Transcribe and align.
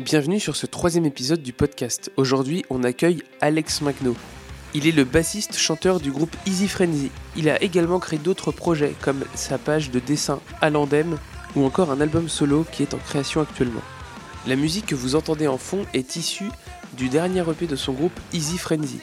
Bienvenue 0.00 0.40
sur 0.40 0.56
ce 0.56 0.66
troisième 0.66 1.04
épisode 1.04 1.40
du 1.40 1.52
podcast. 1.52 2.10
Aujourd'hui, 2.16 2.64
on 2.68 2.82
accueille 2.82 3.22
Alex 3.40 3.80
Magno. 3.80 4.16
Il 4.74 4.88
est 4.88 4.92
le 4.92 5.04
bassiste 5.04 5.56
chanteur 5.56 6.00
du 6.00 6.10
groupe 6.10 6.34
Easy 6.46 6.66
Frenzy. 6.66 7.12
Il 7.36 7.48
a 7.48 7.62
également 7.62 8.00
créé 8.00 8.18
d'autres 8.18 8.50
projets 8.50 8.96
comme 9.00 9.24
sa 9.36 9.56
page 9.56 9.92
de 9.92 10.00
dessin 10.00 10.40
Alandem 10.60 11.16
ou 11.54 11.64
encore 11.64 11.92
un 11.92 12.00
album 12.00 12.28
solo 12.28 12.66
qui 12.72 12.82
est 12.82 12.92
en 12.92 12.98
création 12.98 13.40
actuellement. 13.40 13.82
La 14.48 14.56
musique 14.56 14.86
que 14.86 14.96
vous 14.96 15.14
entendez 15.14 15.46
en 15.46 15.58
fond 15.58 15.86
est 15.94 16.16
issue 16.16 16.50
du 16.96 17.08
dernier 17.08 17.48
EP 17.48 17.68
de 17.68 17.76
son 17.76 17.92
groupe 17.92 18.18
Easy 18.32 18.58
Frenzy, 18.58 18.98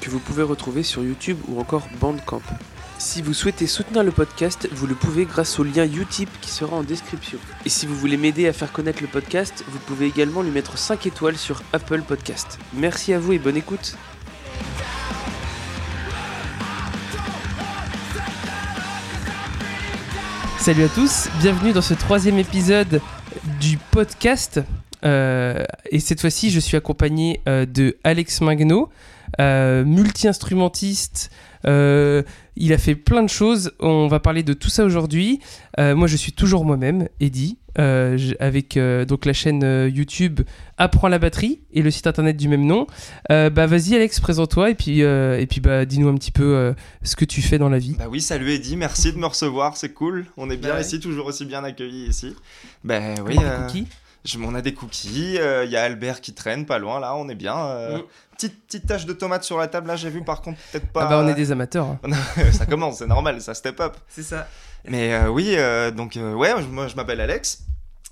que 0.00 0.08
vous 0.08 0.20
pouvez 0.20 0.44
retrouver 0.44 0.84
sur 0.84 1.02
YouTube 1.02 1.38
ou 1.48 1.58
encore 1.58 1.88
Bandcamp. 2.00 2.42
Si 3.00 3.22
vous 3.22 3.32
souhaitez 3.32 3.68
soutenir 3.68 4.02
le 4.02 4.10
podcast, 4.10 4.68
vous 4.72 4.88
le 4.88 4.96
pouvez 4.96 5.24
grâce 5.24 5.60
au 5.60 5.62
lien 5.62 5.84
Utip 5.84 6.28
qui 6.40 6.50
sera 6.50 6.74
en 6.74 6.82
description. 6.82 7.38
Et 7.64 7.68
si 7.68 7.86
vous 7.86 7.94
voulez 7.94 8.16
m'aider 8.16 8.48
à 8.48 8.52
faire 8.52 8.72
connaître 8.72 9.02
le 9.02 9.06
podcast, 9.06 9.64
vous 9.68 9.78
pouvez 9.78 10.06
également 10.06 10.42
lui 10.42 10.50
mettre 10.50 10.76
5 10.76 11.06
étoiles 11.06 11.36
sur 11.36 11.62
Apple 11.72 12.02
Podcast. 12.02 12.58
Merci 12.74 13.12
à 13.12 13.20
vous 13.20 13.34
et 13.34 13.38
bonne 13.38 13.56
écoute. 13.56 13.96
Salut 20.58 20.82
à 20.82 20.88
tous, 20.88 21.28
bienvenue 21.40 21.72
dans 21.72 21.82
ce 21.82 21.94
troisième 21.94 22.38
épisode 22.38 23.00
du 23.60 23.78
podcast. 23.92 24.60
Euh, 25.04 25.62
et 25.92 26.00
cette 26.00 26.20
fois-ci, 26.20 26.50
je 26.50 26.58
suis 26.58 26.76
accompagné 26.76 27.42
euh, 27.48 27.64
de 27.64 27.96
Alex 28.02 28.40
Magno, 28.40 28.88
euh, 29.40 29.84
multi-instrumentiste. 29.84 31.30
Euh, 31.66 32.22
il 32.56 32.72
a 32.72 32.78
fait 32.78 32.94
plein 32.94 33.22
de 33.22 33.28
choses. 33.28 33.72
On 33.80 34.08
va 34.08 34.20
parler 34.20 34.42
de 34.42 34.52
tout 34.52 34.68
ça 34.68 34.84
aujourd'hui. 34.84 35.40
Euh, 35.78 35.94
moi, 35.94 36.06
je 36.08 36.16
suis 36.16 36.32
toujours 36.32 36.64
moi-même, 36.64 37.08
Eddy, 37.20 37.58
euh, 37.78 38.18
avec 38.40 38.76
euh, 38.76 39.04
donc 39.04 39.24
la 39.26 39.32
chaîne 39.32 39.62
euh, 39.62 39.88
YouTube 39.88 40.40
Apprends 40.76 41.08
la 41.08 41.18
batterie 41.18 41.60
et 41.72 41.82
le 41.82 41.90
site 41.90 42.06
internet 42.06 42.36
du 42.36 42.48
même 42.48 42.64
nom. 42.66 42.86
Euh, 43.30 43.50
bah, 43.50 43.66
vas-y, 43.66 43.94
Alex, 43.94 44.18
présente-toi 44.20 44.70
et 44.70 44.74
puis 44.74 45.02
euh, 45.02 45.38
et 45.40 45.46
puis 45.46 45.60
bah, 45.60 45.84
dis-nous 45.84 46.08
un 46.08 46.14
petit 46.16 46.32
peu 46.32 46.54
euh, 46.56 46.72
ce 47.02 47.16
que 47.16 47.24
tu 47.24 47.42
fais 47.42 47.58
dans 47.58 47.68
la 47.68 47.78
vie. 47.78 47.94
Bah 47.98 48.06
oui, 48.10 48.20
salut 48.20 48.50
Eddy, 48.50 48.76
merci 48.76 49.12
de 49.12 49.18
me 49.18 49.26
recevoir, 49.26 49.76
c'est 49.76 49.92
cool. 49.92 50.26
On 50.36 50.50
est 50.50 50.56
bien 50.56 50.70
Bah 50.70 50.76
ouais. 50.76 50.82
ici, 50.82 51.00
toujours 51.00 51.26
aussi 51.26 51.44
bien 51.44 51.62
accueillis 51.64 52.06
ici. 52.08 52.34
Bah 52.84 53.00
oui, 53.26 53.36
euh, 53.42 53.68
je- 54.28 54.38
on 54.38 54.54
a 54.54 54.62
des 54.62 54.74
cookies, 54.74 55.38
euh, 55.38 55.64
il 55.64 55.70
y 55.70 55.76
a 55.76 55.82
Albert 55.82 56.20
qui 56.20 56.34
traîne 56.34 56.66
pas 56.66 56.78
loin 56.78 57.00
là, 57.00 57.14
on 57.16 57.28
est 57.28 57.34
bien. 57.34 57.56
euh, 57.56 57.98
Mm. 57.98 58.02
petite, 58.32 58.66
petite 58.66 58.86
tache 58.86 59.06
de 59.06 59.12
tomate 59.12 59.44
sur 59.44 59.58
la 59.58 59.66
table 59.68 59.88
là, 59.88 59.96
j'ai 59.96 60.10
vu 60.10 60.22
par 60.22 60.42
contre 60.42 60.58
peut-être 60.72 60.88
pas. 60.92 61.04
Ah 61.04 61.08
bah, 61.08 61.20
on 61.24 61.28
est 61.28 61.34
des 61.34 61.50
amateurs. 61.52 61.86
hein. 61.86 61.98
ça 62.52 62.66
commence, 62.66 62.98
c'est 62.98 63.06
normal, 63.06 63.40
ça 63.40 63.54
step 63.54 63.80
up. 63.80 63.96
C'est 64.08 64.22
ça. 64.22 64.46
Mais 64.86 65.12
euh, 65.14 65.28
oui, 65.28 65.54
euh, 65.56 65.90
donc 65.90 66.16
euh, 66.16 66.34
ouais, 66.34 66.54
moi 66.70 66.86
je 66.88 66.94
m'appelle 66.96 67.20
Alex. 67.20 67.60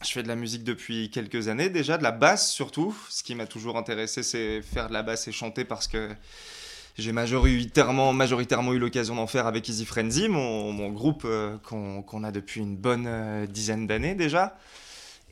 Je 0.04 0.10
fais 0.10 0.22
de 0.22 0.28
la 0.28 0.36
musique 0.36 0.62
depuis 0.62 1.10
quelques 1.10 1.48
années 1.48 1.70
déjà, 1.70 1.96
de 1.96 2.02
la 2.02 2.12
basse 2.12 2.50
surtout. 2.50 2.94
Ce 3.08 3.22
qui 3.22 3.34
m'a 3.34 3.46
toujours 3.46 3.78
intéressé, 3.78 4.22
c'est 4.22 4.60
faire 4.62 4.88
de 4.88 4.92
la 4.92 5.02
basse 5.02 5.26
et 5.28 5.32
chanter 5.32 5.64
parce 5.64 5.86
que 5.88 6.10
j'ai 6.98 7.12
majoritairement, 7.12 8.12
majoritairement 8.12 8.72
eu 8.74 8.78
l'occasion 8.78 9.14
d'en 9.14 9.26
faire 9.26 9.46
avec 9.46 9.68
Easy 9.68 9.84
Frenzy, 9.86 10.28
mon, 10.28 10.72
mon 10.72 10.90
groupe 10.90 11.22
euh, 11.24 11.56
qu'on 11.62 12.24
a 12.24 12.30
depuis 12.30 12.60
une 12.60 12.76
bonne 12.76 13.04
euh, 13.06 13.46
dizaine 13.46 13.86
d'années 13.86 14.14
déjà. 14.14 14.56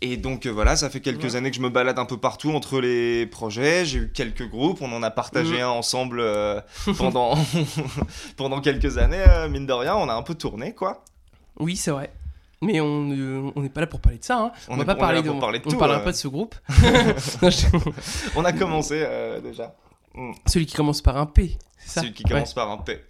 Et 0.00 0.16
donc 0.18 0.44
euh, 0.46 0.50
voilà, 0.50 0.76
ça 0.76 0.90
fait 0.90 1.00
quelques 1.00 1.22
Ouais. 1.24 1.36
années 1.36 1.50
que 1.50 1.56
je 1.56 1.62
me 1.62 1.70
balade 1.70 1.98
un 1.98 2.04
peu 2.04 2.16
partout 2.18 2.50
entre 2.52 2.80
les 2.80 3.26
projets. 3.26 3.84
J'ai 3.86 3.98
eu 4.00 4.12
quelques 4.12 4.46
groupes, 4.48 4.82
on 4.82 4.92
en 4.92 5.02
a 5.02 5.10
partagé 5.10 5.54
Mhm. 5.54 5.60
un 5.62 5.68
ensemble 5.68 6.20
euh, 6.20 6.60
pendant, 6.98 7.34
pendant 8.36 8.60
quelques 8.60 8.98
années. 8.98 9.24
euh, 9.26 9.48
mine 9.48 9.66
de 9.66 9.72
rien, 9.72 9.94
on 9.96 10.08
a 10.08 10.14
un 10.14 10.22
peu 10.22 10.34
tourné 10.34 10.74
quoi. 10.74 11.04
Oui, 11.58 11.76
c'est 11.76 11.90
vrai. 11.92 12.12
Mais 12.60 12.80
on 12.80 13.52
on 13.54 13.62
n'est 13.62 13.68
pas 13.68 13.80
là 13.82 13.86
pour 13.86 14.00
parler 14.00 14.18
de 14.18 14.24
ça. 14.24 14.38
hein. 14.38 14.52
On, 14.68 14.74
On 14.74 14.76
va 14.76 14.84
pas 14.84 14.94
on 14.94 14.98
parler 14.98 15.16
là 15.16 15.22
de, 15.22 15.30
pour 15.30 15.38
parler 15.40 15.58
de 15.60 15.64
on 15.66 15.70
tout, 15.70 15.78
parlera 15.78 16.00
euh. 16.00 16.04
pas 16.04 16.12
de 16.12 16.16
ce 16.16 16.28
groupe. 16.28 16.54
On 18.36 18.44
a 18.44 18.52
commencé 18.52 19.06
déjà. 19.42 19.74
Mm. 20.14 20.32
Celui 20.46 20.66
qui 20.66 20.74
commence 20.74 21.00
par 21.02 21.16
un 21.16 21.26
P, 21.26 21.56
c'est 21.78 21.88
ça? 21.88 22.00
Celui 22.00 22.12
qui 22.12 22.24
Ouais. 22.24 22.30
commence 22.30 22.54
par 22.54 22.70
un 22.70 22.78
P. 22.78 23.00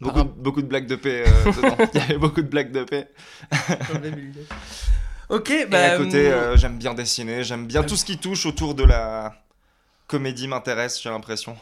Beaucoup, 0.00 0.18
un- 0.20 0.24
beaucoup 0.24 0.62
de 0.62 0.66
blagues 0.66 0.86
de 0.86 0.96
P 0.96 1.24
dedans. 1.46 1.76
Il 1.94 2.00
y 2.00 2.02
avait 2.02 2.18
beaucoup 2.18 2.42
de 2.42 2.48
blagues 2.48 2.72
de 2.72 2.84
P. 2.84 3.06
Ok, 5.30 5.50
Et 5.50 5.66
bah. 5.66 5.92
à 5.94 5.96
côté, 5.96 6.26
hum, 6.28 6.32
euh, 6.32 6.56
j'aime 6.56 6.78
bien 6.78 6.94
dessiner, 6.94 7.44
j'aime 7.44 7.66
bien 7.66 7.82
tout 7.82 7.96
ce 7.96 8.04
qui 8.04 8.18
touche 8.18 8.46
autour 8.46 8.74
de 8.74 8.84
la 8.84 9.34
comédie 10.06 10.48
m'intéresse, 10.48 11.00
j'ai 11.02 11.08
l'impression. 11.10 11.56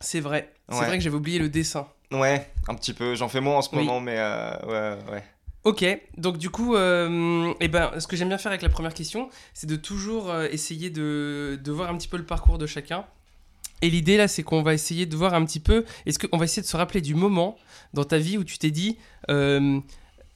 C'est 0.00 0.20
vrai. 0.20 0.52
C'est 0.70 0.78
Ouais. 0.78 0.86
vrai 0.86 0.98
que 0.98 1.04
j'avais 1.04 1.16
oublié 1.16 1.38
le 1.38 1.48
dessin. 1.48 1.86
Ouais, 2.12 2.50
un 2.68 2.74
petit 2.74 2.92
peu. 2.94 3.14
J'en 3.14 3.28
fais 3.28 3.40
moins 3.40 3.58
en 3.58 3.62
ce 3.62 3.68
Oui. 3.72 3.78
moment, 3.84 4.00
mais 4.00 4.16
euh, 4.18 4.56
ouais, 4.66 5.12
ouais. 5.12 5.24
Ok, 5.64 5.84
donc 6.18 6.36
du 6.36 6.50
coup, 6.50 6.76
euh, 6.76 7.52
eh 7.60 7.68
ben, 7.68 7.92
ce 7.98 8.06
que 8.06 8.16
j'aime 8.16 8.28
bien 8.28 8.36
faire 8.38 8.52
avec 8.52 8.60
la 8.60 8.68
première 8.68 8.92
question, 8.92 9.30
c'est 9.54 9.66
de 9.66 9.76
toujours 9.76 10.30
euh, 10.30 10.46
essayer 10.50 10.90
de, 10.90 11.58
de 11.62 11.72
voir 11.72 11.88
un 11.90 11.96
petit 11.96 12.08
peu 12.08 12.18
le 12.18 12.24
parcours 12.26 12.58
de 12.58 12.66
chacun. 12.66 13.06
Et 13.80 13.88
l'idée 13.88 14.18
là, 14.18 14.28
c'est 14.28 14.42
qu'on 14.42 14.62
va 14.62 14.74
essayer 14.74 15.06
de 15.06 15.16
voir 15.16 15.32
un 15.34 15.44
petit 15.44 15.60
peu, 15.60 15.84
est-ce 16.04 16.18
qu'on 16.18 16.36
va 16.36 16.44
essayer 16.44 16.62
de 16.62 16.66
se 16.66 16.76
rappeler 16.76 17.00
du 17.00 17.14
moment 17.14 17.56
dans 17.94 18.04
ta 18.04 18.18
vie 18.18 18.36
où 18.36 18.44
tu 18.44 18.58
t'es 18.58 18.70
dit, 18.70 18.98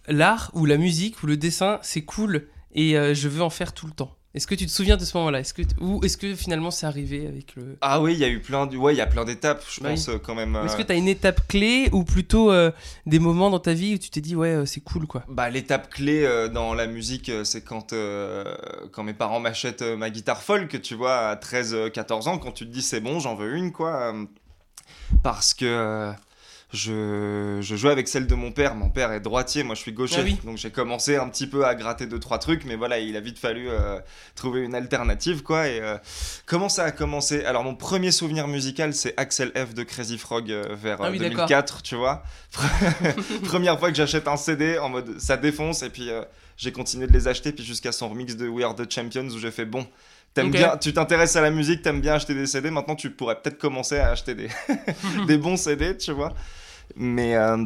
l'art 0.09 0.51
ou 0.55 0.65
la 0.65 0.77
musique 0.79 1.23
ou 1.23 1.27
le 1.27 1.37
dessin, 1.37 1.79
c'est 1.83 2.03
cool 2.03 2.47
et 2.75 2.97
euh, 2.99 3.15
je 3.15 3.29
veux 3.29 3.43
en 3.43 3.51
faire 3.51 3.73
tout 3.73 3.87
le 3.87 3.93
temps. 3.93 4.15
Est-ce 4.35 4.47
que 4.47 4.55
tu 4.55 4.67
te 4.67 4.71
souviens 4.71 4.99
de 4.99 5.05
ce 5.05 5.17
moment-là? 5.17 5.41
Est-ce 5.41 5.55
que 5.55 5.63
Ou 5.81 6.05
est-ce 6.05 6.19
que 6.19 6.35
finalement 6.35 6.71
c'est 6.71 6.85
arrivé 6.87 7.27
avec 7.27 7.57
le... 7.57 7.79
Ah 7.81 8.01
oui, 8.01 8.13
il 8.13 8.19
y 8.19 8.25
a 8.25 8.29
eu 8.29 8.41
plein 8.41 8.67
de... 8.67 8.77
Ouais, 8.77 8.95
il 8.95 8.99
y 8.99 9.01
a 9.01 9.07
plein 9.07 9.25
d'étapes, 9.25 9.65
je 9.71 9.81
Bah 9.81 9.89
pense, 9.89 10.11
euh, 10.11 10.19
quand 10.19 10.35
même. 10.35 10.55
Est-ce 10.65 10.75
euh, 10.75 10.77
que 10.77 10.83
tu 10.83 10.93
as 10.93 10.97
une 10.97 11.09
étape 11.09 11.49
clé 11.49 11.89
ou 11.93 12.05
plutôt 12.05 12.53
euh, 12.53 12.71
des 13.07 13.19
moments 13.19 13.49
dans 13.49 13.59
ta 13.59 13.73
vie 13.73 13.95
où 13.95 13.99
tu 13.99 14.11
t'es 14.11 14.21
dit, 14.21 14.37
ouais, 14.37 14.51
euh, 14.51 14.67
c'est 14.67 14.83
cool 14.83 15.07
quoi? 15.07 15.25
Bah, 15.29 15.49
l'étape 15.49 15.89
clé 15.91 16.29
dans 16.53 16.75
la 16.75 16.87
musique, 16.87 17.33
c'est 17.45 17.65
quand, 17.65 17.95
quand 18.93 19.03
mes 19.03 19.15
parents 19.15 19.41
m'achètent 19.41 19.83
ma 19.83 20.11
guitare 20.11 20.43
folk, 20.43 20.81
tu 20.83 20.95
vois, 20.95 21.17
à 21.31 21.35
13-14 21.37 22.29
ans, 22.29 22.39
quand 22.39 22.53
tu 22.53 22.67
te 22.67 22.71
dis 22.71 22.83
c'est 22.83 23.01
bon, 23.01 23.21
j'en 23.21 23.35
veux 23.35 23.57
une, 23.57 23.73
quoi. 23.73 24.15
parce 25.23 25.55
que 25.55 26.13
je, 26.73 27.61
je 27.63 27.77
jouais 27.77 27.91
avec 27.91 28.09
celle 28.09 28.27
de 28.27 28.35
mon 28.35 28.53
père. 28.53 28.75
Mon 28.75 28.91
père 28.91 29.11
est 29.13 29.21
droitier, 29.21 29.63
moi 29.63 29.75
je 29.75 29.81
suis 29.81 29.93
gaucher. 29.93 30.17
Ah 30.19 30.25
oui. 30.25 30.39
Donc 30.45 30.59
j'ai 30.59 30.71
commencé 30.71 31.17
un 31.17 31.29
petit 31.29 31.47
peu 31.47 31.65
à 31.65 31.75
gratter 31.75 32.07
deux, 32.07 32.19
trois 32.19 32.39
trucs, 32.39 32.65
mais 32.67 32.77
voilà, 32.77 32.99
il 32.99 33.17
a 33.17 33.21
vite 33.21 33.39
fallu 33.39 33.71
euh, 33.71 33.99
trouver 34.35 34.61
une 34.61 34.75
alternative, 34.75 35.43
quoi. 35.43 35.69
Et 35.69 35.81
euh, 35.81 35.97
comment 36.45 36.69
ça 36.69 36.85
a 36.85 36.91
commencé? 36.91 37.45
Alors, 37.45 37.65
mon 37.65 37.75
premier 37.75 38.13
souvenir 38.13 38.49
musical, 38.49 38.93
c'est 38.93 39.15
Axel 39.17 39.51
F 39.57 39.73
de 39.73 39.83
Crazy 39.83 40.19
Frog 40.19 40.51
euh, 40.51 40.77
vers 40.79 41.01
Ah 41.01 41.07
euh, 41.07 41.11
oui, 41.11 41.19
2004, 41.19 41.83
tu 41.83 41.97
vois. 41.97 42.23
Première 43.45 43.79
fois 43.79 43.91
que 43.91 43.97
j'achète 43.97 44.29
un 44.29 44.37
CD 44.37 44.79
en 44.79 44.91
mode 44.91 45.19
ça 45.19 45.37
défonce 45.37 45.83
et 45.83 45.91
puis 45.91 46.11
euh, 46.11 46.23
j'ai 46.57 46.73
continué 46.73 47.07
de 47.07 47.13
les 47.13 47.29
acheter 47.29 47.53
puis 47.53 47.65
jusqu'à 47.65 47.93
son 47.93 48.09
remix 48.09 48.37
de 48.37 48.49
We 48.49 48.65
Are 48.65 48.75
the 48.75 48.91
Champions 48.91 49.29
où 49.29 49.39
j'ai 49.39 49.51
fait 49.51 49.65
bon. 49.65 49.87
T'aimes 50.35 50.47
Ok. 50.49 50.53
bien, 50.53 50.77
tu 50.77 50.93
t'intéresses 50.93 51.37
à 51.37 51.41
la 51.41 51.51
musique, 51.51 51.83
t'aimes 51.83 52.01
bien 52.01 52.15
acheter 52.15 52.35
des 52.35 52.47
CD. 52.47 52.71
Maintenant, 52.71 52.95
tu 52.97 53.11
pourrais 53.11 53.41
peut-être 53.41 53.59
commencer 53.59 53.99
à 53.99 54.11
acheter 54.11 54.35
des, 54.35 54.49
des 55.27 55.39
bons 55.39 55.57
CD, 55.57 55.97
tu 55.97 56.13
vois. 56.13 56.33
Mais 56.97 57.35
euh, 57.37 57.65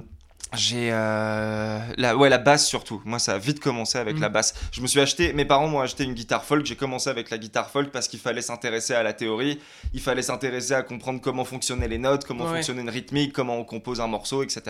j'ai 0.55 0.91
euh, 0.93 1.79
la, 1.97 2.17
ouais, 2.17 2.29
la 2.29 2.39
basse 2.39 2.67
surtout. 2.67 3.01
Moi, 3.05 3.19
ça 3.19 3.35
a 3.35 3.39
vite 3.39 3.61
commencé 3.61 3.99
avec 3.99 4.17
Mm. 4.17 4.21
la 4.21 4.29
basse. 4.29 4.55
Je 4.73 4.81
me 4.81 4.87
suis 4.87 5.01
acheté, 5.01 5.33
mes 5.33 5.45
parents 5.45 5.67
m'ont 5.69 5.81
acheté 5.81 6.05
une 6.05 6.15
guitare 6.15 6.45
folk. 6.45 6.65
J'ai 6.67 6.77
commencé 6.77 7.09
avec 7.11 7.31
la 7.31 7.39
guitare 7.39 7.71
folk 7.71 7.91
parce 7.91 8.09
qu'il 8.09 8.19
fallait 8.21 8.43
s'intéresser 8.43 8.95
à 8.95 9.03
la 9.03 9.13
théorie. 9.13 9.61
Il 9.93 10.01
fallait 10.01 10.23
s'intéresser 10.23 10.75
à 10.75 10.83
comprendre 10.83 11.21
comment 11.21 11.45
fonctionnaient 11.45 11.89
les 11.89 11.99
notes, 11.99 12.25
comment 12.25 12.45
Ouais. 12.45 12.57
fonctionnait 12.57 12.83
une 12.83 12.91
rythmique, 12.91 13.33
comment 13.33 13.57
on 13.59 13.65
compose 13.65 14.01
un 14.01 14.07
morceau, 14.09 14.43
etc. 14.43 14.63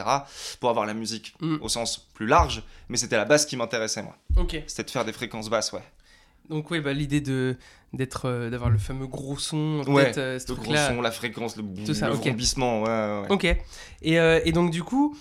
Pour 0.61 0.71
avoir 0.71 0.87
la 0.87 0.95
musique 0.95 1.35
Mm. 1.41 1.57
au 1.61 1.69
sens 1.69 1.99
plus 2.15 2.27
large. 2.27 2.63
Mais 2.89 2.97
c'était 2.97 3.17
la 3.17 3.25
basse 3.25 3.45
qui 3.47 3.57
m'intéressait, 3.57 4.03
moi. 4.03 4.17
Ok. 4.37 4.57
C'était 4.67 4.85
de 4.85 4.91
faire 4.91 5.05
des 5.05 5.13
fréquences 5.13 5.49
basses, 5.51 5.73
ouais. 5.73 5.83
Donc 6.49 6.71
oui, 6.71 6.81
bah, 6.81 6.93
l'idée 6.93 7.21
de 7.21 7.57
d'être 7.93 8.27
euh, 8.27 8.51
d'avoir 8.51 8.71
le 8.71 8.79
fameux 8.79 9.07
gros 9.07 9.39
son 9.39 9.83
en 9.87 9.93
Ouais, 9.93 10.07
tête, 10.07 10.19
euh, 10.19 10.39
ce 10.39 10.49
Le 10.49 10.55
gros 10.57 10.75
son, 10.77 11.01
la 11.01 11.11
fréquence, 11.11 11.57
le, 11.57 11.63
Tout 11.85 11.95
ça, 11.95 12.09
le 12.09 12.15
ok. 12.15 12.23
vrombissement, 12.23 12.83
ouais, 12.83 12.89
ouais, 12.89 13.21
ouais. 13.23 13.33
Ok. 13.33 13.45
Et, 14.03 14.19
euh, 14.19 14.41
et 14.45 14.53
donc 14.53 14.71
du 14.71 14.83
coup, 14.83 15.17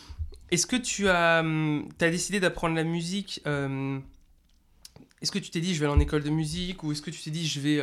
est-ce 0.52 0.66
que 0.68 0.76
tu 0.78 1.08
as, 1.09 1.42
hum, 1.42 1.88
t'as 1.98 2.09
décidé 2.09 2.40
d'apprendre 2.40 2.76
la 2.76 2.84
musique 2.84 3.42
euh, 3.46 4.00
Est-ce 5.22 5.32
que 5.32 5.40
tu 5.40 5.52
t'es 5.52 5.59
dit 5.62 5.74
je 5.76 5.80
vais 5.80 5.86
aller 5.86 5.96
en 5.96 6.00
école 6.00 6.24
de 6.24 6.30
musique 6.30 6.84
ou 6.84 6.92
est-ce 6.92 7.02
que 7.02 7.12
tu 7.12 7.22
t'es 7.22 7.30
dit 7.32 7.48
je 7.48 7.59
vais 7.59 7.82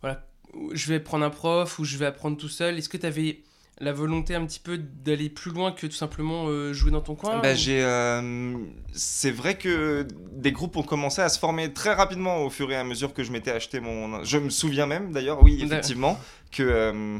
voilà 0.00 0.26
je 0.72 0.88
vais 0.88 0.98
prendre 1.00 1.24
un 1.24 1.30
prof 1.30 1.78
ou 1.78 1.84
je 1.84 1.96
vais 1.96 2.06
apprendre 2.06 2.36
tout 2.36 2.48
seul? 2.48 2.76
Est-ce 2.78 2.88
que 2.88 2.96
tu 2.96 3.06
avais 3.06 3.40
la 3.80 3.92
volonté 3.92 4.34
un 4.34 4.44
petit 4.44 4.60
peu 4.60 4.78
d'aller 4.78 5.28
plus 5.30 5.50
loin 5.50 5.72
que 5.72 5.86
tout 5.86 5.94
simplement 5.96 6.46
euh, 6.48 6.72
jouer 6.74 6.90
dans 6.90 7.00
ton 7.00 7.14
coin 7.14 7.38
Bah, 7.40 7.52
ou- 7.52 7.56
j'ai, 7.56 7.82
euh, 7.82 8.52
c'est 8.92 9.30
vrai 9.30 9.56
que 9.56 10.06
des 10.32 10.52
groupes 10.52 10.76
ont 10.76 10.82
commencé 10.82 11.22
à 11.22 11.28
se 11.30 11.38
former 11.38 11.72
très 11.72 11.94
rapidement 11.94 12.44
au 12.44 12.50
fur 12.50 12.70
et 12.70 12.76
à 12.76 12.84
mesure 12.84 13.14
que 13.14 13.22
je 13.24 13.32
m'étais 13.32 13.50
acheté 13.50 13.80
mon. 13.80 14.22
Je 14.24 14.38
me 14.38 14.50
souviens 14.50 14.86
même 14.86 15.12
d'ailleurs, 15.12 15.42
oui, 15.42 15.60
effectivement, 15.64 16.18
que 16.52 16.62
euh, 16.62 17.18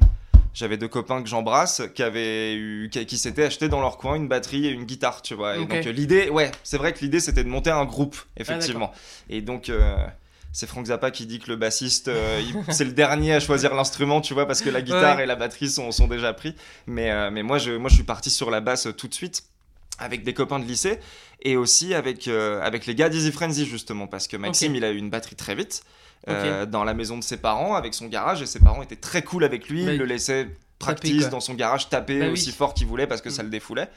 j'avais 0.53 0.77
deux 0.77 0.89
copains 0.89 1.23
que 1.23 1.29
j'embrasse 1.29 1.83
qui 1.95 2.03
avaient 2.03 2.55
eu, 2.55 2.91
qui, 2.93 3.07
qui 3.07 3.17
s'étaient 3.17 3.45
acheté 3.45 3.69
dans 3.69 3.81
leur 3.81 3.97
coin 3.97 4.17
une 4.17 4.29
batterie 4.29 4.67
et 4.67 4.71
une 4.71 4.85
guitare, 4.85 5.23
tu 5.23 5.35
vois. 5.35 5.57
Et 5.57 5.61
donc 5.61 5.85
l'idée, 5.87 6.29
ouais, 6.29 6.51
c'est 6.63 6.77
vrai 6.77 6.93
que 6.93 6.99
l'idée 7.01 7.21
c'était 7.21 7.45
de 7.45 7.49
monter 7.49 7.71
un 7.71 7.85
groupe, 7.87 8.17
effectivement. 8.37 8.93
et 9.31 9.41
donc. 9.41 9.71
C'est 10.53 10.67
Frank 10.67 10.87
Zappa 10.87 11.11
qui 11.11 11.27
dit 11.27 11.39
que 11.39 11.49
le 11.49 11.57
bassiste, 11.57 12.09
euh, 12.09 12.41
c'est 12.71 12.85
le 12.85 12.93
dernier 12.93 13.35
à 13.35 13.41
choisir 13.41 13.75
l'instrument, 13.75 14.21
tu 14.21 14.35
vois, 14.35 14.47
parce 14.47 14.61
que 14.63 14.71
la 14.71 14.83
guitare 14.83 15.17
Ouais. 15.19 15.23
et 15.25 15.27
la 15.27 15.37
batterie 15.37 15.69
sont, 15.71 15.91
sont 15.93 16.09
déjà 16.09 16.33
pris. 16.33 16.55
Mais, 16.87 17.11
euh, 17.11 17.31
mais 17.31 17.43
moi, 17.43 17.59
je, 17.59 17.73
moi, 17.73 17.89
je 17.89 17.95
suis 17.95 18.05
parti 18.05 18.31
sur 18.31 18.51
la 18.51 18.61
basse 18.61 18.89
tout 18.97 19.09
de 19.09 19.15
suite. 19.15 19.45
avec 19.99 20.25
des 20.25 20.33
copains 20.33 20.59
de 20.59 20.65
lycée 20.65 20.99
et 21.43 21.57
aussi 21.59 21.93
avec, 21.95 22.27
euh, 22.27 22.61
avec 22.63 22.87
les 22.87 22.95
gars 22.95 23.11
d'Easy 23.11 23.33
Frenzy 23.33 23.67
justement 23.67 24.07
parce 24.07 24.29
que 24.29 24.39
Maxime 24.39 24.75
il 24.75 24.83
a 24.83 24.91
eu 24.93 24.97
une 24.97 25.11
batterie 25.11 25.37
très 25.37 25.55
vite 25.55 25.83
dans 26.27 26.85
la 26.85 26.95
maison 26.95 27.19
de 27.19 27.23
ses 27.25 27.37
parents 27.37 27.75
avec 27.75 27.93
son 27.93 28.07
garage 28.07 28.41
et 28.41 28.47
ses 28.47 28.61
parents 28.61 28.83
étaient 28.83 28.97
très 28.97 29.21
cool 29.23 29.45
avec 29.45 29.69
lui, 29.69 29.85
Bah, 29.85 29.93
ils 29.93 29.99
le 29.99 30.05
laissaient 30.07 30.49
practice 30.79 31.29
dans 31.29 31.41
son 31.41 31.53
garage 31.55 31.91
taper 31.91 32.19
Bah 32.19 32.27
oui. 32.27 32.33
aussi 32.33 32.51
fort 32.53 32.73
qu'il 32.73 32.87
voulait 32.87 33.07
parce 33.07 33.21
que 33.21 33.29
ça 33.31 33.43
Mm. 33.43 33.47
le 33.47 33.51
défoulait. 33.51 33.89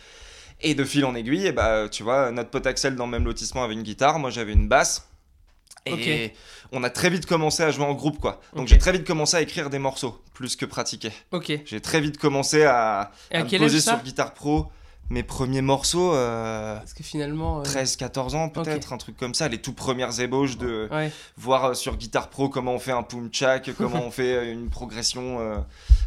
Et 0.62 0.76
de 0.76 0.84
fil 0.84 1.06
en 1.06 1.16
aiguille, 1.16 1.48
et 1.48 1.52
bah, 1.54 1.88
tu 1.90 2.04
vois, 2.04 2.32
notre 2.32 2.50
pote 2.50 2.68
Axel 2.68 2.96
dans 2.96 3.06
le 3.06 3.12
même 3.12 3.24
lotissement 3.26 3.64
avait 3.64 3.74
une 3.74 3.84
guitare, 3.84 4.20
moi 4.20 4.30
j'avais 4.30 4.54
une 4.54 4.68
basse. 4.68 5.08
Et 5.86 6.34
on 6.72 6.84
a 6.84 6.90
très 6.90 7.10
vite 7.10 7.26
commencé 7.26 7.62
à 7.64 7.72
jouer 7.72 7.86
en 7.86 7.94
groupe, 7.94 8.20
quoi. 8.20 8.40
Donc 8.56 8.68
j'ai 8.68 8.78
très 8.78 8.92
vite 8.94 9.06
commencé 9.06 9.36
à 9.38 9.42
écrire 9.42 9.70
des 9.70 9.80
morceaux, 9.80 10.22
plus 10.34 10.56
que 10.56 10.66
pratiquer. 10.66 11.12
Ok. 11.32 11.52
J'ai 11.66 11.82
très 11.82 12.00
vite 12.02 12.18
commencé 12.18 12.64
à, 12.64 13.02
à, 13.02 13.12
à 13.32 13.44
me 13.44 13.50
poser 13.60 13.82
sur 13.82 14.04
Guitare 14.04 14.34
Pro. 14.34 14.72
Mes 15.14 15.22
premiers 15.22 15.62
morceaux, 15.62 16.12
euh, 16.16 16.76
Parce 16.78 16.94
que 16.94 17.04
finalement. 17.04 17.60
euh, 17.60 17.64
13-14 17.64 18.34
ans 18.36 18.50
peut-être, 18.50 18.94
un 18.94 18.98
truc 18.98 19.16
comme 19.16 19.36
ça, 19.36 19.48
les 19.48 19.60
tout 19.60 19.74
premières 19.74 20.20
ébauches 20.20 20.58
de 20.58 20.88
Ouais. 20.92 21.12
voir 21.38 21.66
euh, 21.66 21.74
sur 21.76 21.98
Guitar 21.98 22.30
Pro 22.32 22.50
comment 22.50 22.74
on 22.74 22.80
fait 22.80 22.94
un 22.94 23.04
pumchak, 23.04 23.70
comment 23.78 24.04
on 24.04 24.10
fait 24.10 24.34
euh, 24.38 24.52
une 24.52 24.72
progression, 24.72 25.40
euh, 25.40 25.58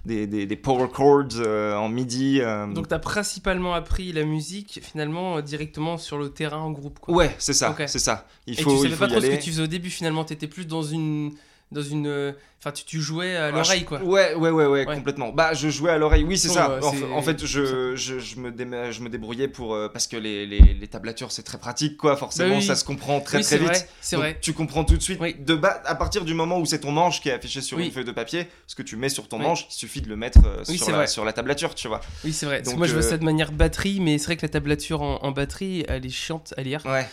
des, 0.05 0.27
des- 0.27 0.47
des 0.47 0.57
power 0.57 0.89
chords 0.93 1.39
en 1.47 1.89
MIDI. 1.89 2.41
Donc 2.75 2.89
t'as 2.89 2.99
principalement 2.99 3.75
appris 3.75 4.13
la 4.13 4.25
musique 4.25 4.81
finalement 4.83 5.41
directement 5.41 5.99
sur 5.99 6.19
le 6.19 6.31
terrain 6.31 6.59
en 6.59 6.73
groupe. 6.73 6.99
Quoi. 6.99 7.15
Ouais, 7.15 7.35
c'est 7.39 7.53
ça, 7.55 7.71
Ok. 7.71 7.85
c'est 7.87 8.01
ça. 8.01 8.27
Il 8.49 8.59
Et 8.59 8.63
faut, 8.63 8.71
tu 8.71 8.77
il 8.77 8.83
savais 8.83 8.95
faut 8.95 8.99
pas 9.01 9.09
trop 9.09 9.21
ce 9.21 9.27
que 9.27 9.41
tu 9.43 9.51
faisais 9.51 9.63
au 9.63 9.67
début 9.69 9.91
finalement. 9.91 10.25
T'étais 10.25 10.49
plus 10.49 10.67
dans 10.67 10.83
une 10.83 11.33
dans 11.71 11.83
une. 11.83 12.35
Enfin 12.67 12.73
tu, 12.73 12.85
tu 12.85 13.01
jouais 13.01 13.37
à 13.37 13.45
Ah, 13.47 13.51
l'oreille 13.53 13.85
quoi. 13.85 14.03
Ouais, 14.03 14.35
ouais, 14.35 14.51
ouais, 14.51 14.67
ouais, 14.67 14.85
complètement. 14.87 15.29
Bah, 15.29 15.55
je 15.55 15.69
jouais 15.69 15.93
à 15.93 15.99
l'oreille, 15.99 16.25
oui, 16.25 16.37
c'est 16.37 16.49
ça. 16.49 16.81
en, 16.83 17.23
fait, 17.23 17.47
je, 17.47 17.95
je, 17.95 18.19
je, 18.19 18.41
me 18.41 18.51
je 18.91 19.01
me 19.03 19.09
débrouillais 19.09 19.47
pour. 19.47 19.73
euh, 19.73 19.89
parce 19.89 20.09
que 20.09 20.17
les, 20.17 20.45
les, 20.47 20.89
tablatures, 20.89 21.31
c'est 21.31 21.45
très 21.45 21.59
pratique, 21.59 21.97
quoi. 21.97 22.17
Forcément, 22.17 22.57
Bah 22.57 22.61
ça 22.61 22.75
se 22.75 22.85
comprend 22.85 23.21
très, 23.21 23.41
très 23.41 23.59
vite. 23.59 23.87
C'est 24.01 24.17
vrai. 24.17 24.37
Tu 24.41 24.53
comprends 24.53 24.83
tout 24.85 24.97
de 24.97 25.03
suite. 25.03 25.19
Oui. 25.21 25.37
De 25.39 25.55
bas, 25.55 25.81
à 25.85 25.95
partir 25.95 26.25
du 26.25 26.35
moment 26.35 26.59
où 26.59 26.67
c'est 26.67 26.81
ton 26.81 26.91
manche 26.91 27.21
qui 27.21 27.29
est 27.29 27.33
affiché 27.33 27.61
sur 27.61 27.79
une 27.79 27.93
feuille 27.93 28.05
de 28.05 28.11
papier, 28.11 28.49
ce 28.67 28.75
que 28.75 28.83
tu 28.83 28.97
mets 28.97 29.11
sur 29.11 29.29
ton 29.29 29.39
manche, 29.39 29.69
il 29.71 29.75
suffit 29.75 30.01
de 30.01 30.09
le 30.09 30.17
mettre 30.17 30.41
euh, 30.45 30.65
sur, 30.65 30.91
la, 30.91 31.07
sur 31.07 31.25
la 31.25 31.33
tablature, 31.33 31.73
tu 31.77 31.87
vois. 31.87 32.01
Oui 32.25 32.33
c'est 32.33 32.47
vrai. 32.47 32.57
Parce 32.57 32.67
que 32.69 32.71
Donc, 32.73 32.79
moi 32.79 32.89
je 32.89 32.95
vois 32.95 33.05
euh, 33.05 33.11
ça 33.11 33.17
de 33.17 33.25
manière 33.25 33.53
batterie, 33.53 34.01
mais 34.01 34.19
c'est 34.19 34.27
vrai 34.27 34.37
que 34.37 34.43
la 34.43 34.49
tablature 34.49 35.03
en, 35.03 35.31
batterie 35.31 35.85
elle 35.87 36.05
est 36.05 36.11
chiante 36.11 36.53
à 36.57 36.63
lire. 36.63 36.83
Ouais. 36.85 37.07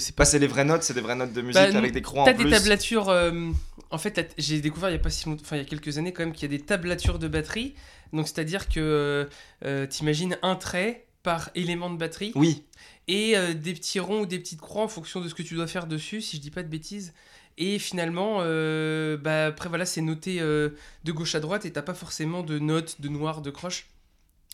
C'est 0.00 0.16
pas. 0.16 0.24
Bah, 0.24 0.24
c'est 0.24 0.40
les 0.40 0.48
vraies 0.48 0.64
notes, 0.64 0.82
c'est 0.82 0.94
des 0.94 1.00
vraies 1.00 1.14
notes 1.14 1.32
de 1.32 1.42
musique 1.42 1.54
Bah, 1.62 1.78
avec 1.78 1.92
des 1.92 2.02
croix 2.02 2.24
T'as 2.24 2.32
en 2.32 2.36
des 2.36 2.42
plus. 2.44 2.50
tablatures. 2.50 3.08
euh, 3.08 3.50
en 3.90 3.98
fait, 3.98 4.12
t'as- 4.12 4.22
j'ai 4.38 4.60
découvert 4.60 4.79
il 4.88 4.92
y 4.92 4.96
a 4.96 4.98
pas 5.00 5.10
si 5.10 5.26
longtemps, 5.28 5.42
enfin 5.44 5.56
il 5.56 5.60
y 5.60 5.62
a 5.62 5.68
quelques 5.68 5.98
années 5.98 6.12
quand 6.12 6.24
même, 6.24 6.32
qu'il 6.32 6.50
y 6.50 6.54
a 6.54 6.56
des 6.56 6.64
tablatures 6.64 7.18
de 7.18 7.28
batterie. 7.28 7.74
Donc 8.12 8.26
c'est-à-dire 8.26 8.68
que 8.68 9.28
euh, 9.64 9.86
t'imagines 9.86 10.38
un 10.42 10.56
trait 10.56 11.06
par 11.22 11.50
élément 11.54 11.90
de 11.90 11.98
batterie 11.98 12.32
Oui, 12.34 12.64
et 13.08 13.36
euh, 13.36 13.52
des 13.52 13.74
petits 13.74 14.00
ronds 14.00 14.20
ou 14.20 14.26
des 14.26 14.38
petites 14.38 14.60
croix 14.60 14.82
en 14.84 14.88
fonction 14.88 15.20
de 15.20 15.28
ce 15.28 15.34
que 15.34 15.42
tu 15.42 15.54
dois 15.54 15.66
faire 15.66 15.86
dessus, 15.86 16.20
si 16.22 16.36
je 16.36 16.40
dis 16.40 16.50
pas 16.50 16.62
de 16.62 16.68
bêtises. 16.68 17.12
Et 17.58 17.78
finalement, 17.78 18.38
euh, 18.40 19.18
bah, 19.18 19.46
après 19.46 19.68
voilà, 19.68 19.84
c'est 19.84 20.00
noté 20.00 20.40
euh, 20.40 20.70
de 21.04 21.12
gauche 21.12 21.34
à 21.34 21.40
droite 21.40 21.66
et 21.66 21.72
t'as 21.72 21.82
pas 21.82 21.92
forcément 21.94 22.42
de 22.42 22.58
notes, 22.58 23.00
de 23.02 23.08
noir, 23.08 23.42
de 23.42 23.50
croche. 23.50 23.86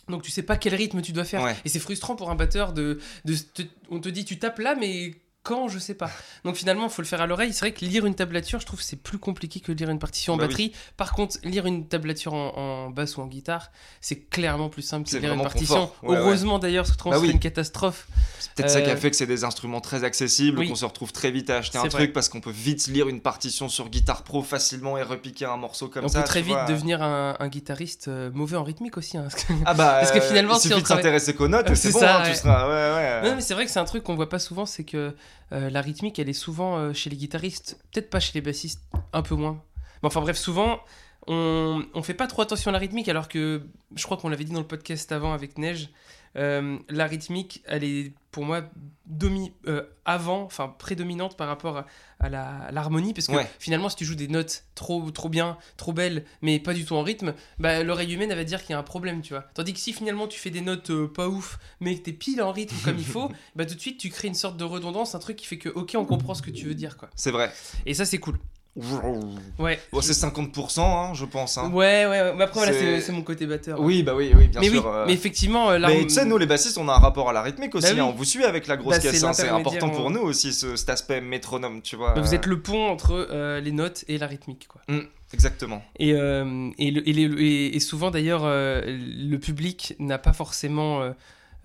Donc 0.09 0.23
tu 0.23 0.31
sais 0.31 0.41
pas 0.43 0.57
quel 0.57 0.75
rythme 0.75 1.01
tu 1.01 1.13
dois 1.13 1.23
faire. 1.23 1.43
Ouais. 1.43 1.55
Et 1.63 1.69
c'est 1.69 1.79
frustrant 1.79 2.15
pour 2.15 2.29
un 2.31 2.35
batteur 2.35 2.73
de, 2.73 2.99
de 3.25 3.35
te- 3.35 3.61
on 3.89 3.99
te 3.99 4.09
dit 4.09 4.25
tu 4.25 4.39
tapes 4.39 4.59
là, 4.59 4.75
mais 4.75 5.13
quand 5.47 5.67
je 5.69 5.79
sais 5.79 5.93
pas. 5.93 6.09
Donc 6.43 6.55
finalement, 6.55 6.85
il 6.85 6.89
faut 6.89 7.01
le 7.01 7.07
faire 7.07 7.21
à 7.21 7.27
l'oreille. 7.27 7.53
C'est 7.53 7.61
vrai 7.61 7.71
que 7.71 7.85
lire 7.85 8.05
une 8.05 8.15
tablature, 8.15 8.59
je 8.59 8.65
trouve 8.65 8.81
c'est 8.81 8.95
plus 9.01 9.17
compliqué 9.17 9.59
que 9.59 9.71
lire 9.71 9.89
une 9.89 9.99
partition 9.99 10.33
en 10.33 10.37
Bah 10.37 10.43
oui. 10.43 10.47
batterie. 10.49 10.71
Par 10.97 11.13
contre, 11.13 11.37
lire 11.43 11.65
une 11.65 11.87
tablature 11.87 12.33
en, 12.33 12.57
en 12.57 12.89
basse 12.89 13.17
ou 13.17 13.21
en 13.21 13.27
guitare, 13.27 13.71
c'est 14.01 14.17
clairement 14.29 14.69
plus 14.69 14.81
simple 14.81 15.09
que 15.09 15.15
lire 15.17 15.33
une 15.33 15.41
partition. 15.41 15.91
Ouais, 16.03 16.09
ouais. 16.09 16.17
Heureusement 16.17 16.59
d'ailleurs, 16.59 16.85
parce 16.85 16.97
que 16.97 17.09
Bah 17.09 17.15
ce 17.17 17.21
oui. 17.21 17.29
une 17.31 17.39
catastrophe. 17.39 18.07
c'est 18.39 18.53
peut-être 18.55 18.69
ça 18.69 18.81
qui 18.81 18.89
a 18.89 18.93
Euh, 18.93 18.97
fait 18.97 19.09
que 19.11 19.15
c'est 19.15 19.25
des 19.27 19.43
instruments 19.43 19.81
très 19.81 20.03
accessibles, 20.03 20.59
oui. 20.59 20.67
qu'on 20.69 20.75
se 20.75 20.85
retrouve 20.85 21.11
très 21.11 21.31
vite 21.31 21.49
à 21.49 21.57
acheter 21.57 21.77
un 21.77 21.87
truc 21.87 22.13
parce 22.13 22.29
qu'on 22.29 22.41
peut 22.41 22.51
vite 22.51 22.87
lire 22.87 23.07
une 23.07 23.21
partition 23.21 23.69
sur 23.69 23.89
Guitar 23.89 24.23
Pro 24.23 24.41
facilement 24.43 24.97
et 24.97 25.03
repiquer 25.03 25.45
un 25.45 25.57
morceau 25.57 25.87
comme 25.87 26.05
on 26.05 26.07
ça. 26.09 26.21
peut 26.21 26.27
très 26.27 26.41
vite 26.41 26.53
vois. 26.53 26.65
devenir 26.65 27.01
un, 27.01 27.35
un 27.39 27.47
guitariste 27.47 28.07
euh, 28.07 28.29
mauvais 28.33 28.57
en 28.57 28.63
rythmique 28.63 28.97
aussi. 28.97 29.17
hein, 29.17 29.23
parce 29.29 29.43
que- 29.43 29.53
Ah 29.65 29.73
bah, 29.73 29.97
Parce 29.99 30.11
que 30.11 30.17
euh, 30.17 30.21
finalement, 30.21 30.55
il 30.55 30.59
si 30.61 30.67
suffit 30.67 30.79
on 30.79 30.83
de 30.83 30.87
s'intéresser 30.87 31.33
qu'aux 31.35 31.47
notes, 31.47 31.67
C'est 31.75 31.75
c'est 31.75 31.91
bon, 31.93 31.99
ça, 31.99 32.17
hein, 32.19 32.23
ouais. 32.23 32.31
tu 32.31 32.37
seras. 32.37 32.67
Ouais, 32.67 32.95
ouais. 33.21 33.29
Non, 33.29 33.35
mais 33.35 33.41
c'est 33.41 33.53
vrai 33.53 33.65
que 33.65 33.71
c'est 33.71 33.79
un 33.79 33.85
truc 33.85 34.03
qu'on 34.03 34.15
voit 34.15 34.29
pas 34.29 34.39
souvent, 34.39 34.65
c'est 34.65 34.83
que 34.83 35.15
euh, 35.51 35.69
la 35.69 35.81
rythmique, 35.81 36.19
elle 36.19 36.29
est 36.29 36.33
souvent 36.33 36.77
euh, 36.77 36.93
chez 36.93 37.09
les 37.09 37.15
guitaristes, 37.15 37.79
peut-être 37.91 38.09
pas 38.09 38.19
chez 38.19 38.33
les 38.33 38.41
bassistes, 38.41 38.81
un 39.13 39.21
peu 39.21 39.35
moins. 39.35 39.63
Mais 40.03 40.07
enfin 40.07 40.21
bref, 40.21 40.37
souvent, 40.37 40.79
on, 41.27 41.83
on 41.93 42.03
fait 42.03 42.13
pas 42.13 42.27
trop 42.27 42.41
attention 42.41 42.69
à 42.69 42.71
la 42.73 42.79
rythmique, 42.79 43.09
alors 43.09 43.27
que 43.27 43.63
je 43.95 44.03
crois 44.03 44.17
qu'on 44.17 44.29
l'avait 44.29 44.43
dit 44.43 44.51
dans 44.51 44.59
le 44.59 44.67
podcast 44.67 45.11
avant 45.11 45.33
avec 45.33 45.57
Neige, 45.57 45.89
euh, 46.37 46.77
la 46.89 47.05
rythmique, 47.07 47.63
elle 47.65 47.83
est 47.83 48.13
pour 48.31 48.45
moi 48.45 48.61
domi 49.07 49.51
euh, 49.67 49.83
avant, 50.05 50.43
enfin 50.43 50.75
prédominante 50.77 51.35
par 51.37 51.47
rapport 51.47 51.77
à, 51.77 51.85
à 52.19 52.71
l'harmonie, 52.71 53.13
parce 53.13 53.27
que 53.27 53.33
Ouais. 53.35 53.47
finalement, 53.57 53.89
si 53.89 53.95
tu 53.95 54.05
joues 54.05 54.15
des 54.15 54.27
notes 54.27 54.65
trop, 54.75 55.09
trop 55.11 55.29
bien, 55.29 55.57
trop 55.77 55.93
belles, 55.93 56.25
mais 56.41 56.59
pas 56.59 56.73
du 56.73 56.85
tout 56.85 56.93
en 56.95 57.01
rythme, 57.01 57.33
bah, 57.57 57.83
l'oreille 57.83 58.13
humaine, 58.13 58.29
elle 58.29 58.37
va 58.37 58.43
dire 58.43 58.61
qu'il 58.61 58.71
y 58.71 58.73
a 58.73 58.79
un 58.79 58.83
problème, 58.83 59.21
tu 59.21 59.33
vois. 59.33 59.45
Tandis 59.55 59.73
que 59.73 59.79
si 59.79 59.93
finalement 59.93 60.27
tu 60.27 60.39
fais 60.39 60.51
des 60.51 60.61
notes 60.61 60.91
euh, 60.91 61.07
pas 61.07 61.27
ouf, 61.29 61.57
mais 61.79 61.95
que 61.97 62.03
t'es 62.03 62.13
pile 62.13 62.41
en 62.43 62.51
rythme 62.51 62.75
comme 62.83 62.97
il 62.99 63.05
faut, 63.05 63.31
bah 63.55 63.65
tout 63.65 63.75
de 63.75 63.79
suite 63.79 63.99
tu 63.99 64.09
crées 64.09 64.27
une 64.27 64.35
sorte 64.35 64.57
de 64.57 64.63
redondance, 64.63 65.15
un 65.15 65.19
truc 65.19 65.37
qui 65.37 65.45
fait 65.47 65.57
que, 65.57 65.69
ok, 65.69 65.95
on 65.97 66.05
comprend 66.05 66.33
ce 66.35 66.41
que 66.43 66.51
tu 66.51 66.67
veux 66.67 66.75
dire, 66.75 66.97
quoi. 66.97 67.09
C'est 67.15 67.31
vrai. 67.31 67.51
Et 67.85 67.93
ça, 67.95 68.05
c'est 68.05 68.19
cool. 68.19 68.37
Ouais. 69.59 69.79
Bon, 69.91 70.01
c'est 70.01 70.13
50%, 70.13 70.81
hein, 70.81 71.13
je 71.13 71.25
pense. 71.25 71.57
hein. 71.57 71.71
Ouais, 71.71 72.05
ouais. 72.05 72.33
Mais 72.35 72.43
après, 72.43 72.59
voilà, 72.65 73.01
C'est- 73.01 73.11
mon 73.11 73.23
côté 73.23 73.45
batteur. 73.47 73.79
Oui, 73.79 74.03
bah 74.03 74.13
oui, 74.15 74.31
oui, 74.35 74.47
bien 74.47 74.61
mais 74.61 74.69
sûr. 74.69 74.85
oui, 74.85 74.91
euh, 74.93 75.05
mais 75.07 75.13
effectivement, 75.13 75.69
euh, 75.69 75.73
Mais 75.73 75.79
l'harm- 75.79 76.03
tu 76.03 76.09
sais, 76.09 76.25
nous 76.25 76.37
les 76.37 76.45
bassistes, 76.45 76.77
on 76.77 76.87
a 76.87 76.93
un 76.93 76.99
rapport 76.99 77.29
à 77.29 77.33
la 77.33 77.41
rythmique 77.41 77.73
aussi. 77.75 77.87
Bah 77.87 77.93
oui. 77.95 77.99
hein, 77.99 78.05
On 78.05 78.11
vous 78.15 78.25
suit 78.25 78.43
avec 78.43 78.67
la 78.67 78.77
grosse 78.77 78.95
Bah, 78.95 79.01
c'est 79.01 79.11
caisse. 79.11 79.23
hein, 79.23 79.33
C'est 79.33 79.49
important 79.49 79.89
pour 79.89 80.09
nous 80.11 80.21
aussi, 80.21 80.53
ce- 80.53 80.75
cet 80.75 80.89
aspect 80.89 81.21
métronome, 81.21 81.81
tu 81.81 81.95
vois. 81.95 82.13
bah, 82.13 82.21
vous 82.21 82.35
êtes 82.35 82.45
le 82.45 82.61
pont 82.61 82.87
entre 82.87 83.27
euh, 83.31 83.59
les 83.59 83.71
notes 83.71 84.05
et 84.07 84.17
la 84.17 84.27
rythmique, 84.27 84.67
quoi. 84.67 84.81
Exactement. 85.33 85.83
Et, 85.99 86.13
euh, 86.13 86.69
et, 86.77 86.91
le- 86.91 87.41
et 87.41 87.79
souvent 87.79 88.11
d'ailleurs, 88.11 88.43
euh, 88.45 88.81
le 88.85 89.37
public 89.37 89.95
n'a 89.99 90.17
pas 90.17 90.33
forcément 90.33 91.11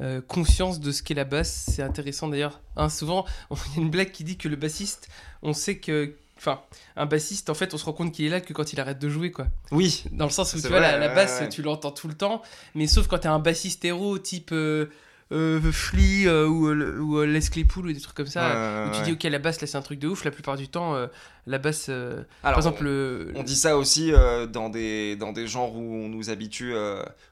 euh, 0.01 0.21
conscience 0.27 0.81
de 0.81 0.91
ce 0.91 1.03
qu'est 1.03 1.15
la 1.15 1.25
basse. 1.25 1.67
C'est 1.71 1.83
intéressant 1.83 2.27
d'ailleurs. 2.27 2.61
Hein, 2.77 2.89
souvent, 2.89 3.25
il 3.51 3.57
y 3.77 3.79
a 3.79 3.83
une 3.83 3.91
blague 3.91 4.11
qui 4.11 4.25
dit 4.25 4.37
que 4.37 4.49
le 4.49 4.57
bassiste, 4.57 5.09
on 5.43 5.53
sait 5.53 5.77
que. 5.79 6.15
Enfin, 6.45 6.61
un 6.97 7.07
bassiste, 7.07 7.51
en 7.51 7.55
fait, 7.55 7.73
on 7.73 7.79
se 7.79 7.85
rend 7.85 7.93
compte 7.93 8.11
qu'il 8.13 8.25
est 8.25 8.29
là 8.29 8.41
que 8.41 8.53
quand 8.53 8.73
il 8.73 8.81
arrête 8.81 8.99
de 8.99 9.09
jouer, 9.09 9.31
quoi. 9.31 9.47
Oui. 9.71 10.03
Dans 10.11 10.25
le 10.25 10.31
sens 10.33 10.53
où, 10.55 10.61
tu 10.61 10.67
vois, 10.67 10.81
la, 10.81 11.09
basse, 11.09 11.39
ouais. 11.41 11.49
tu 11.49 11.63
l'entends 11.63 11.93
tout 11.93 12.09
le 12.09 12.15
temps. 12.15 12.43
Mais 12.75 12.89
sauf 12.89 13.07
quand 13.07 13.19
t'es 13.19 13.29
un 13.29 13.39
bassiste 13.39 13.85
héros 13.85 14.19
type 14.19 14.51
euh, 14.51 14.87
euh, 15.31 15.61
Flea 15.71 16.27
euh, 16.27 16.49
ou, 16.49 16.67
euh, 16.69 16.99
ou 16.99 17.23
Les 17.23 17.41
Claypool 17.41 17.87
ou 17.87 17.93
des 17.93 18.01
trucs 18.01 18.17
comme 18.17 18.27
ça. 18.27 18.89
Où 18.89 18.97
tu 18.97 19.03
dis, 19.03 19.13
ok, 19.13 19.23
la 19.23 19.39
basse, 19.39 19.61
là, 19.61 19.69
c'est 19.69 19.77
un 19.79 19.83
truc 19.83 20.01
de 20.01 20.09
ouf. 20.09 20.25
La 20.25 20.33
plupart 20.33 20.57
du 20.57 20.67
temps, 20.67 20.97
la 21.47 21.59
basse. 21.59 21.89
Alors, 21.89 22.25
par 22.43 22.57
exemple, 22.57 22.83
le. 22.83 23.31
On 23.37 23.45
dit 23.45 23.55
ça 23.55 23.77
aussi 23.77 24.11
dans, 24.53 24.69
des, 24.69 25.15
dans 25.15 25.31
des 25.33 25.47
genres 25.47 25.77
où 25.77 25.95
on 25.95 26.09
nous 26.09 26.29
habitue, 26.29 26.75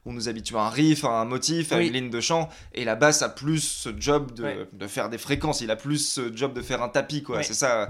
on 0.06 0.12
nous 0.12 0.28
habitue 0.28 0.54
à 0.54 0.60
un 0.60 0.70
riff, 0.70 1.04
à 1.04 1.20
un 1.20 1.24
motif, 1.24 1.72
à 1.72 1.78
Oui. 1.78 1.88
une 1.88 1.94
ligne 1.94 2.10
de 2.10 2.20
chant. 2.20 2.48
Et 2.74 2.84
la 2.84 2.94
basse 2.94 3.22
a 3.22 3.28
plus 3.28 3.58
ce 3.58 3.88
job 3.98 4.34
de, 4.34 4.44
Ouais. 4.44 4.68
de 4.72 4.86
faire 4.86 5.08
des 5.10 5.18
fréquences. 5.18 5.62
Il 5.62 5.70
a 5.72 5.76
plus 5.76 5.98
ce 5.98 6.32
job 6.34 6.52
de 6.54 6.62
faire 6.62 6.80
un 6.80 6.88
tapis, 6.88 7.24
quoi. 7.24 7.42
C'est 7.42 7.54
ça. 7.54 7.88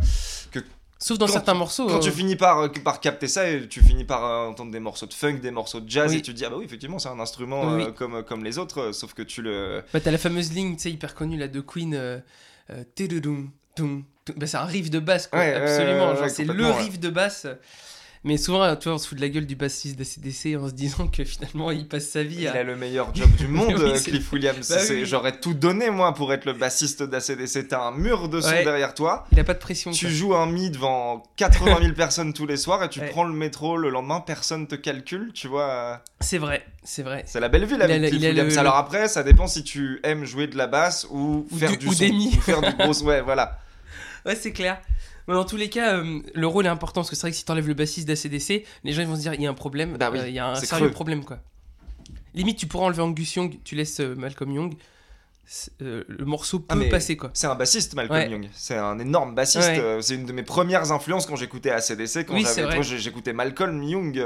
Sauf 1.02 1.16
dans 1.16 1.26
quand 1.26 1.32
certains 1.32 1.54
morceaux. 1.54 1.86
Quand 1.86 1.96
euh, 1.96 2.00
tu 2.00 2.10
finis 2.10 2.36
par, 2.36 2.58
euh, 2.58 2.68
par 2.84 3.00
capter 3.00 3.26
ça, 3.26 3.48
et 3.48 3.66
tu 3.66 3.80
finis 3.82 4.04
par 4.04 4.22
euh, 4.24 4.46
entendre 4.48 4.70
des 4.70 4.80
morceaux 4.80 5.06
de 5.06 5.14
funk, 5.14 5.38
des 5.38 5.50
morceaux 5.50 5.80
de 5.80 5.88
jazz, 5.88 6.10
Oui. 6.12 6.18
et 6.18 6.22
tu 6.22 6.32
te 6.32 6.36
dis, 6.36 6.44
ah 6.44 6.50
bah 6.50 6.56
oui, 6.58 6.64
effectivement, 6.66 6.98
c'est 6.98 7.08
un 7.08 7.18
instrument 7.20 7.74
Oui, 7.74 7.84
euh, 7.84 7.90
comme, 7.92 8.22
comme 8.22 8.44
les 8.44 8.58
autres, 8.58 8.80
euh, 8.80 8.92
sauf 8.92 9.14
que 9.14 9.22
tu 9.22 9.40
le. 9.40 9.82
Bah, 9.94 10.00
t'as 10.00 10.10
la 10.10 10.18
fameuse 10.18 10.52
ligne, 10.52 10.76
tu 10.76 10.82
sais, 10.82 10.90
hyper 10.90 11.14
connue, 11.14 11.38
là, 11.38 11.48
de 11.48 11.60
Queen. 11.60 11.94
Euh, 11.94 12.18
euh, 12.70 12.84
bah, 14.36 14.46
c'est 14.46 14.56
un 14.58 14.64
riff 14.64 14.90
de 14.90 14.98
basse, 14.98 15.26
quoi. 15.26 15.38
Ouais, 15.38 15.54
absolument. 15.54 16.08
ouais, 16.10 16.14
genre, 16.16 16.22
ouais, 16.24 16.28
c'est 16.28 16.44
le 16.44 16.66
riff 16.66 17.00
de 17.00 17.08
basse. 17.08 17.46
Mais 18.22 18.36
souvent, 18.36 18.76
tu 18.76 18.84
vois, 18.84 18.96
on 18.96 18.98
se 18.98 19.08
fout 19.08 19.16
de 19.16 19.22
la 19.22 19.30
gueule 19.30 19.46
du 19.46 19.56
bassiste 19.56 19.96
d'ACDC 19.98 20.54
en 20.62 20.68
se 20.68 20.74
disant 20.74 21.06
que 21.06 21.24
finalement, 21.24 21.70
il 21.70 21.88
passe 21.88 22.06
sa 22.10 22.22
vie 22.22 22.42
Il 22.42 22.48
à. 22.48 22.52
a 22.52 22.62
le 22.62 22.76
meilleur 22.76 23.14
job 23.14 23.30
du 23.36 23.48
monde, 23.48 23.74
Oui, 23.78 24.02
Cliff 24.02 24.30
Williams. 24.30 24.68
Bah 24.68 24.76
oui. 24.90 25.06
J'aurais 25.06 25.40
tout 25.40 25.54
donné, 25.54 25.88
moi, 25.88 26.12
pour 26.12 26.30
être 26.34 26.44
le 26.44 26.52
bassiste 26.52 27.02
d'ACDC. 27.02 27.68
T'as 27.68 27.80
un 27.82 27.92
mur 27.92 28.28
de 28.28 28.42
son 28.42 28.50
Ouais. 28.50 28.62
derrière 28.62 28.92
toi. 28.92 29.24
Il 29.32 29.40
a 29.40 29.44
pas 29.44 29.54
de 29.54 29.58
pression. 29.58 29.90
Tu 29.90 30.04
quoi. 30.04 30.14
joues 30.14 30.34
un 30.34 30.44
mi 30.44 30.68
devant 30.70 31.22
80 31.36 31.78
000 31.80 31.92
personnes 31.94 32.34
tous 32.34 32.44
les 32.46 32.58
soirs 32.58 32.82
et 32.84 32.90
tu 32.90 33.00
Ouais. 33.00 33.08
prends 33.08 33.24
le 33.24 33.32
métro 33.32 33.78
le 33.78 33.88
lendemain, 33.88 34.20
personne 34.20 34.66
te 34.66 34.74
calcule, 34.74 35.30
tu 35.32 35.48
vois. 35.48 35.70
euh, 35.70 35.96
C'est 36.20 36.36
vrai, 36.36 36.66
c'est 36.84 37.02
vrai. 37.02 37.22
C'est 37.26 37.40
la 37.40 37.48
belle 37.48 37.64
ville 37.64 37.76
Il 37.78 37.82
a 37.82 37.84
avec 37.86 38.10
Cliff 38.10 38.20
il 38.20 38.26
a 38.26 38.28
le- 38.28 38.34
Williams. 38.34 38.52
le- 38.54 38.60
Alors 38.60 38.76
après, 38.76 39.08
ça 39.08 39.22
dépend 39.22 39.46
si 39.46 39.64
tu 39.64 39.98
aimes 40.02 40.26
jouer 40.26 40.46
de 40.46 40.58
la 40.58 40.66
basse 40.66 41.06
ou, 41.10 41.46
Ou 41.50 41.56
faire 41.56 41.70
du- 41.70 41.78
du, 41.88 41.94
son, 41.94 42.04
ou 42.04 42.40
faire 42.42 42.60
du 42.60 42.70
gros. 42.78 43.02
Ouais, 43.02 43.22
voilà. 43.22 43.58
Ouais, 44.26 44.36
c'est 44.36 44.52
clair. 44.52 44.78
Mais 45.30 45.36
dans 45.36 45.44
tous 45.44 45.56
les 45.56 45.68
cas, 45.70 45.96
euh, 45.96 46.20
le 46.34 46.46
rôle 46.48 46.66
est 46.66 46.70
important 46.70 47.02
parce 47.02 47.10
que 47.10 47.14
c'est 47.16 47.22
vrai 47.22 47.30
que 47.30 47.36
si 47.36 47.44
t'enlèves 47.44 47.68
le 47.68 47.74
bassiste 47.74 48.08
d'ACDC, 48.08 48.64
les 48.84 48.92
gens 48.92 49.02
ils 49.02 49.06
vont 49.06 49.14
se 49.14 49.20
dire 49.20 49.32
il 49.34 49.40
y 49.42 49.46
a 49.46 49.50
un 49.50 49.54
problème. 49.54 49.96
Bah 49.96 50.10
oui, 50.12 50.18
euh, 50.18 50.28
il 50.28 50.34
y 50.34 50.40
a 50.40 50.48
un 50.48 50.54
sérieux 50.56 50.86
creux. 50.86 50.92
problème 50.92 51.24
quoi. 51.24 51.38
Limite, 52.34 52.58
tu 52.58 52.66
pourras 52.66 52.86
enlever 52.86 53.02
Angus 53.02 53.36
Young, 53.36 53.58
tu 53.62 53.76
laisses 53.76 54.00
euh, 54.00 54.14
Malcolm 54.16 54.50
Young, 54.50 54.74
euh, 55.82 56.02
le 56.08 56.24
morceau 56.24 56.58
peut 56.58 56.66
Ah, 56.70 56.74
mais 56.74 56.88
passer 56.88 57.16
quoi. 57.16 57.30
C'est 57.32 57.46
un 57.46 57.54
bassiste, 57.54 57.94
Malcolm 57.94 58.18
Ouais. 58.18 58.30
Young. 58.30 58.48
C'est 58.52 58.76
un 58.76 58.98
énorme 58.98 59.34
bassiste. 59.36 59.68
Ouais. 59.68 59.98
C'est 60.00 60.16
une 60.16 60.26
de 60.26 60.32
mes 60.32 60.42
premières 60.42 60.90
influences 60.90 61.26
quand 61.26 61.36
j'écoutais 61.36 61.70
ACDC. 61.70 62.26
Quand 62.26 62.34
Oui, 62.34 62.44
j'avais, 62.54 62.82
j'écoutais 62.82 63.32
Malcolm 63.32 63.82
Young. 63.82 64.20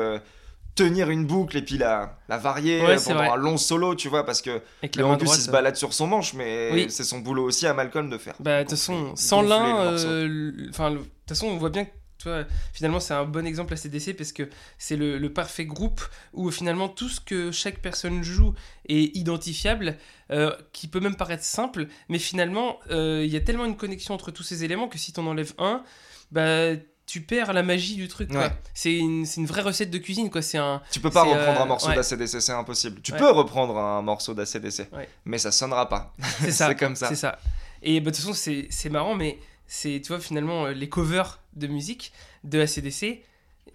Euh, 0.81 0.85
tenir 0.89 1.11
une 1.11 1.27
boucle 1.27 1.57
et 1.57 1.63
puis 1.63 1.79
la, 1.79 2.19
la 2.29 2.39
varier 2.39 2.81
Ouais, 2.83 2.97
euh, 2.99 3.01
pendant 3.05 3.17
vrai. 3.19 3.29
un 3.29 3.37
long 3.37 3.57
solo, 3.57 3.95
tu 3.95 4.09
vois, 4.09 4.25
parce 4.27 4.43
que 4.43 4.61
droite. 4.93 5.23
il 5.23 5.29
se 5.29 5.51
balade 5.51 5.77
sur 5.77 5.93
son 5.93 6.07
manche, 6.07 6.35
mais 6.35 6.71
Oui. 6.73 6.87
c'est 6.91 7.05
son 7.05 7.19
boulot 7.21 7.45
aussi 7.45 7.67
à 7.67 7.75
Malcolm 7.75 8.11
de 8.11 8.19
faire. 8.19 8.35
Bah, 8.41 8.59
de 8.59 8.69
toute 8.69 8.71
façon, 8.79 9.15
sans 9.17 9.43
l'un, 9.43 9.93
euh, 9.93 10.53
enfin, 10.71 10.91
de 10.91 10.99
toute 10.99 11.09
façon, 11.29 11.47
on 11.47 11.57
voit 11.59 11.71
bien 11.71 11.85
que, 11.85 11.91
vois, 12.25 12.45
finalement, 12.73 13.01
c'est 13.01 13.13
un 13.15 13.25
bon 13.27 13.47
exemple 13.47 13.75
à 13.75 13.77
CDC 13.77 14.15
parce 14.17 14.33
que 14.33 14.49
c'est 14.79 14.97
le, 14.97 15.19
le 15.19 15.33
parfait 15.33 15.67
groupe 15.67 16.01
où 16.33 16.51
finalement 16.51 16.89
tout 16.89 17.09
ce 17.11 17.21
que 17.21 17.51
chaque 17.53 17.81
personne 17.81 18.23
joue 18.23 18.55
est 18.89 19.15
identifiable, 19.17 19.97
euh, 20.31 20.51
qui 20.73 20.89
peut 20.89 21.01
même 21.01 21.17
paraître 21.17 21.45
simple, 21.45 21.87
mais 22.09 22.19
finalement, 22.19 22.79
euh, 22.91 23.23
il 23.27 23.31
y 23.31 23.37
a 23.37 23.41
tellement 23.41 23.67
une 23.67 23.77
connexion 23.77 24.15
entre 24.15 24.31
tous 24.31 24.43
ces 24.43 24.65
éléments 24.65 24.89
que 24.89 24.97
si 24.99 25.13
t'en 25.13 25.27
enlèves 25.27 25.53
un, 25.59 25.83
bah, 26.31 26.71
tu 27.07 27.21
perds 27.21 27.53
la 27.53 27.63
magie 27.63 27.97
du 27.97 28.09
truc. 28.09 28.31
Ouais. 28.33 28.51
C'est 28.73 28.95
une, 28.95 29.27
une 29.37 29.47
vraie 29.47 29.63
recette 29.63 29.91
de 29.91 29.99
cuisine, 29.99 30.31
quoi. 30.31 30.43
C'est 30.43 30.59
un. 30.59 30.81
Tu 30.91 31.01
peux 31.01 31.11
pas 31.11 31.25
C'est, 31.25 31.33
reprendre 31.35 31.61
euh, 31.61 31.63
un 31.63 31.67
morceau 31.67 31.89
ouais. 31.89 31.95
d'ACDC, 31.97 32.41
c'est 32.41 32.53
impossible. 32.53 33.01
Tu 33.03 33.13
Ouais. 33.13 33.19
peux 33.19 33.31
reprendre 33.31 33.77
un 33.77 34.03
morceau 34.03 34.33
d'ACDC, 34.35 34.89
mais 35.25 35.39
ça 35.39 35.53
sonnera 35.53 35.89
pas. 35.89 36.13
C'est 36.41 36.51
ça. 36.51 36.69
C'est 36.69 36.77
comme 36.77 36.97
ça. 36.97 37.09
C'est 37.09 37.17
ça. 37.17 37.39
Et 37.83 38.01
bah, 38.01 38.11
de 38.11 38.17
toute 38.17 38.25
façon, 38.25 38.53
c'est 38.71 38.89
marrant, 38.91 39.15
mais 39.15 39.39
c'est, 39.67 40.01
tu 40.03 40.09
vois, 40.09 40.21
finalement, 40.21 40.67
euh, 40.67 40.73
les 40.73 40.89
covers 40.89 41.41
de 41.55 41.67
musique 41.67 42.13
de 42.43 42.61
ACDC, 42.61 43.23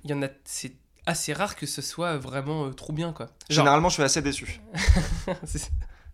il 0.03 0.09
y 0.09 0.13
en 0.13 0.23
a, 0.23 0.27
c'est 0.45 0.73
assez 1.05 1.31
rare 1.33 1.55
que 1.55 1.65
ce 1.67 1.81
soit 1.83 2.17
vraiment 2.17 2.65
euh, 2.65 2.71
trop 2.71 2.91
bien, 2.93 3.13
quoi. 3.13 3.27
Genre, 3.49 3.63
Généralement, 3.65 3.89
je 3.89 3.93
suis 3.95 4.03
assez 4.03 4.21
déçu. 4.23 4.59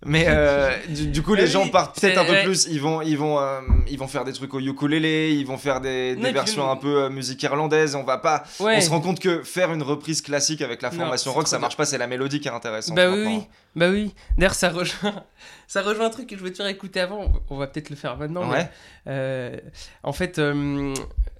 Mais 0.05 0.25
euh, 0.27 0.71
du, 0.87 1.07
du 1.07 1.21
coup, 1.23 1.33
les 1.33 1.47
gens 1.47 1.67
partent 1.67 1.99
peut-être 1.99 2.19
un 2.19 2.25
peu 2.25 2.43
plus. 2.43 2.67
Ils 2.69 2.79
vont, 2.79 3.01
ils 3.01 3.17
vont, 3.17 3.39
euh, 3.39 3.59
ils 3.89 3.97
vont 3.97 4.07
faire 4.07 4.23
des 4.23 4.33
trucs 4.33 4.53
au 4.53 4.59
ukulélé. 4.59 5.33
Ils 5.33 5.47
vont 5.47 5.57
faire 5.57 5.81
des, 5.81 6.15
versions 6.15 6.69
un 6.69 6.75
peu 6.75 7.03
euh, 7.03 7.09
musique 7.09 7.41
irlandaise. 7.41 7.95
On 7.95 8.03
va 8.03 8.19
pas. 8.19 8.43
ouais. 8.59 8.77
On 8.77 8.81
se 8.81 8.89
rend 8.91 9.01
compte 9.01 9.19
que 9.19 9.41
faire 9.43 9.73
une 9.73 9.81
reprise 9.81 10.21
classique 10.21 10.61
avec 10.61 10.83
la 10.83 10.91
formation 10.91 11.33
rock, 11.33 11.47
ça 11.47 11.57
bien. 11.57 11.61
marche 11.61 11.75
pas. 11.75 11.85
C'est 11.85 11.97
la 11.97 12.07
mélodie 12.07 12.39
qui 12.39 12.47
est 12.47 12.51
intéressante. 12.51 12.95
Bah 12.95 13.09
oui, 13.09 13.17
maintenant. 13.17 13.37
oui, 13.37 13.47
bah 13.75 13.89
oui. 13.89 14.13
D'ailleurs, 14.37 14.53
ça 14.53 14.69
rejoint, 14.69 15.23
ça 15.67 15.81
rejoint 15.81 16.05
un 16.05 16.11
truc 16.11 16.27
que 16.27 16.35
je 16.35 16.39
voulais 16.39 16.51
te 16.51 16.57
faire 16.57 16.67
écouter 16.67 16.99
avant. 16.99 17.33
On 17.49 17.57
va 17.57 17.65
peut-être 17.65 17.89
le 17.89 17.95
faire 17.95 18.15
maintenant. 18.15 18.47
Ouais. 18.49 18.69
euh, 19.07 19.57
en 20.03 20.13
fait, 20.13 20.39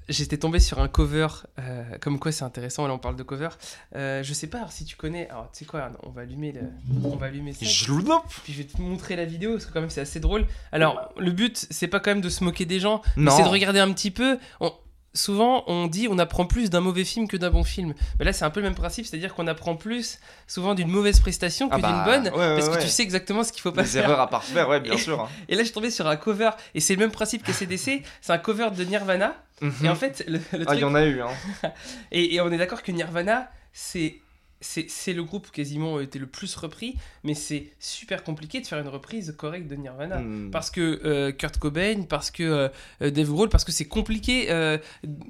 j'étais 0.10 0.38
tombé 0.38 0.60
sur 0.60 0.80
un 0.80 0.88
cover. 0.88 1.28
euh, 1.60 1.84
comme 2.02 2.20
quoi, 2.20 2.32
c'est 2.32 2.44
intéressant. 2.44 2.88
Là, 2.88 2.94
on 2.94 3.00
parle 3.00 3.16
de 3.16 3.24
cover. 3.24 3.50
Euh, 3.96 4.24
je 4.24 4.34
sais 4.34 4.48
pas 4.48 4.58
alors, 4.60 4.72
si 4.72 4.86
tu 4.86 4.96
connais. 4.96 5.30
Alors, 5.30 5.50
tu 5.52 5.60
sais 5.60 5.66
quoi 5.66 5.90
On 6.04 6.10
va 6.10 6.22
allumer 6.22 6.52
le, 6.52 6.62
on 7.04 7.16
va 7.16 7.28
allumer 7.28 7.54
ça. 7.54 7.66
Je 7.66 7.92
loupe. 7.92 8.12
Puis 8.44 8.54
je 8.54 8.60
vais 8.60 8.68
te 8.68 8.82
montrer 8.82 9.16
la 9.16 9.26
vidéo 9.26 9.54
parce 9.54 9.66
que 9.66 9.74
quand 9.74 9.82
même 9.82 9.90
c'est 9.90 10.02
assez 10.02 10.20
drôle. 10.20 10.46
Alors 10.72 11.14
le 11.18 11.32
but 11.32 11.68
c'est 11.70 11.88
pas 11.88 12.00
quand 12.00 12.12
même 12.12 12.22
de 12.22 12.30
se 12.30 12.44
moquer 12.44 12.66
des 12.66 12.80
gens, 12.80 13.02
mais 13.16 13.32
c'est 13.32 13.44
de 13.44 13.48
regarder 13.50 13.80
un 13.80 13.92
petit 13.94 14.12
peu. 14.12 14.38
On- 14.60 14.74
Souvent 15.16 15.64
on 15.66 15.88
dit 15.88 16.08
on 16.12 16.20
apprend 16.20 16.46
plus 16.46 16.70
d'un 16.70 16.82
mauvais 16.82 17.04
film 17.06 17.28
que 17.28 17.38
d'un 17.38 17.50
bon 17.50 17.64
film. 17.64 17.96
Mais 18.20 18.26
là 18.26 18.34
c'est 18.34 18.46
un 18.46 18.50
peu 18.52 18.60
le 18.60 18.66
même 18.68 18.76
principe, 18.76 19.06
c'est-à-dire 19.08 19.34
qu'on 19.34 19.48
apprend 19.48 19.76
plus 19.76 20.20
souvent 20.46 20.76
d'une 20.76 20.90
mauvaise 20.90 21.20
prestation 21.20 21.70
que 21.70 21.76
Ah 21.76 21.80
bah, 21.80 21.88
d'une 21.88 22.04
bonne, 22.04 22.34
ouais, 22.34 22.40
ouais, 22.50 22.56
parce 22.56 22.70
que 22.70 22.76
ouais. 22.76 22.82
tu 22.82 22.90
sais 22.90 23.02
exactement 23.02 23.44
ce 23.44 23.52
qu'il 23.52 23.62
faut 23.62 23.72
pas 23.72 23.82
Des 23.84 23.88
faire. 23.88 24.04
erreurs 24.04 24.20
à 24.20 24.30
parfaire, 24.30 24.70
ouais, 24.70 24.80
bien 24.80 24.94
Et- 24.94 24.98
sûr. 24.98 25.22
hein. 25.22 25.30
Et 25.50 25.56
là 25.56 25.62
je 25.62 25.66
suis 25.66 25.74
tombé 25.74 25.90
sur 25.90 26.06
un 26.08 26.18
cover 26.18 26.52
et 26.76 26.80
c'est 26.82 26.94
le 26.94 27.00
même 27.00 27.12
principe 27.12 27.44
que 27.44 27.52
CDC, 27.54 28.04
c'est 28.22 28.32
un 28.34 28.38
cover 28.38 28.70
de 28.78 28.84
Nirvana. 28.84 29.36
Et 29.84 29.90
en 29.90 29.96
fait 29.96 30.24
le, 30.28 30.38
le 30.52 30.62
Ah, 30.62 30.66
truc 30.66 30.80
il 30.80 30.82
y 30.82 30.84
en 30.84 30.94
a 30.96 31.06
eu, 31.06 31.22
hein. 31.22 31.30
et, 32.12 32.36
et 32.36 32.42
on 32.42 32.52
est 32.52 32.58
d'accord 32.58 32.84
que 32.84 32.92
Nirvana, 32.92 33.50
c'est. 33.74 34.20
C'est 34.66 35.14
le 35.14 35.24
groupe 35.24 35.52
quasiment 35.52 36.00
été 36.00 36.18
le 36.20 36.26
plus 36.26 36.56
repris, 36.56 36.96
mais 37.24 37.34
c'est 37.34 37.68
super 37.80 38.24
compliqué 38.24 38.62
de 38.62 38.68
faire 38.68 38.80
une 38.80 38.88
reprise 38.88 39.34
correcte 39.38 39.68
de 39.68 39.76
Nirvana. 39.76 40.20
Hmm. 40.20 40.50
Parce 40.52 40.72
que 40.72 41.02
euh, 41.06 41.32
Kurt 41.32 41.58
Cobain, 41.58 42.04
parce 42.08 42.32
que 42.32 42.44
euh, 42.44 42.68
euh, 43.02 43.12
Dave 43.12 43.30
Grohl, 43.30 43.50
parce 43.50 43.64
que 43.64 43.72
c'est 43.72 43.86
compliqué, 43.88 44.48
euh, 44.50 44.78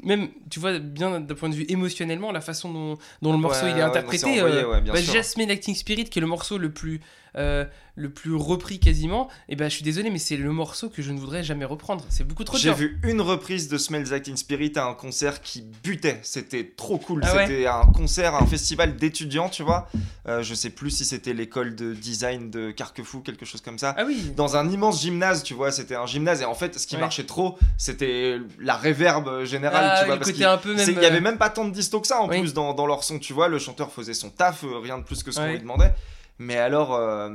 même, 0.04 0.30
tu 0.50 0.60
vois, 0.60 0.80
bien 0.80 1.20
d'un 1.20 1.36
point 1.36 1.50
de 1.50 1.56
vue 1.56 1.65
émotionnellement, 1.70 2.32
la 2.32 2.42
façon 2.42 2.72
dont, 2.72 2.98
dont 3.22 3.32
le 3.32 3.38
morceau 3.38 3.65
Ouais, 3.65 3.72
il 3.72 3.77
est 3.77 3.82
ouais, 3.82 3.89
interprété. 3.89 4.42
envoyé, 4.42 4.63
ouais, 4.63 4.82
bah. 4.82 5.01
Jasmine 5.01 5.51
Acting 5.51 5.75
Spirit, 5.75 6.06
qui 6.06 6.20
est 6.20 6.22
le 6.22 6.27
morceau 6.27 6.58
le 6.58 6.72
plus, 6.72 7.01
euh, 7.38 7.65
le 7.98 8.10
plus 8.10 8.34
repris 8.36 8.80
quasiment, 8.80 9.30
et 9.48 9.56
ben 9.56 9.70
je 9.70 9.75
suis 9.75 9.84
désolé, 9.84 10.10
mais 10.10 10.20
c'est 10.20 10.36
le 10.36 10.51
morceau 10.51 10.89
que 10.89 11.01
je 11.01 11.12
ne 11.12 11.20
voudrais 11.20 11.44
jamais 11.44 11.63
reprendre. 11.63 12.06
C'est 12.10 12.25
beaucoup 12.25 12.44
trop 12.44 12.58
J'ai 12.58 12.74
vu 12.74 13.00
une 13.04 13.22
reprise 13.22 13.70
de 13.70 13.77
Smells 13.77 14.10
Like 14.10 14.24
Teen 14.24 14.36
Spirit 14.36 14.74
à 14.75 14.86
un 14.86 14.94
concert 14.94 15.42
qui 15.42 15.63
butait. 15.84 16.20
C'était 16.24 16.74
trop 16.75 16.98
cool. 16.98 17.22
Ah 17.25 17.34
ouais 17.36 17.48
c'était 17.48 17.68
un 17.68 17.86
concert, 17.86 18.36
un 18.36 18.46
festival 18.46 18.98
d'étudiants, 18.98 19.48
tu 19.50 19.63
vois. 19.63 19.88
Euh, 20.27 20.44
je 20.44 20.54
sais 20.54 20.70
plus 20.72 20.89
si 20.92 21.06
c'était 21.06 21.34
l'école 21.34 21.75
de 21.75 21.94
design 21.94 22.50
de 22.51 22.72
Carquefou, 22.72 23.22
quelque 23.22 23.46
chose 23.46 23.62
comme 23.62 23.80
ça. 23.80 23.94
Ah 23.98 24.04
oui, 24.06 24.34
Dans 24.36 24.58
un 24.58 24.70
immense 24.70 25.01
gymnase, 25.01 25.44
tu 25.44 25.54
vois. 25.54 25.72
C'était 25.72 25.96
un 25.96 26.06
gymnase. 26.06 26.42
Et 26.42 26.46
en 26.46 26.56
fait, 26.56 26.77
ce 26.77 26.88
qui 26.88 26.96
Ouais. 26.96 27.01
marchait 27.01 27.25
trop, 27.25 27.58
c'était 27.77 28.39
la 28.60 28.75
réverbe 28.75 29.44
générale, 29.46 29.86
Ah, 29.94 30.00
tu 30.01 30.06
vois. 30.08 30.18
parce 30.18 30.32
peu 30.32 30.74
même. 30.75 30.89
Il 30.89 31.01
y 31.01 31.06
avait 31.06 31.18
euh, 31.18 31.22
même 31.22 31.38
pas 31.38 31.50
tant 31.50 31.65
de 31.65 31.72
disto 31.72 32.01
que 32.01 32.08
ça 32.08 32.20
en 32.22 32.27
Oui. 32.30 32.39
plus 32.42 32.54
dans, 32.54 32.74
dans 32.74 32.88
leur 32.88 33.04
son, 33.06 33.20
tu 33.20 33.32
vois. 33.34 33.48
Le 33.48 33.60
chanteur 33.60 33.92
faisait 33.92 34.13
son 34.13 34.30
taf, 34.30 34.63
euh, 34.63 34.80
rien 34.80 34.98
de 34.98 35.04
plus 35.04 35.24
que 35.24 35.32
ce 35.32 35.38
qu'on 35.39 35.46
Ouais. 35.46 35.54
lui 35.54 35.60
demandait. 35.60 35.94
Mais 36.38 36.58
alors, 36.58 36.94
euh, 36.94 37.30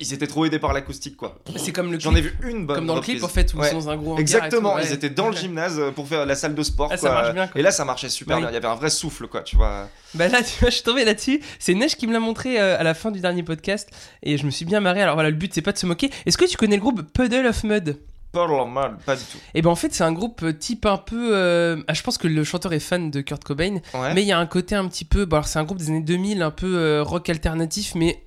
ils 0.00 0.12
étaient 0.12 0.26
trop 0.26 0.44
aidés 0.44 0.58
par 0.58 0.72
l'acoustique, 0.72 1.16
quoi. 1.16 1.38
C'est 1.56 1.70
comme 1.70 1.92
le 1.92 2.00
J'en 2.00 2.14
ai 2.16 2.20
vu 2.20 2.34
une 2.42 2.66
bonne 2.66 2.76
comme 2.78 2.86
dans 2.86 2.96
le 2.96 3.00
clip 3.00 3.22
en 3.22 3.28
fait, 3.28 3.54
où 3.54 3.58
Ouais. 3.58 3.68
ils 3.68 3.70
sont 3.70 3.78
dans 3.78 3.90
un 3.90 3.96
gros 3.96 4.18
Exactement, 4.18 4.70
tout, 4.72 4.76
ouais. 4.78 4.86
ils 4.86 4.92
étaient 4.92 5.10
dans 5.10 5.28
le 5.28 5.36
gymnase 5.36 5.78
euh, 5.78 5.92
pour 5.92 6.08
faire 6.08 6.26
la 6.26 6.34
salle 6.34 6.56
de 6.56 6.62
sport. 6.64 6.88
Ah, 6.90 6.96
ça 6.96 7.08
quoi. 7.10 7.20
marche 7.22 7.34
bien, 7.34 7.46
quoi. 7.46 7.60
Et 7.60 7.62
là, 7.62 7.70
ça 7.70 7.84
marchait 7.84 8.08
super 8.08 8.36
Oui. 8.36 8.42
bien. 8.42 8.50
Il 8.50 8.54
y 8.54 8.56
avait 8.56 8.66
un 8.66 8.74
vrai 8.74 8.90
souffle, 8.90 9.28
quoi, 9.28 9.42
tu 9.42 9.54
vois. 9.54 9.88
Bah 10.14 10.26
là, 10.26 10.42
tu 10.42 10.58
vois, 10.58 10.70
je 10.70 10.74
suis 10.74 10.82
tombé 10.82 11.04
là-dessus. 11.04 11.40
C'est 11.60 11.74
Neige 11.74 11.94
qui 11.96 12.08
me 12.08 12.12
l'a 12.12 12.18
montré 12.20 12.60
euh, 12.60 12.76
à 12.76 12.82
la 12.82 12.94
fin 12.94 13.12
du 13.12 13.20
dernier 13.20 13.44
podcast 13.44 13.88
et 14.24 14.36
je 14.36 14.44
me 14.46 14.50
suis 14.50 14.64
bien 14.64 14.80
marré. 14.80 15.00
Alors 15.02 15.14
voilà, 15.14 15.30
le 15.30 15.36
but 15.36 15.54
c'est 15.54 15.62
pas 15.62 15.72
de 15.72 15.78
se 15.78 15.86
moquer. 15.86 16.10
Est-ce 16.26 16.36
que 16.36 16.44
tu 16.46 16.56
connais 16.56 16.76
le 16.76 16.82
groupe 16.82 17.02
Puddle 17.12 17.46
of 17.46 17.62
Mud? 17.62 17.98
Mud, 18.34 18.96
pas 19.06 19.16
du 19.16 19.22
tout. 19.24 19.38
Et 19.54 19.62
ben 19.62 19.70
en 19.70 19.74
fait, 19.76 19.92
c'est 19.92 20.04
un 20.04 20.12
groupe 20.12 20.44
type 20.58 20.86
un 20.86 20.98
peu. 20.98 21.30
euh, 21.36 21.82
ah, 21.88 21.94
je 21.94 22.02
pense 22.02 22.16
que 22.16 22.28
le 22.28 22.42
chanteur 22.44 22.72
est 22.72 22.78
fan 22.80 23.10
de 23.10 23.20
Kurt 23.22 23.42
Cobain, 23.44 23.78
Ouais. 23.94 24.14
mais 24.14 24.22
il 24.22 24.26
y 24.28 24.32
a 24.32 24.38
un 24.38 24.46
côté 24.46 24.74
un 24.76 24.86
petit 24.88 25.04
peu. 25.04 25.24
Bon, 25.24 25.36
alors 25.36 25.46
c'est 25.48 25.58
un 25.58 25.64
groupe 25.64 25.78
des 25.78 25.88
années 25.88 26.00
2000, 26.00 26.42
un 26.42 26.50
peu 26.52 26.76
euh, 26.76 27.02
rock 27.02 27.28
alternatif, 27.28 27.94
mais 27.96 28.22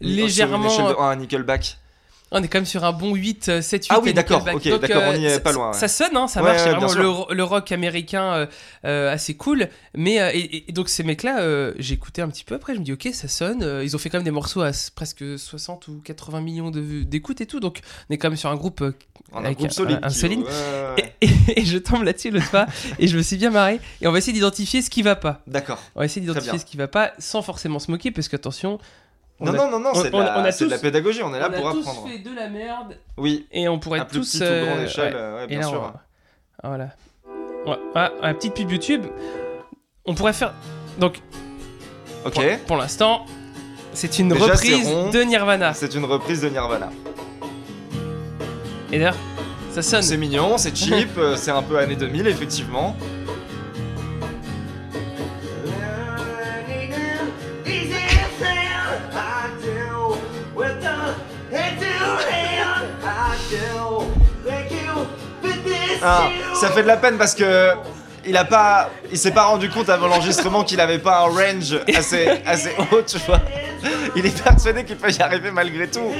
légèrement. 0.00 0.68
Sur 0.68 0.80
une 0.80 0.86
échelle 0.86 0.96
de 0.96 1.00
1 1.02 1.10
à 1.10 1.16
Nickelback. 1.16 1.78
On 2.36 2.42
est 2.42 2.48
quand 2.48 2.58
même 2.58 2.66
sur 2.66 2.82
un 2.84 2.90
bon 2.92 3.14
8, 3.14 3.48
euh, 3.48 3.62
7, 3.62 3.84
8. 3.84 3.88
Ah 3.94 4.00
oui, 4.02 4.12
d'accord, 4.12 4.44
ok, 4.52 4.68
d'accord, 4.80 5.02
on 5.06 5.14
y 5.14 5.24
est 5.26 5.34
ça- 5.34 5.40
pas 5.40 5.52
loin, 5.52 5.68
ouais. 5.70 5.78
Ça 5.78 5.86
sonne, 5.86 6.16
hein, 6.16 6.26
ça 6.26 6.42
Ouais, 6.42 6.48
marche, 6.50 6.64
ouais, 6.64 6.70
vraiment 6.74 7.28
le, 7.28 7.34
le 7.34 7.44
rock 7.44 7.70
américain 7.70 8.24
euh, 8.32 8.46
euh, 8.86 9.12
assez 9.12 9.34
cool. 9.34 9.68
Mais 9.94 10.20
euh, 10.20 10.30
et, 10.34 10.64
et 10.68 10.72
donc 10.72 10.88
ces 10.88 11.04
mecs-là, 11.04 11.42
euh, 11.42 11.74
j'ai 11.78 11.94
écouté 11.94 12.22
un 12.22 12.28
petit 12.28 12.42
peu 12.42 12.56
après, 12.56 12.74
je 12.74 12.80
me 12.80 12.84
dis 12.84 12.92
ok, 12.92 13.08
ça 13.12 13.28
sonne. 13.28 13.62
euh, 13.62 13.84
ils 13.84 13.94
ont 13.94 14.00
fait 14.00 14.10
quand 14.10 14.18
même 14.18 14.24
des 14.24 14.32
morceaux 14.32 14.62
à 14.62 14.72
presque 14.96 15.22
60 15.38 15.86
ou 15.86 16.00
80 16.04 16.40
millions 16.40 16.72
de 16.72 16.80
vues- 16.80 17.04
d'écoutes 17.04 17.40
et 17.40 17.46
tout. 17.46 17.60
Donc 17.60 17.82
on 18.10 18.14
est 18.14 18.18
quand 18.18 18.30
même 18.30 18.36
sur 18.38 18.50
un 18.50 18.56
groupe 18.56 18.80
euh, 18.80 18.92
On 19.32 19.44
un 19.44 19.52
groupe 19.52 19.70
solide. 19.70 20.00
un 20.02 20.08
et, 20.96 21.04
et- 21.20 21.60
et 21.60 21.64
je 21.64 21.78
tombe 21.78 22.02
là-dessus 22.02 22.30
l'autre 22.32 22.46
fois 22.46 22.66
et 22.98 23.06
je 23.06 23.16
me 23.16 23.22
suis 23.22 23.36
bien 23.36 23.50
marré. 23.50 23.78
Et 24.00 24.08
on 24.08 24.12
va 24.12 24.18
essayer 24.18 24.32
d'identifier 24.32 24.82
ce 24.82 24.90
qui 24.90 25.02
va 25.02 25.14
pas. 25.14 25.40
D'accord. 25.46 25.80
On 25.94 26.00
va 26.00 26.06
essayer 26.06 26.22
d'identifier 26.22 26.58
ce 26.58 26.64
qui 26.64 26.76
va 26.78 26.88
pas 26.88 27.12
sans 27.20 27.42
forcément 27.42 27.78
se 27.78 27.92
moquer 27.92 28.10
parce 28.10 28.26
qu'attention. 28.26 28.80
On 29.40 29.46
Non, 29.46 29.52
a- 29.52 29.56
non, 29.56 29.70
non, 29.70 29.80
non, 29.80 29.90
on- 29.94 30.02
c'est 30.02 30.10
de, 30.10 30.16
la- 30.16 30.38
on 30.38 30.44
a 30.44 30.52
c'est 30.52 30.64
de 30.66 30.70
la 30.70 30.76
tous- 30.76 30.82
pédagogie, 30.82 31.22
on 31.22 31.34
est 31.34 31.38
là 31.40 31.48
on 31.50 31.54
a 31.54 31.60
pour 31.60 31.72
tous 31.72 31.80
apprendre. 31.88 32.08
fait 32.08 32.18
de 32.18 32.34
la 32.34 32.48
merde 32.48 32.96
Oui, 33.16 33.46
et 33.52 33.68
on 33.68 33.78
pourrait 33.78 34.00
à 34.00 34.04
plus 34.04 34.20
tous. 34.20 34.26
petite 34.30 34.42
ou 34.42 34.44
euh, 34.44 34.66
grande 34.66 34.80
échelle, 34.84 35.14
ouais. 35.14 35.20
euh, 35.20 35.36
ouais, 35.36 35.46
bien 35.46 35.60
là, 35.60 35.66
sûr. 35.66 35.92
on 36.62 36.68
Voilà. 36.68 36.88
Ouais, 37.66 37.76
ah, 37.94 38.10
ah, 38.22 38.34
petite 38.34 38.54
pub 38.54 38.70
YouTube. 38.70 39.06
On 40.04 40.14
pourrait 40.14 40.32
faire. 40.34 40.52
Donc, 40.98 41.20
Ok, 42.26 42.34
pour, 42.34 42.44
pour 42.66 42.76
l'instant, 42.76 43.26
c'est 43.92 44.18
une 44.18 44.30
Déjà, 44.30 44.44
reprise 44.52 44.88
de 45.12 45.22
Nirvana. 45.22 45.74
c'est 45.74 45.94
une 45.94 46.04
reprise 46.04 46.40
de 46.42 46.48
Nirvana. 46.48 46.90
Et 48.92 48.98
d'ailleurs, 48.98 49.16
ça 49.72 49.82
sonne. 49.82 50.02
C'est 50.02 50.16
mignon, 50.16 50.56
c'est 50.58 50.76
cheap, 50.76 51.08
euh, 51.18 51.36
c'est 51.36 51.50
un 51.50 51.62
peu 51.62 51.78
années 51.78 51.96
2000, 51.96 52.26
effectivement. 52.28 52.94
Ah, 66.04 66.28
ça 66.54 66.70
fait 66.70 66.82
de 66.82 66.86
la 66.88 66.96
peine 66.98 67.16
parce 67.16 67.34
que 67.34 67.70
il 68.26 68.36
a 68.36 68.44
pas, 68.44 68.90
il 69.10 69.18
s'est 69.18 69.30
pas 69.32 69.44
rendu 69.44 69.68
compte 69.68 69.88
avant 69.90 70.06
l'enregistrement 70.06 70.64
qu'il 70.64 70.80
avait 70.80 70.98
pas 70.98 71.20
un 71.20 71.24
range 71.28 71.78
assez, 71.96 72.26
assez 72.46 72.70
haut, 72.78 73.02
tu 73.06 73.18
vois. 73.26 73.40
Il 74.16 74.24
est 74.24 74.42
persuadé 74.42 74.84
qu'il 74.84 74.96
peut 74.96 75.10
y 75.10 75.20
arriver 75.22 75.50
malgré 75.50 75.88
tout. 75.88 76.10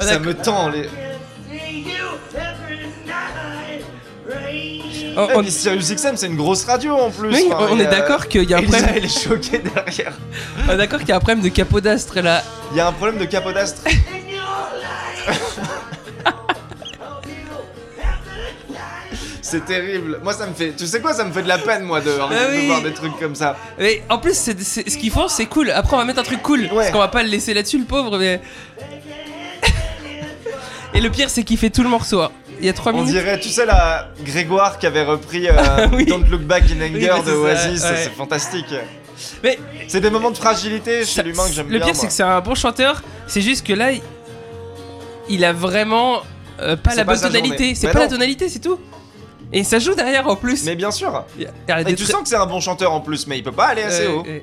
Ça 0.00 0.18
me 0.18 0.34
tend 0.34 0.68
les. 0.70 0.88
Oh, 5.14 5.26
Eh, 5.30 5.36
on, 5.36 5.44
Sirius 5.44 5.92
XM, 5.94 6.16
c'est 6.16 6.26
une 6.26 6.36
grosse 6.36 6.64
radio 6.64 6.94
en 6.94 7.10
plus. 7.10 7.28
oui, 7.28 7.50
Enfin, 7.52 7.66
on 7.70 7.78
est 7.78 7.86
d'accord 7.86 8.28
qu'il 8.28 8.48
y 8.48 8.54
a 8.54 8.58
un 8.58 8.62
problème. 8.62 8.86
elle 8.96 9.04
est 9.04 9.22
choquée 9.22 9.58
derrière. 9.58 10.14
on 10.66 10.72
est 10.72 10.76
d'accord 10.78 11.00
qu'il 11.00 11.10
y 11.10 11.12
a 11.12 11.16
un 11.16 11.20
problème 11.20 11.42
de 11.42 11.50
capodastre 11.50 12.20
là. 12.20 12.42
Il 12.70 12.78
y 12.78 12.80
a 12.80 12.86
un 12.88 12.92
problème 12.92 13.18
de 13.18 13.26
capodastre. 13.26 13.82
C'est 19.52 19.64
terrible. 19.66 20.18
Moi, 20.22 20.32
ça 20.32 20.46
me 20.46 20.54
fait. 20.54 20.72
Tu 20.76 20.86
sais 20.86 21.00
quoi, 21.00 21.12
ça 21.12 21.24
me 21.24 21.32
fait 21.32 21.42
de 21.42 21.48
la 21.48 21.58
peine, 21.58 21.82
moi, 21.84 22.00
de, 22.00 22.10
Bah 22.10 22.28
oui. 22.50 22.66
voir 22.68 22.80
des 22.82 22.92
trucs 22.94 23.18
comme 23.18 23.34
ça. 23.34 23.54
Mais 23.78 24.02
en 24.08 24.16
plus, 24.18 24.34
c'est, 24.34 24.58
c'est- 24.62 24.88
ce 24.88 24.96
qu'ils 24.96 25.10
font, 25.10 25.28
c'est 25.28 25.44
cool. 25.46 25.70
Après, 25.70 25.94
on 25.94 25.98
va 25.98 26.04
mettre 26.06 26.20
un 26.20 26.24
truc 26.24 26.40
cool. 26.42 26.68
Parce 26.74 26.90
qu'on 26.90 26.98
va 26.98 27.08
pas 27.08 27.22
le 27.22 27.28
laisser 27.28 27.52
là-dessus, 27.52 27.78
le 27.78 27.84
pauvre. 27.84 28.16
Mais... 28.18 28.40
Et 30.94 31.00
le 31.00 31.10
pire, 31.10 31.30
c'est 31.30 31.42
qu'il 31.42 31.58
fait 31.58 31.70
tout 31.70 31.82
le 31.82 31.88
morceau. 31.88 32.20
hein. 32.20 32.30
il 32.60 32.66
y 32.66 32.68
a 32.68 32.72
3 32.72 32.92
On 32.92 32.96
minutes. 32.96 33.10
dirait, 33.12 33.38
tu 33.40 33.48
sais, 33.48 33.64
la 33.66 34.08
Grégoire 34.24 34.78
qui 34.78 34.86
avait 34.86 35.02
repris 35.04 35.48
euh, 35.48 35.88
Oui. 35.92 36.04
Don't 36.06 36.24
Look 36.30 36.42
Back 36.42 36.64
in 36.70 36.80
Anger 36.84 36.94
Oui, 36.94 37.06
bah, 37.08 37.22
de 37.26 37.32
Oasis, 37.32 37.82
ouais. 37.82 37.96
c'est 37.96 38.12
fantastique. 38.12 38.66
Mais 39.42 39.58
C'est 39.88 40.00
des 40.00 40.10
moments 40.10 40.30
de 40.30 40.36
fragilité 40.36 41.04
chez 41.04 41.22
l'humain 41.22 41.46
que 41.48 41.52
j'aime 41.54 41.66
le 41.68 41.78
bien. 41.78 41.86
pire, 41.86 41.94
moi. 41.94 42.00
c'est 42.00 42.06
que 42.08 42.12
c'est 42.12 42.22
un 42.22 42.40
bon 42.40 42.54
chanteur. 42.54 43.02
C'est 43.26 43.40
juste 43.42 43.66
que 43.66 43.72
là, 43.72 43.90
il, 45.28 45.44
a 45.44 45.52
vraiment 45.52 46.20
euh, 46.60 46.76
pas 46.76 46.94
la 46.94 47.04
pas 47.04 47.14
bonne 47.14 47.22
tonalité. 47.22 47.74
C'est 47.74 47.90
pas 47.92 48.00
la 48.00 48.08
tonalité, 48.08 48.48
c'est 48.48 48.58
tout. 48.60 48.78
Et 49.52 49.64
ça 49.64 49.78
joue 49.78 49.94
derrière 49.94 50.26
en 50.28 50.36
plus. 50.36 50.64
Mais 50.64 50.74
bien 50.76 50.90
sûr. 50.90 51.24
Et 51.38 51.94
tu 51.94 52.04
sens 52.04 52.22
que 52.22 52.28
c'est 52.28 52.36
un 52.36 52.46
bon 52.46 52.60
chanteur 52.60 52.92
en 52.92 53.00
plus, 53.00 53.26
mais 53.26 53.38
il 53.38 53.42
peut 53.44 53.52
pas 53.52 53.66
aller 53.66 53.82
assez 53.82 54.06
euh, 54.06 54.12
haut. 54.16 54.24
euh, 54.26 54.38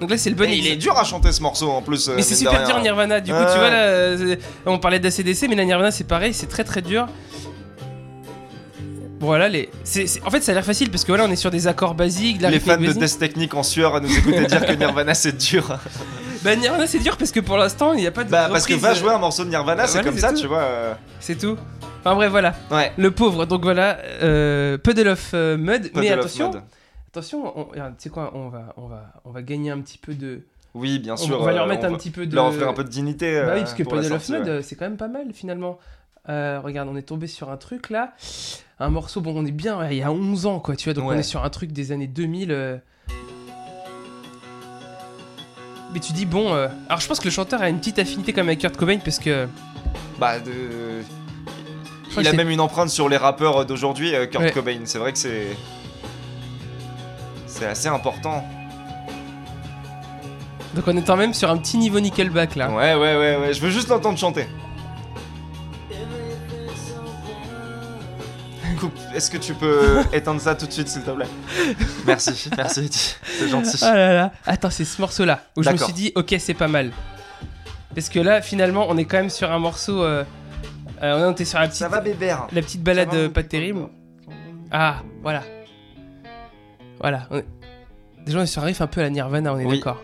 Donc 0.00 0.10
là, 0.10 0.16
c'est 0.16 0.30
le 0.30 0.36
bon 0.36 0.44
il 0.50 0.66
est 0.66 0.76
dur 0.76 0.96
à 0.98 1.04
chanter 1.04 1.30
ce 1.32 1.42
morceau 1.42 1.70
en 1.70 1.82
plus. 1.82 2.08
euh, 2.08 2.14
Mais 2.16 2.22
c'est 2.22 2.34
super 2.36 2.64
dur 2.66 2.80
Nirvana. 2.80 3.20
Du 3.20 3.32
coup, 3.32 3.38
tu 3.52 3.58
vois 3.58 3.70
là, 3.70 4.16
on 4.66 4.78
parlait 4.78 4.98
d'ACDC, 4.98 5.46
mais 5.48 5.56
la 5.56 5.64
Nirvana 5.66 5.90
c'est 5.90 6.04
pareil, 6.04 6.32
c'est 6.32 6.46
très 6.48 6.64
très 6.64 6.80
dur. 6.82 7.06
Voilà 9.22 9.50
les. 9.50 9.68
c'est- 9.84 10.06
c'est- 10.06 10.24
En 10.24 10.30
fait, 10.30 10.40
ça 10.40 10.52
a 10.52 10.54
l'air 10.54 10.64
facile 10.64 10.90
parce 10.90 11.04
que 11.04 11.08
voilà, 11.12 11.24
on 11.26 11.30
est 11.30 11.36
sur 11.36 11.50
des 11.50 11.66
accords 11.66 11.94
basiques. 11.94 12.40
Les 12.40 12.58
fans 12.58 12.78
de. 12.78 12.90
Death 12.92 13.18
Technique 13.18 13.52
en 13.54 13.62
sueur 13.62 13.94
à 13.94 14.00
nous 14.00 14.10
écouter 14.16 14.46
dire 14.46 14.64
que 14.64 14.72
Nirvana 14.72 15.12
c'est 15.14 15.36
dur. 15.36 15.78
Bah 16.42 16.56
Nirvana 16.56 16.86
c'est 16.86 17.00
dur 17.00 17.18
parce 17.18 17.30
que 17.32 17.40
pour 17.40 17.58
l'instant, 17.58 17.92
il 17.92 18.00
n'y 18.00 18.06
a 18.06 18.10
pas 18.10 18.24
de. 18.24 18.30
Bah 18.30 18.48
parce 18.50 18.64
que 18.66 18.72
reprise, 18.72 18.88
va 18.88 18.94
jouer 18.94 19.10
un 19.12 19.18
morceau 19.18 19.44
de 19.44 19.50
Nirvana, 19.50 19.86
c'est 19.86 19.98
voilà, 19.98 20.04
comme 20.08 20.14
c'est 20.14 20.20
ça, 20.26 20.32
tout. 20.32 20.40
tu 20.40 20.46
vois. 20.46 20.96
C'est 21.20 21.34
tout. 21.38 21.58
Enfin 22.00 22.14
bref, 22.14 22.30
voilà. 22.30 22.54
Ouais. 22.70 22.92
Le 22.96 23.10
pauvre. 23.10 23.46
Donc 23.46 23.62
voilà, 23.62 23.98
euh, 24.22 24.78
Puddle 24.78 25.08
of 25.08 25.30
euh, 25.34 25.56
Mud. 25.56 25.82
mais 25.82 25.88
Puddle 25.90 26.08
attention, 26.12 26.50
Mud. 26.52 26.62
attention. 27.10 27.58
on- 27.58 27.64
regarde, 27.64 27.94
Tu 27.98 28.04
sais 28.04 28.08
quoi 28.10 28.32
On 28.34 28.48
va, 28.48 28.72
on 28.76 28.86
va, 28.86 29.12
on 29.24 29.30
va 29.30 29.42
gagner 29.42 29.70
un 29.70 29.80
petit 29.80 29.98
peu 29.98 30.14
de. 30.14 30.42
Oui, 30.74 30.98
bien 30.98 31.16
sûr. 31.16 31.40
on 31.40 31.44
va 31.44 31.50
euh, 31.52 31.54
leur 31.56 31.66
mettre 31.66 31.82
on 31.84 31.88
un 31.88 31.90
va 31.90 31.96
petit 31.98 32.10
peu 32.10 32.26
de. 32.26 32.34
Leur 32.34 32.46
offrir 32.46 32.68
un 32.68 32.72
peu 32.72 32.84
de 32.84 32.88
dignité. 32.88 33.32
Bah 33.42 33.48
euh, 33.48 33.54
oui, 33.54 33.60
parce 33.60 33.74
que 33.74 33.82
Puddle 33.82 34.12
of 34.12 34.28
Mud, 34.28 34.42
ouais. 34.42 34.48
euh, 34.48 34.62
c'est 34.62 34.76
quand 34.76 34.84
même 34.86 34.96
pas 34.96 35.08
mal 35.08 35.26
finalement. 35.34 35.78
Euh, 36.28 36.60
regarde, 36.62 36.88
on 36.88 36.96
est 36.96 37.02
tombé 37.02 37.26
sur 37.26 37.50
un 37.50 37.56
truc 37.56 37.90
là. 37.90 38.12
Un 38.78 38.88
morceau, 38.90 39.20
bon, 39.20 39.34
on 39.36 39.44
est 39.44 39.50
bien, 39.52 39.86
il 39.90 39.98
y 39.98 40.02
a 40.02 40.10
11 40.12 40.46
ans 40.46 40.60
quoi, 40.60 40.76
tu 40.76 40.84
vois, 40.84 40.94
donc 40.94 41.04
on 41.10 41.12
est 41.14 41.22
sur 41.22 41.42
un 41.44 41.50
truc 41.50 41.72
des 41.72 41.92
années 41.92 42.06
2000. 42.06 42.50
euh. 42.52 42.76
Mais 45.92 45.98
tu 46.00 46.12
dis, 46.12 46.24
bon. 46.26 46.54
euh, 46.54 46.68
Alors 46.88 47.00
je 47.00 47.08
pense 47.08 47.18
que 47.20 47.24
le 47.24 47.30
chanteur 47.30 47.60
a 47.62 47.68
une 47.68 47.78
petite 47.78 47.98
affinité 47.98 48.32
comme 48.32 48.46
avec 48.46 48.60
Kurt 48.60 48.76
Cobain 48.76 48.98
parce 48.98 49.18
que. 49.18 49.48
Bah, 50.18 50.38
de... 50.38 51.02
Il 52.18 52.26
a 52.26 52.32
même 52.32 52.50
une 52.50 52.60
empreinte 52.60 52.90
sur 52.90 53.08
les 53.08 53.16
rappeurs 53.16 53.64
d'aujourd'hui, 53.66 54.14
euh, 54.14 54.26
Kurt 54.26 54.42
Ouais. 54.44 54.50
Cobain. 54.52 54.80
C'est 54.84 54.98
vrai 54.98 55.12
que 55.12 55.18
c'est. 55.18 55.56
C'est 57.46 57.66
assez 57.66 57.88
important. 57.88 58.44
Donc 60.74 60.84
on 60.86 60.96
est 60.96 61.02
quand 61.04 61.16
même 61.16 61.34
sur 61.34 61.50
un 61.50 61.56
petit 61.56 61.78
niveau 61.78 61.98
Nickelback 62.00 62.54
là. 62.56 62.70
Ouais, 62.70 62.94
ouais, 62.94 63.16
ouais, 63.16 63.36
ouais. 63.36 63.52
Je 63.54 63.60
veux 63.60 63.70
juste 63.70 63.88
l'entendre 63.88 64.18
chanter. 64.18 64.46
Coupe. 68.78 68.96
Est-ce 69.14 69.30
que 69.30 69.36
tu 69.36 69.52
peux 69.52 69.98
éteindre 70.12 70.40
ça 70.40 70.54
tout 70.54 70.66
de 70.66 70.72
suite, 70.72 70.88
s'il 70.88 71.02
te 71.02 71.10
plaît? 71.10 71.26
Merci, 72.06 72.48
merci. 72.56 72.88
C'est 73.38 73.48
gentil. 73.48 73.76
Ah 73.82 73.94
là 73.94 74.14
là. 74.14 74.32
Attends, 74.46 74.70
c'est 74.70 74.86
ce 74.86 74.98
morceau 75.00 75.26
là 75.26 75.40
où 75.56 75.62
je 75.62 75.68
me 75.70 75.76
suis 75.76 75.92
dit, 75.92 76.12
ok, 76.14 76.34
c'est 76.38 76.54
pas 76.54 76.68
mal. 76.68 76.90
Parce 77.94 78.08
que 78.08 78.20
là, 78.20 78.40
finalement, 78.40 78.86
on 78.88 78.96
est 78.96 79.04
quand 79.04 79.18
même 79.18 79.28
sur 79.28 79.50
un 79.50 79.58
morceau. 79.58 80.02
Euh, 80.02 80.24
euh, 81.02 81.28
on 81.28 81.32
était 81.32 81.44
sur 81.44 81.58
la 81.58 81.66
petite, 81.66 81.78
Ça 81.78 81.88
va, 81.88 82.00
bébert? 82.00 82.46
la 82.52 82.62
petite 82.62 82.82
balade 82.82 83.08
va, 83.10 83.16
euh, 83.16 83.28
pas 83.28 83.42
terrible. 83.42 83.88
Ah, 84.70 85.02
voilà. 85.22 85.42
Voilà. 87.00 87.26
on 87.30 87.38
est- 87.38 87.46
Déjà, 88.26 88.38
on 88.38 88.42
est 88.42 88.46
sur 88.46 88.62
un 88.62 88.66
riff 88.66 88.80
un 88.82 88.86
peu 88.86 89.00
à 89.00 89.04
la 89.04 89.10
Nirvana, 89.10 89.54
on 89.54 89.58
est 89.58 89.64
Oui. 89.64 89.78
d'accord. 89.78 90.02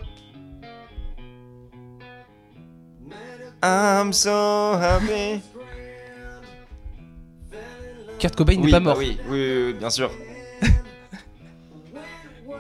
I'm 3.62 4.12
so 4.12 4.75
happy. 4.75 5.41
Kurt 8.19 8.35
Cobain 8.37 8.57
n'est 8.57 8.71
pas 8.71 8.81
bah 8.81 8.91
mort. 8.91 8.99
oui, 8.99 9.19
oui, 9.29 9.38
oui, 9.38 9.62
oui, 9.67 9.73
bien 9.75 9.91
sûr. 9.91 10.11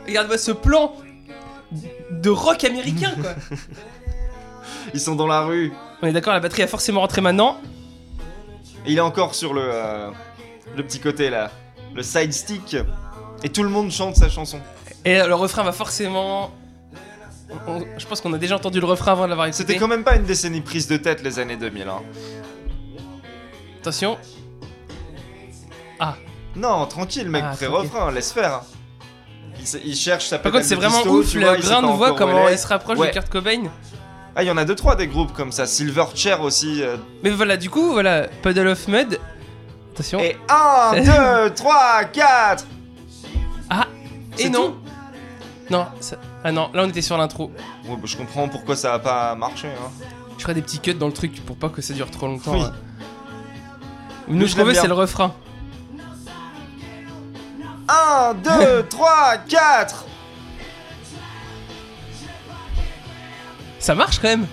Regarde-moi 0.06 0.38
ce 0.38 0.52
plan 0.52 0.92
de 2.10 2.30
rock 2.30 2.64
américain, 2.64 3.12
quoi. 3.20 3.34
Ils 4.94 5.00
sont 5.00 5.14
dans 5.14 5.26
la 5.26 5.42
rue. 5.42 5.72
on 6.02 6.06
est 6.06 6.12
d'accord, 6.12 6.32
la 6.34 6.40
batterie 6.40 6.62
a 6.62 6.66
forcément 6.66 7.00
rentré 7.00 7.20
maintenant. 7.20 7.58
Et 8.86 8.92
il 8.92 8.98
est 8.98 9.02
encore 9.02 9.34
sur 9.34 9.52
le, 9.54 9.62
euh, 9.64 10.10
le 10.76 10.82
petit 10.84 11.00
côté 11.00 11.30
là, 11.30 11.50
le 11.94 12.02
side 12.02 12.32
stick. 12.32 12.76
Et 13.42 13.48
tout 13.50 13.62
le 13.62 13.68
monde 13.68 13.90
chante 13.90 14.16
sa 14.16 14.28
chanson. 14.28 14.60
Et 15.04 15.18
le 15.18 15.34
refrain 15.34 15.62
va 15.62 15.72
forcément. 15.72 16.50
on- 17.68 17.72
on- 17.72 17.86
je 17.98 18.06
pense 18.06 18.20
qu'on 18.20 18.32
a 18.32 18.38
déjà 18.38 18.56
entendu 18.56 18.80
le 18.80 18.86
refrain 18.86 19.12
avant 19.12 19.24
de 19.24 19.28
l'avoir 19.28 19.46
écouté. 19.46 19.62
C'était 19.64 19.78
quand 19.78 19.86
même 19.88 20.02
pas 20.02 20.16
une 20.16 20.24
décennie 20.24 20.60
prise 20.62 20.88
de 20.88 20.96
tête 20.96 21.22
les 21.22 21.38
années 21.38 21.56
2000. 21.56 21.86
Hein. 21.88 22.02
Attention. 23.80 24.18
Non, 26.56 26.86
tranquille 26.86 27.28
mec, 27.28 27.44
Ah, 27.46 27.54
pré-refrain, 27.54 28.10
laisse 28.10 28.32
faire. 28.32 28.62
Il, 29.58 29.62
s- 29.64 29.76
il 29.84 29.94
cherche 29.94 30.24
sa 30.26 30.38
Par 30.38 30.50
contre, 30.52 30.64
c'est 30.64 30.74
de 30.74 30.80
vraiment 30.80 31.02
ouf 31.02 31.30
tu 31.30 31.38
vois, 31.38 31.52
le 31.52 31.58
il 31.58 31.62
sait 31.62 31.68
grain 31.68 31.82
pas 31.82 31.86
de 31.88 31.92
voix, 31.92 32.06
encore 32.12 32.16
où 32.28 32.30
comment 32.30 32.46
elle 32.46 32.52
il 32.52 32.54
est. 32.54 32.56
se 32.56 32.66
rapproche 32.66 32.98
Ouais. 32.98 33.08
de 33.08 33.12
Kurt 33.12 33.28
Cobain. 33.28 33.64
Ah, 34.36 34.42
il 34.42 34.46
y 34.46 34.50
en 34.50 34.56
a 34.58 34.64
deux 34.66 34.74
trois 34.74 34.94
des 34.96 35.06
groupes 35.08 35.32
comme 35.32 35.50
ça. 35.50 35.64
Silverchair 35.66 36.42
aussi. 36.42 36.82
euh. 36.82 36.96
Mais 37.24 37.30
voilà, 37.30 37.56
du 37.56 37.70
coup, 37.70 37.92
voilà, 37.92 38.26
Puddle 38.42 38.68
of 38.68 38.86
Mud. 38.86 39.18
Attention. 39.94 40.20
Et 40.20 40.36
1, 40.50 41.02
2, 41.46 41.54
3, 41.54 42.04
4 42.12 42.66
Et 44.38 44.42
c'est 44.42 44.50
non 44.50 44.76
Non, 45.70 45.86
ça- 46.00 46.16
ah 46.44 46.52
non, 46.52 46.68
là 46.74 46.82
on 46.84 46.88
était 46.90 47.00
sur 47.00 47.16
l'intro. 47.16 47.50
Ouais, 47.88 47.94
bah, 47.96 48.02
Je 48.04 48.14
comprends 48.18 48.46
pourquoi 48.48 48.76
ça 48.76 48.92
a 48.92 48.98
pas 48.98 49.34
marché. 49.34 49.68
Hein. 49.68 49.90
Je 50.36 50.42
ferai 50.42 50.52
des 50.52 50.60
petits 50.60 50.80
cuts 50.80 50.92
dans 50.92 51.06
le 51.06 51.14
truc 51.14 51.42
pour 51.46 51.56
pas 51.56 51.70
que 51.70 51.80
ça 51.80 51.94
dure 51.94 52.10
trop 52.10 52.26
longtemps. 52.26 52.52
Oui. 52.52 52.62
hein. 52.62 52.72
Nous, 54.28 54.46
je 54.46 54.54
l'aime 54.58 54.68
bien. 54.70 54.82
c'est 54.82 54.86
le 54.88 54.92
refrain. 54.92 55.32
1, 57.88 58.34
2, 58.34 58.82
3, 58.90 59.36
4 59.48 60.04
Ça 63.86 63.94
marche 63.94 64.18
quand 64.18 64.26
même. 64.26 64.48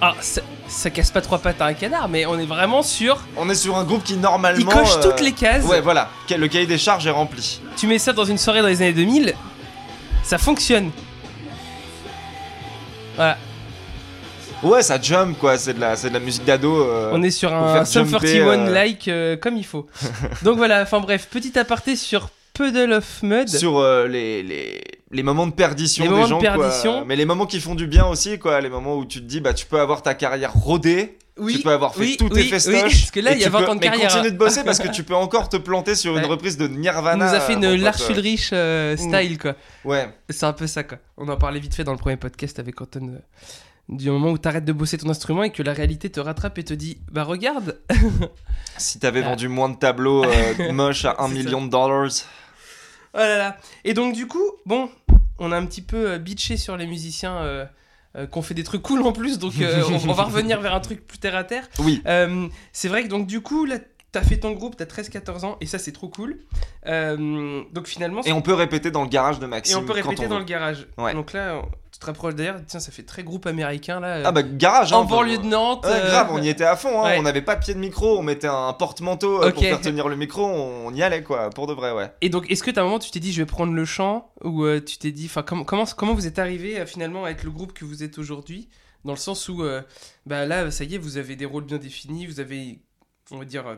Ah, 0.00 0.14
ça, 0.20 0.40
ça 0.66 0.90
casse 0.90 1.12
pas 1.12 1.20
trois 1.20 1.38
pattes 1.38 1.60
à 1.60 1.66
un 1.66 1.74
canard, 1.74 2.08
mais 2.08 2.26
on 2.26 2.36
est 2.40 2.44
vraiment 2.44 2.82
sur. 2.82 3.20
On 3.36 3.48
est 3.48 3.54
sur 3.54 3.76
un 3.76 3.84
groupe 3.84 4.02
qui 4.02 4.16
normalement. 4.16 4.58
Il 4.58 4.66
coche 4.66 4.96
euh, 4.96 5.02
toutes 5.12 5.20
les 5.20 5.30
cases. 5.30 5.62
Ouais, 5.62 5.80
voilà. 5.80 6.10
Le 6.28 6.48
cahier 6.48 6.66
des 6.66 6.76
charges 6.76 7.06
est 7.06 7.12
rempli. 7.12 7.60
Tu 7.76 7.86
mets 7.86 8.00
ça 8.00 8.12
dans 8.12 8.24
une 8.24 8.36
soirée 8.36 8.62
dans 8.62 8.66
les 8.66 8.82
années 8.82 8.94
2000, 8.94 9.34
ça 10.24 10.38
fonctionne. 10.38 10.90
Voilà, 13.14 13.36
Ouais, 14.64 14.82
ça 14.82 15.00
jump 15.00 15.38
quoi. 15.38 15.56
C'est 15.56 15.74
de 15.74 15.80
la, 15.80 15.94
c'est 15.94 16.08
de 16.08 16.14
la 16.14 16.20
musique 16.20 16.44
d'ado. 16.44 16.82
euh. 16.82 17.10
on 17.12 17.22
est 17.22 17.30
sur 17.30 17.54
un 17.54 17.84
Sum 17.84 18.08
jumper, 18.08 18.40
41 18.40 18.46
euh, 18.66 18.74
like 18.74 19.06
euh, 19.06 19.36
comme 19.36 19.56
il 19.56 19.64
faut. 19.64 19.86
Donc 20.42 20.56
voilà, 20.56 20.82
enfin 20.82 20.98
bref, 20.98 21.28
petit 21.30 21.56
aparté 21.56 21.94
sur 21.94 22.28
Puddle 22.54 22.92
of 22.92 23.22
Mud. 23.22 23.48
sur 23.48 23.78
euh, 23.78 24.06
les, 24.06 24.42
les, 24.42 24.80
les 25.10 25.22
moments 25.22 25.46
de 25.46 25.52
perdition 25.52 26.04
Les 26.04 26.08
des 26.08 26.14
moments 26.14 26.24
de 26.26 26.30
gens, 26.44 26.54
quoi. 26.54 26.64
perdition. 26.66 27.04
mais 27.04 27.16
les 27.16 27.24
moments 27.24 27.46
qui 27.46 27.60
font 27.60 27.74
du 27.74 27.86
bien 27.86 28.06
aussi, 28.06 28.38
quoi. 28.38 28.60
Les 28.60 28.68
moments 28.70 28.96
où 28.96 29.04
tu 29.04 29.18
te 29.20 29.24
dis, 29.26 29.40
bah, 29.40 29.52
tu 29.54 29.66
peux 29.66 29.80
avoir 29.80 30.02
ta 30.02 30.14
carrière 30.14 30.52
rodée, 30.54 31.18
Oui, 31.36 31.56
tu 31.56 31.62
peux 31.62 31.72
avoir 31.72 31.94
fait 31.94 32.00
oui, 32.00 32.16
tous 32.16 32.26
oui, 32.26 32.30
tes 32.34 32.42
festoches. 32.44 32.80
parce 32.82 33.10
que 33.10 33.18
là, 33.20 33.32
il 33.32 33.40
y 33.40 33.42
a 33.42 33.46
tu 33.46 33.52
20 33.52 33.58
peux- 33.62 33.70
ans 33.70 33.74
de 33.74 33.80
mais 33.80 33.86
carrière. 33.86 34.08
continue 34.12 34.30
de 34.30 34.36
bosser 34.38 34.62
parce 34.62 34.78
que 34.78 34.86
tu 34.92 35.02
peux 35.02 35.16
encore 35.16 35.48
te 35.48 35.56
planter 35.56 35.96
sur 35.96 36.16
une 36.16 36.24
reprise 36.26 36.56
de 36.56 36.66
On 36.66 36.70
Nirvana. 36.70 37.26
nous 37.28 37.34
a 37.34 37.40
fait 37.40 37.54
une 37.54 37.74
Lars. 37.74 37.98
Ulrich 38.10 38.50
euh, 38.52 38.96
style 38.96 39.36
quoi. 39.38 39.56
Ouais, 39.84 40.08
C'est 40.30 40.44
un 40.46 40.52
peu 40.52 40.68
ça 40.68 40.84
quoi. 40.84 40.98
On 41.16 41.28
en 41.28 41.36
parlait 41.36 41.58
vite 41.58 41.74
fait 41.74 41.82
dans 41.84 41.92
le 41.92 41.98
premier 41.98 42.16
podcast 42.16 42.58
avec 42.60 42.80
Anton. 42.80 43.08
euh, 43.14 43.18
du 43.90 44.08
moment 44.10 44.30
où 44.30 44.38
t'arrêtes 44.38 44.64
de 44.64 44.72
bosser 44.72 44.96
ton 44.96 45.10
instrument 45.10 45.42
et 45.42 45.50
que 45.50 45.62
la 45.62 45.74
réalité 45.74 46.08
te 46.08 46.18
rattrape 46.18 46.56
et 46.58 46.64
te 46.64 46.72
dit 46.72 46.98
bah 47.12 47.22
regarde 47.24 47.78
si 48.78 48.98
t'avais 48.98 49.20
Ah. 49.22 49.30
vendu 49.30 49.48
moins 49.48 49.68
de 49.68 49.76
tableaux 49.76 50.24
moches 50.72 51.04
à 51.04 51.16
1 51.18 51.28
C'est 51.28 51.34
million 51.34 51.62
de 51.64 51.68
dollars. 51.70 52.08
Oh 53.14 53.18
là 53.18 53.38
là. 53.38 53.56
Et 53.84 53.94
donc 53.94 54.14
du 54.14 54.26
coup 54.26 54.44
bon 54.66 54.90
on 55.38 55.52
a 55.52 55.56
un 55.56 55.66
petit 55.66 55.82
peu 55.82 56.12
euh, 56.12 56.18
bitché 56.18 56.56
sur 56.56 56.76
les 56.76 56.86
musiciens 56.86 57.36
euh, 57.38 57.64
euh, 58.16 58.26
qu'on 58.26 58.42
fait 58.42 58.54
des 58.54 58.62
trucs 58.64 58.82
cool 58.82 59.02
en 59.02 59.12
plus 59.12 59.38
donc 59.38 59.54
euh, 59.60 59.82
on, 59.88 60.10
on 60.10 60.12
va 60.12 60.22
revenir 60.30 60.60
vers 60.60 60.74
un 60.74 60.80
truc 60.80 61.06
plus 61.06 61.18
terre 61.18 61.36
à 61.36 61.44
terre. 61.44 61.68
Oui, 61.78 62.02
c'est 62.72 62.88
vrai 62.88 63.02
que 63.02 63.08
donc 63.08 63.26
du 63.26 63.40
coup 63.40 63.64
là 63.64 63.78
t'as 64.14 64.22
fait 64.22 64.38
ton 64.38 64.52
groupe 64.52 64.76
t'as 64.76 64.84
13-14 64.86 65.44
ans 65.44 65.56
et 65.60 65.66
ça 65.66 65.78
c'est 65.78 65.92
trop 65.92 66.08
cool 66.08 66.38
Euh, 66.86 67.62
donc 67.72 67.86
finalement 67.86 68.22
et 68.24 68.32
on 68.32 68.42
peut 68.42 68.54
répéter 68.54 68.90
dans 68.90 69.02
le 69.02 69.08
garage 69.08 69.38
de 69.38 69.44
et 69.44 69.48
Maxime. 69.48 69.78
on 69.78 69.82
peut 69.82 69.88
quand 69.88 70.08
répéter 70.08 70.26
on 70.26 70.28
dans 70.28 70.34
veut. 70.36 70.40
le 70.40 70.46
garage 70.46 70.86
Ouais. 70.98 71.12
donc 71.14 71.32
là 71.32 71.62
tu 71.92 71.98
te 71.98 72.06
rapproches 72.06 72.34
d'ailleurs 72.34 72.56
tiens 72.66 72.80
ça 72.80 72.90
fait 72.92 73.04
très 73.04 73.22
groupe 73.22 73.46
américain 73.46 74.00
là 74.00 74.16
euh, 74.16 74.22
Ah 74.26 74.32
bah, 74.32 74.42
garage, 74.42 74.92
hein, 74.92 74.96
en 74.96 75.04
banlieue 75.04 75.38
de 75.38 75.46
Nantes 75.46 75.84
euh, 75.86 76.10
grave, 76.10 76.28
on 76.32 76.42
y 76.42 76.48
était 76.48 76.64
à 76.64 76.76
fond, 76.76 77.00
hein. 77.02 77.10
ouais. 77.10 77.18
on 77.18 77.22
n'avait 77.22 77.42
pas 77.42 77.54
de 77.56 77.64
pied 77.64 77.72
de 77.74 77.78
micro, 77.78 78.18
on 78.18 78.22
mettait 78.22 78.48
un 78.48 78.72
porte-manteau 78.72 79.42
euh, 79.42 79.50
pour 79.52 79.62
faire 79.62 79.80
tenir 79.80 80.08
le 80.08 80.16
micro, 80.16 80.44
on 80.44 80.92
y 80.92 81.02
allait 81.02 81.22
quoi, 81.22 81.50
pour 81.50 81.66
de 81.66 81.72
vrai, 81.72 81.92
ouais. 81.92 82.10
Et 82.20 82.28
donc, 82.30 82.50
est-ce 82.50 82.62
que 82.64 82.70
t'as 82.72 82.80
un 82.80 82.84
moment 82.84 82.98
tu 82.98 83.10
t'es 83.12 83.20
dit 83.20 83.32
je 83.32 83.40
vais 83.42 83.46
prendre 83.46 83.72
le 83.72 83.84
chant 83.84 84.30
ou 84.42 84.64
euh, 84.64 84.80
tu 84.84 84.98
t'es 84.98 85.12
dit, 85.12 85.26
enfin, 85.26 85.42
comment, 85.42 85.62
comment 85.64 85.84
comment 85.96 86.14
vous 86.14 86.26
êtes 86.26 86.38
arrivé 86.40 86.80
euh, 86.80 86.86
finalement 86.86 87.24
à 87.24 87.30
être 87.30 87.44
le 87.44 87.50
groupe 87.52 87.72
que 87.72 87.84
vous 87.84 88.02
êtes 88.02 88.18
aujourd'hui, 88.18 88.68
dans 89.04 89.12
le 89.12 89.18
sens 89.18 89.48
où, 89.48 89.62
euh, 89.62 89.80
bah 90.26 90.46
là, 90.46 90.70
ça 90.72 90.82
y 90.84 90.96
est, 90.96 90.98
vous 90.98 91.16
avez 91.16 91.36
des 91.36 91.44
rôles 91.46 91.64
bien 91.64 91.78
définis, 91.78 92.26
vous 92.26 92.40
avez, 92.40 92.80
on 93.30 93.38
va 93.38 93.44
dire, 93.44 93.66
euh, 93.68 93.76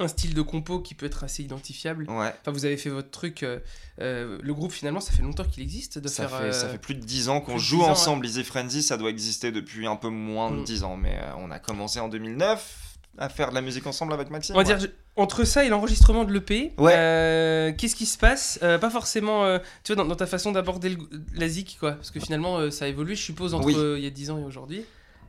un 0.00 0.08
style 0.08 0.32
de 0.34 0.42
compo 0.42 0.78
qui 0.80 0.94
peut 0.94 1.06
être 1.06 1.24
assez 1.24 1.42
identifiable. 1.42 2.04
Ouais, 2.08 2.32
Enfin, 2.40 2.52
vous 2.52 2.64
avez 2.64 2.76
fait 2.76 2.90
votre 2.90 3.10
truc. 3.10 3.42
euh, 3.42 3.58
euh, 4.00 4.38
le 4.42 4.54
groupe 4.54 4.70
finalement, 4.72 5.00
ça 5.00 5.12
fait 5.12 5.22
longtemps 5.22 5.44
qu'il 5.44 5.62
existe 5.62 5.98
de 5.98 6.06
ça, 6.08 6.28
faire. 6.28 6.38
fait, 6.40 6.52
ça 6.52 6.66
euh, 6.66 6.72
fait 6.72 6.78
plus 6.78 6.94
de 6.94 7.00
10 7.04 7.28
ans 7.30 7.40
qu'on 7.40 7.58
joue 7.58 7.78
10 7.78 7.82
ans, 7.82 7.90
ensemble, 7.90 8.24
Easy 8.26 8.44
Frenzy, 8.44 8.82
ça 8.82 8.96
doit 8.96 9.10
exister 9.10 9.50
depuis 9.50 9.86
un 9.86 9.96
peu 9.96 10.08
moins 10.08 10.50
de 10.52 10.56
Mm. 10.60 10.64
10 10.64 10.84
ans, 10.84 10.96
mais 10.96 11.18
on 11.38 11.50
a 11.50 11.58
commencé 11.58 11.98
en 11.98 12.08
2009, 12.08 12.84
à 13.18 13.28
faire 13.28 13.50
de 13.50 13.54
la 13.56 13.60
musique 13.60 13.86
ensemble 13.88 14.12
avec 14.12 14.30
Maxime. 14.30 14.54
On 14.54 14.62
va 14.62 14.68
ouais. 14.68 14.76
dire, 14.76 14.88
entre 15.16 15.42
ça 15.42 15.64
et 15.64 15.68
l'enregistrement 15.68 16.24
de 16.24 16.32
l'EP, 16.32 16.74
Ouais. 16.78 17.74
qu'est-ce 17.76 17.96
qui 17.96 18.06
se 18.06 18.16
passe 18.18 18.60
Pas 18.60 18.90
forcément, 18.90 19.58
tu 19.82 19.92
vois, 19.94 20.04
dans, 20.04 20.08
dans 20.08 20.14
ta 20.16 20.26
façon 20.26 20.52
d'aborder 20.52 20.96
la 21.34 21.48
zik, 21.48 21.76
quoi. 21.80 21.92
Parce 21.94 22.12
que 22.12 22.20
finalement, 22.20 22.70
ça 22.70 22.84
a 22.84 22.88
évolué, 22.88 23.16
je 23.16 23.22
suppose, 23.22 23.54
entre 23.54 23.66
Oui. 23.66 23.74
il 23.98 24.04
y 24.04 24.06
a 24.06 24.10
10 24.10 24.30
ans 24.30 24.38
et 24.38 24.44
aujourd'hui. 24.44 24.84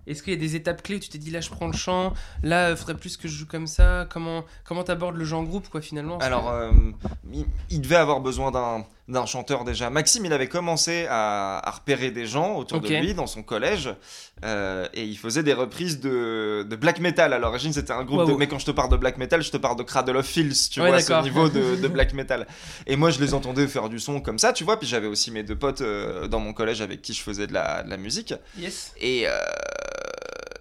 Est-ce 0.09 0.23
qu'il 0.23 0.33
y 0.33 0.35
a 0.35 0.39
des 0.39 0.55
étapes 0.55 0.81
clés 0.81 0.95
où 0.95 0.99
tu 0.99 1.09
t'es 1.09 1.17
dit, 1.17 1.31
là, 1.31 1.39
je 1.41 1.49
prends 1.49 1.67
le 1.67 1.73
chant, 1.77 2.13
là, 2.43 2.71
il 2.71 2.75
faudrait 2.77 2.95
plus 2.97 3.15
que 3.17 3.27
je 3.27 3.35
joue 3.35 3.45
comme 3.45 3.67
ça? 3.67 4.07
Comment 4.11 4.43
comment 4.65 4.83
t'abordes 4.83 5.15
le 5.15 5.23
jeu 5.25 5.35
en 5.35 5.43
groupe, 5.43 5.69
quoi, 5.69 5.81
finalement? 5.81 6.17
Alors, 6.19 6.49
euh, 6.49 6.71
il, 7.31 7.45
il 7.69 7.81
devait 7.81 7.95
avoir 7.95 8.19
besoin 8.19 8.51
d'un 8.51 8.85
d'un 9.07 9.25
chanteur 9.25 9.63
déjà. 9.63 9.89
Maxime, 9.89 10.23
il 10.25 10.33
avait 10.33 10.47
commencé 10.49 11.07
à, 11.09 11.57
à 11.67 11.71
repérer 11.71 12.11
des 12.11 12.27
gens 12.27 12.53
autour 12.57 12.79
de 12.79 12.87
lui 12.89 13.15
dans 13.15 13.25
son 13.25 13.41
collège 13.41 13.89
euh, 14.45 14.87
et 14.93 15.03
il 15.03 15.17
faisait 15.17 15.41
des 15.41 15.53
reprises 15.55 15.99
de, 15.99 16.63
de 16.69 16.75
black 16.75 16.99
metal. 16.99 17.33
À 17.33 17.39
l'origine, 17.39 17.73
c'était 17.73 17.91
un 17.91 18.03
groupe 18.03 18.19
Wow. 18.19 18.25
de. 18.27 18.33
Mais 18.33 18.47
quand 18.47 18.59
je 18.59 18.67
te 18.67 18.71
parle 18.71 18.91
de 18.91 18.97
black 18.97 19.17
metal, 19.17 19.41
je 19.41 19.49
te 19.49 19.57
parle 19.57 19.77
de 19.77 19.81
Cradle 19.83 20.15
of 20.15 20.27
Filth, 20.27 20.69
tu 20.69 20.79
Ouais, 20.79 20.89
vois, 20.89 21.01
ce 21.01 21.23
niveau 21.23 21.49
de, 21.49 21.75
de 21.81 21.87
black 21.87 22.13
metal. 22.13 22.45
Et 22.85 22.95
moi, 22.97 23.09
je 23.09 23.19
les 23.19 23.33
entendais 23.33 23.67
faire 23.67 23.89
du 23.89 23.99
son 23.99 24.21
comme 24.21 24.37
ça, 24.37 24.53
tu 24.53 24.63
vois. 24.63 24.77
Puis 24.77 24.87
j'avais 24.87 25.07
aussi 25.07 25.31
mes 25.31 25.41
deux 25.41 25.55
potes 25.55 25.81
euh, 25.81 26.27
dans 26.27 26.39
mon 26.39 26.53
collège 26.53 26.81
avec 26.83 27.01
qui 27.01 27.13
je 27.13 27.21
faisais 27.23 27.47
de 27.47 27.53
la, 27.53 27.81
de 27.81 27.89
la 27.89 27.97
musique. 27.97 28.35
Yes. 28.59 28.93
Et 29.01 29.25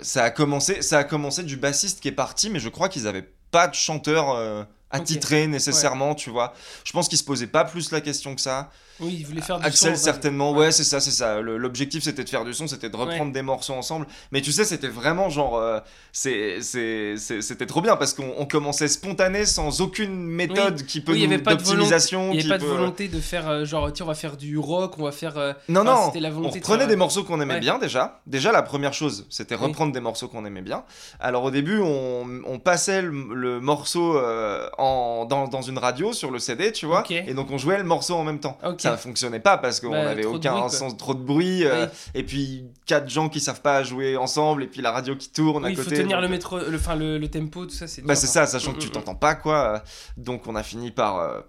ça 0.00 0.24
a 0.24 0.30
commencé, 0.30 0.82
ça 0.82 0.98
a 0.98 1.04
commencé 1.04 1.42
du 1.42 1.56
bassiste 1.56 2.00
qui 2.00 2.08
est 2.08 2.12
parti, 2.12 2.50
mais 2.50 2.60
je 2.60 2.68
crois 2.68 2.88
qu'ils 2.88 3.06
avaient 3.06 3.28
pas 3.50 3.68
de 3.68 3.74
chanteur 3.74 4.30
euh, 4.30 4.64
attitré 4.90 5.46
nécessairement, 5.46 6.14
tu 6.14 6.30
vois. 6.30 6.54
Je 6.84 6.92
pense 6.92 7.08
qu'ils 7.08 7.18
se 7.18 7.24
posaient 7.24 7.46
pas 7.46 7.64
plus 7.64 7.90
la 7.90 8.00
question 8.00 8.34
que 8.34 8.40
ça. 8.40 8.70
Oui, 9.00 9.16
il 9.20 9.26
voulait 9.26 9.40
faire 9.40 9.58
du 9.60 9.66
Axel 9.66 9.96
son, 9.96 10.02
certainement, 10.02 10.52
ouais. 10.52 10.58
ouais, 10.66 10.72
c'est 10.72 10.84
ça, 10.84 11.00
c'est 11.00 11.10
ça. 11.10 11.40
L'objectif 11.40 12.02
c'était 12.04 12.24
de 12.24 12.28
faire 12.28 12.44
du 12.44 12.52
son, 12.54 12.66
c'était 12.66 12.90
de 12.90 12.96
reprendre 12.96 13.32
des 13.32 13.42
morceaux 13.42 13.74
ensemble. 13.74 14.06
Mais 14.32 14.40
tu 14.40 14.52
sais, 14.52 14.64
c'était 14.64 14.88
vraiment 14.88 15.28
genre, 15.30 15.56
euh, 15.56 15.78
c'était 16.12 17.66
trop 17.66 17.80
bien 17.80 17.96
parce 17.96 18.14
qu'on 18.14 18.32
on 18.38 18.46
commençait 18.46 18.88
spontané, 18.88 19.46
sans 19.46 19.80
aucune 19.80 20.14
méthode 20.26 20.84
qui 20.86 21.00
peut 21.00 21.12
Oui, 21.12 21.20
il 21.22 21.24
avait 21.32 21.42
pas 21.42 21.54
de 21.54 21.62
volonté- 21.62 22.16
n'y 22.16 22.38
avait 22.40 22.48
pas 22.48 22.58
de 22.58 22.64
volonté 22.64 23.08
de 23.08 23.20
faire, 23.20 23.48
euh, 23.48 23.64
genre, 23.64 23.92
tiens, 23.92 24.04
on 24.06 24.08
va 24.08 24.14
faire 24.14 24.36
du 24.36 24.58
rock, 24.58 24.94
on 24.98 25.04
va 25.04 25.12
faire... 25.12 25.36
euh, 25.38 25.52
Non, 25.68 25.82
Enfin, 25.82 25.90
non, 25.94 26.06
c'était 26.06 26.20
la 26.20 26.30
on 26.30 26.40
de 26.50 26.60
faire- 26.60 26.88
des 26.88 26.96
morceaux 26.96 27.24
qu'on 27.24 27.40
aimait 27.40 27.54
Ouais. 27.54 27.60
bien 27.60 27.78
déjà. 27.78 28.20
Déjà, 28.26 28.52
la 28.52 28.62
première 28.62 28.92
chose, 28.94 29.26
c'était 29.30 29.54
Oui. 29.56 29.62
reprendre 29.66 29.92
des 29.92 30.00
morceaux 30.00 30.28
qu'on 30.28 30.44
aimait 30.44 30.62
bien. 30.62 30.84
Alors 31.20 31.44
au 31.44 31.50
début, 31.50 31.78
on, 31.80 32.26
on 32.46 32.58
passait 32.58 33.02
le, 33.02 33.10
le 33.34 33.60
morceau 33.60 34.16
euh, 34.16 34.68
en, 34.78 35.24
dans, 35.26 35.48
dans 35.48 35.62
une 35.62 35.78
radio 35.78 36.12
sur 36.12 36.30
le 36.30 36.38
CD, 36.38 36.72
tu 36.72 36.86
vois. 36.86 37.04
Et 37.10 37.34
donc 37.34 37.50
on 37.50 37.58
jouait 37.58 37.78
le 37.78 37.84
morceau 37.84 38.14
en 38.14 38.24
même 38.24 38.40
temps. 38.40 38.58
Ok. 38.64 38.84
Ça 38.90 38.96
fonctionnait 38.96 39.40
pas 39.40 39.58
parce 39.58 39.80
qu'on 39.80 39.90
Bah, 39.90 40.10
avait 40.10 40.22
trop 40.22 40.32
de 40.32 40.36
aucun 40.38 40.58
bruit, 40.60 40.70
sens, 40.70 40.96
trop 40.96 41.14
de 41.14 41.22
bruit. 41.22 41.64
euh, 41.64 41.86
Oui. 41.86 41.90
et 42.14 42.22
puis 42.24 42.64
quatre 42.86 43.08
gens 43.08 43.28
qui 43.28 43.40
savent 43.40 43.60
pas 43.62 43.82
jouer 43.82 44.16
ensemble. 44.16 44.62
Et 44.62 44.66
puis 44.66 44.80
la 44.82 44.92
radio 44.92 45.16
qui 45.16 45.30
tourne 45.30 45.62
Oui, 45.64 45.68
à 45.68 45.70
il 45.70 45.76
faut 45.76 45.84
côté. 45.84 45.96
tenir 45.96 46.16
donc- 46.16 46.22
le, 46.22 46.28
métro, 46.28 46.58
le, 46.58 46.76
enfin, 46.76 46.96
le, 46.96 47.18
le 47.18 47.28
tempo, 47.28 47.64
tout 47.66 47.74
ça, 47.74 47.86
c'est 47.86 48.02
bah 48.02 48.14
c'est 48.14 48.26
hein. 48.26 48.30
ça, 48.30 48.46
sachant 48.46 48.72
que 48.72 48.76
Mm, 48.76 48.80
tu 48.80 48.88
mm, 48.88 48.92
t'entends 48.92 49.14
pas 49.14 49.34
quoi. 49.34 49.82
Donc 50.16 50.46
on 50.46 50.54
a 50.54 50.62
fini 50.62 50.90
par 50.90 51.18
euh, 51.18 51.40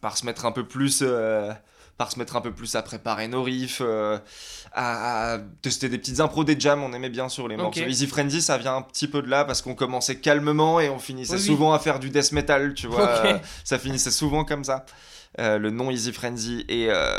par 0.00 0.16
se 0.16 0.24
mettre 0.26 0.46
un 0.46 0.52
peu 0.52 0.66
plus 0.66 1.00
euh, 1.02 1.52
par 1.98 2.10
se 2.10 2.18
mettre 2.18 2.34
un 2.36 2.40
peu 2.40 2.52
plus 2.52 2.74
à 2.74 2.82
préparer 2.82 3.28
nos 3.28 3.42
riffs, 3.42 3.82
euh, 3.84 4.18
à, 4.72 5.34
à 5.34 5.38
tester 5.60 5.88
des 5.90 5.98
petites 5.98 6.20
impros, 6.20 6.42
des 6.42 6.58
jams, 6.58 6.82
on 6.82 6.92
aimait 6.94 7.10
bien 7.10 7.28
sur 7.28 7.46
les 7.48 7.56
morceaux. 7.56 7.80
Easy 7.82 8.06
Frenzy, 8.06 8.40
ça 8.42 8.56
vient 8.58 8.74
un 8.74 8.82
petit 8.82 9.06
peu 9.06 9.20
de 9.22 9.28
là 9.28 9.44
parce 9.44 9.60
qu'on 9.62 9.74
commençait 9.74 10.16
calmement 10.16 10.80
et 10.80 10.88
on 10.88 10.98
finissait 10.98 11.34
Oui, 11.34 11.40
oui. 11.40 11.46
souvent 11.46 11.72
à 11.74 11.78
faire 11.78 11.98
du 12.00 12.08
death 12.10 12.32
metal, 12.32 12.72
tu 12.74 12.86
vois. 12.88 13.04
Ok. 13.04 13.24
Euh, 13.26 13.38
ça 13.62 13.78
finissait 13.78 14.10
souvent 14.10 14.44
comme 14.44 14.64
ça. 14.64 14.84
Euh, 15.40 15.56
le 15.58 15.70
nom 15.70 15.90
Easy 15.90 16.12
Frenzy 16.12 16.66
et 16.68 16.88
euh, 16.90 17.10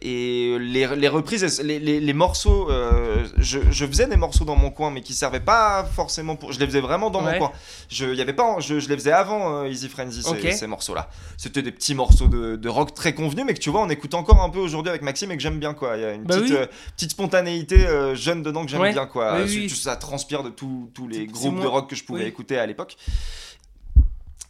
et 0.00 0.56
les, 0.60 0.86
les 0.94 1.08
reprises 1.08 1.60
les, 1.60 1.80
les, 1.80 1.98
les 1.98 2.12
morceaux 2.12 2.70
euh, 2.70 3.24
je, 3.36 3.58
je 3.70 3.84
faisais 3.84 4.06
des 4.06 4.16
morceaux 4.16 4.44
dans 4.44 4.54
mon 4.54 4.70
coin 4.70 4.92
mais 4.92 5.00
qui 5.00 5.12
servaient 5.12 5.40
pas 5.40 5.84
forcément 5.84 6.36
pour 6.36 6.52
je 6.52 6.60
les 6.60 6.66
faisais 6.66 6.80
vraiment 6.80 7.10
dans 7.10 7.24
Ouais. 7.24 7.32
mon 7.32 7.38
coin 7.48 7.52
je 7.88 8.06
y 8.14 8.20
avait 8.20 8.32
pas 8.32 8.60
je, 8.60 8.78
je 8.78 8.88
les 8.88 8.94
faisais 8.94 9.10
avant 9.10 9.64
Easy 9.64 9.88
Frenzy 9.88 10.22
ces, 10.22 10.52
ces 10.52 10.66
morceaux 10.68 10.94
là 10.94 11.10
c'était 11.36 11.62
des 11.62 11.72
petits 11.72 11.96
morceaux 11.96 12.28
de, 12.28 12.54
de 12.54 12.68
rock 12.68 12.94
très 12.94 13.12
convenus 13.12 13.44
mais 13.44 13.54
que 13.54 13.58
tu 13.60 13.70
vois 13.70 13.80
on 13.82 13.90
écoute 13.90 14.14
encore 14.14 14.40
un 14.40 14.50
peu 14.50 14.60
aujourd'hui 14.60 14.90
avec 14.90 15.02
Maxime 15.02 15.32
et 15.32 15.36
que 15.36 15.42
j'aime 15.42 15.58
bien 15.58 15.74
quoi 15.74 15.96
il 15.96 16.02
y 16.02 16.04
a 16.04 16.12
une 16.12 16.22
Bah 16.22 16.36
petite 16.38 16.52
oui. 16.56 16.66
petite 16.94 17.10
spontanéité 17.10 17.78
jeune 18.14 18.44
dedans 18.44 18.64
que 18.64 18.70
j'aime 18.70 18.82
Ouais. 18.82 18.92
bien 18.92 19.06
quoi 19.06 19.38
Oui, 19.38 19.42
oui. 19.48 19.66
tu- 19.66 19.74
ça 19.74 19.96
transpire 19.96 20.44
de 20.44 20.50
tous 20.50 21.08
les 21.08 21.26
groupes 21.26 21.60
de 21.60 21.66
rock 21.66 21.90
que 21.90 21.96
je 21.96 22.04
pouvais 22.04 22.28
écouter 22.28 22.56
à 22.56 22.66
l'époque 22.66 22.96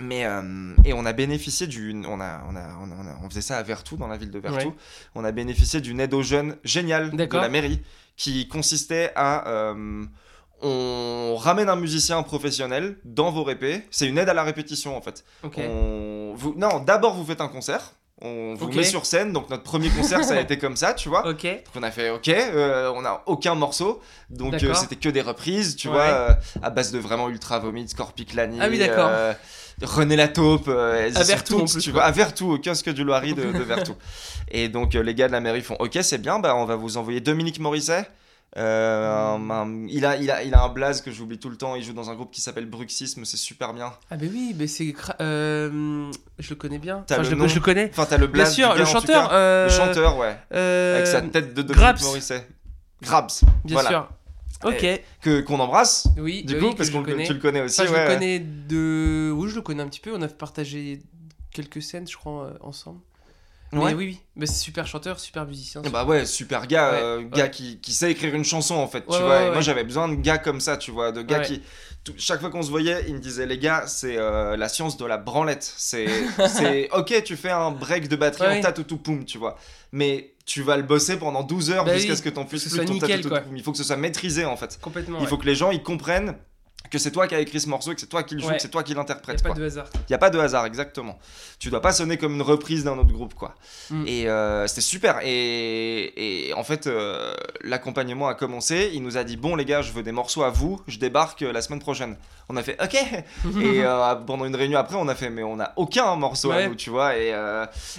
mais 0.00 0.24
euh, 0.26 0.74
et 0.84 0.92
on 0.92 1.04
a 1.06 1.12
bénéficié 1.12 1.66
d'une 1.66 2.04
on 2.06 2.20
a, 2.20 2.42
on 2.48 2.54
a 2.56 2.68
on 2.80 2.90
a- 3.06 3.16
on 3.24 3.28
faisait 3.30 3.40
ça 3.40 3.56
à 3.58 3.62
Vertou 3.62 3.96
dans 3.96 4.08
la 4.08 4.16
ville 4.16 4.30
de 4.30 4.38
Vertou. 4.38 4.68
Ouais. 4.68 4.74
on 5.14 5.24
a 5.24 5.32
bénéficié 5.32 5.80
d'une 5.80 6.00
aide 6.00 6.12
aux 6.14 6.22
jeunes 6.22 6.56
géniale 6.64 7.10
de 7.12 7.24
la 7.42 7.48
mairie 7.48 7.82
qui 8.16 8.46
consistait 8.48 9.12
à 9.16 9.48
euh, 9.48 10.04
on 10.62 11.36
ramène 11.38 11.68
un 11.68 11.76
musicien 11.76 12.22
professionnel 12.22 12.96
dans 13.04 13.30
vos 13.30 13.44
répés. 13.44 13.82
C'est 13.90 14.06
une 14.08 14.16
aide 14.18 14.28
à 14.28 14.34
la 14.34 14.42
répétition 14.42 14.96
en 14.96 15.02
fait. 15.02 15.24
Ok. 15.42 15.56
on, 15.58 16.32
vous, 16.34 16.54
non 16.56 16.80
d'abord 16.80 17.14
vous 17.14 17.24
faites 17.24 17.40
un 17.42 17.48
concert 17.48 17.92
on 18.22 18.54
vous 18.54 18.68
met 18.72 18.82
sur 18.82 19.04
scène 19.04 19.32
donc 19.32 19.50
notre 19.50 19.62
premier 19.62 19.90
concert 19.90 20.24
ça 20.24 20.34
a 20.34 20.40
été 20.40 20.56
comme 20.58 20.76
ça 20.76 20.94
tu 20.94 21.08
vois 21.10 21.26
Ok. 21.28 21.42
donc 21.42 21.60
on 21.74 21.82
a 21.82 21.90
fait 21.90 22.08
ok, 22.10 22.28
euh, 22.28 22.90
on 22.94 23.04
a 23.04 23.22
aucun 23.26 23.54
morceau, 23.54 24.00
donc 24.30 24.54
euh, 24.54 24.72
c'était 24.74 24.96
que 24.96 25.08
des 25.10 25.20
reprises, 25.20 25.76
tu 25.76 25.88
Ouais. 25.88 25.94
vois, 25.94 26.02
euh, 26.04 26.32
à 26.62 26.70
base 26.70 26.92
de 26.92 26.98
vraiment 26.98 27.28
Ultra 27.28 27.58
Vomit, 27.58 27.88
Scorpiclani, 27.88 28.58
Ah 28.60 28.68
oui, 28.70 28.78
d'accord. 28.78 29.08
euh, 29.10 29.34
René 29.82 30.16
Lataupe, 30.16 30.68
euh, 30.68 31.10
À 31.10 31.12
sont 31.12 31.24
Vertou, 31.24 31.58
plus, 31.66 31.76
tu 31.82 31.90
vois, 31.90 32.04
à 32.04 32.10
Vertou, 32.10 32.52
au 32.54 32.58
kiosque 32.58 32.88
du 32.90 33.04
Loiry 33.04 33.34
de, 33.34 33.52
de 33.52 33.62
Vertou. 33.62 33.94
Et 34.50 34.68
donc 34.70 34.94
euh, 34.94 35.02
les 35.02 35.14
gars 35.14 35.26
de 35.28 35.32
la 35.32 35.40
mairie 35.40 35.60
font 35.60 35.76
ok, 35.78 35.98
c'est 36.00 36.18
bien, 36.18 36.38
bah 36.38 36.54
on 36.56 36.64
va 36.64 36.76
vous 36.76 36.96
envoyer 36.96 37.20
Dominique 37.20 37.58
Morisset. 37.60 38.08
Euh, 38.56 39.34
un- 39.36 39.50
un- 39.50 39.86
il, 39.88 40.06
a, 40.06 40.16
il, 40.16 40.30
a, 40.30 40.42
il 40.42 40.54
a 40.54 40.62
un 40.62 40.68
blaze 40.70 41.02
que 41.02 41.10
j'oublie 41.10 41.38
tout 41.38 41.50
le 41.50 41.56
temps, 41.56 41.74
il 41.76 41.82
joue 41.82 41.92
dans 41.92 42.08
un 42.10 42.14
groupe 42.14 42.30
qui 42.30 42.40
s'appelle 42.40 42.64
Bruxisme, 42.66 43.24
c'est 43.26 43.36
super 43.36 43.74
bien. 43.74 43.92
Ah 44.10 44.16
bah 44.16 44.26
oui, 44.32 44.54
mais 44.58 44.66
c'est... 44.66 44.94
euh, 45.20 46.10
je 46.38 46.50
le 46.50 46.56
connais 46.56 46.78
bien. 46.78 47.04
Enfin, 47.08 47.18
le 47.18 47.24
je, 47.24 47.34
le, 47.34 47.48
je 47.48 47.54
le 47.54 47.60
connais. 47.60 47.90
Enfin, 47.92 48.06
t'as 48.08 48.16
le 48.16 48.26
Bien 48.28 48.44
blaze 48.44 48.54
sûr, 48.54 48.72
du 48.72 48.78
le 48.78 48.84
chanteur... 48.86 49.28
cas. 49.28 49.34
euh, 49.34 49.64
Le 49.66 49.70
chanteur, 49.70 50.16
ouais. 50.16 50.38
Avec 50.50 51.06
sa 51.06 51.20
tête 51.22 51.48
de 51.54 51.62
Dominique 51.62 51.76
Grabs. 51.76 52.00
Morisset. 52.02 52.48
Grabs. 53.02 53.30
Bien 53.64 53.74
voilà. 53.74 53.88
sûr. 53.90 54.08
Ok. 54.64 54.86
Que, 55.20 55.40
qu'on 55.42 55.60
embrasse, 55.60 56.08
Oui, 56.16 56.42
Du 56.42 56.54
bah 56.54 56.60
coup, 56.60 56.66
oui, 56.68 56.74
parce 56.78 56.88
que 56.88 56.96
le 56.96 57.02
connais. 57.02 57.26
tu 57.26 57.34
le 57.34 57.38
connais 57.40 57.60
aussi, 57.60 57.78
Enfin, 57.82 57.90
je 57.90 57.94
ouais. 57.94 58.08
le 58.08 58.14
connais 58.14 58.38
de... 58.38 59.30
Oui, 59.36 59.50
je 59.50 59.54
le 59.56 59.60
connais 59.60 59.82
un 59.82 59.88
petit 59.88 60.00
peu. 60.00 60.14
On 60.16 60.22
a 60.22 60.28
partagé 60.28 61.02
quelques 61.50 61.82
scènes, 61.82 62.08
je 62.08 62.16
crois, 62.16 62.46
euh, 62.46 62.54
Mais 63.72 63.78
Ouais. 63.80 63.94
oui, 63.94 64.06
oui. 64.06 64.20
Mais 64.36 64.46
c'est 64.46 64.54
super 64.62 64.86
chanteur, 64.86 65.18
super 65.18 65.44
musicien. 65.46 65.82
Bah 65.92 66.04
ouais, 66.04 66.24
super 66.24 66.66
gars, 66.66 66.92
Ouais, 66.92 66.98
euh, 67.02 67.22
gars 67.28 67.44
ouais. 67.44 67.50
qui, 67.50 67.80
qui 67.80 67.92
sait 67.92 68.10
écrire 68.12 68.34
une 68.34 68.44
chanson 68.44 68.74
en 68.76 68.86
fait, 68.86 69.00
tu 69.06 69.18
vois. 69.18 69.42
et 69.44 69.50
moi 69.50 69.60
j'avais 69.60 69.82
besoin 69.84 70.08
de 70.08 70.14
gars 70.14 70.38
comme 70.38 70.60
ça, 70.60 70.76
tu 70.76 70.90
vois, 70.90 71.10
de 71.12 71.22
gars 71.22 71.40
qui. 71.40 71.62
tout- 72.04 72.14
chaque 72.16 72.40
fois 72.40 72.50
qu'on 72.50 72.62
se 72.62 72.70
voyait, 72.70 73.04
il 73.08 73.14
me 73.14 73.18
disait 73.18 73.44
les 73.46 73.58
gars, 73.58 73.84
c'est 73.86 74.16
euh, 74.16 74.56
la 74.56 74.68
science 74.68 74.96
de 74.96 75.04
la 75.04 75.16
branlette. 75.18 75.70
C'est, 75.76 76.06
c'est 76.48 76.88
ok, 76.92 77.22
tu 77.24 77.36
fais 77.36 77.50
un 77.50 77.70
break 77.72 78.08
de 78.08 78.16
batterie 78.16 78.46
Ouais. 78.48 78.58
en 78.58 78.62
tatoutou 78.62 78.98
poum, 78.98 79.24
tu 79.24 79.38
vois. 79.38 79.56
Mais 79.92 80.34
tu 80.44 80.62
vas 80.62 80.76
le 80.76 80.84
bosser 80.84 81.16
pendant 81.18 81.42
12 81.42 81.70
heures 81.72 81.84
Bah 81.84 81.94
jusqu'à 81.94 82.12
oui, 82.12 82.16
ce 82.18 82.22
que 82.22 82.28
t'en 82.28 82.44
puisses 82.44 82.68
plus 82.68 82.84
ton 82.84 82.92
nickel, 82.94 83.20
poum. 83.22 83.56
Il 83.56 83.62
faut 83.64 83.72
que 83.72 83.78
ce 83.78 83.84
soit 83.84 83.96
maîtrisé 83.96 84.44
en 84.44 84.56
fait. 84.56 84.78
Complètement. 84.80 85.18
Il 85.20 85.26
faut 85.26 85.38
que 85.38 85.46
les 85.46 85.56
gens 85.56 85.70
ils 85.72 85.82
comprennent 85.82 86.36
que 86.90 86.98
c'est 86.98 87.10
toi 87.10 87.26
qui 87.26 87.34
as 87.34 87.40
écrit 87.40 87.60
ce 87.60 87.68
morceau 87.68 87.94
que 87.94 88.00
c'est 88.00 88.06
toi 88.06 88.22
qui 88.22 88.34
le 88.34 88.40
joue, 88.40 88.48
Ouais. 88.48 88.56
que 88.56 88.62
c'est 88.62 88.68
toi 88.68 88.82
qui 88.82 88.92
Il 88.92 88.94
n'y 88.94 88.98
l'interprète. 89.00 89.40
a 89.40 89.42
pas 89.42 89.48
quoi. 89.50 89.58
de 89.58 89.64
hasard. 89.64 89.86
Il 89.94 90.00
n'y 90.10 90.14
a 90.14 90.18
pas 90.18 90.30
de 90.30 90.38
hasard, 90.38 90.66
exactement. 90.66 91.18
Tu 91.58 91.70
dois 91.70 91.80
pas 91.82 91.92
sonner 91.92 92.16
comme 92.18 92.34
une 92.34 92.42
reprise 92.42 92.84
d'un 92.84 92.96
autre 92.98 93.12
groupe, 93.12 93.34
quoi. 93.34 93.54
Mm. 93.90 94.04
Et 94.06 94.28
euh, 94.28 94.66
c'était 94.66 94.80
super. 94.80 95.18
Et, 95.22 96.48
et 96.48 96.54
en 96.54 96.64
fait, 96.64 96.86
euh, 96.86 97.34
l'accompagnement 97.62 98.28
a 98.28 98.34
commencé. 98.34 98.90
Il 98.94 99.02
nous 99.02 99.16
a 99.16 99.24
dit 99.24 99.36
Bon, 99.36 99.56
les 99.56 99.64
gars, 99.64 99.82
je 99.82 99.92
veux 99.92 100.02
des 100.02 100.12
morceaux 100.12 100.42
à 100.42 100.50
vous. 100.50 100.80
Je 100.86 100.98
débarque 100.98 101.42
euh, 101.42 101.52
la 101.52 101.62
semaine 101.62 101.80
prochaine. 101.80 102.16
On 102.48 102.56
a 102.56 102.62
fait 102.62 102.76
OK. 102.82 102.94
et 103.62 103.82
pendant 104.26 104.44
une 104.44 104.54
réunion 104.56 104.78
après, 104.78 104.96
on 104.96 105.08
a 105.08 105.14
fait 105.14 105.30
Mais 105.30 105.42
on 105.42 105.56
n'a 105.56 105.72
aucun 105.76 106.14
morceau 106.16 106.52
à 106.52 106.66
nous, 106.66 106.74
tu 106.76 106.90
vois. 106.90 107.16
Et, 107.16 107.34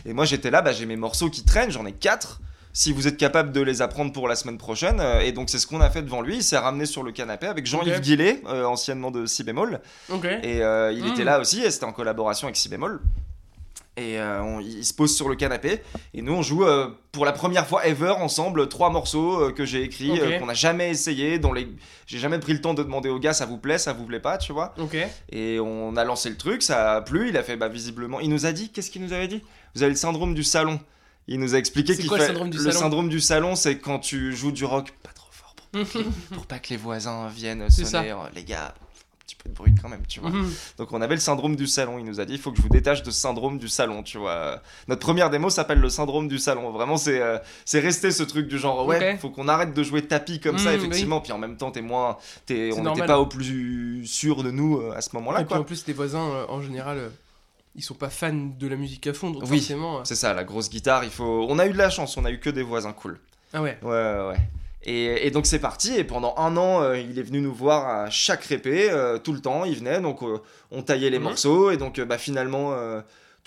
et 0.06 0.14
moi, 0.14 0.26
j'étais 0.26 0.50
là, 0.52 0.62
bah, 0.62 0.72
j'ai 0.72 0.86
mes 0.86 0.96
morceaux 0.96 1.30
qui 1.30 1.44
traînent. 1.44 1.72
J'en 1.72 1.86
ai 1.86 1.92
quatre. 1.92 2.40
Si 2.80 2.92
vous 2.92 3.08
êtes 3.08 3.18
capable 3.18 3.52
de 3.54 3.62
les 3.62 3.82
apprendre 3.82 4.12
pour 4.14 4.28
la 4.28 4.36
semaine 4.36 4.60
prochaine. 4.60 5.00
Euh, 5.00 5.22
Et 5.22 5.32
donc, 5.32 5.50
c'est 5.50 5.58
ce 5.58 5.66
qu'on 5.66 5.82
a 5.82 5.90
fait 5.90 6.04
devant 6.04 6.22
lui. 6.22 6.36
Il 6.36 6.44
s'est 6.44 6.60
ramené 6.60 6.86
sur 6.86 7.02
le 7.02 7.12
canapé 7.12 7.48
avec 7.48 7.66
Jean-Yves. 7.66 8.02
Guillet, 8.02 8.42
euh, 8.48 8.66
anciennement 8.66 9.10
de 9.10 9.26
Si 9.26 9.44
bémol. 9.44 9.82
Et 10.44 10.62
euh, 10.62 10.92
il 10.92 11.04
Mm. 11.04 11.08
était 11.08 11.24
là 11.24 11.40
aussi, 11.40 11.64
et 11.64 11.72
c'était 11.72 11.86
en 11.86 11.92
collaboration 11.92 12.46
avec 12.46 12.56
Si 12.56 12.70
bémol. 12.70 13.02
Et 14.00 14.20
euh, 14.20 14.44
on- 14.44 14.60
il 14.60 14.86
se 14.86 14.94
pose 14.94 15.16
sur 15.16 15.28
le 15.28 15.36
canapé, 15.36 15.82
et 16.14 16.22
nous 16.22 16.34
on 16.34 16.44
joue 16.44 16.64
pour 17.12 17.26
la 17.26 17.32
première 17.32 17.66
fois 17.66 17.88
ever 17.88 18.12
ensemble 18.12 18.70
trois 18.70 18.92
morceaux 18.92 19.52
que 19.54 19.66
j'ai 19.66 19.82
écrits, 19.82 20.12
qu'on 20.38 20.46
n'a 20.46 20.54
jamais 20.54 20.92
essayé, 20.92 21.40
dont 21.40 21.52
les... 21.54 21.68
j'ai 22.06 22.20
jamais 22.20 22.38
pris 22.38 22.54
le 22.54 22.62
temps 22.62 22.76
de 22.76 22.84
demander 22.84 23.10
au 23.10 23.18
gars 23.18 23.34
ça 23.34 23.48
vous 23.48 23.58
plaît, 23.58 23.80
ça 23.80 23.94
vous 23.94 24.06
plaît 24.06 24.20
pas, 24.20 24.38
tu 24.38 24.54
vois. 24.54 24.76
Et 25.32 25.60
on 25.60 25.96
a 25.96 26.04
lancé 26.04 26.30
le 26.30 26.38
truc, 26.38 26.62
ça 26.62 26.94
a 26.98 27.02
plu, 27.02 27.30
il 27.30 27.38
a 27.38 27.42
fait 27.42 27.58
bah 27.58 27.70
visiblement. 27.70 28.20
Il 28.20 28.30
nous 28.30 28.46
a 28.46 28.52
dit, 28.52 28.70
qu'est-ce 28.70 28.92
qu'il 28.92 29.02
nous 29.02 29.14
avait 29.14 29.28
dit? 29.28 29.42
Vous 29.74 29.82
avez 29.82 29.92
le 29.94 29.98
syndrome 29.98 30.36
du 30.36 30.44
salon. 30.44 30.80
Il 31.28 31.40
nous 31.40 31.56
a 31.56 31.58
expliqué 31.58 31.96
qu'il 31.96 32.08
quoi 32.08 32.18
le 32.18 32.24
fait- 32.24 32.28
syndrome 32.30 32.50
du 32.50 32.58
le 32.58 32.64
salon 32.64 32.80
syndrome 32.80 33.10
du 33.10 33.20
salon, 33.20 33.56
c'est 33.56 33.78
quand 33.80 34.00
tu 34.00 34.34
joues 34.36 34.52
du 34.52 34.64
rock 34.66 34.94
pas 35.04 35.12
trop 35.14 35.28
fort 35.32 35.56
pour, 35.56 35.84
pour 36.38 36.46
pas 36.46 36.60
que 36.60 36.70
les 36.70 36.78
voisins 36.78 37.28
viennent 37.28 37.70
sonner, 37.70 38.12
euh, 38.12 38.16
les 38.34 38.44
gars, 38.46 38.74
petit 39.26 39.36
peu 39.36 39.50
de 39.50 39.54
bruit 39.54 39.74
quand 39.82 39.90
même, 39.90 40.06
tu 40.08 40.22
vois. 40.22 40.30
Mhm. 40.30 40.50
Donc 40.78 40.94
on 40.94 41.02
avait 41.02 41.16
le 41.16 41.20
syndrome 41.20 41.58
du 41.58 41.68
salon. 41.68 42.00
Il 42.00 42.06
nous 42.06 42.22
a 42.22 42.26
dit, 42.26 42.36
il 42.36 42.40
faut 42.40 42.52
que 42.52 42.58
je 42.58 42.62
vous 42.62 42.70
détache 42.70 43.04
de 43.04 43.12
syndrome 43.12 43.58
du 43.58 43.68
salon, 43.68 44.02
tu 44.04 44.18
vois. 44.18 44.62
Notre 44.88 45.02
première 45.02 45.30
démo 45.30 45.50
s'appelle 45.50 45.80
le 45.80 45.90
syndrome 45.90 46.30
du 46.30 46.40
salon. 46.40 46.72
Vraiment, 46.72 46.96
c'est 46.96 47.20
euh, 47.20 47.38
c'est 47.66 47.82
resté 47.82 48.12
ce 48.12 48.24
truc 48.24 48.48
du 48.48 48.58
genre, 48.58 48.86
ouais, 48.86 49.18
faut 49.18 49.30
qu'on 49.30 49.50
arrête 49.50 49.74
de 49.74 49.84
jouer 49.84 50.04
tapis 50.08 50.40
comme 50.40 50.58
ça, 50.58 50.72
Mm, 50.72 50.76
effectivement. 50.76 51.20
Puis 51.20 51.34
en 51.34 51.38
même 51.40 51.58
temps, 51.58 51.72
t'es 51.72 51.82
moins, 51.82 52.16
t'es, 52.46 52.70
C'est 52.72 52.80
on 52.80 52.84
n'était 52.86 53.06
pas 53.06 53.20
au 53.20 53.26
plus 53.26 54.06
sûr 54.06 54.44
de 54.44 54.52
nous 54.52 54.78
euh, 54.78 54.94
à 54.96 55.02
ce 55.02 55.10
moment-là, 55.16 55.42
Et 55.42 55.46
puis 55.46 55.56
en 55.56 55.64
plus, 55.66 55.86
les 55.88 55.94
voisins, 55.94 56.24
euh, 56.26 56.46
en 56.48 56.62
général, 56.62 56.98
euh, 56.98 57.10
ils 57.78 57.84
sont 57.84 57.94
pas 57.94 58.10
fans 58.10 58.34
de 58.34 58.68
la 58.68 58.76
musique 58.76 59.08
à 59.08 59.14
fond, 59.14 59.30
donc 59.30 59.44
Oui. 59.44 59.60
forcément. 59.60 60.00
euh, 60.00 60.02
C'est 60.04 60.16
ça, 60.16 60.34
la 60.34 60.44
grosse 60.44 60.70
guitare. 60.70 61.04
Il 61.06 61.10
faut. 61.12 61.46
On 61.50 61.60
a 61.60 61.66
eu 61.68 61.72
de 61.72 61.78
la 61.78 61.90
chance. 61.90 62.18
On 62.18 62.26
a 62.26 62.32
eu 62.32 62.40
que 62.40 62.50
des 62.50 62.64
voisins 62.64 62.92
cool. 62.94 63.20
Ah 63.54 63.62
ouais. 63.62 63.78
Ouais, 63.84 63.90
ouais, 63.92 64.28
ouais. 64.30 64.38
Et, 64.84 65.28
et 65.28 65.32
donc 65.32 65.46
c'est 65.46 65.60
parti, 65.60 65.96
et 65.96 66.04
pendant 66.04 66.34
un 66.38 66.56
an, 66.56 66.82
euh, 66.82 66.98
il 66.98 67.20
est 67.20 67.24
venu 67.24 67.42
nous 67.42 67.54
voir 67.54 67.88
à 67.88 68.10
chaque 68.10 68.44
répé, 68.46 68.90
euh, 68.90 69.18
tout 69.18 69.34
le 69.34 69.42
temps, 69.42 69.66
il 69.66 69.76
venait, 69.76 70.00
donc 70.00 70.24
euh, 70.24 70.38
on 70.72 70.82
taillait 70.82 71.10
les 71.10 71.18
Mhm. 71.20 71.24
morceaux, 71.26 71.72
et 71.72 71.78
donc 71.78 72.00
bah, 72.02 72.18
finalement, 72.18 72.74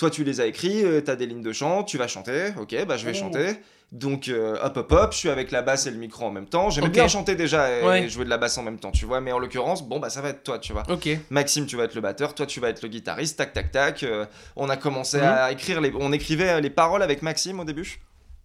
toi 0.01 0.11
tu 0.11 0.25
les 0.25 0.41
as 0.41 0.47
écrits, 0.47 0.83
euh, 0.85 1.01
t'as 1.03 1.15
des 1.15 1.27
lignes 1.27 1.43
de 1.43 1.53
chant, 1.53 1.85
tu 1.85 1.99
vas 1.99 2.09
chanter, 2.09 2.53
ok, 2.59 2.75
bah 2.89 2.97
je 2.97 3.05
vais 3.05 3.13
chanter. 3.15 3.57
Donc 3.93 4.29
euh, 4.29 4.57
hop 4.63 4.77
hop 4.79 4.93
hop, 4.93 5.13
je 5.13 5.19
suis 5.19 5.29
avec 5.31 5.51
la 5.51 5.61
basse 5.63 5.87
et 5.87 5.91
le 5.91 5.97
micro 5.99 6.25
en 6.25 6.31
même 6.31 6.47
temps. 6.47 6.69
Ok. 6.69 6.89
bien 6.91 7.07
chanter 7.09 7.35
déjà 7.35 7.71
et, 7.71 7.85
Ouais. 7.85 8.03
et 8.05 8.09
jouer 8.09 8.25
de 8.25 8.31
la 8.31 8.39
basse 8.39 8.57
en 8.57 8.63
même 8.63 8.79
temps, 8.79 8.93
tu 8.93 9.05
vois. 9.05 9.21
Mais 9.21 9.33
en 9.33 9.39
l'occurrence, 9.39 9.87
bon 9.87 9.99
bah 9.99 10.09
ça 10.11 10.23
va 10.23 10.29
être 10.31 10.43
toi, 10.43 10.59
tu 10.59 10.73
vois. 10.73 10.85
Ok. 10.89 11.09
Maxime, 11.31 11.67
tu 11.67 11.77
vas 11.77 11.85
être 11.85 11.95
le 11.97 12.01
batteur, 12.01 12.35
toi 12.35 12.47
tu 12.47 12.61
vas 12.61 12.69
être 12.71 12.83
le 12.83 12.89
guitariste, 12.89 13.37
tac 13.37 13.53
tac 13.53 13.71
tac. 13.73 14.03
Euh, 14.05 14.25
on 14.57 14.69
a 14.71 14.77
commencé 14.79 15.19
Mhm. 15.19 15.25
à 15.25 15.53
écrire 15.53 15.81
les, 15.83 15.93
on 15.99 16.13
écrivait 16.13 16.61
les 16.63 16.71
paroles 16.71 17.03
avec 17.03 17.21
Maxime 17.23 17.61
au 17.61 17.65
début. 17.65 18.01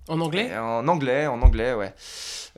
En 0.07 0.19
anglais? 0.19 0.49
Et 0.51 0.57
En 0.57 0.87
anglais, 0.87 1.25
en 1.27 1.41
anglais, 1.41 1.73
ouais. 1.73 1.93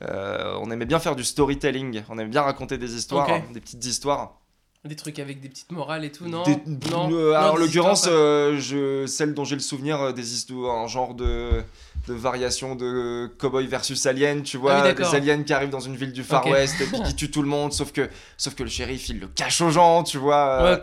Euh, 0.03 0.55
on 0.61 0.71
aimait 0.71 0.85
bien 0.85 0.99
faire 0.99 1.15
du 1.15 1.23
storytelling, 1.23 2.03
on 2.09 2.17
aimait 2.19 2.29
bien 2.29 2.41
raconter 2.41 2.77
des 2.77 2.95
histoires, 2.95 3.27
Ok. 3.29 3.33
hein, 3.35 3.43
des 3.53 3.59
petites 3.61 3.85
histoires. 3.85 4.39
Des 4.85 4.95
trucs 4.95 5.19
avec 5.19 5.41
des 5.41 5.49
petites 5.49 5.71
morales 5.71 6.05
et 6.05 6.11
tout, 6.11 6.27
non 6.29 6.43
Des- 6.43 6.55
Non. 6.91 7.11
euh, 7.11 7.31
Non, 7.31 7.35
alors, 7.35 7.53
en 7.53 7.57
l'occurrence, 7.57 8.05
euh, 8.09 8.57
je, 8.59 9.05
celle 9.05 9.33
dont 9.33 9.43
j'ai 9.43 9.55
le 9.55 9.61
souvenir, 9.61 9.99
euh, 10.01 10.11
des 10.13 10.33
histoires, 10.33 10.77
un 10.77 10.87
genre 10.87 11.13
de, 11.13 11.63
de 12.07 12.13
variation 12.13 12.75
de 12.75 13.29
cowboy 13.37 13.67
versus 13.67 14.05
alien, 14.05 14.41
tu 14.43 14.57
vois, 14.57 14.73
Ah 14.77 14.87
oui, 14.87 14.95
des 14.95 15.15
aliens 15.15 15.43
qui 15.43 15.53
arrivent 15.53 15.69
dans 15.69 15.79
une 15.79 15.95
ville 15.95 16.13
du 16.13 16.23
Far. 16.23 16.45
West 16.47 16.79
et 16.81 16.85
puis 16.85 17.01
qui 17.03 17.15
tuent 17.15 17.29
tout 17.31 17.41
le 17.41 17.47
monde, 17.49 17.73
sauf 17.73 17.91
que, 17.91 18.09
sauf 18.37 18.55
que 18.55 18.63
le 18.63 18.69
shérif 18.69 19.09
il 19.09 19.19
le 19.19 19.27
cache 19.27 19.61
aux 19.61 19.69
gens, 19.69 20.03
tu 20.03 20.17
vois. 20.17 20.61
euh. 20.63 20.77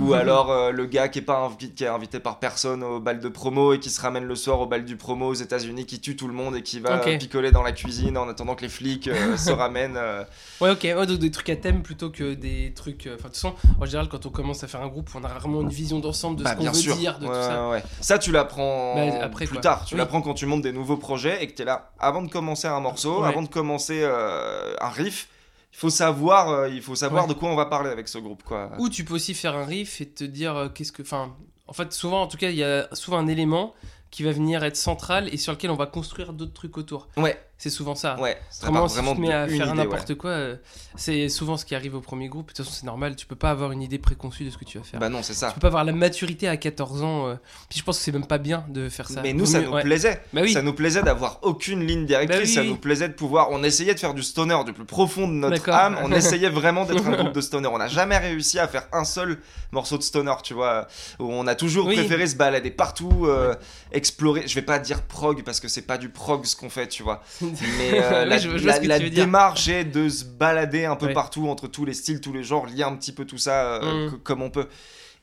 Ou 0.00 0.14
alors 0.14 0.50
euh, 0.50 0.70
le 0.70 0.86
gars 0.86 1.08
qui 1.08 1.18
est 1.18 1.22
pas 1.22 1.48
invi- 1.48 1.74
qui 1.74 1.84
est 1.84 1.88
invité 1.88 2.20
par 2.20 2.38
personne 2.38 2.82
au 2.82 3.00
bal 3.00 3.18
de 3.20 3.28
promo 3.28 3.72
et 3.72 3.80
qui 3.80 3.90
se 3.90 4.00
ramène 4.00 4.24
le 4.24 4.36
soir 4.36 4.60
au 4.60 4.66
bal 4.66 4.84
du 4.84 4.96
promo 4.96 5.26
aux 5.28 5.34
États-Unis, 5.34 5.84
qui 5.86 6.00
tue 6.00 6.16
tout 6.16 6.28
le 6.28 6.34
monde 6.34 6.54
et 6.56 6.62
qui 6.62 6.78
va 6.80 6.98
picoler 6.98 7.50
dans 7.50 7.62
la 7.62 7.72
cuisine 7.72 8.16
en 8.16 8.28
attendant 8.28 8.54
que 8.54 8.62
les 8.62 8.68
flics 8.68 9.08
euh, 9.08 9.36
se 9.36 9.50
ramènent. 9.50 9.96
euh. 9.96 10.22
Ouais, 10.60 10.70
ok. 10.70 10.82
Ouais, 10.84 11.06
donc 11.06 11.18
des 11.18 11.30
trucs 11.30 11.50
à 11.50 11.56
thème 11.56 11.82
plutôt 11.82 12.10
que 12.10 12.34
des 12.34 12.72
trucs. 12.74 13.06
Enfin, 13.06 13.14
de 13.16 13.22
toute 13.22 13.34
façon, 13.34 13.54
en 13.80 13.84
général, 13.84 14.08
quand 14.08 14.26
on 14.26 14.30
commence 14.30 14.62
à 14.64 14.68
faire 14.68 14.82
un 14.82 14.88
groupe, 14.88 15.08
on 15.14 15.24
a 15.24 15.28
rarement 15.28 15.60
une 15.62 15.68
vision 15.68 15.98
d'ensemble 15.98 16.36
de 16.36 16.44
Bah, 16.44 16.52
ce 16.52 16.56
qu'on 16.56 16.64
veut 16.70 16.72
sûr. 16.74 16.96
dire, 16.96 17.18
de 17.18 17.26
Ouais, 17.26 17.32
tout 17.32 17.42
ça. 17.42 17.82
Ça, 18.00 18.18
tu 18.18 18.30
l'apprends 18.32 18.94
Bah, 18.94 19.18
après, 19.22 19.46
plus 19.46 19.54
quoi. 19.54 19.62
tard. 19.62 19.84
Tu 19.84 19.94
Oui. 19.94 19.98
l'apprends 19.98 20.20
quand 20.22 20.34
tu 20.34 20.46
montes 20.46 20.62
des 20.62 20.67
nouveaux 20.72 20.96
projets 20.96 21.42
et 21.42 21.46
que 21.48 21.54
tu 21.54 21.62
es 21.62 21.64
là 21.64 21.92
avant 21.98 22.22
de 22.22 22.30
commencer 22.30 22.66
un 22.68 22.80
morceau, 22.80 23.22
Ouais. 23.22 23.28
avant 23.28 23.42
de 23.42 23.48
commencer 23.48 24.00
euh, 24.02 24.74
un 24.80 24.88
riff. 24.90 25.28
Il 25.72 25.76
faut 25.78 25.90
savoir, 25.90 26.48
euh, 26.48 26.68
il 26.68 26.82
faut 26.82 26.94
savoir 26.94 27.24
Ouais. 27.26 27.34
de 27.34 27.38
quoi 27.38 27.50
on 27.50 27.54
va 27.56 27.66
parler 27.66 27.90
avec 27.90 28.08
ce 28.08 28.18
groupe, 28.18 28.42
quoi. 28.42 28.70
Ou 28.78 28.88
tu 28.88 29.04
peux 29.04 29.14
aussi 29.14 29.34
faire 29.34 29.54
un 29.54 29.64
riff 29.64 30.00
et 30.00 30.08
te 30.08 30.24
dire 30.24 30.56
euh, 30.56 30.68
qu'est-ce 30.68 30.92
que. 30.92 31.02
Enfin, 31.02 31.34
en 31.66 31.72
fait, 31.72 31.92
souvent, 31.92 32.22
en 32.22 32.26
tout 32.26 32.38
cas, 32.38 32.48
il 32.50 32.56
y 32.56 32.64
a 32.64 32.88
souvent 32.94 33.18
un 33.18 33.26
élément 33.28 33.74
qui 34.10 34.22
va 34.22 34.32
venir 34.32 34.64
être 34.64 34.76
central 34.76 35.28
et 35.32 35.36
sur 35.36 35.52
lequel 35.52 35.70
on 35.70 35.76
va 35.76 35.86
construire 35.86 36.32
d'autres 36.32 36.54
trucs 36.54 36.78
autour. 36.78 37.08
Ouais, 37.18 37.38
C'est 37.60 37.70
souvent 37.70 37.96
ça. 37.96 38.16
ouais. 38.20 38.38
Ça 38.50 38.66
Vraiment, 38.68 38.86
si 38.86 39.00
tu 39.00 39.04
te 39.04 39.20
mets 39.20 39.32
à 39.32 39.48
faire 39.48 39.74
n'importe 39.74 40.14
quoi, 40.14 40.30
euh, 40.30 40.56
c'est 40.94 41.28
souvent 41.28 41.56
ce 41.56 41.64
qui 41.64 41.74
arrive 41.74 41.96
au 41.96 42.00
premier 42.00 42.28
groupe. 42.28 42.46
De 42.46 42.52
toute 42.52 42.64
façon, 42.64 42.70
c'est 42.72 42.86
normal, 42.86 43.16
tu 43.16 43.26
peux 43.26 43.34
pas 43.34 43.50
avoir 43.50 43.72
une 43.72 43.82
idée 43.82 43.98
préconçue 43.98 44.44
de 44.44 44.50
ce 44.50 44.56
que 44.56 44.64
tu 44.64 44.78
vas 44.78 44.84
faire. 44.84 45.00
Bah 45.00 45.08
non, 45.08 45.24
c'est 45.24 45.34
ça. 45.34 45.48
Tu 45.48 45.54
peux 45.54 45.60
pas 45.62 45.66
avoir 45.66 45.84
la 45.84 45.90
maturité 45.90 46.46
à 46.46 46.56
14 46.56 47.02
ans. 47.02 47.26
euh, 47.26 47.34
Puis 47.68 47.80
je 47.80 47.84
pense 47.84 47.98
que 47.98 48.04
c'est 48.04 48.12
même 48.12 48.26
pas 48.28 48.38
bien 48.38 48.64
de 48.68 48.88
faire 48.88 49.08
ça. 49.08 49.22
Mais 49.22 49.32
nous, 49.32 49.40
Vaut 49.44 49.50
ça 49.50 49.58
mieux- 49.60 49.66
nous 49.66 49.72
ouais. 49.72 49.82
plaisait. 49.82 50.22
Bah 50.32 50.42
oui. 50.44 50.52
Ça 50.52 50.62
nous 50.62 50.72
plaisait 50.72 51.02
d'avoir 51.02 51.40
aucune 51.42 51.84
ligne 51.84 52.06
directrice. 52.06 52.38
Bah 52.38 52.44
oui, 52.46 52.54
ça 52.54 52.62
nous 52.62 52.76
plaisait 52.76 53.08
de 53.08 53.14
pouvoir. 53.14 53.48
On 53.50 53.64
essayait 53.64 53.92
de 53.94 53.98
faire 53.98 54.14
du 54.14 54.22
stoner 54.22 54.56
du 54.64 54.72
plus 54.72 54.84
profond 54.84 55.26
de 55.26 55.32
notre 55.34 55.68
âme. 55.70 55.98
On 56.04 56.12
essayait 56.12 56.50
vraiment 56.50 56.84
d'être 56.84 57.04
un 57.08 57.16
groupe 57.24 57.32
de 57.34 57.40
stoner. 57.48 57.66
On 57.66 57.78
n'a 57.78 57.88
jamais 57.88 58.18
réussi 58.18 58.60
à 58.60 58.68
faire 58.68 58.86
un 58.92 59.02
seul 59.04 59.38
morceau 59.72 59.98
de 59.98 60.04
stoner, 60.04 60.34
tu 60.44 60.54
vois. 60.54 60.86
Où 61.18 61.24
on 61.28 61.48
a 61.48 61.56
toujours 61.56 61.86
Oui. 61.86 61.96
préféré 61.96 62.28
se 62.28 62.36
balader 62.36 62.70
partout, 62.70 63.26
euh, 63.26 63.56
explorer. 63.90 64.46
Je 64.46 64.54
vais 64.54 64.62
pas 64.62 64.78
dire 64.78 65.02
prog 65.02 65.42
parce 65.42 65.58
que 65.58 65.66
c'est 65.66 65.82
pas 65.82 65.98
du 65.98 66.08
prog 66.08 66.44
ce 66.46 66.54
qu'on 66.54 66.70
fait, 66.70 66.86
tu 66.86 67.02
vois. 67.02 67.20
Mais 67.78 68.00
euh, 68.02 68.24
la, 68.24 68.38
je- 68.38 68.56
je 68.56 69.08
démarche 69.08 69.68
est 69.68 69.84
de 69.84 70.08
se 70.08 70.24
balader 70.24 70.84
un 70.84 70.96
peu 70.96 71.06
Ouais. 71.06 71.12
partout 71.14 71.48
entre 71.48 71.66
tous 71.68 71.84
les 71.84 71.94
styles, 71.94 72.20
tous 72.20 72.32
les 72.32 72.42
genres, 72.44 72.66
lier 72.66 72.82
un 72.82 72.94
petit 72.96 73.12
peu 73.12 73.24
tout 73.24 73.38
ça 73.38 73.74
euh, 73.82 74.06
Mm. 74.06 74.10
co- 74.10 74.16
comme 74.18 74.42
on 74.42 74.50
peut. 74.50 74.66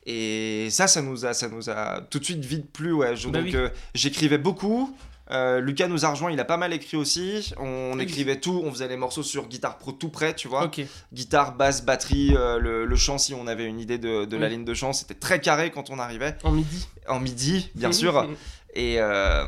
Et 0.06 0.68
ça, 0.70 0.86
ça 0.86 1.02
nous 1.02 1.26
a, 1.26 1.34
ça 1.34 1.48
nous 1.48 1.68
a 1.68 2.00
tout 2.10 2.18
de 2.18 2.24
suite 2.24 2.44
vite 2.44 2.70
plu. 2.72 2.92
Ouais. 2.92 3.16
Je- 3.16 3.28
Bah 3.28 3.38
donc 3.40 3.48
oui. 3.48 3.56
euh, 3.56 3.68
j'écrivais 3.94 4.38
beaucoup. 4.38 4.96
Euh, 5.32 5.58
Lucas 5.60 5.88
nous 5.88 6.04
a 6.04 6.10
rejoint, 6.10 6.30
il 6.30 6.38
a 6.38 6.44
pas 6.44 6.56
mal 6.56 6.72
écrit 6.72 6.96
aussi. 6.96 7.52
On 7.58 7.94
Oui. 7.96 8.02
écrivait 8.04 8.38
tout, 8.38 8.62
on 8.64 8.70
faisait 8.70 8.86
les 8.86 8.96
morceaux 8.96 9.24
sur 9.24 9.48
guitare 9.48 9.76
pro 9.78 9.90
tout 9.90 10.08
près, 10.08 10.34
tu 10.34 10.46
vois. 10.46 10.70
Guitare, 11.12 11.56
basse, 11.56 11.84
batterie, 11.84 12.32
euh, 12.36 12.60
le, 12.60 12.84
le 12.86 12.96
chant, 12.96 13.18
si 13.18 13.34
on 13.34 13.48
avait 13.48 13.64
une 13.64 13.80
idée 13.80 13.98
de, 13.98 14.24
de 14.24 14.36
la 14.36 14.48
ligne 14.48 14.64
de 14.64 14.74
chant, 14.74 14.92
c'était 14.92 15.14
très 15.14 15.40
carré 15.40 15.72
quand 15.72 15.90
on 15.90 15.98
arrivait. 15.98 16.36
En 16.44 16.52
midi. 16.52 16.86
En 17.08 17.18
midi, 17.18 17.70
bien 17.74 17.90
sûr. 17.92 18.28
Et, 18.74 19.00
euh, 19.00 19.44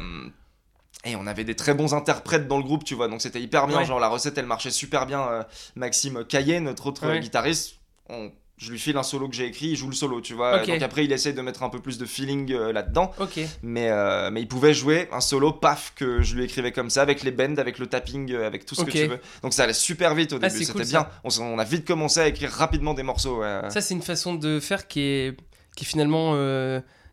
et 1.05 1.16
on 1.16 1.27
avait 1.27 1.44
des 1.44 1.55
très 1.55 1.74
bons 1.74 1.94
interprètes 1.94 2.48
dans 2.48 2.59
le 2.59 2.64
groupe, 2.64 2.85
tu 2.85 2.94
vois. 2.94 3.09
Donc 3.09 3.22
c'était 3.22 3.40
hyper 3.40 3.66
bien. 3.66 3.79
Ouais. 3.79 3.85
Genre 3.85 4.01
la 4.01 4.09
recette, 4.09 4.37
elle 4.38 4.46
marchait 4.46 4.70
super 4.70 5.07
bien. 5.07 5.20
Euh, 5.29 5.42
Maxime 5.77 6.24
Caillet, 6.24 6.61
notre 6.61 6.87
autre 6.87 7.07
Ouais. 7.07 7.20
guitariste, 7.20 7.77
on- 8.09 8.31
je 8.61 8.72
lui 8.72 8.79
file 8.81 8.96
un 8.96 9.05
solo 9.05 9.29
que 9.29 9.37
j'ai 9.37 9.46
écrit, 9.46 9.66
il 9.68 9.77
joue 9.77 9.87
le 9.87 9.94
solo, 9.94 10.20
tu 10.20 10.35
vois. 10.35 10.66
Donc 10.66 10.83
après, 10.83 11.05
il 11.05 11.12
essaye 11.12 11.33
de 11.33 11.40
mettre 11.42 11.62
un 11.62 11.68
peu 11.70 11.79
plus 11.79 11.96
de 11.96 12.05
feeling 12.05 12.53
euh, 12.53 12.72
là-dedans. 12.72 13.12
Ok. 13.20 13.38
Mais, 13.62 13.88
euh, 13.88 14.31
mais 14.33 14.40
il 14.40 14.48
pouvait 14.48 14.74
jouer 14.74 15.09
un 15.12 15.20
solo, 15.20 15.53
paf, 15.53 15.92
que 15.94 16.22
je 16.22 16.35
lui 16.35 16.42
écrivais 16.42 16.72
comme 16.72 16.90
ça, 16.90 17.03
avec 17.03 17.22
les 17.22 17.31
bends, 17.31 17.57
avec 17.59 17.79
le 17.79 17.87
tapping, 17.87 18.35
avec 18.35 18.66
tout 18.66 18.74
ce 18.74 18.83
que 18.83 18.90
tu 18.90 19.07
veux. 19.07 19.20
Donc 19.42 19.53
ça 19.55 19.62
allait 19.62 19.72
super 19.72 20.12
vite 20.16 20.33
au 20.33 20.40
Ah, 20.42 20.48
début, 20.48 20.64
c'était 20.64 20.72
cool, 20.72 20.85
bien. 20.88 21.09
On, 21.22 21.57
a 21.61 21.62
vite 21.64 21.87
commencé 21.87 22.18
à 22.18 22.27
écrire 22.27 22.51
rapidement 22.51 22.94
des 22.94 23.05
morceaux. 23.05 23.42
ouais. 23.42 23.61
Ça, 23.70 23.81
c'est 23.81 23.94
une 23.94 24.03
façon 24.03 24.35
de 24.35 24.59
faire 24.59 24.88
qui 24.88 25.03
est, 25.03 25.37
qui 25.77 25.85
est 25.85 25.87
finalement. 25.87 26.33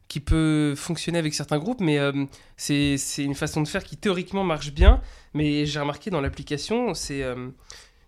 Qui 0.07 0.19
peut 0.19 0.75
fonctionner 0.75 1.17
avec 1.19 1.33
certains 1.33 1.57
groupes, 1.57 1.81
mais 1.81 1.97
euh, 1.99 2.25
c'est 2.57 2.97
une 3.17 3.35
façon 3.35 3.61
de 3.61 3.67
faire 3.67 3.83
qui 3.83 3.97
théoriquement 3.97 4.43
marche 4.43 4.71
bien. 4.71 5.01
Mais 5.33 5.65
j'ai 5.65 5.79
remarqué 5.79 6.09
dans 6.09 6.21
l'application, 6.21 6.93
c'est. 6.93 7.23
euh, 7.23 7.49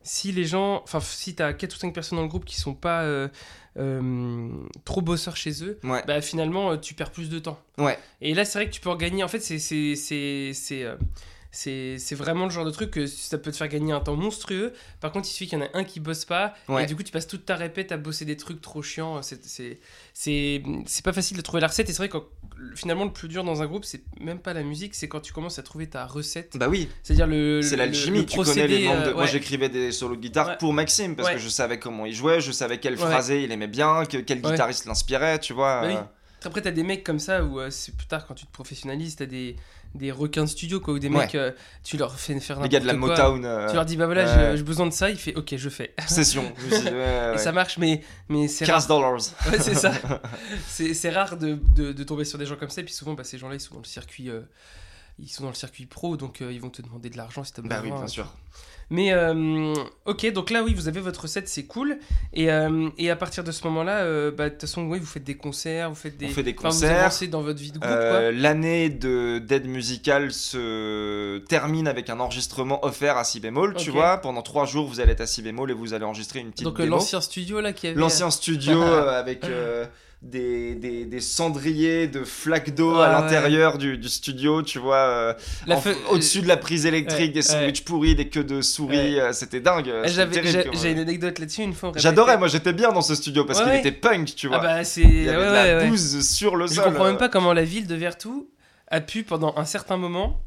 si 0.03 0.31
les 0.31 0.45
gens. 0.45 0.81
Enfin, 0.83 0.99
si 1.01 1.36
t'as 1.36 1.51
4 1.53 1.75
ou 1.75 1.79
5 1.79 1.93
personnes 1.93 2.17
dans 2.17 2.23
le 2.23 2.29
groupe 2.29 2.45
qui 2.45 2.55
sont 2.60 2.73
pas. 2.75 3.01
euh, 3.03 3.27
euh, 3.79 4.49
trop 4.86 5.01
bosseurs 5.01 5.36
chez 5.38 5.63
eux, 5.63 5.77
Ouais. 5.83 6.01
bah 6.07 6.19
finalement 6.21 6.77
tu 6.77 6.95
perds 6.95 7.12
plus 7.12 7.29
de 7.29 7.38
temps. 7.38 7.60
Ouais. 7.77 7.99
Et 8.21 8.33
là 8.33 8.43
c'est 8.43 8.57
vrai 8.57 8.65
que 8.67 8.73
tu 8.73 8.81
peux 8.81 8.89
en 8.89 8.95
gagner. 8.95 9.23
En 9.23 9.27
fait 9.27 9.39
c'est 9.39 10.95
c'est 11.60 11.98
euh, 12.12 12.15
vraiment 12.15 12.46
le 12.46 12.52
genre 12.52 12.65
de 12.65 12.72
truc 12.72 12.91
que 12.91 13.08
ça 13.08 13.38
peut 13.39 13.52
te 13.52 13.58
faire 13.58 13.67
gagner 13.67 13.91
un 13.91 14.00
temps 14.00 14.15
monstrueux. 14.15 14.74
Par 15.02 15.12
contre 15.12 15.28
il 15.28 15.32
suffit 15.32 15.48
qu'il 15.48 15.58
y 15.58 15.62
en 15.62 15.65
ait 15.65 15.72
un 15.74 15.84
qui 15.84 16.00
bosse 16.00 16.24
pas 16.26 16.54
Ouais. 16.70 16.84
et 16.84 16.86
du 16.86 16.96
coup 16.96 17.02
tu 17.04 17.12
passes 17.12 17.26
toute 17.28 17.46
ta 17.46 17.56
répète 17.56 17.91
à 17.91 17.98
bosser 17.98 18.26
des 18.26 18.38
trucs 18.38 18.62
trop 18.62 18.82
chiants. 18.84 19.22
C'est 19.24 19.43
c'est 19.46 19.80
c'est 20.13 20.62
c'est 20.86 21.04
pas 21.04 21.13
facile 21.13 21.36
de 21.38 21.41
trouver 21.41 21.62
la 21.62 21.67
recette. 21.67 21.89
Et 21.89 21.93
c'est 21.93 21.98
vrai 21.98 22.10
que 22.10 22.17
finalement 22.76 23.06
le 23.06 23.12
plus 23.13 23.28
dur 23.28 23.43
dans 23.43 23.62
un 23.62 23.65
groupe 23.65 23.86
c'est 23.86 24.02
même 24.20 24.39
pas 24.39 24.54
la 24.54 24.63
musique, 24.63 24.93
c'est 24.96 25.08
quand 25.08 25.20
tu 25.20 25.34
commences 25.34 25.58
à 25.60 25.63
trouver 25.63 25.88
ta 25.88 26.06
recette. 26.06 26.56
Bah 26.58 26.67
oui, 26.70 26.89
C'est-à-dire 27.04 27.28
le 27.28 27.62
c'est 27.63 27.76
l'alchimie. 27.76 28.26
Tu 28.26 28.38
connais 28.38 28.67
les 28.67 28.86
membres 28.88 29.04
de... 29.04 29.10
euh, 29.10 29.13
Moi, 29.13 29.26
j'écrivais 29.26 29.70
des 29.70 29.91
solos 29.91 30.15
de 30.15 30.22
guitare 30.22 30.48
Ouais. 30.48 30.58
pour 30.60 30.74
Maxime 30.74 31.15
parce 31.15 31.32
que 31.32 31.38
je 31.39 31.50
savais 31.50 31.80
comment 31.80 32.06
il 32.06 32.13
jouait, 32.13 32.39
je 32.41 32.52
savais 32.52 32.80
quel 32.80 32.93
Ouais. 32.93 33.00
phrasé 33.00 33.43
il 33.43 33.52
aimait 33.52 33.67
bien, 33.67 34.06
que, 34.06 34.17
quel 34.17 34.41
guitariste 34.41 34.86
l'inspirait, 34.86 35.39
tu 35.39 35.54
vois. 35.54 35.82
Bah 35.82 35.88
oui. 35.88 35.96
Après, 36.47 36.62
t'as 36.62 36.71
des 36.71 36.83
mecs 36.83 37.03
comme 37.03 37.19
ça 37.19 37.43
où 37.43 37.60
euh, 37.60 37.69
c'est 37.69 37.95
plus 37.95 38.07
tard 38.07 38.25
quand 38.25 38.33
tu 38.33 38.45
te 38.45 38.51
professionnalises, 38.51 39.15
t'as 39.17 39.25
des, 39.25 39.55
des 39.95 40.12
requins 40.12 40.43
de 40.45 40.49
studio 40.49 40.79
quoi, 40.79 40.93
ou 40.93 40.99
des 40.99 41.10
Ouais. 41.10 41.17
mecs, 41.25 41.36
euh, 41.36 41.51
tu 41.83 41.97
leur 41.97 42.17
fais 42.19 42.39
faire 42.39 42.60
Les 42.62 42.69
gars 42.69 42.79
de 42.79 42.88
la 42.88 42.93
n'importe 42.93 43.15
quoi. 43.15 43.29
Motown. 43.31 43.45
euh, 43.45 43.67
Tu 43.69 43.75
leur 43.75 43.86
dis, 43.86 43.97
bah 43.97 44.05
voilà, 44.05 44.55
j'ai- 44.55 44.63
besoin 44.63 44.86
de 44.88 44.93
ça, 44.93 45.10
il 45.10 45.17
fait, 45.17 45.36
ok, 45.36 45.55
je 45.57 45.69
fais. 45.69 45.93
Session. 46.07 46.51
je 46.60 46.65
me 46.65 46.69
dis, 46.81 46.86
ouais, 46.88 46.91
Et 46.91 47.31
ouais. 47.31 47.38
ça 47.38 47.51
marche, 47.51 47.77
mais, 47.77 48.01
mais 48.29 48.47
c'est 48.47 48.65
rare. 48.65 48.75
15 48.77 48.88
dollars. 48.88 49.17
Ouais, 49.51 49.60
c'est 49.60 49.75
ça. 49.75 49.91
C'est 50.67 50.93
c'est 50.93 51.10
rare 51.10 51.38
de, 51.38 51.60
de, 51.75 51.91
de 51.91 52.03
tomber 52.03 52.23
sur 52.25 52.38
des 52.39 52.45
gens 52.45 52.55
comme 52.55 52.69
ça, 52.69 52.81
et 52.81 52.83
puis 52.83 52.93
souvent, 52.93 53.13
bah, 53.13 53.23
ces 53.23 53.38
gens-là, 53.38 53.55
ils 53.55 53.60
sont 53.62 53.75
dans 53.75 53.81
le 53.81 53.86
circuit. 53.88 54.29
Euh, 55.19 55.23
ils 55.23 55.30
sont 55.30 55.43
dans 55.43 55.49
le 55.49 55.56
circuit 55.56 55.86
pro, 55.86 56.17
donc 56.17 56.41
euh, 56.41 56.51
ils 56.51 56.62
vont 56.62 56.69
te 56.69 56.82
demander 56.82 57.10
de 57.10 57.17
l'argent 57.17 57.43
si 57.43 57.53
t'as 57.53 57.62
besoin. 57.62 57.77
Bah 57.77 57.84
oui, 57.84 57.91
bien 57.91 58.08
sûr. 58.08 58.27
Mais 58.89 59.12
euh, 59.12 59.73
ok, 60.06 60.32
donc 60.32 60.49
là, 60.49 60.63
oui, 60.63 60.73
vous 60.73 60.88
avez 60.88 61.01
votre 61.01 61.23
recette, 61.23 61.49
c'est 61.49 61.65
cool. 61.65 61.97
Et, 62.34 62.49
euh, 62.49 62.89
et 62.97 63.10
à 63.10 63.17
partir 63.17 63.43
de 63.43 63.51
ce 63.51 63.65
moment-là, 63.65 63.97
euh, 64.03 64.32
bah, 64.32 64.45
de 64.45 64.49
toute 64.51 64.62
façon, 64.62 64.84
oui, 64.84 64.97
vous 64.99 65.06
faites 65.06 65.25
des 65.25 65.36
concerts, 65.36 65.89
vous 65.89 65.95
faites 65.95 66.15
des. 66.15 66.27
On 66.27 66.30
fait 66.30 66.43
des 66.43 66.53
vous 66.53 66.62
concerts. 66.62 66.99
avancez 67.01 67.27
dans 67.27 67.41
votre 67.41 67.60
vie 67.60 67.73
de 67.73 67.80
groupe, 67.80 67.91
Euh, 67.91 68.32
L'année 68.32 68.89
de 68.89 69.39
d'aide 69.39 69.67
musicale 69.67 70.32
se 70.32 71.39
termine 71.49 71.89
avec 71.89 72.10
un 72.10 72.21
enregistrement 72.21 72.86
offert 72.86 73.17
à 73.17 73.25
si 73.25 73.41
bémol, 73.41 73.75
tu 73.75 73.91
vois. 73.91 74.17
Pendant 74.19 74.41
trois 74.41 74.65
jours, 74.65 74.88
vous 74.88 75.01
allez 75.01 75.12
être 75.12 75.21
à 75.21 75.27
si 75.27 75.41
bémol 75.41 75.69
et 75.69 75.73
vous 75.73 75.93
allez 75.93 76.06
enregistrer 76.06 76.39
une 76.39 76.51
petite 76.51 76.63
Donc 76.63 76.80
euh, 76.80 76.86
l'ancien 76.86 77.19
studio 77.19 77.60
là 77.60 77.73
qui 77.73 77.88
avait. 77.88 77.99
L'ancien 77.99 78.32
studio 78.32 78.82
euh, 78.82 79.19
avec 79.19 79.43
euh, 79.43 79.86
des, 80.21 80.73
des, 80.75 81.06
des 81.06 81.19
cendriers 81.21 82.08
de 82.08 82.23
flaques 82.23 82.73
d'eau 82.73 82.95
à 82.95 83.08
Ouais, 83.08 83.13
l'intérieur 83.13 83.77
du, 83.77 83.97
du 83.97 84.10
studio, 84.10 84.63
tu 84.63 84.80
vois, 84.80 84.95
euh, 84.97 85.34
fe- 85.67 85.95
au-dessus 86.10 86.41
de 86.41 86.47
la 86.47 86.58
prise 86.58 86.86
électrique, 86.86 87.19
ouais, 87.27 87.27
des 87.30 87.41
sandwichs 87.43 87.84
pourris, 87.86 88.15
des 88.15 88.27
queues 88.27 88.43
de 88.43 88.62
souris, 88.62 89.19
euh, 89.19 89.32
c'était 89.32 89.60
dingue. 89.60 89.89
Euh, 89.89 90.03
terrible 90.06 90.71
j'ai- 90.82 90.91
une 90.91 90.99
anecdote 90.99 91.38
là-dessus 91.39 91.62
une 91.62 91.73
fois. 91.73 91.91
J'adorais, 91.95 92.38
moi 92.38 92.47
j'étais 92.47 92.73
bien 92.73 92.91
dans 92.91 93.01
ce 93.01 93.13
studio 93.15 93.45
parce 93.45 93.62
qu'il 93.62 93.73
était 93.73 93.91
punk, 93.91 94.34
tu 94.36 94.47
vois. 94.47 94.58
Ah 94.60 94.63
bah 94.77 94.84
c'est. 94.84 95.01
Il 95.01 95.23
y 95.23 95.30
avait 95.30 95.38
ouais, 95.38 95.73
de 95.73 95.77
la 95.84 95.86
bouse 95.86 96.27
sur 96.27 96.56
le 96.56 96.67
Je 96.67 96.73
sol. 96.73 96.86
comprends 96.86 97.06
même 97.06 97.15
euh. 97.15 97.19
pas 97.19 97.30
comment 97.30 97.53
la 97.53 97.63
ville 97.63 97.86
de 97.88 97.95
Vertou 97.95 98.49
a 98.89 99.01
pu 99.01 99.23
pendant 99.23 99.53
un 99.58 99.65
certain 99.65 99.97
moment 99.97 100.39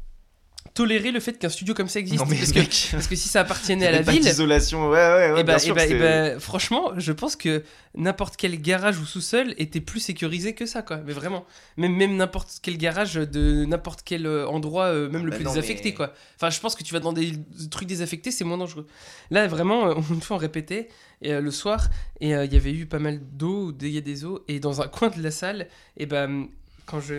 tolérer 0.73 1.11
le 1.11 1.19
fait 1.19 1.37
qu'un 1.37 1.49
studio 1.49 1.73
comme 1.73 1.89
ça 1.89 1.99
existe. 1.99 2.19
Non 2.23 2.25
mais 2.29 2.37
parce, 2.37 2.51
que, 2.53 2.91
parce 2.91 3.07
que 3.07 3.15
si 3.15 3.27
ça 3.27 3.41
appartenait 3.41 3.87
à 3.87 3.91
la 3.91 4.01
ville. 4.01 4.21
d'isolation, 4.21 4.89
ouais, 4.89 4.95
ouais, 4.97 5.31
ouais, 5.33 5.39
Et 5.41 5.43
bah, 5.43 5.43
bien 5.43 5.55
et 5.57 5.59
sûr. 5.59 5.75
bah- 5.75 5.85
et 5.85 5.89
c'est- 5.89 5.99
bah, 6.33 6.39
franchement, 6.39 6.91
je 6.97 7.11
pense 7.11 7.35
que 7.35 7.63
n'importe 7.95 8.37
quel 8.37 8.61
garage 8.61 8.97
ou 8.99 9.05
sous-sol 9.05 9.53
était 9.57 9.81
plus 9.81 9.99
sécurisé 9.99 10.53
que 10.53 10.65
ça, 10.65 10.81
quoi. 10.81 10.97
Mais 11.05 11.11
vraiment, 11.13 11.45
même 11.77 11.93
même 11.95 12.15
n'importe 12.15 12.59
quel 12.61 12.77
garage 12.77 13.15
de 13.15 13.65
n'importe 13.65 14.01
quel 14.05 14.25
euh, 14.25 14.47
endroit, 14.47 14.85
euh, 14.85 15.09
même 15.09 15.25
le 15.25 15.31
Bah 15.31 15.35
plus 15.37 15.45
non, 15.45 15.51
désaffecté, 15.53 15.89
mais- 15.89 15.93
quoi. 15.95 16.13
Enfin, 16.37 16.49
je 16.49 16.59
pense 16.61 16.75
que 16.75 16.83
tu 16.83 16.93
vas 16.93 16.99
dans 17.01 17.13
des 17.13 17.33
trucs 17.69 17.87
désaffectés, 17.89 18.31
c'est 18.31 18.45
moins 18.45 18.57
dangereux. 18.57 18.87
Là, 19.29 19.47
vraiment, 19.47 19.87
euh, 19.89 19.95
une 20.09 20.21
fois 20.21 20.37
on 20.37 20.39
répétait 20.39 20.87
et, 21.21 21.33
euh, 21.33 21.41
le 21.41 21.51
soir 21.51 21.89
et 22.21 22.33
euh, 22.33 22.45
il 22.45 22.53
y 22.53 22.57
avait 22.57 22.71
eu 22.73 22.85
pas 22.85 22.99
mal 22.99 23.19
d'eau, 23.33 23.65
ou 23.67 23.71
dégâts 23.73 24.01
des 24.03 24.23
eaux, 24.23 24.43
et 24.47 24.59
dans 24.61 24.81
un 24.81 24.87
coin 24.87 25.09
de 25.09 25.21
la 25.21 25.31
salle, 25.31 25.67
et 25.97 26.05
ben. 26.05 26.47
Quand 26.85 26.99
je 26.99 27.15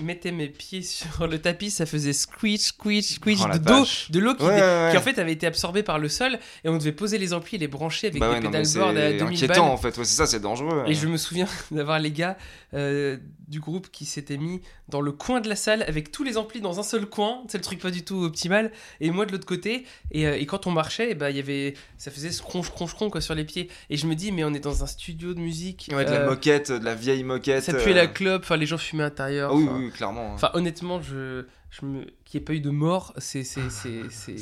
mettais 0.00 0.32
mes 0.32 0.48
pieds 0.48 0.82
sur 0.82 1.26
le 1.26 1.38
tapis, 1.40 1.70
ça 1.70 1.86
faisait 1.86 2.12
squeeze, 2.12 2.66
squeeze, 2.66 3.14
squeeze 3.14 3.40
Oh 3.44 3.52
de, 3.52 3.58
d'eau, 3.58 3.84
de 4.10 4.18
l'eau 4.20 4.34
qui, 4.34 4.42
Ouais, 4.44 4.56
dé- 4.56 4.60
ouais, 4.60 4.66
ouais. 4.84 4.88
qui 4.92 4.96
en 4.98 5.00
fait 5.02 5.18
avait 5.18 5.32
été 5.32 5.46
absorbée 5.46 5.82
par 5.82 5.98
le 5.98 6.08
sol 6.08 6.38
et 6.64 6.68
on 6.68 6.76
devait 6.76 6.92
poser 6.92 7.16
les 7.18 7.32
amplis 7.32 7.56
et 7.56 7.58
les 7.58 7.68
brancher 7.68 8.08
avec 8.08 8.20
Bah 8.20 8.28
des 8.28 8.34
ouais, 8.34 8.40
pédalboards 8.40 8.90
à 8.90 8.94
c'est 8.94 9.16
2000 9.18 9.22
inquiétant 9.36 9.52
balles. 9.54 9.60
en 9.72 9.76
fait, 9.76 9.96
ouais, 9.98 10.04
c'est 10.04 10.16
ça, 10.16 10.26
c'est 10.26 10.40
dangereux. 10.40 10.84
Et 10.86 10.94
je 10.94 11.06
me 11.06 11.16
souviens 11.16 11.46
d'avoir 11.70 11.98
les 11.98 12.10
gars 12.12 12.36
euh, 12.74 13.16
du 13.48 13.60
groupe 13.60 13.88
qui 13.92 14.04
s'étaient 14.04 14.36
mis 14.36 14.60
dans 14.88 15.00
le 15.00 15.12
coin 15.12 15.40
de 15.40 15.48
la 15.48 15.56
salle 15.56 15.82
avec 15.84 16.10
tous 16.10 16.24
les 16.24 16.36
amplis 16.36 16.60
dans 16.60 16.80
un 16.80 16.82
seul 16.82 17.06
coin, 17.06 17.42
c'est 17.48 17.56
le 17.58 17.62
truc 17.64 17.78
pas 17.80 17.90
du 17.90 18.02
tout 18.04 18.22
optimal, 18.24 18.72
et 19.00 19.10
moi 19.10 19.24
de 19.26 19.32
l'autre 19.32 19.46
côté. 19.46 19.84
Et, 20.10 20.26
euh, 20.26 20.36
et 20.38 20.44
quand 20.46 20.66
on 20.66 20.70
marchait, 20.72 21.14
ben, 21.14 21.30
il 21.30 21.36
y 21.36 21.40
avait, 21.40 21.74
ça 21.98 22.10
faisait 22.10 22.32
scronche, 22.32 22.66
scronche, 22.66 22.90
scronche 22.90 23.10
quoi 23.10 23.20
sur 23.20 23.34
les 23.34 23.44
pieds. 23.44 23.68
Et 23.90 23.96
je 23.96 24.06
me 24.06 24.14
dis, 24.14 24.32
mais 24.32 24.44
on 24.44 24.52
est 24.54 24.60
dans 24.60 24.82
un 24.82 24.86
studio 24.86 25.34
de 25.34 25.40
musique. 25.40 25.88
Ouais, 25.92 26.04
de 26.04 26.10
la 26.10 26.20
euh, 26.22 26.30
moquette, 26.30 26.72
de 26.72 26.84
la 26.84 26.94
vieille 26.94 27.22
moquette. 27.22 27.62
ça 27.64 27.74
puait 27.74 27.92
euh, 27.92 27.94
la 27.94 28.06
clope, 28.08 28.42
enfin 28.44 28.56
les 28.56 28.66
gens 28.66 28.78
fumaient 28.78 29.03
à 29.04 29.08
l'intérieur. 29.08 29.50
Ah 29.52 29.54
oui, 29.54 29.68
oui, 29.70 29.90
clairement. 29.90 30.32
Enfin, 30.34 30.50
honnêtement, 30.54 31.00
je, 31.00 31.44
je 31.70 31.86
me... 31.86 32.04
qu'il 32.24 32.38
n'y 32.38 32.42
ait 32.42 32.44
pas 32.44 32.54
eu 32.54 32.60
de 32.60 32.70
mort, 32.70 33.12
c'est 33.18 33.44
c'est 33.44 33.60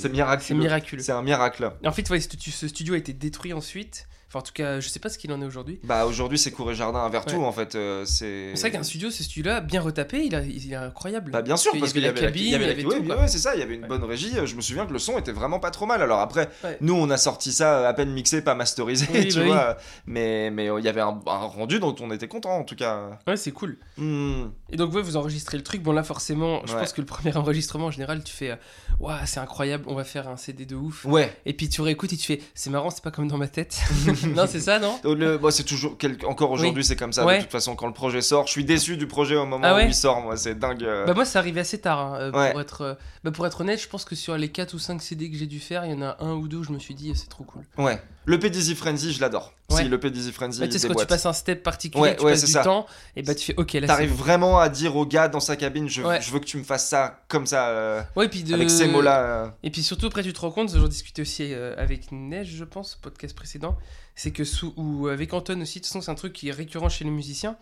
miraculeux. 0.09 0.41
c'est 0.41 0.55
miraculeux. 0.55 1.03
C'est 1.03 1.13
un 1.13 1.23
miracle. 1.23 1.73
En 1.85 1.93
fait, 1.93 2.09
ouais, 2.11 2.21
ce 2.21 2.69
studio 2.69 2.95
a 2.95 2.97
été 2.97 3.13
détruit 3.13 3.53
ensuite. 3.53 4.09
Enfin, 4.33 4.39
en 4.39 4.43
tout 4.43 4.55
cas, 4.55 4.81
je 4.81 4.89
sais 4.89 4.99
pas 4.99 5.11
ce 5.11 5.19
qu'il 5.19 5.31
en 5.31 5.43
est 5.43 5.45
aujourd'hui. 5.45 5.79
Bah 5.85 6.07
aujourd'hui 6.07 6.39
c'est 6.39 6.51
Cour 6.53 6.71
et 6.71 6.75
Jardin 6.75 7.01
à 7.05 7.09
Vertou 7.11 7.37
Ouais. 7.37 7.45
en 7.45 7.53
fait. 7.53 7.75
euh, 7.75 8.07
c'est 8.07 8.53
C'est 8.55 8.63
vrai 8.63 8.71
qu'un 8.71 8.83
studio, 8.83 9.11
ce 9.11 9.23
studio-là, 9.23 9.61
bien 9.61 9.83
retapé, 9.83 10.25
il, 10.25 10.35
a, 10.35 10.41
il 10.43 10.73
est 10.73 10.75
incroyable. 10.75 11.31
Bah 11.33 11.43
bien 11.43 11.59
sûr 11.59 11.73
Parce 11.79 11.93
qu'il 11.93 12.01
y 12.01 12.05
y 12.07 12.09
avait 12.09 12.19
la 12.23 12.27
cabine, 12.29 12.43
il 12.45 12.51
y 12.51 12.55
avait 12.55 12.71
avait 12.71 12.85
ouais, 12.87 13.29
c'est 13.29 13.37
ça, 13.37 13.55
il 13.55 13.61
y 13.61 13.63
avait 13.63 13.75
une 13.75 13.87
bonne 13.87 14.05
régie. 14.05 14.33
Je 14.47 14.57
me 14.57 14.63
souviens 14.63 14.87
que 14.87 14.93
le 14.95 14.99
son 14.99 15.19
était 15.19 15.33
vraiment 15.33 15.61
pas 15.61 15.71
trop 15.71 15.85
mal. 15.85 16.01
Alors 16.01 16.21
après, 16.21 16.49
nous 16.81 16.95
on 16.95 17.11
a 17.11 17.19
sorti 17.19 17.53
ça 17.53 17.87
à 17.87 17.93
peine 17.93 18.11
mixé, 18.13 18.41
pas 18.41 18.55
masterisé, 18.55 19.07
Oui, 19.13 19.29
tu 19.29 19.35
bah 19.37 19.41
oui. 19.43 19.49
vois. 19.49 19.77
Mais 20.07 20.51
mais 20.51 20.71
euh, 20.71 20.79
il 20.81 20.85
y 20.87 20.89
avait 20.89 21.03
un, 21.03 21.21
un 21.27 21.37
rendu 21.39 21.79
dont 21.79 21.95
on 22.01 22.11
était 22.11 22.29
content 22.29 22.57
en 22.57 22.65
tout 22.65 22.77
cas. 22.77 23.19
Ouais, 23.27 23.37
c'est 23.37 23.53
cool. 23.53 23.77
Hmm. 23.99 24.45
Et 24.71 24.77
donc, 24.77 24.95
ouais, 24.95 25.03
vous 25.03 25.19
enregistrez 25.19 25.59
le 25.59 25.63
truc. 25.63 25.83
Bon, 25.83 25.93
là, 25.93 26.03
forcément, 26.03 26.63
je 26.65 26.73
pense 26.73 26.95
que 26.95 27.03
le 27.03 27.07
premier 27.07 27.37
enregistrement, 27.37 27.87
en 27.87 27.91
général, 27.91 28.25
tu 28.25 28.33
fais 28.35 28.53
euh, 28.53 28.57
Waouh, 28.99 29.19
c'est 29.27 29.41
incroyable, 29.41 29.85
on 29.89 29.95
va 29.95 30.05
faire 30.05 30.29
un 30.29 30.39
CD 30.39 30.65
de 30.65 30.75
ouf. 30.75 31.05
Ouais. 31.05 31.37
Et 31.45 31.53
puis 31.53 31.69
tu 31.69 31.83
réécoutes 31.83 32.13
et 32.15 32.17
tu 32.17 32.25
fais 32.25 32.41
C'est 32.55 32.71
marrant, 32.71 32.89
c'est 32.89 33.03
pas 33.05 33.11
comme 33.11 33.29
dans 33.29 33.37
ma 33.39 33.49
tête. 33.49 33.79
non, 34.35 34.45
c'est 34.49 34.61
ça, 34.61 34.79
non 34.79 34.99
Le, 35.05 35.39
bon, 35.39 35.51
c'est 35.51 35.65
toujours 35.65 35.97
quel- 35.99 36.19
encore 36.27 36.51
aujourd'hui 36.51 36.85
c'est 36.85 36.97
comme 36.97 37.13
ça. 37.13 37.25
Ouais. 37.25 37.39
De 37.39 37.43
toute 37.43 37.53
façon 37.53 37.75
quand 37.77 37.87
le 37.87 37.93
projet 37.93 38.21
sort, 38.23 38.47
je 38.47 38.53
suis 38.53 38.65
déçu 38.65 38.97
du 38.97 39.07
projet 39.07 39.37
au 39.37 39.47
moment 39.47 39.67
Ah 39.67 39.75
ouais 39.77 39.85
où 39.85 39.89
il 39.89 39.95
sort. 39.95 40.21
Moi 40.21 40.37
c'est 40.37 40.59
dingue. 40.59 40.83
euh. 40.85 41.07
Bah 41.07 41.15
moi 41.15 41.25
c'est 41.25 41.39
arrivé 41.39 41.61
assez 41.61 41.79
tard 41.79 41.99
hein, 42.01 42.17
euh, 42.21 42.31
Ouais. 42.33 42.51
pour 42.53 42.61
être 42.61 42.81
euh, 42.83 42.95
bah, 43.25 43.31
pour 43.31 43.47
être 43.47 43.61
honnête 43.61 43.81
je 43.81 43.89
pense 43.89 44.05
que 44.05 44.15
sur 44.15 44.37
les 44.37 44.49
4 44.49 44.75
ou 44.75 44.79
5 44.79 45.01
CD 45.03 45.31
que 45.31 45.37
j'ai 45.37 45.47
dû 45.47 45.61
faire 45.61 45.85
il 45.85 45.93
y 45.93 45.95
en 45.95 46.03
a 46.03 46.17
un 46.21 46.33
ou 46.35 46.49
deux 46.49 46.59
où 46.59 46.65
je 46.65 46.73
me 46.73 46.79
suis 46.79 46.95
dit 46.95 47.13
c'est 47.15 47.29
trop 47.29 47.45
cool 47.45 47.63
Ouais. 47.79 48.01
Le 48.25 48.39
P 48.39 48.51
Dizzy 48.51 48.75
Frenzy 48.75 49.13
je 49.13 49.21
l'adore. 49.21 49.53
Ouais. 49.71 49.83
Si 49.83 49.89
le 49.89 49.99
P 49.99 50.11
Dizzy 50.11 50.31
Frenzy 50.33 50.61
bah, 50.61 50.69
tu 50.69 50.79
sais 50.79 50.87
quand 50.89 50.95
tu 50.95 51.07
passes 51.07 51.27
un 51.27 51.33
step 51.33 51.63
particulier 51.63 52.03
Ouais, 52.03 52.17
tu 52.17 52.25
ouais, 52.25 52.33
passes 52.33 52.45
du 52.45 52.53
ça. 52.53 52.63
temps 52.63 52.87
et 53.17 53.23
bah 53.23 53.35
tu 53.35 53.47
fais 53.47 53.55
ok 53.57 53.73
là 53.75 53.87
T'arrives 53.87 54.13
vraiment 54.15 54.59
à 54.61 54.69
dire 54.69 54.95
au 54.97 55.05
gars 55.07 55.29
dans 55.29 55.41
sa 55.41 55.57
cabine, 55.57 55.89
je, 55.89 56.03
je 56.21 56.31
veux 56.31 56.39
que 56.39 56.45
tu 56.45 56.57
me 56.57 56.63
fasses 56.63 56.89
ça 56.89 57.21
comme 57.29 57.47
ça, 57.47 57.69
euh, 57.71 58.03
ouais, 58.17 58.27
et 58.27 58.29
puis 58.29 58.43
de... 58.45 58.55
avec 58.55 58.71
ces 58.71 58.87
mots-là. 58.87 59.21
euh. 59.23 59.49
et 59.63 59.71
puis 59.71 59.83
surtout 59.83 60.07
après 60.07 60.23
tu 60.23 60.33
te 60.33 60.41
rends 60.41 60.51
compte 60.53 60.71
j'en 60.75 60.89
discutais 60.89 61.23
aussi 61.23 61.53
euh, 61.53 61.75
avec 61.79 62.13
Neige 62.13 62.55
je 62.57 62.65
pense 62.65 62.97
podcast 63.03 63.35
précédent 63.35 63.77
c'est 64.15 64.31
que 64.31 64.45
sous 64.45 64.73
ou 64.77 65.09
avec 65.09 65.33
Anton 65.33 65.61
aussi 65.63 65.79
de 65.81 65.85
toute 65.85 65.89
façon 65.89 66.01
c'est 66.03 66.11
un 66.11 66.15
truc 66.15 66.33
qui 66.33 66.49
est 66.49 66.53
récurrent 66.53 66.89
chez 66.91 67.05
les 67.05 67.11
musiciens 67.11 67.57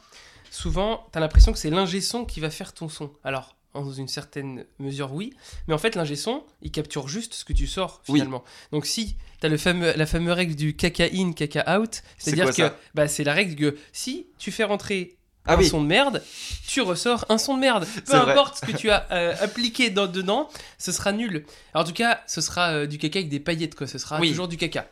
souvent 0.50 1.06
t'as 1.12 1.20
l'impression 1.20 1.52
que 1.52 1.58
c'est 1.58 1.70
l'ingé 1.70 2.00
son 2.00 2.24
qui 2.24 2.40
va 2.40 2.50
faire 2.50 2.72
ton 2.72 2.88
son 2.88 3.10
alors 3.24 3.54
dans 3.74 3.92
une 3.92 4.09
certaine 4.09 4.64
mesure 4.78 5.12
oui 5.12 5.33
mais 5.68 5.74
en 5.74 5.78
fait 5.78 5.94
l'ingé 5.94 6.16
son 6.16 6.44
il 6.62 6.70
capture 6.70 7.06
juste 7.09 7.35
ce 7.35 7.44
que 7.44 7.52
tu 7.52 7.66
sors 7.66 8.02
Oui. 8.09 8.18
finalement 8.18 8.44
donc 8.72 8.87
si 8.87 9.16
t'as 9.40 9.48
le 9.48 9.56
fameux 9.56 9.92
la 9.96 10.06
fameuse 10.06 10.35
règle 10.35 10.54
du 10.54 10.74
caca 10.76 11.04
in 11.12 11.33
caca 11.33 11.78
out 11.78 12.02
C'est 12.18 12.30
c'est-à-dire 12.33 12.54
que 12.54 12.72
bah 12.94 13.06
c'est 13.09 13.24
la 13.24 13.33
règle 13.35 13.54
que 13.56 13.78
si 13.92 14.26
tu 14.38 14.50
fais 14.50 14.64
rentrer 14.64 15.16
Ah 15.46 15.54
un 15.54 15.59
oui. 15.59 15.66
son 15.68 15.80
de 15.83 15.87
merde, 15.87 16.22
tu 16.68 16.80
ressors 16.83 17.24
un 17.30 17.38
son 17.38 17.54
de 17.54 17.61
merde. 17.61 17.87
Peu 18.06 18.16
vrai. 18.18 18.33
importe 18.33 18.59
ce 18.59 18.66
que 18.66 18.76
tu 18.76 18.90
as 18.90 19.06
euh, 19.11 19.35
appliqué 19.40 19.88
dans, 19.88 20.06
dedans, 20.06 20.50
ce 20.78 20.92
sera 20.92 21.12
nul. 21.12 21.46
Alors, 21.72 21.87
en 21.87 21.88
tout 21.88 21.94
cas, 21.94 22.22
ce 22.26 22.42
sera 22.42 22.72
euh, 22.72 22.87
du 22.87 22.98
caca 22.98 23.18
avec 23.20 23.30
des 23.30 23.40
paillettes, 23.40 23.74
quoi. 23.74 23.87
Ce 23.87 23.96
sera 23.96 24.20
Oui. 24.20 24.28
toujours 24.28 24.48
du 24.48 24.59
caca. 24.59 24.87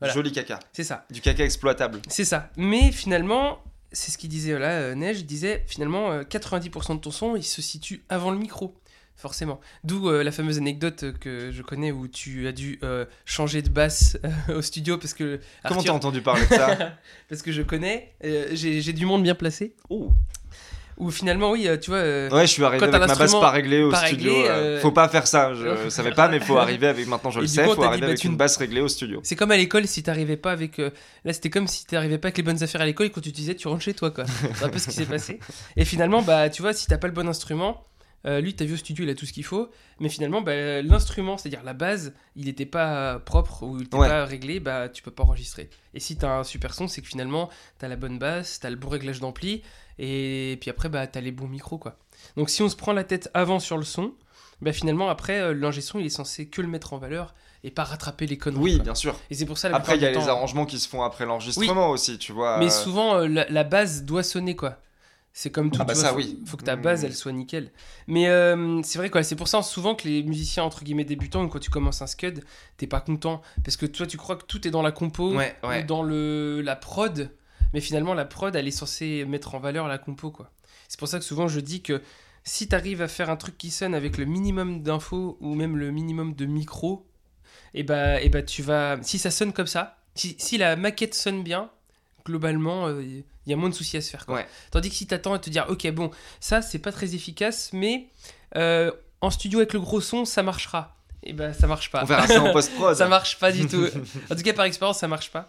Voilà. 0.00 0.14
Joli 0.14 0.32
caca. 0.32 0.58
C'est 0.72 0.82
ça. 0.82 1.04
Du 1.10 1.20
caca 1.20 1.44
exploitable. 1.44 2.00
C'est 2.08 2.24
ça. 2.24 2.48
Mais 2.56 2.90
finalement, 2.90 3.62
c'est 3.92 4.10
ce 4.10 4.18
qu'il 4.18 4.28
disait 4.30 4.58
là, 4.58 4.70
euh, 4.70 4.94
Neige, 4.94 5.20
il 5.20 5.26
disait 5.26 5.64
finalement 5.66 6.10
euh, 6.10 6.22
90% 6.22 6.96
de 6.96 7.00
ton 7.00 7.10
son, 7.10 7.36
il 7.36 7.44
se 7.44 7.62
situe 7.62 8.02
avant 8.08 8.30
le 8.30 8.38
micro. 8.38 8.74
Forcément. 9.14 9.60
D'où 9.84 10.08
euh, 10.08 10.24
la 10.24 10.32
fameuse 10.32 10.58
anecdote 10.58 11.04
euh, 11.04 11.12
que 11.12 11.52
je 11.52 11.62
connais 11.62 11.92
où 11.92 12.08
tu 12.08 12.48
as 12.48 12.52
dû 12.52 12.78
euh, 12.82 13.04
changer 13.24 13.62
de 13.62 13.68
basse 13.68 14.18
euh, 14.24 14.56
au 14.58 14.62
studio 14.62 14.98
parce 14.98 15.14
que. 15.14 15.38
Comment 15.68 15.82
t'as 15.82 15.92
entendu 15.92 16.22
parler 16.22 16.42
de 16.42 16.54
ça? 16.54 16.98
Parce 17.28 17.42
que 17.42 17.52
je 17.52 17.62
connais, 17.62 18.14
euh, 18.24 18.48
j'ai 18.52 18.80
j'ai 18.80 18.92
du 18.92 19.06
monde 19.06 19.22
bien 19.22 19.34
placé. 19.34 19.74
Oh. 19.90 20.10
Où 21.02 21.10
finalement, 21.10 21.50
oui, 21.50 21.66
euh, 21.66 21.76
tu 21.76 21.90
vois. 21.90 21.98
euh, 21.98 22.30
Ouais, 22.30 22.42
je 22.46 22.52
suis 22.52 22.64
arrivé 22.64 22.84
avec 22.84 22.92
ma 23.00 23.06
basse 23.16 23.32
pas 23.32 23.50
réglée 23.50 23.82
au 23.82 23.90
pas 23.90 24.06
studio. 24.06 24.32
réglé, 24.32 24.48
euh, 24.48 24.80
Faut 24.80 24.92
pas 24.92 25.08
faire 25.08 25.26
ça, 25.26 25.52
je 25.52 25.88
savais 25.88 26.12
pas, 26.12 26.28
mais 26.28 26.38
faut 26.38 26.56
arriver 26.58 26.86
avec. 26.86 27.06
Maintenant 27.08 27.30
je 27.30 27.40
Et 27.40 27.42
le 27.42 27.48
sais, 27.48 27.64
coup, 27.64 27.74
faut 27.74 27.82
arriver 27.82 27.96
dit, 27.96 28.00
bah, 28.02 28.06
avec 28.08 28.18
tu- 28.20 28.28
une 28.28 28.36
basse 28.36 28.56
réglée 28.56 28.80
au 28.80 28.88
studio. 28.88 29.20
C'est 29.24 29.34
comme 29.36 29.50
à 29.50 29.56
l'école 29.56 29.86
si 29.88 30.02
t'arrivais 30.02 30.36
pas 30.36 30.52
avec. 30.52 30.78
Là, 30.78 31.32
c'était 31.32 31.50
comme 31.50 31.66
si 31.66 31.84
t'arrivais 31.86 32.18
pas 32.18 32.28
avec 32.28 32.36
les 32.36 32.44
bonnes 32.44 32.62
affaires 32.62 32.80
à 32.82 32.86
l'école 32.86 33.06
et 33.06 33.10
quand 33.10 33.20
tu 33.20 33.32
disais 33.32 33.54
tu 33.56 33.66
rentres 33.68 33.82
chez 33.82 33.94
toi, 33.94 34.10
quoi. 34.12 34.24
C'est 34.54 34.64
un 34.64 34.68
peu 34.68 34.78
ce 34.78 34.86
qui 34.88 34.94
s'est 34.94 35.06
passé. 35.06 35.40
Et 35.76 35.84
finalement, 35.84 36.22
bah, 36.22 36.48
tu 36.50 36.62
vois, 36.62 36.72
si 36.72 36.86
t'as 36.86 36.98
pas 36.98 37.08
le 37.08 37.12
bon 37.14 37.26
instrument, 37.28 37.84
euh, 38.24 38.40
lui, 38.40 38.54
t'as 38.54 38.64
vu 38.64 38.74
au 38.74 38.76
studio, 38.76 39.04
il 39.04 39.10
a 39.10 39.16
tout 39.16 39.26
ce 39.26 39.32
qu'il 39.32 39.42
faut. 39.44 39.68
Mais 39.98 40.08
finalement, 40.08 40.40
bah, 40.42 40.80
l'instrument, 40.82 41.36
c'est-à-dire 41.36 41.64
la 41.64 41.72
base, 41.74 42.14
il 42.36 42.48
était 42.48 42.66
pas 42.66 43.18
propre 43.18 43.64
ou 43.64 43.78
il 43.78 43.86
était 43.86 43.96
Ouais. 43.96 44.06
pas 44.08 44.24
réglé, 44.24 44.60
bah, 44.60 44.88
tu 44.88 45.02
peux 45.02 45.10
pas 45.10 45.24
enregistrer. 45.24 45.68
Et 45.94 45.98
si 46.00 46.16
t'as 46.16 46.30
un 46.38 46.44
super 46.44 46.72
son, 46.72 46.86
c'est 46.86 47.02
que 47.02 47.08
finalement, 47.08 47.50
t'as 47.80 47.88
la 47.88 47.96
bonne 47.96 48.20
basse, 48.20 48.60
t'as 48.60 48.70
le 48.70 48.76
bon 48.76 48.88
réglage 48.90 49.18
d'ampli 49.18 49.62
et 49.98 50.56
puis 50.60 50.70
après, 50.70 50.88
bah, 50.88 51.06
t'as 51.06 51.20
les 51.20 51.32
bons 51.32 51.48
micros, 51.48 51.78
quoi. 51.78 51.96
Donc 52.36 52.50
si 52.50 52.62
on 52.62 52.68
se 52.68 52.76
prend 52.76 52.92
la 52.92 53.04
tête 53.04 53.30
avant 53.34 53.58
sur 53.60 53.76
le 53.76 53.84
son, 53.84 54.12
bah, 54.60 54.72
finalement, 54.72 55.08
après, 55.08 55.40
euh, 55.40 55.54
l'ingé 55.54 55.80
son, 55.80 55.98
il 55.98 56.06
est 56.06 56.10
censé 56.10 56.46
que 56.46 56.62
le 56.62 56.68
mettre 56.68 56.92
en 56.92 56.98
valeur 56.98 57.34
et 57.64 57.70
pas 57.70 57.84
rattraper 57.84 58.26
les 58.26 58.38
conneries. 58.38 58.60
Oui, 58.62 58.74
quoi. 58.76 58.84
bien 58.84 58.94
sûr. 58.94 59.16
Et 59.30 59.34
c'est 59.34 59.46
pour 59.46 59.58
ça 59.58 59.68
la 59.68 59.76
Après, 59.76 59.96
il 59.96 60.02
y 60.02 60.04
a 60.04 60.08
plupart 60.08 60.22
les 60.22 60.26
temps- 60.28 60.36
arrangements 60.36 60.66
qui 60.66 60.78
se 60.78 60.88
font 60.88 61.02
après 61.02 61.26
l'enregistrement 61.26 61.90
aussi, 61.90 62.18
tu 62.18 62.32
vois. 62.32 62.58
Mais 62.58 62.70
souvent, 62.70 63.16
euh, 63.16 63.28
la, 63.28 63.48
la 63.48 63.64
base 63.64 64.04
doit 64.04 64.22
sonner, 64.22 64.56
quoi. 64.56 64.78
C'est 65.34 65.50
comme 65.50 65.70
tout. 65.70 65.78
Ah 65.80 65.84
bah 65.84 65.94
vois, 65.94 66.02
ça, 66.02 66.08
faut, 66.10 66.16
oui. 66.16 66.38
Faut 66.44 66.56
que 66.58 66.64
ta 66.64 66.76
Mm. 66.76 66.82
base, 66.82 67.04
elle 67.04 67.14
soit 67.14 67.32
nickel. 67.32 67.70
Mais 68.06 68.28
euh, 68.28 68.82
c'est 68.82 68.98
vrai, 68.98 69.08
quoi. 69.08 69.22
C'est 69.22 69.34
pour 69.36 69.48
ça, 69.48 69.62
souvent, 69.62 69.94
que 69.94 70.06
les 70.06 70.22
musiciens, 70.22 70.62
entre 70.64 70.84
guillemets, 70.84 71.04
débutants, 71.04 71.48
quand 71.48 71.58
tu 71.58 71.70
commences 71.70 72.02
un 72.02 72.06
scud, 72.06 72.44
t'es 72.76 72.86
pas 72.86 73.00
content. 73.00 73.40
Parce 73.64 73.76
que 73.78 73.86
toi, 73.86 74.06
tu 74.06 74.18
crois 74.18 74.36
que 74.36 74.44
tout 74.44 74.68
est 74.68 74.70
dans 74.70 74.82
la 74.82 74.92
compo, 74.92 75.32
Ouais, 75.34 75.56
ouais. 75.62 75.82
ou 75.82 75.86
dans 75.86 76.02
le, 76.02 76.60
la 76.62 76.76
prod. 76.76 77.30
Mais 77.72 77.80
finalement, 77.80 78.14
la 78.14 78.24
prod, 78.24 78.54
elle 78.54 78.68
est 78.68 78.70
censée 78.70 79.24
mettre 79.24 79.54
en 79.54 79.58
valeur 79.58 79.88
la 79.88 79.98
compo, 79.98 80.30
quoi. 80.30 80.50
C'est 80.88 80.98
pour 80.98 81.08
ça 81.08 81.18
que 81.18 81.24
souvent, 81.24 81.48
je 81.48 81.60
dis 81.60 81.82
que 81.82 82.02
si 82.44 82.68
t'arrives 82.68 83.02
à 83.02 83.08
faire 83.08 83.30
un 83.30 83.36
truc 83.36 83.56
qui 83.56 83.70
sonne 83.70 83.94
avec 83.94 84.18
le 84.18 84.24
minimum 84.24 84.82
d'infos, 84.82 85.38
ou 85.40 85.54
même 85.54 85.76
le 85.76 85.90
minimum 85.90 86.34
de 86.34 86.44
micro, 86.44 87.06
et 87.74 87.82
bah, 87.82 88.20
et 88.20 88.28
bah, 88.28 88.42
tu 88.42 88.62
vas. 88.62 88.98
Si 89.02 89.18
ça 89.18 89.30
sonne 89.30 89.52
comme 89.52 89.66
ça, 89.66 89.96
si, 90.14 90.36
si 90.38 90.58
la 90.58 90.76
maquette 90.76 91.14
sonne 91.14 91.42
bien, 91.42 91.70
globalement, 92.24 92.88
il 93.00 93.24
y 93.46 93.52
a 93.52 93.56
moins 93.56 93.70
de 93.70 93.74
soucis 93.74 93.96
à 93.96 94.00
se 94.00 94.10
faire. 94.10 94.26
Quoi. 94.26 94.36
Ouais. 94.36 94.46
Tandis 94.70 94.90
que 94.90 94.94
si 94.94 95.06
t'attends 95.06 95.32
à 95.32 95.38
te 95.38 95.50
dire, 95.50 95.66
ok, 95.68 95.90
bon, 95.92 96.10
ça 96.40 96.62
c'est 96.62 96.78
pas 96.78 96.92
très 96.92 97.14
efficace, 97.14 97.70
mais 97.72 98.08
euh, 98.56 98.92
en 99.20 99.30
studio 99.30 99.60
avec 99.60 99.72
le 99.72 99.80
gros 99.80 100.00
son, 100.00 100.24
ça 100.24 100.42
marchera. 100.42 100.96
Et 101.24 101.32
ben 101.32 101.52
ça 101.52 101.66
marche 101.66 101.90
pas. 101.90 102.02
On 102.02 102.06
verra 102.06 102.26
ça 102.26 102.42
en 102.42 102.52
post-prod. 102.52 102.96
ça 102.96 103.08
marche 103.08 103.38
pas 103.38 103.52
du 103.52 103.66
tout. 103.68 103.86
En 104.30 104.34
tout 104.34 104.42
cas, 104.42 104.52
par 104.52 104.64
expérience, 104.64 104.98
ça 104.98 105.08
marche 105.08 105.30
pas. 105.30 105.48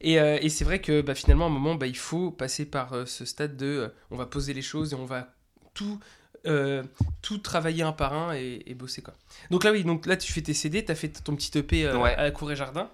Et, 0.00 0.18
euh, 0.18 0.38
et 0.40 0.48
c'est 0.48 0.64
vrai 0.64 0.80
que 0.80 1.00
bah, 1.02 1.14
finalement, 1.14 1.44
à 1.46 1.48
un 1.48 1.52
moment, 1.52 1.74
bah, 1.74 1.86
il 1.86 1.96
faut 1.96 2.30
passer 2.30 2.64
par 2.64 2.92
euh, 2.94 3.04
ce 3.06 3.24
stade 3.24 3.56
de 3.56 3.66
euh, 3.66 3.88
on 4.10 4.16
va 4.16 4.26
poser 4.26 4.54
les 4.54 4.62
choses 4.62 4.92
et 4.92 4.96
on 4.96 5.04
va 5.04 5.28
tout, 5.74 6.00
euh, 6.46 6.82
tout 7.22 7.38
travailler 7.38 7.82
un 7.82 7.92
par 7.92 8.14
un 8.14 8.34
et, 8.34 8.62
et 8.66 8.74
bosser. 8.74 9.02
Quoi. 9.02 9.14
Donc 9.50 9.64
là, 9.64 9.72
oui, 9.72 9.84
donc 9.84 10.06
là, 10.06 10.16
tu 10.16 10.32
fais 10.32 10.40
tes 10.42 10.54
CD, 10.54 10.84
tu 10.84 10.90
as 10.92 10.94
fait 10.94 11.08
ton 11.22 11.36
petit 11.36 11.56
EP 11.58 11.84
euh, 11.86 11.98
Ouais. 11.98 12.14
à 12.16 12.30
Cour 12.30 12.50
et 12.52 12.56
Jardin. 12.56 12.90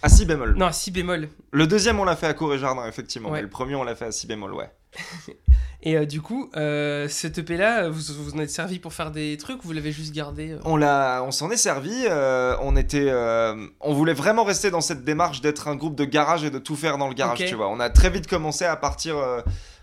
À 0.00 0.08
si 0.08 0.24
bémol. 0.26 0.54
Non, 0.54 0.66
à 0.66 0.72
si 0.72 0.90
bémol. 0.90 1.28
Le 1.50 1.66
deuxième, 1.66 1.98
on 1.98 2.04
l'a 2.04 2.14
fait 2.16 2.26
à 2.28 2.34
Cour 2.34 2.54
et 2.54 2.58
Jardin, 2.58 2.86
effectivement. 2.86 3.30
Ouais. 3.30 3.38
Mais 3.38 3.42
le 3.42 3.48
premier, 3.50 3.74
on 3.74 3.82
l'a 3.84 3.94
fait 3.96 4.06
à 4.06 4.12
si 4.12 4.26
bémol, 4.26 4.54
ouais. 4.54 4.70
Et 5.82 5.96
euh, 5.96 6.06
du 6.06 6.20
coup, 6.20 6.50
euh, 6.56 7.06
cette 7.08 7.38
EP 7.38 7.56
là, 7.56 7.88
vous, 7.88 8.00
vous 8.18 8.34
en 8.34 8.38
êtes 8.38 8.50
servi 8.50 8.78
pour 8.78 8.92
faire 8.92 9.10
des 9.12 9.36
trucs 9.36 9.64
ou 9.64 9.68
vous 9.68 9.72
l'avez 9.72 9.92
juste 9.92 10.12
gardé 10.12 10.52
euh 10.52 10.58
On 10.64 10.76
l'a, 10.76 11.22
on 11.22 11.30
s'en 11.30 11.50
est 11.50 11.56
servi. 11.56 12.06
on 12.60 12.76
était, 12.76 13.12
on 13.80 13.94
voulait 13.94 14.14
vraiment 14.14 14.44
rester 14.44 14.70
dans 14.70 14.80
cette 14.80 15.04
démarche 15.04 15.40
d'être 15.40 15.68
un 15.68 15.76
groupe 15.76 15.94
de 15.94 16.04
garage 16.04 16.44
et 16.44 16.50
de 16.50 16.58
tout 16.58 16.76
faire 16.76 16.98
dans 16.98 17.08
le 17.08 17.14
garage. 17.14 17.38
Tu 17.38 17.54
vois, 17.54 17.68
on 17.68 17.80
a 17.80 17.90
très 17.90 18.10
vite 18.10 18.26
commencé 18.26 18.64
à 18.64 18.76
partir 18.76 19.16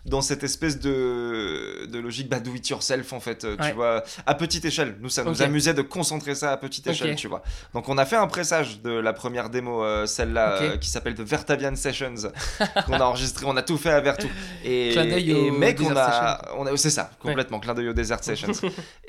dans 0.05 0.21
cette 0.21 0.43
espèce 0.43 0.79
de, 0.79 1.87
de 1.87 1.99
logique 1.99 2.29
bah, 2.29 2.39
do 2.39 2.53
it 2.53 2.67
yourself 2.69 3.11
en 3.13 3.19
fait. 3.19 3.43
euh, 3.43 3.55
Ouais. 3.59 3.69
Tu 3.69 3.75
vois, 3.75 4.03
à 4.25 4.35
petite 4.35 4.65
échelle. 4.65 4.97
Nous, 4.99 5.09
ça 5.09 5.23
nous 5.23 5.41
amusait 5.41 5.73
de 5.73 5.81
concentrer 5.81 6.35
ça 6.35 6.51
à 6.51 6.57
petite 6.57 6.85
échelle. 6.87 7.15
Tu 7.15 7.27
vois. 7.27 7.41
Donc, 7.73 7.89
on 7.89 7.97
a 7.97 8.05
fait 8.05 8.15
un 8.17 8.27
pressage 8.27 8.81
de 8.81 8.91
la 8.91 9.13
première 9.13 9.49
démo, 9.49 9.83
euh, 9.83 10.05
celle-là, 10.05 10.61
euh, 10.61 10.77
qui 10.77 10.89
s'appelle 10.89 11.15
The 11.15 11.21
Vertavian 11.21 11.75
Sessions, 11.75 12.15
qu'on 12.85 12.93
a 12.93 13.03
enregistré. 13.03 13.45
On 13.47 13.55
a 13.57 13.61
tout 13.63 13.77
fait 13.77 13.91
à 13.91 14.01
Vertu. 14.01 14.27
Et, 14.63 14.89
Clin 14.91 15.05
d'œil 15.05 15.31
et 15.31 15.49
au 15.49 15.51
mec, 15.53 15.79
on 15.81 15.95
a, 15.95 16.41
on 16.57 16.65
a, 16.65 16.75
c'est 16.77 16.89
ça, 16.89 17.09
complètement, 17.19 17.59
clin 17.59 17.73
d'œil 17.73 17.89
au 17.89 17.93
Desert 17.93 18.23
Sessions. 18.23 18.51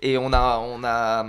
et 0.01 0.16
on 0.18 0.32
a, 0.32 0.59
on 0.59 0.82
a, 0.84 1.26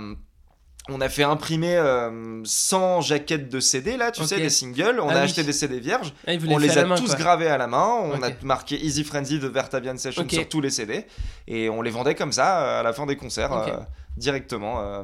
on 0.88 1.00
a 1.00 1.08
fait 1.08 1.22
imprimer 1.22 1.76
euh, 1.76 2.40
100 2.44 3.00
jaquettes 3.02 3.48
de 3.48 3.60
CD 3.60 3.96
là, 3.96 4.10
tu 4.10 4.24
sais, 4.24 4.38
les 4.38 4.50
singles. 4.50 4.98
On 5.00 5.08
Ah 5.08 5.12
a 5.12 5.16
oui. 5.16 5.22
acheté 5.22 5.42
des 5.44 5.52
CD 5.52 5.80
vierges. 5.80 6.12
Ah, 6.26 6.32
On 6.48 6.58
les 6.58 6.78
a 6.78 6.84
main, 6.84 6.96
tous 6.96 7.06
quoi. 7.06 7.14
gravés 7.16 7.48
à 7.48 7.58
la 7.58 7.66
main. 7.66 7.86
On 8.04 8.22
a 8.22 8.30
marqué 8.42 8.82
Easy 8.84 9.04
Frenzy 9.04 9.38
de 9.38 9.48
Vertavian 9.48 9.96
Sessions 9.98 10.22
Ok. 10.22 10.32
sur 10.32 10.48
tous 10.48 10.60
les 10.60 10.70
CD 10.70 11.04
et 11.46 11.68
on 11.68 11.82
les 11.82 11.90
vendait 11.90 12.14
comme 12.14 12.32
ça 12.32 12.60
euh, 12.62 12.80
à 12.80 12.82
la 12.82 12.92
fin 12.92 13.06
des 13.06 13.16
concerts 13.16 13.52
euh, 13.52 13.76
directement. 14.16 14.80
euh. 14.82 15.02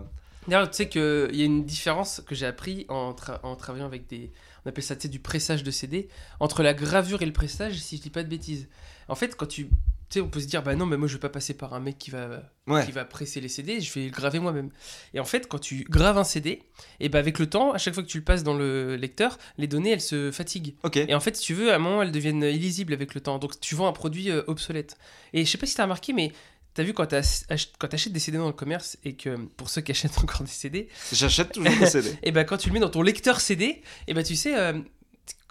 D'ailleurs, 0.49 0.68
tu 0.70 0.76
sais 0.76 0.89
qu'il 0.89 1.30
y 1.35 1.43
a 1.43 1.45
une 1.47 1.64
différence 1.64 2.22
que 2.26 2.35
j'ai 2.35 2.45
appris 2.47 2.85
en, 2.89 3.12
tra- 3.12 3.41
en 3.43 3.57
travaillant 3.57 3.87
avec 3.87 4.07
des. 4.09 4.30
On 4.64 4.68
appelle 4.68 4.85
ça 4.85 4.95
tu 4.97 5.03
sais, 5.03 5.09
du 5.09 5.18
pressage 5.18 5.62
de 5.62 5.70
CD. 5.70 6.09
Entre 6.41 6.62
la 6.62 6.74
gravure 6.74 7.22
et 7.22 7.26
le 7.26 7.32
pressage, 7.32 7.78
si 7.78 7.97
je 7.97 8.03
dis 8.03 8.11
pas 8.11 8.22
de 8.22 8.28
bêtises. 8.28 8.68
En 9.09 9.14
fait, 9.14 9.37
quand 9.37 9.47
tu. 9.47 9.68
Sais, 10.15 10.21
on 10.21 10.29
peut 10.29 10.39
se 10.39 10.47
dire, 10.47 10.62
bah 10.62 10.77
non, 10.77 10.87
mais 10.87 10.97
moi 10.97 11.09
je 11.09 11.15
vais 11.15 11.19
pas 11.19 11.29
passer 11.29 11.55
par 11.55 11.75
un 11.75 11.81
mec 11.81 11.99
qui 11.99 12.11
va, 12.11 12.43
Ouais. 12.69 12.85
qui 12.87 12.93
va 12.93 13.05
presser 13.05 13.41
les 13.41 13.49
CD, 13.49 13.81
je 13.81 13.93
vais 13.93 14.05
le 14.07 14.11
graver 14.12 14.39
moi-même. 14.39 14.71
Et 15.12 15.19
en 15.19 15.25
fait, 15.25 15.49
quand 15.49 15.59
tu 15.59 15.85
graves 15.91 16.17
un 16.19 16.23
CD, 16.25 16.62
et 17.01 17.09
bah 17.09 17.19
avec 17.19 17.41
le 17.41 17.51
temps, 17.51 17.73
à 17.73 17.79
chaque 17.79 17.95
fois 17.95 18.03
que 18.05 18.09
tu 18.09 18.19
le 18.19 18.25
passes 18.25 18.45
dans 18.45 18.55
le 18.57 18.95
lecteur, 18.95 19.39
les 19.59 19.67
données 19.67 19.91
elles 19.91 20.01
se 20.01 20.31
fatiguent. 20.31 20.77
Ok. 20.85 20.97
Et 20.99 21.15
en 21.17 21.21
fait, 21.21 21.35
si 21.37 21.43
tu 21.43 21.55
veux, 21.55 21.73
à 21.73 21.75
un 21.75 21.79
moment, 21.79 22.01
elles 22.03 22.12
deviennent 22.12 22.45
illisibles 22.45 22.93
avec 22.93 23.15
le 23.15 23.21
temps. 23.21 23.39
Donc, 23.41 23.59
tu 23.61 23.75
vends 23.75 23.89
un 23.89 23.93
produit 23.93 24.31
euh, 24.31 24.43
obsolète. 24.47 24.97
Et 25.33 25.45
je 25.45 25.51
sais 25.51 25.59
pas 25.59 25.67
si 25.67 25.75
t'as 25.75 25.83
remarqué, 25.83 26.12
mais 26.12 26.31
t'as 26.75 26.83
vu 26.85 26.93
quand 26.93 27.07
t'achètes 27.07 28.12
des 28.12 28.19
CD 28.21 28.37
dans 28.39 28.47
le 28.49 28.53
commerce 28.53 28.97
et 29.05 29.15
que 29.15 29.37
pour 29.57 29.69
ceux 29.69 29.81
qui 29.81 29.93
achètent 29.93 30.19
encore 30.19 30.43
des 30.43 30.51
CD, 30.51 30.89
J'achète 31.12 31.53
toujours 31.53 31.71
des 31.79 31.87
CD. 31.87 32.12
et 32.23 32.33
ben 32.33 32.45
quand 32.45 32.57
tu 32.57 32.69
le 32.69 32.75
mets 32.75 32.81
dans 32.81 32.89
ton 32.91 33.03
lecteur 33.03 33.41
CD, 33.41 33.83
et 34.09 34.15
ben 34.15 34.23
tu 34.25 34.35
sais, 34.37 34.57
euh, 34.57 34.73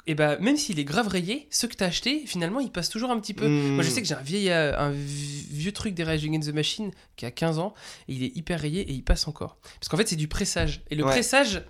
et 0.06 0.16
ben 0.16 0.38
même 0.40 0.58
s'il 0.58 0.80
est 0.80 0.84
grave 0.84 1.08
rayé, 1.08 1.48
ceux 1.50 1.68
que 1.68 1.76
t'as 1.76 1.86
achetés, 1.88 2.26
finalement, 2.26 2.60
ils 2.60 2.72
passent 2.72 2.90
toujours 2.90 3.12
un 3.12 3.20
petit 3.20 3.34
peu. 3.34 3.48
Hmm. 3.48 3.76
Moi, 3.76 3.84
je 3.84 3.90
sais 3.90 4.02
que 4.02 4.08
j'ai 4.08 4.16
un 4.16 4.22
vieil, 4.22 4.50
euh, 4.50 4.78
un 4.78 4.92
vieux 4.92 5.72
truc 5.72 5.94
des 5.94 6.04
Rage 6.04 6.24
Against 6.26 6.50
the 6.50 6.54
Machine 6.54 6.92
qui 7.16 7.26
a 7.26 7.32
15 7.32 7.60
ans 7.60 7.74
et 8.10 8.14
il 8.14 8.24
est 8.24 8.36
hyper 8.36 8.60
rayé 8.60 8.82
et 8.82 8.92
il 8.92 9.04
passe 9.04 9.28
encore. 9.28 9.58
Parce 9.80 9.88
qu'en 9.90 9.98
fait, 9.98 10.08
c'est 10.08 10.16
du 10.18 10.28
pressage. 10.28 10.82
Et 10.90 10.96
le 10.96 11.04
Ouais. 11.06 11.12
pressage, 11.12 11.64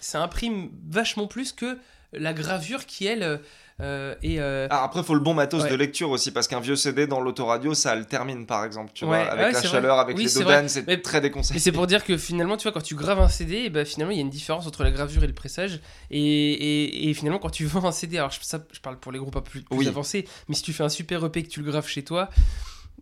ça 0.00 0.22
imprime 0.22 0.70
vachement 0.88 1.26
plus 1.26 1.52
que 1.52 1.78
la 2.12 2.32
gravure 2.32 2.86
qui, 2.86 3.06
elle, 3.06 3.40
euh, 3.80 4.14
est. 4.22 4.38
euh, 4.38 4.66
Ah, 4.70 4.84
après, 4.84 5.02
faut 5.02 5.14
le 5.14 5.20
bon 5.20 5.34
matos 5.34 5.62
Ouais. 5.64 5.70
de 5.70 5.74
lecture 5.74 6.10
aussi, 6.10 6.30
parce 6.30 6.48
qu'un 6.48 6.60
vieux 6.60 6.76
CD 6.76 7.06
dans 7.06 7.20
l'autoradio, 7.20 7.74
ça 7.74 7.94
le 7.94 8.04
termine 8.04 8.46
par 8.46 8.64
exemple, 8.64 8.90
tu 8.94 9.04
Ouais, 9.04 9.10
vois, 9.22 9.32
avec 9.32 9.46
ouais, 9.46 9.52
la 9.52 9.62
chaleur, 9.62 9.94
vrai. 9.96 10.04
avec 10.04 10.16
Oui, 10.16 10.24
les 10.24 10.32
dodanes, 10.32 10.68
c'est 10.68 11.02
très 11.02 11.20
déconseillé. 11.20 11.54
Mais 11.56 11.60
c'est 11.60 11.72
pour 11.72 11.86
dire 11.86 12.04
que 12.04 12.16
finalement, 12.16 12.56
tu 12.56 12.62
vois, 12.64 12.72
quand 12.72 12.82
tu 12.82 12.94
graves 12.94 13.20
un 13.20 13.28
CD, 13.28 13.56
et 13.56 13.70
ben 13.70 13.84
finalement, 13.84 14.12
il 14.12 14.16
y 14.16 14.20
a 14.20 14.22
une 14.22 14.30
différence 14.30 14.66
entre 14.66 14.82
la 14.82 14.90
gravure 14.90 15.24
et 15.24 15.26
le 15.26 15.32
pressage. 15.34 15.80
Et, 16.10 16.20
et, 16.52 17.08
et 17.10 17.14
finalement, 17.14 17.38
quand 17.38 17.50
tu 17.50 17.64
vends 17.66 17.84
un 17.84 17.92
CD, 17.92 18.18
alors 18.18 18.30
je, 18.30 18.38
ça, 18.42 18.60
je 18.72 18.80
parle 18.80 18.98
pour 18.98 19.12
les 19.12 19.18
groupes 19.18 19.36
un 19.36 19.40
peu 19.42 19.50
plus, 19.50 19.62
plus 19.62 19.76
Oui. 19.78 19.88
avancés, 19.88 20.26
mais 20.48 20.54
si 20.54 20.62
tu 20.62 20.72
fais 20.72 20.84
un 20.84 20.88
super 20.88 21.24
EP 21.24 21.42
que 21.42 21.48
tu 21.48 21.60
le 21.62 21.70
graves 21.70 21.86
chez 21.88 22.02
toi, 22.04 22.30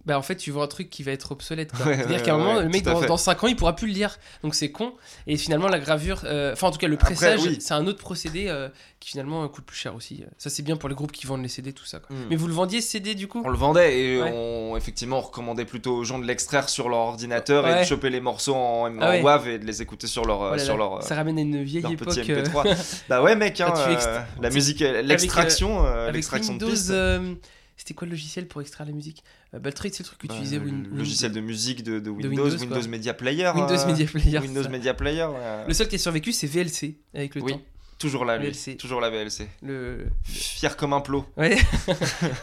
bah 0.07 0.19
en 0.19 0.23
fait, 0.23 0.37
tu 0.37 0.51
vends 0.51 0.63
un 0.63 0.67
truc 0.69 0.91
qui 0.91 1.03
va 1.03 1.13
être 1.13 1.33
obsolète. 1.33 1.73
Ouais, 1.87 1.97
C'est-à-dire 1.97 2.17
ouais, 2.19 2.23
qu'à 2.23 2.35
un 2.35 2.39
moment, 2.39 2.57
ouais, 2.57 2.63
le 2.63 2.69
mec, 2.69 2.83
dans, 2.85 3.01
dans 3.03 3.17
5 3.17 3.45
ans, 3.45 3.47
il 3.47 3.57
pourra 3.57 3.75
plus 3.75 3.87
le 3.89 3.95
lire. 3.95 4.19
Donc 4.43 4.55
c'est 4.55 4.71
con. 4.71 4.93
Et 5.27 5.37
finalement, 5.37 5.69
la 5.69 5.79
gravure, 5.79 6.23
euh, 6.25 6.53
enfin 6.53 6.69
en 6.69 6.71
tout 6.71 6.79
cas, 6.79 6.89
le 6.89 6.97
pressage, 6.97 7.41
oui. 7.43 7.57
c'est 7.61 7.75
un 7.75 7.87
autre 7.87 7.99
procédé 8.01 8.47
euh, 8.49 8.69
qui 9.01 9.11
finalement 9.11 9.47
coûte 9.49 9.65
plus 9.65 9.77
cher 9.77 9.95
aussi. 9.95 10.25
Ça, 10.39 10.51
c'est 10.51 10.63
bien 10.63 10.77
pour 10.77 10.89
les 10.89 10.95
groupes 10.95 11.13
qui 11.13 11.27
vendent 11.27 11.43
les 11.43 11.49
CD, 11.49 11.73
tout 11.73 11.85
ça. 11.85 12.01
quoi. 12.01 12.15
Mm. 12.15 12.27
Mais 12.31 12.37
vous 12.37 12.47
le 12.47 12.53
vendiez 12.55 12.81
CD 12.81 13.15
du 13.15 13.29
coup? 13.29 13.43
On 13.45 13.49
le 13.49 13.57
vendait 13.57 13.99
et 13.99 14.23
on, 14.23 14.77
effectivement, 14.77 15.19
on 15.19 15.23
recommandait 15.23 15.65
plutôt 15.65 15.95
aux 15.97 16.05
gens 16.05 16.19
de 16.19 16.27
l'extraire 16.27 16.69
sur 16.69 16.89
leur 16.89 16.99
ordinateur 17.01 17.67
et 17.69 17.81
de 17.81 17.85
choper 17.85 18.11
les 18.11 18.21
morceaux 18.21 18.55
en, 18.55 18.87
en 18.95 18.99
Ah. 19.01 19.21
WAV 19.21 19.49
et 19.49 19.59
de 19.59 19.65
les 19.67 19.83
écouter 19.83 20.07
sur 20.07 20.25
leur, 20.25 20.53
Oh 20.55 20.59
sur 20.59 20.77
leur, 20.77 21.03
Ça 21.03 21.15
ramène 21.15 21.39
à 21.39 21.43
une 21.43 21.63
vieille 21.63 21.83
leur 21.83 21.93
époque. 21.93 22.09
petit 22.09 22.31
euh, 22.33 22.43
MP3. 22.45 23.03
bah 23.09 23.23
ouais, 23.23 23.37
mec, 23.37 23.61
hein, 23.61 23.73
Ah, 23.75 23.89
euh, 23.89 24.21
la 24.41 24.51
musique, 24.51 24.81
l'extraction, 24.81 25.85
euh, 25.87 26.11
l'extraction 26.11 26.57
de 26.57 26.67
euh, 26.91 27.35
C'était 27.77 27.95
quoi 27.95 28.07
le 28.07 28.13
logiciel 28.13 28.47
pour 28.47 28.61
extraire 28.61 28.87
la 28.87 28.93
musique? 28.93 29.25
Euh, 29.53 29.59
Baltrate, 29.59 29.93
c'est 29.95 30.03
le 30.03 30.07
truc 30.07 30.19
que 30.19 30.27
tu 30.29 30.33
utilisais 30.35 30.57
Euh, 30.59 30.61
Win- 30.65 30.89
le 30.91 30.97
logiciel 30.99 31.33
de 31.33 31.41
musique 31.41 31.83
de, 31.83 31.99
de 31.99 32.11
Windows, 32.11 32.49
Windows. 32.57 32.89
Media 32.89 33.15
Player. 33.15 33.51
Windows 33.55 33.75
euh, 33.75 33.87
Media 33.87 34.07
Player. 34.07 34.39
Windows. 34.39 34.69
Media 34.69 34.95
Player. 34.95 35.25
ouais. 35.25 35.67
Le 35.67 35.75
seul 35.75 35.89
qui 35.89 35.97
a 35.97 35.99
survécu, 35.99 36.33
c'est 36.33 36.47
VLC 36.47 36.97
avec 37.15 37.35
le 37.35 37.43
Oui. 37.43 37.53
temps. 37.53 37.63
Toujours 37.99 38.25
la. 38.25 38.39
VLC. 38.39 38.77
Toujours 38.77 39.01
la 39.01 39.11
VLC. 39.11 39.49
Le, 39.63 40.07
Fier 40.25 40.77
comme 40.77 40.93
un 40.93 41.01
plot. 41.01 41.25
ouais. 41.37 41.57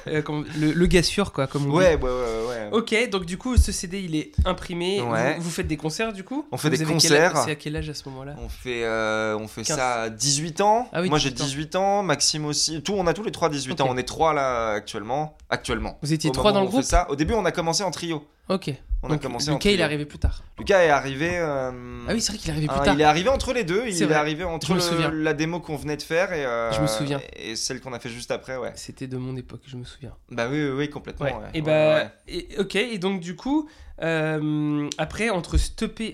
Euh, 0.08 0.22
le, 0.58 0.72
le 0.72 0.86
gars 0.88 1.04
sûr, 1.04 1.32
quoi, 1.32 1.48
comme 1.48 1.66
on 1.68 1.70
dit. 1.70 1.76
Ouais, 1.76 1.96
ouais, 1.96 2.02
ouais, 2.10 2.48
ouais. 2.50 2.70
Ok, 2.72 3.10
donc 3.10 3.26
du 3.26 3.38
coup, 3.38 3.58
ce 3.58 3.72
CD, 3.72 4.02
il 4.02 4.16
est 4.16 4.32
imprimé. 4.46 5.02
Ouais. 5.02 5.36
Vous, 5.36 5.44
vous 5.44 5.50
faites 5.50 5.68
des 5.68 5.78
concerts, 5.78 6.14
du 6.14 6.24
coup 6.24 6.46
On 6.52 6.58
fait 6.58 6.70
Vous 6.70 6.78
des 6.78 6.86
concerts. 6.86 7.38
C'est 7.38 7.52
à 7.52 7.56
quel 7.56 7.76
âge 7.76 7.90
à 7.90 7.94
ce 7.94 8.08
moment-là 8.10 8.36
On 8.44 8.50
fait, 8.50 8.84
euh, 8.84 9.38
on 9.38 9.48
fait 9.48 9.64
15. 9.64 9.78
ça 9.78 10.02
à 10.04 10.10
18 10.10 10.62
ans. 10.62 10.90
Ah 10.92 11.02
oui, 11.02 11.10
Moi 11.10 11.20
j'ai 11.20 11.30
18 11.32 11.42
ans. 11.42 11.46
18 11.48 11.76
ans, 11.76 12.04
Maxime 12.04 12.46
aussi. 12.46 12.82
Tout, 12.82 12.94
on 12.98 13.06
a 13.08 13.14
tous 13.14 13.24
les 13.24 13.32
trois 13.32 13.50
18 13.50 13.74
Ok. 13.74 13.82
ans. 13.82 13.88
On 13.90 13.98
est 13.98 14.04
trois 14.04 14.34
là 14.34 14.72
actuellement. 14.72 15.38
Actuellement. 15.50 15.98
Vous 16.02 16.14
étiez 16.14 16.32
trois 16.32 16.52
dans 16.52 16.62
le 16.62 16.68
on 16.68 16.70
groupe 16.70 16.82
fait 16.82 16.88
ça. 16.88 17.10
Au 17.10 17.16
début, 17.16 17.34
on 17.34 17.46
a 17.46 17.52
commencé 17.52 17.84
en 17.84 17.92
trio. 17.92 18.26
Ok. 18.50 18.72
On 19.04 19.08
donc, 19.08 19.18
a 19.18 19.22
commencé 19.24 19.50
en 19.50 19.54
Lucas, 19.56 19.72
il 19.72 19.80
est 19.80 19.84
arrivé 19.84 20.06
plus 20.06 20.20
tard. 20.20 20.44
Lucas 20.60 20.84
est 20.84 20.90
arrivé. 20.90 21.32
euh, 21.34 21.72
Ah 22.08 22.14
oui, 22.14 22.22
c'est 22.22 22.32
vrai 22.34 22.38
qu'il 22.40 22.50
est 22.50 22.54
arrivé 22.54 22.68
plus 22.68 22.76
hein, 22.78 22.84
tard. 22.84 22.94
il 22.94 23.02
est 23.02 23.06
arrivé 23.06 23.30
entre 23.30 23.52
les 23.54 23.64
deux. 23.64 23.84
Il 23.88 24.00
est 24.04 24.14
arrivé 24.14 24.44
entre 24.44 24.68
Je 24.68 24.74
me 24.74 24.78
le- 24.78 24.84
souviens. 24.84 25.12
la 25.12 25.34
démo 25.34 25.60
qu'on 25.60 25.76
venait 25.76 25.98
de 25.98 26.04
faire 26.04 26.32
et, 26.34 26.46
euh, 26.46 26.72
Je 26.72 26.82
me 26.82 26.88
souviens. 26.88 27.20
et 27.36 27.56
celle 27.56 27.82
qu'on 27.82 27.94
a 27.94 28.00
fait 28.00 28.10
juste 28.10 28.30
après. 28.30 28.58
Ouais. 28.58 28.72
C'était 28.76 29.08
de 29.08 29.18
mon 29.18 29.36
époque, 29.38 29.62
je 29.66 29.76
me 29.76 29.86
souviens. 29.86 30.14
Bah 30.30 30.48
oui, 30.52 30.64
oui, 30.64 30.70
oui, 30.78 30.90
complètement. 30.92 31.26
Ouais. 31.26 31.32
ouais. 31.34 31.50
Et 31.56 31.62
Ouais, 31.62 31.66
bah, 31.66 31.96
ouais. 31.96 32.12
et- 32.28 32.60
ok. 32.60 32.76
Et 32.76 32.98
donc 33.00 33.22
du 33.22 33.36
coup, 33.36 33.68
euh, 34.04 34.90
après 34.98 35.30
entre 35.30 35.58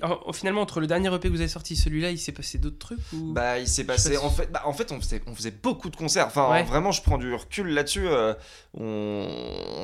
en- 0.03 0.33
finalement 0.33 0.61
entre 0.61 0.79
le 0.79 0.87
dernier 0.87 1.07
EP 1.13 1.27
que 1.27 1.33
vous 1.33 1.39
avez 1.41 1.47
sorti, 1.47 1.75
celui-là, 1.75 2.11
il 2.11 2.17
s'est 2.19 2.31
passé 2.31 2.57
d'autres 2.57 2.77
trucs 2.79 2.99
ou? 3.13 3.33
Bah, 3.33 3.59
il 3.59 3.67
s'est 3.67 3.83
passé. 3.85 4.11
pas 4.13 4.19
si- 4.19 4.25
En 4.25 4.29
fait, 4.29 4.51
bah, 4.51 4.61
en 4.65 4.73
fait 4.73 4.91
on, 4.91 4.99
faisait, 4.99 5.21
on 5.27 5.33
faisait 5.35 5.51
beaucoup 5.51 5.89
de 5.89 5.95
concerts. 5.95 6.27
Enfin, 6.27 6.49
Ouais. 6.51 6.63
vraiment, 6.63 6.91
je 6.91 7.01
prends 7.01 7.17
du 7.17 7.33
recul 7.33 7.67
là-dessus. 7.67 8.07
euh, 8.07 8.33
on, 8.77 9.27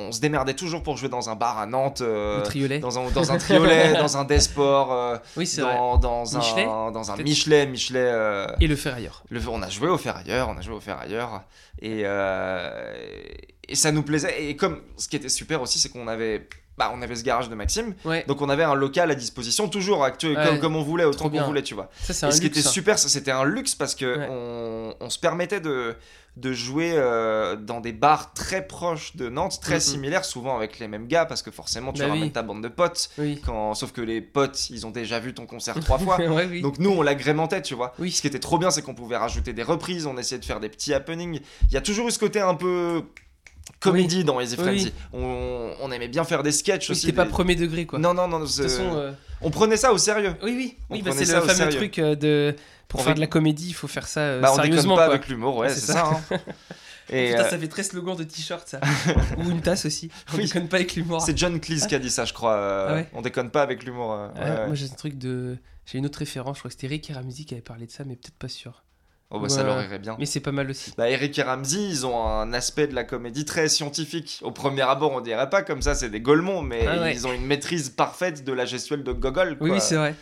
on 0.08 0.12
se 0.12 0.20
démerdait 0.20 0.54
toujours 0.54 0.84
pour 0.84 0.98
jouer 0.98 1.10
dans 1.10 1.30
un 1.30 1.36
bar 1.36 1.58
à 1.58 1.66
Nantes. 1.66 2.02
euh, 2.02 2.38
le 2.38 2.44
triolet 2.44 2.80
dans 2.80 3.00
un, 3.00 3.10
dans 3.12 3.32
un 3.32 3.38
triolet, 3.38 3.94
dans 4.00 4.18
un 4.18 4.24
Desport, 4.26 4.92
euh, 4.94 5.18
Oui, 5.38 5.48
c'est 5.48 5.62
vrai. 5.62 5.76
dans, 5.76 5.98
dans, 5.98 6.36
un, 6.36 6.40
Michelet 6.40 6.66
dans 6.66 7.12
un. 7.12 7.18
Michelet. 7.18 7.66
Michelet 7.68 8.48
Et 8.60 8.68
le 8.68 8.76
ferrailleur. 8.76 9.24
le, 9.30 9.40
on 9.50 9.62
a 9.62 9.70
joué 9.70 9.90
au 9.90 9.98
Ferrailleur, 9.98 10.50
on 10.50 10.58
a 10.58 10.62
joué 10.62 10.76
au 10.76 10.80
Ferrailleur. 10.82 11.44
Et, 11.82 12.04
et 13.68 13.76
ça 13.76 13.92
nous 13.92 14.04
plaisait. 14.04 14.44
Et 14.50 14.56
comme 14.56 14.82
ce 14.98 15.08
qui 15.08 15.16
était 15.16 15.30
super 15.30 15.62
aussi, 15.62 15.80
c'est 15.80 15.90
qu'on 15.90 16.08
avait. 16.08 16.48
Bah, 16.78 16.92
on 16.96 17.02
avait 17.04 17.16
ce 17.16 17.24
garage 17.24 17.50
de 17.50 17.56
Maxime, 17.56 17.94
Ouais. 18.04 18.24
donc 18.28 18.42
on 18.42 18.50
avait 18.50 18.64
un 18.64 18.74
local 18.74 19.12
à 19.12 19.16
disposition, 19.16 19.68
toujours 19.70 20.04
actuel, 20.04 20.36
Ouais. 20.36 20.46
comme, 20.48 20.60
comme 20.60 20.76
on 20.76 20.82
voulait, 20.82 21.04
autant 21.06 21.30
qu'on 21.30 21.44
voulait, 21.44 21.62
tu 21.62 21.76
vois. 21.76 21.90
Ça, 22.02 22.14
c'est 22.14 22.26
un 22.26 22.30
Et 22.30 22.32
ce 22.32 22.42
qui 22.42 22.48
était 22.48 22.62
ça. 22.64 22.70
super, 22.70 22.98
c'était 22.98 23.30
un 23.32 23.44
luxe 23.44 23.76
parce 23.76 23.94
que 23.94 24.18
Ouais. 24.18 24.28
on, 24.32 24.96
on 25.00 25.10
se 25.12 25.20
permettait 25.20 25.60
de, 25.60 25.96
de 26.36 26.52
jouer 26.52 26.94
euh, 26.96 27.56
dans 27.56 27.80
des 27.80 27.94
bars 27.94 28.34
très 28.34 28.66
proches 28.66 29.16
de 29.16 29.30
Nantes, 29.30 29.60
très 29.62 29.80
similaires, 29.80 30.26
souvent 30.26 30.56
avec 30.56 30.80
les 30.80 30.88
mêmes 30.88 31.06
gars, 31.06 31.26
parce 31.26 31.44
que 31.44 31.52
forcément 31.52 31.94
tu 31.94 32.02
Bah 32.02 32.08
ramènes 32.08 32.24
oui. 32.24 32.32
ta 32.32 32.42
bande 32.42 32.64
de 32.64 32.70
potes, 32.70 33.12
Oui. 33.20 33.40
quand, 33.46 33.76
sauf 33.76 33.92
que 33.92 34.02
les 34.02 34.20
potes, 34.20 34.72
ils 34.72 34.88
ont 34.88 34.92
déjà 34.92 35.20
vu 35.20 35.36
ton 35.36 35.46
concert 35.46 35.80
trois 35.80 36.00
fois. 36.00 36.18
oui. 36.50 36.62
Donc 36.62 36.80
nous, 36.80 36.90
on 36.90 37.04
l'agrémentait, 37.04 37.62
tu 37.62 37.76
vois. 37.76 37.94
Oui. 38.00 38.10
Ce 38.12 38.20
qui 38.22 38.26
était 38.28 38.40
trop 38.40 38.58
bien, 38.58 38.72
c'est 38.72 38.82
qu'on 38.82 38.96
pouvait 38.96 39.18
rajouter 39.18 39.54
des 39.54 39.62
reprises, 39.62 40.08
on 40.08 40.18
essayait 40.18 40.40
de 40.40 40.46
faire 40.46 40.60
des 40.60 40.70
petits 40.70 40.92
happenings. 40.96 41.40
Il 41.68 41.74
y 41.74 41.78
a 41.78 41.82
toujours 41.82 42.08
eu 42.08 42.12
ce 42.12 42.18
côté 42.18 42.40
un 42.42 42.56
peu 42.56 43.04
comédie 43.80 44.24
dans 44.24 44.40
Easy 44.40 44.56
Frenzy. 44.56 44.94
oui. 45.14 45.20
On, 45.22 45.72
on 45.82 45.92
aimait 45.92 46.08
bien 46.08 46.24
faire 46.24 46.44
des 46.44 46.52
sketchs 46.52 46.90
Oui, 46.90 46.94
aussi. 46.94 47.02
C'était 47.02 47.14
pas 47.14 47.26
des- 47.26 47.30
premier 47.32 47.56
degré, 47.56 47.86
quoi. 47.86 48.00
Non, 48.00 48.14
non, 48.14 48.28
non. 48.28 48.40
De 48.40 48.46
toute 48.46 48.56
façon, 48.56 48.96
euh, 48.96 49.12
On 49.42 49.50
prenait 49.50 49.78
ça 49.78 49.92
au 49.94 49.98
sérieux. 49.98 50.36
oui, 50.44 50.54
oui, 50.56 50.78
oui 50.90 51.02
bah, 51.02 51.12
c'est 51.16 51.26
ça 51.26 51.36
le 51.40 51.42
fameux 51.42 51.54
sérieux. 51.56 51.78
truc 51.78 52.00
euh, 52.00 52.16
de 52.16 52.56
pour 52.88 53.00
On 53.00 53.04
faire 53.04 53.16
de 53.16 53.20
la 53.20 53.28
comédie, 53.28 53.70
il 53.70 53.74
faut 53.74 53.88
faire 53.88 54.08
ça 54.08 54.20
euh, 54.22 54.42
Bah, 54.42 54.50
on 54.52 54.56
déconne 54.56 54.66
sérieusement. 54.68 54.96
pas 54.96 55.06
quoi. 55.06 55.16
avec 55.16 55.28
l'humour, 55.28 55.58
ouais, 55.58 55.70
c'est 55.70 55.80
c'est 55.80 55.94
ça. 55.94 56.12
hein. 56.32 56.38
Et 57.10 57.32
Putain, 57.32 57.44
euh, 57.44 57.50
ça 57.50 57.58
fait 57.58 57.68
très 57.68 57.84
slogan 57.84 58.16
de 58.16 58.24
t-shirt, 58.24 58.66
ça. 58.68 58.80
Ou 59.38 59.50
une 59.50 59.62
tasse 59.62 59.86
aussi. 59.86 60.10
On 60.34 60.38
déconne 60.38 60.70
pas 60.70 60.78
avec 60.78 60.96
l'humour. 60.96 61.22
c'est 61.22 61.38
John 61.38 61.60
Cleese 61.60 61.86
qui 61.86 61.96
a 61.96 62.00
dit 62.00 62.10
ça, 62.10 62.24
je 62.24 62.32
crois. 62.32 62.56
Ah 62.90 62.94
ouais 62.94 63.10
On 63.14 63.22
déconne 63.22 63.50
pas 63.52 63.62
avec 63.62 63.84
l'humour. 63.84 64.18
Ouais. 64.38 64.66
Moi, 64.68 64.74
j'ai 64.76 64.86
un 64.86 64.96
truc 64.96 65.18
de. 65.18 65.58
J'ai 65.86 65.98
une 65.98 66.06
autre 66.06 66.20
référence, 66.20 66.56
je 66.58 66.62
crois 66.62 66.70
que 66.70 66.76
c'était 66.76 66.88
Rick 66.88 67.12
Ramsey 67.14 67.44
qui 67.44 67.54
avait 67.56 67.62
parlé 67.62 67.86
de 67.88 67.92
ça, 67.92 68.06
mais 68.06 68.16
peut-être 68.16 68.38
pas 68.38 68.48
sûr. 68.48 68.84
Oh, 69.30 69.40
bah, 69.40 69.50
ça 69.50 69.64
leur 69.64 69.82
irait 69.82 69.98
bien. 70.00 70.16
Mais 70.20 70.28
c'est 70.28 70.40
pas 70.42 70.52
mal 70.52 70.70
aussi. 70.70 70.94
Bah, 70.96 71.10
Eric 71.10 71.38
et 71.40 71.42
Ramsey, 71.42 71.82
ils 71.82 72.06
ont 72.06 72.24
un 72.28 72.54
aspect 72.54 72.86
de 72.88 72.94
la 72.94 73.04
comédie 73.04 73.46
très 73.46 73.68
scientifique. 73.68 74.40
Au 74.44 74.52
premier 74.52 74.84
abord, 74.84 75.12
on 75.14 75.22
dirait 75.22 75.50
pas 75.50 75.64
comme 75.64 75.82
ça, 75.82 75.96
c'est 75.96 76.10
des 76.10 76.22
golemons, 76.22 76.62
mais 76.62 76.86
Ah 76.88 77.00
ouais. 77.02 77.14
ils 77.16 77.26
ont 77.26 77.34
une 77.34 77.46
maîtrise 77.46 77.90
parfaite 77.90 78.44
de 78.44 78.54
la 78.54 78.66
gestuelle 78.66 79.04
de 79.04 79.12
Gogol. 79.12 79.50
Oui, 79.54 79.58
quoi. 79.58 79.70
oui, 79.72 79.82
c'est 79.82 79.96
vrai. 79.96 80.14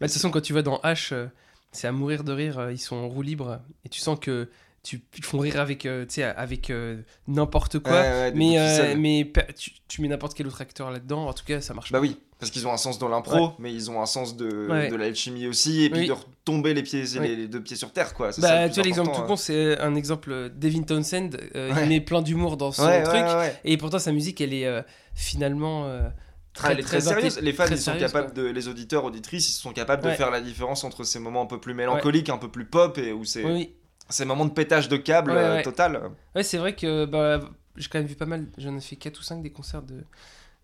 Bah, 0.00 0.06
de 0.06 0.12
toute 0.12 0.14
façon, 0.14 0.30
quand 0.30 0.40
tu 0.40 0.52
vas 0.52 0.62
dans 0.62 0.78
H, 0.78 1.10
euh, 1.12 1.26
c'est 1.70 1.86
à 1.86 1.92
mourir 1.92 2.24
de 2.24 2.32
rire, 2.32 2.58
euh, 2.58 2.72
ils 2.72 2.78
sont 2.78 2.96
en 2.96 3.08
roue 3.08 3.22
libre, 3.22 3.60
et 3.84 3.88
tu 3.88 4.00
sens 4.00 4.18
que 4.20 4.48
tu, 4.82 5.02
ils 5.16 5.24
font 5.24 5.38
rire 5.38 5.60
avec, 5.60 5.86
euh, 5.86 6.06
avec 6.36 6.70
euh, 6.70 7.02
n'importe 7.26 7.78
quoi. 7.80 7.92
Ouais, 7.92 7.98
ouais, 8.00 8.32
des 8.32 8.38
mais 8.38 8.58
euh, 8.58 8.94
mais 8.96 9.30
tu, 9.56 9.72
tu 9.88 10.00
mets 10.02 10.08
n'importe 10.08 10.34
quel 10.34 10.46
autre 10.46 10.60
acteur 10.60 10.90
là-dedans, 10.90 11.26
en 11.26 11.32
tout 11.32 11.44
cas, 11.44 11.60
ça 11.60 11.74
marche 11.74 11.90
Bah 11.92 11.98
pas. 11.98 12.02
oui, 12.02 12.16
parce 12.38 12.50
qu'ils 12.50 12.66
ont 12.66 12.72
un 12.72 12.76
sens 12.78 12.98
dans 12.98 13.08
l'impro, 13.08 13.52
mais 13.58 13.72
ils 13.74 13.90
ont 13.90 14.00
un 14.00 14.06
sens 14.06 14.36
de, 14.36 14.48
de 14.88 14.96
l'alchimie 14.96 15.46
aussi, 15.46 15.84
et 15.84 15.90
puis 15.90 16.02
Oui. 16.02 16.06
de 16.06 16.12
retomber 16.12 16.74
les, 16.74 16.82
pieds, 16.82 17.04
les, 17.20 17.36
les 17.36 17.48
deux 17.48 17.62
pieds 17.62 17.76
sur 17.76 17.92
terre, 17.92 18.14
quoi. 18.14 18.32
Ça 18.32 18.40
Bah, 18.40 18.68
tu 18.68 18.76
vois, 18.76 18.84
l'exemple 18.84 19.08
tout 19.08 19.14
important, 19.16 19.34
con, 19.34 19.36
c'est 19.36 19.78
un 19.78 19.94
exemple 19.94 20.30
euh, 20.32 20.48
Devin 20.48 20.82
Townsend. 20.82 21.30
euh. 21.56 21.72
Il 21.82 21.88
met 21.88 22.00
plein 22.00 22.22
d'humour 22.22 22.56
dans 22.56 22.72
son 22.72 22.84
hein. 22.84 23.02
Truc. 23.02 23.24
Et 23.64 23.76
pourtant, 23.76 23.98
sa 23.98 24.12
musique, 24.12 24.40
elle 24.40 24.54
est 24.54 24.66
euh, 24.66 24.82
finalement 25.14 25.86
euh, 25.86 26.08
très, 26.54 26.76
très, 26.76 27.00
sérieuse. 27.00 27.40
Les 27.40 27.52
fans, 27.52 27.64
ils 27.70 27.78
sont 27.78 27.98
capables 27.98 28.32
quoi. 28.32 28.42
de, 28.44 28.48
les 28.48 28.68
auditeurs, 28.68 29.04
auditrices, 29.04 29.50
ils 29.50 29.60
sont 29.60 29.72
capables 29.72 30.02
de 30.04 30.10
faire 30.10 30.30
la 30.30 30.40
différence 30.40 30.84
entre 30.84 31.04
ces 31.04 31.18
moments 31.18 31.42
un 31.42 31.46
peu 31.46 31.60
plus 31.60 31.74
mélancoliques, 31.74 32.30
un 32.30 32.38
peu 32.38 32.48
plus 32.48 32.64
pop, 32.64 32.96
et 32.98 33.12
où 33.12 33.24
c'est 33.24 33.44
Oui, 33.44 33.74
ces 34.08 34.24
moments 34.24 34.44
de 34.46 34.52
pétage 34.52 34.88
de 34.88 34.96
câble 34.96 35.30
Ouais, 35.32 35.36
euh, 35.36 35.54
ouais. 35.56 35.62
total. 35.62 36.00
Ouais, 36.34 36.42
c'est 36.42 36.58
vrai 36.58 36.74
que 36.74 37.04
bah, 37.04 37.40
j'ai 37.76 37.88
quand 37.88 37.98
même 37.98 38.08
vu 38.08 38.14
pas 38.16 38.26
mal, 38.26 38.46
j'en 38.58 38.76
ai 38.76 38.80
fait 38.80 38.96
4 38.96 39.18
ou 39.18 39.22
5 39.22 39.42
des 39.42 39.50
concerts 39.50 39.82
de, 39.82 40.04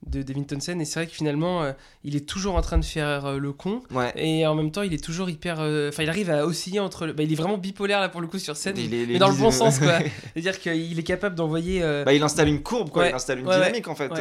de 0.07 0.22
Devin 0.22 0.42
Townsend, 0.42 0.80
et 0.80 0.84
c'est 0.84 1.01
vrai 1.01 1.07
que 1.07 1.12
finalement, 1.14 1.62
euh, 1.62 1.72
il 2.05 2.14
est 2.16 2.28
toujours 2.28 2.57
en 2.57 2.61
train 2.61 2.76
de 2.76 2.84
faire 2.84 3.24
euh, 3.24 3.38
le 3.38 3.53
con, 3.53 3.82
Ouais. 3.90 4.12
et 4.16 4.47
en 4.47 4.55
même 4.55 4.70
temps, 4.70 4.82
il 4.82 4.92
est 4.92 5.03
toujours 5.03 5.30
hyper. 5.30 5.55
Enfin, 5.61 6.03
il 6.03 6.09
arrive 6.11 6.28
à 6.30 6.45
osciller 6.45 6.80
entre. 6.80 7.07
le- 7.07 7.12
Bah, 7.14 7.22
il 7.22 7.32
est 7.32 7.36
vraiment 7.36 7.57
bipolaire 7.57 8.01
là 8.01 8.09
pour 8.11 8.20
le 8.20 8.26
coup 8.26 8.38
sur 8.38 8.57
scène, 8.57 8.76
Il 8.76 8.92
est- 8.92 9.07
mais 9.07 9.18
dans 9.18 9.30
le 9.30 9.36
bon 9.36 9.51
sens 9.51 9.78
quoi. 9.78 9.99
C'est-à-dire 10.34 10.59
qu'il 10.59 10.99
est 10.99 11.03
capable 11.05 11.34
d'envoyer. 11.36 11.80
Bah, 12.05 12.12
il 12.12 12.22
installe 12.22 12.49
une 12.49 12.62
courbe, 12.62 12.90
quoi. 12.90 13.09
Il 13.09 13.14
installe 13.14 13.38
une 13.40 13.47
dynamique, 13.47 13.88
en 13.88 13.95
fait. 13.95 14.11
Ouais. 14.12 14.20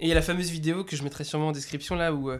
Et 0.00 0.04
il 0.06 0.08
y 0.08 0.12
a 0.12 0.14
la 0.16 0.22
fameuse 0.22 0.50
vidéo 0.50 0.84
que 0.84 0.96
je 0.96 1.02
mettrai 1.02 1.24
sûrement 1.24 1.48
en 1.48 1.52
description 1.52 1.94
là 1.94 2.12
où. 2.12 2.30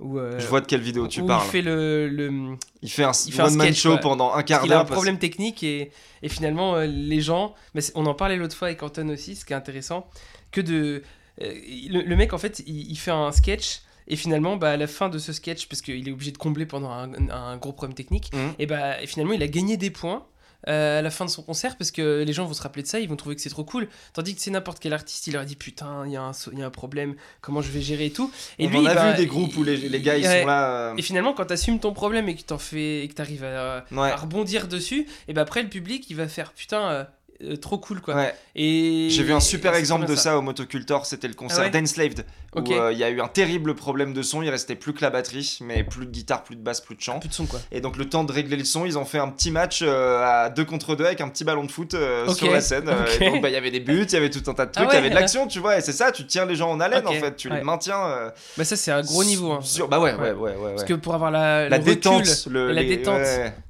Euh, 0.00 0.04
où 0.04 0.18
euh, 0.18 0.38
Je 0.38 0.46
vois 0.46 0.60
de 0.60 0.66
quelle 0.66 0.80
vidéo 0.80 1.06
tu 1.08 1.20
où 1.20 1.26
parles. 1.26 1.44
il 1.46 1.50
fait 1.50 1.62
le, 1.62 2.08
le, 2.08 2.56
Il 2.82 2.90
fait 2.90 3.04
un 3.04 3.12
il 3.26 3.32
fait 3.32 3.42
un 3.42 3.46
one-man 3.46 3.66
sketch, 3.68 3.80
show 3.82 3.90
quoi. 3.92 4.00
pendant 4.00 4.32
un 4.32 4.42
quart 4.42 4.62
il 4.64 4.66
a 4.66 4.74
d'heure. 4.74 4.80
un 4.80 4.84
parce- 4.84 4.94
problème 4.94 5.18
technique 5.18 5.62
et, 5.62 5.90
et 6.22 6.28
finalement 6.28 6.76
euh, 6.76 6.86
les 6.86 7.20
gens, 7.20 7.54
mais 7.74 7.82
on 7.94 8.06
en 8.06 8.14
parlait 8.14 8.36
l'autre 8.36 8.56
fois 8.56 8.68
avec 8.68 8.82
Anton 8.82 9.08
aussi, 9.10 9.36
ce 9.36 9.44
qui 9.44 9.52
est 9.52 9.56
intéressant, 9.56 10.06
que 10.50 10.60
de 10.60 11.02
euh, 11.42 11.52
le, 11.90 12.02
le 12.02 12.16
mec 12.16 12.32
en 12.32 12.38
fait 12.38 12.62
il, 12.66 12.90
il 12.90 12.96
fait 12.96 13.10
un 13.10 13.32
sketch 13.32 13.80
et 14.06 14.16
finalement 14.16 14.56
bah, 14.56 14.70
à 14.72 14.76
la 14.76 14.86
fin 14.86 15.08
de 15.08 15.18
ce 15.18 15.32
sketch 15.32 15.66
parce 15.66 15.80
qu'il 15.80 16.06
est 16.08 16.12
obligé 16.12 16.30
de 16.30 16.38
combler 16.38 16.66
pendant 16.66 16.90
un, 16.90 17.10
un 17.30 17.56
gros 17.56 17.72
problème 17.72 17.94
technique 17.94 18.30
Mhm. 18.34 18.52
et 18.58 18.66
bah 18.66 19.00
et 19.02 19.06
finalement 19.06 19.32
il 19.32 19.42
a 19.42 19.48
gagné 19.48 19.76
des 19.76 19.90
points. 19.90 20.24
Euh, 20.68 20.98
à 20.98 21.02
la 21.02 21.10
fin 21.10 21.24
de 21.24 21.30
son 21.30 21.42
concert 21.42 21.76
parce 21.76 21.90
que 21.90 22.22
les 22.26 22.32
gens 22.32 22.46
vont 22.46 22.54
se 22.54 22.62
rappeler 22.62 22.82
de 22.82 22.88
ça 22.88 23.00
ils 23.00 23.08
vont 23.08 23.16
trouver 23.16 23.36
que 23.36 23.42
c'est 23.42 23.50
trop 23.50 23.64
cool 23.64 23.88
tandis 24.12 24.34
que 24.34 24.40
c'est 24.40 24.50
n'importe 24.50 24.78
quel 24.80 24.92
artiste 24.92 25.26
il 25.26 25.32
leur 25.34 25.44
dit 25.44 25.56
putain 25.56 26.06
il 26.06 26.12
y, 26.12 26.16
a 26.16 26.22
un 26.22 26.32
so- 26.32 26.50
il 26.52 26.58
y 26.58 26.62
a 26.62 26.66
un 26.66 26.70
problème 26.70 27.14
comment 27.40 27.60
je 27.62 27.70
vais 27.70 27.80
gérer 27.80 28.06
et 28.06 28.10
tout 28.12 28.30
et 28.58 28.66
On 28.66 28.70
lui 28.70 28.78
en 28.78 28.86
a 28.86 28.94
bah, 28.94 29.10
vu 29.12 29.16
des 29.18 29.26
groupes 29.26 29.56
où 29.56 29.62
les, 29.64 29.76
les 29.76 30.00
gars, 30.00 30.16
ils 30.16 30.24
ouais. 30.26 30.40
sont 30.42 30.46
là. 30.46 30.70
euh, 30.92 30.96
et 30.96 31.02
finalement, 31.02 31.32
quand 31.34 31.46
tu 31.46 31.52
assumes 31.52 31.78
ton 31.80 31.92
problème 31.92 32.28
et 32.28 32.34
que 32.36 32.42
t'en 32.42 32.58
fais 32.58 33.04
et 33.04 33.08
que 33.08 33.14
t'arrives 33.14 33.44
à, 33.44 33.84
Ouais. 33.92 34.10
à 34.10 34.16
rebondir 34.16 34.68
dessus, 34.68 35.06
et 35.28 35.32
ben 35.34 35.42
après 35.42 35.62
le 35.62 35.68
public 35.68 36.06
il 36.10 36.16
va 36.16 36.28
faire 36.28 36.52
putain 36.52 37.06
euh, 37.52 37.56
trop 37.56 37.78
cool 37.78 38.00
quoi. 38.00 38.14
Ouais. 38.14 38.34
Et 38.56 39.08
J'ai 39.10 39.22
vu 39.22 39.32
un 39.32 39.40
super 39.40 39.74
exemple 39.74 40.06
de 40.06 40.14
ça 40.14 40.38
au 40.38 40.42
Motocultor, 40.42 41.06
c'était 41.06 41.28
le 41.28 41.34
concert 41.34 41.60
Ah 41.60 41.64
ouais 41.64 41.70
d'Enslaved, 41.70 42.24
où 42.54 42.72
euh, 42.72 42.92
il 42.92 42.98
y 42.98 43.04
a 43.04 43.10
eu 43.10 43.20
un 43.20 43.26
terrible 43.28 43.74
problème 43.74 44.12
de 44.14 44.22
son, 44.22 44.42
il 44.42 44.48
restait 44.50 44.76
plus 44.76 44.92
que 44.94 45.02
la 45.02 45.10
batterie, 45.10 45.58
mais 45.62 45.82
plus 45.84 46.06
de 46.06 46.10
guitare, 46.10 46.44
plus 46.44 46.54
de 46.56 46.60
basse, 46.62 46.80
plus 46.80 46.94
de 46.94 47.00
chant. 47.00 47.18
Plus 47.18 47.28
de 47.28 47.34
son 47.34 47.46
quoi. 47.46 47.60
Et 47.72 47.80
donc 47.80 47.96
le 47.96 48.08
temps 48.08 48.22
de 48.24 48.30
régler 48.32 48.56
le 48.56 48.64
son, 48.64 48.84
ils 48.86 48.96
ont 48.98 49.04
fait 49.04 49.18
un 49.18 49.28
petit 49.28 49.50
match 49.50 49.80
euh, 49.82 50.22
à 50.24 50.50
2 50.50 50.64
contre 50.64 50.94
2 50.96 51.04
avec 51.04 51.20
un 51.20 51.28
petit 51.28 51.44
ballon 51.44 51.64
de 51.64 51.70
foot 51.70 51.96
sur 52.34 52.50
la 52.50 52.60
scène. 52.60 52.88
euh, 52.88 53.02
Ok. 53.04 53.20
et 53.20 53.30
donc 53.30 53.42
bah, 53.42 53.48
il 53.50 53.54
y 53.54 53.56
avait 53.56 53.70
des 53.72 53.80
buts, 53.80 54.04
il 54.08 54.12
y 54.12 54.16
avait 54.16 54.30
tout 54.30 54.48
un 54.50 54.54
tas 54.54 54.66
de 54.66 54.70
Ah 54.76 54.80
trucs, 54.80 54.92
il 54.92 54.94
y 54.94 54.98
avait 54.98 55.10
de 55.10 55.14
l'action, 55.14 55.46
tu 55.46 55.58
vois, 55.58 55.78
et 55.78 55.80
c'est 55.80 55.92
ça, 55.92 56.12
tu 56.12 56.26
tiens 56.26 56.46
les 56.46 56.54
gens 56.56 56.70
en 56.70 56.80
haleine 56.80 57.06
en 57.06 57.12
fait, 57.12 57.36
tu 57.36 57.48
les 57.50 57.62
maintiens. 57.62 58.30
Bah 58.56 58.64
ça 58.64 58.76
c'est 58.76 58.90
un 58.92 59.02
gros 59.02 59.24
niveau. 59.24 59.52
Hein. 59.52 59.60
sur- 59.62 59.88
Bah 59.88 59.98
ouais, 60.00 60.14
ouais, 60.14 60.32
Ouais. 60.32 60.52
Parce 60.70 60.84
que 60.84 60.94
pour 60.94 61.14
avoir 61.14 61.30
la, 61.30 61.68
la 61.68 61.78
le 61.78 61.82
recul 61.82 61.94
détente, 61.94 62.46
le, 62.50 62.72
la 62.72 62.82
les- 62.82 62.96
détente 62.96 63.20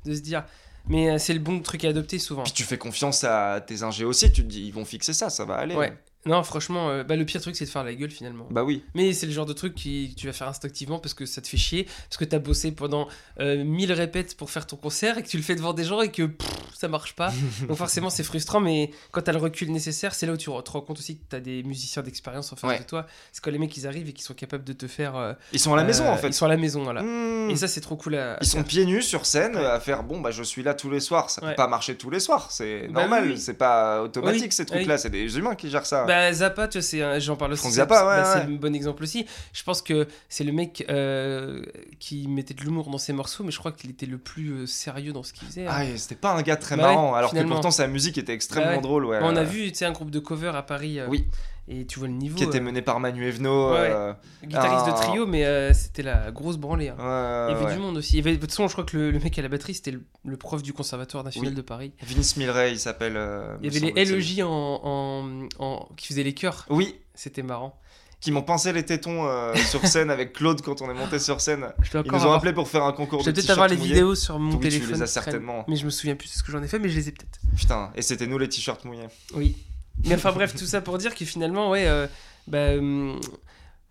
de 0.04 0.14
se 0.14 0.20
dire, 0.20 0.44
mais 0.88 1.10
euh, 1.10 1.18
c'est 1.18 1.34
le 1.34 1.40
bon 1.40 1.60
truc 1.60 1.84
à 1.84 1.88
adopter 1.88 2.18
souvent. 2.18 2.42
Puis 2.42 2.52
tu 2.52 2.64
fais 2.64 2.78
confiance 2.78 3.24
à 3.24 3.60
tes 3.60 3.82
ingés 3.82 4.04
aussi, 4.04 4.30
tu 4.32 4.42
te 4.42 4.48
dis, 4.48 4.66
ils 4.66 4.72
vont 4.72 4.84
fixer 4.84 5.12
ça, 5.12 5.30
ça 5.30 5.44
va 5.44 5.56
aller. 5.56 5.74
Ouais. 5.74 5.96
Non, 6.26 6.42
franchement, 6.42 6.88
euh, 6.90 7.04
bah, 7.04 7.16
le 7.16 7.24
pire 7.24 7.40
truc 7.40 7.54
c'est 7.56 7.64
de 7.66 7.70
faire 7.70 7.84
la 7.84 7.94
gueule 7.94 8.10
finalement. 8.10 8.46
Bah 8.50 8.64
oui. 8.64 8.82
Mais 8.94 9.12
c'est 9.12 9.26
le 9.26 9.32
genre 9.32 9.46
de 9.46 9.52
truc 9.52 9.74
qui 9.74 10.14
que 10.14 10.20
tu 10.20 10.26
vas 10.26 10.32
faire 10.32 10.48
instinctivement 10.48 10.98
parce 10.98 11.14
que 11.14 11.26
ça 11.26 11.40
te 11.42 11.48
fait 11.48 11.56
chier, 11.56 11.84
parce 12.08 12.16
que 12.16 12.24
t'as 12.24 12.38
bossé 12.38 12.72
pendant 12.72 13.08
euh, 13.40 13.62
1000 13.64 13.92
répètes 13.92 14.36
pour 14.36 14.50
faire 14.50 14.66
ton 14.66 14.76
concert 14.76 15.18
et 15.18 15.22
que 15.22 15.28
tu 15.28 15.36
le 15.36 15.42
fais 15.42 15.54
devant 15.54 15.72
des 15.74 15.84
gens 15.84 16.00
et 16.00 16.10
que 16.10 16.22
pff, 16.24 16.48
ça 16.74 16.88
marche 16.88 17.14
pas. 17.14 17.32
Donc 17.68 17.76
forcément 17.76 18.10
c'est 18.10 18.22
frustrant, 18.24 18.60
mais 18.60 18.90
quand 19.10 19.22
t'as 19.22 19.32
le 19.32 19.38
recul 19.38 19.70
nécessaire, 19.70 20.14
c'est 20.14 20.26
là 20.26 20.32
où 20.32 20.36
tu 20.36 20.46
te 20.46 20.70
rends 20.70 20.80
compte 20.80 20.98
aussi 20.98 21.16
que 21.18 21.22
t'as 21.28 21.40
des 21.40 21.62
musiciens 21.62 22.02
d'expérience 22.02 22.52
en 22.52 22.56
face 22.56 22.70
Ouais. 22.70 22.78
de 22.78 22.84
toi. 22.84 23.06
C'est 23.32 23.42
quand 23.44 23.50
les 23.50 23.58
mecs 23.58 23.76
ils 23.76 23.86
arrivent 23.86 24.08
et 24.08 24.12
qu'ils 24.12 24.24
sont 24.24 24.34
capables 24.34 24.64
de 24.64 24.72
te 24.72 24.86
faire. 24.86 25.16
euh, 25.16 25.34
Ils 25.52 25.60
sont 25.60 25.74
à 25.74 25.76
la 25.76 25.84
maison 25.84 26.04
euh, 26.04 26.10
en 26.12 26.16
fait. 26.16 26.28
Ils 26.28 26.32
sont 26.34 26.46
à 26.46 26.48
la 26.48 26.56
maison, 26.56 26.82
voilà. 26.84 27.02
Mmh. 27.02 27.50
Et 27.50 27.56
ça 27.56 27.68
c'est 27.68 27.80
trop 27.82 27.96
cool 27.96 28.14
à. 28.14 28.34
à 28.34 28.38
Ils 28.40 28.46
sont 28.46 28.62
pieds 28.62 28.86
nus 28.86 29.02
sur 29.02 29.26
scène 29.26 29.56
à 29.56 29.78
faire 29.80 30.02
bon 30.02 30.20
bah 30.20 30.30
je 30.30 30.42
suis 30.42 30.62
là 30.62 30.72
tous 30.74 30.88
les 30.90 31.00
soirs 31.00 31.28
ça 31.30 31.42
Ouais. 31.42 31.50
peut 31.50 31.56
pas 31.56 31.68
marcher 31.68 31.96
tous 31.96 32.08
les 32.08 32.20
soirs 32.20 32.50
c'est 32.50 32.88
Bah 32.88 33.00
normal 33.02 33.24
oui, 33.28 33.38
c'est 33.38 33.54
pas 33.54 34.00
automatique 34.02 34.44
Oui, 34.44 34.52
ces 34.52 34.64
trucs 34.64 34.86
là 34.86 34.96
c'est 34.96 35.10
des 35.10 35.36
humains 35.38 35.54
qui 35.54 35.68
gèrent 35.68 35.84
ça 35.84 36.04
Bah 36.04 36.13
Zappa, 36.32 36.68
tu 36.68 36.78
un- 37.02 37.18
j'en 37.18 37.36
parle 37.36 37.52
aussi. 37.52 37.70
Zappa, 37.70 38.00
ouais, 38.06 38.22
bah, 38.22 38.24
c'est 38.24 38.40
un 38.40 38.50
bon 38.50 38.74
exemple 38.74 39.02
aussi. 39.02 39.26
Je 39.52 39.62
pense 39.62 39.82
que 39.82 40.06
c'est 40.28 40.44
le 40.44 40.52
mec 40.52 40.84
euh, 40.90 41.62
qui 41.98 42.26
mettait 42.28 42.54
de 42.54 42.60
l'humour 42.62 42.90
dans 42.90 42.98
ses 42.98 43.12
morceaux, 43.12 43.44
mais 43.44 43.50
je 43.50 43.58
crois 43.58 43.72
qu'il 43.72 43.90
était 43.90 44.06
le 44.06 44.18
plus 44.18 44.50
euh, 44.50 44.66
sérieux 44.66 45.12
dans 45.12 45.22
ce 45.22 45.32
qu'il 45.32 45.46
faisait. 45.48 45.66
hein. 45.66 45.72
ah 45.72 45.84
c'était 45.96 46.14
pas 46.14 46.32
un 46.32 46.42
gars 46.42 46.56
très 46.56 46.76
Bah 46.76 46.82
marrant 46.84 47.12
ouais, 47.12 47.18
alors 47.18 47.30
que 47.30 47.36
finalement. 47.36 47.54
pourtant 47.56 47.70
sa 47.70 47.86
musique 47.86 48.18
était 48.18 48.32
extrêmement 48.34 48.76
Bah 48.76 48.80
drôle 48.82 49.04
ouais 49.06 49.18
On 49.22 49.36
a 49.36 49.44
vu, 49.44 49.70
tu 49.72 49.78
sais, 49.78 49.84
un 49.84 49.92
groupe 49.92 50.10
de 50.10 50.18
cover 50.20 50.52
à 50.54 50.62
Paris. 50.62 50.98
euh, 51.00 51.06
Oui. 51.08 51.26
Et 51.66 51.86
tu 51.86 51.98
vois 51.98 52.08
le 52.08 52.14
niveau. 52.14 52.36
qui 52.36 52.44
était 52.44 52.58
euh, 52.58 52.62
mené 52.62 52.82
par 52.82 53.00
Manu 53.00 53.26
Evno 53.26 53.70
Ouais, 53.72 53.78
euh, 53.90 54.12
guitariste 54.42 54.86
un- 54.86 54.92
de 54.92 54.96
trio, 54.96 55.26
mais 55.26 55.46
euh, 55.46 55.72
c'était 55.72 56.02
la 56.02 56.30
grosse 56.30 56.58
branlée. 56.58 56.90
hein. 56.90 56.96
ouais, 56.98 57.52
Il 57.52 57.54
y 57.54 57.56
avait 57.56 57.64
ouais. 57.66 57.74
du 57.74 57.80
monde 57.80 57.96
aussi. 57.96 58.12
Il 58.12 58.16
y 58.18 58.20
avait, 58.20 58.36
de 58.36 58.40
toute 58.40 58.50
façon, 58.50 58.68
je 58.68 58.72
crois 58.74 58.84
que 58.84 58.96
le, 58.98 59.10
le 59.10 59.18
mec 59.18 59.38
à 59.38 59.42
la 59.42 59.48
batterie, 59.48 59.72
c'était 59.74 59.90
le, 59.92 60.02
le 60.26 60.36
prof 60.36 60.62
du 60.62 60.74
Conservatoire 60.74 61.24
national 61.24 61.48
Oui. 61.50 61.54
de 61.56 61.62
Paris. 61.62 61.92
Vince 62.02 62.36
Milray 62.36 62.72
il 62.72 62.78
s'appelle 62.78 63.14
euh, 63.16 63.56
Il 63.62 63.72
y 63.72 63.76
avait 63.84 63.92
les. 63.92 64.04
LEJ 64.04 64.42
en, 64.42 64.48
en, 64.84 65.48
en- 65.58 65.88
qui 65.96 66.08
faisaient 66.08 66.22
les 66.22 66.34
chœurs. 66.34 66.66
oui 66.68 66.96
C'était 67.14 67.42
marrant. 67.42 67.78
qui 68.20 68.30
m'ont 68.30 68.42
pincé 68.42 68.72
les 68.74 68.84
tétons 68.84 69.26
euh, 69.26 69.54
sur 69.70 69.86
scène 69.86 70.10
avec 70.10 70.34
Claude 70.34 70.60
quand 70.60 70.82
on 70.82 70.90
est 70.90 70.94
monté 70.94 71.18
sur 71.18 71.40
scène 71.40 71.68
ils 71.94 71.98
nous 71.98 72.12
ont 72.12 72.14
avoir- 72.16 72.34
appelé 72.34 72.52
pour 72.52 72.68
faire 72.68 72.84
un 72.84 72.92
concours 72.92 73.20
Je 73.20 73.24
de 73.24 73.30
vais 73.30 73.34
peut-être 73.40 73.50
avoir 73.50 73.68
les 73.68 73.76
mouillés. 73.76 73.88
vidéos 73.94 74.14
sur 74.14 74.38
mon 74.38 74.52
Oui, 74.52 74.58
tu 74.60 74.64
les 74.68 74.80
téléphone. 74.80 75.02
as 75.02 75.06
certainement. 75.06 75.64
Mais 75.68 75.76
je 75.76 75.84
me 75.86 75.90
souviens 75.90 76.14
plus 76.14 76.28
de 76.28 76.34
ce 76.34 76.42
que 76.42 76.52
j'en 76.52 76.62
ai 76.62 76.68
fait, 76.68 76.78
mais 76.78 76.90
je 76.90 76.96
les 76.96 77.08
ai 77.08 77.12
peut-être. 77.12 77.38
putain 77.56 77.90
et 77.94 78.02
c'était 78.02 78.26
nous 78.26 78.36
les 78.38 78.50
t-shirts 78.50 78.84
mouillés 78.84 79.08
Oui. 79.34 79.56
Mais 80.04 80.14
enfin 80.14 80.32
bref, 80.32 80.54
tout 80.54 80.66
ça 80.66 80.80
pour 80.80 80.98
dire 80.98 81.14
que 81.14 81.24
finalement, 81.24 81.70
ouais, 81.70 81.86
euh, 81.86 82.06
bah, 82.46 82.74
hum, 82.76 83.18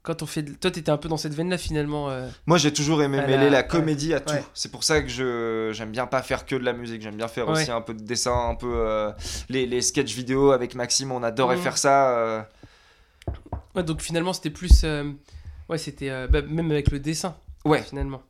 quand 0.03 0.21
on 0.21 0.25
fait, 0.25 0.43
de- 0.43 0.51
toi, 0.53 0.69
t'étais 0.69 0.89
un 0.91 0.97
peu 0.97 1.07
dans 1.07 1.17
cette 1.17 1.33
veine-là 1.33 1.57
finalement. 1.57 2.09
euh, 2.09 2.27
Moi, 2.45 2.57
j'ai 2.57 2.73
toujours 2.73 3.01
aimé 3.01 3.19
À 3.19 3.25
mêler 3.27 3.45
la- 3.45 3.49
la 3.49 3.63
comédie 3.63 4.13
à 4.13 4.19
tout. 4.19 4.33
ouais. 4.33 4.43
C'est 4.53 4.69
pour 4.71 4.83
ça 4.83 5.01
que 5.01 5.07
je 5.07 5.71
j'aime 5.73 5.91
bien 5.91 6.07
pas 6.07 6.21
faire 6.21 6.45
que 6.45 6.55
de 6.55 6.63
la 6.63 6.73
musique. 6.73 7.01
J'aime 7.01 7.15
bien 7.15 7.27
faire 7.29 7.47
Ouais. 7.47 7.61
aussi 7.61 7.71
un 7.71 7.81
peu 7.81 7.93
de 7.93 8.03
dessin, 8.03 8.49
un 8.49 8.55
peu 8.55 8.71
euh, 8.75 9.11
les, 9.49 9.65
les 9.65 9.81
sketchs 9.81 10.13
vidéo 10.13 10.51
avec 10.51 10.75
Maxime. 10.75 11.11
On 11.11 11.23
adorait 11.23 11.55
Mhm. 11.55 11.61
faire 11.61 11.77
ça. 11.77 12.47
Ouais, 13.75 13.83
donc 13.83 14.01
finalement, 14.01 14.33
c'était 14.33 14.49
plus, 14.49 14.83
ouais, 15.69 15.77
c'était 15.77 16.27
bah, 16.27 16.41
même 16.41 16.69
avec 16.71 16.91
le 16.91 16.99
dessin. 16.99 17.35
Ouais. 17.65 17.81
Finalement, 17.81 18.21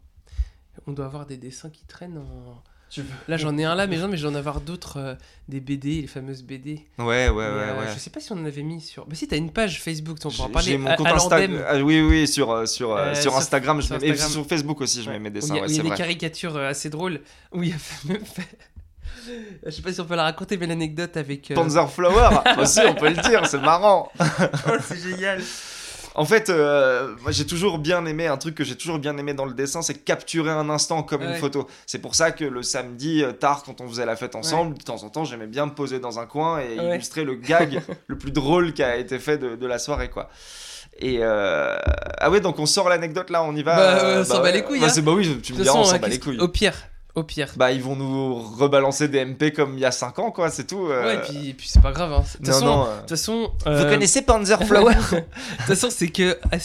on 0.88 0.92
doit 0.94 1.06
avoir 1.06 1.26
des 1.26 1.38
dessins 1.38 1.70
qui 1.72 1.86
traînent. 1.86 2.20
En... 2.20 2.62
Tu 2.94 3.02
veux 3.02 3.08
Là, 3.28 3.38
j'en 3.38 3.58
ai 3.58 3.64
un 3.64 3.74
là, 3.74 3.88
mais 3.88 3.98
j'en 3.98 4.08
mais 4.08 4.18
j'en 4.18 4.36
ai 4.36 4.38
avoir 4.38 4.62
d'autres, 4.62 4.98
euh, 5.00 5.16
des 5.48 5.60
BD, 5.60 6.02
les 6.02 6.08
fameuses 6.08 6.44
BD. 6.44 6.86
Ouais, 7.00 7.06
ouais, 7.06 7.30
ouais, 7.30 7.44
euh, 7.44 7.80
ouais. 7.80 7.86
Je 7.94 7.98
sais 8.00 8.12
pas 8.12 8.20
si 8.20 8.32
on 8.32 8.36
en 8.36 8.46
avait 8.46 8.62
mis 8.62 8.82
sur. 8.82 9.06
Bah 9.08 9.16
si, 9.16 9.28
t'as 9.28 9.38
une 9.38 9.52
page 9.52 9.82
Facebook, 9.82 10.18
on 10.26 10.30
pourra 10.30 10.50
parler. 10.50 10.68
J'ai 10.72 10.78
mon 10.78 10.94
compte 10.96 11.08
Instagram. 11.08 11.64
Ah, 11.68 11.78
oui, 11.78 12.02
oui, 12.02 12.28
sur, 12.28 12.52
euh, 12.52 12.66
sur, 12.68 12.96
euh, 12.96 13.14
sur 13.16 13.24
sur- 13.32 13.36
Instagram. 13.38 13.82
je 13.82 13.88
sur 13.88 13.96
mets- 14.00 14.06
et 14.08 14.12
Instagram. 14.12 14.32
sur 14.32 14.46
Facebook 14.48 14.82
aussi, 14.82 15.02
je 15.02 15.10
mets 15.10 15.18
mes 15.18 15.32
dessins. 15.32 15.56
il 15.56 15.58
y 15.58 15.60
a, 15.60 15.64
ouais, 15.64 15.72
y 15.72 15.78
des 15.80 15.88
vrai. 15.88 15.98
caricatures 15.98 16.56
assez 16.58 16.92
drôles. 16.92 17.22
Où 17.52 17.64
il 17.64 17.70
y 17.70 17.74
a 17.74 17.76
même 18.08 18.24
fait. 18.26 18.48
Je 19.66 19.72
sais 19.72 19.82
pas 19.82 19.92
si 19.94 20.02
on 20.02 20.06
peut 20.06 20.16
la 20.16 20.24
raconter, 20.24 20.58
mais 20.58 20.68
l'anecdote 20.68 21.18
avec. 21.18 21.50
euh, 21.50 21.56
Panzerflower 21.56 22.30
aussi, 22.60 22.82
on 22.86 22.94
peut 22.94 23.10
le 23.10 23.16
dire, 23.28 23.46
c'est 23.48 23.62
marrant. 23.62 24.12
Oh, 24.20 24.72
c'est 24.86 25.00
génial. 25.02 25.42
En 26.16 26.26
fait, 26.26 26.50
euh, 26.50 27.16
moi 27.24 27.32
j'ai 27.32 27.46
toujours 27.48 27.80
bien 27.80 28.06
aimé 28.06 28.28
un 28.28 28.38
truc 28.38 28.54
que 28.56 28.64
j'ai 28.64 28.76
toujours 28.76 29.00
bien 29.00 29.18
aimé 29.18 29.34
dans 29.34 29.46
le 29.46 29.54
dessin, 29.54 29.82
c'est 29.82 29.96
capturer 30.06 30.52
un 30.52 30.70
instant 30.70 31.02
comme 31.02 31.24
une 31.24 31.36
photo. 31.36 31.68
C'est 31.88 32.00
pour 32.00 32.14
ça 32.14 32.32
que 32.32 32.46
le 32.46 32.62
samedi 32.62 33.24
euh, 33.24 33.32
tard, 33.32 33.64
quand 33.66 33.82
on 33.82 33.88
faisait 33.88 34.06
la 34.06 34.16
fête 34.16 34.36
ensemble, 34.36 34.78
de 34.78 34.84
temps 34.84 35.04
en 35.04 35.10
temps, 35.10 35.26
j'aimais 35.26 35.48
bien 35.48 35.66
me 35.66 35.72
poser 35.72 36.00
dans 36.00 36.20
un 36.20 36.26
coin 36.26 36.60
et 36.60 36.78
Ouais. 36.80 36.96
illustrer 36.96 37.24
le 37.24 37.36
gag 37.36 37.82
le 38.08 38.18
plus 38.18 38.32
drôle 38.32 38.74
qui 38.74 38.84
a 38.84 38.96
été 38.98 39.18
fait 39.18 39.38
de, 39.38 39.56
de 39.56 39.68
la 39.68 39.80
soirée, 39.80 40.10
quoi. 40.10 40.30
Et 41.00 41.18
euh... 41.22 41.76
ah 42.20 42.30
ouais, 42.30 42.40
donc 42.40 42.60
on 42.60 42.68
sort 42.68 42.88
l'anecdote 42.90 43.32
là, 43.32 43.44
on 43.44 43.56
y 43.56 43.64
va. 43.64 43.76
Bah, 43.76 43.82
euh, 44.06 44.22
on 44.22 44.24
s'en 44.26 44.42
bat 44.44 44.52
les 44.52 44.62
couilles, 44.64 44.80
Bah, 44.80 44.88
hein. 44.96 45.02
bah 45.02 45.12
oui, 45.14 45.40
tu 45.42 45.54
me 45.54 45.64
diras, 45.64 45.76
on 45.80 45.84
s'en 45.84 45.96
euh, 45.96 46.00
bat 46.00 46.08
les 46.08 46.20
couilles. 46.20 46.40
Au 46.40 46.48
pire, 46.48 46.74
au 47.16 47.24
pire. 47.24 47.54
Bah 47.58 47.72
ils 47.72 47.82
vont 47.82 47.96
nous 47.96 48.36
rebalancer 48.42 49.08
des 49.08 49.24
MP 49.26 49.52
comme 49.54 49.78
il 49.78 49.82
y 49.82 49.86
a 49.86 49.92
5 49.92 50.18
ans, 50.20 50.32
quoi, 50.32 50.50
c'est 50.50 50.66
tout. 50.68 50.88
euh. 50.88 51.06
Ouais, 51.06 51.16
et 51.16 51.20
puis, 51.20 51.50
et 51.50 51.54
puis 51.54 51.68
c'est 51.70 51.82
pas 51.82 51.92
grave. 51.92 52.12
hein. 52.14 52.22
De 52.22 52.38
toute 52.38 52.48
non, 52.48 52.54
façon, 52.54 52.66
non. 52.66 52.84
de 52.86 52.90
euh, 52.90 53.08
façon, 53.08 53.52
Vous 53.66 53.72
euh, 53.72 53.90
connaissez 53.90 54.22
Panzerflower 54.24 54.94
De 55.12 55.18
toute 55.20 55.66
façon, 55.68 55.90
c'est 55.92 56.08
que 56.10 56.38
ah, 56.52 56.58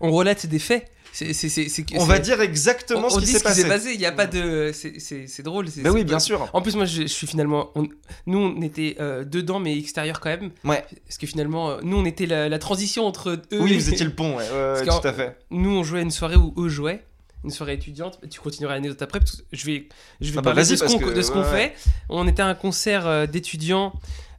on 0.00 0.10
relate 0.12 0.46
des 0.46 0.58
faits. 0.58 0.88
C'est, 1.14 1.34
c'est, 1.34 1.50
c'est, 1.50 1.68
c'est 1.68 1.82
que- 1.82 1.98
On 1.98 2.06
va 2.06 2.18
dire 2.18 2.40
exactement 2.40 3.08
on, 3.08 3.10
ce 3.10 3.16
on 3.16 3.18
qui 3.18 3.26
dit 3.26 3.32
s'est 3.32 3.38
ce 3.40 3.44
qui 3.44 3.52
s'est 3.52 3.68
passé. 3.68 3.84
passé. 3.88 3.94
Il 3.94 4.00
y 4.00 4.06
a 4.06 4.12
pas 4.12 4.26
de, 4.26 4.70
c'est, 4.72 4.98
c'est, 4.98 5.26
c'est 5.26 5.42
drôle. 5.42 5.68
C'est, 5.68 5.82
Bah 5.82 5.90
oui, 5.92 6.04
bien 6.04 6.18
sûr. 6.18 6.48
En 6.54 6.62
plus, 6.62 6.74
moi, 6.74 6.86
je, 6.86 7.02
je 7.02 7.06
suis 7.06 7.26
finalement. 7.26 7.68
on- 7.74 7.86
nous, 8.26 8.38
on 8.38 8.62
était 8.62 8.96
euh, 8.98 9.22
dedans, 9.22 9.60
mais 9.60 9.76
extérieur 9.78 10.20
quand 10.20 10.30
même. 10.30 10.52
Ouais. 10.64 10.82
Parce 11.06 11.18
que 11.18 11.26
finalement, 11.26 11.76
nous, 11.82 11.98
on 11.98 12.06
était 12.06 12.24
la, 12.24 12.48
la 12.48 12.58
transition 12.58 13.04
entre 13.06 13.28
eux. 13.28 13.42
Oui, 13.52 13.74
et- 13.74 13.76
vous 13.76 13.90
étiez 13.90 14.06
le 14.06 14.14
pont, 14.14 14.38
ouais, 14.38 14.44
ouais, 14.50 14.86
tout 14.86 15.06
à 15.06 15.12
fait. 15.12 15.36
Nous, 15.50 15.68
on 15.68 15.82
jouait 15.82 15.98
à 15.98 16.02
une 16.02 16.10
soirée 16.10 16.36
où 16.36 16.54
eux 16.56 16.70
jouaient. 16.70 17.04
Une 17.44 17.50
soirée 17.50 17.74
étudiante. 17.74 18.18
Tu 18.30 18.40
continueras 18.40 18.74
l'anecdote 18.74 19.02
après 19.02 19.18
parce 19.20 19.36
que 19.36 19.42
je 19.52 19.66
vais, 19.66 19.88
je 20.20 20.26
vais 20.30 20.38
Ah 20.38 20.42
bah 20.42 20.50
parler 20.54 20.62
de 20.62 20.76
ce 20.76 21.30
qu'on 21.30 21.40
ouais, 21.42 21.46
fait. 21.72 21.74
On 22.08 22.26
était 22.28 22.42
à 22.42 22.46
un 22.46 22.54
concert 22.54 23.06
euh, 23.06 23.26
d'étudiants, 23.26 23.92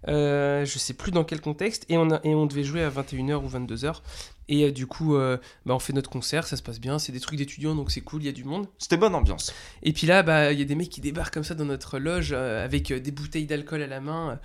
euh, 0.07 0.65
je 0.65 0.77
sais 0.79 0.93
plus 0.93 1.11
dans 1.11 1.23
quel 1.23 1.41
contexte, 1.41 1.85
et 1.89 1.97
on, 1.97 2.11
a- 2.11 2.19
et 2.23 2.33
on 2.35 2.45
devait 2.45 2.63
jouer 2.63 2.83
à 2.83 2.89
21h 2.89 3.35
ou 3.43 3.47
22h. 3.49 4.01
Et 4.49 4.65
euh, 4.65 4.71
du 4.71 4.87
coup, 4.87 5.15
euh, 5.15 5.37
bah, 5.65 5.73
on 5.73 5.79
fait 5.79 5.93
notre 5.93 6.09
concert, 6.09 6.45
ça 6.45 6.57
se 6.57 6.61
passe 6.61 6.79
bien, 6.81 6.99
c'est 6.99 7.13
des 7.13 7.21
trucs 7.21 7.37
d'étudiants 7.37 7.75
donc 7.75 7.91
c'est 7.91 8.01
cool, 8.01 8.21
il 8.23 8.25
y 8.25 8.29
a 8.29 8.33
du 8.33 8.43
monde. 8.43 8.67
C'était 8.77 8.97
bonne 8.97 9.15
ambiance. 9.15 9.53
Et 9.83 9.93
puis 9.93 10.05
là, 10.05 10.21
bah, 10.23 10.51
il 10.51 10.59
y 10.59 10.61
a 10.61 10.65
des 10.65 10.75
mecs 10.75 10.89
qui 10.89 10.99
débarquent 11.01 11.33
comme 11.33 11.45
ça 11.45 11.55
dans 11.55 11.63
notre 11.65 11.97
loge 11.99 12.33
avec 12.33 12.91
des 12.91 13.11
bouteilles 13.11 13.45
d'alcool 13.45 13.81
à 13.81 13.87
la 13.87 14.01
main, 14.01 14.39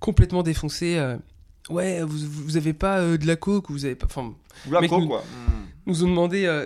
complètement 0.00 0.42
défoncées. 0.42 1.00
ouais, 1.70 2.02
vous, 2.02 2.18
vous 2.28 2.56
avez 2.56 2.72
pas 2.72 3.00
de 3.16 3.26
la 3.26 3.36
coke, 3.36 3.70
ou 3.70 3.74
vous 3.74 3.84
avez 3.84 3.94
pas. 3.94 4.06
Enfin, 4.06 4.34
la 4.70 4.80
Mec, 4.80 4.90
co, 4.90 4.98
nous- 5.00 5.06
quoi. 5.06 5.20
Mm. 5.20 5.62
nous 5.86 6.04
ont 6.04 6.08
demandé 6.08 6.64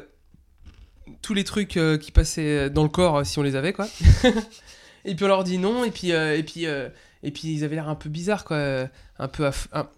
tous 1.22 1.34
les 1.34 1.44
trucs 1.44 1.76
euh, 1.76 1.98
qui 1.98 2.10
passaient 2.12 2.70
dans 2.70 2.82
le 2.82 2.88
corps 2.88 3.18
euh, 3.18 3.24
si 3.24 3.38
on 3.38 3.42
les 3.42 3.56
avait, 3.56 3.72
quoi. 3.72 3.86
et 5.04 5.14
puis 5.14 5.24
on 5.24 5.28
leur 5.28 5.44
dit 5.44 5.58
non, 5.58 5.84
et 5.84 5.90
puis, 5.90 6.12
euh, 6.12 6.36
et 6.36 6.42
puis, 6.42 6.64
et 6.64 7.30
puis 7.30 7.48
ils 7.48 7.64
avaient 7.64 7.76
l'air 7.76 7.88
un 7.88 7.94
peu 7.94 8.08
bizarres, 8.08 8.44
quoi. 8.44 8.88
Un 9.18 9.28
peu. 9.28 9.50
un- 9.72 9.88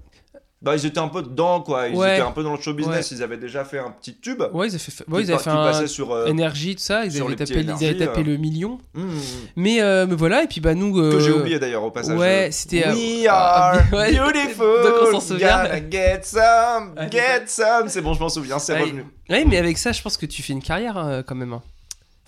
Bah, 0.62 0.76
ils 0.76 0.84
étaient 0.84 0.98
un 0.98 1.08
peu 1.08 1.22
dedans, 1.22 1.62
quoi. 1.62 1.88
Ils 1.88 1.96
Ouais. 1.96 2.16
étaient 2.16 2.26
un 2.26 2.32
peu 2.32 2.42
dans 2.42 2.54
le 2.54 2.60
show 2.60 2.74
business. 2.74 3.10
Ils 3.12 3.22
avaient 3.22 3.38
déjà 3.38 3.64
fait 3.64 3.78
un 3.78 3.90
petit 3.90 4.16
tube. 4.20 4.42
Ouais, 4.52 4.66
ils 4.68 4.70
avaient 4.74 4.78
fait, 4.78 5.08
ouais, 5.08 5.22
ils 5.22 5.32
avaient 5.32 5.42
fait 5.42 5.48
un. 5.48 5.86
sur. 5.86 6.12
euh, 6.12 6.26
Énergie, 6.26 6.74
tout 6.76 6.82
ça, 6.82 7.06
ils 7.06 7.18
avaient, 7.22 7.34
tapé, 7.34 7.52
ils 7.54 7.56
avaient 7.56 7.62
énergies, 7.62 7.96
tapé 7.96 8.20
euh. 8.20 8.24
le 8.24 8.36
million. 8.36 8.78
mm, 8.92 9.08
Mais, 9.56 9.80
euh, 9.80 10.06
mais 10.06 10.16
voilà, 10.16 10.42
et 10.42 10.46
puis 10.48 10.60
bah 10.60 10.74
nous. 10.74 10.92
Que 10.92 11.16
euh, 11.16 11.20
j'ai 11.20 11.32
oublié 11.32 11.58
d'ailleurs 11.58 11.82
au 11.84 11.90
passage. 11.90 12.18
ouais, 12.18 12.50
c'était, 12.52 12.86
We 12.90 13.26
are 13.26 13.78
beautiful. 13.90 14.82
Donc 14.84 14.94
on 15.02 15.12
s'en 15.12 15.20
souvient. 15.20 15.64
Get 15.90 16.20
some, 16.24 16.94
get 17.10 17.44
some. 17.46 17.88
C'est 17.88 18.02
bon, 18.02 18.12
je 18.12 18.20
m'en 18.20 18.28
souviens, 18.28 18.58
c'est 18.58 18.78
revenu. 18.78 19.06
Ouais, 19.30 19.44
mais 19.46 19.56
avec 19.56 19.78
ça, 19.78 19.92
je 19.92 20.02
pense 20.02 20.18
que 20.18 20.26
tu 20.26 20.42
fais 20.42 20.52
une 20.52 20.62
carrière 20.62 20.98
hein, 20.98 21.22
quand 21.26 21.34
même. 21.36 21.58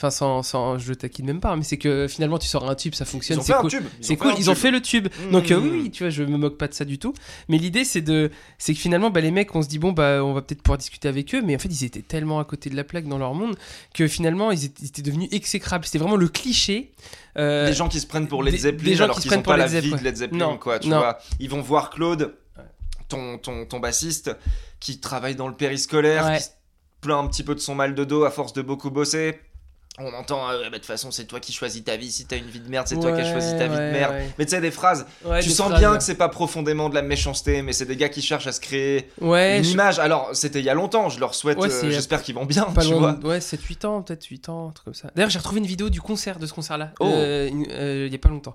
Enfin, 0.03 0.11
sans, 0.11 0.43
sans, 0.43 0.79
je 0.79 0.95
taquine 0.95 1.27
même 1.27 1.39
pas, 1.39 1.55
mais 1.55 1.63
c'est 1.63 1.79
que 1.79 2.09
finalement 2.09 2.37
tu 2.39 2.49
sors 2.49 2.69
un 2.69 2.75
tube, 2.75 2.93
ça 2.93 3.05
fonctionne, 3.05 3.41
c'est 3.41 3.53
cool. 3.55 3.71
C'est 4.01 4.17
cool, 4.17 4.33
ils 4.37 4.51
ont 4.51 4.57
fait 4.57 4.73
le 4.73 4.81
tube. 4.83 5.07
Donc 5.31 5.53
euh, 5.53 5.61
Mmh. 5.61 5.63
oui, 5.63 5.81
oui, 5.85 5.91
tu 5.93 6.03
vois, 6.03 6.11
je 6.11 6.25
me 6.25 6.37
moque 6.37 6.59
pas 6.59 6.67
de 6.67 6.75
ça 6.75 6.85
du 6.85 6.99
tout. 6.99 7.15
Mais 7.49 7.57
l'idée 7.57 7.85
c'est 7.85 8.01
de, 8.01 8.33
c'est 8.59 8.75
que 8.75 8.81
finalement, 8.81 9.11
bah, 9.11 9.21
les 9.21 9.31
mecs, 9.31 9.55
on 9.55 9.63
se 9.63 9.69
dit 9.69 9.79
bon 9.79 9.93
bah, 9.93 10.25
on 10.25 10.33
va 10.33 10.43
peut-être 10.43 10.61
pouvoir 10.63 10.79
discuter 10.79 11.07
avec 11.07 11.33
eux, 11.37 11.41
mais 11.41 11.55
en 11.55 11.59
fait, 11.61 11.69
ils 11.69 11.85
étaient 11.85 12.03
tellement 12.03 12.41
à 12.41 12.45
côté 12.45 12.69
de 12.69 12.75
la 12.75 12.83
plaque 12.83 13.07
dans 13.07 13.19
leur 13.19 13.33
monde 13.35 13.57
que 13.95 14.09
finalement, 14.09 14.51
ils 14.51 14.65
étaient, 14.65 14.83
ils 14.83 14.89
étaient 14.89 15.03
devenus 15.03 15.29
exécrables. 15.31 15.85
C'était 15.85 15.99
vraiment 15.99 16.17
le 16.17 16.27
cliché. 16.27 16.91
euh, 17.39 17.69
Des 17.69 17.73
gens 17.75 17.89
qui 17.89 18.01
se 18.01 18.07
prennent 18.09 18.27
pour 18.27 18.43
Led 18.43 18.57
Zeppelin 18.57 18.85
des 18.91 18.97
gens 18.97 19.05
alors 19.05 19.15
qui 19.17 19.23
se 19.23 19.29
qu'ils 19.29 19.29
prennent 19.31 19.39
ont 19.41 19.43
pour 19.45 19.53
pas 19.53 19.57
la 19.57 19.67
vie 19.67 19.89
de 19.93 19.97
Led 20.03 20.17
Zeppelin, 20.17 20.39
Non, 20.49 20.59
quoi. 20.59 20.81
Tu 20.81 20.89
non. 20.89 20.99
vois, 20.99 21.19
ils 21.39 21.49
vont 21.49 21.61
voir 21.61 21.91
Claude, 21.91 22.35
ton, 23.09 23.39
ton, 23.39 23.67
ton 23.67 23.79
bassiste, 23.79 24.35
qui 24.81 24.99
travaille 24.99 25.37
dans 25.37 25.47
le 25.47 25.55
périscolaire, 25.55 26.27
Ouais. 26.27 26.39
qui 26.39 26.43
se 26.45 26.49
plaint 27.01 27.25
un 27.25 27.29
petit 27.29 27.43
peu 27.45 27.55
de 27.55 27.61
son 27.61 27.75
mal 27.77 27.95
de 27.95 28.05
dos 28.05 28.25
à 28.25 28.31
force 28.33 28.53
de 28.53 28.63
beaucoup 28.63 28.91
bosser. 28.91 29.39
On 29.99 30.11
entend, 30.15 30.49
euh, 30.49 30.63
bah, 30.65 30.71
de 30.71 30.75
toute 30.77 30.87
façon, 30.87 31.11
c'est 31.11 31.27
toi 31.27 31.39
qui 31.39 31.53
choisis 31.53 31.85
ta 31.85 31.97
vie. 31.99 32.11
Si 32.11 32.25
t'as 32.25 32.39
une 32.39 32.47
vie 32.47 32.61
de 32.61 32.69
merde, 32.71 32.89
c'est 32.89 32.99
toi 32.99 33.13
qui 33.13 33.21
as 33.21 33.31
choisi 33.31 33.51
ta 33.59 33.69
vie 33.69 33.77
ouais, 33.77 33.89
de 33.89 33.93
merde. 33.93 34.13
ouais. 34.15 34.27
Mais 34.39 34.47
tu 34.47 34.53
sais, 34.53 34.61
des 34.63 34.71
phrases, 34.71 35.05
tu 35.23 35.29
des 35.29 35.43
sens 35.55 35.69
phrases. 35.69 35.79
bien 35.81 35.97
que 35.99 36.03
c'est 36.03 36.15
pas 36.15 36.31
profondément 36.31 36.89
de 36.89 36.95
la 36.95 37.03
méchanceté, 37.03 37.61
mais 37.61 37.75
c'est 37.75 37.85
des 37.85 37.97
gars 37.97 38.09
qui 38.09 38.23
cherchent 38.23 38.47
à 38.47 38.53
se 38.53 38.61
créer 38.61 39.11
Ouais, 39.21 39.59
une 39.59 39.65
je- 39.65 39.73
image. 39.73 39.99
Alors, 39.99 40.31
c'était 40.33 40.61
il 40.61 40.65
y 40.65 40.71
a 40.71 40.75
longtemps, 40.75 41.11
je 41.11 41.21
leur 41.21 41.35
souhaite, 41.35 41.59
euh, 41.59 41.69
c'est- 41.69 41.91
j'espère 41.91 42.23
qu'ils 42.23 42.35
vont 42.35 42.47
bien, 42.47 42.65
Pas 42.65 42.83
tu 42.83 42.91
loin 42.93 42.99
vois. 43.01 43.13
de- 43.13 43.27
ouais, 43.27 43.41
7-8 43.43 43.85
ans, 43.85 44.01
peut-être 44.01 44.25
8 44.25 44.49
ans, 44.49 44.69
un 44.69 44.73
truc 44.73 44.87
comme 44.87 44.95
ça. 44.95 45.11
D'ailleurs, 45.15 45.29
j'ai 45.31 45.39
retrouvé 45.39 45.61
une 45.61 45.67
vidéo 45.67 45.91
du 45.91 46.01
concert, 46.01 46.39
de 46.39 46.47
ce 46.47 46.55
concert-là, 46.55 46.93
Oh. 46.99 47.05
euh, 47.07 47.51
il 47.53 48.11
y 48.11 48.15
a 48.15 48.19
pas 48.19 48.31
longtemps. 48.31 48.55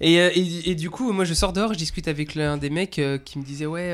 Et, 0.00 0.14
et, 0.14 0.70
et 0.70 0.74
du 0.76 0.90
coup, 0.90 1.10
moi, 1.12 1.24
je 1.24 1.34
sors 1.34 1.52
dehors, 1.52 1.72
je 1.72 1.78
discute 1.78 2.06
avec 2.06 2.36
l'un 2.36 2.58
des 2.58 2.70
mecs 2.70 3.00
qui 3.24 3.38
me 3.40 3.44
disait, 3.44 3.66
ouais, 3.66 3.92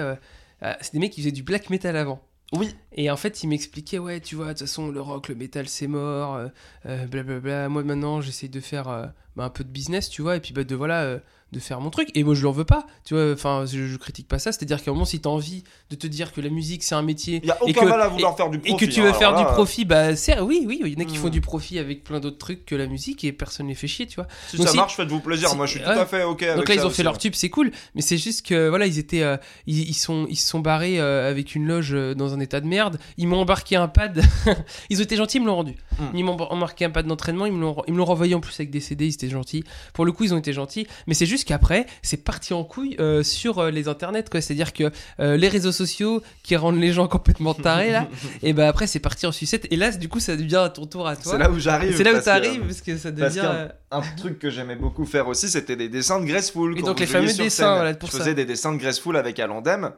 c'est 0.82 0.92
des 0.92 0.98
mecs 0.98 1.12
qui 1.12 1.22
faisaient 1.22 1.32
du 1.32 1.42
black 1.42 1.70
metal 1.70 1.96
avant. 1.96 2.20
Oui, 2.52 2.74
Et 2.92 3.10
en 3.10 3.16
fait, 3.16 3.42
il 3.42 3.48
m'expliquait, 3.48 3.98
ouais, 3.98 4.20
tu 4.20 4.34
vois, 4.36 4.46
de 4.48 4.50
toute 4.50 4.60
façon, 4.60 4.90
le 4.90 5.00
rock, 5.00 5.28
le 5.28 5.34
métal, 5.34 5.68
c'est 5.68 5.86
mort, 5.86 6.34
euh, 6.34 6.48
euh, 6.86 7.06
blablabla. 7.06 7.70
Moi, 7.70 7.82
maintenant, 7.82 8.20
j'essaye 8.20 8.50
de 8.50 8.60
faire 8.60 8.88
euh, 8.88 9.06
bah, 9.36 9.44
un 9.44 9.50
peu 9.50 9.64
de 9.64 9.70
business, 9.70 10.10
tu 10.10 10.20
vois, 10.20 10.36
et 10.36 10.40
puis 10.40 10.52
bah, 10.52 10.62
de 10.64 10.74
voilà, 10.74 11.20
de 11.52 11.60
faire 11.60 11.80
mon 11.80 11.90
truc. 11.90 12.08
Et 12.14 12.24
moi, 12.24 12.34
je 12.34 12.42
l'en 12.42 12.50
veux 12.52 12.64
pas, 12.64 12.86
tu 13.04 13.14
vois, 13.14 13.32
enfin, 13.32 13.64
je, 13.70 13.86
je 13.86 13.96
critique 13.98 14.26
pas 14.26 14.38
ça. 14.38 14.52
C'est-à-dire 14.52 14.82
qu'à 14.82 14.90
un 14.90 14.94
moment, 14.94 15.04
si 15.04 15.20
t'as 15.20 15.28
envie 15.30 15.64
de 15.90 15.96
te 15.96 16.06
dire 16.06 16.32
que 16.32 16.40
la 16.40 16.48
musique, 16.48 16.82
c'est 16.82 16.94
un 16.94 17.02
métier, 17.02 17.40
il 17.42 17.48
y 17.48 17.50
a 17.50 17.58
Et 17.66 17.70
aucun 17.70 17.82
que- 17.82 17.88
mal 17.88 18.00
à 18.00 18.08
vouloir 18.08 18.36
faire 18.36 18.48
du 18.50 18.56
et 18.58 18.60
profit. 18.60 18.86
que 18.86 18.90
tu 18.92 19.00
hein. 19.00 19.02
veux 19.04 19.08
Alors 19.10 19.18
faire 19.18 19.32
là, 19.32 19.38
du 19.40 19.44
profit, 19.44 19.84
bah, 19.84 20.16
c'est, 20.16 20.40
oui, 20.40 20.64
oui, 20.66 20.80
il 20.84 20.92
y 20.92 20.96
en 20.96 21.00
a 21.00 21.04
qui 21.04 21.16
font 21.16 21.28
du 21.28 21.40
profit 21.40 21.78
avec 21.78 22.04
plein 22.04 22.20
d'autres 22.20 22.38
trucs 22.38 22.64
que 22.64 22.74
la 22.74 22.86
musique 22.86 23.22
et 23.24 23.32
personne 23.32 23.68
les 23.68 23.74
fait 23.74 23.86
chier, 23.86 24.06
tu 24.06 24.16
vois. 24.16 24.26
Si 24.48 24.56
Donc 24.56 24.66
ça 24.66 24.72
si- 24.72 24.76
marche, 24.78 24.96
faites-vous 24.96 25.20
plaisir. 25.20 25.48
si- 25.50 25.56
Moi, 25.56 25.66
je 25.66 25.72
suis 25.72 25.80
tout 25.80 25.90
à 25.90 26.06
fait 26.06 26.22
ok 26.24 26.42
avec 26.42 26.56
Donc 26.56 26.68
là, 26.68 26.74
ils 26.74 26.86
ont 26.86 26.90
fait 26.90 27.02
leur 27.02 27.12
ouais. 27.14 27.18
tube, 27.18 27.34
c'est 27.34 27.50
cool, 27.50 27.70
mais 27.94 28.00
c'est 28.02 28.16
juste 28.18 28.46
que 28.46 28.68
voilà, 28.68 28.86
ils 28.86 28.98
étaient, 28.98 29.22
euh, 29.22 29.36
ils, 29.66 29.88
ils 29.90 29.94
sont, 29.94 30.26
ils 30.30 30.36
se 30.36 30.48
sont 30.48 30.60
barrés 30.60 30.98
euh, 31.00 31.28
avec 31.30 31.54
une 31.54 31.66
loge 31.66 31.92
euh, 31.92 32.14
dans 32.14 32.32
un 32.34 32.40
état 32.40 32.60
de 32.60 32.66
merde. 32.66 32.98
Ils 33.18 33.28
m'ont 33.28 33.40
embarqué 33.40 33.76
un 33.76 33.88
pad. 33.88 34.22
ils 34.90 34.98
ont 35.00 35.02
été 35.04 35.16
gentils, 35.16 35.36
ils 35.36 35.40
me 35.42 35.46
l'ont 35.46 35.56
rendu. 35.56 35.74
Mm. 35.98 36.04
Ils 36.14 36.24
m'ont 36.24 36.36
embarqué 36.40 36.84
un 36.86 36.90
pad 36.90 37.06
d'entraînement, 37.06 37.44
ils 37.46 37.52
me 37.52 37.60
l'ont, 37.60 37.82
ils 37.86 37.92
me 37.92 37.98
l'ont 37.98 38.04
renvoyé 38.06 38.34
en 38.34 38.40
plus 38.40 38.54
avec 38.54 38.70
des 38.70 38.80
CD, 38.80 39.06
ils 39.06 39.12
étaient 39.14 39.28
gentils. 39.28 39.64
Pour 39.92 40.04
le 40.04 40.12
coup, 40.12 40.24
ils 40.24 40.32
ont 40.34 40.38
été 40.38 40.52
gentils, 40.52 40.86
mais 41.06 41.14
c'est 41.14 41.26
juste 41.26 41.41
qu'après, 41.44 41.86
c'est 42.02 42.24
parti 42.24 42.52
en 42.54 42.64
couille 42.64 42.96
euh, 43.00 43.22
sur 43.22 43.58
euh, 43.58 43.70
les 43.70 43.88
internets, 43.88 44.24
quoi. 44.30 44.40
C'est-à-dire 44.40 44.72
que 44.72 44.90
euh, 45.20 45.36
les 45.36 45.48
réseaux 45.48 45.72
sociaux 45.72 46.22
qui 46.42 46.56
rendent 46.56 46.80
les 46.80 46.92
gens 46.92 47.08
complètement 47.08 47.54
tarés 47.54 47.90
là, 47.92 48.08
et 48.42 48.52
ben 48.52 48.66
après, 48.68 48.86
c'est 48.86 48.98
parti 49.00 49.26
en 49.26 49.32
sucette. 49.32 49.66
Et 49.70 49.76
là, 49.76 49.90
du 49.90 50.08
coup, 50.08 50.20
ça 50.20 50.36
devient 50.36 50.56
à 50.56 50.68
ton 50.68 50.86
tour 50.86 51.06
à 51.08 51.16
toi. 51.16 51.32
C'est 51.32 51.38
là 51.38 51.50
où 51.50 51.58
j'arrive. 51.58 51.96
C'est 51.96 52.04
là 52.04 52.14
où 52.14 52.20
t'arrives 52.20 52.62
parce 52.62 52.80
que 52.80 52.96
ça 52.96 53.10
devient. 53.10 53.68
Un 53.90 54.00
truc 54.16 54.38
que 54.38 54.48
j'aimais 54.50 54.76
beaucoup 54.76 55.04
faire 55.04 55.28
aussi, 55.28 55.48
c'était 55.48 55.76
des 55.76 55.88
dessins 55.88 56.18
de 56.20 56.24
Graceful. 56.26 56.78
Et 56.78 56.82
donc 56.82 56.98
les 57.00 57.06
fameux 57.06 57.32
dessins, 57.32 57.74
voilà, 57.74 57.94
pour 57.94 58.08
Je 58.08 58.12
ça. 58.14 58.18
faisais 58.20 58.34
des 58.34 58.44
dessins 58.44 58.72
de 58.72 58.78
Graceful 58.78 59.16
avec 59.16 59.38
Alandem. 59.38 59.92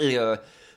Et 0.00 0.16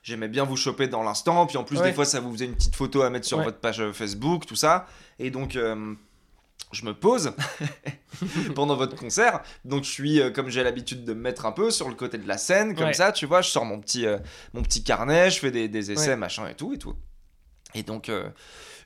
j'aimais 0.03 0.27
bien 0.27 0.43
vous 0.43 0.57
choper 0.57 0.87
dans 0.87 1.03
l'instant. 1.03 1.45
Puis 1.47 1.57
en 1.57 1.63
plus, 1.63 1.77
Ouais. 1.77 1.87
des 1.89 1.93
fois, 1.93 2.05
ça 2.05 2.19
vous 2.19 2.31
faisait 2.33 2.45
une 2.45 2.53
petite 2.55 2.75
photo 2.75 3.01
à 3.01 3.09
mettre 3.09 3.25
sur 3.25 3.37
Ouais. 3.39 3.43
votre 3.45 3.57
page 3.59 3.81
Facebook, 3.93 4.45
tout 4.45 4.55
ça. 4.55 4.85
Et 5.19 5.29
donc. 5.31 5.55
euh, 5.55 5.93
je 6.71 6.85
me 6.85 6.93
pose 6.93 7.33
pendant 8.55 8.75
votre 8.75 8.95
concert, 8.95 9.41
donc 9.65 9.83
je 9.83 9.89
suis 9.89 10.19
euh, 10.21 10.31
comme 10.31 10.49
j'ai 10.49 10.63
l'habitude 10.63 11.05
de 11.05 11.13
me 11.13 11.21
mettre 11.21 11.45
un 11.45 11.51
peu 11.51 11.71
sur 11.71 11.87
le 11.89 11.95
côté 11.95 12.17
de 12.17 12.27
la 12.27 12.37
scène, 12.37 12.75
comme 12.75 12.87
Ouais. 12.87 12.93
ça, 12.93 13.11
tu 13.11 13.25
vois, 13.25 13.41
je 13.41 13.49
sors 13.49 13.65
mon 13.65 13.79
petit, 13.79 14.05
euh, 14.05 14.17
mon 14.53 14.61
petit 14.63 14.83
carnet, 14.83 15.29
je 15.31 15.39
fais 15.39 15.51
des, 15.51 15.67
des 15.69 15.91
essais, 15.91 16.09
Ouais. 16.09 16.15
machin 16.17 16.47
et 16.47 16.55
tout 16.55 16.73
et 16.73 16.77
tout. 16.77 16.95
Et 17.75 17.83
donc, 17.83 18.09
euh, 18.09 18.29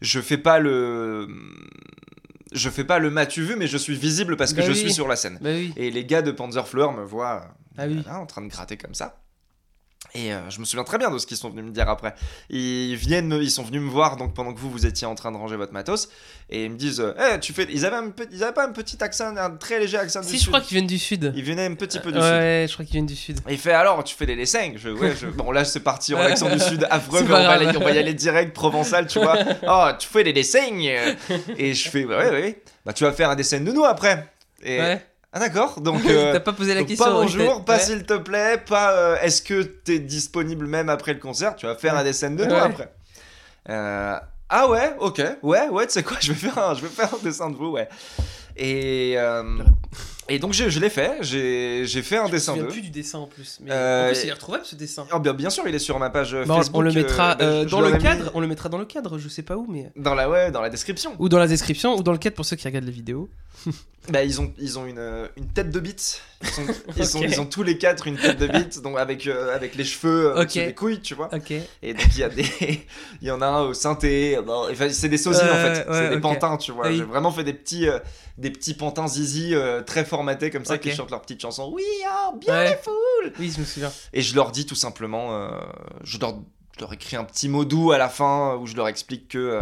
je 0.01 0.19
fais 0.21 0.38
pas 0.38 0.59
le. 0.59 1.27
Je 2.51 2.69
fais 2.69 2.84
pas 2.84 2.99
le 2.99 3.09
m'as-tu 3.09 3.43
vu, 3.43 3.55
mais 3.55 3.67
je 3.67 3.77
suis 3.77 3.95
visible 3.95 4.36
parce 4.36 4.51
que 4.51 4.57
Bah 4.57 4.65
je 4.65 4.71
oui. 4.71 4.77
suis 4.77 4.91
sur 4.91 5.07
la 5.07 5.15
scène. 5.15 5.38
Bah 5.41 5.51
oui. 5.53 5.71
Et 5.77 5.89
les 5.89 6.03
gars 6.05 6.21
de 6.21 6.32
Panzerflower 6.32 6.93
me 6.97 7.03
voient 7.05 7.47
Ah 7.77 7.86
oui. 7.88 8.03
là, 8.05 8.19
en 8.19 8.25
train 8.25 8.41
de 8.41 8.47
gratter 8.49 8.75
comme 8.77 8.93
ça. 8.95 9.21
Et 10.14 10.34
euh, 10.34 10.49
je 10.49 10.59
me 10.59 10.66
souviens 10.66 10.84
très 10.84 10.97
bien 10.97 11.09
de 11.09 11.18
ce 11.18 11.26
qu'ils 11.26 11.38
sont 11.38 11.49
venus 11.49 11.64
me 11.64 11.72
dire 11.72 11.88
après. 11.88 12.14
Ils 12.49 12.95
viennent, 12.95 13.28
me- 13.28 13.41
ils 13.41 13.49
sont 13.49 13.64
venus 13.64 13.82
me 13.82 13.89
voir 13.89 14.18
donc 14.18 14.34
pendant 14.34 14.53
que 14.53 14.59
vous 14.59 14.70
vous 14.70 14.86
étiez 14.86 15.07
en 15.07 15.16
train 15.16 15.32
de 15.32 15.38
ranger 15.38 15.55
votre 15.55 15.72
matos 15.72 16.09
et 16.49 16.66
ils 16.66 16.70
me 16.72 16.76
disent, 16.76 16.99
euh, 16.99 17.38
tu 17.39 17.53
fais, 17.53 17.66
ils 17.72 17.86
avaient 17.86 17.95
un 17.95 18.09
peu, 18.09 18.28
ils 18.30 18.43
avaient 18.43 18.51
pas 18.53 18.66
un 18.68 18.74
petit 18.74 19.01
accent, 19.01 19.38
un 19.38 19.51
très 19.51 19.80
léger 19.80 19.97
accent 19.97 20.20
du 20.20 20.28
Si, 20.28 20.34
je 20.34 20.39
sud. 20.39 20.47
crois 20.49 20.59
qu'ils 20.59 20.76
viennent 20.76 20.88
du 20.88 20.99
sud. 20.99 21.32
Ils 21.34 21.43
venaient 21.45 21.66
un 21.66 21.76
petit 21.76 21.99
peu 21.99 22.12
du 22.12 22.20
sud. 22.20 22.28
Ouais, 22.30 22.66
je 22.68 22.74
crois 22.74 22.84
qu'ils 22.84 22.93
viennent 22.95 23.05
du 23.05 23.16
sud. 23.16 23.39
Et 23.47 23.53
il 23.53 23.57
fait 23.57 23.72
alors, 23.72 24.03
tu 24.03 24.14
fais 24.16 24.26
des 24.26 24.36
lessings 24.36 24.78
je, 24.78 24.89
ouais, 24.89 25.16
je- 25.16 25.28
Bon, 25.28 25.49
là, 25.51 25.64
c'est 25.64 25.80
parti 25.80 26.14
en 26.14 26.20
accent 26.20 26.49
du 26.49 26.59
sud 26.59 26.86
affreux, 26.89 27.22
mais 27.22 27.28
on 27.28 27.32
va, 27.32 27.43
grave. 27.43 27.62
aller, 27.62 27.78
on 27.78 27.84
va 27.84 27.91
y 27.91 27.97
aller 27.97 28.14
direct 28.14 28.53
provençal, 28.53 29.07
tu 29.07 29.20
vois. 29.20 29.38
Oh, 29.68 29.88
tu 29.97 30.07
fais 30.09 30.26
des 30.26 30.34
dessins 30.34 30.59
Et 31.57 31.74
je 31.74 31.89
fais, 31.89 32.03
ouais, 32.03 32.30
ouais. 32.32 32.62
Bah, 32.86 32.91
tu 32.91 33.05
vas 33.05 33.14
faire 33.14 33.30
un 33.30 33.36
dessin 33.36 33.62
de 33.62 33.72
nous 33.72 33.86
après. 33.86 34.28
Et, 34.64 34.78
Ouais. 34.80 35.05
Ah, 35.34 35.39
d'accord. 35.39 35.79
Donc, 35.79 36.05
euh, 36.05 36.34
T'as 36.34 36.39
pas 36.41 36.53
posé 36.53 36.73
la 36.73 36.84
question. 36.84 37.05
pas 37.05 37.11
bonjour, 37.11 37.63
pas 37.63 37.77
ouais. 37.77 37.84
s'il 37.84 38.03
te 38.03 38.17
plaît, 38.17 38.57
pas 38.57 38.91
euh, 38.93 39.17
est-ce 39.21 39.41
que 39.41 39.61
t'es 39.63 39.99
disponible 39.99 40.67
même 40.67 40.89
après 40.89 41.13
le 41.13 41.19
concert? 41.19 41.55
Tu 41.55 41.65
vas 41.65 41.75
faire 41.75 41.95
un 41.95 42.03
dessin 42.03 42.32
de 42.32 42.43
nous 42.43 42.51
Ouais. 42.51 42.59
après. 42.59 42.93
Euh, 43.69 44.17
ah 44.49 44.67
ouais, 44.67 44.93
ok, 44.99 45.21
ouais, 45.43 45.69
ouais, 45.69 45.88
tu 45.88 45.93
sais 45.93 46.03
quoi, 46.03 46.17
je 46.21 46.34
vais 46.34 46.49
faire 46.49 46.57
un, 46.57 46.73
je 46.75 46.82
vais 46.82 46.89
faire 46.89 47.13
un 47.13 47.23
dessin 47.23 47.49
de 47.49 47.55
vous, 47.55 47.69
ouais. 47.69 47.88
Et, 48.57 49.13
euh, 49.17 49.43
et 50.34 50.39
donc 50.39 50.53
je, 50.53 50.69
je 50.69 50.79
l'ai 50.79 50.89
fait, 50.89 51.17
j'ai 51.21 51.84
j'ai 51.86 52.01
fait 52.01 52.17
un 52.17 52.27
Je 52.27 52.32
dessin 52.32 52.55
d'eux. 52.55 52.67
plus 52.67 52.82
du 52.82 52.89
dessin 52.89 53.19
en 53.19 53.27
plus. 53.27 53.59
Mais 53.61 53.71
Euh, 53.71 54.05
en 54.09 54.11
plus, 54.11 54.23
il 54.23 54.29
est 54.29 54.34
retrouvable 54.34 54.65
ce 54.65 54.75
dessin. 54.75 55.05
Oh, 55.13 55.19
bien, 55.19 55.34
bien 55.34 55.49
sûr, 55.49 55.67
il 55.67 55.75
est 55.75 55.79
sur 55.79 55.97
ma 55.99 56.09
page 56.09 56.34
euh, 56.34 56.43
on- 56.47 56.55
Facebook. 56.57 56.77
on 56.77 56.82
le 56.82 56.91
mettra 56.91 57.32
euh, 57.32 57.36
bah, 57.36 57.43
euh, 57.45 57.63
je- 57.63 57.69
dans 57.69 57.79
je 57.82 57.86
le 57.91 57.97
mis 57.97 58.03
cadre. 58.03 58.32
On 58.34 58.39
le 58.39 58.47
mettra 58.47 58.69
dans 58.69 58.77
le 58.77 58.86
cadre, 58.86 59.17
je 59.17 59.29
sais 59.29 59.43
pas 59.43 59.55
où, 59.57 59.65
mais. 59.69 59.91
Dans 59.95 60.15
la, 60.15 60.29
ouais, 60.29 60.51
dans 60.51 60.61
la 60.61 60.69
description. 60.69 61.15
Ou 61.19 61.29
dans 61.29 61.39
la 61.39 61.47
description, 61.47 61.95
ou 61.97 62.03
dans 62.03 62.11
le 62.11 62.17
cadre 62.17 62.36
pour 62.36 62.45
ceux 62.45 62.55
qui 62.55 62.67
regardent 62.67 62.86
la 62.86 62.91
vidéo. 62.91 63.29
Bah, 64.09 64.23
ils 64.23 64.41
ont, 64.41 64.51
ils 64.57 64.79
ont 64.79 64.86
une, 64.88 65.29
une 65.38 65.47
tête 65.47 65.69
de 65.69 65.79
bite. 65.79 66.21
Ils, 66.44 66.50
sont, 66.50 66.62
ils, 66.98 67.06
sont- 67.06 67.20
Ok. 67.20 67.26
ils 67.30 67.42
ont 67.42 67.46
tous 67.46 67.64
les 67.64 67.78
quatre 67.78 68.08
une 68.08 68.18
tête 68.18 68.38
de 68.38 68.48
bite, 68.48 68.82
donc 68.82 68.98
avec, 68.98 69.28
euh, 69.28 69.56
avec 69.56 69.76
les 69.76 69.84
cheveux, 69.84 70.28
euh, 70.36 70.42
Ok. 70.44 70.52
sur 70.52 70.62
les 70.66 70.74
couilles, 70.74 71.02
tu 71.02 71.14
vois. 71.16 71.30
Et 71.82 71.94
donc 71.94 72.08
il 72.16 72.20
y 72.20 72.24
a 72.24 72.30
des, 72.30 72.46
il 73.22 73.28
y 73.28 73.32
en 73.32 73.42
a 73.42 73.48
un 73.48 73.62
au 73.62 73.74
synthé. 73.74 74.38
enfin, 74.38 74.89
c'est 74.89 75.10
des 75.10 75.18
sosies 75.18 75.42
en 75.42 75.46
Euh, 75.46 75.74
fait, 75.76 75.89
ouais, 75.89 75.96
c'est 75.96 76.10
des 76.16 76.22
pantins, 76.22 76.58
tu 76.58 76.72
vois. 76.72 76.88
Oui. 76.88 76.98
J'ai 76.98 77.04
vraiment 77.04 77.32
fait 77.32 77.44
des 77.44 77.54
petits, 77.54 77.88
euh, 77.88 78.00
des 78.38 78.50
petits 78.52 78.74
pantins 78.74 79.08
zizi 79.08 79.54
très 79.86 80.06
formatés 80.06 80.50
comme 80.50 80.66
ça 80.66 80.78
qui 80.78 80.92
chantent 80.92 81.12
leur 81.12 81.22
petite 81.22 81.42
chanson. 81.42 81.72
We 81.72 81.84
are 82.10 82.34
beautiful. 82.34 82.94
Ouais. 83.26 83.34
Oui, 83.39 83.52
je 83.56 83.60
me 83.60 83.66
souviens. 83.66 83.92
Et 84.14 84.22
je 84.22 84.36
leur 84.36 84.52
dis 84.52 84.66
tout 84.66 84.76
simplement, 84.76 85.50
je, 86.04 86.18
leur, 86.20 86.36
je 86.76 86.80
leur 86.82 86.94
écris 86.94 87.16
un 87.18 87.24
petit 87.24 87.50
mot 87.50 87.66
doux 87.66 87.92
à 87.92 87.98
la 87.98 88.10
fin 88.10 88.56
où 88.56 88.66
je 88.66 88.76
leur 88.76 88.88
explique 88.88 89.28
que 89.30 89.60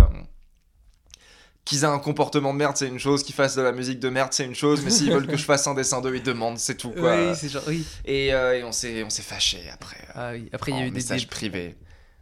qu'ils 1.69 1.83
aient 1.83 1.87
un 1.87 1.99
comportement 1.99 2.51
de 2.51 2.57
merde, 2.57 2.75
c'est 2.75 2.87
une 2.87 2.99
chose, 2.99 3.21
qu'ils 3.23 3.35
fassent 3.35 3.55
de 3.55 3.61
la 3.61 3.71
musique 3.71 3.99
de 3.99 4.09
merde, 4.09 4.33
c'est 4.33 4.45
une 4.45 4.55
chose, 4.55 4.81
mais 4.83 4.89
s'ils 4.89 5.11
veulent 5.13 5.27
que 5.27 5.37
je 5.37 5.43
fasse 5.45 5.67
un 5.67 5.75
dessin 5.75 6.01
d'eux, 6.01 6.15
ils 6.15 6.23
demandent, 6.23 6.57
c'est 6.57 6.75
tout 6.75 6.89
quoi. 6.89 7.15
Oui, 7.15 7.35
c'est 7.35 7.49
genre. 7.49 7.63
Oui. 7.67 7.85
Et, 8.05 8.33
euh, 8.33 8.57
et 8.57 8.63
on 8.63 8.71
s'est 8.71 9.05
fâché 9.21 9.59
après. 9.71 9.97
Ah 10.15 10.31
oui. 10.33 10.49
Après, 10.51 10.71
il 10.71 10.77
y 10.77 10.81
a 10.81 10.85
eu 10.85 10.89
des. 10.89 10.95
message 10.95 11.21
des- 11.21 11.27
privé. 11.27 11.75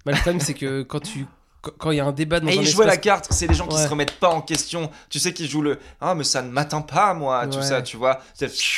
Bah, 0.05 0.11
le 0.11 0.17
problème, 0.19 0.39
c'est 0.41 0.53
que 0.53 0.83
quand 0.83 0.99
tu 0.99 1.25
quand- 1.61 1.91
il 1.91 1.97
y 1.97 1.99
a 1.99 2.05
un 2.05 2.11
débat 2.11 2.39
dans 2.39 2.47
Et 2.47 2.51
un 2.57 2.61
ils 2.61 2.81
à 2.81 2.85
la 2.85 2.93
espace- 2.93 2.97
carte, 3.01 3.27
c'est 3.31 3.47
les 3.47 3.53
gens 3.53 3.67
qui 3.67 3.75
Ouais. 3.75 3.83
se 3.83 3.87
remettent 3.89 4.11
pas 4.19 4.29
en 4.29 4.41
question. 4.41 4.89
Tu 5.09 5.19
sais 5.19 5.33
qu'ils 5.33 5.49
jouent 5.49 5.61
le 5.61 5.79
ah 6.01 6.15
mais 6.15 6.23
ça 6.23 6.41
ne 6.41 6.49
m'atteint 6.49 6.81
pas 6.81 7.13
moi, 7.13 7.45
tout 7.47 7.61
ça, 7.61 7.81
tu 7.81 7.97
vois. 7.97 8.19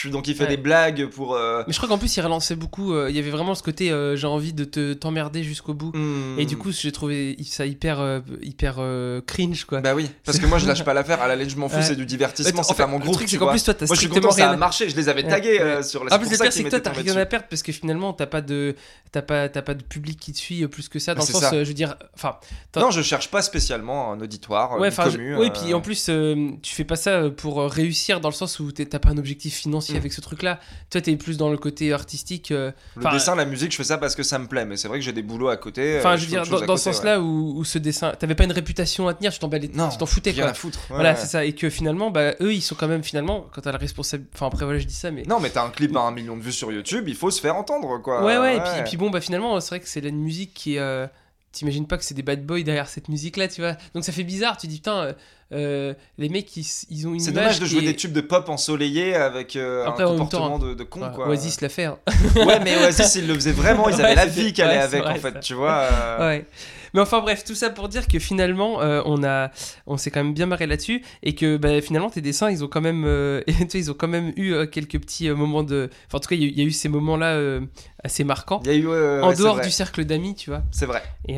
Donc 0.06 0.28
il 0.28 0.36
fait 0.36 0.44
Ouais. 0.44 0.50
des 0.50 0.58
blagues 0.58 1.08
pour. 1.08 1.36
euh, 1.36 1.64
Mais 1.68 1.74
je 1.74 1.78
crois 1.78 1.90
qu'en 1.90 1.98
plus, 1.98 2.16
il 2.16 2.22
relançait 2.22 2.56
beaucoup. 2.56 2.94
euh, 2.94 3.08
Il 3.10 3.16
y 3.16 3.20
avait 3.20 3.30
vraiment 3.30 3.56
ce 3.56 3.64
côté 3.64 3.92
euh, 3.92 4.16
j'ai 4.16 4.28
envie 4.28 4.54
de 4.54 4.64
te 4.64 4.94
t'emmerder 4.94 5.44
jusqu'au 5.44 5.74
bout. 5.74 5.92
hmm. 5.96 6.40
Et 6.40 6.46
du 6.46 6.58
coup, 6.58 6.72
j'ai 6.72 6.92
trouvé 6.92 7.36
ça 7.46 7.66
hyper, 7.66 8.00
euh, 8.00 8.20
hyper 8.42 8.80
cringe, 9.28 9.66
quoi. 9.66 9.82
Bah 9.82 9.94
oui, 9.96 10.10
parce 10.26 10.40
que 10.40 10.46
moi 10.46 10.58
je 10.58 10.68
lâche 10.68 10.84
pas 10.84 10.94
l'affaire. 10.94 11.22
À 11.22 11.28
la 11.28 11.36
limite, 11.36 11.52
je 11.54 11.58
m'en 11.60 11.70
fous, 11.70 11.82
c'est 11.82 11.96
du 11.96 12.06
divertissement, 12.06 12.62
En 12.62 12.64
c'est 12.64 12.76
pas 12.76 12.88
mon 12.88 12.98
le 13.00 13.04
groupe. 13.06 13.22
c'est 13.28 13.38
qu'en 13.38 13.48
plus, 13.50 13.64
toi, 13.64 13.74
t'as 13.74 13.86
Moi 13.86 13.96
je 13.96 14.00
suis 14.02 14.10
content, 14.10 14.32
ça 14.32 14.50
a 14.50 14.56
marché. 14.58 14.90
Je 14.90 14.96
les 14.96 15.10
avais 15.10 15.24
tagués 15.24 15.58
sur 15.84 16.04
la 16.04 16.12
c'est 16.12 16.20
plus, 16.20 16.32
le 16.32 16.38
pire, 16.38 16.54
c'est 16.54 16.64
que 16.64 16.70
toi, 16.70 16.80
t'as 16.80 16.92
rien 16.92 17.16
à 17.18 17.26
perdre 17.26 17.46
parce 17.50 17.64
que 17.64 17.72
finalement, 17.72 18.14
t'as 18.14 18.26
pas 18.26 18.42
de, 18.42 18.76
t'as 19.12 19.22
pas, 19.22 19.50
t'as 19.50 19.62
pas 19.62 19.74
de 19.74 19.84
public 19.84 20.20
qui 20.20 20.32
te 20.34 20.38
suit 20.38 20.68
plus 20.68 20.88
que 20.90 21.00
ça. 21.00 21.14
Dans 21.14 21.20
Bah, 21.22 21.26
le 21.28 21.34
c'est 21.34 21.40
sens, 21.46 21.54
je 21.54 21.64
veux 21.68 21.74
dire, 21.74 21.96
enfin, 22.16 22.36
Non, 22.80 22.92
je 22.92 23.02
cherche 23.02 23.30
pas 23.30 23.42
spécialement 23.42 24.12
un 24.12 24.20
auditoire, 24.22 24.72
ouais, 24.80 24.88
une 24.88 24.94
enfin, 24.94 25.10
je- 25.10 25.18
commu. 25.18 25.36
ouais, 25.38 25.48
euh, 25.48 25.50
puis 25.52 25.74
en 25.74 25.82
plus, 25.82 26.08
euh, 26.10 26.52
tu 26.62 26.74
fais 26.74 26.84
pas 26.84 26.96
ça 26.96 27.30
pour 27.30 27.62
euh, 27.62 27.68
réussir 27.68 28.20
dans 28.22 28.30
le 28.30 28.34
sens 28.34 28.60
où 28.60 28.72
t'as 28.72 29.00
pas 29.00 29.10
un 29.10 29.18
objectif 29.18 29.56
financier 29.56 29.96
Mm. 29.96 29.98
avec 29.98 30.14
ce 30.14 30.22
truc-là. 30.22 30.60
Toi, 30.90 31.02
t'es 31.02 31.16
plus 31.16 31.38
dans 31.38 31.50
le 31.50 31.58
côté 31.58 31.92
artistique. 31.94 32.52
euh, 32.52 32.72
Le 32.96 33.06
enfin, 33.06 33.14
dessin, 33.16 33.36
la 33.36 33.46
musique, 33.46 33.72
je 33.72 33.78
fais 33.78 33.84
ça 33.84 33.98
parce 33.98 34.16
que 34.16 34.24
ça 34.24 34.40
me 34.40 34.48
plaît, 34.48 34.66
mais 34.66 34.78
c'est 34.78 34.88
vrai 34.88 35.00
que 35.00 35.06
j'ai 35.06 35.14
des 35.14 35.22
boulots 35.24 35.50
à 35.50 35.58
côté. 35.58 35.98
Enfin, 36.00 36.14
euh, 36.14 36.18
je 36.18 36.22
veux 36.24 36.28
dire, 36.28 36.46
dans, 36.48 36.66
dans 36.66 36.78
ce 36.78 36.86
sens-là 36.92 37.20
où, 37.22 37.54
où 37.58 37.64
ce 37.64 37.78
dessin, 37.78 38.14
t'avais 38.18 38.36
pas 38.36 38.44
une 38.46 38.52
réputation 38.52 39.08
à 39.08 39.14
tenir, 39.14 39.32
tu 39.32 39.40
t'en 39.40 39.50
Non, 39.50 39.90
tu 39.90 39.98
t'en 39.98 40.06
foutais. 40.06 40.32
Rien 40.32 40.44
quoi. 40.44 40.52
à 40.52 40.54
foutre. 40.54 40.80
ouais, 40.90 40.96
Voilà, 40.96 41.16
c'est 41.16 41.28
ça. 41.28 41.46
Et 41.46 41.54
que 41.54 41.70
finalement, 41.70 42.12
bah, 42.12 42.34
eux, 42.42 42.54
ils 42.54 42.62
sont 42.62 42.76
quand 42.76 42.88
même, 42.88 43.04
finalement, 43.04 43.46
quand 43.54 43.62
t'as 43.62 43.72
la 43.72 43.78
responsabilité. 43.78 44.32
Enfin, 44.36 44.48
après, 44.48 44.66
voilà, 44.66 44.80
je 44.80 44.86
dis 44.86 44.94
ça, 44.94 45.12
mais. 45.12 45.24
Non, 45.24 45.40
mais 45.40 45.50
t'as 45.50 45.66
un 45.66 45.70
clip 45.70 45.96
à 45.96 46.02
un 46.02 46.12
million 46.12 46.38
de 46.38 46.42
vues 46.42 46.52
sur 46.52 46.72
YouTube, 46.72 47.06
il 47.08 47.16
faut 47.16 47.32
se 47.32 47.42
faire 47.42 47.56
entendre, 47.56 48.02
quoi. 48.02 48.24
Ouais, 48.24 48.38
ouais, 48.38 48.58
et 48.58 48.60
puis, 48.60 48.80
et 48.80 48.84
puis 48.84 48.98
bon, 48.98 49.10
bah 49.10 49.22
finalement, 49.22 49.60
c'est 49.60 49.70
vrai 49.70 49.80
que 49.80 49.88
c'est 49.88 50.02
la 50.02 50.12
musique 50.12 50.54
qui 50.54 50.76
est. 50.76 51.10
T'imagines 51.52 51.88
pas 51.88 51.98
que 51.98 52.04
c'est 52.04 52.14
des 52.14 52.22
bad 52.22 52.46
boys 52.46 52.62
derrière 52.62 52.88
cette 52.88 53.10
musique-là, 53.10 53.48
tu 53.48 53.62
vois. 53.62 53.76
Donc 53.96 54.04
ça 54.06 54.12
fait 54.12 54.24
bizarre, 54.24 54.58
tu 54.58 54.68
dis 54.68 54.76
putain, 54.76 54.98
euh, 55.02 55.14
euh, 55.52 55.94
les 56.20 56.30
mecs 56.30 56.56
ils, 56.56 56.66
ils 56.92 57.08
ont 57.08 57.14
une 57.16 57.20
C'est 57.20 57.32
dommage 57.32 57.60
de 57.60 57.66
jouer 57.66 57.80
est- 57.84 57.88
des 57.88 57.96
tubes 57.96 58.14
de 58.14 58.22
pop 58.22 58.48
ensoleillés 58.50 59.16
avec 59.16 59.56
euh, 59.56 59.84
Après, 59.88 60.04
un 60.04 60.08
comportement 60.10 60.60
temps, 60.60 60.66
de, 60.68 60.74
de 60.76 60.84
con, 60.84 61.02
Ouais, 61.02 61.08
quoi. 61.16 61.28
Oasis 61.28 61.62
l'a 61.62 61.70
fait. 61.70 61.86
hein. 61.86 61.98
Ouais, 62.36 62.60
mais 62.60 62.76
Oasis, 62.76 63.16
ils 63.16 63.28
le 63.28 63.34
faisaient 63.34 63.52
vraiment, 63.52 63.90
ils 63.90 64.00
avaient 64.00 64.14
la 64.14 64.26
vie 64.28 64.54
qui 64.54 64.62
allait 64.62 64.76
ouais, 64.76 64.82
avec, 64.84 65.02
vrai, 65.04 65.14
en 65.14 65.16
fait, 65.16 65.34
ça. 65.34 65.40
tu 65.40 65.56
vois. 65.56 65.72
euh, 65.92 66.20
Ouais. 66.28 66.46
Mais 66.94 67.02
enfin 67.02 67.20
bref, 67.22 67.44
tout 67.44 67.56
ça 67.56 67.70
pour 67.70 67.90
dire 67.90 68.08
que 68.08 68.20
finalement, 68.20 68.82
euh, 68.82 69.02
on 69.06 69.24
a, 69.24 69.52
on 69.88 69.98
s'est 69.98 70.12
quand 70.12 70.24
même 70.24 70.34
bien 70.34 70.46
marré 70.46 70.68
là-dessus 70.68 71.04
et 71.24 71.36
que 71.36 71.58
bah, 71.58 71.82
finalement 71.82 72.10
tes 72.10 72.22
dessins, 72.22 72.50
ils 72.50 72.64
ont 72.64 72.68
quand 72.68 72.82
même, 72.82 73.04
euh, 73.06 73.42
ils 73.74 73.92
ont 73.92 73.94
quand 73.94 74.08
même 74.08 74.34
eu 74.36 74.54
euh, 74.54 74.66
quelques 74.66 75.00
petits 75.00 75.30
euh, 75.30 75.36
moments 75.36 75.64
de, 75.64 75.90
enfin 76.08 76.18
en 76.18 76.20
tout 76.20 76.30
cas, 76.30 76.36
il 76.36 76.42
y, 76.42 76.46
a 76.46 76.48
eu- 76.48 76.52
il 76.52 76.58
y 76.60 76.62
a 76.62 76.66
eu 76.66 76.72
ces 76.72 76.90
moments-là 76.90 77.60
assez 78.04 78.24
marquants. 78.24 78.62
Il 78.66 78.72
y 78.72 78.76
a 78.76 78.78
eu. 78.78 78.88
en 78.88 79.30
ouais, 79.30 79.36
dehors 79.36 79.60
du 79.62 79.72
cercle 79.72 80.06
d'amis, 80.06 80.36
tu 80.36 80.50
vois. 80.50 80.64
C'est 80.72 80.86
vrai. 80.86 81.04
Et, 81.28 81.38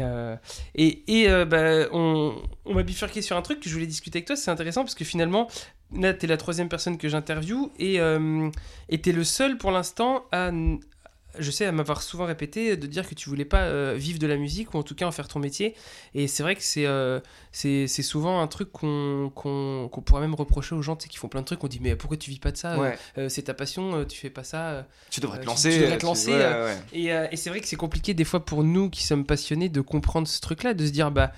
et, 0.76 1.22
et 1.24 1.46
bah, 1.46 1.88
on, 1.92 2.36
on 2.66 2.74
m'a 2.74 2.84
bifurqué 2.84 3.22
sur 3.22 3.36
un 3.38 3.42
truc 3.42 3.60
que 3.60 3.70
je 3.70 3.74
voulais 3.74 3.88
discuter 3.88 4.18
avec 4.20 4.28
toi. 4.28 4.36
C'est 4.36 4.52
intéressant 4.52 4.82
parce 4.82 4.96
que 4.96 5.04
finalement, 5.06 5.48
là, 5.96 6.14
t'es 6.14 6.28
la 6.28 6.38
troisième 6.38 6.70
personne 6.70 6.98
que 6.98 7.10
j'interviewe 7.10 7.72
et 7.80 8.00
euh, 8.00 8.50
t'es 9.02 9.12
le 9.12 9.24
seul 9.24 9.58
pour 9.58 9.72
l'instant 9.72 10.26
à. 10.32 10.52
Je 11.40 11.50
sais, 11.50 11.66
à 11.66 11.72
m'avoir 11.72 12.02
souvent 12.02 12.26
répété 12.26 12.76
de 12.76 12.88
dire 12.88 13.08
que 13.08 13.16
tu 13.16 13.30
voulais 13.30 13.46
pas 13.46 13.62
euh, 13.62 13.94
vivre 13.98 14.20
de 14.20 14.28
la 14.28 14.36
musique 14.36 14.74
ou 14.74 14.78
en 14.78 14.84
tout 14.84 14.96
cas 14.96 15.06
en 15.08 15.12
faire 15.12 15.28
ton 15.28 15.40
métier. 15.40 15.76
Et 16.14 16.28
c'est 16.28 16.44
vrai 16.44 16.56
que 16.56 16.62
c'est 16.64 16.86
euh, 16.86 17.20
c'est 17.52 17.88
souvent 17.88 18.42
un 18.42 18.48
truc 18.48 18.72
qu'on 18.72 19.32
qu'on 19.34 19.90
pourrait 20.06 20.22
même 20.22 20.36
reprocher 20.36 20.76
aux 20.76 20.82
gens 20.82 20.96
tu 20.96 21.04
sais, 21.04 21.10
qui 21.10 21.18
font 21.18 21.30
plein 21.30 21.42
de 21.42 21.46
trucs. 21.46 21.64
On 21.64 21.68
dit, 21.68 21.80
mais 21.82 21.96
pourquoi 21.96 22.18
tu 22.18 22.30
vis 22.32 22.40
pas 22.40 22.52
de 22.52 22.58
ça 22.58 22.78
Ouais. 22.78 22.98
Euh, 23.18 23.30
C'est 23.30 23.44
ta 23.44 23.54
passion, 23.54 24.04
tu 24.06 24.20
fais 24.20 24.30
pas 24.30 24.44
ça. 24.44 24.86
Tu 25.10 25.20
devrais 25.22 25.40
te 25.40 25.46
lancer. 25.46 25.72
tu 25.72 25.80
devrais 25.80 25.96
te 25.96 26.00
tu- 26.02 26.06
lancer, 26.06 26.32
ouais, 26.32 26.38
ouais. 26.64 26.78
Et, 26.94 27.06
et 27.08 27.36
c'est 27.38 27.50
vrai 27.50 27.60
que 27.62 27.68
c'est 27.68 27.76
compliqué 27.78 28.14
des 28.14 28.26
fois 28.26 28.44
pour 28.46 28.64
nous 28.64 28.90
qui 28.90 29.04
sommes 29.04 29.26
passionnés 29.26 29.70
de 29.70 29.82
comprendre 29.82 30.28
ce 30.28 30.42
truc-là, 30.42 30.74
de 30.74 30.86
se 30.86 30.92
dire 30.92 31.12
bah 31.12 31.32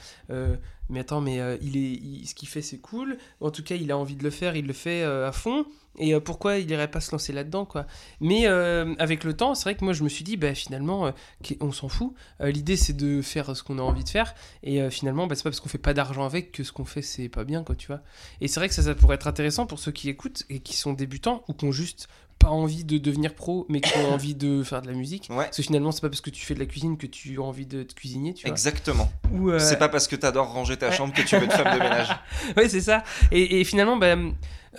mais 0.89 0.99
attends 0.99 1.21
mais 1.21 1.39
il 1.61 1.77
est 1.77 1.91
il- 1.93 2.27
ce 2.27 2.33
qu'il 2.35 2.47
fait 2.49 2.61
c'est 2.61 2.79
cool. 2.79 3.17
En 3.41 3.51
tout 3.51 3.63
cas 3.63 3.75
il 3.75 3.91
a 3.91 3.97
envie 3.97 4.15
de 4.15 4.23
le 4.23 4.29
faire, 4.31 4.55
il 4.55 4.65
le 4.65 4.73
fait 4.73 5.03
à 5.03 5.31
fond. 5.31 5.65
Et 5.99 6.13
euh, 6.13 6.19
pourquoi 6.19 6.57
il 6.57 6.69
irait 6.71 6.89
pas 6.89 6.99
se 6.99 7.11
lancer 7.11 7.33
là-dedans 7.33 7.65
quoi 7.65 7.85
Mais 8.19 8.47
euh, 8.47 8.95
avec 8.97 9.23
le 9.23 9.35
temps 9.35 9.53
c'est 9.53 9.63
vrai 9.63 9.75
que 9.75 9.83
moi 9.83 9.93
je 9.93 10.03
me 10.03 10.09
suis 10.09 10.23
dit 10.23 10.37
bah 10.37 10.55
finalement 10.55 11.07
euh, 11.07 11.11
on 11.59 11.71
s'en 11.71 11.89
fout. 11.89 12.13
L'idée 12.39 12.77
c'est 12.77 12.93
de 12.93 13.21
faire 13.21 13.55
ce 13.55 13.63
qu'on 13.63 13.79
a 13.79 13.81
envie 13.81 14.03
de 14.03 14.09
faire. 14.09 14.33
Et 14.63 14.89
finalement 14.89 15.27
bah, 15.27 15.35
c'est 15.35 15.43
pas 15.43 15.49
parce 15.49 15.59
qu'on 15.59 15.69
fait 15.69 15.77
pas 15.77 15.93
d'argent 15.93 16.25
avec 16.25 16.51
que 16.51 16.63
ce 16.63 16.71
qu'on 16.71 16.85
fait 16.85 17.01
c'est 17.01 17.29
pas 17.29 17.43
bien 17.43 17.63
quoi 17.63 17.75
tu 17.75 17.87
vois. 17.87 18.01
Et 18.41 18.47
c'est 18.47 18.59
vrai 18.59 18.69
que 18.69 18.75
ça 18.75 18.83
ça 18.83 18.95
pourrait 18.95 19.15
être 19.15 19.27
intéressant 19.27 19.65
pour 19.65 19.79
ceux 19.79 19.91
qui 19.91 20.09
écoutent 20.09 20.43
et 20.49 20.59
qui 20.59 20.75
sont 20.75 20.93
débutants 20.93 21.43
ou 21.47 21.53
qui 21.53 21.65
ont 21.65 21.71
juste 21.71 22.07
pas 22.43 22.49
envie 22.51 22.83
de 22.83 22.97
devenir 22.97 23.33
pro 23.33 23.65
mais 23.69 23.81
qui 23.81 23.97
ont 23.97 24.11
envie 24.13 24.35
de 24.35 24.63
faire 24.63 24.81
de 24.81 24.87
la 24.87 24.93
musique 24.93 25.27
Ouais. 25.29 25.45
parce 25.45 25.57
que 25.57 25.63
finalement, 25.63 25.91
c'est 25.91 26.01
pas 26.01 26.09
parce 26.09 26.21
que 26.21 26.29
tu 26.29 26.45
fais 26.45 26.53
de 26.53 26.59
la 26.59 26.65
cuisine 26.65 26.97
que 26.97 27.07
tu 27.07 27.37
as 27.39 27.41
envie 27.41 27.65
de 27.65 27.83
te 27.83 27.93
cuisiner, 27.93 28.33
tu 28.33 28.45
vois. 28.45 28.51
Exactement. 28.51 29.11
Ou, 29.33 29.49
euh, 29.51 29.59
C'est 29.59 29.77
pas 29.77 29.89
parce 29.89 30.07
que 30.07 30.15
t'adores 30.15 30.51
ranger 30.51 30.77
ta 30.77 30.91
chambre 30.91 31.13
que 31.13 31.21
tu 31.21 31.35
veux 31.37 31.43
être 31.43 31.53
femme 31.53 31.77
de 31.77 31.83
ménage. 31.83 32.09
ouais, 32.57 32.69
c'est 32.69 32.81
ça. 32.81 33.03
Et, 33.31 33.59
et 33.59 33.63
finalement, 33.63 33.97
bah, 33.97 34.15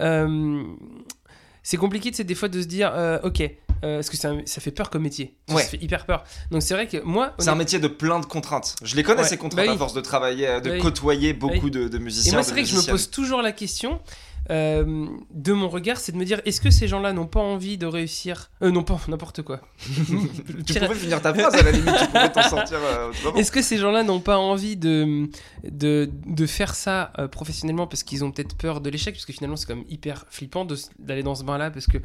euh, 0.01 0.65
c'est 1.63 1.77
compliqué, 1.77 2.13
sais, 2.13 2.25
des 2.25 2.35
fois 2.35 2.49
de 2.49 2.61
se 2.61 2.67
dire, 2.67 2.93
euh, 2.95 3.19
ok, 3.23 3.41
euh, 3.41 3.97
parce 3.97 4.11
que 4.11 4.17
c'est 4.17 4.29
un- 4.29 4.43
ça 4.45 4.61
fait 4.61 4.71
peur 4.71 4.91
comme 4.91 5.03
métier. 5.03 5.35
Ça, 5.49 5.55
Ouais. 5.55 5.63
Ça 5.63 5.69
fait 5.71 5.83
hyper 5.83 6.05
peur. 6.07 6.25
Donc 6.51 6.63
c'est 6.63 6.75
vrai 6.75 6.87
que 6.87 7.03
moi, 7.03 7.35
C'est 7.39 7.49
un 7.49 7.55
métier 7.55 7.79
de 7.79 7.89
plein 7.89 8.21
de 8.21 8.27
contraintes. 8.27 8.77
Je 8.83 8.97
les 8.97 9.03
connais 9.03 9.23
Ouais. 9.23 9.29
ces 9.29 9.37
contraintes 9.39 9.65
Bah 9.65 9.71
oui. 9.71 9.75
à 9.75 9.79
force 9.79 9.95
de 9.95 10.01
travailler, 10.01 10.47
de 10.61 10.69
Bah 10.69 10.71
oui. 10.75 10.79
côtoyer 10.81 11.33
beaucoup 11.33 11.65
oui. 11.67 11.71
de, 11.71 11.89
de 11.89 11.97
et 11.97 12.01
musiciens. 12.01 12.33
moi, 12.35 12.43
de 12.43 12.47
c'est 12.47 12.53
vrai 12.53 12.63
que 12.63 12.69
je 12.69 12.77
me 12.77 12.83
pose 12.91 13.11
toujours 13.11 13.41
la 13.43 13.53
question. 13.53 14.01
Euh, 14.51 15.07
de 15.31 15.53
mon 15.53 15.69
regard, 15.69 15.97
c'est 15.99 16.13
de 16.13 16.17
me 16.19 16.25
dire 16.25 16.41
est-ce 16.45 16.61
que 16.61 16.71
ces 16.71 16.87
gens-là 16.89 17.13
n'ont 17.13 17.27
pas 17.27 17.41
envie 17.41 17.79
de 17.79 17.87
réussir 17.87 18.51
Euh, 18.63 18.71
non, 18.71 18.83
pas 18.83 19.01
n'importe 19.09 19.43
quoi? 19.43 19.61
Tu 20.67 20.75
pouvais 20.75 20.95
finir 20.95 21.21
ta 21.23 21.33
phrase 21.35 21.55
à 21.55 21.63
la 21.63 21.71
limite, 21.71 21.95
tu 21.99 22.07
pouvais 22.07 22.31
t'en 22.31 22.43
sortir 22.43 22.79
euh. 22.83 23.13
Est-ce 23.37 23.51
que 23.53 23.63
ces 23.63 23.79
gens-là 23.79 24.03
n'ont 24.03 24.21
pas 24.21 24.37
envie 24.39 24.77
de, 24.77 25.29
de, 25.69 26.11
de 26.27 26.47
faire 26.47 26.75
ça 26.75 27.13
euh, 27.19 27.29
professionnellement 27.29 27.87
parce 27.87 28.03
qu'ils 28.03 28.25
ont 28.25 28.31
peut-être 28.31 28.57
peur 28.57 28.81
de 28.81 28.91
l'échec? 28.91 29.15
Parce 29.15 29.25
que 29.27 29.33
finalement, 29.33 29.57
c'est 29.57 29.67
quand 29.67 29.77
même 29.77 29.87
hyper 29.89 30.27
flippant 30.29 30.67
d'aller 30.99 31.23
dans 31.23 31.35
ce 31.35 31.45
bain-là 31.45 31.71
parce 31.71 31.87
que 31.87 31.99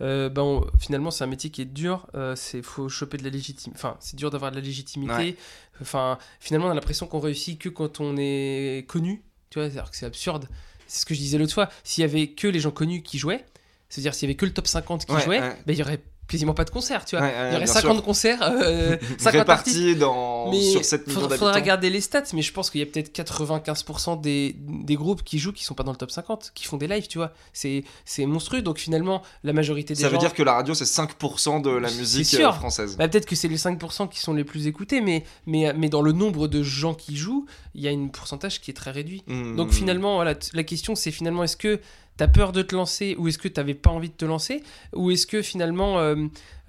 ben, 0.00 0.42
on- 0.42 0.66
finalement, 0.78 1.10
c'est 1.12 1.24
un 1.24 1.28
métier 1.28 1.50
qui 1.50 1.62
est 1.62 1.66
dur. 1.66 2.06
Il 2.54 2.62
faut 2.62 2.88
choper 2.88 3.18
de 3.18 3.24
la 3.24 3.30
légitimité. 3.30 3.78
Enfin, 3.78 3.96
c'est 4.00 4.16
dur 4.16 4.30
d'avoir 4.30 4.50
de 4.50 4.56
la 4.56 4.62
légitimité. 4.62 5.12
Ouais. 5.14 5.36
Enfin, 5.80 6.18
finalement, 6.40 6.68
on 6.68 6.70
a 6.70 6.74
l'impression 6.74 7.06
qu'on 7.06 7.20
réussit 7.20 7.58
que 7.60 7.68
quand 7.68 8.00
on 8.00 8.16
est 8.18 8.84
connu. 8.88 9.22
Tu 9.50 9.60
vois, 9.60 9.68
c'est 9.92 10.06
absurde. 10.06 10.48
C'est 10.94 11.00
ce 11.00 11.06
que 11.06 11.14
je 11.14 11.18
disais 11.18 11.38
l'autre 11.38 11.52
fois. 11.52 11.68
S'il 11.82 12.02
y 12.02 12.04
avait 12.04 12.28
que 12.28 12.46
les 12.46 12.60
gens 12.60 12.70
connus 12.70 13.02
qui 13.02 13.18
jouaient, 13.18 13.44
c'est-à-dire 13.88 14.14
s'il 14.14 14.28
y 14.28 14.30
avait 14.30 14.36
que 14.36 14.46
le 14.46 14.52
top 14.52 14.68
50 14.68 15.06
qui 15.06 15.12
Ouais, 15.12 15.20
jouait, 15.22 15.40
ouais. 15.40 15.56
ben, 15.66 15.72
il 15.72 15.78
y 15.78 15.82
aurait 15.82 16.00
quasiment 16.28 16.54
pas 16.54 16.64
de 16.64 16.70
concert, 16.70 17.04
tu 17.04 17.16
vois. 17.16 17.26
Ouais, 17.26 17.32
ouais, 17.32 17.40
il 17.48 17.52
y 17.52 17.56
aurait 17.56 17.64
bien 17.64 17.72
50 17.72 17.96
sûr. 17.96 18.02
concerts, 18.04 18.42
euh, 18.42 18.96
50 19.18 19.48
artistes 19.48 19.76
Répartis 19.76 19.96
dans... 19.96 20.50
mais 20.50 20.60
sur 20.62 20.84
7 20.84 21.06
millions 21.06 21.20
faudra, 21.20 21.36
faudra 21.36 21.52
d'habitants. 21.52 21.64
regarder 21.64 21.90
les 21.90 22.00
stats, 22.00 22.22
mais 22.32 22.42
je 22.42 22.52
pense 22.52 22.70
qu'il 22.70 22.80
y 22.80 22.82
a 22.82 22.86
peut-être 22.86 23.14
95% 23.16 24.20
des, 24.20 24.56
des 24.58 24.94
groupes 24.96 25.22
qui 25.22 25.38
jouent 25.38 25.52
qui 25.52 25.64
sont 25.64 25.74
pas 25.74 25.82
dans 25.82 25.92
le 25.92 25.96
top 25.98 26.10
50, 26.10 26.52
qui 26.54 26.64
font 26.64 26.76
des 26.76 26.86
lives, 26.88 27.06
tu 27.08 27.18
vois. 27.18 27.32
C'est 27.52 27.84
monstrueux, 28.26 28.62
donc 28.62 28.78
finalement, 28.78 29.22
la 29.42 29.52
majorité 29.52 29.94
des 29.94 30.00
Ça 30.00 30.08
gens... 30.08 30.12
veut 30.12 30.18
dire 30.18 30.34
que 30.34 30.42
la 30.42 30.54
radio, 30.54 30.74
c'est 30.74 30.84
5% 30.84 31.62
de 31.62 31.70
la 31.70 31.90
musique 31.92 32.26
sûr. 32.26 32.48
euh, 32.48 32.52
française. 32.52 32.96
Bah, 32.96 33.08
peut-être 33.08 33.26
que 33.26 33.36
c'est 33.36 33.48
les 33.48 33.56
5% 33.58 34.08
qui 34.08 34.20
sont 34.20 34.32
les 34.34 34.44
plus 34.44 34.66
écoutés, 34.66 35.00
mais, 35.00 35.24
mais, 35.46 35.72
mais 35.74 35.88
dans 35.88 36.02
le 36.02 36.12
nombre 36.12 36.48
de 36.48 36.62
gens 36.62 36.94
qui 36.94 37.16
jouent, 37.16 37.46
il 37.74 37.82
y 37.82 37.88
a 37.88 37.90
un 37.90 38.08
pourcentage 38.08 38.60
qui 38.60 38.70
est 38.70 38.74
très 38.74 38.90
réduit. 38.90 39.22
Hmm. 39.26 39.56
Donc 39.56 39.72
finalement, 39.72 40.16
voilà, 40.16 40.34
la 40.52 40.62
question 40.62 40.94
c'est 40.94 41.10
finalement 41.10 41.42
est-ce 41.44 41.56
que 41.56 41.80
t'as 42.16 42.28
peur 42.28 42.52
de 42.52 42.62
te 42.62 42.74
lancer 42.74 43.16
ou 43.18 43.28
est-ce 43.28 43.38
que 43.38 43.48
t'avais 43.48 43.74
pas 43.74 43.90
envie 43.90 44.08
de 44.08 44.14
te 44.14 44.24
lancer 44.24 44.62
ou 44.92 45.10
est-ce 45.10 45.26
que 45.26 45.42
finalement 45.42 45.98
euh, 45.98 46.16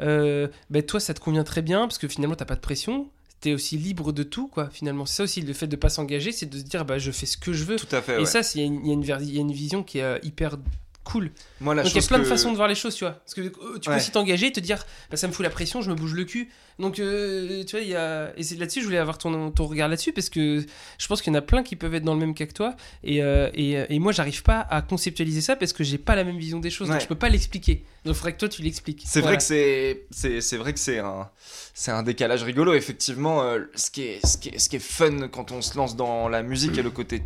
euh, 0.01 0.47
ben, 0.69 0.81
toi 0.83 0.99
ça 0.99 1.13
te 1.13 1.19
convient 1.19 1.43
très 1.43 1.61
bien 1.61 1.81
parce 1.81 1.97
que 1.97 2.07
finalement 2.07 2.35
t'as 2.35 2.45
pas 2.45 2.55
de 2.55 2.61
pression 2.61 3.09
t'es 3.41 3.53
aussi 3.53 3.77
libre 3.77 4.11
de 4.11 4.23
tout 4.23 4.47
quoi 4.47 4.69
finalement 4.69 5.05
c'est 5.05 5.17
ça 5.17 5.23
aussi 5.23 5.41
le 5.41 5.53
fait 5.53 5.67
de 5.67 5.75
pas 5.75 5.89
s'engager 5.89 6.31
c'est 6.31 6.47
de 6.47 6.57
se 6.57 6.63
dire 6.63 6.85
bah 6.85 6.97
je 6.97 7.11
fais 7.11 7.25
ce 7.25 7.37
que 7.37 7.53
je 7.53 7.63
veux 7.63 7.75
Tout 7.75 7.93
à 7.95 8.01
fait, 8.01 8.15
et 8.15 8.19
ouais. 8.19 8.25
ça 8.25 8.41
y, 8.55 8.59
y 8.59 8.63
il 8.63 9.33
y 9.33 9.37
a 9.37 9.41
une 9.41 9.51
vision 9.51 9.83
qui 9.83 9.99
est 9.99 10.03
euh, 10.03 10.19
hyper 10.23 10.57
cool 11.05 11.31
Moi, 11.61 11.73
la 11.75 11.83
donc 11.83 11.93
il 11.93 12.01
y 12.01 12.03
a 12.03 12.07
plein 12.07 12.19
de 12.19 12.23
façons 12.25 12.51
de 12.51 12.57
voir 12.57 12.67
les 12.67 12.75
choses, 12.75 12.95
tu 12.95 13.05
vois. 13.05 13.13
Parce 13.13 13.33
que 13.33 13.41
euh, 13.41 13.49
tu 13.75 13.79
peux 13.85 13.91
Ouais. 13.91 13.95
aussi 13.97 14.11
t'engager 14.11 14.47
et 14.47 14.51
te 14.51 14.59
dire, 14.59 14.85
bah, 15.09 15.15
ça 15.17 15.27
me 15.27 15.31
fout 15.31 15.43
la 15.43 15.49
pression, 15.49 15.81
je 15.81 15.89
me 15.89 15.95
bouge 15.95 16.13
le 16.13 16.25
cul. 16.25 16.49
Donc, 16.79 16.99
euh, 16.99 17.63
tu 17.63 17.77
vois, 17.77 17.81
il 17.85 17.89
y 17.89 17.95
a. 17.95 18.33
Et 18.35 18.43
c'est 18.43 18.55
là-dessus, 18.55 18.81
je 18.81 18.85
voulais 18.85 18.97
avoir 18.97 19.17
ton, 19.17 19.49
ton 19.51 19.65
regard 19.65 19.87
là-dessus, 19.87 20.11
parce 20.11 20.29
que 20.29 20.65
je 20.97 21.07
pense 21.07 21.21
qu'il 21.21 21.31
y 21.31 21.35
en 21.35 21.39
a 21.39 21.41
plein 21.41 21.63
qui 21.63 21.75
peuvent 21.77 21.95
être 21.95 22.03
dans 22.03 22.15
le 22.15 22.19
même 22.19 22.33
cas 22.33 22.45
que 22.45 22.53
toi. 22.53 22.75
Et, 23.03 23.23
euh, 23.23 23.49
et, 23.53 23.77
et 23.87 23.99
moi, 23.99 24.11
j'arrive 24.11 24.43
pas 24.43 24.59
à 24.69 24.81
conceptualiser 24.81 25.39
ça 25.41 25.55
parce 25.55 25.71
que 25.71 25.83
j'ai 25.85 25.97
pas 25.97 26.15
la 26.15 26.23
même 26.25 26.37
vision 26.37 26.59
des 26.59 26.69
choses. 26.69 26.87
Donc, 26.89 26.95
Ouais. 26.97 27.01
je 27.03 27.07
peux 27.07 27.15
pas 27.15 27.29
l'expliquer. 27.29 27.85
Donc, 28.03 28.15
il 28.15 28.17
faudrait 28.17 28.33
que 28.33 28.39
toi, 28.39 28.49
tu 28.49 28.61
l'expliques. 28.61 29.03
C'est 29.05 29.21
Voilà. 29.21 29.31
vrai 29.33 29.37
que 29.37 29.43
c'est 29.43 30.05
c'est 30.11 30.41
c'est 30.41 30.57
vrai 30.57 30.73
que 30.73 30.79
c'est 30.79 30.99
un 30.99 31.29
c'est 31.73 31.91
un 31.91 32.03
décalage 32.03 32.43
rigolo 32.43 32.73
effectivement 32.73 33.41
euh, 33.43 33.59
ce 33.75 33.89
qui 33.91 34.01
est 34.01 34.25
ce 34.25 34.37
qui 34.37 34.49
est 34.49 34.59
ce 34.59 34.67
qui 34.69 34.75
est 34.75 34.79
fun 34.79 35.27
quand 35.29 35.51
on 35.51 35.61
se 35.61 35.77
lance 35.77 35.95
dans 35.95 36.27
la 36.29 36.41
musique 36.43 36.77
et 36.77 36.81
le 36.83 36.89
côté 36.91 37.21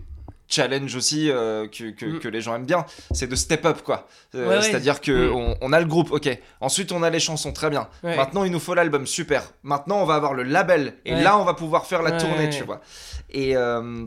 challenge 0.50 0.96
aussi 0.96 1.30
euh, 1.30 1.68
que, 1.68 1.92
que, 1.92 2.06
Mm. 2.06 2.20
que 2.20 2.28
les 2.28 2.42
gens 2.42 2.56
aiment 2.56 2.66
bien 2.66 2.86
c'est 3.12 3.28
de 3.28 3.36
step 3.36 3.66
up 3.66 3.82
quoi. 3.84 4.08
Euh, 4.36 4.48
Ouais, 4.48 4.56
ouais. 4.56 4.62
c'est-à-dire 4.62 5.00
que 5.02 5.30
Mm. 5.30 5.56
on, 5.62 5.72
a 5.74 5.80
le 5.80 5.86
groupe 5.86 6.12
ok. 6.12 6.28
Ensuite 6.60 6.92
on 6.92 7.04
a 7.04 7.10
les 7.10 7.20
chansons 7.20 7.54
très 7.54 7.70
bien. 7.70 7.88
Ouais. 8.04 8.16
maintenant 8.18 8.44
il 8.44 8.52
nous 8.52 8.60
faut 8.60 8.74
l'album 8.74 9.06
super. 9.08 9.44
Maintenant 9.64 10.02
on 10.02 10.06
va 10.06 10.16
avoir 10.16 10.34
le 10.34 10.44
label. 10.44 10.96
Et 11.06 11.16
là 11.16 11.38
on 11.38 11.44
va 11.46 11.54
pouvoir 11.54 11.86
faire 11.86 12.02
la 12.02 12.14
tournée 12.14 12.50
tu 12.50 12.64
vois. 12.64 12.82
Et 13.30 13.56
euh, 13.56 14.06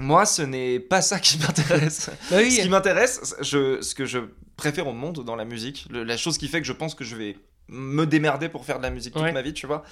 moi 0.00 0.26
ce 0.26 0.42
n'est 0.42 0.80
pas 0.80 1.00
ça 1.02 1.18
qui 1.20 1.38
m'intéresse. 1.38 2.10
Bah 2.30 2.36
oui. 2.38 2.50
ce 2.50 2.62
qui 2.62 2.68
m'intéresse, 2.68 3.36
je, 3.40 3.80
ce 3.80 3.94
que 3.94 4.04
je 4.04 4.18
préfère 4.56 4.86
au 4.88 4.92
monde 4.92 5.24
dans 5.24 5.36
la 5.36 5.44
musique, 5.44 5.86
le- 5.90 6.02
la 6.04 6.16
chose 6.16 6.36
qui 6.38 6.48
fait 6.48 6.60
que 6.60 6.66
je 6.66 6.72
pense 6.72 6.94
que 6.96 7.04
je 7.04 7.14
vais 7.16 7.36
me 7.68 8.04
démerder 8.06 8.48
pour 8.48 8.64
faire 8.64 8.78
de 8.78 8.82
la 8.82 8.90
musique 8.90 9.14
toute 9.14 9.32
ma 9.32 9.42
vie, 9.42 9.52
tu 9.52 9.66
vois, 9.66 9.84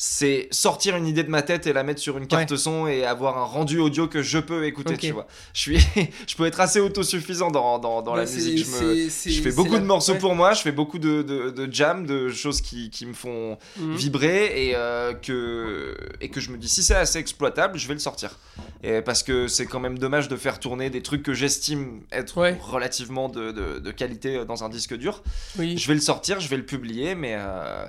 c'est 0.00 0.46
sortir 0.52 0.94
une 0.94 1.08
idée 1.08 1.24
de 1.24 1.28
ma 1.28 1.42
tête 1.42 1.66
et 1.66 1.72
la 1.72 1.82
mettre 1.82 2.00
sur 2.00 2.16
une 2.18 2.28
carte 2.28 2.54
son 2.54 2.86
et 2.86 3.04
avoir 3.04 3.36
un 3.36 3.42
rendu 3.44 3.80
audio 3.80 4.06
que 4.06 4.22
je 4.22 4.38
peux 4.38 4.64
écouter, 4.64 4.96
tu 4.96 5.10
vois. 5.10 5.26
Je 5.52 5.60
suis, 5.60 5.76
je 6.28 6.36
peux 6.36 6.46
être 6.46 6.60
assez 6.60 6.78
autosuffisant 6.78 7.50
dans, 7.50 7.80
dans, 7.80 8.00
dans 8.00 8.14
la 8.14 8.22
Ouais, 8.22 8.26
c'est- 8.28 8.36
musique. 8.36 8.64
Je, 8.64 9.40
me- 9.40 9.42
fais 9.42 9.50
beaucoup 9.50 9.72
la- 9.74 9.80
de 9.80 9.84
morceaux 9.86 10.12
ouais. 10.12 10.18
pour 10.20 10.36
moi, 10.36 10.54
je 10.54 10.60
fais 10.62 10.70
beaucoup 10.70 11.00
de, 11.00 11.22
de, 11.22 11.50
de 11.50 11.72
jams, 11.72 12.06
de 12.06 12.28
choses 12.28 12.60
qui, 12.60 12.90
qui 12.90 13.06
me 13.06 13.12
font 13.12 13.58
Mhm. 13.76 13.96
vibrer 13.96 14.68
et, 14.68 14.76
euh, 14.76 15.14
que, 15.14 15.96
et 16.20 16.28
que 16.28 16.40
je 16.40 16.50
me 16.52 16.58
dis 16.58 16.68
si 16.68 16.84
c'est 16.84 16.94
assez 16.94 17.18
exploitable, 17.18 17.76
je 17.76 17.88
vais 17.88 17.94
le 17.94 17.98
sortir. 18.00 18.38
Et 18.84 19.02
parce 19.02 19.24
que 19.24 19.48
c'est 19.48 19.66
quand 19.66 19.80
même 19.80 19.98
dommage 19.98 20.28
de 20.28 20.36
faire 20.36 20.60
tourner 20.60 20.90
des 20.90 21.02
trucs 21.02 21.24
que 21.24 21.34
j'estime 21.34 22.02
être 22.12 22.36
Ouais. 22.36 22.56
relativement 22.62 23.28
de, 23.28 23.50
de, 23.50 23.80
de 23.80 23.90
qualité 23.90 24.44
dans 24.44 24.62
un 24.62 24.68
disque 24.68 24.94
dur. 24.96 25.24
Oui. 25.58 25.76
Je 25.76 25.88
vais 25.88 25.94
le 25.94 26.00
sortir, 26.00 26.38
je 26.38 26.48
vais 26.48 26.56
le 26.56 26.66
publier, 26.66 27.16
mais. 27.16 27.34
euh, 27.36 27.84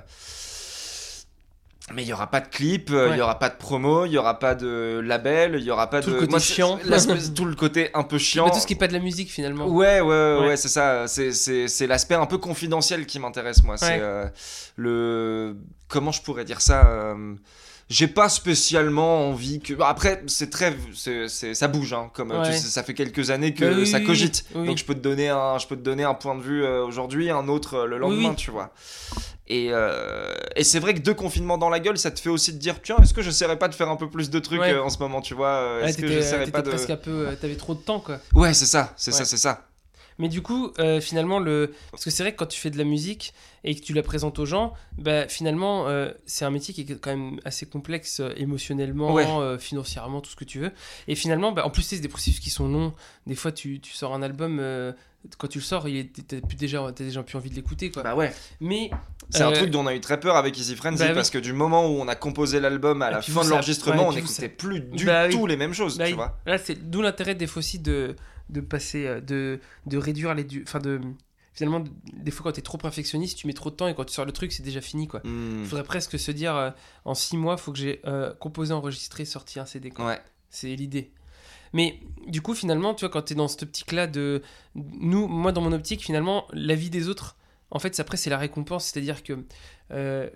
Mais 1.94 2.02
il 2.02 2.08
y 2.08 2.12
aura 2.12 2.28
pas 2.28 2.40
de 2.40 2.46
clip, 2.48 2.90
euh, 2.90 3.06
il 3.06 3.10
Ouais. 3.12 3.18
y 3.18 3.20
aura 3.20 3.38
pas 3.38 3.48
de 3.48 3.56
promo, 3.56 4.04
il 4.06 4.12
y 4.12 4.18
aura 4.18 4.38
pas 4.38 4.54
de 4.54 5.00
label, 5.04 5.56
il 5.58 5.64
y 5.64 5.70
aura 5.70 5.90
pas 5.90 6.00
Tout 6.00 6.10
de 6.10 6.14
le 6.14 6.20
côté 6.20 6.38
c'est- 6.38 6.54
chiant. 6.54 6.78
tout 7.34 7.44
le 7.44 7.54
côté 7.56 7.90
un 7.94 8.02
peu 8.04 8.18
chiant. 8.18 8.44
Mais 8.44 8.52
tout 8.52 8.58
ce 8.60 8.66
qui 8.66 8.74
est 8.74 8.76
pas 8.76 8.86
de 8.88 8.92
la 8.92 8.98
musique 9.00 9.30
finalement. 9.30 9.66
Ouais, 9.66 10.00
ouais, 10.00 10.38
ouais, 10.40 10.56
c'est 10.56 10.68
ça. 10.68 11.06
C'est, 11.08 11.86
l'aspect 11.86 12.14
un 12.14 12.26
peu 12.26 12.38
confidentiel 12.38 13.06
qui 13.06 13.18
m'intéresse, 13.18 13.62
moi. 13.64 13.76
C'est 13.76 13.98
euh, 14.00 14.26
le. 14.76 15.56
Comment 15.88 16.12
je 16.12 16.22
pourrais 16.22 16.44
dire 16.44 16.60
ça 16.60 16.86
euh, 16.86 17.34
J'ai 17.88 18.06
pas 18.06 18.28
spécialement 18.28 19.28
envie 19.28 19.58
que. 19.60 19.74
bah, 19.74 19.88
Après, 19.88 20.22
c'est 20.28 20.50
très. 20.50 20.76
C'est, 20.94 21.26
c'est- 21.28 21.54
ça 21.54 21.66
bouge, 21.66 21.92
hein. 21.92 22.10
Comme 22.14 22.28
tu 22.30 22.36
Ouais. 22.36 22.52
sais, 22.52 22.68
ça 22.68 22.84
fait 22.84 22.94
quelques 22.94 23.30
années 23.30 23.52
que 23.52 23.64
Bah 23.64 23.74
oui, 23.76 23.86
ça 23.86 24.00
cogite. 24.00 24.44
oui. 24.54 24.66
Donc 24.68 24.78
je 24.78 24.84
peux, 24.84 24.94
te 24.94 25.00
donner 25.00 25.28
un, 25.28 25.58
je 25.58 25.66
peux 25.66 25.74
te 25.76 25.82
donner 25.82 26.04
un 26.04 26.14
point 26.14 26.36
de 26.36 26.42
vue 26.42 26.64
aujourd'hui, 26.64 27.30
un 27.30 27.48
autre 27.48 27.84
le 27.86 27.98
lendemain, 27.98 28.34
tu 28.34 28.52
vois. 28.52 28.70
Et, 29.52 29.70
euh, 29.72 30.32
et 30.54 30.62
c'est 30.62 30.78
vrai 30.78 30.94
que 30.94 31.00
deux 31.00 31.12
confinements 31.12 31.58
dans 31.58 31.70
la 31.70 31.80
gueule, 31.80 31.98
ça 31.98 32.12
te 32.12 32.20
fait 32.20 32.28
aussi 32.28 32.52
te 32.52 32.58
dire 32.58 32.80
tiens, 32.82 32.96
est-ce 33.02 33.12
que 33.12 33.20
j'essaierais 33.20 33.58
pas 33.58 33.66
de 33.66 33.74
faire 33.74 33.90
un 33.90 33.96
peu 33.96 34.08
plus 34.08 34.30
de 34.30 34.38
trucs 34.38 34.60
Ouais. 34.60 34.72
euh, 34.74 34.82
en 34.84 34.90
ce 34.90 34.98
moment, 35.00 35.20
tu 35.20 35.34
vois 35.34 35.48
euh, 35.48 35.82
Ouais, 35.82 35.88
Est-ce 35.88 35.96
que 35.96 36.02
t'étais 36.02 36.14
j'essaierais 36.14 36.38
t'étais 36.44 36.52
pas 36.52 36.62
de. 36.62 36.68
presque 36.70 36.90
un 36.90 36.96
peu. 36.96 37.26
euh, 37.28 37.34
T'avais 37.34 37.56
trop 37.56 37.74
de 37.74 37.80
temps 37.80 37.98
quoi. 37.98 38.20
Ouais, 38.32 38.54
c'est 38.54 38.64
ça, 38.66 38.94
c'est 38.96 39.10
Ouais. 39.10 39.18
ça, 39.18 39.24
c'est 39.24 39.36
ça. 39.38 39.66
Mais 40.18 40.28
du 40.28 40.40
coup, 40.42 40.70
finalement, 41.00 41.38
le... 41.40 41.72
parce 41.90 42.04
que 42.04 42.10
c'est 42.10 42.22
vrai 42.22 42.32
que 42.32 42.36
quand 42.36 42.46
tu 42.46 42.60
fais 42.60 42.70
de 42.70 42.76
la 42.78 42.84
musique 42.84 43.32
et 43.64 43.74
que 43.74 43.80
tu 43.80 43.92
la 43.92 44.02
présentes 44.02 44.38
aux 44.38 44.46
gens, 44.46 44.72
bah, 44.98 45.28
finalement, 45.28 45.86
euh, 45.88 46.10
c'est 46.26 46.44
un 46.44 46.50
métier 46.50 46.72
qui 46.72 46.80
est 46.82 46.98
quand 47.00 47.10
même 47.10 47.38
assez 47.44 47.66
complexe 47.66 48.20
euh, 48.20 48.32
émotionnellement, 48.36 49.12
Ouais. 49.12 49.26
euh, 49.28 49.58
financièrement, 49.58 50.20
tout 50.20 50.30
ce 50.30 50.36
que 50.36 50.44
tu 50.44 50.60
veux. 50.60 50.72
Et 51.08 51.14
finalement, 51.14 51.52
bah, 51.52 51.66
en 51.66 51.70
plus, 51.70 51.82
c'est 51.82 51.98
des 52.00 52.08
processus 52.08 52.40
qui 52.40 52.50
sont 52.50 52.68
longs. 52.68 52.94
Des 53.26 53.34
fois, 53.34 53.52
tu, 53.52 53.80
tu 53.80 53.92
sors 53.92 54.14
un 54.14 54.22
album, 54.22 54.62
quand 55.38 55.48
tu 55.48 55.58
le 55.58 55.64
sors, 55.64 55.84
t'as 55.84 56.40
déjà, 56.56 56.90
déjà 56.92 57.22
plus 57.22 57.36
envie 57.36 57.50
de 57.50 57.54
l'écouter. 57.54 57.90
Bah 57.94 58.14
ouais. 58.14 58.32
Mais 58.60 58.90
C'est 59.28 59.42
un 59.42 59.52
truc 59.52 59.70
dont 59.70 59.80
on 59.84 59.86
a 59.86 59.94
eu 59.94 60.00
très 60.00 60.18
peur 60.18 60.36
avec 60.36 60.58
Easy 60.58 60.74
Frenzy 60.76 60.98
bah 61.02 61.08
oui. 61.10 61.14
parce 61.14 61.28
que 61.30 61.38
du 61.38 61.52
moment 61.52 61.86
où 61.86 62.00
on 62.00 62.08
a 62.08 62.14
composé 62.16 62.58
l'album 62.60 63.02
à 63.02 63.10
la 63.10 63.20
fin 63.22 63.44
de 63.44 63.50
l'enregistrement, 63.50 64.04
ouais, 64.04 64.08
on 64.08 64.12
n'écoutait 64.14 64.48
plus 64.48 64.80
du 64.80 65.04
Bah 65.04 65.26
oui. 65.26 65.32
tout 65.32 65.46
les 65.46 65.56
mêmes 65.58 65.74
choses, 65.74 65.98
Bah 65.98 66.04
tu 66.06 66.12
oui. 66.12 66.16
vois. 66.16 66.38
Là, 66.46 66.56
c'est 66.58 66.90
d'où 66.90 67.02
l'intérêt 67.02 67.34
des 67.34 67.46
fois 67.46 67.60
aussi 67.60 67.78
de, 67.78 68.16
de 68.48 68.60
passer, 68.62 69.20
de, 69.20 69.60
de 69.86 69.98
réduire 69.98 70.34
les. 70.34 70.46
Enfin, 70.62 70.78
de. 70.78 71.00
Finalement, 71.60 71.80
de- 71.80 71.90
des 72.14 72.30
fois, 72.30 72.44
quand 72.44 72.52
t'es 72.52 72.62
trop 72.62 72.78
perfectionniste, 72.78 73.36
tu 73.36 73.46
mets 73.46 73.52
trop 73.52 73.68
de 73.68 73.74
temps 73.74 73.86
et 73.86 73.94
quand 73.94 74.06
tu 74.06 74.14
sors 74.14 74.24
le 74.24 74.32
truc, 74.32 74.50
c'est 74.50 74.62
déjà 74.62 74.80
fini, 74.80 75.06
quoi. 75.06 75.20
Hmm. 75.24 75.60
Il 75.60 75.66
faudrait 75.66 75.84
presque 75.84 76.18
se 76.18 76.30
dire, 76.30 76.56
euh, 76.56 76.70
en 77.04 77.12
six 77.14 77.36
mois, 77.36 77.58
faut 77.58 77.70
que 77.70 77.76
j'ai 77.78 78.00
euh, 78.06 78.32
composé, 78.32 78.72
enregistré, 78.72 79.26
sorti 79.26 79.60
un 79.60 79.66
CD, 79.66 79.90
quoi. 79.90 80.06
Ouais. 80.06 80.20
C'est 80.48 80.74
l'idée. 80.74 81.12
Mais 81.74 82.00
du 82.26 82.40
coup, 82.40 82.54
finalement, 82.54 82.94
tu 82.94 83.04
vois, 83.04 83.10
quand 83.10 83.20
tu 83.20 83.34
es 83.34 83.36
dans 83.36 83.46
cette 83.46 83.64
optique-là 83.64 84.06
de. 84.06 84.40
Nous, 84.74 85.28
moi, 85.28 85.52
dans 85.52 85.60
mon 85.60 85.72
optique, 85.72 86.02
finalement, 86.02 86.46
la 86.54 86.74
vie 86.74 86.88
des 86.88 87.08
autres, 87.10 87.36
en 87.70 87.78
fait, 87.78 88.00
après, 88.00 88.16
c'est 88.16 88.30
la 88.30 88.38
récompense. 88.38 88.86
C'est-à-dire 88.86 89.22
que 89.22 89.44
euh, 89.90 90.30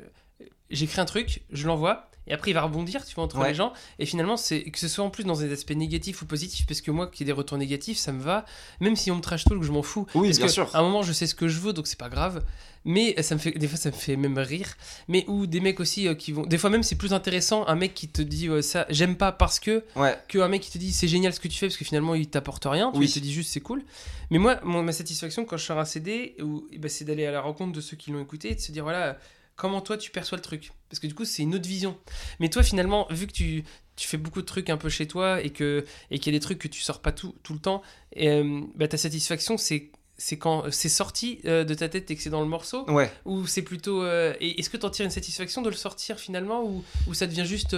j'écris 0.68 1.00
un 1.00 1.06
truc, 1.06 1.42
je 1.50 1.66
l'envoie, 1.66 2.10
et 2.26 2.32
après, 2.32 2.50
il 2.50 2.54
va 2.54 2.62
rebondir, 2.62 3.04
tu 3.04 3.14
vois, 3.14 3.24
entre 3.24 3.38
Ouais. 3.38 3.48
les 3.48 3.54
gens. 3.54 3.72
Et 3.98 4.06
finalement, 4.06 4.36
c'est 4.36 4.62
que 4.64 4.78
ce 4.78 4.88
soit 4.88 5.04
en 5.04 5.10
plus 5.10 5.24
dans 5.24 5.36
des 5.36 5.52
aspects 5.52 5.72
négatifs 5.72 6.22
ou 6.22 6.26
positifs, 6.26 6.66
parce 6.66 6.80
que 6.80 6.90
moi, 6.90 7.06
qui 7.06 7.22
ai 7.22 7.26
des 7.26 7.32
retours 7.32 7.58
négatifs, 7.58 7.98
ça 7.98 8.12
me 8.12 8.22
va. 8.22 8.44
Même 8.80 8.96
si 8.96 9.10
on 9.10 9.16
me 9.16 9.20
trash 9.20 9.44
talk, 9.44 9.62
je 9.62 9.70
m'en 9.72 9.82
fous. 9.82 10.06
Oui, 10.14 10.28
Parce 10.28 10.38
bien 10.38 10.46
que 10.46 10.52
sûr. 10.52 10.70
À 10.74 10.78
un 10.78 10.82
moment, 10.82 11.02
je 11.02 11.12
sais 11.12 11.26
ce 11.26 11.34
que 11.34 11.48
je 11.48 11.58
veux, 11.60 11.72
donc 11.72 11.86
c'est 11.86 11.98
pas 11.98 12.08
grave. 12.08 12.42
Mais 12.86 13.20
ça 13.22 13.34
me 13.34 13.40
fait, 13.40 13.52
des 13.52 13.66
fois, 13.66 13.78
ça 13.78 13.90
me 13.90 13.94
fait 13.94 14.14
même 14.16 14.36
rire. 14.36 14.74
Mais 15.08 15.24
ou 15.26 15.46
des 15.46 15.60
mecs 15.60 15.80
aussi 15.80 16.06
euh, 16.06 16.14
qui 16.14 16.32
vont. 16.32 16.44
Des 16.44 16.58
fois, 16.58 16.68
même, 16.68 16.82
c'est 16.82 16.96
plus 16.96 17.14
intéressant 17.14 17.66
un 17.66 17.76
mec 17.76 17.94
qui 17.94 18.08
te 18.08 18.20
dit 18.20 18.48
euh, 18.48 18.60
ça, 18.60 18.84
j'aime 18.90 19.16
pas 19.16 19.32
parce 19.32 19.58
que 19.58 19.82
Ouais. 19.96 20.14
que 20.28 20.38
un 20.38 20.48
mec 20.48 20.60
qui 20.60 20.70
te 20.70 20.76
dit 20.76 20.92
c'est 20.92 21.08
génial 21.08 21.32
ce 21.32 21.40
que 21.40 21.48
tu 21.48 21.56
fais 21.58 21.66
parce 21.68 21.78
que 21.78 21.84
finalement 21.86 22.14
il 22.14 22.28
t'apporte 22.28 22.64
rien, 22.66 22.90
Oui. 22.94 23.06
il 23.06 23.12
te 23.12 23.18
dit 23.20 23.32
juste 23.32 23.50
c'est 23.52 23.60
cool. 23.60 23.82
Mais 24.30 24.36
moi, 24.38 24.60
mon- 24.64 24.82
ma 24.82 24.92
satisfaction 24.92 25.46
quand 25.46 25.56
je 25.56 25.64
sors 25.64 25.78
un 25.78 25.86
CD, 25.86 26.36
ou- 26.42 26.66
eh 26.72 26.78
ben, 26.78 26.90
c'est 26.90 27.06
d'aller 27.06 27.24
à 27.24 27.30
la 27.32 27.40
rencontre 27.40 27.72
de 27.72 27.80
ceux 27.80 27.96
qui 27.96 28.10
l'ont 28.10 28.20
écouté 28.22 28.50
et 28.52 28.54
de 28.54 28.60
se 28.60 28.70
dire 28.70 28.82
voilà 28.84 29.16
comment 29.56 29.80
toi 29.80 29.96
tu 29.96 30.10
perçois 30.10 30.36
le 30.36 30.42
truc. 30.42 30.72
Parce 30.88 31.00
que 31.00 31.06
du 31.06 31.14
coup 31.14 31.24
c'est 31.24 31.42
une 31.42 31.54
autre 31.54 31.68
vision. 31.68 31.96
Mais 32.40 32.48
toi 32.48 32.62
finalement, 32.62 33.06
vu 33.10 33.26
que 33.26 33.32
tu, 33.32 33.64
tu 33.96 34.08
fais 34.08 34.16
beaucoup 34.16 34.40
de 34.40 34.46
trucs 34.46 34.70
un 34.70 34.76
peu 34.76 34.88
chez 34.88 35.06
toi 35.06 35.40
et 35.40 35.50
que 35.50 35.84
et 36.10 36.18
qu'il 36.18 36.32
y 36.32 36.36
a 36.36 36.38
des 36.38 36.42
trucs 36.42 36.58
que 36.58 36.68
tu 36.68 36.80
sors 36.80 37.00
pas 37.00 37.12
tout, 37.12 37.34
tout 37.42 37.52
le 37.52 37.60
temps, 37.60 37.82
et, 38.12 38.28
euh, 38.28 38.60
bah, 38.74 38.88
ta 38.88 38.96
satisfaction 38.96 39.56
c'est 39.56 39.90
c'est 40.16 40.38
quand 40.38 40.70
c'est 40.70 40.88
sorti 40.88 41.40
euh, 41.44 41.64
de 41.64 41.74
ta 41.74 41.88
tête 41.88 42.08
et 42.10 42.14
que 42.16 42.22
c'est 42.22 42.30
dans 42.30 42.42
le 42.42 42.46
morceau? 42.46 42.88
Ouais. 42.88 43.10
ou 43.24 43.48
c'est 43.48 43.62
plutôt 43.62 44.04
euh, 44.04 44.32
est-ce 44.40 44.70
que 44.70 44.76
tu 44.76 44.86
en 44.86 44.90
tires 44.90 45.04
une 45.04 45.10
satisfaction 45.10 45.60
de 45.60 45.68
le 45.70 45.74
sortir 45.74 46.20
finalement 46.20 46.62
ou, 46.62 46.84
ou 47.08 47.14
ça 47.14 47.26
devient 47.26 47.46
juste 47.46 47.76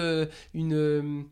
une 0.52 1.24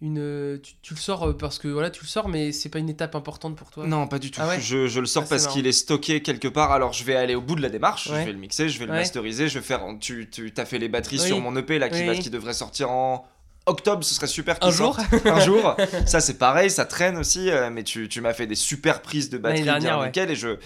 une 0.00 0.18
euh, 0.20 0.58
tu, 0.62 0.74
tu 0.80 0.94
le 0.94 0.98
sors 1.00 1.24
euh, 1.28 1.32
parce 1.36 1.58
que 1.58 1.66
voilà 1.66 1.90
tu 1.90 2.02
le 2.02 2.06
sors 2.08 2.28
mais 2.28 2.52
c'est 2.52 2.68
pas 2.68 2.78
une 2.78 2.88
étape 2.88 3.16
importante 3.16 3.56
pour 3.56 3.70
toi 3.70 3.84
Non, 3.86 4.06
pas 4.06 4.18
du 4.20 4.30
tout. 4.30 4.40
Ah 4.42 4.46
ouais 4.48 4.60
je, 4.60 4.86
je 4.86 5.00
le 5.00 5.06
sors 5.06 5.24
Ah, 5.24 5.30
parce 5.30 5.48
qu'il 5.48 5.66
est 5.66 5.72
stocké 5.72 6.22
quelque 6.22 6.46
part. 6.48 6.70
Alors 6.70 6.92
je 6.92 7.02
vais 7.04 7.16
aller 7.16 7.34
au 7.34 7.40
bout 7.40 7.56
de 7.56 7.62
la 7.62 7.68
démarche. 7.68 8.06
Ouais. 8.08 8.20
Je 8.20 8.26
vais 8.26 8.32
le 8.32 8.38
mixer, 8.38 8.68
je 8.68 8.78
vais 8.78 8.86
le 8.86 8.92
Ouais. 8.92 8.98
masteriser. 8.98 9.48
Je 9.48 9.58
vais 9.58 9.64
faire. 9.64 9.82
Tu, 10.00 10.30
tu 10.30 10.52
as 10.56 10.64
fait 10.64 10.78
les 10.78 10.88
batteries 10.88 11.18
Oui. 11.20 11.26
sur 11.26 11.40
mon 11.40 11.56
EP 11.56 11.78
là 11.80 11.88
qui, 11.88 12.00
Oui. 12.00 12.06
va, 12.06 12.14
qui 12.14 12.30
devrait 12.30 12.52
sortir 12.54 12.90
en 12.90 13.26
octobre. 13.66 14.04
Ce 14.04 14.14
serait 14.14 14.28
super. 14.28 14.56
un 14.60 14.70
jour 14.70 14.96
un 15.24 15.40
jour. 15.40 15.76
Ça, 16.06 16.20
c'est 16.20 16.38
pareil, 16.38 16.70
ça 16.70 16.84
traîne 16.84 17.16
aussi, 17.16 17.50
euh, 17.50 17.68
mais 17.70 17.82
tu, 17.82 18.08
tu 18.08 18.20
m'as 18.20 18.34
fait 18.34 18.46
des 18.46 18.54
super 18.54 19.02
prises 19.02 19.30
de 19.30 19.38
batterie 19.38 19.62
bien 19.64 19.98
ouais. 19.98 20.06
nickel 20.06 20.30
et 20.30 20.36
je, 20.36 20.58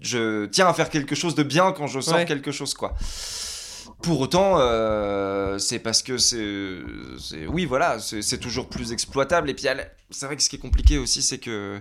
je 0.00 0.46
tiens 0.46 0.66
à 0.66 0.72
faire 0.72 0.88
quelque 0.88 1.14
chose 1.14 1.34
de 1.34 1.42
bien 1.42 1.72
quand 1.72 1.86
je 1.88 2.00
sors 2.00 2.14
Ouais. 2.14 2.24
quelque 2.24 2.52
chose, 2.52 2.72
quoi. 2.74 2.94
Pour 4.02 4.20
autant, 4.20 4.58
euh, 4.60 5.58
c'est 5.58 5.80
parce 5.80 6.02
que 6.02 6.18
c'est. 6.18 7.46
Oui, 7.48 7.64
voilà, 7.64 7.98
c'est 7.98 8.38
toujours 8.38 8.68
plus 8.68 8.92
exploitable. 8.92 9.50
Et 9.50 9.54
puis, 9.54 9.66
c'est 10.10 10.26
vrai 10.26 10.36
que 10.36 10.42
ce 10.42 10.48
qui 10.48 10.56
est 10.56 10.60
compliqué 10.60 10.98
aussi, 10.98 11.22
c'est 11.22 11.38
que. 11.38 11.80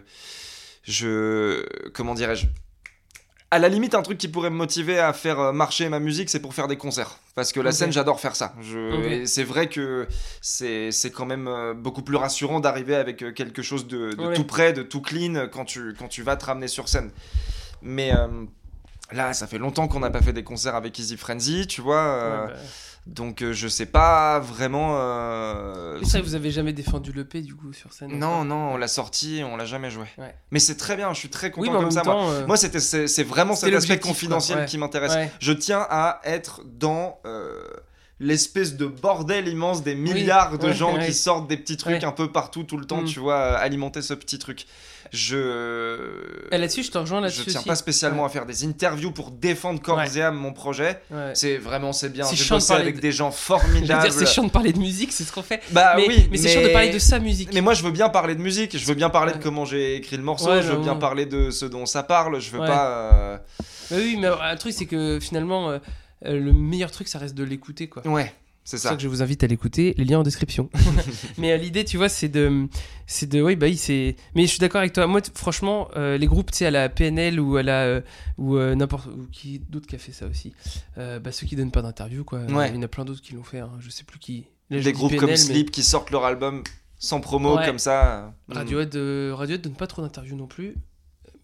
Je. 0.83 1.63
Comment 1.93 2.13
dirais-je 2.15 2.47
à 3.49 3.59
la 3.59 3.69
limite, 3.69 3.95
un 3.95 4.01
truc 4.01 4.17
qui 4.17 4.27
pourrait 4.27 4.49
me 4.49 4.57
motiver 4.57 4.99
à 4.99 5.13
faire 5.13 5.39
euh, 5.39 5.51
marcher 5.53 5.87
ma 5.87 5.99
musique, 6.01 6.29
c'est 6.29 6.41
pour 6.41 6.53
faire 6.53 6.67
des 6.67 6.75
concerts. 6.75 7.17
Parce 7.33 7.53
que 7.53 7.61
la 7.61 7.71
scène, 7.71 7.93
j'adore 7.93 8.19
faire 8.19 8.35
ça. 8.35 8.53
Je... 8.59 9.23
C'est 9.25 9.45
vrai 9.45 9.69
que 9.69 10.05
c'est 10.41 10.91
quand 11.13 11.25
même 11.25 11.47
euh, 11.47 11.73
beaucoup 11.73 12.01
plus 12.01 12.17
rassurant 12.17 12.59
d'arriver 12.59 12.95
avec 12.95 13.33
quelque 13.35 13.61
chose 13.61 13.87
de, 13.87 14.11
de 14.11 14.21
Ouais. 14.21 14.33
tout 14.35 14.43
près, 14.43 14.73
de 14.73 14.83
tout 14.83 14.99
clean 14.99 15.47
quand 15.49 15.63
tu, 15.63 15.95
quand 15.97 16.09
tu 16.09 16.23
vas 16.23 16.35
te 16.35 16.43
ramener 16.43 16.67
sur 16.67 16.89
scène. 16.89 17.09
Mais 17.81 18.13
euh, 18.13 18.27
là, 19.11 19.33
ça 19.33 19.47
fait 19.47 19.57
longtemps 19.57 19.87
qu'on 19.87 19.99
n'a 19.99 20.09
pas 20.09 20.21
fait 20.21 20.33
des 20.33 20.43
concerts 20.43 20.75
avec 20.75 20.97
Easy 20.99 21.17
Frenzy, 21.17 21.67
tu 21.67 21.81
vois. 21.81 21.97
euh, 21.97 22.45
Ouais, 22.47 22.53
bah, 22.53 22.59
Donc 23.07 23.41
euh, 23.41 23.53
je 23.53 23.67
sais 23.69 23.85
pas 23.85 24.39
vraiment. 24.39 24.97
euh, 24.99 26.03
ça 26.03 26.21
vous 26.21 26.35
avez 26.35 26.51
jamais 26.51 26.73
défendu 26.73 27.11
le 27.13 27.23
P 27.25 27.41
du 27.41 27.55
coup 27.55 27.71
sur 27.73 27.93
scène 27.93 28.17
Non, 28.19 28.43
non, 28.43 28.73
on 28.73 28.77
l'a 28.77 28.87
sorti, 28.89 29.41
on 29.45 29.55
l'a 29.55 29.65
jamais 29.65 29.89
joué. 29.89 30.05
Ouais. 30.17 30.35
Mais 30.51 30.59
c'est 30.59 30.75
très 30.75 30.95
bien, 30.97 31.13
je 31.13 31.19
suis 31.19 31.29
très 31.29 31.51
content 31.51 31.71
oui 31.71 31.77
comme 31.79 31.91
ça. 31.91 32.03
moi. 32.03 32.29
euh, 32.31 32.47
Moi, 32.47 32.57
c'était, 32.57 32.79
c'est, 32.81 33.23
vraiment 33.23 33.55
cet 33.55 33.73
aspect 33.73 33.99
confidentiel 33.99 34.59
ouais. 34.59 34.65
qui 34.65 34.77
m'intéresse. 34.77 35.13
ouais. 35.13 35.31
Je 35.39 35.53
tiens 35.53 35.85
à 35.89 36.19
être 36.25 36.61
dans 36.65 37.19
euh, 37.25 37.63
l'espèce 38.19 38.75
de 38.75 38.87
bordel 38.87 39.47
immense 39.47 39.83
des 39.83 39.95
milliards 39.95 40.57
de 40.57 40.67
ouais, 40.67 40.73
gens 40.73 40.95
ouais. 40.97 41.05
qui 41.05 41.13
sortent 41.13 41.47
des 41.47 41.55
petits 41.57 41.77
trucs 41.77 42.01
Ouais. 42.01 42.05
un 42.05 42.11
peu 42.11 42.31
partout 42.31 42.63
tout 42.63 42.77
le 42.77 42.85
temps, 42.85 43.03
Mm. 43.03 43.05
tu 43.05 43.19
vois, 43.19 43.55
alimenter 43.57 44.01
ce 44.01 44.15
petit 44.15 44.39
truc. 44.39 44.65
Je. 45.11 46.49
Là-dessus 46.51 46.83
je 46.83 46.91
te 46.91 46.97
rejoins 46.97 47.19
je 47.19 47.23
là-dessus 47.23 47.45
tiens 47.45 47.59
aussi. 47.59 47.67
pas 47.69 47.75
spécialement 47.75 48.23
Ouais. 48.23 48.29
à 48.29 48.31
faire 48.31 48.45
des 48.45 48.65
interviews 48.65 49.11
pour 49.11 49.31
défendre 49.31 49.81
corps 49.81 49.97
Ouais. 49.97 50.17
et 50.17 50.21
âme 50.21 50.35
mon 50.37 50.53
projet. 50.53 50.99
Ouais. 51.11 51.31
C'est 51.33 51.57
vraiment 51.57 51.93
c'est 51.93 52.09
bien. 52.09 52.25
J'ai 52.31 52.47
bossé 52.49 52.73
avec 52.73 52.95
de- 52.97 53.01
des 53.01 53.11
gens 53.11 53.31
Je 53.31 53.35
formidables. 53.37 54.11
c'est 54.11 54.25
chiant 54.25 54.43
de 54.43 54.49
parler 54.51 54.73
de 54.73 54.79
musique 54.79 55.11
c'est 55.11 55.23
ce 55.23 55.31
qu'on 55.31 55.41
fait. 55.43 55.61
Bah 55.71 55.93
mais 55.97 56.05
oui, 56.07 56.27
mais 56.31 56.37
c'est 56.37 56.49
chiant 56.49 56.61
de 56.63 56.67
parler 56.69 56.89
de 56.89 56.99
sa 56.99 57.19
musique. 57.19 57.49
Mais 57.53 57.61
moi, 57.61 57.73
je 57.73 57.83
veux 57.83 57.91
bien 57.91 58.09
parler 58.09 58.35
de 58.35 58.41
musique, 58.41 58.77
je 58.77 58.85
veux 58.85 58.93
bien 58.95 59.09
parler 59.09 59.33
de 59.33 59.37
comment 59.37 59.65
j'ai 59.65 59.95
écrit 59.95 60.17
le 60.17 60.23
morceau, 60.23 60.61
je 60.61 60.71
veux 60.71 60.77
bien 60.81 60.95
parler 60.95 61.25
de 61.25 61.49
ce 61.51 61.65
dont 61.65 61.85
ça 61.85 62.03
parle, 62.03 62.39
je 62.39 62.51
veux 62.51 62.59
pas. 62.59 62.87
euh, 63.13 63.37
oui 63.91 64.17
mais 64.19 64.27
un 64.27 64.55
truc 64.57 64.73
c'est 64.73 64.85
que 64.85 65.19
finalement 65.21 65.69
euh, 65.69 65.79
euh, 66.25 66.39
le 66.39 66.51
meilleur 66.51 66.91
truc 66.91 67.07
ça 67.07 67.19
reste 67.19 67.35
de 67.35 67.43
l'écouter 67.43 67.87
quoi. 67.87 68.05
Ouais, 68.07 68.33
c'est 68.67 68.75
C'est 68.77 68.83
ça 68.83 68.89
ça. 68.89 68.95
que 68.97 69.01
je 69.01 69.07
vous 69.07 69.21
invite 69.21 69.43
à 69.43 69.47
l'écouter, 69.47 69.93
les 69.97 70.03
liens 70.03 70.19
en 70.19 70.23
description. 70.23 70.69
mais 71.37 71.53
euh, 71.53 71.57
l'idée, 71.57 71.85
tu 71.85 71.95
vois, 71.95 72.09
c'est 72.09 72.27
de, 72.27 72.67
c'est 73.05 73.27
de, 73.29 73.41
oui, 73.41 73.55
bah 73.55 73.67
oui, 73.67 73.77
c'est. 73.77 74.15
Mais 74.35 74.41
je 74.41 74.47
suis 74.47 74.59
d'accord 74.59 74.79
avec 74.81 74.91
toi. 74.91 75.07
Moi, 75.07 75.21
franchement, 75.35 75.87
euh, 75.95 76.17
les 76.17 76.27
groupes, 76.27 76.51
tu 76.51 76.57
sais, 76.57 76.65
à 76.65 76.71
la 76.71 76.89
PNL 76.89 77.39
ou 77.39 77.55
à 77.55 77.63
la, 77.63 77.83
euh, 77.85 78.01
ou 78.37 78.57
n'importe, 78.57 79.07
qui, 79.31 79.59
d'autres 79.59 79.87
qui 79.87 79.95
a 79.95 79.99
fait 79.99 80.11
ça 80.11 80.27
aussi. 80.27 80.53
Bah 80.97 81.31
ceux 81.31 81.47
qui 81.47 81.55
donnent 81.55 81.71
pas 81.71 81.81
d'interview, 81.81 82.23
quoi. 82.25 82.39
Ouais. 82.39 82.69
Il 82.69 82.75
y 82.75 82.77
en 82.77 82.81
a 82.81 82.87
plein 82.89 83.05
d'autres 83.05 83.21
qui 83.21 83.33
l'ont 83.33 83.43
fait. 83.43 83.59
hein. 83.59 83.71
Je 83.79 83.89
sais 83.89 84.03
plus 84.03 84.19
qui. 84.19 84.47
Là, 84.69 84.79
je 84.79 84.83
Des 84.83 84.91
dis 84.91 84.97
groupes 84.97 85.11
PNL, 85.11 85.21
comme 85.21 85.29
mais 85.29 85.37
Sleep 85.37 85.71
qui 85.71 85.81
sortent 85.83 86.11
leur 86.11 86.25
album 86.25 86.63
sans 86.99 87.21
promo 87.21 87.55
Ouais. 87.57 87.65
comme 87.65 87.79
ça. 87.79 88.33
Radiohead, 88.49 88.93
euh, 88.97 89.31
Radiohead 89.33 89.61
donne 89.61 89.75
pas 89.75 89.87
trop 89.87 90.01
d'interviews 90.01 90.35
non 90.35 90.47
plus. 90.47 90.75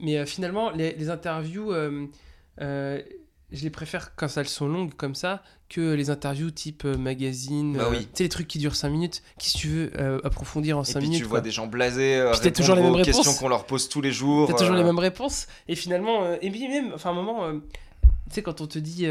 Mais 0.01 0.25
finalement, 0.25 0.71
les, 0.71 0.93
les 0.95 1.09
interviews, 1.09 1.71
euh, 1.71 2.07
je 3.53 3.63
les 3.63 3.69
préfère 3.69 4.15
quand 4.15 4.27
elles 4.37 4.47
sont 4.49 4.67
longues 4.67 4.93
comme 4.95 5.15
ça 5.15 5.43
que 5.69 5.93
les 5.93 6.09
interviews 6.09 6.51
type 6.51 6.85
euh, 6.85 6.97
magazine. 6.97 7.77
Bah 7.77 7.89
euh. 7.91 7.95
Tu 7.97 8.07
sais, 8.13 8.23
les 8.23 8.29
trucs 8.29 8.47
qui 8.47 8.59
durent 8.59 8.75
5 8.75 8.89
minutes, 8.89 9.23
qui 9.39 9.49
si 9.49 9.57
tu 9.57 9.67
veux 9.69 9.91
euh, 9.99 10.19
approfondir 10.23 10.77
en 10.77 10.83
Et 10.83 10.85
5 10.85 10.99
puis 10.99 11.07
minutes. 11.09 11.19
tu 11.23 11.27
quoi. 11.29 11.39
vois 11.39 11.41
des 11.41 11.51
gens 11.51 11.67
blasés, 11.67 12.17
euh, 12.17 12.33
Puis 12.39 12.51
toujours 12.51 12.75
les 12.75 12.81
mêmes 12.83 13.01
questions 13.03 13.33
qu'on 13.33 13.47
leur 13.47 13.65
pose 13.65 13.89
tous 13.89 14.01
les 14.01 14.11
jours. 14.11 14.47
T'as 14.49 14.55
toujours 14.57 14.75
les 14.75 14.83
mêmes 14.83 14.99
réponses. 14.99 15.47
Et 15.67 15.75
finalement, 15.75 16.33
et 16.41 16.49
puis 16.51 16.67
même, 16.67 16.91
enfin, 16.93 17.09
à 17.09 17.13
un 17.13 17.15
moment, 17.15 17.51
tu 17.53 17.59
sais, 18.35 18.41
quand 18.43 18.61
on 18.61 18.67
te 18.67 18.79
dit. 18.79 19.07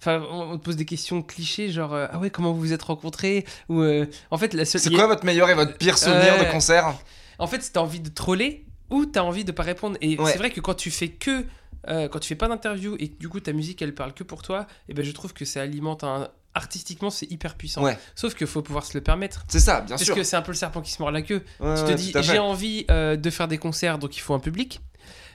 Enfin, 0.00 0.22
on 0.30 0.58
te 0.58 0.62
pose 0.64 0.76
des 0.76 0.84
questions 0.84 1.22
clichés, 1.22 1.70
genre 1.70 1.94
ah 1.94 2.18
ouais, 2.18 2.28
comment 2.28 2.52
vous 2.52 2.60
vous 2.60 2.72
êtes 2.72 2.82
rencontrés? 2.82 3.44
Ou 3.68 3.82
en 4.30 4.38
fait, 4.38 4.52
la 4.54 4.64
seule. 4.64 4.80
C'est 4.80 4.90
quoi 4.90 5.06
votre 5.06 5.24
meilleur 5.24 5.48
et 5.50 5.54
votre 5.54 5.76
pire 5.78 5.96
souvenir 5.98 6.38
de 6.38 6.50
concert? 6.50 6.94
En 7.38 7.46
fait, 7.46 7.70
t'as 7.72 7.80
envie 7.80 8.00
de 8.00 8.08
troller 8.10 8.66
ou 8.90 9.06
t'as 9.06 9.22
envie 9.22 9.44
de 9.44 9.52
pas 9.52 9.62
répondre. 9.62 9.96
Et 10.00 10.18
Ouais. 10.18 10.30
c'est 10.32 10.38
vrai 10.38 10.50
que 10.50 10.60
quand 10.60 10.74
tu 10.74 10.90
fais 10.90 11.08
que. 11.08 11.44
Euh, 11.88 12.08
quand 12.08 12.18
tu 12.18 12.28
fais 12.28 12.34
pas 12.34 12.48
d'interview 12.48 12.96
et 12.98 13.08
que 13.08 13.18
du 13.18 13.28
coup 13.28 13.40
ta 13.40 13.52
musique 13.52 13.82
elle 13.82 13.94
parle 13.94 14.12
que 14.14 14.24
pour 14.24 14.42
toi, 14.42 14.66
et 14.88 14.94
ben 14.94 15.04
je 15.04 15.12
trouve 15.12 15.32
que 15.32 15.44
ça 15.44 15.62
alimente 15.62 16.04
un. 16.04 16.28
Artistiquement, 16.56 17.10
c'est 17.10 17.28
hyper 17.32 17.56
puissant. 17.56 17.82
Ouais. 17.82 17.98
Sauf 18.14 18.36
qu'il 18.36 18.46
faut 18.46 18.62
pouvoir 18.62 18.84
se 18.84 18.96
le 18.96 19.02
permettre. 19.02 19.44
C'est 19.48 19.58
ça, 19.58 19.80
bien 19.80 19.96
Parce 19.96 20.04
sûr. 20.04 20.14
que 20.14 20.22
c'est 20.22 20.36
un 20.36 20.42
peu 20.42 20.52
le 20.52 20.56
serpent 20.56 20.82
qui 20.82 20.92
se 20.92 21.02
mord 21.02 21.10
la 21.10 21.22
queue. 21.22 21.42
Ouais, 21.58 21.74
tu 21.74 21.82
te 21.82 21.88
ouais, 21.88 21.94
dis, 21.96 22.12
j'ai 22.20 22.38
envie 22.38 22.84
euh, 22.92 23.16
de 23.16 23.28
faire 23.28 23.48
des 23.48 23.58
concerts, 23.58 23.98
donc 23.98 24.16
il 24.16 24.20
faut 24.20 24.34
un 24.34 24.38
public. 24.38 24.80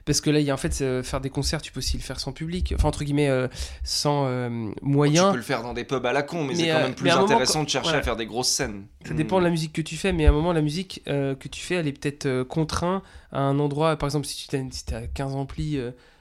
Parce 0.05 0.21
que 0.21 0.29
là, 0.29 0.39
il 0.39 0.45
y 0.45 0.49
a 0.49 0.53
en 0.53 0.57
fait, 0.57 0.81
euh, 0.81 1.03
faire 1.03 1.21
des 1.21 1.29
concerts, 1.29 1.61
tu 1.61 1.71
peux 1.71 1.79
aussi 1.79 1.97
le 1.97 2.01
faire 2.03 2.19
sans 2.19 2.31
public. 2.31 2.73
Enfin, 2.75 2.87
entre 2.87 3.03
guillemets, 3.03 3.29
euh, 3.29 3.47
sans 3.83 4.25
euh, 4.27 4.71
Tu 4.81 4.91
peux 4.91 5.35
le 5.35 5.41
faire 5.41 5.61
dans 5.61 5.73
des 5.73 5.83
pubs 5.83 6.05
à 6.05 6.13
la 6.13 6.23
con, 6.23 6.43
mais, 6.43 6.53
Mais, 6.53 6.55
c'est 6.55 6.67
quand 6.71 6.79
même 6.79 6.95
plus 6.95 7.09
moment, 7.09 7.25
intéressant 7.25 7.63
de 7.63 7.69
chercher 7.69 7.89
voilà. 7.89 7.99
à 7.99 8.03
faire 8.03 8.15
des 8.15 8.25
grosses 8.25 8.49
scènes. 8.49 8.87
Ça 9.05 9.13
dépend 9.13 9.39
de 9.39 9.43
la 9.43 9.49
musique 9.49 9.73
que 9.73 9.81
tu 9.81 9.97
fais, 9.97 10.11
mais 10.11 10.25
à 10.25 10.29
un 10.29 10.31
moment, 10.31 10.53
la 10.53 10.61
musique 10.61 11.03
que 11.05 11.47
tu 11.47 11.61
fais, 11.61 11.75
elle 11.75 11.87
est 11.87 11.93
peut-être 11.93 12.43
contrainte 12.43 13.03
à 13.31 13.41
un 13.41 13.59
endroit. 13.59 13.95
Par 13.97 14.07
exemple, 14.07 14.25
si 14.25 14.47
tu 14.47 14.55
as, 14.55 14.63
si 14.71 14.85
t'as 14.85 15.07
15 15.07 15.35
amplis, 15.35 15.79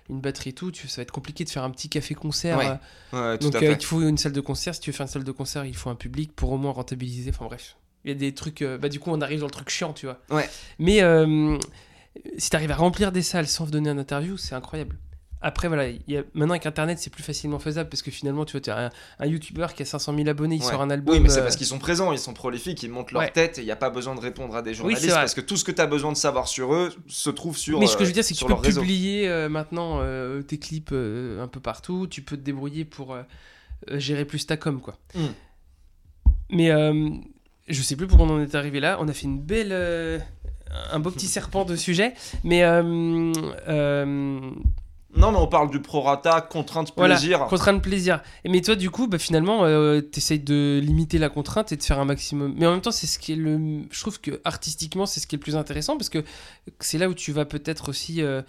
une 0.09 0.20
batterie 0.20 0.50
et 0.50 0.52
tout, 0.52 0.70
tu, 0.70 0.88
ça 0.88 0.96
va 0.96 1.02
être 1.02 1.11
compliqué 1.12 1.44
de 1.44 1.50
faire 1.50 1.64
un 1.64 1.70
petit 1.70 1.88
café-concert. 1.88 2.59
Ouais, 2.59 2.78
euh, 3.14 3.32
Ouais, 3.32 3.38
donc, 3.38 3.54
euh, 3.56 3.72
il 3.72 3.78
te 3.78 3.84
faut 3.84 4.00
une 4.00 4.18
salle 4.18 4.32
de 4.32 4.40
concert. 4.40 4.74
Si 4.74 4.80
tu 4.80 4.90
veux 4.90 4.96
faire 4.96 5.04
une 5.06 5.12
salle 5.12 5.24
de 5.24 5.32
concert, 5.32 5.64
il 5.64 5.76
faut 5.76 5.90
un 5.90 5.94
public 5.94 6.34
pour 6.34 6.52
au 6.52 6.59
moins 6.59 6.72
rentabiliser. 6.72 7.30
Enfin, 7.30 7.44
bref. 7.46 7.76
Il 8.04 8.09
y 8.11 8.14
a 8.14 8.16
des 8.16 8.32
trucs. 8.32 8.62
euh, 8.62 8.78
bah, 8.78 8.88
du 8.88 9.00
coup, 9.00 9.11
on 9.11 9.20
arrive 9.20 9.40
dans 9.40 9.46
le 9.46 9.50
truc 9.52 9.68
chiant, 9.68 9.92
tu 9.92 10.06
vois. 10.06 10.20
Ouais. 10.30 10.48
Mais 10.78 11.00
si 12.36 12.50
tu 12.50 12.56
arrives 12.56 12.70
à 12.70 12.76
remplir 12.76 13.12
des 13.12 13.22
salles 13.22 13.46
sans 13.46 13.66
donner 13.66 13.90
un 13.90 13.98
interview, 13.98 14.36
c'est 14.36 14.54
incroyable. 14.54 14.96
Après, 15.41 15.68
voilà, 15.68 15.86
il 15.89 16.01
y 16.09 16.16
a, 16.16 16.22
maintenant 16.34 16.55
avec 16.55 16.66
Internet, 16.66 16.99
c'est 16.99 17.11
plus 17.11 17.22
facilement 17.22 17.61
faisable 17.61 17.89
parce 17.89 18.03
que 18.03 18.11
finalement, 18.11 18.45
tu 18.45 18.53
vois, 18.53 18.61
tu 18.61 18.70
as 18.70 18.86
un, 18.86 18.91
un 19.20 19.26
YouTuber 19.26 19.68
qui 19.76 19.82
a 19.82 19.86
500 19.86 20.14
000 20.16 20.28
abonnés, 20.28 20.57
il 20.57 20.62
Ouais. 20.64 20.70
sort 20.70 20.82
un 20.82 20.91
album. 20.91 21.14
Oui, 21.14 21.20
mais 21.20 21.28
c'est 21.28 21.39
euh, 21.39 21.43
parce 21.45 21.55
qu'ils 21.55 21.66
sont 21.68 21.78
présents, 21.78 22.11
ils 22.12 22.18
sont 22.18 22.34
prolifiques, 22.34 22.82
ils 22.82 22.91
montent 22.91 23.12
leur 23.12 23.22
Ouais. 23.22 23.30
tête 23.30 23.59
et 23.59 23.62
il 23.62 23.64
n'y 23.64 23.70
a 23.70 23.76
pas 23.76 23.91
besoin 23.91 24.16
de 24.16 24.20
répondre 24.20 24.57
à 24.57 24.62
des 24.62 24.74
journalistes 24.74 25.03
c'est 25.05 25.11
vrai. 25.11 25.20
parce 25.20 25.34
que 25.34 25.41
tout 25.41 25.57
ce 25.57 25.62
que 25.64 25.70
tu 25.70 25.80
as 25.80 25.86
besoin 25.86 26.11
de 26.11 26.16
savoir 26.16 26.49
sur 26.49 26.74
eux 26.74 26.93
se 27.07 27.30
trouve 27.30 27.57
sur. 27.57 27.78
Mais 27.78 27.86
ce 27.86 27.97
que 27.97 28.03
euh, 28.03 28.07
je 28.07 28.09
veux 28.11 28.14
dire, 28.14 28.24
c'est 28.24 28.34
que 28.34 28.39
tu 28.41 28.47
peux 28.47 28.55
réseau. 28.55 28.80
publier 28.80 29.28
euh, 29.28 29.49
maintenant 29.49 29.99
euh, 30.01 30.43
tes 30.43 30.59
clips 30.59 30.91
euh, 30.93 31.41
un 31.43 31.47
peu 31.47 31.61
partout. 31.61 32.09
Tu 32.09 32.22
peux 32.22 32.36
te 32.36 32.43
débrouiller 32.43 32.84
pour 32.84 33.14
euh, 33.14 33.22
euh, 33.93 33.99
gérer 34.01 34.24
plus 34.24 34.45
ta 34.45 34.57
com, 34.57 34.80
quoi. 34.80 34.97
Mm. 35.14 35.20
Mais 36.51 36.70
euh, 36.70 37.11
je 37.68 37.82
sais 37.82 37.95
plus 37.95 38.07
pourquoi 38.09 38.26
on 38.26 38.30
en 38.30 38.41
est 38.41 38.55
arrivé 38.57 38.80
là. 38.80 38.97
On 39.01 39.07
a 39.07 39.12
fait 39.12 39.24
une 39.26 39.41
belle, 39.41 39.68
euh, 39.70 40.18
un 40.91 40.99
beau 40.99 41.11
petit 41.12 41.26
serpent 41.28 41.64
de 41.64 41.76
sujet. 41.76 42.14
Mais 42.43 42.64
euh, 42.64 43.32
euh, 43.68 44.51
Non, 45.18 45.32
mais 45.32 45.38
on 45.38 45.48
parle 45.48 45.70
du 45.70 45.80
prorata, 45.80 46.40
contrainte, 46.40 46.92
voilà, 46.96 47.16
plaisir. 47.16 47.46
contrainte 47.46 47.82
plaisir. 47.82 48.22
Et 48.44 48.48
mais 48.48 48.60
toi, 48.60 48.76
du 48.76 48.88
coup, 48.88 49.08
bah, 49.08 49.18
finalement, 49.18 49.64
euh, 49.64 50.00
t'essayes 50.00 50.38
de 50.38 50.80
limiter 50.82 51.18
la 51.18 51.28
contrainte 51.28 51.72
et 51.72 51.76
de 51.76 51.82
faire 51.82 51.98
un 51.98 52.04
maximum. 52.04 52.54
Mais 52.56 52.66
en 52.66 52.70
même 52.70 52.80
temps, 52.80 52.92
c'est 52.92 53.08
ce 53.08 53.18
qui 53.18 53.32
est 53.32 53.36
le. 53.36 53.82
Je 53.90 54.00
trouve 54.00 54.20
que 54.20 54.40
artistiquement, 54.44 55.06
c'est 55.06 55.18
ce 55.18 55.26
qui 55.26 55.34
est 55.34 55.38
le 55.38 55.42
plus 55.42 55.56
intéressant 55.56 55.96
parce 55.96 56.08
que 56.08 56.24
c'est 56.78 56.98
là 56.98 57.08
où 57.08 57.14
tu 57.14 57.32
vas 57.32 57.44
peut-être 57.44 57.88
aussi 57.88 58.22
euh, 58.22 58.42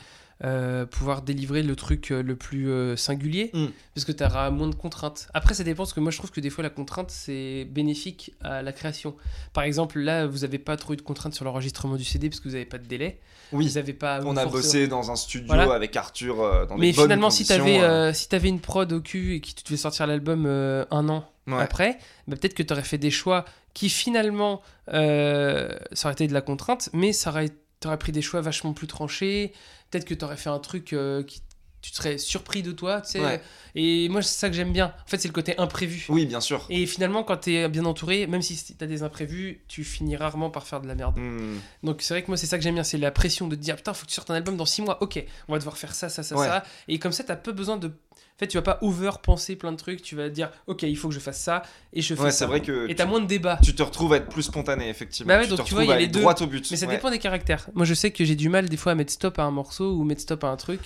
euh, 0.46 0.86
pouvoir 0.86 1.22
délivrer 1.22 1.64
le 1.64 1.76
truc 1.76 2.12
euh, 2.12 2.24
le 2.24 2.36
plus 2.36 2.70
euh, 2.70 2.96
singulier 2.96 3.52
Mm. 3.54 3.66
parce 3.94 4.06
que 4.06 4.12
tu 4.14 4.24
auras 4.24 4.50
moins 4.52 4.68
de 4.70 4.76
contraintes. 4.76 5.28
Après, 5.34 5.54
ça 5.54 5.64
dépend 5.66 5.84
parce 5.84 5.94
que 5.94 6.00
moi, 6.00 6.12
je 6.12 6.18
trouve 6.18 6.32
que 6.32 6.40
des 6.40 6.50
fois, 6.50 6.64
la 6.64 6.70
contrainte 6.70 7.12
c'est 7.12 7.66
bénéfique 7.66 8.34
à 8.42 8.62
la 8.62 8.72
création. 8.72 9.16
Par 9.54 9.64
exemple, 9.66 10.00
là, 10.00 10.28
vous 10.28 10.40
n'avez 10.40 10.60
pas 10.60 10.78
trop 10.78 10.94
eu 10.94 10.98
de 10.98 11.02
contraintes 11.02 11.34
sur 11.34 11.44
l'enregistrement 11.46 11.96
du 11.98 12.06
CD 12.06 12.30
parce 12.30 12.40
que 12.40 12.48
vous 12.48 12.54
n'avez 12.54 12.66
pas 12.66 12.78
de 12.78 12.86
délai. 12.86 13.20
Oui, 13.52 13.66
Vous 13.66 13.78
avez 13.78 13.94
pas. 13.94 14.22
on 14.26 14.38
a 14.38 14.46
bossé 14.46 14.88
dans 14.88 15.10
un 15.12 15.16
studio 15.16 15.48
Voilà. 15.48 15.74
avec 15.74 15.96
Arthur 15.96 16.40
euh, 16.42 16.66
dans 16.68 16.78
mais 16.78 16.92
des 16.92 17.02
finalement, 17.02 17.30
si 17.32 17.46
euh, 17.52 17.58
euh, 17.60 18.14
si 18.14 18.30
t'avais 18.30 18.50
une 18.50 18.60
prod 18.62 18.92
au 18.94 19.02
cul 19.02 19.36
et 19.36 19.42
que 19.42 19.48
tu 19.48 19.64
devais 19.66 19.76
sortir 19.78 20.06
l'album 20.08 20.46
un 20.46 21.10
an 21.10 21.26
ouais. 21.48 21.62
après, 21.62 21.98
bah, 22.28 22.36
peut-être 22.40 22.54
que 22.54 22.64
t'aurais 22.64 22.84
fait 22.84 23.00
des 23.00 23.12
choix 23.12 23.46
qui 23.74 23.90
finalement 23.90 24.62
euh, 24.94 25.70
ça 25.94 26.08
aurait 26.08 26.14
été 26.14 26.28
de 26.28 26.34
la 26.34 26.42
contrainte, 26.42 26.90
mais 26.94 27.12
ça 27.14 27.32
aurait 27.32 27.50
t'aurais 27.80 27.98
pris 27.98 28.12
des 28.12 28.22
choix 28.22 28.42
vachement 28.42 28.74
plus 28.74 28.88
tranchés. 28.88 29.54
Peut-être 29.90 30.06
que 30.06 30.14
t'aurais 30.14 30.38
fait 30.38 30.50
un 30.50 30.60
truc 30.60 30.94
euh, 30.94 31.24
qui 31.24 31.42
tu 31.82 31.92
serais 31.94 32.18
surpris 32.18 32.62
de 32.62 32.74
toi, 32.74 33.00
tu 33.02 33.12
sais. 33.12 33.22
Ouais. 33.22 33.42
Et 33.74 34.10
moi, 34.10 34.22
c'est 34.22 34.38
ça 34.38 34.50
que 34.50 34.56
j'aime 34.56 34.74
bien. 34.74 34.94
En 35.06 35.08
fait, 35.10 35.18
c'est 35.18 35.30
le 35.30 35.34
côté 35.34 35.58
imprévu. 35.58 36.06
Oui, 36.10 36.26
bien 36.26 36.42
sûr. 36.42 36.66
Et 36.70 36.86
finalement, 36.86 37.24
quand 37.24 37.38
t'es 37.38 37.70
bien 37.70 37.86
entouré, 37.86 38.28
même 38.28 38.42
si 38.42 38.76
t'as 38.76 38.86
des 38.86 39.02
imprévus, 39.02 39.62
tu 39.70 39.86
finis 39.86 40.18
rarement 40.18 40.50
par 40.50 40.68
faire 40.68 40.82
de 40.82 40.88
la 40.88 40.96
merde. 40.96 41.18
Hmm. 41.18 41.58
Donc 41.84 42.02
c'est 42.02 42.14
vrai 42.14 42.22
que 42.24 42.28
moi 42.28 42.36
c'est 42.36 42.48
ça 42.48 42.58
que 42.58 42.64
j'aime 42.64 42.74
bien, 42.74 42.84
c'est 42.84 42.98
la 42.98 43.12
pression 43.12 43.48
de 43.48 43.56
te 43.56 43.62
dire 43.62 43.78
putain 43.78 43.94
faut 43.94 44.04
que 44.04 44.10
tu 44.10 44.16
sortes 44.16 44.30
un 44.30 44.36
album 44.36 44.58
dans 44.58 44.66
6 44.66 44.82
mois, 44.82 45.02
ok, 45.02 45.24
on 45.48 45.54
va 45.54 45.60
devoir 45.60 45.78
faire 45.78 45.96
ça, 45.96 46.10
ça, 46.10 46.22
ça, 46.22 46.36
Ouais. 46.36 46.48
ça. 46.48 46.64
Et 46.90 47.00
comme 47.00 47.14
ça 47.14 47.24
t'as 47.24 47.38
peu 47.38 47.54
besoin 47.54 47.78
de... 47.78 47.92
En 48.40 48.46
fait 48.46 48.48
tu 48.48 48.56
vas 48.58 48.62
pas 48.64 48.78
over 48.82 49.12
penser 49.22 49.58
plein 49.58 49.74
de 49.74 49.78
trucs, 49.78 50.02
tu 50.02 50.16
vas 50.16 50.30
dire 50.30 50.50
ok 50.68 50.84
il 50.84 50.96
faut 50.96 51.10
que 51.10 51.14
je 51.14 51.20
fasse 51.20 51.42
ça 51.42 51.62
et 51.92 52.02
je 52.02 52.16
fais 52.16 52.22
Ouais, 52.22 52.32
ça. 52.32 52.38
c'est 52.38 52.46
vrai 52.46 52.62
que 52.62 52.88
Et 52.90 52.96
t'as 52.96 53.06
moins 53.06 53.20
de 53.20 53.26
débats. 53.26 53.60
tu 53.62 53.76
te 53.76 53.84
retrouves 53.84 54.14
à 54.14 54.16
être 54.16 54.30
plus 54.30 54.44
spontané, 54.44 54.88
effectivement. 54.88 55.28
Bah 55.28 55.40
ouais, 55.40 55.44
tu 55.44 55.50
donc 55.50 55.60
te 55.60 55.64
tu 55.66 55.74
vois, 55.74 55.84
il 55.84 55.90
y 55.90 55.92
a 55.92 55.98
les 55.98 56.04
aller 56.06 56.12
deux. 56.12 56.22
droit 56.22 56.36
au 56.42 56.48
but. 56.48 56.66
Mais 56.72 56.78
ça 56.78 56.88
Ouais. 56.88 56.96
dépend 56.96 57.12
des 57.12 57.20
caractères. 57.20 57.70
Moi 57.74 57.86
je 57.86 57.94
sais 57.94 58.12
que 58.12 58.24
j'ai 58.24 58.36
du 58.38 58.48
mal 58.48 58.70
des 58.70 58.78
fois 58.78 58.94
à 58.94 58.96
mettre 58.96 59.12
stop 59.12 59.38
à 59.40 59.44
un 59.44 59.52
morceau 59.52 59.92
ou 59.98 60.06
mettre 60.06 60.22
stop 60.22 60.46
à 60.46 60.48
un 60.48 60.56
truc. 60.56 60.80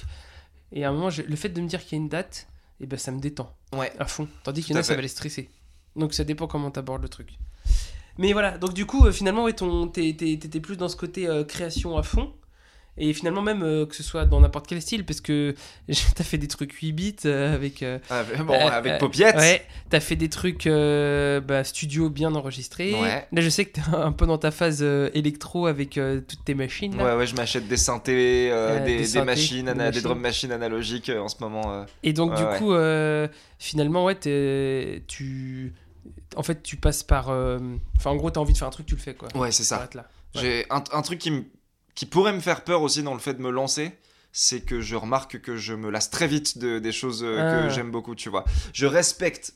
Et 0.72 0.84
à 0.84 0.90
un 0.90 0.94
moment 0.94 1.12
je- 1.12 1.22
le 1.22 1.36
fait 1.36 1.50
de 1.50 1.62
me 1.62 1.68
dire 1.68 1.84
qu'il 1.84 1.92
y 1.96 2.02
a 2.02 2.04
une 2.04 2.10
date, 2.10 2.48
et 2.80 2.88
ben 2.88 2.98
ça 2.98 3.12
me 3.12 3.20
détend 3.20 3.56
Ouais. 3.72 3.92
à 4.00 4.06
fond. 4.06 4.28
Tandis 4.44 4.64
qu'il 4.64 4.74
y 4.74 4.78
en 4.78 4.80
a 4.80 4.84
ça 4.84 4.96
va 4.96 5.02
les 5.04 5.08
stresser. 5.08 5.52
Donc 5.96 6.16
ça 6.16 6.24
dépend 6.24 6.48
comment 6.48 6.72
t'abordes 6.72 7.04
le 7.04 7.10
truc. 7.10 7.30
Mais 8.18 8.34
voilà, 8.34 8.58
donc 8.58 8.74
du 8.74 8.86
coup, 8.88 9.06
euh, 9.06 9.12
finalement, 9.12 9.44
ouais, 9.44 9.54
t'étais 9.54 10.60
plus 10.60 10.76
dans 10.78 10.90
ce 10.90 10.96
côté 10.96 11.28
euh, 11.28 11.44
création 11.44 11.98
à 11.98 12.04
fond. 12.04 12.34
Et 12.96 13.12
finalement, 13.14 13.42
même 13.42 13.64
euh, 13.64 13.88
que 13.88 13.96
ce 13.96 14.04
soit 14.04 14.26
dans 14.26 14.40
n'importe 14.40 14.68
quel 14.68 14.80
style, 14.82 15.04
parce 15.04 15.20
que 15.20 15.56
t'as 16.16 16.24
fait 16.24 16.38
des 16.38 16.48
trucs 16.48 16.74
8 16.74 16.92
bits 16.92 17.16
euh, 17.26 17.56
avec. 17.56 17.82
euh, 17.82 17.98
Ah, 18.12 18.24
bon, 18.46 18.54
avec 18.68 19.00
Popiette. 19.00 19.36
Ouais, 19.36 19.66
t'as 19.90 20.00
fait 20.00 20.16
des 20.16 20.30
trucs 20.30 20.68
bah, 20.68 21.64
studio 21.64 22.10
bien 22.10 22.36
enregistrés. 22.36 22.94
Ouais. 22.94 23.28
Là, 23.32 23.42
je 23.42 23.50
sais 23.50 23.66
que 23.66 23.72
t'es 23.80 23.82
un 23.96 24.12
peu 24.12 24.28
dans 24.28 24.38
ta 24.38 24.52
phase 24.52 24.84
électro 25.14 25.66
avec 25.66 26.00
toutes 26.28 26.46
tes 26.46 26.54
machines. 26.54 26.96
là. 26.96 27.04
Ouais, 27.04 27.16
ouais, 27.18 27.26
je 27.28 27.36
m'achète 27.36 27.68
des 27.68 27.78
synthés, 27.78 28.50
des, 28.86 29.08
des 29.08 29.24
machines, 29.24 29.74
des 29.92 30.02
drum 30.02 30.20
machines 30.20 30.52
analogiques 30.52 31.10
en 31.10 31.28
ce 31.30 31.36
moment. 31.40 31.86
Et 32.04 32.14
donc, 32.14 32.32
Ouais, 32.34 32.38
du 32.38 32.60
coup, 32.60 32.74
finalement, 33.58 34.06
ouais, 34.06 34.16
tu. 35.08 35.74
En 36.36 36.44
fait, 36.44 36.62
tu 36.64 36.78
passes 36.78 37.04
par. 37.04 37.30
Enfin, 37.30 38.12
en 38.12 38.16
gros, 38.16 38.30
t'as 38.30 38.40
envie 38.40 38.54
de 38.54 38.58
faire 38.58 38.68
un 38.68 38.72
truc, 38.72 38.86
tu 38.86 38.96
le 38.96 39.02
fais, 39.02 39.14
quoi. 39.14 39.30
Ouais, 39.36 39.52
c'est 39.52 39.64
ça. 39.64 39.90
J'ai 40.36 40.66
un, 40.70 40.84
un 40.92 41.02
truc 41.04 41.20
qui, 41.20 41.30
me- 41.32 41.44
qui 41.96 42.06
pourrait 42.06 42.34
me 42.34 42.40
faire 42.42 42.64
peur 42.64 42.82
aussi 42.82 43.04
dans 43.04 43.14
le 43.14 43.20
fait 43.20 43.34
de 43.36 43.42
me 43.42 43.50
lancer, 43.52 43.92
c'est 44.32 44.62
que 44.62 44.82
je 44.82 44.96
remarque 44.96 45.40
que 45.42 45.58
je 45.58 45.74
me 45.74 45.90
lasse 45.92 46.10
très 46.10 46.28
vite 46.28 46.58
de, 46.58 46.80
des 46.80 46.92
choses 46.92 47.24
euh, 47.24 47.38
Ah. 47.40 47.68
que 47.68 47.74
j'aime 47.74 47.92
beaucoup, 47.92 48.16
tu 48.16 48.30
vois. 48.30 48.44
Je 48.74 48.86
respecte 48.88 49.54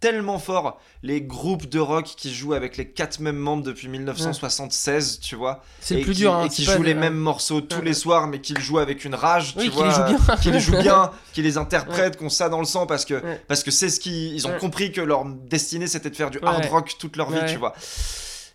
tellement 0.00 0.38
fort 0.38 0.80
les 1.02 1.20
groupes 1.22 1.66
de 1.68 1.80
rock 1.80 2.04
qui 2.04 2.32
jouent 2.32 2.52
avec 2.52 2.76
les 2.76 2.88
quatre 2.88 3.18
mêmes 3.18 3.36
membres 3.38 3.64
depuis 3.64 3.88
1976, 3.88 5.18
tu 5.20 5.34
vois. 5.34 5.64
C'est 5.80 5.96
le 5.96 6.02
plus 6.02 6.12
qui, 6.12 6.20
dur, 6.20 6.34
hein. 6.34 6.44
Et 6.44 6.48
qui 6.50 6.62
jouent 6.64 6.82
les 6.84 6.94
mêmes 6.94 7.16
morceaux 7.16 7.60
tous 7.62 7.78
Ouais. 7.78 7.84
les 7.86 7.94
soirs, 7.94 8.28
mais 8.28 8.40
qui 8.40 8.52
le 8.54 8.60
jouent 8.60 8.78
avec 8.78 9.04
une 9.04 9.14
rage, 9.16 9.54
Oui, 9.56 9.64
tu 9.64 9.70
qui 9.70 9.76
vois. 9.76 9.88
les 9.88 9.94
joue 9.94 10.04
bien. 10.04 10.36
qui 10.42 10.50
les 10.52 10.60
jouent 10.60 10.78
bien, 10.82 11.10
qui 11.32 11.42
les 11.42 11.56
interprètent, 11.58 12.16
qui 12.16 12.24
ont 12.24 12.28
ça 12.30 12.48
dans 12.48 12.60
le 12.60 12.64
sang 12.66 12.86
parce 12.86 13.04
que 13.04 13.14
Ouais. 13.14 13.42
parce 13.48 13.64
que 13.64 13.70
c'est 13.72 13.88
ce 13.90 13.98
qu'ils 13.98 14.34
ils 14.34 14.46
ont 14.46 14.50
Ouais. 14.52 14.58
compris 14.58 14.92
que 14.92 15.00
leur 15.00 15.24
destinée 15.24 15.86
c'était 15.88 16.10
de 16.10 16.16
faire 16.16 16.30
du 16.30 16.38
Ouais. 16.38 16.46
hard 16.46 16.66
rock 16.66 16.94
toute 16.98 17.16
leur 17.16 17.30
vie, 17.30 17.40
Ouais. 17.40 17.46
tu 17.52 17.56
vois. 17.58 17.74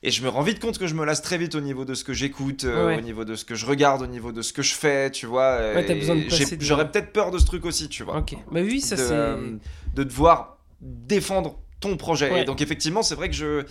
Et 0.05 0.11
je 0.11 0.21
me 0.21 0.27
rends 0.29 0.41
vite 0.41 0.59
compte 0.59 0.77
que 0.77 0.85
je 0.85 0.93
me 0.95 1.05
lasse 1.05 1.21
très 1.21 1.37
vite 1.37 1.55
au 1.55 1.61
niveau 1.61 1.85
de 1.85 1.93
ce 1.93 2.03
que 2.03 2.11
j'écoute, 2.13 2.65
euh, 2.65 2.87
Ouais. 2.87 2.97
au 2.97 3.01
niveau 3.01 3.23
de 3.23 3.35
ce 3.35 3.45
que 3.45 3.55
je 3.55 3.65
regarde, 3.65 4.01
au 4.01 4.07
niveau 4.07 4.31
de 4.33 4.41
ce 4.41 4.51
que 4.51 4.61
je 4.61 4.73
fais, 4.73 5.09
tu 5.09 5.25
vois. 5.25 5.57
Ouais, 5.73 6.27
J'aurais 6.59 6.91
peut-être 6.91 7.13
peur 7.13 7.31
de 7.31 7.37
ce 7.37 7.45
truc 7.45 7.65
aussi, 7.65 7.87
tu 7.87 8.03
vois. 8.03 8.17
Ok. 8.17 8.33
Bah 8.51 8.59
oui, 8.61 8.81
ça 8.81 8.95
de, 8.97 9.01
c'est. 9.01 9.11
euh, 9.13 9.55
de 9.95 10.03
devoir 10.03 10.57
défendre 10.81 11.57
ton 11.79 11.95
projet. 11.95 12.29
Ouais. 12.31 12.41
Et 12.41 12.45
donc 12.45 12.61
effectivement, 12.61 13.01
c'est 13.01 13.15
vrai 13.15 13.29
que 13.29 13.35
je 13.35 13.63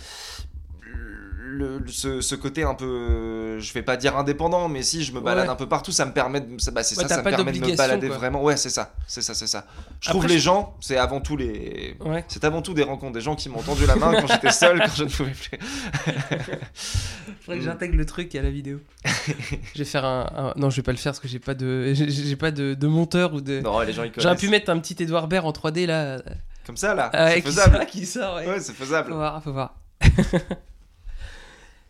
le, 1.53 1.83
ce, 1.87 2.21
ce 2.21 2.35
côté 2.35 2.63
un 2.63 2.73
peu, 2.73 3.59
je 3.59 3.73
vais 3.73 3.81
pas 3.81 3.95
dire 3.97 4.17
indépendant, 4.17 4.67
mais 4.69 4.81
si 4.83 5.03
je 5.03 5.11
me 5.13 5.19
balade 5.21 5.45
Ouais. 5.45 5.51
un 5.51 5.55
peu 5.55 5.67
partout, 5.67 5.91
ça 5.91 6.05
me 6.05 6.11
permet 6.11 6.41
de, 6.41 6.59
ça, 6.59 6.71
bah, 6.71 6.83
c'est 6.83 6.97
Ouais, 6.97 7.03
ça, 7.03 7.09
ça 7.09 7.17
me 7.17 7.23
permet 7.29 7.51
de 7.51 7.59
me 7.59 7.75
balader 7.77 8.07
quoi. 8.07 8.17
vraiment. 8.17 8.41
Ouais, 8.43 8.57
c'est 8.57 8.69
ça, 8.69 8.93
c'est 9.07 9.21
ça, 9.21 9.33
c'est 9.33 9.47
ça. 9.47 9.65
Je 10.01 10.09
trouve 10.09 10.25
les 10.27 10.39
gens, 10.39 10.75
c'est 10.81 10.97
avant 10.97 11.21
tout 11.21 11.37
les, 11.37 11.95
Ouais. 12.01 12.25
c'est 12.27 12.43
avant 12.43 12.61
tout 12.61 12.73
des 12.73 12.83
rencontres, 12.83 13.13
des 13.13 13.21
gens 13.21 13.35
qui 13.35 13.49
m'ont 13.49 13.61
tendu 13.61 13.85
la 13.85 13.95
main 13.95 14.13
quand 14.19 14.27
j'étais 14.27 14.51
seul, 14.51 14.79
quand 14.79 14.95
je 14.95 15.03
ne 15.03 15.09
pouvais 15.09 15.31
plus. 15.31 15.59
Faudrait 17.41 17.59
que 17.59 17.65
j'intègre 17.65 17.95
le 17.97 18.05
truc 18.05 18.33
à 18.35 18.41
la 18.41 18.49
vidéo. 18.49 18.79
je 19.05 19.77
vais 19.79 19.85
faire 19.85 20.05
un, 20.05 20.29
un- 20.35 20.53
Non, 20.59 20.69
je 20.69 20.77
vais 20.77 20.81
pas 20.83 20.91
le 20.91 20.97
faire 20.97 21.11
parce 21.11 21.19
que 21.19 21.27
j'ai 21.27 21.39
pas 21.39 21.53
de. 21.53 21.93
J'ai 21.93 22.35
pas 22.35 22.51
de, 22.51 22.73
de 22.73 22.87
monteur 22.87 23.33
ou 23.33 23.41
de. 23.41 23.59
Non, 23.59 23.79
les 23.81 23.93
gens 23.93 24.03
ils 24.03 24.11
J'aurais 24.17 24.35
pu 24.35 24.47
mettre 24.49 24.69
un 24.69 24.79
petit 24.79 24.95
Edouard 25.03 25.27
Baird 25.27 25.45
en 25.45 25.51
3D 25.51 25.85
là. 25.85 26.21
Comme 26.65 26.77
ça 26.77 26.95
là, 26.95 27.11
euh, 27.13 27.29
c'est 27.29 27.41
qui 27.41 27.47
faisable. 27.47 27.75
sort- 27.77 27.85
qui 27.87 28.05
sort, 28.05 28.35
ouais. 28.37 28.47
Ouais, 28.47 28.59
c'est 28.59 28.71
Faut 28.73 28.83
faisable. 28.85 29.11
voir, 29.11 29.43
faut 29.43 29.51
voir. 29.51 29.75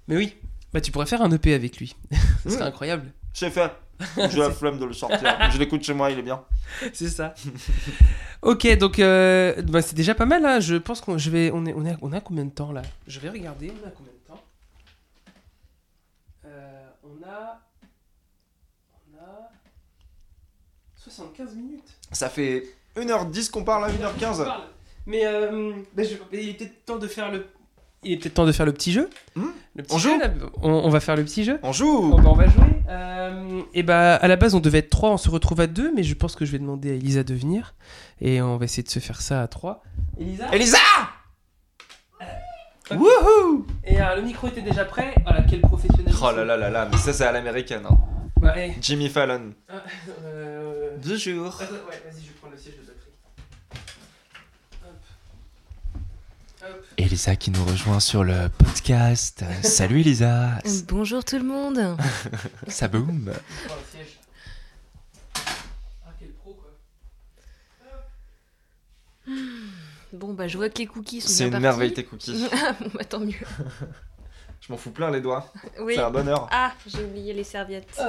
Mais 0.08 0.18
oui, 0.18 0.36
bah 0.74 0.82
tu 0.82 0.92
pourrais 0.92 1.06
faire 1.06 1.22
un 1.22 1.32
EP 1.32 1.54
avec 1.54 1.78
lui. 1.78 1.96
Ce 2.44 2.50
serait 2.50 2.64
Mm. 2.64 2.68
incroyable. 2.68 3.12
Je 3.34 3.40
sais 3.40 3.50
faire. 3.52 3.76
J'ai 4.30 4.40
la 4.40 4.52
flemme 4.60 4.80
de 4.80 4.86
le 4.86 4.94
sortir. 4.94 5.38
Je 5.52 5.58
l'écoute 5.58 5.84
chez 5.84 5.94
moi, 5.94 6.12
il 6.12 6.20
est 6.20 6.24
bien. 6.24 6.44
C'est 6.94 7.10
ça. 7.10 7.34
ok, 8.42 8.78
donc 8.78 9.00
euh, 9.00 9.62
bah, 9.62 9.82
c'est 9.82 9.96
déjà 9.96 10.14
pas 10.16 10.26
mal. 10.26 10.46
Hein. 10.46 10.60
Je 10.60 10.76
pense 10.76 11.00
qu'on 11.02 11.18
je 11.18 11.30
vais, 11.30 11.52
on 11.54 11.66
est, 11.66 11.74
on 11.74 11.86
est, 11.86 11.96
on 12.02 12.12
a 12.12 12.20
combien 12.20 12.46
de 12.46 12.52
temps 12.52 12.72
là? 12.72 12.82
Je 13.08 13.20
vais 13.20 13.30
regarder. 13.30 13.72
On 13.84 13.88
a 13.88 13.92
combien 13.92 14.12
de 14.12 14.28
temps? 14.28 14.44
Euh, 16.46 16.88
On 17.04 17.24
a, 17.28 17.62
on 19.14 19.18
a 19.24 19.50
75 20.98 21.56
minutes. 21.56 21.90
Ça 22.12 22.30
fait 22.30 22.66
1h10 22.98 23.50
qu'on 23.52 23.64
parle 23.64 23.86
à 23.86 23.90
1h15. 23.90 24.46
Mais, 25.06 25.26
euh, 25.26 25.74
bah, 25.96 26.04
je- 26.04 26.16
mais 26.32 26.44
il 26.46 26.58
peut-être 26.58 26.86
temps 26.86 26.98
de 26.98 27.08
faire 27.08 27.32
le. 27.32 27.48
Il 28.06 28.14
est 28.14 28.18
peut-être 28.18 28.34
temps 28.36 28.46
de 28.46 28.52
faire 28.52 28.66
le 28.66 28.74
petit 28.74 28.92
jeu. 28.92 29.10
Hmm 29.36 29.48
Le 29.76 29.84
petit 29.84 29.96
On 29.96 29.98
jeu, 29.98 30.12
joue 30.14 30.20
là. 30.20 30.30
on, 30.62 30.70
on 30.72 30.90
va 30.90 31.00
faire 31.00 31.16
le 31.16 31.24
petit 31.24 31.44
jeu. 31.44 31.60
On 31.64 31.72
joue 31.72 32.10
Bon, 32.12 32.32
on 32.32 32.34
va 32.36 32.48
jouer. 32.48 32.64
Euh, 32.90 33.62
et 33.74 33.84
bah, 33.84 34.16
à 34.16 34.28
la 34.28 34.36
base, 34.36 34.56
on 34.56 34.60
devait 34.60 34.80
être 34.80 34.90
trois, 34.90 35.10
on 35.12 35.18
se 35.18 35.30
retrouve 35.30 35.62
à 35.62 35.68
deux, 35.68 35.92
mais 35.96 36.04
je 36.04 36.14
pense 36.16 36.36
que 36.36 36.46
je 36.46 36.52
vais 36.52 36.60
demander 36.60 36.92
à 36.92 36.94
Elisa 36.96 37.24
de 37.24 37.34
venir. 37.34 37.76
Et 38.22 38.42
on 38.42 38.58
va 38.58 38.66
essayer 38.66 38.84
de 38.84 38.90
se 38.90 39.00
faire 39.00 39.22
ça 39.22 39.42
à 39.42 39.48
trois. 39.48 39.84
Elisa 40.20 40.54
Elisa 40.54 40.78
Ok. 42.92 43.00
Wouhou 43.00 43.66
Et 43.86 44.02
euh, 44.02 44.16
le 44.18 44.22
micro 44.24 44.48
était 44.48 44.62
déjà 44.62 44.84
prêt. 44.84 45.16
Voilà, 45.24 45.42
quel 45.50 45.62
professionnel. 45.62 46.14
Oh 46.22 46.32
là 46.36 46.44
là 46.44 46.58
là 46.58 46.70
là, 46.70 46.88
mais 46.92 46.98
ça 46.98 47.14
c'est 47.14 47.24
à 47.26 47.32
l'américaine. 47.32 47.84
Hein. 47.90 47.98
Bah, 48.42 48.54
eh, 48.58 48.74
Jimmy 48.82 49.08
Fallon. 49.08 49.54
euh, 50.26 50.98
Bonjour. 51.02 51.62
attends, 51.62 51.72
ouais, 51.74 52.02
vas-y, 52.06 52.22
je 52.22 52.28
vais 52.28 52.34
prendre 52.42 52.54
le 52.56 52.60
siège 52.60 52.76
de 52.76 52.82
batterie. 52.82 53.14
Hop. 54.84 54.90
Hop. 55.96 56.02
Elisa 56.98 57.36
qui 57.36 57.52
nous 57.52 57.64
rejoint 57.66 58.00
sur 58.00 58.24
le 58.24 58.50
podcast. 58.50 59.44
Salut 59.64 60.02
Elisa. 60.02 60.60
Bonjour 60.88 61.24
tout 61.24 61.38
le 61.38 61.44
monde. 61.44 61.98
Ça 62.68 62.88
boum. 62.88 63.32
Ah. 69.28 69.32
Bon 70.12 70.34
bah 70.34 70.48
je 70.48 70.58
vois 70.58 70.70
que 70.70 70.78
les 70.80 70.86
cookies 70.86 71.22
sont 71.22 71.30
C'est 71.30 71.46
une 71.46 71.52
partis. 71.52 71.62
merveille 71.64 71.94
tes 71.94 72.04
cookies. 72.04 72.48
bon 72.82 72.90
bah 72.94 73.04
tant 73.04 73.20
mieux. 73.20 73.34
Je 74.62 74.72
m'en 74.72 74.78
fous 74.78 74.92
plein 74.92 75.10
les 75.12 75.22
doigts. 75.22 75.52
Oui. 75.80 75.96
C'est 75.96 76.02
un 76.02 76.12
bonheur. 76.12 76.48
Ah, 76.52 76.74
j'ai 76.86 77.04
oublié 77.04 77.34
les 77.34 77.44
serviettes. 77.44 78.00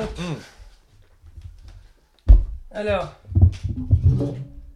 Mm. 2.29 2.35
Alors, 2.73 3.15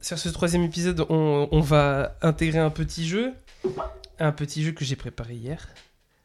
sur 0.01 0.19
ce 0.19 0.29
troisième 0.29 0.63
épisode, 0.65 1.05
on, 1.09 1.49
on 1.51 1.61
va 1.61 2.17
intégrer 2.23 2.59
un 2.59 2.71
petit 2.71 3.07
jeu. 3.07 3.33
Un 4.19 4.33
petit 4.33 4.65
jeu 4.65 4.73
que 4.73 4.85
j'ai 4.85 4.97
préparé 4.97 5.35
hier. 5.35 5.69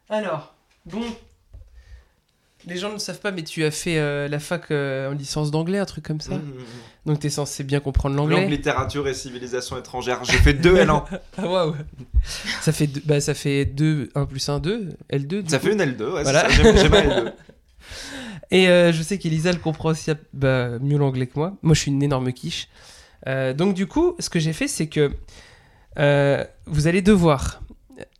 Alors, 0.08 0.54
bon. 0.86 1.02
Les 2.66 2.78
gens 2.78 2.88
ne 2.88 2.94
le 2.94 2.98
savent 2.98 3.20
pas, 3.20 3.30
mais 3.30 3.42
tu 3.42 3.62
as 3.62 3.70
fait 3.70 3.98
euh, 3.98 4.26
la 4.26 4.38
fac 4.38 4.70
euh, 4.70 5.10
en 5.10 5.12
licence 5.12 5.50
d'anglais, 5.50 5.78
un 5.78 5.84
truc 5.84 6.02
comme 6.06 6.22
ça. 6.22 6.36
Mm. 6.36 6.54
Donc 7.04 7.20
tu 7.20 7.26
es 7.26 7.30
censé 7.30 7.62
bien 7.62 7.78
comprendre 7.78 8.16
Langue, 8.16 8.30
l'anglais. 8.30 8.48
littérature 8.48 9.06
et 9.06 9.12
civilisation 9.12 9.76
étrangère. 9.78 10.24
J'ai 10.24 10.38
fait 10.38 10.54
deux 10.54 10.74
L1. 10.76 11.04
Ah 11.36 11.46
waouh 11.46 11.74
Ça 12.62 12.72
fait 12.72 12.86
deux, 12.86 13.02
bah, 13.04 13.20
ça 13.20 13.34
fait 13.34 13.66
2, 13.66 14.08
1 14.14 14.24
plus 14.24 14.48
1, 14.48 14.60
2, 14.60 14.88
L2. 15.12 15.42
du 15.42 15.50
Ça 15.50 15.58
coup. 15.58 15.66
fait 15.66 15.72
une 15.74 15.82
L2, 15.82 16.02
ouais, 16.14 16.22
Voilà. 16.22 16.48
c'est 16.48 16.62
ça. 16.62 16.72
J'ai 16.72 16.78
j'ai 16.78 16.88
ma 16.88 17.02
L2. 17.02 17.32
Et 18.50 18.68
euh, 18.68 18.92
je 18.92 19.02
sais 19.02 19.18
qu'Elisa 19.18 19.50
elle 19.50 19.60
comprend 19.60 19.90
aussi 19.90 20.10
bah, 20.32 20.78
mieux 20.78 20.96
l'anglais 20.96 21.26
que 21.26 21.38
moi. 21.38 21.52
Moi, 21.60 21.74
je 21.74 21.80
suis 21.80 21.90
une 21.90 22.02
énorme 22.02 22.32
quiche. 22.32 22.68
Euh, 23.26 23.52
donc, 23.54 23.74
du 23.74 23.86
coup, 23.86 24.14
ce 24.18 24.28
que 24.30 24.38
j'ai 24.38 24.52
fait, 24.52 24.68
c'est 24.68 24.86
que 24.88 25.12
euh, 25.98 26.44
vous 26.66 26.86
allez 26.86 27.02
devoir. 27.02 27.62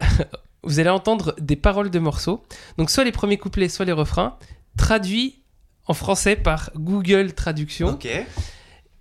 vous 0.63 0.81
allez 0.81 0.91
entendre 0.91 1.35
des 1.39 1.57
paroles 1.57 1.91
de 1.91 1.99
morceaux. 1.99 2.43
Donc, 2.79 2.91
soit 2.91 3.05
les 3.05 3.13
premiers 3.13 3.39
couplets, 3.39 3.69
soit 3.69 3.85
les 3.85 3.93
refrains, 3.93 4.37
traduits 4.77 5.43
en 5.87 5.95
français 5.95 6.37
par 6.37 6.71
Google 6.77 7.33
Traduction. 7.33 7.89
Ok. 7.91 8.09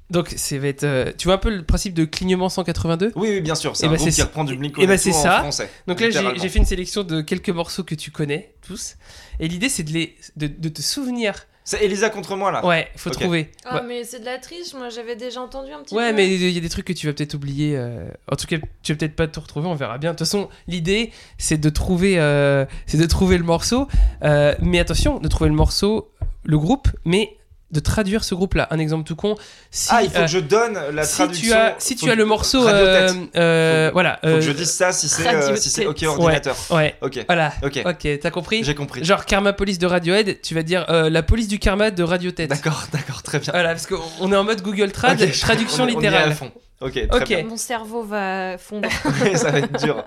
Donc, 0.10 0.30
ça 0.36 0.58
va 0.60 0.68
être. 0.68 0.84
euh, 0.84 1.12
tu 1.18 1.26
vois 1.28 1.36
un 1.36 1.40
peu 1.40 1.50
le 1.50 1.64
principe 1.64 1.94
de 1.94 2.06
clignement 2.06 2.50
182 2.50 3.14
Oui, 3.16 3.30
oui, 3.30 3.42
bien 3.42 3.56
sûr. 3.56 3.76
C'est 3.76 3.86
Eh 3.86 3.88
un 3.88 3.92
ben, 3.92 3.96
groupe 3.98 4.10
c'est 4.10 4.14
qui 4.16 4.20
ça. 4.22 4.26
reprend 4.26 4.44
du 4.44 4.56
Blink 4.58 4.76
Eh 4.78 4.86
ben, 4.86 4.98
c'est 4.98 5.12
en 5.14 5.24
ça. 5.24 5.40
français. 5.40 5.70
Donc 5.88 6.02
là, 6.02 6.10
j'ai 6.36 6.50
fait 6.50 6.60
une 6.60 6.66
sélection 6.66 7.04
de 7.04 7.22
quelques 7.22 7.50
morceaux 7.50 7.84
que 7.84 7.96
tu 7.96 8.12
connais 8.12 8.54
tous. 8.68 8.96
Et 9.40 9.48
l'idée, 9.48 9.70
c'est 9.70 9.84
de, 9.84 9.92
les, 9.92 10.16
de, 10.36 10.48
de 10.48 10.70
te 10.70 10.82
souvenir. 10.82 11.46
C'est 11.66 11.82
Elisa 11.84 12.10
contre 12.10 12.36
moi 12.36 12.52
là. 12.52 12.66
Ouais, 12.66 12.90
faut 12.98 13.10
trouver. 13.10 13.50
Ah 13.66 13.76
Ouais. 13.76 13.82
mais 13.88 14.04
c'est 14.04 14.20
de 14.20 14.26
la 14.26 14.38
triche, 14.38 14.74
moi 14.74 14.90
j'avais 14.90 15.16
déjà 15.16 15.40
entendu 15.42 15.72
un 15.72 15.82
petit 15.82 15.96
Ouais, 15.96 16.10
peu. 16.10 16.16
mais 16.18 16.34
il 16.34 16.50
y 16.52 16.58
a 16.58 16.62
des 16.62 16.70
trucs 16.70 16.86
que 16.86 16.94
tu 16.94 17.08
vas 17.08 17.14
peut-être 17.14 17.36
oublier. 17.36 17.76
euh, 17.78 18.10
En 18.32 18.36
tout 18.36 18.48
cas, 18.48 18.58
tu 18.82 18.92
vas 18.94 18.98
peut-être 18.98 19.16
pas 19.16 19.28
te 19.28 19.40
retrouver. 19.40 19.68
On 19.68 19.76
verra 19.76 19.98
bien. 19.98 20.12
De 20.12 20.18
toute 20.18 20.28
façon, 20.28 20.50
l'idée, 20.68 21.12
c'est 21.38 21.58
de 21.58 21.70
trouver, 21.70 22.20
euh, 22.20 22.66
c'est 22.86 22.98
de 22.98 23.06
trouver 23.06 23.38
le 23.38 23.46
morceau. 23.46 23.88
Euh, 24.24 24.56
mais 24.62 24.80
attention, 24.80 25.20
de 25.20 25.28
trouver 25.30 25.50
le 25.50 25.56
morceau, 25.56 26.12
le 26.44 26.58
groupe, 26.58 26.90
mais 27.06 27.38
de 27.74 27.80
traduire 27.82 28.24
ce 28.24 28.36
groupe-là. 28.36 28.68
Un 28.72 28.80
exemple 28.80 29.04
tout 29.04 29.16
con. 29.16 29.36
Si, 29.72 29.90
ah, 29.92 30.02
il 30.04 30.10
faut 30.10 30.18
euh, 30.20 30.22
que 30.22 30.28
je 30.28 30.40
donne 30.40 30.80
la 30.94 31.04
si 31.04 31.16
traduction. 31.18 31.48
tu 31.48 31.54
as, 31.54 31.76
si 31.80 31.96
tu 31.96 32.10
as 32.10 32.16
le 32.16 32.26
morceau, 32.26 32.66
euh, 32.68 33.10
euh, 33.36 33.90
voilà. 33.92 34.20
Faut 34.24 34.30
que 34.30 34.42
je 34.42 34.52
dise 34.52 34.72
ça 34.72 34.92
si 34.94 35.10
c'est 35.10 35.28
euh, 35.28 35.56
si 35.56 35.70
c'est 35.70 35.86
OK 35.86 36.02
ordinateur. 36.04 36.56
Ouais. 36.70 36.96
Ok. 37.02 37.20
Voilà. 37.28 37.52
Ok. 37.64 37.82
Ok, 37.86 38.08
t'as 38.22 38.32
compris. 38.32 38.64
J'ai 38.64 38.76
compris. 38.76 39.04
Genre 39.04 39.26
Karma 39.26 39.52
Police 39.54 39.80
de 39.80 39.88
Radiohead, 39.88 40.40
tu 40.42 40.54
vas 40.56 40.64
dire 40.64 40.86
euh, 40.90 41.10
la 41.10 41.24
police 41.24 41.48
du 41.48 41.60
karma 41.60 41.92
de 41.92 42.04
Radio 42.04 42.32
Tête. 42.32 42.50
D'accord, 42.50 42.84
d'accord, 42.94 43.24
très 43.24 43.40
bien. 43.40 43.52
Voilà, 43.52 43.70
parce 43.70 43.88
qu'on 43.88 44.32
est 44.32 44.36
en 44.36 44.44
mode 44.44 44.62
Google 44.62 44.92
Trad, 44.92 45.18
traduction 45.42 45.84
on 45.84 45.88
est- 45.88 45.96
on 45.96 46.00
est 46.00 46.04
littérale. 46.04 46.30
à 46.30 46.36
fond. 46.36 46.52
Ok, 46.82 47.08
très 47.08 47.26
bien. 47.26 47.44
Mon 47.44 47.58
cerveau 47.58 48.04
va 48.04 48.58
fondre. 48.58 48.90
ça 49.36 49.52
va 49.52 49.60
être 49.60 49.84
dur. 49.84 50.04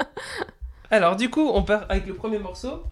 Alors 0.90 1.16
du 1.16 1.30
coup, 1.30 1.50
on 1.52 1.62
part 1.62 1.86
avec 1.88 2.06
le 2.06 2.14
premier 2.14 2.38
morceau. 2.38 2.82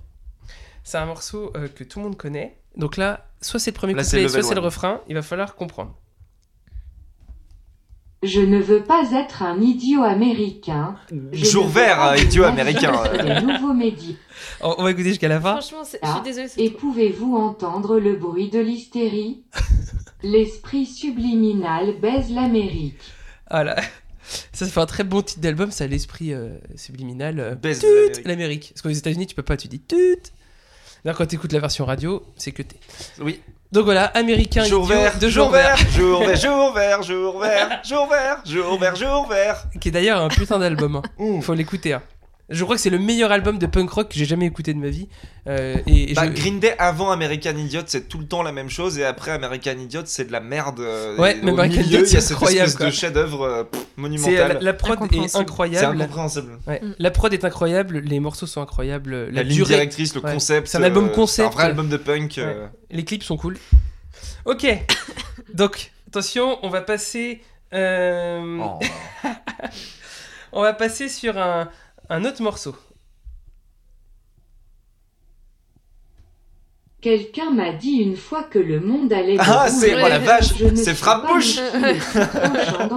C'est 0.85 0.99
un 0.99 1.07
morceau 1.07 1.51
euh, 1.57 1.67
que 1.69 1.83
tout 1.83 1.99
le 1.99 2.05
monde 2.05 2.17
connaît. 2.17 2.57
Donc 2.77 2.97
là, 2.97 3.27
soit 3.41 3.59
c'est 3.59 3.71
le 3.73 3.77
premier 3.77 3.95
Là, 3.95 4.03
couplet, 4.05 4.29
soit 4.29 4.43
c'est 4.43 4.55
le 4.55 4.61
refrain. 4.61 5.01
Il 5.09 5.15
va 5.15 5.23
falloir 5.23 5.57
comprendre. 5.57 5.97
Je 8.23 8.41
ne 8.41 8.59
veux 8.59 8.83
pas 8.83 9.13
être 9.13 9.43
un 9.43 9.61
idiot 9.61 10.03
américain. 10.03 10.97
Je 11.33 11.45
Jour 11.45 11.69
vert, 11.69 12.03
euh, 12.03 12.17
idiot 12.17 12.45
américain. 12.45 12.93
euh. 13.07 13.41
On, 14.63 14.83
va 14.83 14.91
écouter 14.91 15.11
jusqu'à 15.11 15.29
la 15.29 15.41
fin. 15.41 15.53
Franchement, 15.61 15.83
je 15.85 15.89
suis 15.91 15.99
Ah, 16.01 16.23
désolée. 16.25 16.49
Et 16.57 16.71
pouvez-vous 16.71 17.37
entendre 17.37 17.99
le 17.99 18.17
bruit 18.17 18.49
de 18.49 18.61
l'hystérie? 18.61 19.45
L'esprit 20.23 20.87
subliminal 20.87 22.01
baise 22.01 22.31
l'Amérique. 22.31 22.97
Voilà. 23.51 23.77
Ça, 24.55 24.65
ça 24.65 24.73
fait 24.73 24.81
un 24.81 24.87
très 24.87 25.05
bon 25.05 25.21
titre 25.21 25.43
d'album. 25.43 25.71
Ça 25.71 25.87
l'esprit 25.87 26.33
euh, 26.33 26.57
subliminal. 26.77 27.39
euh, 27.41 27.55
Baise 27.55 27.81
tut, 27.81 27.87
l'Amérique. 27.87 28.25
l'Amérique. 28.27 28.71
Parce 28.73 28.81
qu'aux 28.81 28.89
États-Unis, 28.89 29.27
tu 29.27 29.35
peux 29.35 29.43
pas. 29.43 29.59
Tu 29.59 29.69
dis 29.69 29.81
tut. 29.81 30.33
Là, 31.05 31.13
quand 31.13 31.27
t'écoutes 31.27 31.53
la 31.53 31.61
version 31.61 31.85
radio, 31.85 32.23
c'est 32.37 32.53
que 32.53 32.63
t'es. 32.63 32.77
Oui. 33.21 33.41
Donc 33.73 33.85
voilà, 33.85 34.05
américain 34.07 34.63
Jour 34.65 34.85
idiot 34.85 34.95
vert, 34.97 35.19
de 35.19 35.29
jour 35.29 35.45
jour 35.47 35.53
vert, 35.53 35.77
vert. 35.77 35.91
jour 35.91 36.25
vert, 36.25 36.37
jour 36.41 36.73
vert, 36.73 37.03
jour 37.03 37.39
vert, 37.41 37.81
jour 37.85 38.09
vert, 38.09 38.41
jour 38.47 38.79
vert, 38.79 38.97
jour 38.97 39.29
vert. 39.29 39.65
Qui 39.81 39.89
est 39.89 39.91
d'ailleurs 39.91 40.21
un 40.23 40.29
putain 40.29 40.59
d'album. 40.59 40.97
hein. 41.19 41.41
Faut 41.43 41.55
l'écouter. 41.55 41.93
hein. 41.95 42.03
Je 42.51 42.63
crois 42.63 42.77
que 42.77 42.83
c'est 42.83 42.91
le 42.91 42.99
meilleur 42.99 43.33
album 43.33 43.59
de 43.59 43.65
punk 43.67 43.89
rock 43.91 44.09
que 44.11 44.19
j'ai 44.19 44.27
jamais 44.27 44.45
écouté 44.45 44.75
de 44.75 44.79
ma 44.79 44.89
vie. 44.91 45.09
Euh, 45.47 45.77
et 45.87 46.11
et 46.11 46.15
Bah, 46.15 46.27
je- 46.27 46.33
Green 46.33 46.61
Day 46.61 46.75
avant 46.79 47.11
American 47.11 47.57
Idiot, 47.57 47.81
c'est 47.87 48.07
tout 48.07 48.19
le 48.19 48.27
temps 48.27 48.43
la 48.43 48.53
même 48.53 48.69
chose, 48.69 48.99
et 48.99 49.05
après 49.05 49.31
American 49.31 49.73
Idiot, 49.79 50.03
c'est 50.05 50.27
de 50.27 50.33
la 50.33 50.41
merde. 50.41 50.81
euh, 50.81 51.17
Ouais, 51.17 51.39
mais 51.43 51.53
American 51.53 51.69
milieu, 51.79 51.83
Idiot, 51.87 51.99
il 52.01 52.03
y 52.03 52.05
a 52.05 52.07
c'est 52.07 52.21
cette 52.21 52.33
incroyable, 52.33 52.69
espèce 52.69 52.77
quoi. 52.77 52.87
de 52.87 52.91
chef-d'œuvre 52.91 53.43
euh, 53.45 53.63
la, 53.73 53.79
monumental. 53.97 54.59
la 54.61 54.73
prod 54.75 54.91
est 54.91 54.95
Incompréhensible. 54.95 55.31
C'est 55.31 55.39
incroyable. 55.39 56.03
incompréhensible. 56.03 56.59
Ouais. 56.67 56.81
Mm. 56.83 56.95
La 56.99 57.11
prod 57.11 57.33
est 57.33 57.45
incroyable, 57.47 57.99
les 58.01 58.21
morceaux 58.21 58.47
sont 58.47 58.61
incroyables, 58.61 59.15
la, 59.27 59.31
La, 59.31 59.43
ligne 59.43 59.55
durée, 59.57 59.75
directrice, 59.77 60.15
le 60.15 60.21
Ouais. 60.21 60.33
concept. 60.35 60.69
C'est 60.69 60.77
un 60.79 60.83
album 60.83 61.07
euh, 61.07 61.09
concept. 61.09 61.49
C'est 61.49 61.55
un 61.55 61.57
vrai 61.57 61.65
album 61.65 61.89
de 61.89 61.97
punk. 61.97 62.37
euh, 62.39 62.67
les 62.91 63.05
clips 63.05 63.23
sont 63.23 63.39
cool. 63.39 63.57
Ok, 64.45 64.67
donc 65.55 65.93
attention, 66.09 66.59
on 66.63 66.69
va 66.69 66.83
passer, 66.83 67.41
euh, 67.73 68.59
oh. 68.63 68.79
on 70.53 70.63
va 70.63 70.73
passer 70.75 71.09
sur 71.09 71.39
un, 71.39 71.69
un 72.09 72.25
autre 72.25 72.43
morceau. 72.43 72.75
Quelqu'un 77.05 77.51
m'a 77.51 77.73
dit 77.73 77.97
une 77.97 78.17
fois 78.17 78.45
que 78.45 78.59
le 78.59 78.81
monde 78.81 79.13
allait. 79.13 79.37
Ah, 79.39 79.69
c'est, 79.69 79.95
oh 79.95 80.09
la 80.09 80.19
vache, 80.19 80.55
c'est 80.75 80.95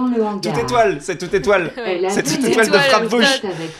le 0.06 0.24
hangar. 0.24 0.40
Toute 0.40 0.56
étoile, 0.62 0.96
c'est 1.02 1.18
toute 1.18 1.34
étoile. 1.34 1.70
C'est 2.08 2.22
toute 2.22 2.42
étoile 2.42 2.70
de 2.70 2.76
et 2.78 2.88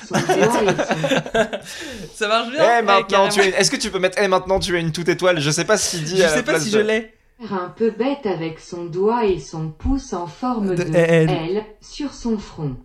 son 0.07 0.14
Ça 2.14 2.29
marche 2.29 2.49
Eh 2.53 2.57
bien 2.59 2.83
maintenant 2.83 3.31
tu 3.31 3.41
es. 3.41 3.49
Est-ce 3.59 3.70
que 3.70 3.76
tu 3.76 3.89
peux 3.91 4.01
mettre 4.01 4.18
Eh 4.22 4.29
maintenant 4.29 4.61
tu 4.61 4.76
es 4.76 4.81
une 4.83 4.93
toute 4.93 5.09
étoile? 5.09 5.41
Je 5.41 5.51
sais 5.51 5.64
pas 5.64 5.79
ce 5.79 5.93
qu'il 5.93 6.05
dit. 6.05 6.18
Je 6.18 6.29
sais 6.29 6.43
pas 6.43 6.61
si 6.61 6.70
de- 6.72 6.79
je 6.79 6.85
l'ai. 6.85 7.14
un 7.50 7.72
peu 7.75 7.91
bête 7.91 8.26
avec 8.26 8.61
son 8.61 8.84
doigt 8.84 9.25
et 9.25 9.38
son 9.38 9.71
pouce 9.71 10.13
en 10.13 10.26
forme 10.26 10.75
De. 10.75 10.95
L 10.95 11.64
sur 11.80 12.13
son 12.13 12.37
front. 12.37 12.76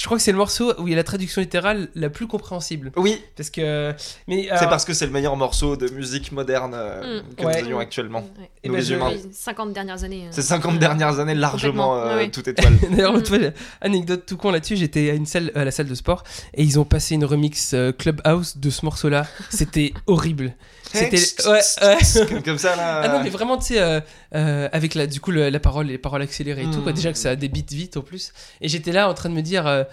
Je 0.00 0.06
crois 0.06 0.16
que 0.16 0.22
c'est 0.24 0.32
le 0.32 0.38
morceau 0.38 0.72
où 0.80 0.88
il 0.88 0.92
y 0.92 0.94
a 0.94 0.96
la 0.96 1.04
traduction 1.04 1.42
littérale 1.42 1.88
la 1.94 2.08
plus 2.08 2.26
compréhensible. 2.26 2.90
Oui, 2.96 3.20
Parce 3.36 3.50
que... 3.50 3.92
Mais, 4.28 4.44
c'est 4.44 4.50
alors, 4.52 4.70
parce 4.70 4.86
que 4.86 4.94
c'est 4.94 5.04
le 5.04 5.12
meilleur 5.12 5.36
morceau 5.36 5.76
de 5.76 5.90
musique 5.90 6.32
moderne 6.32 6.72
euh, 6.74 7.20
Mm. 7.20 7.34
que 7.36 7.44
Ouais. 7.44 7.60
nous 7.60 7.68
ayons 7.68 7.78
actuellement. 7.80 8.20
Ouais. 8.38 8.50
nous 8.64 8.72
ben, 8.72 8.78
les 8.78 8.82
je- 8.86 8.94
humains. 8.94 9.10
Oui, 9.12 9.20
50 9.30 9.74
dernières 9.74 10.02
années. 10.02 10.22
euh. 10.28 10.32
Ces 10.32 10.40
50 10.40 10.78
dernières 10.78 11.18
années, 11.18 11.34
largement 11.34 11.98
euh, 11.98 12.26
toute 12.32 12.48
étoile. 12.48 12.72
D'ailleurs, 12.90 13.12
l'autre 13.12 13.28
fois, 13.28 13.38
anecdote 13.82 14.24
tout 14.26 14.38
con 14.38 14.50
là-dessus, 14.50 14.76
j'étais 14.76 15.10
à 15.10 15.14
une 15.14 15.26
salle, 15.26 15.52
à 15.54 15.66
la 15.66 15.70
salle 15.70 15.88
de 15.88 15.94
sport 15.94 16.24
et 16.54 16.62
ils 16.62 16.78
ont 16.80 16.86
passé 16.86 17.14
une 17.14 17.26
remix 17.26 17.74
euh, 17.74 17.92
Clubhouse 17.92 18.56
de 18.56 18.70
ce 18.70 18.86
morceau-là. 18.86 19.26
C'était 19.50 19.92
horrible. 20.06 20.54
C'était 20.92 21.48
ouais, 21.48 21.60
ouais. 21.82 22.42
Comme, 22.44 22.58
ça 22.58 22.76
là. 22.76 23.00
Ah 23.04 23.08
non 23.08 23.22
mais 23.22 23.30
vraiment 23.30 23.56
tu 23.58 23.74
sais 23.74 23.80
euh, 23.80 24.00
euh, 24.34 24.68
avec 24.72 24.94
la 24.94 25.06
du 25.06 25.20
coup 25.20 25.30
le- 25.30 25.48
la 25.50 25.60
parole 25.60 25.86
les 25.86 25.98
paroles 25.98 26.22
accélérées 26.22 26.62
et 26.62 26.70
tout 26.70 26.82
quoi 26.82 26.92
Mm. 26.92 26.96
déjà 26.96 27.12
que 27.12 27.18
ça 27.18 27.36
débite 27.36 27.72
vite 27.72 27.96
en 27.96 28.02
plus 28.02 28.32
et 28.60 28.68
j'étais 28.68 28.92
là 28.92 29.08
en 29.08 29.14
train 29.14 29.28
de 29.28 29.34
me 29.34 29.42
dire 29.42 29.66
euh, 29.66 29.84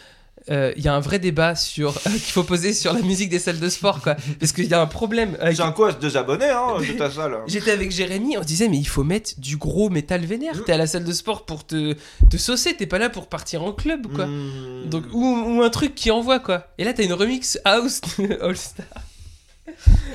euh, 0.52 0.72
il 0.78 0.84
y 0.86 0.88
a 0.88 0.94
un 0.94 1.00
vrai 1.00 1.20
débat 1.20 1.56
sur 1.56 1.98
euh, 1.98 2.10
qu'il 2.12 2.32
faut 2.32 2.44
poser 2.44 2.72
sur 2.74 2.94
la 2.94 3.02
musique 3.02 3.30
des 3.30 3.40
salles 3.40 3.60
de 3.60 3.70
sport 3.70 4.02
quoi 4.02 4.16
parce 4.40 4.54
qu'il 4.54 4.66
y 4.66 4.74
a 4.74 4.80
un 4.80 4.86
problème 4.86 5.38
J'ai 5.52 5.62
un 5.62 5.72
quoi, 5.72 5.92
deux 5.94 6.16
abonnés 6.16 6.46
hein, 6.50 6.80
de 6.80 6.94
ta 6.98 7.12
salle. 7.12 7.38
J'étais 7.48 7.72
avec 7.72 7.92
Jérémy, 7.92 8.38
on 8.38 8.44
se 8.44 8.48
disait 8.48 8.68
mais 8.70 8.78
il 8.78 8.88
faut 8.88 9.04
mettre 9.04 9.32
du 9.40 9.58
gros 9.58 9.90
métal 9.90 10.24
vénère. 10.26 10.64
T'es 10.64 10.72
à 10.74 10.78
la 10.78 10.88
salle 10.88 11.04
de 11.04 11.12
sport 11.12 11.46
pour 11.46 11.66
te, 11.66 11.96
te 12.30 12.38
saucer, 12.38 12.76
t'es 12.76 12.86
pas 12.86 12.98
là 13.00 13.10
pour 13.10 13.28
partir 13.28 13.64
en 13.64 13.74
club 13.74 14.08
quoi. 14.16 14.26
Mm. 14.28 14.90
Donc 14.90 15.04
ou, 15.12 15.26
ou 15.58 15.62
un 15.64 15.70
truc 15.70 15.96
qui 15.96 16.12
envoie 16.12 16.40
quoi. 16.40 16.68
Et 16.78 16.84
là 16.86 16.94
t'as 16.94 17.04
une 17.04 17.14
remix 17.14 17.60
house 17.66 18.02
All 18.42 18.56
Star 18.56 18.86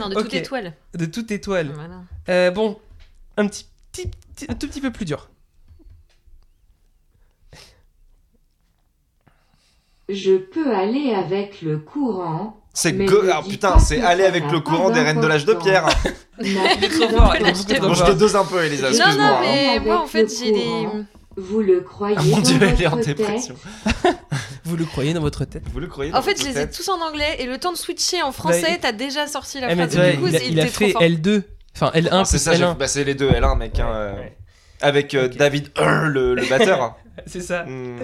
Non, 0.00 0.08
de 0.08 0.14
toute 0.14 0.34
étoile. 0.34 0.72
de 0.94 1.04
toute 1.06 1.30
étoile. 1.30 1.70
Voilà. 1.74 1.94
Euh, 2.28 2.50
bon, 2.50 2.78
un 3.36 3.46
petit, 3.46 3.66
petit, 3.92 4.08
petit- 4.34 4.46
un 4.48 4.54
tout 4.54 4.66
petit 4.68 4.80
peu 4.80 4.90
plus 4.90 5.04
dur. 5.04 5.28
Je 10.08 10.36
peux 10.36 10.74
aller 10.74 11.14
avec 11.14 11.62
le 11.62 11.78
courant. 11.78 12.58
C'est 12.74 12.92
go... 12.92 13.22
ah, 13.32 13.42
putain, 13.48 13.78
c'est 13.78 14.00
aller 14.00 14.24
avec 14.24 14.50
le 14.50 14.60
courant 14.60 14.90
des 14.90 15.00
reines 15.00 15.20
de 15.20 15.26
l'âge 15.26 15.44
de 15.44 15.54
pierre. 15.54 15.86
Bon, 16.38 16.44
je 17.94 18.04
te 18.04 18.12
dose 18.12 18.34
un 18.34 18.44
peu, 18.44 18.64
Elisa, 18.64 18.88
Non, 18.90 18.96
excuse-moi. 18.96 19.14
non, 19.26 19.36
hein. 19.36 19.40
mais 19.42 19.80
moi 19.80 20.02
en 20.02 20.06
fait 20.06 20.26
j'ai 20.38 20.52
des. 20.52 20.86
Vous 21.36 21.60
le 21.60 21.80
croyez 21.80 22.16
Ah, 22.18 22.22
mon 22.24 22.36
dans 22.36 22.42
dieu, 22.42 22.58
elle 22.60 22.80
est 22.82 22.86
en 22.86 22.90
votre 22.96 23.06
dépression. 23.06 23.54
tête 24.02 24.16
Vous 24.64 24.76
le 24.76 24.84
croyez 24.84 25.14
dans 25.14 25.20
votre 25.20 25.44
tête 25.44 25.62
Vous 25.72 25.80
le 25.80 25.86
croyez 25.86 26.12
En 26.12 26.16
dans 26.16 26.22
fait, 26.22 26.32
votre 26.32 26.42
je 26.42 26.46
les 26.46 26.52
ai 26.52 26.66
tête 26.66 26.76
tous 26.76 26.88
en 26.88 27.00
anglais 27.00 27.36
et 27.40 27.46
le 27.46 27.58
temps 27.58 27.72
de 27.72 27.76
switcher 27.78 28.22
en 28.22 28.32
français, 28.32 28.78
t'as 28.80 28.92
déjà 28.92 29.26
sorti 29.26 29.60
la 29.60 29.72
Eh, 29.72 29.74
mais 29.74 29.88
phrase. 29.88 29.92
tu 29.94 29.96
vois, 30.00 30.10
du 30.12 30.18
coup, 30.18 30.26
il 30.28 30.36
a, 30.36 30.42
il 30.44 30.60
a 30.60 30.62
était 30.64 30.72
trop 30.72 30.84
fait 30.86 30.92
fort. 30.92 31.02
L2, 31.02 31.42
enfin 31.74 31.90
L1 31.94 32.08
Ah, 32.12 32.24
C'est 32.24 32.36
plus 32.36 32.44
ça, 32.44 32.54
j'ai- 32.54 32.64
L1. 32.64 32.76
bah, 32.76 32.86
c'est 32.88 33.04
les 33.04 33.14
deux 33.14 33.30
L1, 33.30 33.56
mec. 33.56 33.78
hein, 33.80 33.88
euh, 33.90 34.14
Ouais. 34.14 34.36
Avec 34.82 35.14
euh, 35.14 35.26
Ok. 35.26 35.36
David 35.36 35.70
Earl, 35.78 36.08
le, 36.12 36.34
le 36.34 36.44
batteur. 36.48 36.96
C'est 37.26 37.40
ça. 37.40 37.64
Mm. 37.64 37.98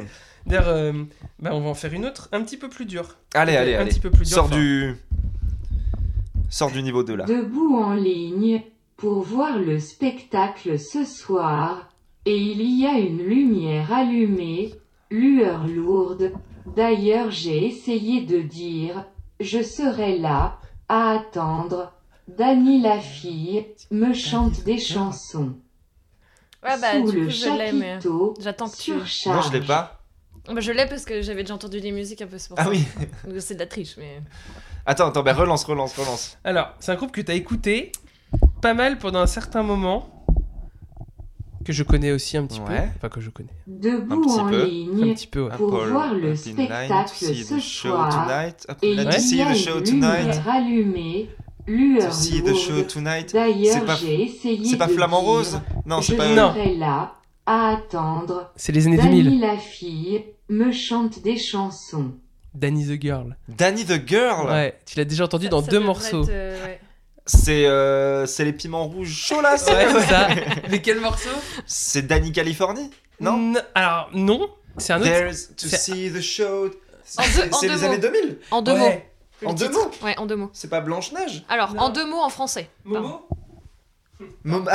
D'ailleurs, 0.47 0.69
euh, 0.69 0.93
bah, 1.41 1.51
on 1.53 1.61
va 1.61 1.69
en 1.71 1.75
faire 1.75 1.93
une 1.93 2.07
autre, 2.07 2.29
un 2.33 2.43
petit 2.43 2.57
peu 2.57 2.69
plus 2.69 2.87
dure. 2.87 3.17
Allez, 3.35 3.57
allez, 3.57 3.75
Un 3.75 3.81
allez. 3.81 3.91
petit 3.91 4.01
peu 4.01 4.11
plus 4.11 4.25
dur, 4.27 4.35
Sors 4.37 4.45
enfin. 4.47 4.57
du. 4.57 4.95
Sors 6.51 6.71
du 6.71 6.83
niveau 6.83 7.03
2 7.03 7.17
là. 7.17 7.25
Debout 7.25 7.77
en 7.77 7.95
ligne 7.95 8.63
pour 8.97 9.23
voir 9.23 9.59
le 9.59 9.79
spectacle 9.81 10.79
ce 10.79 11.05
soir, 11.05 11.88
et 12.29 12.37
il 12.37 12.61
y 12.81 12.87
a 12.87 12.99
une 12.99 13.23
lumière 13.23 13.93
allumée, 13.93 14.75
lueur 15.11 15.67
lourde. 15.67 16.33
D'ailleurs 16.77 17.31
j'ai 17.31 17.65
essayé 17.67 18.21
de 18.23 18.41
dire, 18.43 19.07
je 19.41 19.63
serai 19.63 20.19
là, 20.19 20.59
à 20.89 21.13
attendre. 21.13 21.93
Dany 22.29 22.81
la 22.83 22.99
fille 23.01 23.65
me 23.91 24.13
chante 24.13 24.63
des 24.65 24.79
chansons. 24.79 25.55
Ouais, 26.63 26.79
bah 26.81 26.93
Sous 27.01 27.11
du 27.13 27.21
le 27.21 27.25
coup, 27.27 27.31
je 27.31 27.57
l'ai, 27.57 27.73
mais. 27.73 27.93
chapiteau, 27.95 28.35
J'attends 28.41 28.69
que 28.69 28.77
tu. 28.77 28.83
surcharge. 28.83 29.37
Non, 29.37 29.43
je 29.51 29.53
l'ai 29.59 29.65
pas. 29.65 30.03
Bah, 30.53 30.61
je 30.61 30.73
l'ai 30.73 30.87
parce 30.87 31.05
que 31.05 31.23
j'avais 31.23 31.43
déjà 31.43 31.55
entendu 31.55 31.81
des 31.81 31.93
musiques 31.93 32.21
un 32.21 32.27
peu, 32.27 32.37
c'est 32.39 32.49
pour 32.49 32.59
Ah 32.59 32.65
ça. 32.65 32.71
oui. 32.71 32.85
Donc, 33.27 33.41
C'est 33.41 33.55
de 33.55 33.61
la 33.61 33.67
triche, 33.67 33.95
mais. 33.97 34.21
Attends, 34.85 35.07
attends, 35.09 35.23
bah 35.23 35.33
relance, 35.35 35.65
relance, 35.65 35.95
relance. 35.97 36.37
Alors, 36.45 36.75
c'est 36.81 36.93
un 36.93 36.97
groupe 36.97 37.13
que 37.13 37.21
t'as 37.21 37.35
écouté 37.35 37.93
pas 38.61 38.75
mal 38.75 38.99
pendant 38.99 39.21
un 39.21 39.27
certain 39.27 39.63
moment. 39.63 40.18
Que 41.69 41.75
je 41.75 41.83
connais 41.83 42.13
aussi 42.13 42.39
un 42.39 42.47
petit 42.47 42.61
peu. 42.61 42.73
Enfin, 42.97 43.11
que 43.11 43.21
je 43.21 43.29
connais. 43.29 43.51
Debout 43.67 44.23
petit 44.23 44.41
en 44.41 44.49
peu. 44.49 44.63
Un 44.63 45.13
petit 45.13 45.27
peu, 45.27 45.43
ouais. 45.43 45.51
Pour 45.59 45.75
Apple, 45.83 45.91
voir 45.91 46.15
le 46.15 46.35
spectacle 46.35 47.11
ce 47.15 47.61
soir. 47.61 48.09
tonight. 48.27 48.67
Et 48.83 48.93
il 48.93 48.97
y 48.97 49.01
a 49.03 49.05
show 49.55 49.77
une 49.81 49.85
tonight. 49.85 50.19
lumière 50.21 50.49
allumée, 50.49 51.29
lueur 51.67 52.11
see 52.15 52.43
the 52.43 52.55
show 52.55 52.81
tonight. 52.85 53.35
D'ailleurs, 53.35 53.75
C'est 53.75 53.85
pas- 53.85 53.97
j'ai 53.97 54.23
essayé 54.23 54.65
C'est 54.65 54.79
pas 54.79 54.87
dire, 54.87 54.95
Rose 55.21 55.61
Non, 55.85 56.01
c'est 56.01 56.13
je 56.15 56.17
pas. 56.17 56.35
Non. 56.35 56.55
serai 56.55 56.75
là, 56.77 57.17
à 57.45 57.69
attendre. 57.77 58.51
C'est 58.57 58.73
les 58.73 58.87
années 58.87 58.97
Dany 58.97 59.23
2000. 59.25 59.41
la 59.43 59.59
fille 59.59 60.25
me 60.49 60.73
chante 60.73 61.23
des 61.23 61.37
chansons. 61.37 62.13
Danny 62.55 62.87
the 62.87 62.99
Girl. 62.99 63.37
Danny 63.47 63.85
the 63.85 64.01
Girl 64.09 64.47
Ouais, 64.49 64.79
tu 64.87 64.97
l'as 64.97 65.05
déjà 65.05 65.25
entendu 65.25 65.45
Ça- 65.45 65.51
dans 65.51 65.63
ça 65.63 65.71
deux 65.71 65.81
morceaux. 65.81 66.23
être, 66.23 66.31
euh, 66.33 66.65
ouais. 66.65 66.81
C'est 67.29 67.67
euh, 67.67 68.25
c'est 68.27 68.45
les 68.45 68.53
piments 68.55 68.85
rouges 68.89 69.13
chauds 69.15 69.41
là, 69.43 69.57
c'est 69.59 69.71
Ouais, 69.73 69.87
c'est 69.93 70.07
ça. 70.09 70.29
Mais 70.71 70.81
quel 70.83 70.99
morceau 71.01 71.29
C'est 71.67 72.07
Danny 72.07 72.33
Californie 72.33 72.91
Non 73.21 73.35
N- 73.37 73.63
Alors, 73.75 74.09
non. 74.15 74.49
C'est 74.79 74.93
un 74.95 75.01
autre. 75.01 75.09
There's 75.11 75.49
to 75.57 75.69
c'est- 75.69 75.77
see 75.77 76.11
the 76.11 76.21
show. 76.23 76.67
En 77.19 77.23
C'est 77.23 77.43
deux- 77.49 77.53
en 77.55 77.59
c'est 77.59 77.69
deux 77.69 77.75
les 77.75 77.79
mots. 77.81 77.85
années 77.87 77.99
2000 77.99 78.39
En 78.51 78.63
deux 78.63 78.73
Ouais. 78.73 78.79
mots. 78.79 79.03
le 79.43 79.49
En 79.49 79.53
deux 79.55 79.67
titre. 79.67 79.79
mots 79.79 80.07
Ouais, 80.07 80.19
en 80.19 80.27
deux 80.27 80.37
mots. 80.37 80.51
C'est 80.53 80.69
pas 80.71 80.81
Blanche-Neige 80.81 81.45
Alors, 81.49 81.75
Non. 81.75 81.83
en 81.83 81.89
deux 81.91 82.07
mots 82.07 82.21
en 82.23 82.29
français. 82.31 82.69
Pardon. 82.91 83.21
Momo 84.45 84.65
Mom- 84.65 84.69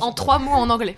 En 0.00 0.12
trois 0.12 0.38
mots 0.38 0.50
en 0.52 0.68
anglais. 0.70 0.96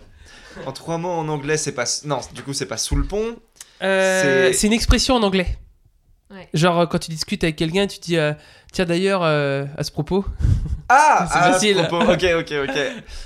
En 0.67 0.73
trois 0.73 0.99
mots 0.99 1.11
en 1.11 1.29
anglais, 1.29 1.57
c'est 1.57 1.73
pas. 1.73 1.85
Non, 2.05 2.21
du 2.33 2.43
coup, 2.43 2.53
c'est 2.53 2.67
pas 2.67 2.77
sous 2.79 2.95
le 2.97 3.05
pont. 3.05 3.37
Euh, 3.83 4.49
C'est- 4.51 4.53
C'est 4.59 4.67
une 4.69 4.73
expression 4.73 5.15
en 5.17 5.23
anglais. 5.23 5.59
Ouais. 6.33 6.49
Genre, 6.55 6.81
euh, 6.81 6.87
quand 6.87 6.99
tu 6.99 7.11
discutes 7.11 7.45
avec 7.45 7.57
quelqu'un, 7.57 7.87
tu 7.87 7.99
dis 8.01 8.17
euh, 8.17 8.33
Tiens, 8.73 8.87
d'ailleurs, 8.87 9.21
euh, 9.23 9.67
à 9.77 9.85
ce 9.85 9.91
propos. 9.91 10.25
Ah 10.89 11.27
C'est 11.33 11.39
à 11.39 11.53
facile. 11.53 11.77
ce 11.77 11.83
propos. 11.83 12.11
Ok, 12.11 12.25
ok, 12.39 12.53
ok. 12.69 12.79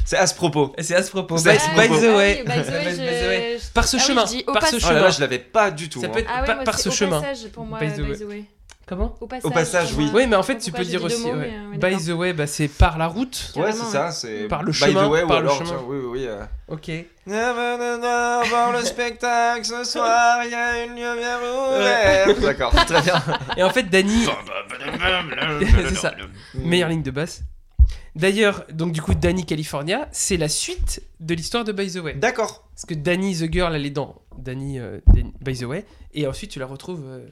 C'est 0.04 0.16
à 0.16 0.26
ce 0.26 0.34
propos. 0.34 0.74
C'est 0.80 0.94
à 0.96 1.02
ce 1.04 1.10
propos. 1.10 1.36
By, 1.36 1.50
à 1.50 1.52
by 1.52 1.88
the 1.88 2.16
way. 2.16 2.44
Ah 2.46 2.52
oui, 2.56 2.62
by 2.62 2.66
the 2.66 2.72
way, 2.72 2.84
By 2.84 2.96
the 2.96 3.28
way. 3.28 3.58
je- 3.62 3.72
Par 3.72 3.86
ce 3.86 3.96
Ah 3.96 4.00
oui, 4.00 4.06
chemin. 4.06 4.26
je 4.26 4.30
dis 4.32 4.42
par 4.42 4.54
ce 4.56 4.60
passage. 4.60 4.82
Oh 4.84 4.88
là 4.88 4.94
là, 4.94 5.00
chemin. 5.02 5.10
je 5.10 5.20
l'avais 5.20 5.38
pas 5.38 5.70
du 5.70 5.88
tout. 5.88 6.00
Ça 6.00 6.06
hein. 6.06 6.10
peut 6.12 6.18
être 6.18 6.30
Ah 6.34 6.40
ouais, 6.40 6.46
par, 6.46 6.56
moi, 6.56 6.64
par 6.64 6.78
ce 6.80 6.88
au 6.88 6.92
chemin. 6.92 7.20
passage 7.20 7.48
pour 7.52 7.64
moi, 7.64 7.78
By 7.78 7.86
by 7.86 7.92
the 7.92 8.18
the, 8.18 8.24
way. 8.24 8.44
Comment? 8.86 9.16
Au 9.20 9.26
passage. 9.26 9.94
oui. 9.94 10.08
Oui, 10.14 10.26
mais 10.28 10.36
en 10.36 10.44
fait, 10.44 10.58
tu 10.58 10.70
peux 10.70 10.84
dire 10.84 11.02
aussi. 11.02 11.20
mots, 11.22 11.32
ouais. 11.32 11.50
mais, 11.72 11.76
euh, 11.90 11.96
By 11.96 12.04
the 12.04 12.10
way, 12.10 12.32
bah, 12.32 12.46
c'est 12.46 12.68
par 12.68 12.98
la 12.98 13.08
route. 13.08 13.52
Ouais, 13.56 13.72
c'est 13.72 13.84
ça. 13.84 14.12
C'est 14.12 14.46
Par 14.46 14.62
le 14.62 14.70
by 14.70 14.78
chemin, 14.78 15.06
the 15.06 15.10
way, 15.10 15.22
ou 15.24 15.26
par 15.26 15.40
le 15.40 15.46
alors, 15.48 15.58
chemin. 15.58 15.70
tiens, 15.70 15.80
oui, 15.88 15.96
oui, 15.98 16.06
oui. 16.20 16.26
euh. 16.28 16.44
Ok. 16.68 16.90
Voir 17.26 18.72
le 18.72 18.84
spectacle 18.84 19.64
ce 19.64 19.82
soir, 19.84 20.38
il 20.44 20.50
y 20.52 20.54
a 20.54 20.84
une 20.84 20.90
lumière 20.92 21.40
ouverte. 21.42 22.40
D'accord, 22.40 22.72
très 22.86 23.02
bien. 23.02 23.22
Et 23.56 23.62
en 23.64 23.70
fait, 23.70 23.84
Danny. 23.90 24.24
c'est 25.88 25.94
ça. 25.96 26.14
Meilleure 26.54 26.88
ligne 26.88 27.02
de 27.02 27.10
basse. 27.10 27.42
D'ailleurs, 28.14 28.64
donc 28.72 28.92
du 28.92 29.02
coup, 29.02 29.14
Danny 29.14 29.44
California, 29.44 30.08
c'est 30.12 30.36
la 30.38 30.48
suite 30.48 31.02
de 31.20 31.34
l'histoire 31.34 31.64
de 31.64 31.72
By 31.72 31.90
the 31.92 31.96
Way. 31.96 32.14
D'accord. 32.14 32.66
Parce 32.74 32.86
que 32.86 32.94
Danny 32.94 33.34
the 33.36 33.52
Girl, 33.52 33.74
elle 33.74 33.84
est 33.84 33.90
dans 33.90 34.14
Danny, 34.38 34.78
euh, 34.78 35.00
Dan- 35.08 35.32
By 35.40 35.58
the 35.58 35.64
Way. 35.64 35.84
Et 36.14 36.26
ensuite, 36.26 36.50
tu 36.52 36.58
la 36.58 36.66
retrouves 36.66 37.02
euh, 37.04 37.26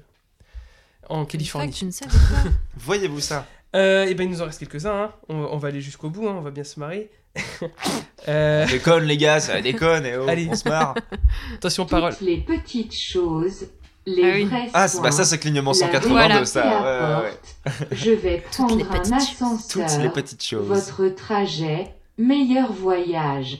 en 1.09 1.25
Californie. 1.25 1.73
Voyez-vous 2.77 3.21
ça 3.21 3.47
Euh, 3.77 4.07
et 4.07 4.15
ben, 4.15 4.25
il 4.25 4.31
nous 4.31 4.43
en 4.43 4.47
reste 4.47 4.59
quelques-uns. 4.61 5.05
hein. 5.05 5.13
On, 5.29 5.35
on 5.37 5.57
va 5.59 5.69
aller 5.69 5.81
jusqu'au 5.81 6.11
bout, 6.11 6.29
hein, 6.29 6.35
on 6.37 6.41
va 6.43 6.51
bien 6.51 6.65
se 6.65 6.79
marrer. 6.81 7.11
Euh, 8.29 8.65
Déconne, 8.67 9.05
les 9.05 9.19
gars, 9.19 9.39
ça 9.39 9.61
déconne. 9.61 10.07
Et 10.07 10.17
oh, 10.17 10.27
Allez. 10.27 10.49
on 10.51 10.55
se 10.55 10.67
marre. 10.67 10.95
attention, 11.57 11.85
parole. 11.85 12.13
Toutes 12.17 12.27
les 12.27 12.39
petites 12.39 12.95
choses, 12.97 13.67
les 14.07 14.23
Ah 14.25 14.35
oui. 14.35 14.45
vrais 14.47 14.71
Ah, 14.73 14.89
c'est- 14.89 15.01
bah 15.03 15.11
ça, 15.11 15.17
soins, 15.19 15.25
c'est 15.27 15.39
clignement 15.41 15.73
la 15.73 15.77
182, 15.77 16.09
Voilà. 16.15 16.45
ça. 16.47 17.21
Ouais, 17.23 17.29
ouais. 17.29 17.73
Je 17.93 18.13
vais 18.13 18.39
prendre 18.51 18.77
les 18.77 18.85
un 18.85 19.13
ascenseur. 19.17 19.87
Toutes 19.91 20.03
les 20.03 20.09
petites 20.09 20.43
choses. 20.43 20.67
Votre 20.67 21.09
trajet, 21.09 21.93
meilleur 22.17 22.73
voyage. 22.73 23.59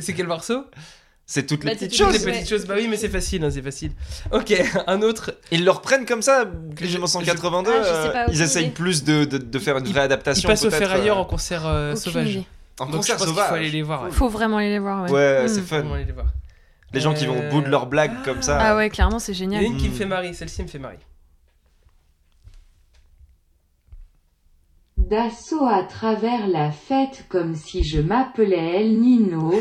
C'est 0.00 0.14
quel 0.14 0.26
morceau? 0.26 0.64
C'est 1.30 1.46
toutes 1.46 1.62
Bah, 1.62 1.72
les 1.72 1.76
petites 1.76 1.90
toutes 1.90 1.98
Toutes 1.98 2.06
choses. 2.14 2.20
les 2.20 2.26
Ouais. 2.26 2.38
petites 2.38 2.48
choses. 2.48 2.64
Bah 2.66 2.74
oui, 2.78 2.88
mais 2.88 2.96
c'est 2.96 3.10
facile, 3.10 3.44
hein, 3.44 3.50
c'est 3.52 3.60
facile. 3.60 3.92
Ok, 4.32 4.50
un 4.86 5.02
autre. 5.02 5.34
Ils 5.50 5.62
le 5.62 5.70
reprennent 5.70 6.06
comme 6.06 6.22
ça, 6.22 6.46
Clignement 6.74 7.04
Je- 7.04 7.12
182. 7.12 7.70
Ah, 7.70 7.78
je 7.80 7.84
sais 7.84 7.90
euh, 7.92 8.08
pas, 8.10 8.24
ils 8.32 8.40
essayent 8.40 8.70
plus 8.70 9.04
de, 9.04 9.26
de, 9.26 9.36
de 9.36 9.58
faire 9.58 9.76
une 9.76 9.86
Ils- 9.86 9.92
vraie 9.92 10.00
Ils 10.00 10.04
adaptation. 10.04 10.48
passent 10.48 10.64
au 10.64 10.70
faire 10.70 10.90
ailleurs 10.90 11.18
euh, 11.18 11.20
en 11.20 11.24
concert 11.26 11.66
euh, 11.66 11.94
sauvage. 11.96 12.30
idée. 12.30 12.46
En 12.80 12.86
Donc 12.86 12.92
je 12.92 12.96
concert 12.96 13.16
pense 13.18 13.26
qu'il 13.26 13.34
faut 13.34 13.40
sauvage. 13.42 13.58
aller 13.60 13.70
les 13.70 13.82
voir. 13.82 14.04
ouais. 14.04 14.10
Faut 14.10 14.28
vraiment 14.30 14.56
aller 14.56 14.70
les 14.70 14.78
voir, 14.78 15.04
ouais. 15.04 15.10
Ouais, 15.10 15.44
c'est 15.48 15.60
Faut 15.60 15.66
fun. 15.82 15.92
aller 15.94 16.04
les 16.06 16.12
voir. 16.12 16.28
Les 16.94 17.00
gens 17.00 17.12
qui 17.12 17.26
vont 17.26 17.38
au 17.38 17.50
bout 17.50 17.60
de 17.60 17.68
leur 17.68 17.84
blague 17.84 18.22
comme 18.24 18.40
ça. 18.40 18.56
Ah 18.58 18.74
ouais, 18.76 18.88
clairement, 18.88 19.18
c'est 19.18 19.32
Il 19.32 19.34
y 19.34 19.38
a 19.38 19.44
génial. 19.44 19.64
une 19.64 19.76
qui 19.76 19.88
me 19.90 19.94
Mm. 19.94 19.98
fait 19.98 20.06
marrer, 20.06 20.32
celle-ci 20.32 20.62
me 20.62 20.68
fait 20.68 20.78
marrer. 20.78 20.98
D'assaut 24.96 25.66
à 25.66 25.84
travers 25.84 26.48
la 26.48 26.70
fête 26.70 27.24
comme 27.28 27.54
si 27.54 27.84
je 27.84 28.00
m'appelais 28.00 28.80
El 28.80 28.98
Nino, 29.00 29.52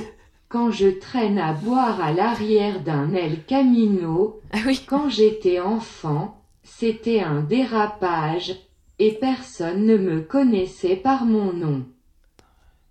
quand 0.58 0.72
je 0.72 0.88
traîne 0.88 1.38
à 1.38 1.54
boire 1.54 2.02
à 2.02 2.12
l'arrière 2.12 2.80
d'un 2.80 3.14
El 3.14 3.44
Camino, 3.44 4.42
Ah 4.52 4.58
oui. 4.66 4.84
quand 4.88 5.08
j'étais 5.08 5.60
enfant, 5.60 6.42
c'était 6.64 7.20
un 7.20 7.42
dérapage, 7.42 8.56
et 8.98 9.12
personne 9.12 9.86
ne 9.86 9.98
me 9.98 10.22
connaissait 10.22 10.96
par 10.96 11.26
mon 11.26 11.54
nom. 11.54 11.84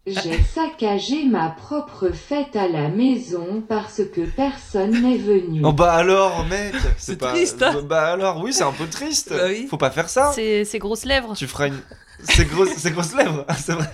J'ai 0.06 0.40
saccagé 0.40 1.24
ma 1.24 1.48
propre 1.48 2.10
fête 2.10 2.54
à 2.54 2.68
la 2.68 2.88
maison 2.88 3.64
parce 3.68 4.02
que 4.14 4.20
personne 4.20 5.02
n'est 5.02 5.18
venu. 5.18 5.62
Oh 5.64 5.72
bah 5.72 5.94
alors, 5.94 6.46
mec 6.46 6.72
C'est 6.98 7.18
pas... 7.18 7.32
triste, 7.32 7.64
hein 7.64 7.82
Bah 7.82 8.12
alors, 8.12 8.40
oui, 8.44 8.52
c'est 8.52 8.62
un 8.62 8.70
peu 8.70 8.86
triste. 8.86 9.30
Bah 9.30 9.46
oui. 9.48 9.66
Faut 9.68 9.76
pas 9.76 9.90
faire 9.90 10.08
ça. 10.08 10.30
C'est 10.36 10.64
ses 10.64 10.78
grosses 10.78 11.04
lèvres. 11.04 11.34
Tu 11.34 11.48
feras 11.48 11.66
une. 11.66 11.80
C'est 12.28 12.44
grosse, 12.46 12.70
c'est 12.76 12.90
grosse 12.90 13.14
lèvres, 13.14 13.44
c'est 13.64 13.72
vrai. 13.72 13.90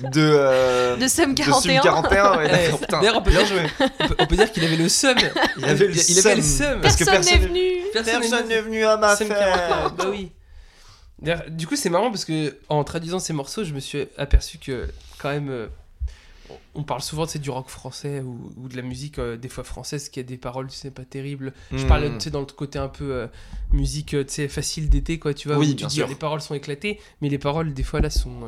De. 0.00 0.20
Euh... 0.20 0.96
De 0.96 1.08
Sum 1.08 1.34
de 1.34 1.42
41. 1.42 1.82
Sum 1.82 1.90
41, 1.92 2.36
ouais, 2.38 2.70
putain. 2.78 2.98
d'ailleurs, 3.00 3.16
on 3.16 3.22
peut 3.22 3.30
bien 3.30 3.42
dire- 3.42 3.48
joué. 3.48 3.62
On 3.80 4.06
peut, 4.08 4.16
on 4.20 4.26
peut 4.26 4.36
dire 4.36 4.52
qu'il 4.52 4.64
avait 4.64 4.76
le 4.76 4.88
seum. 4.88 5.16
Il 5.58 5.64
avait 5.64 5.86
le 5.88 6.10
Il 6.10 6.18
avait 6.18 6.36
le. 6.36 6.80
Parce 6.80 6.96
que 6.96 7.04
Personne 7.04 7.34
n'est 7.40 7.46
venu. 7.46 7.62
Personne 7.92 8.48
n'est 8.48 8.60
venu 8.60 8.84
à 8.84 8.96
ma 8.96 9.16
fête. 9.16 9.28
41, 9.28 9.88
Bah 9.96 10.04
oui. 10.10 10.30
Du 11.48 11.66
coup, 11.66 11.74
c'est 11.76 11.90
marrant 11.90 12.10
parce 12.10 12.24
que 12.24 12.56
en 12.68 12.84
traduisant 12.84 13.18
ces 13.18 13.32
morceaux, 13.32 13.64
je 13.64 13.72
me 13.74 13.80
suis 13.80 14.06
aperçu 14.16 14.58
que 14.58 14.88
quand 15.18 15.30
même, 15.30 15.50
euh, 15.50 15.66
on 16.74 16.82
parle 16.82 17.02
souvent 17.02 17.26
sais, 17.26 17.38
du 17.38 17.50
rock 17.50 17.68
français 17.68 18.20
ou, 18.20 18.50
ou 18.56 18.68
de 18.68 18.76
la 18.76 18.82
musique 18.82 19.18
euh, 19.18 19.36
des 19.36 19.48
fois 19.48 19.64
française 19.64 20.08
qui 20.08 20.20
a 20.20 20.22
des 20.22 20.36
paroles, 20.38 20.70
sais, 20.70 20.90
pas 20.90 21.04
terribles. 21.04 21.52
Je 21.76 21.84
Hmm. 21.84 21.88
parle, 21.88 22.02
tu 22.18 22.24
sais, 22.24 22.30
dans 22.30 22.40
le 22.40 22.46
côté 22.46 22.78
un 22.78 22.88
peu 22.88 23.12
euh, 23.12 23.26
musique, 23.72 24.14
euh, 24.14 24.24
tu 24.24 24.32
sais, 24.34 24.48
facile 24.48 24.88
d'été, 24.88 25.18
quoi, 25.18 25.34
tu 25.34 25.48
vois. 25.48 25.58
Oui, 25.58 25.68
où 25.68 25.70
tu 25.70 25.76
bien 25.76 25.86
dis, 25.88 25.96
sûr. 25.96 26.08
les 26.08 26.14
paroles 26.14 26.40
sont 26.40 26.54
éclatées, 26.54 27.00
mais 27.20 27.28
les 27.28 27.38
paroles, 27.38 27.74
des 27.74 27.82
fois, 27.82 28.00
là, 28.00 28.10
sont, 28.10 28.42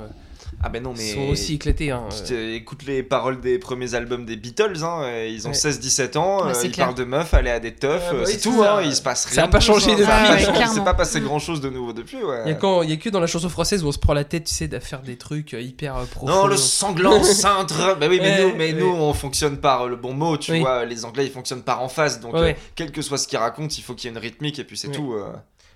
Ah 0.63 0.69
ben 0.69 0.83
non, 0.83 0.93
mais. 0.97 1.15
sont 1.15 1.29
aussi 1.29 1.55
éclatées. 1.55 1.91
Hein. 1.91 2.05
Tu 2.11 2.23
te- 2.31 2.55
écoutes 2.55 2.85
les 2.85 3.03
paroles 3.03 3.41
des 3.41 3.59
premiers 3.59 3.95
albums 3.95 4.27
des 4.27 4.37
Beatles, 4.37 4.83
hein, 4.83 5.03
euh, 5.05 5.29
ils 5.31 5.47
ont 5.47 5.51
Ouais. 5.51 5.57
16-17 5.57 6.17
ans, 6.17 6.45
Ouais, 6.47 6.53
euh, 6.55 6.61
ils 6.65 6.71
clair. 6.71 6.87
parlent 6.89 6.99
de 6.99 7.05
meufs, 7.05 7.33
aller 7.35 7.51
à 7.51 7.61
des 7.61 7.75
teufs, 7.75 8.11
Ouais, 8.11 8.17
bah 8.19 8.23
euh, 8.23 8.25
c'est 8.27 8.39
tout, 8.41 8.63
ça. 8.63 8.77
hein, 8.77 8.83
il 8.83 8.95
se 8.95 9.01
passe 9.03 9.25
rien. 9.27 9.35
Ça 9.37 9.43
a 9.45 9.47
de 9.47 9.53
pas 9.53 9.61
changé 9.61 9.91
depuis. 9.93 10.05
Ça 10.05 10.13
a 10.17 10.63
Ah 10.63 10.67
c'est 10.75 10.85
pas 10.85 10.95
passé 10.95 11.21
grand 11.21 11.39
chose 11.39 11.61
de 11.61 11.71
nouveau 11.71 11.93
depuis, 11.93 12.23
ouais. 12.23 12.43
Il 12.47 12.91
y 12.91 12.93
a 12.93 12.97
que 12.97 13.09
dans 13.09 13.21
la 13.21 13.27
chanson 13.27 13.49
française 13.49 13.83
où 13.85 13.89
on 13.89 13.93
se 13.93 13.99
prend 13.99 14.13
la 14.13 14.25
tête, 14.25 14.45
tu 14.45 14.55
sais, 14.55 14.75
à 14.75 14.81
faire 14.81 15.03
des 15.03 15.17
trucs 15.17 15.55
euh, 15.55 15.61
hyper 15.61 15.97
euh, 15.97 16.05
profonds. 16.05 16.33
Non, 16.35 16.47
le 16.47 16.57
sanglant 16.57 17.23
cintre. 17.25 17.97
Bah 17.99 18.07
oui, 18.11 18.19
mais, 18.21 18.31
Ouais, 18.31 18.43
nous, 18.51 18.57
mais 18.57 18.73
ouais. 18.75 18.81
nous, 18.81 18.87
on 18.89 19.13
fonctionne 19.15 19.57
par 19.59 19.83
euh, 19.83 19.89
le 19.89 19.97
bon 19.97 20.13
mot, 20.13 20.37
tu 20.37 20.53
Oui. 20.53 20.61
vois. 20.61 20.85
Les 20.85 21.05
Anglais, 21.05 21.25
ils 21.27 21.33
fonctionnent 21.33 21.63
par 21.63 21.83
en 21.83 21.89
face. 21.89 22.21
Donc, 22.21 22.35
euh, 22.35 22.53
quel 22.75 22.93
que 22.93 23.03
soit 23.03 23.19
ce 23.19 23.27
qu'ils 23.29 23.39
racontent, 23.39 23.75
il 23.77 23.83
faut 23.83 23.95
qu'il 23.95 24.11
y 24.11 24.13
ait 24.13 24.17
une 24.17 24.23
rythmique 24.23 24.59
et 24.59 24.65
puis 24.65 24.77
c'est 24.77 24.89
Ouais. 24.89 24.95
tout. 24.95 25.15
euh. 25.15 25.33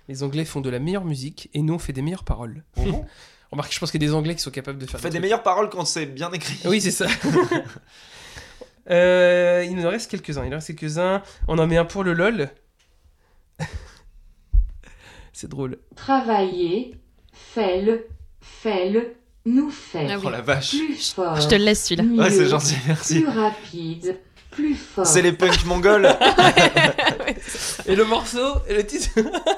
Les 0.07 0.21
Anglais 0.21 0.45
font 0.45 0.61
de 0.61 0.69
la 0.69 0.77
meilleure 0.79 1.03
musique 1.05 1.49
et 1.55 1.61
nous, 1.63 1.73
on 1.73 1.79
fait 1.79 1.93
des 1.93 2.01
meilleures 2.03 2.23
paroles. 2.23 2.63
Remarque, 3.51 3.73
je 3.73 3.79
pense 3.79 3.91
qu'il 3.91 4.01
y 4.01 4.05
a 4.05 4.07
des 4.07 4.13
Anglais 4.13 4.35
qui 4.35 4.41
sont 4.41 4.51
capables 4.51 4.79
de 4.79 4.85
On 4.85 4.87
faire 4.87 4.99
fait 4.99 5.09
des 5.09 5.19
meilleures 5.19 5.43
paroles 5.43 5.69
quand 5.69 5.85
c'est 5.85 6.05
bien 6.05 6.31
écrit. 6.31 6.59
Oui, 6.65 6.81
c'est 6.81 6.91
ça. 6.91 7.07
Euh, 8.87 9.65
il 9.67 9.75
nous 9.75 9.83
en 9.83 9.89
reste 9.89 10.11
quelques-uns. 10.11 10.45
Il 10.45 10.53
en 10.53 10.57
reste 10.57 10.67
quelques-uns. 10.67 11.23
On 11.47 11.57
en 11.57 11.65
met 11.65 11.77
un 11.77 11.85
pour 11.85 12.03
le 12.03 12.13
LOL. 12.13 12.51
c'est 15.33 15.49
drôle. 15.49 15.79
Travailler, 15.95 16.95
fais-le, 17.33 18.05
fais-le, 18.41 19.15
nous 19.45 19.71
fait. 19.71 20.07
Ah 20.11 20.17
oui. 20.17 20.25
Oh 20.27 20.29
la 20.29 20.41
vache. 20.41 20.69
Plus 20.69 21.13
fort. 21.13 21.41
Je 21.41 21.47
te 21.47 21.55
le 21.55 21.63
laisse 21.63 21.83
celui-là. 21.85 22.23
Ouais, 22.23 22.29
c'est 22.29 22.47
gentil, 22.47 22.75
merci. 22.85 23.21
Plus 23.21 23.29
rapide, 23.29 24.19
plus 24.51 24.75
fort. 24.75 25.07
C'est 25.07 25.23
les 25.23 25.33
punks 25.33 25.65
mongols. 25.65 26.07
Et 27.87 27.95
le 27.95 28.05
morceau 28.05 28.59
et 28.67 28.75
le 28.75 28.85
titre 28.85 29.09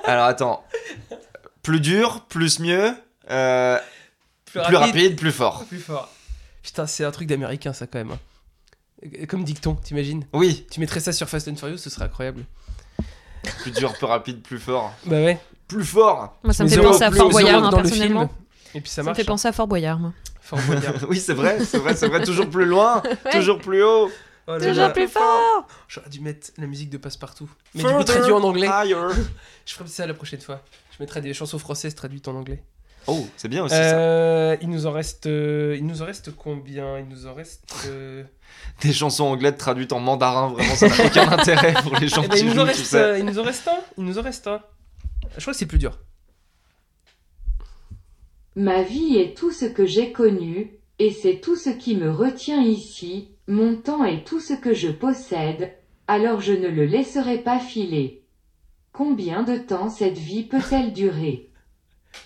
Alors 0.06 0.26
attends. 0.26 0.64
Plus 1.64 1.82
dur, 1.82 2.26
plus 2.30 2.60
mieux, 2.60 2.94
euh, 3.30 3.80
plus 4.46 4.60
rapide, 4.76 5.16
plus 5.18 5.32
fort. 5.32 5.66
Plus 5.66 5.80
fort. 5.80 6.12
Putain, 6.64 6.88
c'est 6.88 7.04
un 7.06 7.12
truc 7.12 7.28
d'américain, 7.28 7.74
ça, 7.74 7.88
quand 7.88 8.00
même. 8.00 8.12
hein. 8.12 8.20
Comme 9.28 9.44
dicton, 9.44 9.76
t'imagines? 9.76 10.26
Oui, 10.34 10.66
Tu 10.72 10.80
mettrais 10.80 11.00
ça 11.00 11.12
sur 11.14 11.30
Fast 11.30 11.48
and 11.48 11.56
Furious, 11.56 11.78
ce 11.78 11.90
serait 11.90 12.06
incroyable. 12.06 12.46
plus 13.62 13.72
dur, 13.72 13.94
plus 13.94 14.06
rapide, 14.08 14.42
plus 14.42 14.60
fort. 14.60 14.92
Bah 15.06 15.18
ouais. 15.18 15.40
Plus 15.68 15.84
fort 15.86 16.38
Moi, 16.44 16.54
ça 16.54 16.64
me 16.64 16.70
fait 16.70 16.82
penser 16.82 17.04
à 17.04 17.12
Fort 17.12 17.30
Boyard, 17.30 17.64
hein, 17.66 17.70
dans 17.70 17.78
le 17.78 17.84
personnellement. 17.84 18.32
Et 18.74 18.82
puis 18.82 18.90
ça 18.90 18.96
Ça 18.98 19.02
me 19.04 19.06
marche. 19.08 19.18
fait 19.18 19.24
penser 19.26 19.48
à 19.48 19.52
Fort 19.52 19.68
Boyard, 19.68 20.00
moi. 20.00 20.10
hein. 20.16 20.32
Fort 20.42 20.60
Boyard. 20.66 20.96
Oui, 21.10 21.20
c'est 21.20 21.34
vrai, 21.34 21.64
c'est 21.64 21.78
vrai, 21.78 21.96
c'est 21.96 22.08
vrai. 22.08 22.24
Toujours 22.24 22.50
plus 22.50 22.66
loin, 22.66 23.02
Ouais. 23.26 23.32
toujours 23.32 23.60
plus 23.60 23.84
haut. 23.84 24.10
Oh 24.50 24.54
là 24.54 24.60
Toujours 24.60 24.76
là. 24.84 24.90
plus 24.92 25.10
fort 25.10 25.68
J'aurais 25.90 26.10
dû 26.10 26.22
mettre 26.22 26.52
la 26.58 26.68
musique 26.68 26.90
de 26.90 26.98
Passepartout. 26.98 27.50
Mais 27.76 27.84
du 27.84 27.90
coup, 27.90 28.04
traduit 28.06 28.32
en 28.32 28.42
anglais. 28.44 28.68
higher. 28.72 29.10
Je 29.66 29.74
ferai 29.74 29.90
ça 29.90 30.08
la 30.08 30.14
prochaine 30.14 30.40
fois. 30.40 30.64
Je 30.98 31.04
mettrai 31.04 31.20
des 31.20 31.34
chansons 31.34 31.60
françaises 31.60 31.96
traduites 31.96 32.30
en 32.30 32.36
anglais. 32.36 32.64
Oh, 33.08 33.26
c'est 33.38 33.48
bien 33.48 33.64
aussi 33.64 33.76
ça. 33.76 33.98
Euh, 33.98 34.58
il 34.62 34.70
nous 34.70 34.86
en 34.86 34.92
reste, 34.92 35.28
euh, 35.28 35.76
il 35.78 35.86
nous 35.86 36.02
en 36.02 36.06
reste 36.06 36.36
combien? 36.36 37.00
Il 37.00 37.08
nous 37.08 37.26
en 37.26 37.34
reste. 37.34 37.64
euh, 37.88 38.24
Des 38.82 38.92
chansons 38.94 39.24
anglaises 39.26 39.56
traduites 39.58 39.94
en 39.94 40.00
mandarin, 40.00 40.50
vraiment, 40.50 40.76
ça 40.76 40.88
n'a 40.90 41.06
aucun 41.06 41.32
intérêt 41.32 41.74
pour 41.84 41.96
les 41.98 42.08
gens 42.10 42.22
eh 42.26 42.28
ben, 42.28 42.36
qui 42.36 42.42
il 42.42 42.48
nous 42.48 42.54
jouent, 42.54 42.60
en 42.60 42.64
tu 42.66 42.70
reste, 42.70 42.86
sais. 42.86 42.98
euh, 43.02 43.18
il 43.20 43.26
nous 43.26 43.40
en 43.40 43.44
reste 43.44 43.68
un. 43.68 43.80
Il 43.98 44.04
nous 44.04 44.20
en 44.20 44.22
reste 44.22 44.48
un. 44.48 44.62
Je 45.36 45.42
crois 45.42 45.54
que 45.54 45.60
c'est 45.60 45.66
plus 45.66 45.80
dur. 45.80 45.98
Ma 48.56 48.82
vie 48.82 49.18
est 49.18 49.38
tout 49.38 49.52
ce 49.52 49.66
que 49.66 49.86
j'ai 49.86 50.12
connu, 50.12 50.72
et 51.00 51.12
c'est 51.12 51.40
tout 51.40 51.56
ce 51.56 51.70
qui 51.70 51.96
me 51.96 52.12
retient 52.12 52.62
ici, 52.62 53.30
mon 53.48 53.76
temps 53.76 54.04
est 54.04 54.26
tout 54.26 54.40
ce 54.40 54.54
que 54.54 54.74
je 54.74 54.90
possède, 54.90 55.74
alors 56.08 56.42
je 56.42 56.54
ne 56.54 56.68
le 56.68 56.86
laisserai 56.86 57.38
pas 57.38 57.60
filer. 57.60 58.24
Combien 58.94 59.44
de 59.44 59.58
temps 59.58 59.90
cette 59.90 60.18
vie 60.18 60.44
peut-elle 60.44 60.92
durer? 60.92 61.50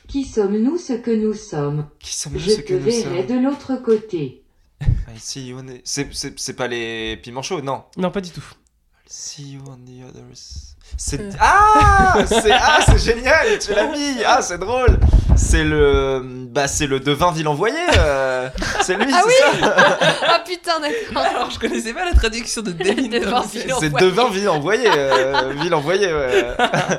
Qui 0.07 0.23
sommes-nous 0.25 0.77
ce 0.77 0.93
que 0.93 1.11
nous 1.11 1.33
sommes? 1.33 1.87
Qui 1.99 2.13
sommes-nous 2.13 2.39
Je 2.39 2.49
ce 2.51 2.55
te 2.61 2.61
que 2.67 2.73
nous 2.73 2.79
verrai 2.83 3.27
sommes? 3.27 3.37
de 3.37 3.43
l'autre 3.43 3.75
côté. 3.77 4.43
I 4.81 5.19
see 5.19 5.47
you 5.47 5.57
on 5.59 5.63
the- 5.65 5.81
C'est- 5.83 6.13
C'est 6.13 6.39
c'est 6.39 6.53
pas 6.55 6.67
les 6.67 7.17
piments 7.17 7.41
chauds, 7.43 7.61
non? 7.61 7.83
Non, 7.97 8.11
pas 8.11 8.21
du 8.21 8.31
tout. 8.31 8.43
See 9.07 9.51
you 9.53 9.61
on 9.67 9.77
the 9.77 10.03
others. 10.09 10.70
C'est 10.97 11.19
ah, 11.39 12.15
c'est 12.27 12.51
ah, 12.51 12.79
c'est 12.85 12.97
génial, 13.15 13.57
tu 13.59 13.73
l'as 13.73 13.87
mis. 13.87 14.23
Ah, 14.25 14.41
c'est 14.41 14.57
drôle. 14.59 14.99
C'est 15.35 15.63
le 15.63 16.21
bah 16.49 16.67
c'est 16.67 16.85
le 16.87 16.99
devin 16.99 17.31
ville 17.31 17.47
envoyé. 17.47 17.75
euh, 17.97 18.49
C'est 18.81 18.95
lui, 18.95 19.11
Ah 19.13 19.23
c'est 19.25 19.59
ça. 19.59 19.77
Ah 20.27 20.43
putain, 20.45 20.79
d'accord 20.79 21.23
Alors, 21.23 21.49
je 21.51 21.57
connaissais 21.59 21.93
pas 21.93 22.05
la 22.05 22.13
traduction 22.13 22.61
de 22.61 22.71
David. 22.71 23.11
De 23.11 23.19
Dorn. 23.19 23.41
Vinci. 23.43 23.61
C'est 23.79 23.93
devin 23.93 24.29
ville 24.29 24.49
envoyé, 24.49 24.87
euh, 24.95 25.53
ville 25.61 25.73
envoyé. 25.73 26.13
Ouais. 26.13 26.45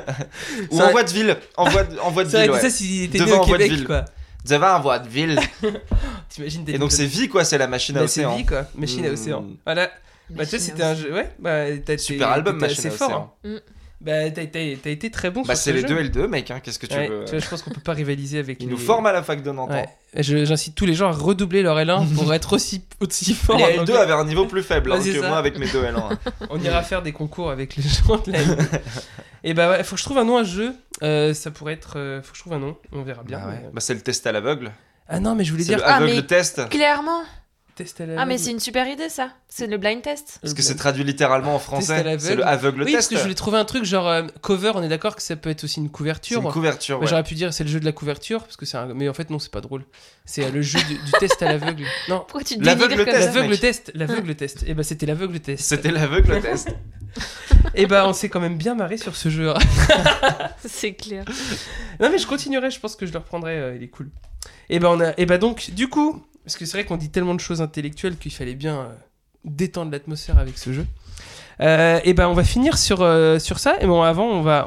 Ou 0.71 0.77
Ça- 0.77 0.87
envoi 0.87 1.03
de 1.03 1.09
ville, 1.11 1.37
envoi 1.55 1.83
de, 1.83 1.99
envoi 1.99 2.23
de 2.25 2.29
Ça 2.29 2.37
aurait 2.37 2.47
ville. 2.47 2.55
été 2.55 2.63
Ouais. 2.65 2.69
ça 2.69 2.75
s'il 2.75 3.03
était 3.03 3.19
Devant 3.19 3.27
né 3.31 3.37
au 3.37 3.41
envoi 3.43 3.57
de 3.57 3.63
Québec, 3.63 3.77
ville. 3.77 3.87
quoi. 3.87 4.05
Devin 4.45 4.75
envoi 4.75 4.99
de 4.99 5.07
ville. 5.07 5.39
T'imagines 6.29 6.61
Et 6.63 6.65
David 6.65 6.81
donc 6.81 6.91
c'est 6.91 7.05
vie 7.05 7.29
quoi, 7.29 7.45
c'est 7.45 7.57
la 7.59 7.67
machine 7.67 7.95
à 7.97 8.01
Bah, 8.01 8.07
c'est 8.07 8.25
océan. 8.25 8.35
vie, 8.35 8.45
quoi. 8.45 8.63
Machine 8.75 9.05
à 9.05 9.09
Hmm. 9.09 9.13
océan. 9.13 9.45
Voilà. 9.65 9.89
Bah, 10.29 10.43
tu 10.45 10.51
sais, 10.51 10.59
c'était 10.59 10.83
un 10.83 10.95
jeu. 10.95 11.13
Ouais, 11.13 11.29
bah, 11.37 11.65
t'as 11.85 11.97
Super 11.97 12.27
t'es- 12.29 12.33
album, 12.33 12.57
Machine 12.57 12.79
assez 12.79 12.87
à 12.87 12.91
fort. 12.91 13.07
océan. 13.43 13.55
hein. 13.55 13.59
Bah, 14.03 14.29
t'as 14.31 14.45
t'as- 14.47 14.75
t'as 14.83 14.89
été 14.89 15.09
très 15.09 15.31
bon 15.31 15.43
Bah 15.43 15.55
sur 15.55 15.63
c'est 15.63 15.69
ce 15.71 15.75
les 15.75 15.81
jeu. 15.83 15.87
deux 15.87 15.99
et 15.99 16.03
le 16.03 16.09
deux, 16.09 16.27
mec. 16.27 16.51
hein, 16.51 16.59
Qu'est-ce 16.61 16.77
que 16.77 16.85
tu 16.87 16.93
Ouais, 16.95 17.07
veux 17.07 17.23
tu 17.23 17.31
vois, 17.31 17.39
je 17.39 17.47
pense 17.47 17.61
qu'on 17.61 17.71
peut 17.71 17.79
pas 17.79 17.93
rivaliser 17.93 18.37
avec 18.37 18.61
Ils 18.61 18.65
les... 18.65 18.71
nous 18.71 18.77
forment 18.77 19.05
à 19.05 19.13
la 19.13 19.23
fac 19.23 19.41
de 19.41 19.49
Nantes. 19.51 19.69
hein. 19.71 19.83
Ouais. 20.15 20.21
Je- 20.21 20.43
J'incite 20.43 20.75
tous 20.75 20.85
les 20.85 20.93
gens 20.93 21.07
à 21.07 21.11
redoubler 21.13 21.63
leur 21.63 21.77
L1 21.77 22.05
pour 22.15 22.33
être 22.33 22.51
aussi, 22.53 22.83
aussi 22.99 23.33
fort. 23.33 23.55
Les 23.57 23.63
en 23.63 23.67
L2 23.67 23.79
anglais. 23.79 23.97
avaient 23.97 24.13
un 24.13 24.25
niveau 24.25 24.45
plus 24.45 24.61
faible 24.61 24.91
hein, 24.91 24.99
que 24.99 25.21
ça. 25.21 25.27
moi 25.27 25.37
avec 25.37 25.57
mes 25.57 25.67
deux 25.67 25.81
L1. 25.83 25.95
hein. 25.97 26.19
On 26.49 26.59
ira 26.59 26.81
faire 26.83 27.01
des 27.01 27.13
concours 27.13 27.49
avec 27.49 27.77
les 27.77 27.83
gens 27.83 28.17
de 28.17 28.31
la 28.33 28.39
Et 29.45 29.53
bah 29.53 29.69
ouais, 29.71 29.83
faut 29.83 29.95
que 29.95 29.99
je 29.99 30.05
trouve 30.05 30.17
un 30.17 30.25
nom 30.25 30.37
à 30.37 30.43
jeu. 30.43 30.73
Euh, 31.01 31.33
ça 31.33 31.51
pourrait 31.51 31.73
être. 31.73 31.93
euh, 31.97 32.21
faut 32.21 32.31
que 32.31 32.37
je 32.37 32.41
trouve 32.41 32.53
un 32.53 32.59
nom. 32.59 32.77
On 32.91 33.03
verra 33.03 33.23
bien. 33.23 33.39
Bah 33.39 33.47
ouais. 33.47 33.59
mais- 33.63 33.69
Bah, 33.73 33.79
c'est 33.81 33.93
le 33.93 34.01
test 34.01 34.25
à 34.27 34.31
l'aveugle. 34.31 34.71
Ah 35.07 35.19
non, 35.19 35.35
mais 35.35 35.43
je 35.43 35.51
voulais 35.51 35.63
C'est 35.63 35.69
dire. 35.75 35.79
le 35.79 35.85
Ah, 35.85 35.95
aveugle 35.95 36.13
mais- 36.15 36.25
test. 36.27 36.69
Clairement 36.69 37.23
Test 37.75 38.01
à 38.01 38.03
Ah, 38.17 38.25
mais 38.25 38.37
c'est 38.37 38.51
une 38.51 38.59
super 38.59 38.87
idée, 38.87 39.09
ça 39.09 39.29
C'est 39.49 39.65
le 39.67 39.77
blind 39.77 40.01
test 40.01 40.37
Parce 40.41 40.53
que 40.53 40.61
c'est 40.61 40.75
traduit 40.75 41.03
littéralement 41.03 41.55
en 41.55 41.59
français. 41.59 42.03
C'est 42.19 42.35
le 42.35 42.45
aveugle 42.45 42.83
Oui, 42.83 42.91
parce 42.93 43.07
test. 43.07 43.11
que 43.11 43.17
je 43.17 43.21
voulais 43.23 43.33
trouver 43.35 43.57
un 43.57 43.65
truc 43.65 43.83
genre 43.83 44.07
euh, 44.07 44.23
cover. 44.41 44.71
On 44.75 44.83
est 44.83 44.87
d'accord 44.89 45.15
que 45.15 45.21
ça 45.23 45.35
peut 45.35 45.49
être 45.49 45.63
aussi 45.63 45.79
une 45.79 45.89
couverture. 45.89 46.41
une 46.41 46.51
couverture. 46.51 46.99
Ouais. 46.99 47.07
J'aurais 47.07 47.23
pu 47.23 47.33
dire 47.33 47.51
c'est 47.53 47.63
le 47.63 47.69
jeu 47.69 47.79
de 47.79 47.85
la 47.85 47.91
couverture 47.91 48.43
parce 48.43 48.57
que 48.57 48.65
c'est 48.65 48.77
un... 48.77 48.85
mais 48.93 49.09
en 49.09 49.13
fait 49.13 49.29
non 49.31 49.39
c'est 49.39 49.51
pas 49.51 49.61
drôle 49.61 49.85
c'est 50.25 50.45
euh, 50.45 50.51
le 50.51 50.61
jeu 50.61 50.79
du, 50.87 50.95
du 50.95 51.11
test 51.19 51.41
à 51.41 51.45
l'aveugle 51.51 51.83
non 52.09 52.19
Pourquoi 52.19 52.43
tu 52.43 52.57
te 52.57 52.63
L'aveugle 52.63 53.03
test, 53.05 53.33
l'aveugle 53.33 53.59
test 53.59 53.91
l'aveugle 53.95 54.35
test 54.35 54.63
et 54.67 54.73
bah 54.73 54.83
c'était 54.83 55.05
l'aveugle 55.05 55.39
test 55.39 55.63
C'était 55.63 55.91
l'aveugle 55.91 56.41
test. 56.41 56.69
et 57.75 57.85
bah 57.87 58.05
on 58.07 58.13
s'est 58.13 58.29
quand 58.29 58.39
même 58.39 58.57
bien 58.57 58.75
marré 58.75 58.97
sur 58.97 59.15
ce 59.15 59.29
jeu 59.29 59.51
C'est 60.65 60.93
clair. 60.93 61.25
non 61.99 62.09
mais 62.11 62.17
je 62.17 62.27
continuerai 62.27 62.71
je 62.71 62.79
pense 62.79 62.95
que 62.95 63.05
je 63.05 63.11
le 63.11 63.17
reprendrai 63.19 63.57
euh, 63.57 63.75
il 63.75 63.83
est 63.83 63.87
cool 63.89 64.09
et 64.69 64.79
bah 64.79 64.89
on 64.91 64.99
a 65.01 65.13
et 65.17 65.25
bah 65.25 65.37
donc 65.37 65.71
du 65.71 65.87
coup 65.89 66.23
parce 66.43 66.57
que 66.57 66.65
c'est 66.65 66.77
vrai 66.77 66.85
qu'on 66.85 66.97
dit 66.97 67.09
tellement 67.09 67.35
de 67.35 67.39
choses 67.39 67.61
intellectuelles 67.61 68.17
qu'il 68.17 68.31
fallait 68.33 68.55
bien 68.55 68.79
euh, 68.79 68.87
détendre 69.45 69.91
l'atmosphère 69.91 70.37
avec 70.37 70.57
ce 70.57 70.73
jeu 70.73 70.85
Euh, 71.59 71.99
et 72.03 72.13
ben 72.15 72.27
on 72.27 72.33
va 72.33 72.43
finir 72.43 72.77
sur 72.79 73.01
euh, 73.03 73.37
sur 73.37 73.59
ça 73.59 73.77
et 73.79 73.85
bon 73.85 74.01
avant 74.01 74.25
on 74.25 74.41
va 74.41 74.65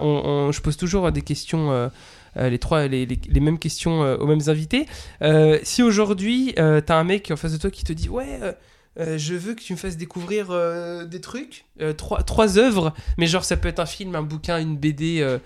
je 0.53 0.61
pose 0.61 0.77
toujours 0.77 1.11
des 1.11 1.23
questions 1.23 1.73
euh, 1.73 1.89
euh, 2.36 2.48
les 2.48 2.61
trois 2.61 2.86
les, 2.86 3.05
les- 3.07 3.40
mêmes 3.40 3.59
questions 3.59 4.05
euh, 4.05 4.16
aux 4.19 4.27
mêmes 4.27 4.47
invités 4.47 4.86
Euh, 5.20 5.59
si 5.65 5.82
aujourd'hui 5.82 6.55
euh, 6.61 6.81
t'as 6.81 6.97
un 6.97 7.03
mec 7.05 7.31
en 7.32 7.36
face 7.36 7.53
de 7.53 7.59
toi 7.59 7.70
qui 7.73 7.82
te 7.82 7.93
dit 7.93 8.09
ouais 8.09 8.39
euh, 8.40 8.53
euh, 9.01 9.19
je 9.19 9.35
veux 9.35 9.55
que 9.55 9.62
tu 9.62 9.73
me 9.73 9.78
fasses 9.78 9.97
découvrir 9.98 10.47
euh, 10.51 11.05
des 11.05 11.20
trucs, 11.20 11.66
euh, 11.82 11.93
trois, 11.93 12.23
trois 12.23 12.57
œuvres, 12.57 12.94
mais 13.19 13.27
genre 13.27 13.44
ça 13.44 13.59
peut 13.59 13.69
être 13.69 13.78
un 13.81 13.85
film, 13.85 14.15
un 14.15 14.23
bouquin, 14.23 14.59
une 14.59 14.78
BD, 14.78 15.20
euh, 15.20 15.39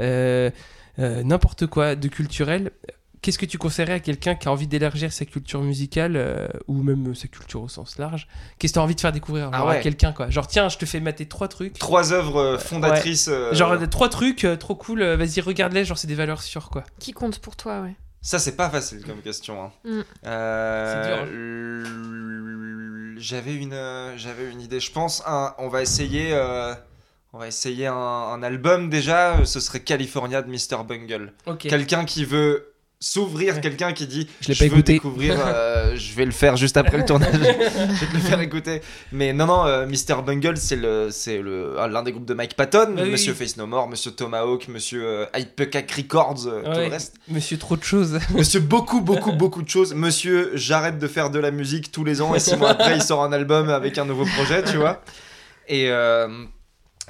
euh, 0.00 0.50
euh, 0.98 1.22
n'importe 1.22 1.66
quoi 1.68 1.94
de 1.94 2.06
culturel. 2.08 2.70
Qu'est-ce 3.20 3.38
que 3.38 3.46
tu 3.46 3.58
conseillerais 3.58 3.94
à 3.94 4.00
quelqu'un 4.00 4.34
qui 4.34 4.48
a 4.48 4.52
envie 4.52 4.66
d'élargir 4.68 5.12
sa 5.12 5.24
culture 5.24 5.60
musicale 5.62 6.14
euh, 6.16 6.46
ou 6.68 6.82
même 6.82 7.14
sa 7.14 7.26
culture 7.28 7.62
au 7.62 7.68
sens 7.68 7.98
large? 7.98 8.28
Qu'est-ce 8.58 8.72
que 8.72 8.74
tu 8.74 8.80
as 8.80 8.82
envie 8.82 8.94
de 8.94 9.00
faire 9.00 9.12
découvrir? 9.12 9.50
Ah 9.52 9.58
genre, 9.58 9.68
à 9.70 9.76
quelqu'un 9.76 10.12
quoi 10.12 10.30
Genre 10.30 10.46
tiens, 10.46 10.68
je 10.68 10.78
te 10.78 10.86
fais 10.86 11.00
mater 11.00 11.26
trois 11.26 11.48
trucs. 11.48 11.78
Trois 11.78 12.12
œuvres 12.12 12.36
euh, 12.40 12.58
fondatrices. 12.58 13.28
euh, 13.28 13.52
Genre 13.54 13.72
euh, 13.72 13.86
trois 13.86 14.08
trucs 14.08 14.44
euh, 14.44 14.56
trop 14.56 14.74
cool, 14.76 15.02
euh, 15.02 15.16
vas-y 15.16 15.40
regarde-les, 15.40 15.84
genre 15.84 15.98
c'est 15.98 16.06
des 16.06 16.14
valeurs 16.14 16.42
sûres 16.42 16.70
quoi. 16.70 16.84
Qui 17.00 17.12
compte 17.12 17.38
pour 17.40 17.56
toi, 17.56 17.80
ouais. 17.82 17.94
Ça, 18.20 18.38
c'est 18.40 18.56
pas 18.56 18.68
facile 18.68 19.04
comme 19.04 19.20
question. 19.22 19.62
hein. 19.64 19.70
Mm. 19.84 20.00
Euh, 20.26 20.92
C'est 20.92 21.08
dur, 21.08 21.18
hein. 21.22 21.28
J'avais 23.20 23.54
une, 23.56 23.72
euh, 23.72 24.16
j'avais 24.16 24.48
une 24.50 24.60
idée. 24.60 24.78
Je 24.80 24.92
pense, 24.92 25.22
un, 25.26 25.54
on 25.58 25.68
va 25.68 25.82
essayer, 25.82 26.28
euh, 26.32 26.72
on 27.32 27.38
va 27.38 27.48
essayer 27.48 27.86
un, 27.88 27.94
un 27.94 28.42
album 28.42 28.90
déjà. 28.90 29.44
Ce 29.44 29.60
serait 29.60 29.80
California 29.80 30.42
de 30.42 30.48
Mr 30.50 30.84
Bungle. 30.86 31.32
Ok. 31.46 31.66
Quelqu'un 31.68 32.04
qui 32.04 32.24
veut 32.24 32.74
s'ouvrir 33.00 33.54
Ouais. 33.54 33.60
quelqu'un 33.60 33.92
qui 33.92 34.06
dit 34.08 34.28
Je 34.40 34.48
l'ai 34.48 34.54
je 34.54 34.58
pas 34.58 34.64
veux 34.70 34.72
écouté. 34.78 34.92
découvrir 34.94 35.36
je 35.94 35.96
je 35.96 36.14
vais 36.14 36.24
le 36.24 36.32
faire 36.32 36.56
juste 36.56 36.76
après 36.76 36.96
le 36.98 37.04
tournage 37.04 37.30
je 37.32 37.38
vais 37.38 38.06
te 38.06 38.14
le 38.14 38.18
faire 38.20 38.40
écouter 38.40 38.80
mais 39.12 39.32
non 39.32 39.46
non 39.46 39.66
euh, 39.66 39.86
Mr 39.86 40.22
Bungle 40.26 40.56
c'est 40.56 40.74
le 40.76 41.08
c'est 41.12 41.38
le 41.40 41.76
ah, 41.78 41.86
l'un 41.86 42.02
des 42.02 42.10
groupes 42.10 42.24
de 42.24 42.34
Mike 42.34 42.56
Patton 42.56 42.94
Bah 42.96 43.04
Monsieur 43.04 43.32
oui. 43.32 43.38
Face 43.38 43.56
No 43.56 43.66
More 43.66 43.88
Monsieur 43.88 44.10
Tomahawk 44.10 44.66
Monsieur 44.68 45.04
euh, 45.06 45.26
Hypecac 45.36 45.90
Records 45.92 46.46
euh, 46.48 46.62
tout 46.64 46.80
le 46.80 46.88
reste 46.88 47.14
Monsieur 47.28 47.56
trop 47.56 47.76
de 47.76 47.84
choses. 47.84 48.18
Monsieur 48.34 48.60
beaucoup 48.60 49.00
beaucoup 49.00 49.32
beaucoup 49.32 49.62
de 49.62 49.68
choses 49.68 49.94
Monsieur 49.94 50.50
j'arrête 50.54 50.98
de 50.98 51.06
faire 51.06 51.30
de 51.30 51.38
la 51.38 51.52
musique 51.52 51.92
tous 51.92 52.02
les 52.04 52.20
ans 52.20 52.34
et 52.34 52.40
six 52.40 52.56
mois 52.56 52.70
après 52.70 52.96
il 52.96 53.02
sort 53.02 53.22
un 53.22 53.32
album 53.32 53.68
avec 53.70 53.96
un 53.98 54.04
nouveau 54.06 54.24
projet 54.24 54.64
tu 54.64 54.76
vois 54.76 55.02
et 55.68 55.90
euh, 55.90 56.26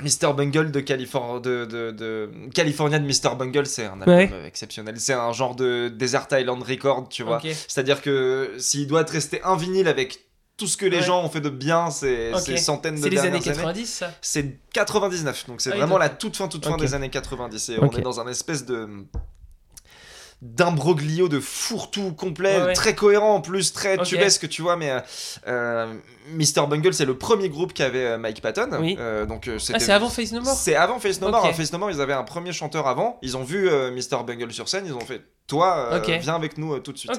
Mr. 0.03 0.33
Bungle 0.35 0.71
de, 0.71 0.81
Califor- 0.81 1.41
de, 1.41 1.65
de, 1.65 1.91
de 1.91 2.31
California 2.55 2.99
de 2.99 3.05
Mr. 3.07 3.35
Bungle, 3.37 3.67
c'est 3.67 3.87
un 3.87 4.01
album 4.01 4.15
Ouais. 4.17 4.31
exceptionnel. 4.47 4.95
C'est 4.99 5.13
un 5.15 5.33
genre 5.33 5.55
de 5.57 5.89
Desert 5.89 6.27
Island 6.33 6.63
Record, 6.63 7.09
tu 7.09 7.23
vois. 7.23 7.37
Ok. 7.39 7.47
C'est-à-dire 7.67 8.03
que 8.03 8.53
s'il 8.59 8.87
doit 8.87 9.05
te 9.05 9.13
rester 9.13 9.43
un 9.43 9.57
vinyle 9.57 9.89
avec 9.89 10.21
tout 10.57 10.67
ce 10.67 10.77
que 10.77 10.87
les 10.87 10.97
Ouais. 10.99 11.03
gens 11.05 11.23
ont 11.25 11.29
fait 11.29 11.41
de 11.41 11.51
bien 11.51 11.91
ces, 11.91 12.33
Ok. 12.35 12.41
ces 12.41 12.57
centaines 12.57 12.97
de 12.97 13.03
C'est 13.03 13.11
les 13.11 13.19
années 13.21 13.31
dernières 13.39 13.55
90, 13.55 13.87
ça 13.87 14.13
C'est 14.21 14.59
99, 14.73 15.47
donc 15.47 15.61
c'est 15.61 15.71
Ah 15.73 15.77
vraiment 15.77 15.99
la 15.99 16.09
toute 16.09 16.37
fin, 16.37 16.49
toute 16.49 16.65
fin 16.65 16.73
Ok. 16.75 16.81
des 16.81 16.95
années 16.95 17.11
90. 17.11 17.69
Et 17.69 17.79
on 17.81 17.91
est 17.91 18.01
dans 18.01 18.19
un 18.21 18.27
espèce 18.27 18.65
de 18.67 18.89
d'imbroglio 20.41 21.29
de 21.29 21.41
fourre-tout 21.41 22.13
complet, 22.13 22.59
Ouais, 22.59 22.65
ouais. 22.67 22.73
très 22.73 22.95
cohérent 22.95 23.35
en 23.35 23.41
plus, 23.41 23.73
très 23.73 23.99
Ok. 23.99 24.05
tubesque, 24.07 24.49
tu 24.49 24.63
vois. 24.63 24.77
Mais 24.77 24.91
euh, 24.91 25.01
euh, 25.49 25.95
Mr. 26.35 26.67
Bungle, 26.69 26.93
c'est 26.95 27.05
le 27.05 27.17
premier 27.17 27.49
groupe 27.49 27.73
qu'avait 27.73 28.05
euh, 28.05 28.19
Mike 28.19 28.41
Patton. 28.43 28.69
Oui. 28.81 28.97
Euh, 28.99 29.27
donc 29.27 29.49
euh, 29.49 29.55
Ah, 29.57 29.59
c'était- 29.61 29.79
c'est 29.79 29.93
avant 29.93 30.09
Face 30.09 30.33
No 30.33 30.41
More 30.41 30.55
c'est 30.55 30.75
avant 30.77 30.99
Face 30.99 31.21
No 31.21 31.31
More. 31.31 31.47
Hein. 31.47 31.53
Face 31.53 31.73
No 31.73 31.79
More, 31.79 31.91
ils 31.91 32.01
avaient 32.01 32.13
un 32.13 32.25
premier 32.25 32.53
chanteur 32.53 32.87
avant. 32.87 33.19
Ils 33.23 33.37
ont 33.37 33.45
vu 33.45 33.69
euh, 33.69 33.91
Mr. 33.91 34.23
Bungle 34.27 34.53
sur 34.53 34.69
scène. 34.69 34.85
Ils 34.87 34.95
ont 34.95 35.01
fait 35.01 35.21
Toi, 35.47 35.89
euh, 35.93 36.01
viens 36.21 36.35
avec 36.35 36.59
nous 36.59 36.75
euh, 36.75 36.79
tout 36.81 36.93
de 36.93 36.99
suite. 36.99 37.11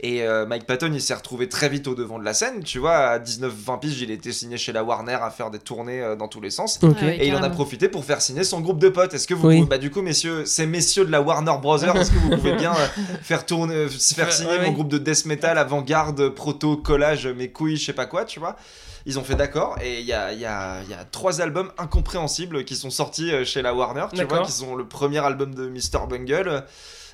Et 0.00 0.22
euh, 0.24 0.46
Mike 0.46 0.66
Patton, 0.66 0.90
il 0.92 1.00
s'est 1.00 1.14
retrouvé 1.14 1.48
très 1.48 1.68
vite 1.68 1.86
au 1.86 1.94
devant 1.94 2.18
de 2.18 2.24
la 2.24 2.34
scène. 2.34 2.64
Tu 2.64 2.80
vois, 2.80 2.96
à 2.96 3.18
19-20 3.20 3.78
piges, 3.78 4.00
il 4.02 4.10
était 4.10 4.32
signé 4.32 4.56
chez 4.56 4.72
la 4.72 4.82
Warner 4.82 5.14
à 5.22 5.30
faire 5.30 5.50
des 5.52 5.60
tournées 5.60 6.00
euh, 6.02 6.16
dans 6.16 6.26
tous 6.26 6.40
les 6.40 6.50
sens. 6.50 6.80
Ah. 6.82 6.88
Et 7.06 7.28
il 7.28 7.36
en 7.36 7.42
a 7.44 7.50
profité 7.50 7.88
pour 7.88 8.04
faire 8.04 8.20
signer 8.20 8.42
son 8.42 8.60
groupe 8.60 8.80
de 8.80 8.88
potes. 8.88 9.14
Est-ce 9.14 9.28
que 9.28 9.34
vous 9.34 9.46
Oui. 9.46 9.56
pouvez, 9.58 9.68
bah 9.68 9.78
du 9.78 9.90
coup 9.92 10.02
messieurs, 10.02 10.44
ces 10.44 10.66
messieurs 10.66 11.04
de 11.04 11.12
la 11.12 11.22
Warner 11.22 11.54
Brothers, 11.62 11.96
est-ce 11.96 12.10
que 12.10 12.16
vous 12.18 12.30
pouvez 12.30 12.54
bien 12.54 12.72
euh, 12.74 12.86
faire 13.22 13.46
tourner, 13.46 13.86
faire 13.88 14.26
Ouais, 14.26 14.32
signer 14.32 14.50
ouais, 14.50 14.58
mon 14.58 14.64
ouais. 14.68 14.72
groupe 14.72 14.88
de 14.88 14.98
death 14.98 15.24
metal, 15.26 15.56
avant-garde, 15.58 16.30
proto, 16.30 16.76
collage, 16.78 17.28
mes 17.28 17.52
couilles, 17.52 17.76
je 17.76 17.84
sais 17.86 17.92
pas 17.92 18.06
quoi, 18.06 18.24
tu 18.24 18.40
vois? 18.40 18.47
Ils 19.06 19.18
ont 19.18 19.24
fait 19.24 19.36
d'accord 19.36 19.78
et 19.80 20.00
il 20.00 20.06
y 20.06 20.12
a, 20.12 20.32
il 20.32 20.40
y, 20.40 20.44
a, 20.44 20.82
il 20.82 20.90
y 20.90 20.94
a 20.94 21.04
trois 21.04 21.40
albums 21.40 21.70
incompréhensibles 21.78 22.64
qui 22.64 22.76
sont 22.76 22.90
sortis 22.90 23.32
euh, 23.32 23.44
chez 23.44 23.62
la 23.62 23.74
Warner, 23.74 24.06
tu 24.10 24.16
vois, 24.24 24.38
qui 24.44 24.52
sont 24.52 24.74
le 24.76 24.86
premier 24.86 25.18
album 25.18 25.54
de 25.54 25.68
Mr. 25.68 26.06
Bungle, 26.08 26.64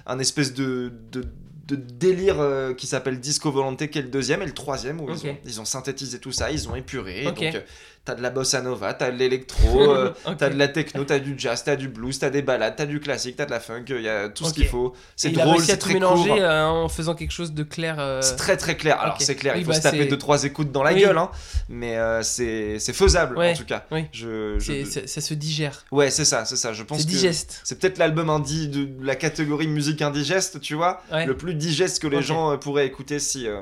un 0.06 0.18
espèce 0.18 0.54
de, 0.54 0.92
de, 1.12 1.24
de 1.66 1.76
délire 1.76 2.40
euh, 2.40 2.74
qui 2.74 2.86
s'appelle 2.86 3.20
Disco 3.20 3.50
Volante, 3.52 3.86
qui 3.88 3.98
est 3.98 4.02
le 4.02 4.08
deuxième, 4.08 4.42
et 4.42 4.46
le 4.46 4.52
troisième 4.54 5.00
où 5.00 5.08
ils, 5.10 5.26
ont, 5.30 5.36
ils 5.44 5.60
ont 5.60 5.64
synthétisé 5.64 6.18
tout 6.18 6.32
ça, 6.32 6.50
ils 6.50 6.68
ont 6.68 6.74
épuré. 6.74 7.26
Ok. 7.26 7.34
Donc 7.34 7.54
euh, 7.54 7.60
t'as 8.04 8.14
de 8.14 8.22
la 8.22 8.30
bossa 8.30 8.60
nova, 8.60 8.92
t'as 8.94 9.10
de 9.10 9.16
l'électro, 9.16 9.80
euh, 9.94 10.10
t'as 10.38 10.50
de 10.50 10.58
la 10.58 10.68
techno, 10.68 11.04
t'as 11.04 11.18
du 11.18 11.34
jazz, 11.38 11.62
t'as 11.64 11.76
du 11.76 11.88
blues, 11.88 12.18
t'as 12.18 12.30
des 12.30 12.42
balades, 12.42 12.74
t'as 12.76 12.86
du 12.86 13.00
classique, 13.00 13.36
t'as 13.36 13.46
de 13.46 13.50
la 13.50 13.60
funk, 13.60 13.84
il 13.88 14.02
y 14.02 14.08
a 14.08 14.28
tout 14.28 14.44
ce 14.44 14.52
qu'il 14.54 14.66
faut. 14.66 14.92
C'est 15.16 15.28
Et 15.28 15.32
il 15.32 15.40
a 15.40 15.44
drôle, 15.44 15.56
réussi 15.56 15.70
à 15.70 15.74
c'est 15.74 15.78
tout 15.80 15.84
très 15.86 15.94
mélanger 15.94 16.28
court. 16.28 16.38
euh, 16.40 16.64
en 16.64 16.88
faisant 16.88 17.14
quelque 17.14 17.30
chose 17.32 17.52
de 17.54 17.62
clair. 17.62 17.96
euh, 17.98 18.20
C'est 18.22 18.36
très 18.36 18.56
très 18.56 18.76
clair. 18.76 19.00
Alors 19.00 19.16
c'est 19.20 19.36
clair, 19.36 19.54
Oui, 19.54 19.60
il 19.60 19.64
faut 19.64 19.70
bah, 19.70 19.76
se 19.78 19.82
taper 19.82 20.04
deux 20.06 20.18
trois 20.18 20.44
écoutes 20.44 20.70
dans 20.72 20.82
la 20.82 20.92
Oui. 20.92 21.00
gueule, 21.00 21.16
hein, 21.18 21.30
mais 21.68 21.96
euh, 21.96 22.22
c'est 22.22 22.78
faisable 22.92 23.38
Ouais, 23.38 23.52
en 23.52 23.56
tout 23.56 23.64
cas. 23.64 23.84
oui. 23.90 24.04
Je, 24.12 24.58
ça 25.06 25.20
se 25.20 25.34
digère. 25.34 25.84
Ouais, 25.90 26.10
c'est 26.10 26.24
ça, 26.24 26.44
c'est 26.44 26.56
ça. 26.56 26.72
Je 26.72 26.82
pense 26.82 27.06
digeste. 27.06 27.60
c'est 27.64 27.78
peut-être 27.78 27.98
l'album 27.98 28.28
indie 28.30 28.68
de 28.68 28.88
la 29.04 29.16
catégorie 29.16 29.66
musique 29.68 30.02
indigeste, 30.02 30.60
tu 30.60 30.74
vois, 30.74 31.00
Ouais. 31.12 31.26
le 31.26 31.36
plus 31.36 31.54
digeste 31.54 32.00
que 32.02 32.06
les 32.06 32.22
gens 32.22 32.52
euh, 32.52 32.56
pourraient 32.56 32.86
écouter 32.86 33.18
si 33.18 33.46
euh, 33.48 33.60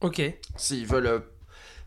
Ok. 0.00 0.20
s'ils 0.56 0.86
veulent 0.86 1.06
euh, 1.06 1.18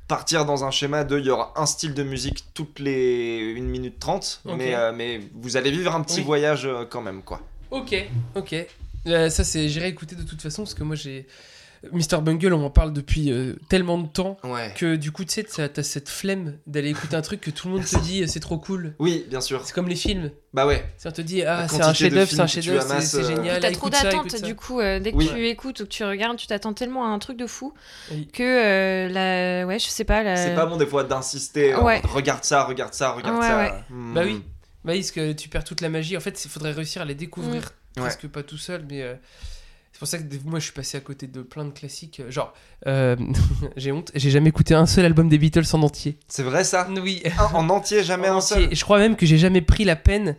partir 0.08 0.46
dans 0.46 0.64
un 0.64 0.72
schéma 0.72 1.04
de 1.04 1.20
il 1.20 1.26
y 1.26 1.30
aura 1.30 1.54
un 1.56 1.66
style 1.66 1.94
de 1.94 2.04
musique 2.04 2.46
toutes 2.54 2.80
les 2.80 3.56
1 3.58 3.62
minute 3.62 4.00
30 4.00 4.42
Ok. 4.46 4.54
mais, 4.58 4.74
euh, 4.76 4.92
mais 4.96 5.22
vous 5.36 5.58
allez 5.58 5.72
vivre 5.72 5.94
un 5.96 6.02
petit 6.02 6.20
Oui. 6.20 6.24
voyage 6.24 6.66
euh, 6.66 6.86
quand 6.90 7.02
même 7.02 7.22
quoi 7.24 7.42
Ok. 7.72 7.96
Ok. 8.36 8.56
Euh, 9.08 9.30
ça, 9.30 9.44
c'est. 9.44 9.68
J'irai 9.70 9.88
écouter 9.90 10.16
de 10.16 10.24
toute 10.24 10.42
façon 10.42 10.64
parce 10.64 10.74
que 10.74 10.84
moi, 10.84 10.96
j'ai. 10.96 11.28
Mr. 11.92 12.22
Bungle, 12.22 12.54
on 12.54 12.60
m'en 12.60 12.70
parle 12.70 12.94
depuis 12.94 13.32
euh, 13.32 13.54
tellement 13.70 13.98
de 13.98 14.08
temps 14.08 14.38
ouais 14.44 14.74
que 14.76 14.96
du 14.96 15.12
coup, 15.12 15.24
tu 15.26 15.34
sais, 15.48 15.70
t'as 15.70 15.84
cette 15.84 16.10
flemme 16.10 16.58
d'aller 16.68 16.90
écouter 16.90 17.16
un 17.16 17.22
truc 17.22 17.42
que 17.42 17.52
tout 17.52 17.68
le 17.68 17.76
monde 17.76 17.86
te 17.86 17.98
dit 18.00 18.24
euh, 18.24 18.28
c'est 18.28 18.40
trop 18.40 18.58
cool. 18.58 18.96
oui 19.00 19.26
bien 19.30 19.42
sûr 19.42 19.62
C'est 19.66 19.74
comme 19.74 19.88
les 19.88 19.96
films. 19.96 20.32
bah 20.54 20.66
ouais 20.66 20.86
Si 20.98 21.08
on 21.08 21.12
te 21.12 21.22
dit 21.22 21.44
ah 21.44 21.68
c'est 21.68 21.82
un 21.84 21.94
chef-d'œuvre, 21.94 22.30
c'est 22.30 22.40
un 22.40 22.48
chef-d'œuvre, 22.48 23.02
c'est 23.02 23.18
euh, 23.18 23.28
génial. 23.28 23.62
T'as 23.62 23.72
trop 23.72 23.92
ça, 23.92 24.04
d'attentes 24.04 24.32
ça. 24.32 24.40
du 24.40 24.56
coup, 24.56 24.80
euh, 24.80 25.00
dès 25.00 25.12
que 25.12 25.18
Oui. 25.18 25.30
tu 25.32 25.48
écoutes 25.48 25.80
ou 25.82 25.84
que 25.84 25.90
tu 25.90 26.04
regardes, 26.04 26.38
tu 26.38 26.48
t'attends 26.48 26.74
tellement 26.74 27.06
à 27.06 27.10
un 27.10 27.20
truc 27.20 27.38
de 27.38 27.48
fou 27.48 27.74
Oui. 28.12 28.28
que 28.34 28.44
euh, 28.44 29.10
la... 29.10 29.66
ouais, 29.68 29.80
je 29.80 29.88
sais 29.88 30.04
pas, 30.04 30.24
la... 30.24 30.36
c'est 30.36 30.56
pas 30.56 30.66
bon 30.66 30.78
des 30.78 30.86
fois 30.88 31.04
d'insister 31.04 31.74
en 31.76 31.84
Ouais. 31.86 32.02
regarde 32.06 32.44
ça 32.44 32.64
regarde 32.64 32.94
ça 32.94 33.12
regarde 33.12 33.38
Ouais, 33.40 33.48
ça 33.48 33.58
ouais. 33.58 33.72
Hmm. 33.90 34.14
Bah 34.14 34.22
oui. 34.26 34.42
Bah 34.86 34.94
oui, 34.94 35.00
parce 35.00 35.12
que 35.12 35.34
tu 35.34 35.50
perds 35.50 35.66
toute 35.66 35.82
la 35.82 35.90
magie. 35.90 36.16
En 36.16 36.22
fait, 36.22 36.46
il 36.46 36.50
faudrait 36.50 36.72
réussir 36.72 37.02
à 37.02 37.06
les 37.06 37.16
découvrir. 37.16 37.62
Mm. 37.98 38.02
Presque 38.02 38.28
pas 38.28 38.42
tout 38.44 38.58
seul, 38.58 38.86
mais 38.90 39.04
c'est 39.98 40.00
pour 40.00 40.08
ça 40.08 40.20
que 40.20 40.24
moi 40.46 40.60
je 40.60 40.66
suis 40.66 40.74
passé 40.74 40.96
à 40.96 41.02
côté 41.02 41.26
de 41.26 41.42
plein 41.42 41.66
de 41.66 41.72
classiques. 41.72 42.20
euh, 42.20 42.30
Genre, 42.30 42.54
euh, 42.86 43.16
j'ai 43.78 43.92
honte, 43.92 44.12
j'ai 44.14 44.30
jamais 44.30 44.50
écouté 44.50 44.76
un 44.76 44.86
seul 44.86 45.06
album 45.06 45.28
des 45.28 45.40
Beatles 45.40 45.64
en 45.74 45.82
entier. 45.82 46.20
c'est 46.28 46.44
vrai 46.44 46.64
ça? 46.64 46.88
Oui, 47.02 47.24
Un- 47.40 47.56
en 47.56 47.68
entier 47.70 48.04
jamais 48.04 48.30
en 48.30 48.34
un 48.34 48.38
entier. 48.38 48.56
seul? 48.58 48.72
Et 48.72 48.76
je 48.76 48.84
crois 48.84 49.00
même 49.00 49.16
que 49.16 49.26
j'ai 49.26 49.40
jamais 49.40 49.62
pris 49.62 49.86
la 49.86 49.96
peine 49.96 50.36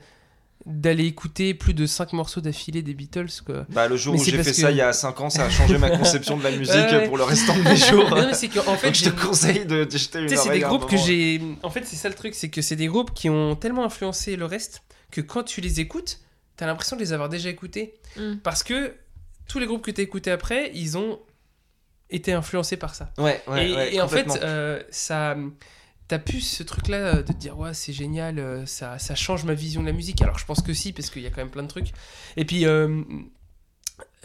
d'aller 0.64 1.06
écouter 1.06 1.54
plus 1.54 1.74
de 1.74 1.86
5 1.86 2.12
morceaux 2.12 2.40
d'affilée 2.40 2.82
des 2.82 2.94
Beatles. 2.94 3.26
Quoi. 3.44 3.66
bah 3.70 3.88
le 3.88 3.96
jour 3.96 4.14
Mais 4.14 4.20
où 4.20 4.24
j'ai 4.24 4.30
fait 4.42 4.50
que- 4.50 4.56
ça 4.56 4.70
il 4.70 4.76
y 4.76 4.80
a 4.80 4.92
5 4.92 5.20
ans 5.20 5.30
ça 5.30 5.46
a 5.46 5.50
changé 5.50 5.76
ma 5.78 5.90
conception 5.90 6.36
de 6.36 6.44
la 6.44 6.50
musique 6.56 6.74
Ouais, 6.74 6.92
ouais. 6.92 7.06
pour 7.08 7.16
le 7.16 7.24
restant 7.24 7.56
de 7.56 7.62
mes 7.62 7.76
jours 7.90 8.08
non, 8.10 8.26
mais 8.28 8.34
c'est 8.34 8.48
qu'en 8.48 8.76
fait, 8.76 8.88
donc 8.88 8.94
je 8.94 9.04
te 9.04 9.26
conseille 9.26 9.64
de 9.66 9.82
de 9.84 9.90
jeter 9.98 10.20
une 10.20 10.26
Tu 10.26 10.36
sais, 10.36 10.42
c'est 10.44 10.50
des 10.50 10.60
groupes 10.60 10.88
que 10.88 10.96
j'ai. 10.96 11.40
En 11.64 11.70
fait, 11.70 11.84
c'est 11.84 11.96
ça 11.96 12.08
le 12.08 12.14
truc, 12.14 12.34
c'est 12.34 12.48
que 12.50 12.62
c'est 12.62 12.76
des 12.76 12.86
groupes 12.86 13.12
qui 13.14 13.28
ont 13.28 13.56
tellement 13.56 13.84
influencé 13.84 14.36
le 14.36 14.44
reste 14.44 14.82
que 15.10 15.20
quand 15.20 15.42
tu 15.42 15.60
les 15.60 15.80
écoutes, 15.80 16.20
t'as 16.56 16.66
l'impression 16.66 16.96
de 16.96 17.00
les 17.00 17.12
avoir 17.12 17.28
déjà 17.28 17.48
écoutés. 17.48 17.94
Mm. 18.18 18.34
Parce 18.42 18.62
que 18.62 18.92
tous 19.48 19.58
les 19.58 19.66
groupes 19.66 19.82
que 19.82 19.90
t'as 19.90 20.02
écoutés 20.02 20.30
après, 20.30 20.70
ils 20.74 20.96
ont 20.96 21.18
été 22.10 22.32
influencés 22.32 22.76
par 22.76 22.94
ça. 22.94 23.12
ouais 23.18 23.42
ouais, 23.48 23.70
et 23.70 23.74
ouais, 23.74 23.94
et 23.94 24.00
en 24.00 24.08
fait, 24.08 24.28
euh, 24.42 24.82
ça. 24.90 25.36
T'as 26.06 26.18
plus 26.18 26.40
ce 26.40 26.62
truc-là 26.62 27.16
de 27.16 27.32
te 27.32 27.36
dire, 27.36 27.58
ouais, 27.58 27.74
c'est 27.74 27.92
génial, 27.92 28.38
euh, 28.38 28.64
ça, 28.64 28.98
ça 28.98 29.14
change 29.14 29.44
ma 29.44 29.52
vision 29.52 29.82
de 29.82 29.86
la 29.86 29.92
musique. 29.92 30.22
Alors, 30.22 30.38
je 30.38 30.46
pense 30.46 30.62
que 30.62 30.72
si, 30.72 30.94
parce 30.94 31.10
qu'il 31.10 31.20
y 31.20 31.26
a 31.26 31.28
quand 31.28 31.42
même 31.42 31.50
plein 31.50 31.64
de 31.64 31.68
trucs. 31.68 31.92
Et 32.38 32.46
puis, 32.46 32.64
euh, 32.64 33.02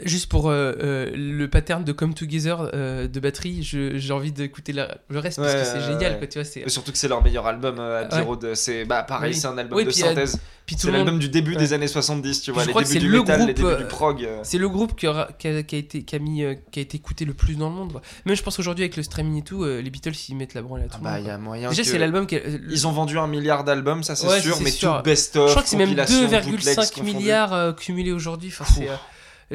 juste 0.03 0.27
pour 0.27 0.49
euh, 0.49 0.73
euh, 0.81 1.11
le 1.15 1.47
pattern 1.47 1.83
de 1.83 1.91
Come 1.91 2.13
Together 2.15 2.69
euh, 2.73 3.07
de 3.07 3.19
batterie, 3.19 3.59
j'ai 3.61 4.11
envie 4.13 4.31
d'écouter 4.31 4.73
le 4.73 4.87
reste 5.19 5.37
parce 5.39 5.53
Ouais, 5.53 5.59
que 5.59 5.65
c'est 5.65 5.81
génial, 5.81 6.13
ouais. 6.13 6.17
quoi, 6.17 6.27
tu 6.27 6.39
vois. 6.41 6.69
surtout 6.69 6.91
que 6.91 6.97
c'est 6.97 7.07
leur 7.07 7.21
meilleur 7.23 7.45
album 7.45 7.79
à 7.79 8.03
Ouais. 8.03 8.55
C'est 8.55 8.85
bah 8.85 9.03
pareil 9.03 9.33
Oui. 9.33 9.39
c'est 9.39 9.47
un 9.47 9.57
album 9.57 9.77
Oui, 9.77 9.83
de 9.85 9.89
puis 9.89 9.99
synthèse 9.99 10.39
c'est 10.65 10.85
le 10.85 10.91
monde 10.93 10.99
l'album 11.05 11.19
du 11.19 11.27
début 11.29 11.55
des 11.57 11.73
années 11.73 11.87
70 11.89 12.41
tu 12.41 12.51
vois 12.51 12.63
les 12.65 12.71
débuts 12.73 12.85
c'est 12.85 12.99
du 12.99 13.09
le 13.09 13.19
métal 13.19 13.39
les 13.39 13.53
groupe, 13.53 13.55
débuts 13.57 13.67
euh, 13.69 13.77
du 13.77 13.83
prog. 13.85 14.27
C'est 14.43 14.57
le 14.57 14.69
groupe 14.69 14.95
qui, 14.95 15.07
aura- 15.07 15.27
qui, 15.37 15.47
a, 15.49 15.61
qui 15.63 15.75
a 15.75 15.77
été, 15.77 16.03
qui, 16.03 16.15
a 16.15 16.19
mis, 16.19 16.43
qui 16.71 16.79
a 16.79 16.81
été 16.81 16.97
écouté 16.97 17.25
le 17.25 17.33
plus 17.33 17.55
dans 17.55 17.69
le 17.69 17.75
monde. 17.75 17.91
quoi. 17.91 18.01
Même 18.25 18.35
je 18.35 18.41
pense 18.43 18.57
aujourd'hui 18.59 18.83
avec 18.85 18.95
le 18.95 19.03
streaming 19.03 19.39
et 19.39 19.43
tout, 19.43 19.63
les 19.65 19.89
Beatles 19.89 20.13
ils 20.29 20.35
mettent 20.35 20.53
la 20.53 20.61
branle 20.61 20.81
à 20.81 20.83
tout 20.85 20.91
Ah 20.93 20.97
le 20.97 21.03
bah 21.03 21.11
monde. 21.11 21.21
y 21.21 21.25
quoi. 21.25 21.33
a 21.33 21.37
moyen 21.37 21.69
Déjà 21.69 21.83
c'est 21.83 21.97
l'album 21.99 22.25
ils 22.69 22.87
ont 22.87 22.91
vendu 22.91 23.17
un 23.19 23.27
milliard 23.27 23.63
d'albums 23.63 24.03
ça 24.03 24.15
c'est 24.15 24.39
sûr 24.41 24.57
mais 24.61 24.71
tout 24.71 24.87
best 25.03 25.35
of 25.35 25.47
Je 25.47 25.51
crois 25.51 25.63
que 25.63 25.69
c'est 25.69 25.77
même 25.77 25.89
compilation, 25.89 26.21
bootlegs 26.27 26.61
2,5 26.77 26.89
confondus. 26.93 27.15
milliards 27.17 27.75
cumulés 27.75 28.11
aujourd'hui. 28.11 28.49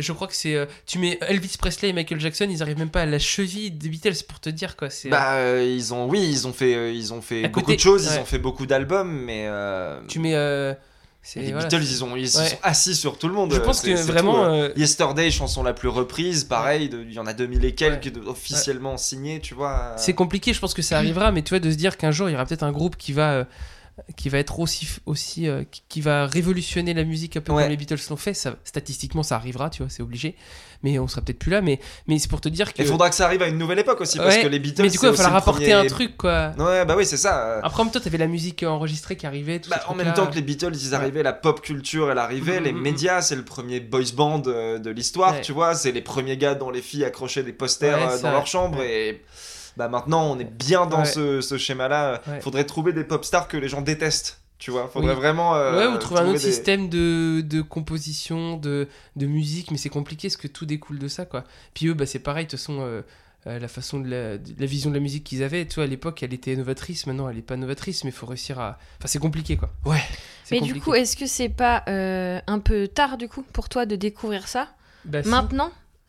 Je 0.01 0.13
crois 0.13 0.27
que 0.29 0.35
c'est. 0.35 0.55
euh, 0.55 0.67
tu 0.87 0.99
mets 0.99 1.19
Elvis 1.29 1.57
Presley 1.59 1.89
et 1.91 1.93
Michael 1.93 2.21
Jackson, 2.21 2.47
ils 2.51 2.63
arrivent 2.63 2.79
même 2.79 2.91
pas 2.91 3.03
à 3.03 3.07
la 3.07 3.19
cheville 3.19 3.71
des 3.71 3.89
Beatles 3.89 4.25
pour 4.29 4.41
te 4.41 4.49
dire 4.51 4.77
quoi. 4.77 4.91
C'est, 4.91 5.09
bah 5.09 5.35
euh, 5.35 5.63
ils 5.77 5.93
ont 5.95 6.07
oui 6.09 6.27
ils 6.31 6.47
ont 6.47 6.53
fait 6.53 6.75
euh, 6.75 6.93
ils 6.93 7.13
ont 7.13 7.21
fait 7.23 7.45
À 7.45 7.49
beaucoup 7.49 7.61
côté, 7.67 7.77
de 7.77 7.81
choses 7.81 8.09
ils 8.13 8.19
ont 8.21 8.25
fait 8.25 8.39
beaucoup 8.39 8.67
d'albums 8.67 9.11
mais 9.25 9.45
euh, 9.47 10.01
tu 10.09 10.19
mets. 10.19 10.35
euh, 10.35 10.73
les 11.37 11.53
voilà, 11.53 11.69
Beatles 11.69 11.83
ils 11.85 12.05
ont 12.05 12.17
ils 12.17 12.29
se 12.31 12.43
sont 12.43 12.57
assis 12.63 12.95
sur 12.95 13.19
tout 13.19 13.29
le 13.29 13.35
monde 13.35 13.53
Je 13.53 13.59
pense 13.59 13.83
que 13.83 13.91
vraiment. 13.91 14.69
Yesterday 14.77 15.31
chanson 15.31 15.63
la 15.63 15.75
plus 15.75 15.89
reprise 15.89 16.45
pareil 16.45 16.89
il 16.93 17.13
y 17.13 17.19
en 17.19 17.27
a 17.27 17.35
2000 17.35 17.65
et 17.65 17.75
quelques 17.75 18.07
Ouais. 18.17 18.27
officiellement 18.29 18.97
signés 18.97 19.41
tu 19.41 19.53
vois 19.55 19.95
C'est 19.99 20.15
compliqué, 20.15 20.53
je 20.55 20.61
pense 20.61 20.73
que 20.75 20.81
ça 20.83 20.97
arrivera, 20.99 21.31
mais 21.33 21.43
tu 21.43 21.51
vois, 21.51 21.59
de 21.61 21.71
se 21.71 21.77
dire 21.77 21.97
qu'un 21.99 22.13
jour 22.13 22.29
il 22.29 22.33
y 22.33 22.35
aura 22.35 22.47
peut-être 22.47 22.63
un 22.63 22.73
groupe 22.73 22.97
qui 22.97 23.13
va, 23.13 23.47
qui 24.17 24.29
va 24.29 24.39
être 24.39 24.59
aussi, 24.61 24.89
aussi 25.07 25.49
euh, 25.49 25.65
qui, 25.89 26.01
va 26.01 26.27
révolutionner 26.27 26.95
la 26.95 27.05
musique 27.05 27.37
un 27.37 27.41
peu 27.41 27.53
Ouais. 27.53 27.63
comme 27.63 27.71
les 27.71 27.77
Beatles 27.77 27.97
l'ont 28.11 28.17
fait. 28.17 28.35
Ça, 28.35 28.57
statistiquement, 28.65 29.23
ça 29.23 29.37
arrivera, 29.37 29.71
tu 29.71 29.83
vois, 29.83 29.91
c'est 29.91 30.03
obligé. 30.03 30.37
Mais 30.85 30.99
on 31.01 31.09
sera 31.09 31.23
peut-être 31.23 31.39
plus 31.41 31.51
là. 31.51 31.61
Mais, 31.61 31.81
mais 32.07 32.19
c'est 32.19 32.29
pour 32.29 32.41
te 32.41 32.49
dire 32.49 32.73
que. 32.73 32.81
il 32.83 32.87
faudra 32.89 33.09
que 33.11 33.17
ça 33.17 33.25
arrive 33.27 33.43
à 33.43 33.49
une 33.49 33.59
nouvelle 33.59 33.81
époque 33.81 34.01
aussi 34.01 34.19
parce 34.19 34.37
que 34.39 34.47
les 34.47 34.59
Beatles 34.61 34.83
mais 34.83 34.91
du 34.91 34.99
coup, 34.99 35.07
il 35.07 35.11
va 35.11 35.17
falloir 35.17 35.37
apporter 35.37 35.65
premier- 35.71 35.73
un 35.75 35.87
truc, 35.87 36.17
quoi. 36.17 36.53
ouais 36.59 36.85
bah 36.85 36.95
oui 36.97 37.05
c'est 37.05 37.17
ça 37.17 37.45
euh, 37.47 37.61
Après, 37.65 37.81
en 37.81 37.85
même 37.85 37.93
temps, 37.93 38.01
t'avais 38.01 38.19
la 38.19 38.29
musique 38.29 38.63
enregistrée 38.63 39.17
qui 39.17 39.27
arrivait. 39.27 39.59
tout 39.61 39.71
Bah, 39.71 39.83
en 39.89 39.95
même 39.95 40.13
temps 40.15 40.27
que 40.29 40.35
les 40.37 40.43
Beatles, 40.43 40.75
ils 40.75 40.95
arrivaient, 40.95 41.23
la 41.25 41.33
pop 41.33 41.61
culture, 41.61 42.11
elle 42.11 42.19
arrivait, 42.19 42.59
Mhm, 42.61 42.65
les 42.65 42.73
mhm, 42.73 42.81
médias, 42.83 43.23
c'est 43.23 43.37
le 43.37 43.45
premier 43.45 43.81
boys 43.81 44.03
band 44.15 44.43
euh, 44.47 44.79
de 44.79 44.91
l'histoire, 44.91 45.41
tu 45.41 45.53
vois, 45.53 45.75
c'est 45.75 45.91
les 45.93 46.03
premiers 46.03 46.37
gars 46.37 46.55
dont 46.55 46.71
les 46.71 46.83
filles 46.83 47.05
accrochaient 47.05 47.43
des 47.43 47.53
posters 47.53 48.21
dans 48.23 48.31
leur 48.31 48.47
chambre 48.47 48.81
et 48.83 49.23
bah 49.79 49.89
maintenant 49.89 50.25
on 50.31 50.39
est 50.39 50.45
bien 50.45 50.85
dans 50.87 50.99
Ouais. 50.99 51.05
ce, 51.07 51.41
ce 51.41 51.57
schéma-là. 51.57 52.21
Ouais. 52.27 52.41
Faudrait 52.41 52.65
trouver 52.65 52.93
des 52.93 53.05
pop 53.05 53.25
stars 53.25 53.49
que 53.49 53.57
les 53.57 53.69
gens 53.69 53.81
détestent. 53.81 54.41
Tu 54.59 54.73
vois, 54.73 54.89
faudrait 54.89 55.15
Oui. 55.15 55.21
vraiment. 55.21 55.55
euh, 55.55 55.79
ouais, 55.79 55.95
ou 55.95 55.99
trouver 55.99 56.21
un 56.21 56.25
autre 56.25 56.33
des- 56.33 56.39
système 56.41 56.89
de, 56.89 57.43
de 57.43 57.63
composition, 57.63 58.57
de, 58.57 58.89
de 59.15 59.27
musique, 59.27 59.71
mais 59.71 59.79
c'est 59.79 59.89
compliqué 59.89 60.27
parce 60.29 60.37
que 60.37 60.49
tout 60.49 60.67
découle 60.67 60.99
de 60.99 61.07
ça, 61.07 61.25
quoi. 61.27 61.45
Puis 61.75 61.87
eux, 61.87 61.95
bah, 61.95 62.07
c'est 62.07 62.19
pareil, 62.19 62.47
de 62.47 62.51
toute 62.51 62.59
façon, 62.59 62.79
euh, 62.81 63.03
euh, 63.47 63.61
la 63.61 63.69
façon 63.69 64.01
de 64.01 64.09
la, 64.11 64.37
de 64.37 64.53
la 64.59 64.67
vision 64.67 64.91
de 64.91 64.97
la 64.97 65.01
musique 65.01 65.23
qu'ils 65.23 65.45
avaient, 65.45 65.65
tu 65.65 65.77
vois, 65.77 65.85
à 65.85 65.87
l'époque, 65.87 66.25
elle 66.25 66.35
était 66.35 66.57
novatrice, 66.57 67.07
maintenant, 67.07 67.29
elle 67.29 67.39
est 67.39 67.43
pas 67.43 67.57
novatrice, 67.57 68.03
mais 68.03 68.11
il 68.11 68.15
faut 68.15 68.27
réussir 68.27 68.59
à. 68.59 68.79
Enfin, 68.99 69.07
c'est 69.07 69.21
compliqué, 69.21 69.57
quoi. 69.57 69.71
Ouais. 69.85 70.03
Mais 70.51 70.61
du 70.61 70.81
coup, 70.81 70.93
est-ce 70.95 71.17
que 71.17 71.27
c'est 71.27 71.49
pas 71.51 71.85
euh, 71.89 72.41
un 72.49 72.59
peu 72.59 72.89
tard 72.89 73.17
du 73.17 73.29
coup 73.29 73.45
pour 73.53 73.69
toi 73.69 73.87
de 73.87 73.95
découvrir 73.95 74.49
ça? 74.49 74.67
Bah, 75.05 75.23
si. 75.23 75.29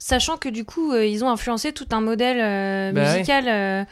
Sachant 0.02 0.38
que 0.38 0.48
du 0.48 0.64
coup, 0.64 0.94
euh, 0.94 1.06
ils 1.06 1.26
ont 1.26 1.30
influencé 1.30 1.74
tout 1.74 1.86
un 1.92 2.00
modèle 2.00 2.38
euh, 2.40 2.92
Bah 2.94 3.02
ouais. 3.04 3.14
musical. 3.18 3.46
euh, 3.50 3.84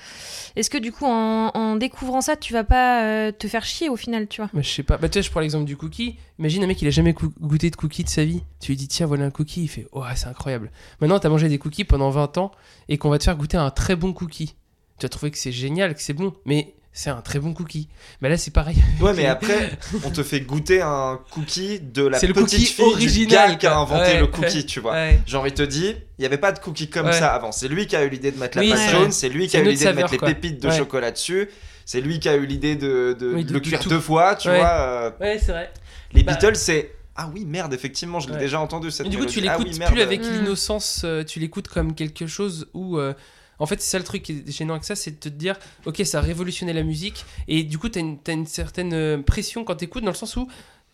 Est-ce 0.56 0.70
que 0.70 0.78
du 0.78 0.94
coup, 0.94 1.06
en, 1.06 1.50
en 1.54 1.76
découvrant 1.76 2.22
ça, 2.22 2.38
tu 2.38 2.54
vas 2.54 2.64
pas 2.64 3.32
te 3.34 3.48
faire 3.48 3.66
chier 3.66 3.90
au 3.90 3.98
final, 3.98 4.28
tu 4.28 4.40
vois? 4.42 4.50
Bah, 4.54 4.62
je 4.64 4.70
sais 4.70 4.84
pas. 4.84 4.98
Bah, 4.98 5.10
tu 5.10 5.20
vois, 5.20 5.24
je 5.26 5.30
prends 5.32 5.42
l'exemple 5.42 5.66
du 5.66 5.76
cookie. 5.76 6.16
Imagine 6.40 6.64
un 6.64 6.68
mec, 6.68 6.82
il 6.82 6.88
a 6.88 6.92
jamais 6.92 7.14
goûté 7.42 7.70
de 7.70 7.76
cookie 7.76 8.06
de 8.06 8.10
sa 8.10 8.24
vie. 8.24 8.42
Tu 8.62 8.72
lui 8.72 8.78
dis, 8.78 8.88
tiens, 8.88 9.06
voilà 9.06 9.26
un 9.26 9.32
cookie. 9.32 9.64
Il 9.64 9.68
fait, 9.68 9.86
oh, 9.92 10.04
c'est 10.16 10.28
incroyable. 10.28 10.72
Maintenant, 11.02 11.20
t'as 11.20 11.28
mangé 11.30 11.50
des 11.50 11.58
cookies 11.60 11.84
pendant 11.84 12.10
20 12.10 12.38
ans 12.38 12.52
et 12.88 12.98
qu'on 12.98 13.10
va 13.10 13.18
te 13.20 13.26
faire 13.26 13.36
goûter 13.36 13.58
un 13.58 13.70
très 13.70 13.98
bon 13.98 14.14
cookie. 14.14 14.56
Tu 15.00 15.04
vas 15.06 15.10
trouver 15.10 15.30
que 15.32 15.38
c'est 15.38 15.52
génial, 15.52 15.94
que 15.94 16.02
c'est 16.02 16.14
bon, 16.14 16.34
mais 16.46 16.74
c'est 17.00 17.12
un 17.12 17.22
très 17.22 17.38
bon 17.40 17.54
cookie. 17.54 17.88
Bah 18.24 18.28
là, 18.30 18.38
c'est 18.38 18.50
pareil. 18.50 18.78
Ouais, 19.00 19.14
mais 19.14 19.26
après, 19.36 19.78
on 20.04 20.10
te 20.10 20.24
fait 20.24 20.40
goûter 20.42 20.82
un 20.82 21.20
cookie 21.30 21.80
de 21.80 22.08
la 22.08 22.18
C'est 22.18 22.26
le 22.26 22.34
petite 22.34 22.58
cookie 22.58 22.66
fille 22.66 22.86
du 22.86 22.92
original, 22.94 23.50
gars 23.52 23.56
qui 23.56 23.68
a 23.68 23.78
inventé 23.78 24.02
Ouais, 24.14 24.20
le 24.20 24.26
cookie, 24.28 24.58
ouais. 24.58 24.64
tu 24.64 24.80
vois. 24.80 24.94
Ouais. 24.94 25.20
Genre, 25.28 25.46
il 25.46 25.54
te 25.54 25.62
dit, 25.62 25.90
il 26.18 26.22
n'y 26.22 26.26
avait 26.26 26.40
pas 26.40 26.52
de 26.52 26.58
cookie 26.60 26.90
comme 26.90 27.06
Ouais. 27.06 27.14
ça 27.14 27.34
avant. 27.36 27.52
C'est 27.52 27.68
lui 27.68 27.86
qui 27.86 27.96
a 27.96 28.04
eu 28.04 28.10
l'idée 28.10 28.32
de 28.32 28.40
mettre 28.40 28.58
la 28.58 28.64
Oui, 28.64 28.70
pâte 28.72 28.80
c'est 28.80 28.90
jaune, 28.92 29.12
c'est 29.12 29.30
lui 29.30 29.48
qui 29.48 29.58
a 29.58 29.60
eu 29.62 29.66
l'idée 29.70 29.86
de 29.86 29.92
mettre 29.92 30.12
les 30.12 30.18
pépites 30.18 30.60
de 30.62 30.70
Ouais. 30.70 30.78
chocolat 30.78 31.12
dessus. 31.12 31.50
C'est 31.86 32.02
lui 32.02 32.20
qui 32.20 32.28
a 32.30 32.36
eu 32.36 32.46
l'idée 32.48 32.76
de, 32.76 33.16
de 33.18 33.34
Oui, 33.36 33.46
de- 33.46 33.54
le 33.54 33.60
cuire 33.60 33.80
deux 33.88 34.00
fois, 34.00 34.36
tu 34.36 34.50
Ouais. 34.50 34.58
vois. 34.58 34.68
euh, 34.72 35.12
Ouais, 35.22 35.38
c'est 35.40 35.52
vrai. 35.52 35.72
les 36.14 36.24
Bah- 36.24 36.34
Beatles, 36.34 36.56
c'est. 36.56 36.94
Ah 37.16 37.30
oui, 37.34 37.46
merde, 37.46 37.74
effectivement, 37.74 38.20
je 38.20 38.28
l'ai 38.28 38.34
Ouais. 38.34 38.40
déjà 38.40 38.60
entendu 38.60 38.90
cette 38.92 39.06
Mais 39.06 39.12
du 39.12 39.18
coup, 39.18 39.26
tu 39.26 39.40
mélodie. 39.40 39.50
Ah 39.50 39.58
l'écoutes 39.60 39.74
oui, 39.74 39.80
merde. 39.80 39.92
plus 39.94 40.02
avec 40.02 40.22
Mm. 40.22 40.30
l'innocence, 40.32 41.02
euh, 41.04 41.24
tu 41.24 41.40
l'écoutes 41.40 41.68
comme 41.68 41.94
quelque 41.96 42.26
chose 42.28 42.68
où. 42.74 42.98
euh, 42.98 43.14
en 43.60 43.66
fait, 43.66 43.82
c'est 43.82 43.90
ça 43.92 43.98
le 43.98 44.04
truc 44.04 44.24
qui 44.24 44.44
est 44.48 44.52
gênant 44.52 44.74
avec 44.74 44.84
ça, 44.84 44.96
c'est 44.96 45.12
de 45.12 45.16
te 45.18 45.30
dire, 45.30 45.56
ok, 45.86 46.02
ça 46.06 46.20
a 46.20 46.22
révolutionné 46.22 46.74
la 46.74 46.84
musique, 46.84 47.26
et 47.48 47.64
du 47.64 47.78
coup, 47.78 47.90
t'as 47.90 48.00
une, 48.02 48.18
t'as 48.20 48.34
une 48.34 48.46
certaine 48.46 48.94
euh, 48.94 49.18
pression 49.22 49.64
quand 49.64 49.76
t'écoutes, 49.76 50.04
dans 50.04 50.12
le 50.12 50.16
sens 50.16 50.36
où, 50.36 50.48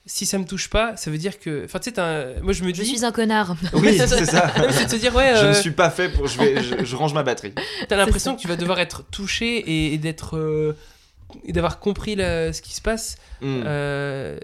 si 0.05 0.25
ça 0.25 0.37
me 0.37 0.43
touche 0.45 0.69
pas, 0.69 0.97
ça 0.97 1.09
veut 1.11 1.17
dire 1.17 1.39
que. 1.39 1.63
Enfin, 1.63 1.79
tu 1.79 1.89
sais, 1.89 1.97
un- 1.99 2.41
moi 2.41 2.51
je 2.51 2.63
me 2.65 2.73
dis. 2.73 3.05
un 3.05 3.11
connard. 3.13 3.55
Oui, 3.73 3.97
c'est 3.97 4.25
ça. 4.25 4.53
C'est 4.71 4.85
de 4.85 4.89
se 4.91 4.95
dire, 4.97 5.15
ouais, 5.15 5.33
Je 5.37 5.45
ne 5.45 5.49
euh, 5.51 5.53
suis 5.53 5.71
pas 5.71 5.89
fait 5.89 6.09
pour. 6.09 6.27
Je, 6.27 6.37
vais... 6.39 6.61
je, 6.61 6.83
je 6.83 6.95
range 6.97 7.13
ma 7.13 7.23
batterie. 7.23 7.53
t'as 7.87 7.95
l'impression 7.95 8.35
que 8.35 8.41
tu 8.41 8.49
vas 8.49 8.57
devoir 8.57 8.79
être 8.81 9.03
touché 9.11 9.57
et, 9.59 9.93
et 9.93 9.97
d'être. 9.97 10.35
euh, 10.37 10.75
et 11.45 11.53
d'avoir 11.53 11.79
compris 11.79 12.15
la- 12.15 12.51
ce 12.51 12.61
qui 12.61 12.73
se 12.73 12.81
passe. 12.81 13.15
Hmm. 13.41 13.63
Euh, 13.65 14.37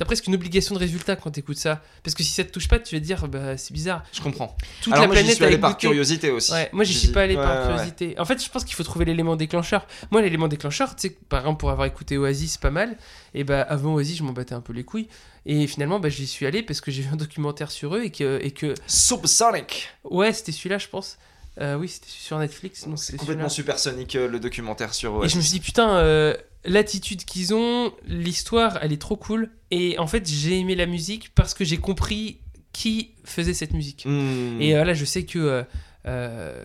T'as 0.00 0.06
presque 0.06 0.26
une 0.28 0.34
obligation 0.34 0.74
de 0.74 0.80
résultat 0.80 1.14
quand 1.14 1.30
t'écoutes 1.30 1.58
ça. 1.58 1.82
Parce 2.02 2.14
que 2.14 2.22
si 2.22 2.30
ça 2.30 2.42
te 2.42 2.50
touche 2.50 2.68
pas, 2.68 2.78
tu 2.78 2.94
vas 2.94 3.00
te 3.02 3.04
dire, 3.04 3.28
bah, 3.28 3.58
c'est 3.58 3.74
bizarre. 3.74 4.02
Je 4.14 4.22
comprends. 4.22 4.56
Toute 4.80 4.94
Alors 4.94 5.02
la 5.02 5.06
moi, 5.08 5.14
j'y 5.16 5.20
planète 5.20 5.34
suis 5.36 5.44
a 5.44 5.48
allé 5.48 5.58
par 5.58 5.76
curiosité 5.76 6.30
aussi. 6.30 6.52
Ouais, 6.52 6.70
moi 6.72 6.84
j'y 6.84 6.94
J'y- 6.94 6.98
suis 7.00 7.08
pas 7.08 7.20
allé 7.20 7.36
ouais, 7.36 7.42
par 7.42 7.60
ouais, 7.60 7.66
curiosité. 7.66 8.18
En 8.18 8.24
fait, 8.24 8.42
je 8.42 8.48
pense 8.48 8.64
qu'il 8.64 8.74
faut 8.74 8.82
trouver 8.82 9.04
l'élément 9.04 9.36
déclencheur. 9.36 9.86
Moi, 10.10 10.22
l'élément 10.22 10.48
déclencheur, 10.48 10.96
tu 10.96 11.08
sais, 11.08 11.16
par 11.28 11.40
exemple, 11.40 11.60
pour 11.60 11.70
avoir 11.70 11.86
écouté 11.86 12.16
Oasis 12.16 12.56
pas 12.56 12.70
mal, 12.70 12.96
et 13.34 13.44
bah 13.44 13.60
avant 13.60 13.92
Oasis, 13.92 14.16
je 14.16 14.22
m'en 14.22 14.32
battais 14.32 14.54
un 14.54 14.62
peu 14.62 14.72
les 14.72 14.84
couilles. 14.84 15.08
Et 15.44 15.66
finalement, 15.66 16.00
bah, 16.00 16.08
j'y 16.08 16.26
suis 16.26 16.46
allé 16.46 16.62
parce 16.62 16.80
que 16.80 16.90
j'ai 16.90 17.02
vu 17.02 17.10
un 17.12 17.16
documentaire 17.16 17.70
sur 17.70 17.94
eux 17.94 18.02
et 18.02 18.10
que, 18.10 18.40
et 18.42 18.52
que 18.52 18.72
Supersonic. 18.86 19.90
ouais, 20.04 20.32
c'était 20.32 20.52
celui-là, 20.52 20.78
je 20.78 20.88
pense. 20.88 21.18
Euh, 21.60 21.76
oui, 21.76 21.88
c'était 21.88 22.06
sur 22.08 22.38
Netflix. 22.38 22.86
C'est 22.96 23.16
complètement 23.18 23.48
supersonique 23.50 24.16
euh, 24.16 24.28
le 24.28 24.40
documentaire 24.40 24.94
sur 24.94 25.10
Et 25.12 25.16
Oasis. 25.16 25.32
je 25.32 25.36
me 25.36 25.42
suis 25.42 25.52
dit, 25.52 25.60
putain, 25.60 25.90
euh, 25.96 26.34
l'attitude 26.64 27.24
qu'ils 27.24 27.54
ont, 27.54 27.92
l'histoire, 28.06 28.78
elle 28.82 28.92
est 28.92 29.00
trop 29.00 29.16
cool. 29.16 29.50
Et 29.70 29.98
en 29.98 30.06
fait, 30.06 30.28
j'ai 30.28 30.58
aimé 30.58 30.74
la 30.74 30.86
musique 30.86 31.34
parce 31.34 31.54
que 31.54 31.64
j'ai 31.64 31.78
compris 31.78 32.38
qui 32.72 33.10
faisait 33.24 33.54
cette 33.54 33.72
musique. 33.72 34.04
Hmm. 34.06 34.60
Et 34.60 34.76
euh, 34.76 34.84
là, 34.84 34.94
je 34.94 35.04
sais 35.04 35.24
que. 35.24 35.38
euh, 35.38 35.62
euh, 36.06 36.64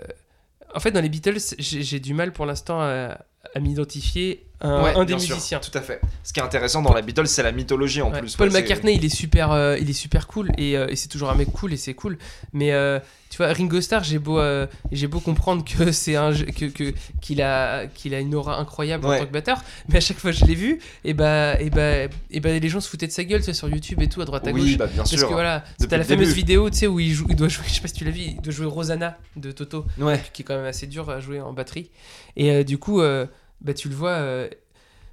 en 0.73 0.79
fait, 0.79 0.91
dans 0.91 1.01
les 1.01 1.09
Beatles, 1.09 1.39
j'ai 1.57 1.83
j'ai 1.83 1.99
du 1.99 2.13
mal 2.13 2.33
pour 2.33 2.45
l'instant 2.45 2.81
à, 2.81 3.17
à 3.53 3.59
m'identifier 3.59 4.45
un, 4.61 4.83
Ouais, 4.83 4.93
un 4.95 5.05
des 5.05 5.17
sûr, 5.19 5.35
musiciens. 5.35 5.59
Tout 5.59 5.77
à 5.77 5.81
fait. 5.81 5.99
Ce 6.23 6.31
qui 6.33 6.39
est 6.39 6.43
intéressant 6.43 6.81
dans 6.81 6.93
la 6.93 7.01
Beatles, 7.01 7.27
c'est 7.27 7.43
la 7.43 7.51
mythologie 7.51 8.01
en 8.01 8.11
Ouais. 8.11 8.19
plus. 8.19 8.35
Paul 8.35 8.51
McCartney, 8.51 8.95
il 8.95 9.03
est 9.05 9.09
super, 9.09 9.51
euh, 9.51 9.77
il 9.79 9.89
est 9.89 9.93
super 9.93 10.27
cool 10.27 10.51
et, 10.57 10.77
euh, 10.77 10.87
et 10.89 10.95
c'est 10.95 11.07
toujours 11.09 11.29
un 11.29 11.35
mec 11.35 11.51
cool 11.51 11.73
et 11.73 11.77
c'est 11.77 11.93
cool. 11.93 12.17
Mais 12.53 12.71
euh, 12.71 12.99
tu 13.29 13.37
vois, 13.37 13.51
Ringo 13.51 13.81
Starr, 13.81 14.03
j'ai 14.05 14.17
beau, 14.19 14.39
euh, 14.39 14.65
j'ai 14.93 15.07
beau 15.07 15.19
comprendre 15.19 15.65
que 15.65 15.91
c'est 15.91 16.15
un, 16.15 16.31
que 16.33 16.93
qu'il 17.21 17.41
a, 17.41 17.85
qu'il 17.87 18.13
a 18.15 18.19
une 18.19 18.33
aura 18.33 18.57
incroyable 18.59 19.05
en 19.05 19.17
tant 19.17 19.25
que 19.25 19.31
batteur, 19.31 19.61
mais 19.89 19.97
à 19.97 20.01
chaque 20.01 20.17
fois 20.17 20.31
que 20.31 20.37
je 20.37 20.45
l'ai 20.45 20.55
vu, 20.55 20.79
et 21.03 21.13
bah, 21.13 21.59
et 21.59 21.69
bah, 21.69 22.05
et 22.31 22.39
bah, 22.39 22.57
les 22.57 22.69
gens 22.69 22.79
se 22.79 22.87
foutaient 22.89 23.07
de 23.07 23.11
sa 23.11 23.23
gueule, 23.25 23.41
tu 23.41 23.45
vois, 23.47 23.53
sur 23.53 23.67
YouTube 23.69 24.01
et 24.01 24.07
tout, 24.07 24.21
à 24.21 24.25
droite 24.25 24.47
à 24.47 24.51
gauche. 24.53 24.61
Oui, 24.61 24.77
bah 24.77 24.87
bien 24.87 24.97
Parce 25.03 25.09
sûr. 25.09 25.27
que 25.27 25.33
voilà, 25.33 25.63
t'as 25.89 25.97
la 25.97 26.03
fameuse 26.05 26.27
début. 26.29 26.39
vidéo, 26.39 26.69
tu 26.69 26.77
sais, 26.77 26.87
où 26.87 26.99
il, 26.99 27.11
joue, 27.13 27.25
il 27.29 27.35
doit 27.35 27.49
jouer, 27.49 27.65
je 27.67 27.73
sais 27.73 27.81
pas 27.81 27.87
si 27.89 27.93
tu 27.93 28.05
l'as 28.05 28.11
vu, 28.11 28.21
il 28.21 28.41
doit 28.41 28.53
jouer 28.53 28.67
Rosanna 28.67 29.17
de 29.35 29.51
Toto 29.51 29.85
qui 30.33 30.41
est 30.41 30.45
quand 30.45 30.55
même 30.55 30.65
assez 30.65 30.87
dur 30.87 31.09
à 31.09 31.19
jouer 31.19 31.41
en 31.41 31.51
batterie. 31.51 31.89
Et 32.37 32.51
euh, 32.51 32.63
du 32.63 32.77
coup, 32.77 33.01
euh, 33.01 33.25
bah, 33.65 33.73
tu 33.73 33.89
le 33.89 33.95
vois, 33.95 34.11
euh, 34.11 34.47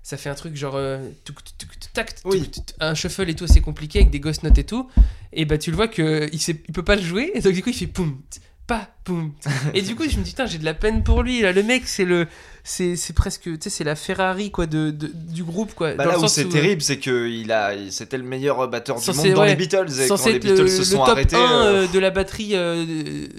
ça 0.03 0.17
fait 0.17 0.29
un 0.29 0.35
truc 0.35 0.55
genre 0.57 0.77
euh, 0.77 0.99
tac, 1.95 2.15
Oui. 2.25 2.51
un 2.81 2.95
shuffle 2.95 3.29
et 3.31 3.35
tout 3.35 3.45
assez 3.45 3.61
compliqué 3.61 4.01
avec 4.01 4.11
des 4.11 4.21
ghost 4.21 4.43
notes 4.43 4.59
et 4.59 4.65
tout. 4.65 4.89
Et 5.33 5.47
bah 5.47 5.57
tu 5.59 5.71
le 5.71 5.77
vois 5.77 5.89
que 5.89 6.29
il, 6.33 6.73
peut 6.73 6.85
pas 6.85 6.97
le 6.97 7.03
jouer. 7.03 7.33
Et 7.35 7.41
donc 7.41 7.55
du 7.55 7.63
coup 7.63 7.71
il 7.71 7.75
fait 7.75 7.87
poum, 7.87 8.21
pas. 8.67 8.89
Et 9.75 9.83
du 9.83 9.95
coup 9.97 10.05
je 10.09 10.17
me 10.19 10.23
dis 10.23 10.31
putain 10.31 10.47
j'ai 10.47 10.59
de 10.59 10.65
la 10.65 10.75
peine 10.75 11.03
pour 11.03 11.23
lui 11.23 11.41
là. 11.43 11.53
Le 11.53 11.63
mec 11.63 11.83
c'est 11.87 12.05
le 12.05 12.27
c'est 12.65 12.95
c'est 12.97 13.13
presque 13.13 13.43
tu 13.43 13.57
sais 13.61 13.71
c'est 13.71 13.83
la 13.85 13.97
Ferrari 13.97 14.51
quoi 14.53 14.67
de, 14.67 14.91
de- 14.91 15.11
du 15.13 15.43
groupe 15.43 15.75
quoi. 15.75 15.95
Bah 15.95 16.05
Dans 16.05 16.11
là 16.13 16.17
le 16.19 16.23
où 16.25 16.29
c'est 16.29 16.47
euh, 16.47 16.49
terrible, 16.49 16.81
c'est 16.81 16.99
que 16.99 17.29
il 17.29 17.51
a, 17.51 17.73
c'était 17.91 18.17
le 18.19 18.23
meilleur 18.25 18.69
batteur 18.69 19.01
du 19.01 19.11
monde 19.13 19.27
dans 19.35 19.41
ouais, 19.41 19.49
les 19.49 19.57
Beatles. 19.57 19.89
Et 20.01 20.09
quand 20.09 20.25
les 20.27 20.39
Beatles 20.39 20.63
le, 20.63 20.69
se 20.69 20.79
le 20.79 20.85
sont 20.85 20.99
top 20.99 21.09
arrêtés. 21.09 21.35
1 21.37 21.39
euh, 21.41 21.65
euh, 21.65 21.87
de 21.89 21.99
la 21.99 22.11
batterie 22.11 22.51
euh, 22.55 22.85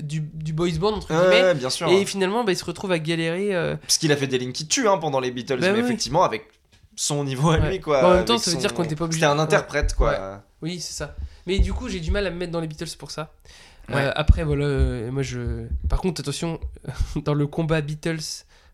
du, 0.02 0.20
du 0.20 0.52
boys 0.54 0.68
band 0.80 0.94
entre 0.94 1.08
guillemets. 1.08 1.42
ouais, 1.44 1.54
bien 1.56 1.70
sûr. 1.70 1.88
Et 1.90 2.06
finalement 2.06 2.44
bah, 2.44 2.52
il 2.52 2.58
se 2.58 2.66
retrouve 2.66 2.92
à 2.92 3.00
galérer. 3.00 3.56
euh, 3.56 3.76
Parce 3.78 3.98
qu'il 3.98 4.12
a 4.12 4.18
fait 4.18 4.28
des 4.28 4.38
lignes 4.38 4.52
qui 4.52 4.68
tuent 4.68 4.88
hein, 4.90 4.98
pendant 4.98 5.20
les 5.22 5.32
Beatles, 5.32 5.60
Bah 5.62 5.72
mais 5.72 5.80
effectivement 5.80 6.24
avec 6.24 6.48
son 6.96 7.24
niveau 7.24 7.50
à 7.50 7.58
lui 7.58 7.80
quoi. 7.80 8.02
Bon, 8.02 8.08
en 8.10 8.14
même 8.16 8.26
temps, 8.26 8.38
ça 8.38 8.52
veut 8.52 8.56
son- 8.56 8.60
dire 8.62 8.74
qu'on 8.74 8.84
était 8.84 8.96
pas 8.96 9.06
obligé- 9.06 9.22
C'était 9.22 9.32
un 9.32 9.40
interprète 9.40 9.96
quoi. 9.96 10.44
Oui, 10.62 10.80
c'est 10.80 10.94
ça. 10.94 11.16
Mais 11.46 11.60
du 11.60 11.74
coup, 11.74 11.90
j'ai 11.90 12.00
du 12.00 12.10
mal 12.12 12.26
à 12.26 12.30
me 12.32 12.38
mettre 12.38 12.52
dans 12.54 12.62
les 12.62 12.68
Beatles 12.68 12.96
pour 12.98 13.12
ça. 13.12 13.34
Ouais. 13.90 13.96
Euh, 13.96 14.12
après, 14.16 14.44
voilà, 14.44 14.66
euh, 14.66 15.12
moi 15.12 15.24
je. 15.24 15.66
Par 15.90 16.00
contre, 16.02 16.22
attention, 16.22 16.60
dans 17.24 17.34
le 17.34 17.48
combat 17.48 17.82
Beatles 17.82 18.20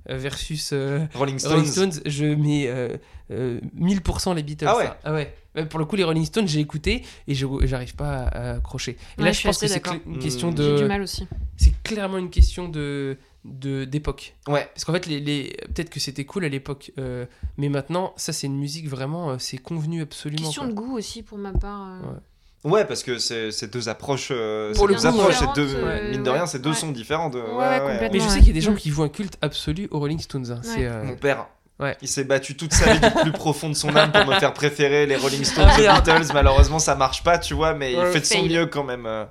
euh, 0.10 0.18
versus 0.18 0.72
euh, 0.74 1.06
Rolling 1.16 1.40
Stones. 1.40 1.52
Rolling 1.54 1.66
Stones, 1.72 1.92
je 2.06 2.26
mets 2.26 2.68
euh, 2.68 2.96
euh, 3.32 3.60
1000% 3.80 4.36
les 4.36 4.44
Beatles. 4.44 4.66
Ah 4.68 4.78
ouais. 4.78 4.90
Ah 5.04 5.14
ouais. 5.14 5.34
Pour 5.70 5.80
le 5.80 5.86
coup, 5.86 5.96
les 5.96 6.04
Rolling 6.04 6.26
Stones, 6.26 6.48
j'ai 6.48 6.60
écouté 6.60 7.04
et 7.28 7.34
je 7.34 7.46
j'arrive 7.64 7.96
pas 7.96 8.20
à, 8.28 8.52
accrocher. 8.58 8.92
Et 9.18 9.22
Ouais, 9.22 9.26
là, 9.26 9.32
je 9.32 9.34
je 9.34 9.40
suis 9.40 9.48
pense 9.50 9.58
que 9.58 9.68
c'est 9.68 9.82
une 10.06 10.20
question 10.20 10.52
Hmm. 10.52 10.58
J'ai 10.58 10.76
du 10.76 10.82
de. 10.84 10.88
mal 10.88 11.02
aussi. 11.02 11.28
C'est 11.58 11.74
clairement 11.84 12.18
une 12.20 12.30
question 12.30 12.70
de 12.70 13.18
de- 13.46 13.86
d'époque. 13.86 14.36
Ouais. 14.48 14.70
Parce 14.74 14.86
qu'en 14.86 14.94
fait, 14.94 15.06
les, 15.08 15.20
les... 15.20 15.58
peut-être 15.74 15.90
que 15.90 16.00
c'était 16.00 16.24
cool 16.26 16.46
à 16.46 16.50
l'époque, 16.50 16.92
euh, 17.00 17.26
mais 17.58 17.70
maintenant, 17.70 18.14
ça, 18.16 18.32
c'est 18.32 18.48
une 18.48 18.58
musique 18.60 18.88
vraiment, 18.88 19.40
c'est 19.40 19.58
convenu 19.58 20.02
absolument. 20.02 20.44
Question 20.44 20.64
quoi. 20.64 20.70
de 20.72 20.76
goût 20.76 20.98
aussi 20.98 21.24
pour 21.24 21.38
ma 21.38 21.52
part. 21.54 21.88
euh. 21.88 22.00
Ouais. 22.14 22.20
Ouais, 22.66 22.84
parce 22.86 23.04
que 23.04 23.18
c'est 23.20 23.72
deux 23.72 23.88
approches. 23.90 24.30
euh, 24.32 24.74
Pour 24.74 24.82
c'est 24.88 24.88
le 24.94 24.96
deux 24.96 25.06
approches, 25.08 25.36
c'est 25.40 25.54
deux. 25.56 25.76
euh, 25.76 26.12
mine 26.12 26.24
de 26.24 26.30
rien, 26.30 26.46
c'est 26.46 26.60
deux 26.62 26.72
Ouais. 26.72 26.76
sons 26.76 26.92
différents. 26.92 27.30
De... 27.30 27.40
Ouais, 27.40 27.46
ouais, 27.46 27.80
complètement. 27.80 28.10
Mais 28.12 28.20
je 28.20 28.28
sais 28.28 28.40
qu'il 28.40 28.48
y 28.48 28.52
a 28.52 28.54
des 28.54 28.62
gens 28.62 28.76
qui 28.76 28.90
vouent 28.90 29.04
un 29.04 29.10
culte 29.10 29.38
absolu 29.42 29.88
aux 29.92 30.00
Rolling 30.00 30.20
Stones. 30.20 30.52
hein. 30.52 30.62
Euh, 30.78 31.04
Mon 31.04 31.16
père. 31.16 31.48
Ouais. 31.80 31.96
Il 32.02 32.10
s'est 32.10 32.26
battu 32.26 32.58
toute 32.58 32.74
sa 32.74 32.92
vie 32.94 33.00
du 33.00 33.22
plus 33.22 33.32
profond 33.32 33.70
de 33.70 33.74
son 33.74 33.96
âme 33.96 34.12
pour 34.12 34.26
me 34.26 34.38
faire 34.38 34.52
préférer 34.54 35.06
les 35.06 35.16
Rolling 35.16 35.46
Stones 35.46 35.68
Ah, 35.70 35.76
aux 35.78 35.82
merde. 35.82 36.06
Beatles. 36.06 36.32
Malheureusement, 36.34 36.80
ça 36.80 36.96
marche 36.96 37.24
pas, 37.24 37.38
tu 37.38 37.54
vois, 37.54 37.74
mais 37.74 37.94
il 37.94 37.98
Ouais, 38.00 38.12
fait 38.12 38.20
de 38.20 38.26
son 38.26 38.40
fail. 38.40 38.50
mieux 38.50 38.66
quand 38.66 38.84
même. 38.84 39.06
euh, 39.06 39.24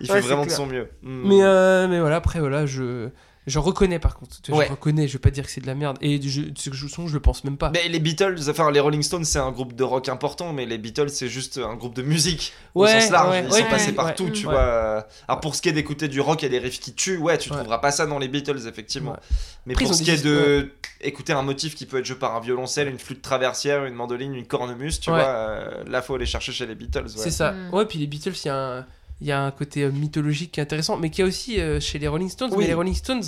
Il 0.00 0.10
Ouais, 0.10 0.16
fait 0.20 0.26
vraiment 0.26 0.44
de 0.44 0.50
son 0.50 0.66
mieux. 0.66 0.88
Mm. 1.02 1.28
Mais, 1.28 1.44
euh, 1.44 1.86
mais 1.86 2.00
voilà, 2.00 2.16
après, 2.16 2.40
voilà, 2.40 2.66
je. 2.66 3.08
Je 3.46 3.58
reconnais 3.58 3.98
par 3.98 4.14
contre. 4.16 4.40
Tu 4.40 4.50
vois, 4.50 4.60
Ouais. 4.60 4.66
Je 4.66 4.70
reconnais, 4.70 5.06
je 5.06 5.12
vais 5.14 5.18
pas 5.18 5.30
dire 5.30 5.44
que 5.44 5.50
c'est 5.50 5.60
de 5.60 5.66
la 5.66 5.74
merde. 5.74 5.98
Et 6.00 6.20
je, 6.22 6.42
ce 6.56 6.70
que 6.70 6.76
je 6.76 6.86
son, 6.88 7.06
je 7.08 7.12
le 7.14 7.20
pense 7.20 7.44
même 7.44 7.58
pas. 7.58 7.70
Mais 7.70 7.88
les 7.88 7.98
Beatles, 7.98 8.36
enfin 8.48 8.70
les 8.70 8.80
Rolling 8.80 9.02
Stones, 9.02 9.24
c'est 9.24 9.38
un 9.38 9.50
groupe 9.50 9.74
de 9.74 9.84
rock 9.84 10.08
important, 10.08 10.52
mais 10.54 10.64
les 10.64 10.78
Beatles, 10.78 11.10
c'est 11.10 11.28
juste 11.28 11.58
un 11.58 11.74
groupe 11.74 11.94
de 11.94 12.00
musique 12.02 12.52
au 12.74 12.84
Ouais, 12.84 13.00
sens 13.00 13.10
large. 13.10 13.30
ouais, 13.30 13.44
Ils 13.46 13.52
ouais, 13.52 13.60
sont 13.62 13.68
passés 13.68 13.92
partout, 13.92 14.24
ouais. 14.24 14.32
tu 14.32 14.46
Ouais. 14.46 14.52
vois. 14.54 15.06
Alors 15.28 15.40
pour 15.40 15.54
ce 15.54 15.60
qui 15.62 15.68
est 15.68 15.72
d'écouter 15.72 16.08
du 16.08 16.20
rock 16.20 16.42
et 16.42 16.48
des 16.48 16.58
riffs 16.58 16.80
qui 16.80 16.94
tuent, 16.94 17.18
ouais, 17.18 17.36
tu 17.36 17.50
Ouais. 17.50 17.56
trouveras 17.56 17.78
pas 17.78 17.90
ça 17.90 18.06
dans 18.06 18.18
les 18.18 18.28
Beatles, 18.28 18.66
effectivement. 18.66 19.12
Ouais. 19.12 19.18
Mais 19.66 19.74
Après, 19.74 19.84
pour 19.84 19.94
ce 19.94 20.02
qui 20.02 20.10
est 20.10 20.24
de 20.24 20.72
écouter 21.02 21.34
un 21.34 21.42
motif 21.42 21.74
qui 21.74 21.84
peut 21.84 21.98
être 21.98 22.06
joué 22.06 22.16
par 22.16 22.34
un 22.34 22.40
violoncelle, 22.40 22.88
une 22.88 22.98
flûte 22.98 23.20
traversière, 23.20 23.84
une 23.84 23.94
mandoline, 23.94 24.34
une 24.34 24.46
cornemuse, 24.46 25.00
tu 25.00 25.10
Ouais. 25.10 25.16
vois, 25.16 25.26
euh, 25.28 25.84
là 25.86 26.00
faut 26.00 26.14
aller 26.14 26.24
chercher 26.26 26.52
chez 26.52 26.64
les 26.66 26.74
Beatles. 26.74 27.02
ouais. 27.04 27.08
C'est 27.14 27.30
ça. 27.30 27.52
Mm. 27.52 27.74
Ouais, 27.74 27.84
puis 27.84 27.98
les 27.98 28.06
Beatles, 28.06 28.32
il 28.44 28.46
y, 28.46 28.50
a 28.50 28.56
un- 28.78 28.86
il 29.20 29.26
y 29.26 29.32
a 29.32 29.40
un 29.42 29.50
côté 29.50 29.82
euh, 29.84 29.90
mythologique 29.90 30.52
qui 30.52 30.60
est 30.60 30.62
intéressant, 30.62 30.96
mais 30.96 31.10
qui 31.10 31.22
a 31.22 31.24
aussi 31.24 31.60
euh, 31.60 31.80
chez 31.80 31.98
les 31.98 32.08
Rolling 32.08 32.28
Stones. 32.28 32.50
Oui. 32.52 32.58
Mais 32.60 32.66
les 32.66 32.74
Rolling 32.74 32.94
Stones, 32.94 33.22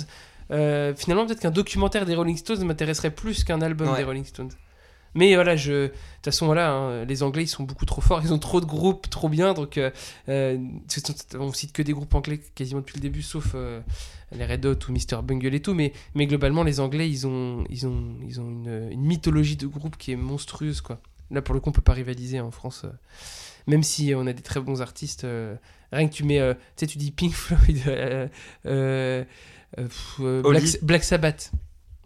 euh, 0.51 0.93
finalement, 0.95 1.25
peut-être 1.25 1.39
qu'un 1.41 1.51
documentaire 1.51 2.05
des 2.05 2.15
Rolling 2.15 2.37
Stones 2.37 2.63
m'intéresserait 2.65 3.11
plus 3.11 3.43
qu'un 3.43 3.61
album 3.61 3.89
Ouais. 3.89 3.97
des 3.97 4.03
Rolling 4.03 4.25
Stones. 4.25 4.51
Mais 5.15 5.33
voilà, 5.33 5.55
je... 5.55 5.71
de 5.71 5.87
toute 5.87 6.25
façon, 6.25 6.45
voilà, 6.45 6.71
hein, 6.71 7.05
les 7.05 7.23
Anglais, 7.23 7.43
ils 7.43 7.47
sont 7.47 7.63
beaucoup 7.63 7.85
trop 7.85 8.01
forts, 8.01 8.21
ils 8.23 8.33
ont 8.33 8.37
trop 8.39 8.61
de 8.61 8.65
groupes, 8.65 9.09
trop 9.09 9.29
bien, 9.29 9.53
donc 9.55 9.77
euh, 9.77 10.57
on 11.39 11.51
cite 11.53 11.71
que 11.73 11.81
des 11.81 11.93
groupes 11.93 12.13
anglais 12.13 12.39
quasiment 12.53 12.81
depuis 12.81 12.95
le 12.97 13.01
début, 13.01 13.23
sauf 13.23 13.53
euh, 13.55 13.79
les 14.31 14.45
Red 14.45 14.65
Hot 14.65 14.75
ou 14.89 14.91
Mr. 14.91 15.21
Bungle 15.23 15.55
et 15.55 15.61
tout, 15.61 15.73
mais, 15.73 15.93
mais 16.13 16.27
globalement, 16.27 16.63
les 16.63 16.79
Anglais, 16.79 17.09
ils 17.09 17.25
ont, 17.25 17.63
ils 17.69 17.87
ont, 17.87 18.03
ils 18.27 18.39
ont 18.39 18.47
une, 18.49 18.89
une 18.91 19.01
mythologie 19.01 19.55
de 19.55 19.65
groupe 19.65 19.97
qui 19.97 20.11
est 20.11 20.15
monstrueuse, 20.17 20.81
quoi. 20.81 20.99
Là, 21.31 21.41
pour 21.41 21.55
le 21.55 21.61
coup, 21.61 21.69
on 21.69 21.73
peut 21.73 21.81
pas 21.81 21.93
rivaliser 21.93 22.39
en 22.39 22.51
France. 22.51 22.83
euh, 22.85 22.89
même 23.67 23.83
si 23.83 24.13
on 24.15 24.25
a 24.27 24.33
des 24.33 24.41
très 24.43 24.59
bons 24.59 24.81
artistes. 24.81 25.23
euh, 25.23 25.55
rien 25.91 26.07
que 26.07 26.13
tu 26.13 26.23
mets. 26.23 26.39
euh, 26.39 26.53
tu 26.53 26.59
sais, 26.77 26.87
tu 26.87 26.97
dis 26.97 27.11
Pink 27.11 27.33
Floyd. 27.33 27.81
euh, 27.87 28.27
euh, 28.65 29.23
euh, 29.77 29.83
pff, 29.87 30.15
euh, 30.21 30.41
Black, 30.81 31.03
Sabbath. 31.03 31.51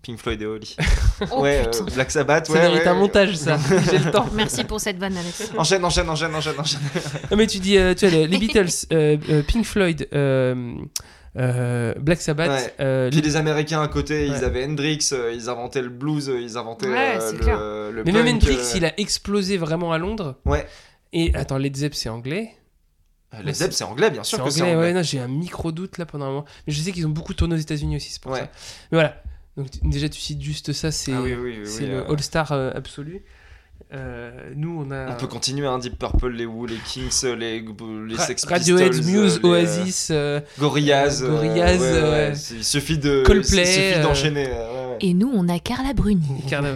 Pink 0.01 0.17
Floyd 0.17 0.41
et 0.41 0.45
Oli. 0.47 0.75
Oh, 1.31 1.41
ouais, 1.43 1.63
euh, 1.67 1.83
Black 1.93 2.09
Sabbath, 2.09 2.47
Ça 2.47 2.53
ouais. 2.53 2.59
mérite 2.61 2.79
ouais, 2.81 2.87
un 2.87 2.93
ouais. 2.93 2.99
montage, 2.99 3.35
ça. 3.35 3.59
J'ai 3.91 3.99
le 3.99 4.09
temps. 4.09 4.25
Merci 4.33 4.63
pour 4.63 4.81
cette 4.81 4.97
vanne, 4.97 5.15
Alex. 5.15 5.51
Enchaîne, 5.55 5.85
enchaîne, 5.85 6.09
enchaîne, 6.09 6.33
enchaîne, 6.33 6.59
enchaîne. 6.59 6.79
Non, 7.29 7.37
mais 7.37 7.45
tu 7.45 7.59
dis, 7.59 7.77
euh, 7.77 7.93
tu 7.93 8.07
vois, 8.07 8.17
les, 8.17 8.27
les 8.27 8.37
Beatles, 8.39 8.87
euh, 8.91 9.17
euh, 9.29 9.43
Pink 9.43 9.63
Floyd, 9.63 10.07
euh, 10.13 10.73
euh, 11.37 11.93
Black 11.99 12.21
Sabbath. 12.21 12.49
Ouais. 12.49 12.73
euh, 12.79 13.09
Puis 13.11 13.21
les 13.21 13.35
Américains 13.35 13.83
à 13.83 13.87
côté, 13.87 14.25
ils 14.25 14.43
avaient 14.43 14.65
Hendrix, 14.65 15.09
euh, 15.13 15.31
ils 15.33 15.47
inventaient 15.49 15.83
le 15.83 15.89
blues, 15.89 16.29
euh, 16.29 16.41
ils 16.41 16.57
inventaient 16.57 16.87
Ouais, 16.89 17.17
euh, 17.17 17.29
c'est 17.31 17.37
clair. 17.39 17.59
le, 17.59 17.91
le 17.91 18.03
mais 18.03 18.11
même 18.11 18.27
Hendrix, 18.35 18.55
euh, 18.57 18.73
il 18.77 18.85
a 18.85 18.99
explosé 18.99 19.57
vraiment 19.57 19.93
à 19.93 19.99
Londres. 19.99 20.39
Ouais. 20.45 20.65
Et 21.13 21.33
attends, 21.35 21.57
Led 21.57 21.75
Zepp, 21.75 21.93
c'est 21.93 22.09
anglais? 22.09 22.51
euh, 23.33 23.37
Les 23.43 23.53
Zepp, 23.53 23.73
c'est 23.73 23.83
anglais, 23.83 24.09
bien 24.11 24.23
sûr 24.23 24.43
que 24.43 24.49
c'est 24.49 24.61
anglais. 24.61 24.75
ouais, 24.75 24.93
non, 24.93 25.03
j'ai 25.03 25.19
un 25.19 25.27
micro 25.27 25.71
doute 25.71 25.97
là 25.97 26.05
pendant 26.05 26.25
un 26.25 26.29
moment. 26.29 26.45
Mais 26.67 26.73
je 26.73 26.81
sais 26.81 26.91
qu'ils 26.91 27.05
ont 27.07 27.11
beaucoup 27.11 27.33
tourné 27.33 27.55
aux 27.55 27.59
États-Unis 27.59 27.97
aussi, 27.97 28.11
c'est 28.11 28.21
pour 28.21 28.31
Ouais. 28.31 28.39
ça. 28.39 28.49
Mais 28.91 28.97
voilà. 28.97 29.21
Donc 29.57 29.67
déjà, 29.83 30.07
tu 30.07 30.19
cites 30.19 30.41
juste 30.41 30.71
ça, 30.73 30.91
c'est 30.91 31.11
Ah 31.13 31.21
oui, 31.21 31.33
oui, 31.33 31.57
oui, 31.59 31.67
c'est 31.67 31.81
oui, 31.83 31.87
le 31.89 31.97
euh, 31.97 32.11
All-Star 32.11 32.51
euh, 32.53 32.71
absolu. 32.73 33.21
Euh, 33.93 34.31
nous, 34.55 34.85
on 34.87 34.91
a. 34.91 35.11
On 35.11 35.17
peut 35.17 35.27
continuer, 35.27 35.67
hein, 35.67 35.77
Deep 35.79 35.99
Purple, 35.99 36.29
les 36.29 36.45
Who, 36.45 36.65
les 36.67 36.77
Kings, 36.85 37.11
les, 37.37 37.59
les 37.59 38.15
Ra- 38.15 38.25
Sex 38.25 38.45
Radiohead, 38.45 38.91
Pistols, 38.91 39.11
Muse, 39.11 39.41
euh, 39.43 39.47
les, 39.47 39.49
Oasis. 39.49 40.11
Gorillaz, 40.59 41.23
Gorillaz, 41.27 41.79
ouais, 41.81 42.33
il 42.51 42.63
suffit 42.63 42.97
de 42.97 43.23
Coldplay, 43.25 43.63
il 43.63 43.91
suffit 43.91 44.01
d'enchaîner. 44.01 44.47
Euh. 45.03 45.07
Et 45.07 45.13
nous, 45.13 45.31
on 45.33 45.47
a 45.49 45.59
Carla 45.59 45.93
Bruni. 45.93 46.43
Carla- 46.49 46.75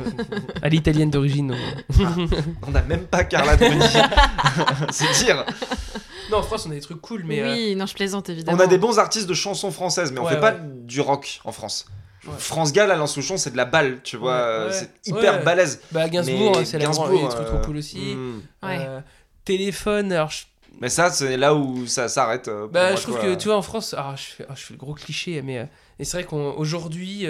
à 0.61 0.69
l'italienne 0.69 1.09
d'origine. 1.09 1.55
on- 1.99 2.27
On 2.67 2.71
n'a 2.71 2.81
même 2.83 3.05
pas 3.05 3.23
Carla 3.23 3.55
Bruni. 3.55 3.79
c'est 4.91 5.25
dire. 5.25 5.45
non, 6.31 6.37
en 6.39 6.43
France, 6.43 6.65
on 6.67 6.71
a 6.71 6.75
des 6.75 6.81
trucs 6.81 7.01
cool, 7.01 7.23
mais. 7.25 7.41
euh, 7.41 7.53
Oui, 7.53 7.75
non, 7.75 7.85
je 7.85 7.93
plaisante 7.93 8.29
évidemment. 8.29 8.57
On 8.57 8.61
a 8.61 8.67
des 8.67 8.77
bons 8.77 8.99
artistes 8.99 9.27
de 9.27 9.33
chansons 9.33 9.71
françaises, 9.71 10.11
mais 10.11 10.19
on 10.19 10.25
Ouais, 10.25 10.31
fait 10.33 10.39
pas 10.39 10.53
du 10.59 11.01
rock 11.01 11.39
en 11.45 11.51
France. 11.51 11.85
Ouais. 12.25 12.33
France 12.39 12.73
Gall, 12.73 12.89
Alain 12.89 13.05
Souchon, 13.05 13.37
c'est 13.37 13.51
de 13.51 13.57
la 13.57 13.65
balle, 13.65 13.99
tu 14.03 14.17
vois. 14.17 14.31
Ouais, 14.33 14.39
euh, 14.41 14.67
ouais. 14.69 14.73
c'est 14.73 14.89
hyper 15.11 15.37
Ouais. 15.39 15.43
balèze. 15.43 15.79
Bah, 15.91 16.09
Gainsbourg, 16.09 16.55
Mais 16.57 16.65
c'est 16.65 16.79
la 16.79 16.85
Gainsbourg, 16.85 17.07
grande- 17.09 17.19
il 17.19 17.21
y 17.21 17.25
a 17.25 17.29
des 17.29 17.35
trucs 17.35 17.47
trop 17.47 17.57
euh, 17.57 17.63
cool 17.65 17.77
aussi. 17.77 18.15
hmm. 18.15 18.41
Ouais. 18.63 18.77
Euh, 18.79 18.99
téléphone, 19.43 20.11
alors 20.11 20.31
je, 20.31 20.43
Mais 20.81 20.89
ça, 20.89 21.11
c'est 21.11 21.37
là 21.37 21.53
où 21.53 21.85
ça 21.85 22.07
s'arrête. 22.07 22.47
euh, 22.47 22.67
bah, 22.71 22.87
moi, 22.89 22.95
je 22.95 23.01
trouve 23.03 23.19
quoi. 23.19 23.25
que 23.25 23.35
tu 23.35 23.47
vois 23.49 23.57
en 23.57 23.61
France, 23.61 23.93
alors, 23.93 24.17
je, 24.17 24.23
fais, 24.23 24.45
ah, 24.49 24.53
je 24.55 24.63
fais 24.63 24.73
le 24.73 24.79
gros 24.79 24.95
cliché, 24.95 25.41
mais 25.43 25.59
euh, 25.59 25.65
et 25.99 26.03
c'est 26.05 26.17
vrai 26.17 26.23
qu'aujourd'hui, 26.25 27.27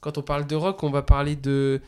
quand 0.00 0.18
on 0.18 0.22
parle 0.22 0.46
de 0.46 0.56
rock, 0.56 0.82
on 0.82 0.90
va 0.90 1.02
parler 1.02 1.36
de 1.36 1.80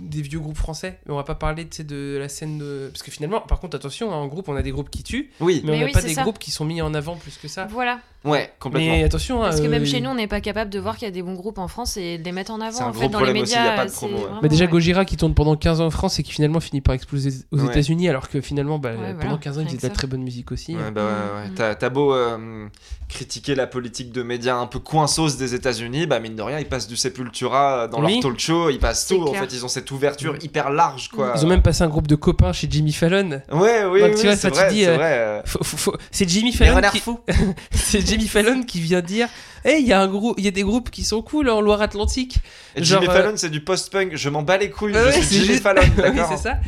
des 0.00 0.20
vieux 0.20 0.40
groupes 0.40 0.56
français, 0.56 0.98
mais 1.06 1.12
on 1.12 1.16
va 1.16 1.22
pas 1.22 1.36
parler 1.36 1.64
de 1.64 2.16
la 2.18 2.28
scène 2.28 2.58
de... 2.58 2.88
parce 2.92 3.04
que 3.04 3.12
finalement, 3.12 3.40
par 3.40 3.60
contre, 3.60 3.76
attention, 3.76 4.12
hein, 4.12 4.16
en 4.16 4.26
groupe, 4.26 4.48
on 4.48 4.56
a 4.56 4.62
des 4.62 4.72
groupes 4.72 4.90
qui 4.90 5.04
tuent, 5.04 5.30
Oui, 5.40 5.60
mais, 5.64 5.70
on 5.70 5.72
Mais 5.74 5.80
n'a 5.80 5.86
oui, 5.86 5.92
pas 5.92 6.02
des 6.02 6.14
ça. 6.14 6.22
groupes 6.22 6.40
qui 6.40 6.50
sont 6.50 6.64
mis 6.64 6.82
en 6.82 6.92
avant 6.92 7.14
plus 7.16 7.36
que 7.36 7.46
ça. 7.46 7.66
Voilà. 7.66 8.00
Ouais, 8.24 8.52
complètement. 8.58 8.92
Mais 8.92 9.04
attention, 9.04 9.40
Parce 9.40 9.60
que 9.60 9.66
euh, 9.66 9.70
même 9.70 9.84
chez 9.86 10.00
nous, 10.00 10.10
on 10.10 10.14
n'est 10.14 10.26
pas 10.26 10.40
capable 10.40 10.70
de 10.70 10.78
voir 10.78 10.96
qu'il 10.96 11.06
y 11.06 11.10
a 11.10 11.12
des 11.12 11.22
bons 11.22 11.34
groupes 11.34 11.58
en 11.58 11.68
France 11.68 11.96
et 11.96 12.18
de 12.18 12.24
les 12.24 12.32
mettre 12.32 12.52
en 12.52 12.58
C'est 12.58 12.64
avant. 12.66 12.80
un 12.80 12.88
En 12.88 12.90
gros 12.90 13.00
fait, 13.02 13.08
dans 13.08 13.20
les 13.20 13.40
aussi, 13.40 13.52
y 13.52 13.56
a 13.56 13.60
médias, 13.62 13.76
pas 13.76 13.84
de 13.84 13.90
c'est 13.90 13.96
promo, 13.96 14.16
ouais. 14.16 14.22
vraiment, 14.24 14.40
Bah 14.42 14.48
déjà 14.48 14.64
ouais. 14.64 14.70
Gojira 14.70 15.04
qui 15.04 15.16
tourne 15.16 15.34
pendant 15.34 15.56
15 15.56 15.80
ans 15.80 15.86
en 15.86 15.90
France 15.90 16.18
et 16.18 16.22
qui 16.22 16.32
finalement 16.32 16.60
finit 16.60 16.80
par 16.80 16.94
exploser 16.94 17.30
aux 17.52 17.58
Ouais. 17.58 17.66
États-Unis 17.66 18.08
alors 18.08 18.28
que 18.28 18.40
finalement 18.40 18.78
bah, 18.78 18.90
Ouais, 18.90 18.96
pendant 19.14 19.20
voilà, 19.20 19.38
15 19.38 19.58
ans 19.58 19.60
il 19.60 19.64
rien 19.64 19.66
faisait 19.68 19.76
que 19.78 19.82
de 19.82 19.88
la 19.88 19.94
très 19.94 20.06
bonne 20.06 20.22
musique 20.22 20.52
aussi. 20.52 20.74
Ouais, 20.76 20.90
bah 20.90 21.02
ouais, 21.02 21.42
ouais. 21.42 21.48
Mm. 21.50 21.54
T'as, 21.54 21.74
t'as 21.74 21.88
beau 21.90 22.14
euh, 22.14 22.66
critiquer 23.08 23.54
la 23.54 23.66
politique 23.66 24.12
de 24.12 24.22
médias 24.22 24.56
un 24.56 24.66
peu 24.66 24.78
coinsos 24.78 25.36
des 25.38 25.54
États-Unis, 25.54 26.06
bah 26.06 26.18
mine 26.20 26.36
de 26.36 26.42
rien, 26.42 26.58
ils 26.58 26.66
passent 26.68 26.88
du 26.88 26.96
Sepultura 26.96 27.88
dans 27.88 28.02
Oui. 28.04 28.14
leur 28.14 28.22
talk 28.22 28.38
show, 28.40 28.70
ils 28.70 28.78
passent 28.78 29.06
C'est 29.06 29.14
tout. 29.16 29.22
En 29.28 29.34
fait, 29.34 29.52
ils 29.52 29.64
ont 29.64 29.68
cette 29.68 29.90
ouverture 29.90 30.36
hyper 30.42 30.70
large, 30.70 31.08
quoi. 31.08 31.34
Ils 31.36 31.44
ont 31.44 31.48
même 31.48 31.62
passé 31.62 31.82
un 31.82 31.88
groupe 31.88 32.06
de 32.06 32.14
copains 32.16 32.52
chez 32.52 32.66
Jimmy 32.70 32.92
Fallon. 32.92 33.40
Ouais, 33.52 33.84
oui, 33.84 34.00
Donc, 34.00 34.10
oui, 34.14 34.20
tu 34.20 34.26
vois, 34.26 34.36
c'est 34.36 34.36
ça, 34.36 34.50
tu 34.50 34.56
vrai, 34.56 34.70
dis, 34.70 34.80
c'est 34.82 34.88
euh, 34.88 35.40
euh, 35.44 36.24
Jimmy 36.26 36.52
Fallon 36.52 36.80
c'est 37.70 38.06
Jimmy 38.18 38.28
Fallon 38.28 38.62
qui 38.62 38.80
vient 38.80 39.00
dire 39.00 39.28
Hey, 39.64 39.82
il 39.82 39.86
y 39.88 39.92
a 39.92 40.00
un 40.02 40.34
y 40.38 40.48
a 40.48 40.50
des 40.50 40.62
groupes 40.62 40.90
qui 40.90 41.04
sont 41.04 41.22
cool 41.22 41.48
en 41.48 41.60
Loire-Atlantique. 41.60 42.38
Et 42.76 42.84
genre, 42.84 43.00
Jimmy 43.02 43.12
euh, 43.12 43.16
Fallon, 43.16 43.32
c'est 43.36 43.50
du 43.50 43.60
post-punk. 43.60 44.14
Je 44.14 44.28
m'en 44.28 44.42
bats 44.42 44.56
les 44.58 44.70
couilles. 44.70 44.94
Je 44.94 45.20
suis 45.20 45.36
Jimmy 45.36 45.46
juste- 45.46 45.62
Fallon, 45.62 45.82
oui, 45.98 46.20
c'est 46.28 46.36
ça. 46.36 46.58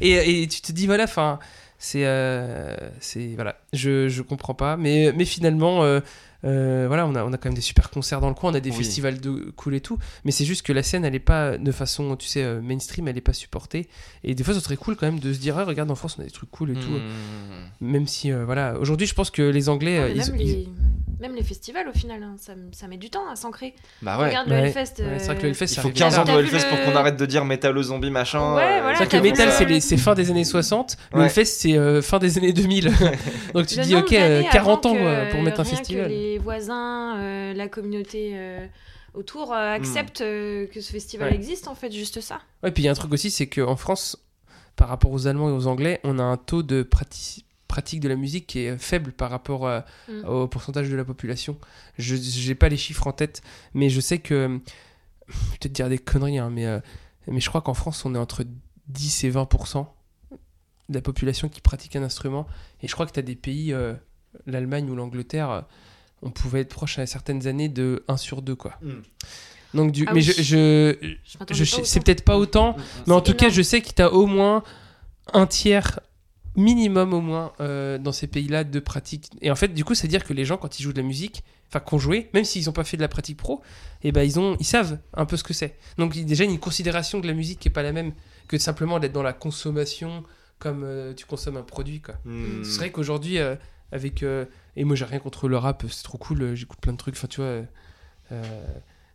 Et, 0.00 0.42
et 0.42 0.46
tu 0.48 0.60
te 0.60 0.72
dis 0.72 0.86
voilà, 0.86 1.04
enfin, 1.04 1.38
c'est, 1.78 2.04
euh, 2.04 2.74
c'est 3.00 3.30
voilà, 3.34 3.56
je 3.72 4.08
je 4.08 4.22
comprends 4.22 4.54
pas, 4.54 4.76
mais 4.76 5.12
mais 5.16 5.24
finalement. 5.24 5.82
Euh, 6.44 6.84
voilà, 6.86 7.06
on 7.06 7.14
a, 7.14 7.24
on 7.24 7.32
a 7.32 7.36
quand 7.38 7.46
même 7.48 7.54
des 7.54 7.60
super 7.60 7.90
concerts 7.90 8.20
dans 8.20 8.28
le 8.28 8.34
coin, 8.34 8.50
on 8.52 8.54
a 8.54 8.60
des 8.60 8.70
Oui. 8.70 8.76
festivals 8.76 9.20
de 9.20 9.52
cool 9.56 9.74
et 9.74 9.80
tout, 9.80 9.98
mais 10.24 10.30
c'est 10.32 10.44
juste 10.44 10.64
que 10.64 10.72
la 10.72 10.82
scène, 10.82 11.04
elle 11.04 11.14
est 11.14 11.18
pas 11.18 11.58
de 11.58 11.72
façon, 11.72 12.16
tu 12.16 12.26
sais, 12.28 12.42
euh, 12.42 12.60
mainstream, 12.60 13.08
elle 13.08 13.16
est 13.16 13.20
pas 13.20 13.32
supportée. 13.32 13.88
Et 14.24 14.34
des 14.34 14.44
fois, 14.44 14.54
ce 14.54 14.60
serait 14.60 14.76
cool 14.76 14.96
quand 14.96 15.06
même 15.06 15.18
de 15.20 15.32
se 15.32 15.38
dire, 15.38 15.56
ah, 15.58 15.64
regarde, 15.64 15.90
en 15.90 15.94
France, 15.94 16.16
on 16.18 16.22
a 16.22 16.24
des 16.24 16.30
trucs 16.30 16.50
cool 16.50 16.70
et 16.70 16.74
tout. 16.74 16.90
Hmm. 16.90 17.86
Même 17.86 18.06
si, 18.06 18.30
euh, 18.32 18.44
voilà, 18.44 18.78
aujourd'hui, 18.78 19.06
je 19.06 19.14
pense 19.14 19.30
que 19.30 19.42
les 19.42 19.68
Anglais, 19.68 19.98
Ouais, 20.00 20.12
ils- 20.14 20.18
même, 20.30 20.40
ils- 20.40 20.46
les... 20.46 20.68
même 21.20 21.34
les 21.34 21.42
festivals, 21.42 21.88
au 21.88 21.96
final, 21.98 22.22
hein, 22.22 22.34
ça, 22.38 22.52
ça 22.72 22.86
met 22.88 22.96
du 22.98 23.10
temps 23.10 23.28
à 23.30 23.36
s'ancrer. 23.36 23.74
Bah 24.02 24.18
ouais. 24.18 24.28
Regarde 24.28 24.48
Ouais. 24.50 24.60
le 24.60 24.66
Hellfest. 24.66 24.94
Ouais, 25.02 25.18
c'est 25.18 25.26
vrai 25.26 25.36
que 25.36 25.42
le 25.42 25.48
Hellfest, 25.48 25.64
Il 25.72 25.74
faut 25.76 25.80
arrive 25.88 25.92
15 25.94 26.18
ans 26.18 26.24
de 26.24 26.30
Hellfest 26.32 26.68
pour 26.68 26.82
qu'on 26.84 26.96
arrête 26.96 27.16
de 27.16 27.26
dire 27.26 27.44
métal 27.44 27.80
zombie 27.82 28.10
machin. 28.10 28.54
Ouais, 28.54 28.80
voilà, 28.80 28.92
C'est 28.98 29.04
vrai 29.04 29.08
que 29.08 29.16
le 29.16 29.22
métal, 29.22 29.50
c'est 29.52 29.64
les- 29.64 29.80
c'est 29.80 29.96
fin 29.96 30.14
des 30.14 30.30
années 30.30 30.44
60, 30.44 30.96
le. 31.14 31.22
Hellfest, 31.22 31.44
c'est 31.44 31.76
euh, 31.76 32.02
fin 32.02 32.18
des 32.18 32.38
années 32.38 32.52
2000. 32.52 32.90
Donc 33.54 33.66
tu 33.66 33.80
dis, 33.80 33.94
ok, 33.94 34.12
euh, 34.12 34.38
d'années 34.40 34.48
40 34.52 34.86
ans 34.86 34.96
pour 35.30 35.42
mettre 35.42 35.60
un 35.60 35.64
festival. 35.64 36.10
Les 36.32 36.38
voisins, 36.38 37.16
euh, 37.18 37.54
la 37.54 37.68
communauté 37.68 38.32
euh, 38.34 38.66
autour 39.14 39.52
euh, 39.52 39.72
acceptent 39.72 40.20
euh, 40.20 40.66
que 40.66 40.80
ce 40.80 40.90
festival 40.92 41.30
Ouais. 41.30 41.34
existe, 41.34 41.68
en 41.68 41.74
fait, 41.74 41.90
juste 41.92 42.20
ça. 42.20 42.40
Ouais, 42.62 42.70
puis 42.70 42.82
il 42.82 42.86
y 42.86 42.88
a 42.88 42.92
un 42.92 42.94
truc 42.94 43.12
aussi, 43.12 43.30
c'est 43.30 43.46
qu'en 43.48 43.76
France, 43.76 44.18
par 44.76 44.88
rapport 44.88 45.10
aux 45.12 45.26
Allemands 45.26 45.48
et 45.48 45.52
aux 45.52 45.66
Anglais, 45.66 46.00
on 46.04 46.18
a 46.18 46.22
un 46.22 46.36
taux 46.36 46.62
de 46.62 46.82
prati- 46.82 47.44
pratique 47.68 48.00
de 48.00 48.08
la 48.08 48.16
musique 48.16 48.46
qui 48.46 48.60
est 48.60 48.78
faible 48.78 49.12
par 49.12 49.30
rapport 49.30 49.66
euh, 49.66 49.80
Mm. 50.08 50.24
au 50.28 50.48
pourcentage 50.48 50.88
de 50.90 50.96
la 50.96 51.04
population. 51.04 51.56
Je 51.98 52.14
n'ai 52.48 52.54
pas 52.54 52.68
les 52.68 52.76
chiffres 52.76 53.06
en 53.06 53.12
tête, 53.12 53.42
mais 53.74 53.88
je 53.88 54.00
sais 54.00 54.18
que. 54.18 54.60
Je 55.28 55.32
vais 55.34 55.56
peut-être 55.58 55.72
dire 55.72 55.88
des 55.88 55.98
conneries, 55.98 56.38
hein, 56.38 56.50
mais, 56.50 56.66
euh, 56.66 56.78
mais 57.26 57.40
je 57.40 57.48
crois 57.48 57.60
qu'en 57.60 57.74
France, 57.74 58.04
on 58.04 58.14
est 58.14 58.18
entre 58.18 58.44
10 58.88 59.24
et 59.24 59.30
20% 59.30 59.88
de 60.88 60.94
la 60.94 61.00
population 61.00 61.48
qui 61.48 61.60
pratique 61.60 61.96
un 61.96 62.04
instrument. 62.04 62.46
Et 62.80 62.86
je 62.86 62.92
crois 62.94 63.06
que 63.06 63.12
tu 63.12 63.18
as 63.18 63.22
des 63.24 63.34
pays, 63.34 63.72
euh, 63.72 63.94
l'Allemagne 64.46 64.88
ou 64.88 64.94
l'Angleterre, 64.94 65.64
on 66.22 66.30
pouvait 66.30 66.60
être 66.60 66.68
proche 66.68 66.98
à 66.98 67.06
certaines 67.06 67.46
années 67.46 67.68
de 67.68 68.04
1 68.08 68.16
sur 68.16 68.42
2, 68.42 68.54
quoi. 68.54 68.74
Mm. 68.82 68.92
Donc, 69.74 69.92
du, 69.92 70.04
Ah 70.06 70.12
mais 70.14 70.20
oui. 70.20 70.34
je, 70.42 70.96
je, 71.50 71.64
c'est 71.64 72.00
peut-être 72.00 72.24
pas 72.24 72.38
autant, 72.38 72.76
mais 73.06 73.12
en 73.12 73.20
tout 73.20 73.34
cas, 73.34 73.50
je 73.50 73.62
sais 73.62 73.82
que 73.82 73.90
tu 73.94 74.00
as 74.00 74.12
au 74.12 74.26
moins 74.26 74.62
un 75.32 75.46
tiers 75.46 76.00
minimum 76.56 77.12
au 77.12 77.20
moins 77.20 77.52
euh, 77.60 77.98
dans 77.98 78.12
ces 78.12 78.26
pays-là 78.26 78.64
de 78.64 78.80
pratique. 78.80 79.30
Et 79.42 79.50
en 79.50 79.54
fait, 79.54 79.68
du 79.68 79.84
coup, 79.84 79.94
c'est 79.94 80.06
à 80.06 80.10
dire 80.10 80.24
que 80.24 80.32
les 80.32 80.44
gens, 80.44 80.56
quand 80.56 80.78
ils 80.78 80.82
jouent 80.82 80.92
de 80.92 81.00
la 81.00 81.06
musique, 81.06 81.44
enfin, 81.68 81.80
qu'on 81.80 81.98
jouait, 81.98 82.30
même 82.32 82.44
s'ils 82.44 82.66
n'ont 82.66 82.72
pas 82.72 82.84
fait 82.84 82.96
de 82.96 83.02
la 83.02 83.08
pratique 83.08 83.36
pro, 83.36 83.60
et 84.02 84.12
ben 84.12 84.22
ils 84.22 84.40
ont, 84.40 84.56
ils 84.58 84.64
savent 84.64 84.98
un 85.14 85.26
peu 85.26 85.36
ce 85.36 85.44
que 85.44 85.52
c'est. 85.52 85.76
Donc 85.98 86.16
il 86.16 86.22
y 86.22 86.24
a 86.24 86.26
déjà 86.26 86.44
une 86.44 86.58
considération 86.58 87.20
de 87.20 87.26
la 87.26 87.34
musique 87.34 87.60
qui 87.60 87.68
est 87.68 87.72
pas 87.72 87.82
la 87.82 87.92
même 87.92 88.12
que 88.48 88.58
simplement 88.58 88.98
d'être 88.98 89.12
dans 89.12 89.22
la 89.22 89.32
consommation 89.32 90.24
comme 90.58 90.84
euh, 90.84 91.12
tu 91.12 91.26
consommes 91.26 91.58
un 91.58 91.62
produit, 91.62 92.00
quoi. 92.00 92.14
Hmm. 92.24 92.64
C'est 92.64 92.78
vrai 92.78 92.90
qu'aujourd'hui, 92.90 93.38
euh, 93.38 93.56
avec. 93.92 94.22
euh, 94.22 94.44
et 94.76 94.84
moi, 94.84 94.96
j'ai 94.96 95.04
rien 95.04 95.18
contre 95.18 95.48
le 95.48 95.56
rap, 95.56 95.84
c'est 95.90 96.02
trop 96.04 96.18
cool, 96.18 96.42
euh, 96.42 96.54
j'écoute 96.54 96.78
plein 96.80 96.92
de 96.92 96.98
trucs. 96.98 97.16
Enfin, 97.16 97.28
tu 97.28 97.40
vois. 97.40 97.64
euh, 98.32 98.42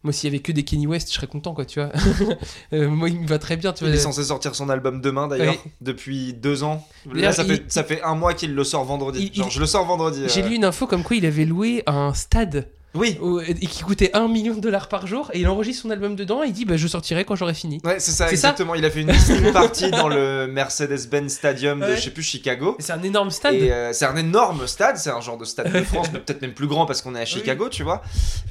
moi, 0.04 0.12
s'il 0.14 0.30
y 0.32 0.34
avait 0.34 0.42
que 0.42 0.52
des 0.52 0.64
Kenny 0.64 0.88
West, 0.88 1.10
je 1.10 1.14
serais 1.14 1.28
content, 1.28 1.54
quoi, 1.54 1.66
tu 1.66 1.80
vois. 1.80 1.92
Euh, 2.74 2.88
moi, 2.90 3.10
il 3.10 3.20
me 3.20 3.28
va 3.28 3.38
très 3.38 3.58
bien, 3.58 3.72
tu 3.74 3.84
Il 3.84 3.88
vois. 3.88 3.96
est 3.96 4.00
censé 4.00 4.24
sortir 4.24 4.56
son 4.56 4.70
album 4.70 5.02
demain 5.02 5.28
d'ailleurs, 5.28 5.56
Oui. 5.66 5.72
depuis 5.82 6.34
deux 6.34 6.64
ans. 6.64 6.88
Là, 7.14 7.34
ça, 7.34 7.44
il- 7.44 7.56
fait, 7.58 7.64
ça 7.72 7.84
fait 7.84 8.02
un 8.02 8.16
mois 8.16 8.34
qu'il 8.34 8.56
le 8.56 8.64
sort 8.64 8.84
vendredi. 8.86 9.30
Il- 9.34 9.38
Genre, 9.38 9.48
il- 9.48 9.52
je 9.52 9.60
le 9.60 9.66
sors 9.66 9.86
vendredi. 9.86 10.24
J'ai 10.28 10.42
euh. 10.44 10.48
lu 10.48 10.56
une 10.56 10.66
info 10.66 10.88
comme 10.88 11.04
quoi 11.04 11.18
il 11.18 11.26
avait 11.26 11.46
loué 11.46 11.84
un 11.86 12.14
stade 12.14 12.68
Oui, 12.94 13.18
et 13.48 13.68
qui 13.68 13.84
coûtait 13.84 14.10
1 14.14 14.28
million 14.28 14.54
de 14.54 14.60
dollars 14.60 14.90
par 14.90 15.08
jour 15.08 15.32
et 15.34 15.40
il 15.40 15.48
enregistre 15.48 15.84
son 15.84 15.92
album 15.92 16.18
dedans 16.18 16.44
et 16.44 16.48
il 16.48 16.52
dit 16.54 16.66
bah, 16.66 16.76
je 16.76 16.88
sortirai 16.88 17.24
quand 17.24 17.36
j'aurai 17.36 17.54
fini. 17.54 17.80
ouais, 17.86 18.00
c'est 18.02 18.12
ça, 18.12 18.28
C'est 18.28 18.36
ça 18.36 18.50
exactement. 18.50 18.76
Il 18.76 18.84
a 18.84 18.92
fait 18.92 19.00
une 19.02 19.12
listening 19.12 19.54
party 19.54 19.92
dans 19.92 20.10
le 20.10 20.48
Mercedes-Benz 20.48 21.32
Stadium 21.32 21.80
de 21.80 21.86
Ouais. 21.86 21.96
je 21.96 22.02
sais 22.02 22.10
plus 22.12 22.22
Chicago. 22.24 22.76
C'est 22.80 22.92
un 22.92 23.02
énorme 23.02 23.32
stade. 23.32 23.54
Et 23.56 23.72
euh, 23.72 23.94
c'est 23.94 24.04
un 24.06 24.18
énorme 24.18 24.68
stade, 24.68 24.98
c'est 24.98 25.10
un 25.10 25.22
genre 25.22 25.38
de 25.38 25.46
stade 25.46 25.72
de 25.72 25.82
France, 25.84 26.08
mais 26.14 26.20
peut-être 26.20 26.42
même 26.42 26.54
plus 26.54 26.68
grand 26.68 26.86
parce 26.86 27.02
qu'on 27.02 27.16
est 27.16 27.22
à 27.22 27.26
Chicago, 27.26 27.70
tu 27.70 27.84
vois. 27.84 28.02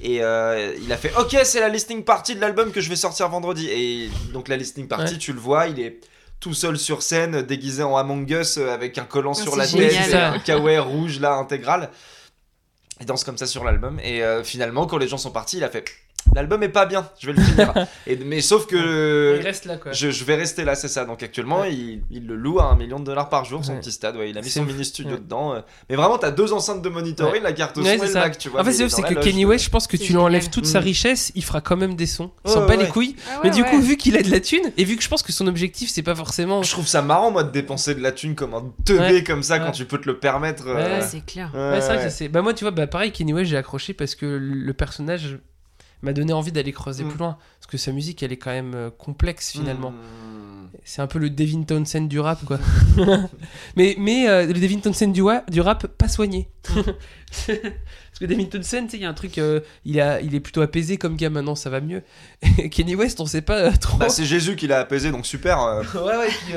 Et 0.02 0.22
euh, 0.22 0.74
il 0.82 0.90
a 0.90 0.96
fait 0.96 1.12
Ok, 1.18 1.36
c'est 1.44 1.60
la 1.60 1.68
listening 1.68 2.02
party 2.04 2.34
de 2.34 2.40
l'album 2.40 2.72
que 2.72 2.80
je 2.80 2.88
vais 2.88 2.96
sortir 2.96 3.28
vendredi. 3.28 3.68
Et 3.70 4.08
donc, 4.32 4.48
la 4.48 4.56
listening 4.56 4.88
party, 4.88 5.12
Ouais. 5.12 5.18
tu 5.18 5.34
le 5.34 5.38
vois, 5.40 5.66
il 5.66 5.78
est 5.80 6.00
tout 6.40 6.54
seul 6.54 6.78
sur 6.78 7.02
scène, 7.02 7.42
déguisé 7.42 7.82
en 7.82 7.94
Among 7.98 8.26
Us, 8.30 8.56
euh, 8.56 8.72
avec 8.72 8.96
un 8.96 9.04
collant 9.04 9.32
Ah, 9.38 9.42
sur 9.42 9.56
la 9.56 9.66
tête, 9.66 10.14
un 10.14 10.38
kawaii 10.38 10.78
rouge 10.78 11.20
là 11.20 11.34
intégral. 11.34 11.90
Il 13.00 13.06
danse 13.06 13.24
comme 13.24 13.38
ça 13.38 13.46
sur 13.46 13.64
l'album. 13.64 13.98
Et 14.00 14.22
euh, 14.22 14.44
finalement, 14.44 14.86
quand 14.86 14.98
les 14.98 15.08
gens 15.08 15.16
sont 15.16 15.30
partis, 15.30 15.56
il 15.56 15.64
a 15.64 15.70
fait 15.70 15.84
l'album 16.34 16.62
est 16.62 16.68
pas 16.68 16.86
bien, 16.86 17.08
je 17.18 17.26
vais 17.28 17.32
le 17.34 17.42
finir. 17.42 17.72
Et, 18.06 18.16
mais 18.16 18.40
sauf 18.40 18.66
que 18.66 19.36
Il 19.38 19.42
reste 19.44 19.64
là 19.64 19.76
quoi. 19.76 19.92
je, 19.92 20.10
je 20.10 20.24
vais 20.24 20.36
rester 20.36 20.64
là, 20.64 20.74
c'est 20.74 20.88
ça. 20.88 21.04
Donc 21.04 21.22
actuellement, 21.22 21.64
il, 21.64 22.02
il 22.10 22.26
le 22.26 22.36
loue 22.36 22.60
à 22.60 22.64
un 22.64 22.76
million 22.76 22.98
de 23.00 23.04
dollars 23.04 23.28
par 23.28 23.44
jour, 23.44 23.64
son 23.64 23.72
Ouais. 23.72 23.80
petit 23.80 23.92
stade. 23.92 24.16
Ouais, 24.16 24.30
il 24.30 24.38
a 24.38 24.42
mis 24.42 24.50
son 24.50 24.64
mini 24.64 24.84
studio 24.84 25.12
Ouais. 25.12 25.18
dedans. 25.18 25.54
euh. 25.54 25.60
Mais 25.88 25.96
vraiment, 25.96 26.18
t'as 26.18 26.30
deux 26.30 26.52
enceintes 26.52 26.82
de 26.82 26.88
monitoring, 26.88 27.42
la 27.42 27.52
carte 27.52 27.76
son 27.76 27.82
Ouais, 27.82 27.96
et 27.96 27.98
c'est 27.98 28.06
le. 28.08 28.12
Mac, 28.14 28.38
tu 28.38 28.48
vois. 28.48 28.60
En 28.60 28.64
fait, 28.64 28.72
c'est 28.72 29.02
que 29.02 29.14
la 29.14 29.20
Kenny 29.20 29.44
West, 29.44 29.64
je 29.64 29.70
pense 29.70 29.86
que 29.86 29.96
tu 29.96 30.12
lui 30.12 30.18
enlèves 30.18 30.50
toute 30.50 30.64
Mm. 30.64 30.72
sa 30.72 30.80
richesse, 30.80 31.32
il 31.34 31.44
fera 31.44 31.60
quand 31.60 31.76
même 31.76 31.94
des 31.94 32.06
sons. 32.06 32.30
Il 32.44 32.50
s'en 32.50 32.60
bat 32.66 32.76
ouais. 32.76 32.84
les 32.84 32.88
couilles. 32.88 33.16
Ah 33.28 33.34
ouais, 33.36 33.40
mais 33.44 33.50
du 33.50 33.64
coup, 33.64 33.80
vu 33.80 33.96
qu'il 33.96 34.16
a 34.16 34.22
de 34.22 34.30
la 34.30 34.40
thune, 34.40 34.70
et 34.76 34.84
vu 34.84 34.96
que 34.96 35.02
je 35.02 35.08
pense 35.08 35.22
que 35.22 35.32
son 35.32 35.46
objectif, 35.46 35.90
c'est 35.90 36.02
pas 36.02 36.14
forcément. 36.14 36.62
Je 36.62 36.70
trouve 36.70 36.86
ça 36.86 37.02
marrant, 37.02 37.30
moi, 37.30 37.42
de 37.44 37.50
dépenser 37.50 37.94
de 37.94 38.02
la 38.02 38.12
thune 38.12 38.34
comme 38.34 38.54
un 38.54 38.64
teubé 38.84 39.24
comme 39.24 39.42
ça 39.42 39.58
quand 39.58 39.72
tu 39.72 39.84
peux 39.84 39.98
te 39.98 40.06
le 40.06 40.18
permettre. 40.18 40.66
euh, 40.68 40.98
Ouais, 40.98 41.06
c'est 41.06 41.24
clair. 41.24 41.50
ouais, 41.54 41.60
Ouais, 41.60 41.80
c'est 41.80 41.86
vrai 41.88 41.96
que 41.98 42.02
ouais. 42.04 42.10
ça, 42.10 42.16
c'est. 42.16 42.28
Bah, 42.28 42.42
moi, 42.42 42.54
tu 42.54 42.64
vois, 42.64 42.70
bah, 42.70 42.86
pareil, 42.86 43.12
Kenny 43.12 43.32
West, 43.32 43.50
j'ai 43.50 43.56
accroché 43.56 43.94
parce 43.94 44.14
que 44.14 44.26
le 44.26 44.72
personnage 44.74 45.38
m'a 46.02 46.12
donné 46.12 46.32
envie 46.32 46.52
d'aller 46.52 46.72
creuser 46.72 47.04
Mm. 47.04 47.08
plus 47.08 47.18
loin. 47.18 47.36
Parce 47.60 47.70
que 47.70 47.76
sa 47.76 47.92
musique, 47.92 48.22
elle 48.22 48.32
est 48.32 48.36
quand 48.36 48.50
même 48.50 48.74
euh, 48.74 48.90
complexe 48.90 49.50
finalement. 49.52 49.90
Mm. 49.90 50.60
C'est 50.84 51.02
un 51.02 51.06
peu 51.06 51.18
le 51.18 51.30
Devin 51.30 51.62
Townsend 51.62 52.02
du 52.08 52.20
rap, 52.20 52.44
quoi. 52.44 52.58
mais 53.76 53.96
mais 53.98 54.28
euh, 54.28 54.46
le 54.46 54.54
Devin 54.54 54.78
Townsend 54.78 55.12
du, 55.12 55.22
rap, 55.60 55.86
pas 55.86 56.08
soigné. 56.08 56.48
Parce 56.64 58.18
que 58.18 58.24
Devin 58.24 58.44
Townsend, 58.44 58.84
tu 58.84 58.90
sais, 58.90 58.96
il 58.96 59.02
y 59.02 59.04
a 59.04 59.08
un 59.08 59.14
truc, 59.14 59.38
euh, 59.38 59.60
il, 59.84 60.00
a, 60.00 60.20
il 60.20 60.34
est 60.34 60.40
plutôt 60.40 60.62
apaisé 60.62 60.96
comme 60.96 61.16
gars 61.16 61.30
maintenant, 61.30 61.54
ça 61.54 61.70
va 61.70 61.80
mieux. 61.80 62.02
Kenny 62.70 62.94
West, 62.94 63.20
on 63.20 63.26
sait 63.26 63.42
pas 63.42 63.58
euh, 63.58 63.72
trop. 63.80 63.98
Bah, 63.98 64.08
c'est 64.08 64.24
Jésus 64.24 64.56
qui 64.56 64.66
l'a 64.66 64.80
apaisé, 64.80 65.10
donc 65.10 65.26
super. 65.26 65.84
ouais, 65.94 66.00
ouais, 66.00 66.28
puis, 66.28 66.54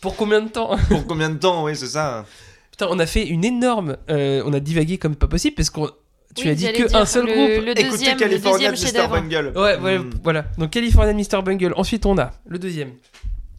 pour 0.00 0.16
combien 0.16 0.40
de 0.40 0.48
temps? 0.48 0.76
Pour 0.88 1.06
combien 1.06 1.30
de 1.30 1.38
temps, 1.38 1.64
oui, 1.64 1.76
c'est 1.76 1.88
ça. 1.88 2.24
Putain, 2.70 2.86
on 2.90 2.98
a 2.98 3.06
fait 3.06 3.26
une 3.26 3.44
énorme. 3.44 3.96
on 4.08 4.52
a 4.52 4.60
divagué 4.60 4.98
comme 4.98 5.16
pas 5.16 5.28
possible 5.28 5.54
parce 5.56 5.70
qu'on. 5.70 5.90
Tu 6.34 6.44
Oui, 6.46 6.50
as 6.50 6.54
dit 6.54 6.72
que 6.72 6.96
un 6.96 7.04
seul 7.04 7.26
le- 7.26 7.32
groupe. 7.32 7.66
Le 7.66 7.72
Écoutez 7.78 7.90
deuxième, 7.90 8.14
le 8.14 8.18
California 8.20 8.70
deuxième 8.70 8.92
de 8.94 8.98
Mr. 8.98 9.08
Bungle. 9.08 9.52
Ouais, 9.54 9.76
ouais, 9.78 9.98
Mm. 9.98 10.10
voilà. 10.24 10.44
Donc 10.58 10.70
California 10.70 11.12
Mr. 11.12 11.42
Bungle. 11.42 11.74
Ensuite, 11.76 12.06
on 12.06 12.16
a 12.18 12.30
le 12.46 12.58
deuxième. 12.58 12.92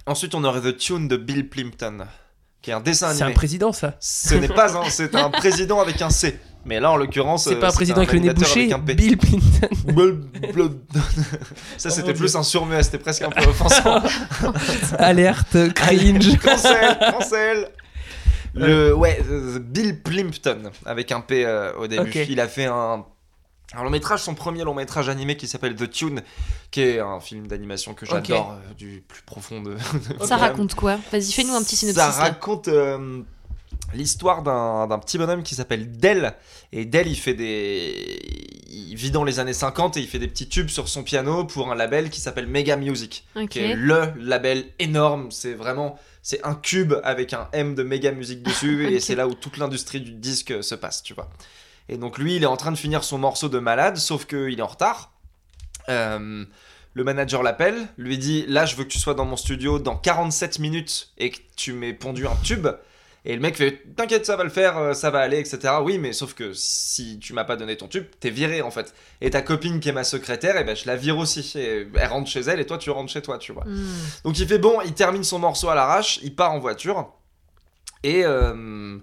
Ensuite, 0.08 0.34
on 0.36 0.44
aurait 0.44 0.62
The 0.62 0.76
Tune 0.78 1.08
de 1.08 1.16
Bill 1.18 1.48
Plimpton, 1.50 2.00
qui 2.62 2.72
est 2.72 2.74
un 2.74 2.82
dessin 2.82 3.10
C'est 3.14 3.22
un 3.22 3.26
animé. 3.28 3.36
président, 3.36 3.72
ça. 3.74 3.96
Ce 4.00 4.34
n'est 4.36 4.48
pas 4.48 4.76
un, 4.78 4.90
c'est 4.90 5.16
un 5.16 5.30
président 5.30 5.80
avec 5.82 6.02
un 6.02 6.10
C. 6.10 6.40
Mais 6.66 6.80
là, 6.80 6.92
en 6.92 6.96
l'occurrence, 6.96 7.44
C'est 7.44 7.58
pas 7.58 7.68
un 7.70 7.72
président 7.72 7.98
avec 7.98 8.14
le 8.14 8.20
nez 8.20 8.34
bouché. 8.34 8.72
un. 8.74 8.78
Bill 8.80 9.18
Clinton. 9.18 9.68
Ça, 11.78 11.90
Oh 11.90 11.94
c'était 11.94 12.14
plus 12.14 12.36
un 12.36 12.44
surmuet, 12.44 12.82
c'était 12.84 12.98
presque 13.00 13.22
un 13.24 13.30
peu 13.30 13.50
offensant. 13.50 14.02
Alerte, 14.98 15.74
cringe. 15.74 16.38
cancel, 16.40 16.98
cancel. 17.12 17.68
Le, 18.54 18.94
ouais, 18.94 19.20
Bill 19.60 20.02
Plimpton, 20.02 20.72
avec 20.86 21.12
un 21.12 21.22
P 21.22 21.46
euh, 21.46 21.74
au 21.76 21.88
début. 21.88 22.12
Il 22.30 22.40
a 22.40 22.48
fait 22.48 22.66
un, 22.66 23.06
un 23.76 23.84
long 23.84 23.90
métrage, 23.90 24.22
son 24.22 24.36
premier 24.36 24.64
long 24.64 24.74
métrage 24.76 25.10
animé 25.10 25.38
qui 25.38 25.48
s'appelle 25.48 25.76
The 25.76 25.90
Tune, 25.90 26.22
qui 26.70 26.82
est 26.82 27.00
un 27.00 27.20
film 27.20 27.48
d'animation 27.48 27.94
que 27.94 28.06
j'adore 28.06 28.52
euh, 28.52 28.74
du 28.76 29.04
plus 29.08 29.24
profond 29.24 29.62
de. 29.62 29.76
Ça 30.26 30.38
raconte 30.38 30.76
quoi? 30.76 30.98
Vas-y, 31.12 31.32
fais-nous 31.32 31.54
un 31.56 31.64
petit 31.64 31.76
synopsis. 31.76 32.02
Ça 32.02 32.12
raconte 32.12 32.68
euh, 32.68 33.22
l'histoire 33.94 34.44
d'un 34.44 35.00
petit 35.00 35.18
bonhomme 35.18 35.44
qui 35.44 35.56
s'appelle 35.56 35.92
Dell. 35.92 36.34
Et 36.72 36.86
Dell, 36.86 37.08
il 37.08 37.16
fait 37.16 37.34
des. 37.34 38.20
Il 38.70 38.96
vit 38.96 39.12
dans 39.12 39.24
les 39.24 39.40
années 39.40 39.54
50 39.54 39.98
et 39.98 40.02
il 40.02 40.08
fait 40.08 40.20
des 40.20 40.28
petits 40.28 40.50
tubes 40.50 40.70
sur 40.70 40.88
son 40.88 41.04
piano 41.04 41.46
pour 41.46 41.72
un 41.72 41.76
label 41.76 42.10
qui 42.10 42.20
s'appelle 42.20 42.48
Mega 42.48 42.76
Music 42.76 43.26
qui 43.50 43.60
est 43.60 43.76
le 43.76 44.14
label 44.18 44.66
énorme. 44.80 45.32
C'est 45.32 45.54
vraiment, 45.54 46.00
c'est 46.22 46.44
un 46.44 46.56
cube 46.56 46.94
avec 47.04 47.34
un 47.34 47.48
M 47.54 47.76
de 47.76 47.84
méga 47.84 48.12
musique 48.12 48.44
dessus, 48.44 48.88
et 48.94 49.00
c'est 49.00 49.16
là 49.16 49.28
où 49.28 49.34
toute 49.34 49.58
l'industrie 49.58 50.02
du 50.02 50.12
disque 50.12 50.64
se 50.64 50.76
passe, 50.76 51.04
tu 51.04 51.14
vois. 51.14 51.30
Et 51.90 51.98
donc 51.98 52.18
lui, 52.18 52.38
il 52.38 52.44
est 52.44 52.48
en 52.48 52.58
train 52.58 52.72
de 52.72 52.78
finir 52.78 53.04
son 53.04 53.18
morceau 53.18 53.50
de 53.50 53.60
malade, 53.60 53.98
sauf 53.98 54.26
qu'il 54.26 54.58
est 54.58 54.62
en 54.62 54.68
retard. 54.68 55.12
Euh, 55.90 56.46
le 56.94 57.04
manager 57.04 57.44
l'appelle, 57.44 57.88
lui 57.98 58.18
dit 58.18 58.46
Là, 58.48 58.66
je 58.66 58.76
veux 58.76 58.84
que 58.84 58.90
tu 58.90 59.00
sois 59.00 59.16
dans 59.16 59.26
mon 59.26 59.36
studio 59.36 59.80
dans 59.80 59.96
47 59.96 60.60
minutes 60.60 61.12
et 61.18 61.32
que 61.32 61.40
tu 61.56 61.74
m'aies 61.74 61.94
pondu 61.94 62.28
un 62.28 62.36
tube. 62.44 62.68
Et 63.26 63.36
le 63.36 63.42
mec 63.42 63.56
fait 63.56 63.82
T'inquiète, 63.96 64.26
ça 64.26 64.36
va 64.36 64.44
le 64.44 64.50
faire, 64.50 64.78
euh, 64.78 64.94
ça 64.94 65.10
va 65.10 65.20
aller, 65.20 65.40
etc. 65.40 65.76
Oui, 65.82 65.98
mais 65.98 66.12
sauf 66.12 66.34
que 66.34 66.52
si 66.54 67.20
tu 67.20 67.34
m'as 67.34 67.46
pas 67.46 67.56
donné 67.56 67.78
ton 67.78 67.88
tube, 67.88 68.06
t'es 68.20 68.30
viré 68.30 68.62
en 68.62 68.72
fait. 68.72 68.94
Et 69.22 69.30
ta 69.30 69.42
copine 69.42 69.80
qui 69.80 69.90
est 69.90 69.94
ma 69.94 70.04
secrétaire, 70.04 70.58
et 70.58 70.64
ben 70.64 70.76
je 70.76 70.86
la 70.88 70.96
vire 70.96 71.18
aussi. 71.18 71.54
Et 71.58 71.88
elle 71.96 72.08
rentre 72.10 72.30
chez 72.30 72.42
elle 72.42 72.60
et 72.60 72.66
toi 72.66 72.78
tu 72.78 72.90
rentres 72.90 73.12
chez 73.12 73.22
toi, 73.22 73.38
tu 73.38 73.54
vois. 73.54 73.66
Hmm. 73.66 73.86
Donc 74.26 74.40
il 74.40 74.48
fait 74.48 74.60
bon, 74.60 74.82
il 74.86 74.94
termine 74.94 75.24
son 75.24 75.40
morceau 75.40 75.70
à 75.70 75.76
l'arrache, 75.76 76.20
il 76.24 76.36
part 76.36 76.52
en 76.52 76.60
voiture 76.60 77.14
et 78.04 78.26
euh, 78.26 78.98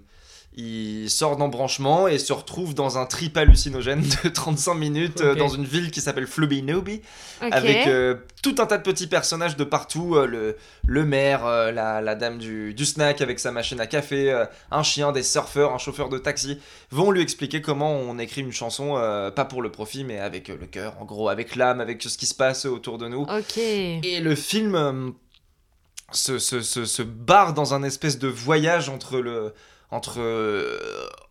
il 0.53 1.09
sort 1.09 1.37
d'embranchement 1.37 2.09
et 2.09 2.17
se 2.17 2.33
retrouve 2.33 2.73
dans 2.73 2.97
un 2.97 3.05
trip 3.05 3.37
hallucinogène 3.37 4.03
de 4.23 4.29
35 4.33 4.73
minutes 4.73 5.21
euh, 5.21 5.33
dans 5.33 5.47
une 5.47 5.63
ville 5.63 5.91
qui 5.91 6.01
s'appelle 6.01 6.27
Flubby 6.27 6.61
Ok. 6.61 7.47
avec 7.51 7.87
euh, 7.87 8.15
tout 8.43 8.55
un 8.59 8.65
tas 8.65 8.77
de 8.77 8.83
petits 8.83 9.07
personnages 9.07 9.55
de 9.55 9.63
partout, 9.63 10.15
euh, 10.15 10.25
le, 10.25 10.57
le 10.85 11.05
maire, 11.05 11.45
la, 11.45 12.01
la 12.01 12.15
dame 12.15 12.37
du, 12.37 12.73
du 12.73 12.85
snack 12.85 13.21
avec 13.21 13.39
sa 13.39 13.51
machine 13.51 13.79
à 13.79 13.87
café, 13.87 14.45
un 14.71 14.83
chien, 14.83 15.13
des 15.13 15.23
surfeurs, 15.23 15.73
un 15.73 15.77
chauffeur 15.77 16.09
de 16.09 16.17
taxi, 16.17 16.59
vont 16.91 17.11
lui 17.11 17.21
expliquer 17.21 17.61
comment 17.61 17.93
on 17.93 18.19
écrit 18.19 18.41
une 18.41 18.51
chanson, 18.51 18.95
pas 19.35 19.45
pour 19.45 19.61
le 19.61 19.71
profit, 19.71 20.03
mais 20.03 20.19
avec 20.19 20.49
le 20.49 20.67
cœur, 20.67 20.95
en 20.99 21.05
gros, 21.05 21.29
avec 21.29 21.55
l'âme, 21.55 21.79
avec 21.79 22.01
ce 22.03 22.17
qui 22.17 22.25
se 22.25 22.35
passe 22.35 22.65
autour 22.65 22.97
de 22.97 23.07
nous. 23.07 23.25
Et 24.03 24.19
le 24.19 24.35
film 24.35 25.13
se, 26.11 26.39
se, 26.39 26.61
se, 26.61 26.85
se 26.85 27.01
barre 27.01 27.53
dans 27.53 27.73
un 27.73 27.83
espèce 27.83 28.19
de 28.19 28.27
voyage 28.27 28.89
entre 28.89 29.19
le, 29.19 29.53
entre, 29.91 30.19
euh, 30.19 30.79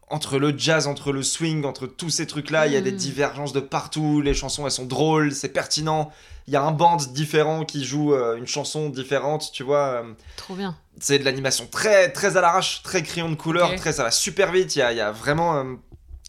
entre 0.08 0.38
le 0.38 0.56
jazz, 0.56 0.86
entre 0.86 1.12
le 1.12 1.22
swing, 1.22 1.64
entre 1.64 1.86
tous 1.86 2.10
ces 2.10 2.26
trucs-là. 2.26 2.66
Il 2.66 2.72
y 2.72 2.76
a 2.76 2.80
des 2.80 2.92
Mm. 2.92 2.96
divergences 2.96 3.52
de 3.52 3.60
partout. 3.60 4.20
Les 4.20 4.34
chansons, 4.34 4.64
elles 4.66 4.70
sont 4.72 4.86
drôles, 4.86 5.32
c'est 5.32 5.48
pertinent. 5.48 6.10
Il 6.46 6.52
y 6.52 6.56
a 6.56 6.62
un 6.62 6.72
band 6.72 6.96
différent 6.96 7.64
qui 7.64 7.84
joue 7.84 8.12
euh, 8.14 8.36
une 8.36 8.46
chanson 8.46 8.88
différente, 8.88 9.50
tu 9.52 9.62
vois. 9.62 10.02
euh, 10.04 10.12
Trop 10.36 10.54
bien. 10.54 10.76
c'est 10.98 11.18
de 11.18 11.24
l'animation 11.24 11.66
très, 11.70 12.10
très 12.12 12.36
à 12.36 12.40
l'arrache, 12.40 12.82
très 12.82 13.02
crayon 13.02 13.28
de 13.30 13.36
couleur, 13.36 13.74
très, 13.76 13.92
ça 13.92 14.02
va 14.02 14.10
super 14.10 14.50
vite. 14.50 14.74
Il 14.76 14.80
y 14.80 14.82
a, 14.82 14.92
y 14.92 15.00
a 15.00 15.12
vraiment 15.12 15.56
euh, 15.58 15.64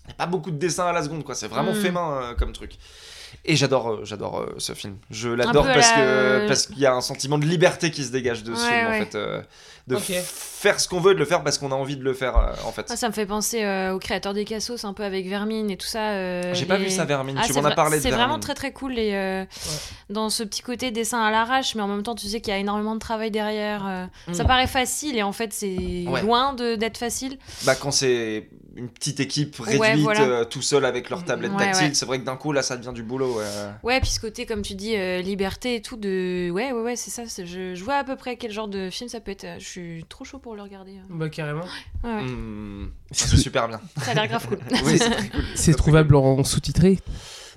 y 0.07 0.11
a 0.11 0.15
pas 0.15 0.25
beaucoup 0.27 0.51
de 0.51 0.57
dessins 0.57 0.85
à 0.87 0.91
la 0.93 1.03
seconde, 1.03 1.23
quoi. 1.23 1.33
C'est 1.35 1.47
vraiment 1.47 1.71
Mm. 1.73 1.81
fait 1.81 1.91
main 1.91 2.35
comme 2.37 2.53
truc. 2.53 2.77
Et 3.45 3.55
j'adore, 3.55 3.89
euh, 3.89 4.01
j'adore 4.03 4.39
euh, 4.39 4.55
ce 4.57 4.73
film. 4.73 4.97
Je 5.09 5.29
l'adore 5.29 5.65
parce 5.65 5.89
la- 5.91 5.95
que 5.95 6.47
parce 6.47 6.67
qu'il 6.67 6.79
y 6.79 6.85
a 6.85 6.93
un 6.93 7.01
sentiment 7.01 7.37
de 7.37 7.45
liberté 7.45 7.91
qui 7.91 8.03
se 8.03 8.11
dégage 8.11 8.43
de 8.43 8.53
ce 8.55 8.61
Ouais, 8.61 8.69
film 8.79 8.87
en 8.87 8.91
fait, 9.05 9.15
euh, 9.15 9.41
de 9.87 9.97
faire 9.97 10.79
ce 10.79 10.87
qu'on 10.87 10.99
veut, 10.99 11.11
et 11.11 11.15
de 11.15 11.19
le 11.19 11.25
faire 11.25 11.43
parce 11.43 11.57
qu'on 11.57 11.71
a 11.71 11.75
envie 11.75 11.97
de 11.97 12.03
le 12.03 12.13
faire 12.13 12.37
euh, 12.37 12.53
en 12.67 12.71
fait. 12.71 12.85
Ah, 12.89 12.95
ça 12.95 13.07
me 13.07 13.13
fait 13.13 13.25
penser 13.25 13.63
euh, 13.63 13.93
au 13.93 13.99
créateur 13.99 14.33
des 14.33 14.45
Cassos, 14.45 14.85
un 14.85 14.93
peu 14.93 15.03
avec 15.03 15.27
Vermine 15.27 15.71
et 15.71 15.77
tout 15.77 15.87
ça. 15.87 16.11
euh, 16.11 16.53
J'ai 16.53 16.65
pas 16.65 16.77
les- 16.77 16.85
vu 16.85 16.89
ça 16.91 17.03
Vermine, 17.05 17.37
Ah, 17.41 17.45
tu 17.47 17.53
m'en 17.53 17.65
as 17.65 17.71
parlé 17.75 17.99
C'est 17.99 18.11
vraiment 18.11 18.39
très 18.39 18.53
très 18.53 18.71
cool 18.71 18.97
et 18.99 19.15
euh, 19.15 19.43
dans 20.09 20.29
ce 20.29 20.43
petit 20.43 20.61
côté 20.61 20.91
dessin 20.91 21.21
à 21.21 21.31
l'arrache, 21.31 21.73
mais 21.75 21.81
en 21.81 21.87
même 21.87 22.03
temps 22.03 22.15
tu 22.15 22.27
sais 22.27 22.41
qu'il 22.41 22.53
y 22.53 22.55
a 22.55 22.59
énormément 22.59 22.93
de 22.93 22.99
travail 22.99 23.31
derrière. 23.31 23.85
euh, 23.87 24.05
Ça 24.33 24.43
Mm. 24.43 24.47
paraît 24.47 24.67
facile 24.67 25.17
et 25.17 25.23
en 25.23 25.31
fait 25.33 25.51
c'est 25.51 26.05
Ouais. 26.07 26.21
loin 26.21 26.53
de- 26.53 26.75
d'être 26.75 26.97
facile. 26.97 27.37
Bah 27.65 27.75
quand 27.75 27.91
c'est 27.91 28.49
une 28.77 28.87
petite 28.87 29.19
équipe 29.19 29.59
Ouais, 29.59 29.77
réduite, 29.79 30.03
voilà. 30.03 30.21
euh, 30.21 30.45
tout 30.45 30.61
seul 30.61 30.85
avec 30.85 31.09
leur 31.09 31.25
tablette 31.25 31.51
Ouais, 31.51 31.57
tactile, 31.57 31.87
ouais. 31.87 31.93
c'est 31.93 32.05
vrai 32.05 32.19
que 32.19 32.23
d'un 32.25 32.37
coup 32.37 32.53
là 32.53 32.61
ça 32.61 32.77
devient 32.77 32.93
du 32.93 33.03
boulot. 33.03 33.20
Ouais. 33.25 33.45
Ouais, 33.83 33.99
puis 34.01 34.09
ce 34.09 34.19
côté 34.19 34.45
comme 34.45 34.61
tu 34.61 34.73
dis 34.75 34.95
euh, 34.95 35.21
liberté 35.21 35.75
et 35.75 35.81
tout 35.81 35.97
de 35.97 36.49
ouais 36.51 36.71
ouais 36.71 36.81
ouais 36.81 36.95
c'est 36.95 37.11
ça. 37.11 37.23
c'est- 37.27 37.45
Je, 37.45 37.75
je 37.75 37.83
vois 37.83 37.95
à 37.95 38.03
peu 38.03 38.15
près 38.15 38.37
quel 38.37 38.51
genre 38.51 38.67
de 38.67 38.89
film 38.89 39.09
ça 39.09 39.19
peut 39.19 39.31
être. 39.31 39.45
Je 39.59 39.65
suis 39.65 40.05
trop 40.09 40.23
chaud 40.25 40.39
pour 40.39 40.55
le 40.55 40.61
regarder. 40.61 40.93
hein. 40.97 41.05
Bah, 41.09 41.29
carrément. 41.29 41.61
Ouais, 42.03 42.09
ouais. 42.09 42.23
Hmm, 42.23 42.91
super 43.11 43.67
bien. 43.67 43.79
Ça 44.03 44.11
a 44.11 44.13
l'air 44.13 44.27
grave 44.27 44.47
cool. 44.47 44.59
Oui, 44.85 44.97
c'est 44.97 45.09
très 45.09 45.29
cool. 45.29 45.43
C'est 45.55 45.73
trouvable 45.75 46.15
en 46.15 46.43
sous-titré 46.43 46.99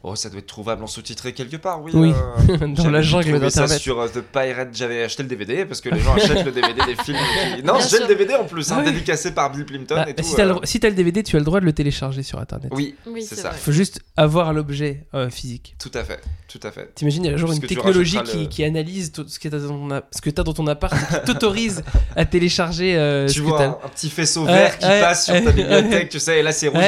Oh, 0.07 0.15
ça 0.17 0.29
doit 0.29 0.41
être 0.41 0.47
trouvable 0.47 0.85
en 0.85 0.87
sous-titré 0.87 1.33
quelque 1.33 1.57
part, 1.57 1.83
oui. 1.83 1.91
Oui. 1.95 2.13
euh, 2.51 2.67
dans 2.77 2.91
la 2.91 3.01
jungle 3.01 3.31
trouvé 3.31 3.49
ça 3.49 3.63
d'internet. 3.63 3.81
sur 3.81 3.99
euh, 4.01 4.09
The 4.09 4.21
Pirate, 4.21 4.69
j'avais 4.75 5.03
acheté 5.03 5.23
le 5.23 5.31
DVD 5.31 5.65
parce 5.65 5.81
que 5.81 5.89
les 5.89 5.99
gens 6.01 6.13
achètent 6.15 6.45
le 6.45 6.53
DVD 6.53 6.75
des 6.87 6.95
films. 7.03 7.17
qui- 7.57 7.63
Non, 7.63 7.79
j'ai 7.81 8.01
le 8.01 8.07
DVD 8.07 8.35
en 8.35 8.45
plus, 8.45 8.71
hein, 8.71 8.81
Ouais. 8.81 8.85
dédicacé 8.93 9.33
par 9.33 9.51
Bill 9.51 9.65
Plimpton 9.65 9.95
Bah, 9.95 10.05
et 10.07 10.13
tout. 10.15 10.23
si 10.23 10.35
t'as 10.37 10.45
euh. 10.45 10.59
le, 10.61 10.67
si 10.67 10.79
t'as 10.79 10.91
le 10.91 10.95
DVD, 10.95 11.23
tu 11.23 11.37
as 11.37 11.39
le 11.39 11.45
droit 11.47 11.59
de 11.59 11.65
le 11.65 11.73
télécharger 11.73 12.23
sur 12.23 12.39
internet. 12.39 12.71
Oui, 12.75 12.95
Oui, 13.07 13.23
c'est 13.23 13.35
c'est 13.37 13.41
ça. 13.41 13.49
vrai. 13.49 13.59
Faut 13.59 13.73
juste 13.73 14.01
avoir 14.15 14.53
l'objet 14.53 15.07
euh, 15.15 15.31
physique. 15.31 15.75
Tout 15.79 15.91
à 15.95 16.05
fait, 16.05 16.21
tout 16.49 16.61
à 16.63 16.71
fait. 16.71 16.93
T'imagines, 16.95 17.25
il 17.25 17.31
y 17.31 17.35
a 17.35 17.39
genre 17.39 17.49
Parce 17.49 17.61
une 17.63 17.67
technologie 17.67 18.19
qui, 18.25 18.39
le- 18.41 18.47
qui 18.47 18.63
analyse 18.63 19.11
tout 19.11 19.25
ce 19.27 19.39
que 19.39 19.49
t'as 19.49 19.59
dans 19.59 19.69
ton, 19.69 19.91
app- 19.91 20.09
ce 20.15 20.21
que 20.21 20.29
t'as 20.29 20.43
dans 20.43 20.53
ton 20.53 20.67
appart 20.67 20.93
et 20.93 21.15
qui 21.21 21.25
t'autorise 21.25 21.83
à 22.15 22.27
télécharger 22.27 22.95
euh, 22.99 23.27
ce 23.29 23.33
tu 23.33 23.41
que 23.41 23.47
vois 23.47 23.57
t'as. 23.59 23.65
un, 23.69 23.71
un 23.71 23.89
petit 23.89 24.11
faisceau 24.11 24.45
vert 24.45 24.77
qui 24.79 24.85
passe 24.87 25.25
sur 25.25 25.43
ta 25.43 25.51
bibliothèque, 25.51 26.11
tu 26.11 26.19
sais, 26.21 26.41
et 26.41 26.43
là 26.43 26.53
c'est 26.53 26.69
rouge. 26.69 26.83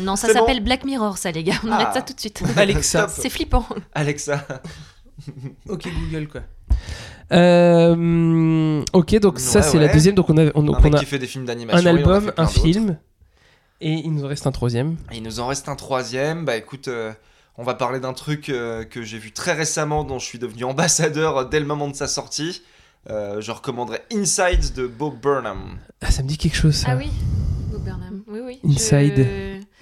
Non, 0.00 0.16
ça 0.16 0.32
s'appelle 0.32 0.60
Black 0.62 0.84
Mirror, 0.84 1.18
ça 1.18 1.30
les 1.30 1.44
gars. 1.44 1.54
On 1.64 1.70
Ah. 1.78 1.82
arrête 1.82 1.94
ça 1.94 2.02
tout 2.02 2.12
de 2.14 2.20
suite. 2.20 2.42
Alexa. 2.56 3.08
C'est 3.08 3.30
flippant. 3.30 3.66
Alexa. 3.94 4.46
Ok 5.68 5.88
Google 6.10 6.28
quoi. 6.28 6.42
Euh, 7.32 8.84
ok 8.92 9.18
donc 9.18 9.38
ça 9.38 9.60
Ouais, 9.60 9.64
c'est 9.64 9.78
la 9.78 9.88
deuxième 9.88 10.14
donc 10.14 10.28
on 10.28 10.36
a, 10.36 10.50
on, 10.54 10.62
donc 10.62 10.84
a 10.84 10.90
qui 10.98 11.06
fait 11.06 11.18
des 11.18 11.26
films 11.26 11.46
d'animation. 11.46 11.88
un 11.88 11.96
album, 11.96 12.32
un 12.36 12.46
film 12.46 12.98
et 13.80 13.92
il 13.92 14.12
nous 14.12 14.24
en 14.24 14.28
reste 14.28 14.46
un 14.46 14.52
troisième. 14.52 14.96
Et 15.12 15.16
il 15.16 15.22
nous 15.22 15.40
en 15.40 15.46
reste 15.46 15.68
un 15.68 15.76
troisième. 15.76 16.44
Bah 16.44 16.56
écoute, 16.56 16.88
euh, 16.88 17.12
on 17.58 17.62
va 17.62 17.74
parler 17.74 18.00
d'un 18.00 18.12
truc 18.14 18.48
euh, 18.48 18.84
que 18.84 19.02
j'ai 19.02 19.18
vu 19.18 19.32
très 19.32 19.52
récemment, 19.52 20.04
dont 20.04 20.18
je 20.18 20.24
suis 20.26 20.38
devenu 20.38 20.64
ambassadeur 20.64 21.48
dès 21.48 21.60
le 21.60 21.66
moment 21.66 21.88
de 21.88 21.94
sa 21.94 22.08
sortie. 22.08 22.62
Euh, 23.10 23.40
je 23.40 23.52
recommanderais 23.52 24.02
Inside 24.12 24.72
de 24.74 24.86
Bob 24.86 25.20
Burnham. 25.20 25.78
Ah, 26.00 26.10
ça 26.10 26.22
me 26.22 26.28
dit 26.28 26.38
quelque 26.38 26.56
chose 26.56 26.74
ça. 26.74 26.88
Ah 26.90 26.96
oui 26.96 27.10
Bob 27.70 27.82
Burnham. 27.84 28.22
Oui, 28.28 28.40
oui. 28.44 28.60
Inside. 28.64 29.26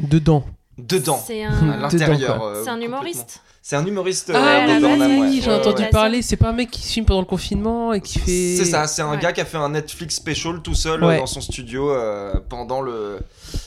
Je- 0.01 0.07
Dedans. 0.07 0.45
Dedans, 0.77 1.23
C'est 1.25 1.45
à 1.45 1.51
un, 1.53 1.77
l'intérieur. 1.77 2.43
euh, 2.43 2.63
c'est 2.65 2.71
un 2.71 2.81
humoriste. 2.81 3.41
C'est 3.63 3.77
un 3.77 3.87
humoriste 3.87 4.31
Ah, 4.35 4.67
euh, 4.69 5.21
oui, 5.21 5.41
j'ai 5.43 5.49
Ouais, 5.51 5.57
entendu 5.57 5.83
ouais. 5.85 5.91
parler. 5.91 6.21
C'est 6.21 6.37
pas 6.37 6.49
un 6.51 6.53
mec 6.53 6.71
qui 6.71 6.83
filme 6.83 7.07
pendant 7.07 7.21
le 7.21 7.27
confinement 7.27 7.93
et 7.95 8.01
qui 8.01 8.19
fait. 8.19 8.57
C'est 8.59 8.65
ça, 8.65 8.87
c'est 8.87 9.01
un 9.01 9.13
Ouais. 9.13 9.19
gars 9.19 9.33
qui 9.33 9.41
a 9.41 9.45
fait 9.45 9.57
un 9.57 9.71
Netflix 9.71 10.17
special 10.17 10.61
tout 10.63 10.75
seul 10.75 11.03
Ouais. 11.03 11.19
dans 11.19 11.27
son 11.27 11.41
studio 11.41 11.91
euh, 11.91 12.35
pendant 12.49 12.83
le 12.83 13.21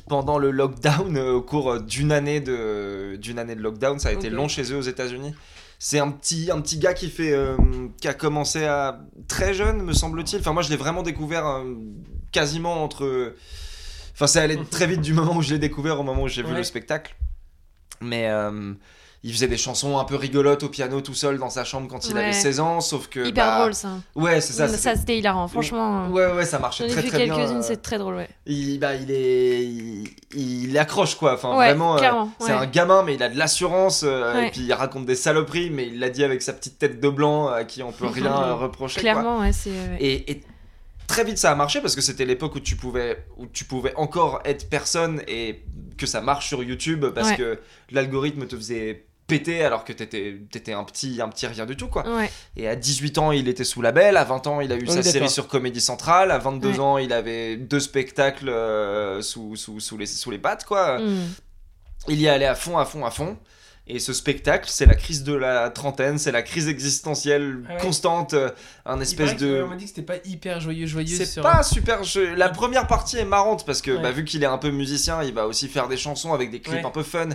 pendant 0.09 0.37
le 0.37 0.51
lockdown 0.51 1.15
euh, 1.17 1.31
au 1.33 1.41
cours 1.41 1.79
d'une 1.79 2.11
année 2.11 2.41
de 2.41 3.15
d'une 3.15 3.39
année 3.39 3.55
de 3.55 3.61
lockdown. 3.61 3.97
Ça 3.99 4.09
a 4.09 4.11
été 4.11 4.29
long 4.29 4.47
chez 4.47 4.71
eux 4.73 4.77
aux 4.77 4.81
États-Unis. 4.81 5.33
C'est 5.79 5.99
un 5.99 6.11
petit 6.11 6.51
un 6.51 6.59
petit 6.61 6.77
gars 6.77 6.93
qui 6.93 7.07
fait 7.09 7.31
euh, 7.33 7.55
qui 8.01 8.07
a 8.07 8.13
commencé 8.13 8.65
à 8.65 8.99
très 9.27 9.53
jeune, 9.53 9.81
me 9.81 9.93
semble-t-il. 9.93 10.39
Enfin 10.41 10.53
moi 10.53 10.61
je 10.61 10.69
l'ai 10.69 10.77
vraiment 10.77 11.03
découvert 11.03 11.47
euh, 11.47 11.63
quasiment 12.31 12.83
entre. 12.83 13.33
Enfin 14.17 14.25
c'est 14.25 14.39
allé 14.39 14.57
très 14.71 14.87
vite 14.87 15.01
du 15.01 15.13
moment 15.13 15.35
où 15.37 15.43
je 15.43 15.51
l'ai 15.53 15.59
découvert 15.59 15.99
au 15.99 16.03
moment 16.03 16.23
où 16.23 16.27
j'ai 16.27 16.41
vu 16.41 16.53
le 16.55 16.63
spectacle. 16.63 17.15
Mais 18.01 18.27
euh, 18.29 18.73
il 19.23 19.31
faisait 19.31 19.47
des 19.47 19.57
chansons 19.57 19.99
un 19.99 20.05
peu 20.05 20.15
rigolotes 20.15 20.63
au 20.63 20.69
piano 20.69 21.01
tout 21.01 21.13
seul 21.13 21.37
dans 21.37 21.51
sa 21.51 21.63
chambre 21.63 21.87
quand 21.87 22.07
il 22.07 22.13
Ouais. 22.15 22.23
avait 22.23 22.33
16 22.33 22.59
ans, 22.59 22.81
sauf 22.81 23.07
que 23.09 23.27
Hyper 23.27 23.45
bah, 23.45 23.59
drôle 23.59 23.73
ça. 23.75 23.89
Ouais, 24.15 24.41
c'est 24.41 24.53
ça. 24.53 24.67
Ça, 24.67 24.95
c'était- 24.95 25.17
hilarant, 25.19 25.47
franchement. 25.47 26.07
Ouais, 26.09 26.31
ouais, 26.31 26.45
ça 26.45 26.57
J'en 26.57 26.61
marchait 26.61 26.85
ai 26.87 26.89
très 26.91 27.01
vu 27.03 27.07
très 27.09 27.25
bien. 27.25 27.35
quelques-unes, 27.35 27.57
euh, 27.57 27.61
c'est 27.63 27.81
très 27.81 27.97
drôle, 27.99 28.15
ouais. 28.15 28.29
il, 28.47 28.79
bah, 28.79 28.95
il 28.95 29.09
est, 29.11 29.63
il, 29.65 30.07
il 30.33 30.77
accroche 30.79 31.13
quoi. 31.15 31.33
Enfin, 31.35 31.55
Ouais, 31.57 31.67
vraiment, 31.67 31.97
euh, 31.97 32.25
c'est 32.39 32.51
un 32.53 32.65
gamin, 32.65 33.03
mais 33.03 33.13
il 33.15 33.21
a 33.23 33.29
de 33.29 33.37
l'assurance. 33.37 34.01
euh. 34.03 34.41
Et 34.43 34.49
puis 34.51 34.61
il 34.61 34.73
raconte 34.73 35.05
des 35.05 35.15
saloperies, 35.15 35.69
mais 35.71 35.87
il 35.87 35.99
l'a 35.99 36.09
dit 36.09 36.23
avec 36.23 36.41
sa 36.41 36.53
petite 36.53 36.77
tête 36.79 36.99
de 36.99 37.09
blanc 37.09 37.47
à 37.49 37.63
qui 37.65 37.81
on 37.83 37.91
peut 37.91 38.07
rien 38.13 38.53
reprocher. 38.53 38.95
quoi. 39.01 39.11
Clairement, 39.11 39.39
ouais, 39.41 39.51
c'est. 39.53 39.69
et 39.99 40.41
très 41.07 41.23
vite 41.23 41.37
ça 41.37 41.51
a 41.51 41.55
marché 41.55 41.81
parce 41.81 41.95
que 41.95 42.01
c'était 42.01 42.25
l'époque 42.25 42.55
où 42.55 42.59
tu 42.59 42.75
pouvais 42.75 43.25
où 43.37 43.47
tu 43.47 43.63
pouvais 43.65 43.93
encore 43.95 44.41
être 44.45 44.69
personne 44.69 45.21
et 45.27 45.63
que 45.97 46.05
ça 46.05 46.21
marche 46.21 46.47
sur 46.47 46.61
YouTube 46.63 47.05
parce 47.15 47.29
Ouais. 47.29 47.37
que 47.37 47.59
l'algorithme 47.91 48.45
te 48.45 48.55
faisait 48.55 49.05
péter 49.25 49.63
alors 49.65 49.83
que 49.83 49.91
t'étais 49.91 50.39
étais 50.53 50.71
un 50.73 50.83
petit 50.85 51.19
un 51.21 51.27
petit 51.27 51.47
rien 51.47 51.65
du 51.65 51.75
tout 51.75 51.87
quoi. 51.87 52.07
Ouais. 52.15 52.29
Et 52.55 52.67
à 52.67 52.75
18 52.77 53.17
ans, 53.17 53.31
il 53.33 53.49
était 53.49 53.65
sous 53.65 53.81
label. 53.81 54.15
À 54.15 54.23
20 54.23 54.47
ans, 54.47 54.61
il 54.61 54.71
a 54.71 54.75
eu 54.75 54.81
Oui, 54.87 54.89
sa 54.91 55.03
série 55.03 55.29
sur 55.29 55.47
Comédie 55.49 55.81
Centrale. 55.81 56.31
À 56.31 56.37
22 56.37 56.69
Ouais. 56.69 56.79
ans, 56.79 56.97
il 56.97 57.11
avait 57.11 57.57
deux 57.57 57.81
spectacles 57.81 58.47
euh, 58.47 59.21
sous, 59.21 59.55
sous, 59.57 59.81
sous, 59.81 59.97
les, 59.97 60.05
sous 60.05 60.31
les 60.31 60.37
pattes, 60.37 60.63
quoi. 60.63 60.99
Mm. 60.99 61.25
Il 62.07 62.21
y 62.21 62.25
est 62.27 62.29
allé 62.29 62.45
à 62.45 62.55
fond, 62.55 62.77
à 62.77 62.85
fond, 62.85 63.05
à 63.05 63.11
fond. 63.11 63.37
Et 63.89 63.99
ce 63.99 64.11
spectacle, 64.11 64.69
c'est 64.69 64.85
la 64.85 64.95
crise 64.95 65.23
de 65.23 65.33
la 65.33 65.69
trentaine, 65.69 66.17
c'est 66.17 66.33
la 66.33 66.41
crise 66.41 66.67
existentielle 66.67 67.63
Ah 67.69 67.75
ouais. 67.75 67.79
constante, 67.79 68.33
euh, 68.33 68.49
un 68.85 68.99
espèce 68.99 69.37
de... 69.37 69.61
On 69.63 69.67
m'a 69.69 69.75
dit 69.77 69.83
que 69.85 69.89
c'était 69.89 70.01
pas 70.01 70.17
hyper 70.25 70.59
joyeux, 70.59 70.85
joyeux. 70.87 71.15
C'est 71.15 71.25
sur- 71.25 71.41
pas 71.41 71.63
super. 71.63 72.03
je- 72.03 72.19
La 72.35 72.49
première 72.49 72.87
partie 72.87 73.17
est 73.17 73.23
marrante 73.25 73.65
parce 73.65 73.81
que 73.81 73.91
Ouais. 73.91 74.01
bah, 74.01 74.11
vu 74.11 74.25
qu'il 74.25 74.43
est 74.43 74.47
un 74.47 74.57
peu 74.57 74.71
musicien, 74.71 75.23
il 75.23 75.33
va 75.33 75.47
aussi 75.47 75.69
faire 75.69 75.87
des 75.87 75.95
chansons 75.95 76.33
avec 76.33 76.51
des 76.51 76.59
clips 76.59 76.79
Ouais. 76.79 76.85
un 76.85 76.89
peu 76.91 77.03
fun. 77.03 77.29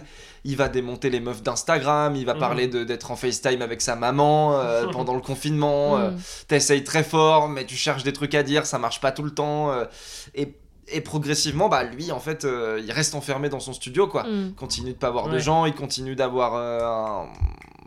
Il 0.44 0.56
va 0.56 0.68
démonter 0.68 1.08
les 1.08 1.20
meufs 1.20 1.42
d'Instagram. 1.42 2.16
Il 2.16 2.26
va 2.26 2.34
Mhm. 2.34 2.40
parler 2.40 2.66
d'être 2.68 3.10
en 3.10 3.16
FaceTime 3.16 3.62
avec 3.62 3.80
sa 3.80 3.96
maman 3.96 4.58
euh, 4.58 4.84
pendant 4.92 5.14
le 5.14 5.20
confinement. 5.22 5.96
euh, 5.98 6.10
Mm. 6.10 6.18
T'essayes 6.48 6.84
très 6.84 7.02
fort, 7.04 7.48
mais 7.48 7.64
tu 7.64 7.76
cherches 7.76 8.02
des 8.02 8.12
trucs 8.12 8.34
à 8.34 8.42
dire, 8.42 8.66
ça 8.66 8.78
marche 8.78 9.00
pas 9.00 9.12
tout 9.12 9.22
le 9.22 9.30
temps. 9.30 9.70
euh, 9.72 9.84
et, 10.34 10.54
et 10.88 11.00
progressivement, 11.00 11.68
bah 11.68 11.84
lui, 11.84 12.10
en 12.12 12.18
fait, 12.20 12.44
euh, 12.44 12.80
il 12.82 12.90
reste 12.92 13.14
enfermé 13.14 13.48
dans 13.48 13.60
son 13.60 13.72
studio, 13.72 14.09
quoi. 14.09 14.24
Mm. 14.24 14.46
Il 14.48 14.54
continue 14.54 14.92
de 14.92 14.96
pas 14.98 15.10
voir 15.10 15.28
de 15.28 15.38
gens, 15.38 15.64
il 15.64 15.74
continue 15.74 16.16
d'avoir 16.16 16.54
euh, 16.56 17.24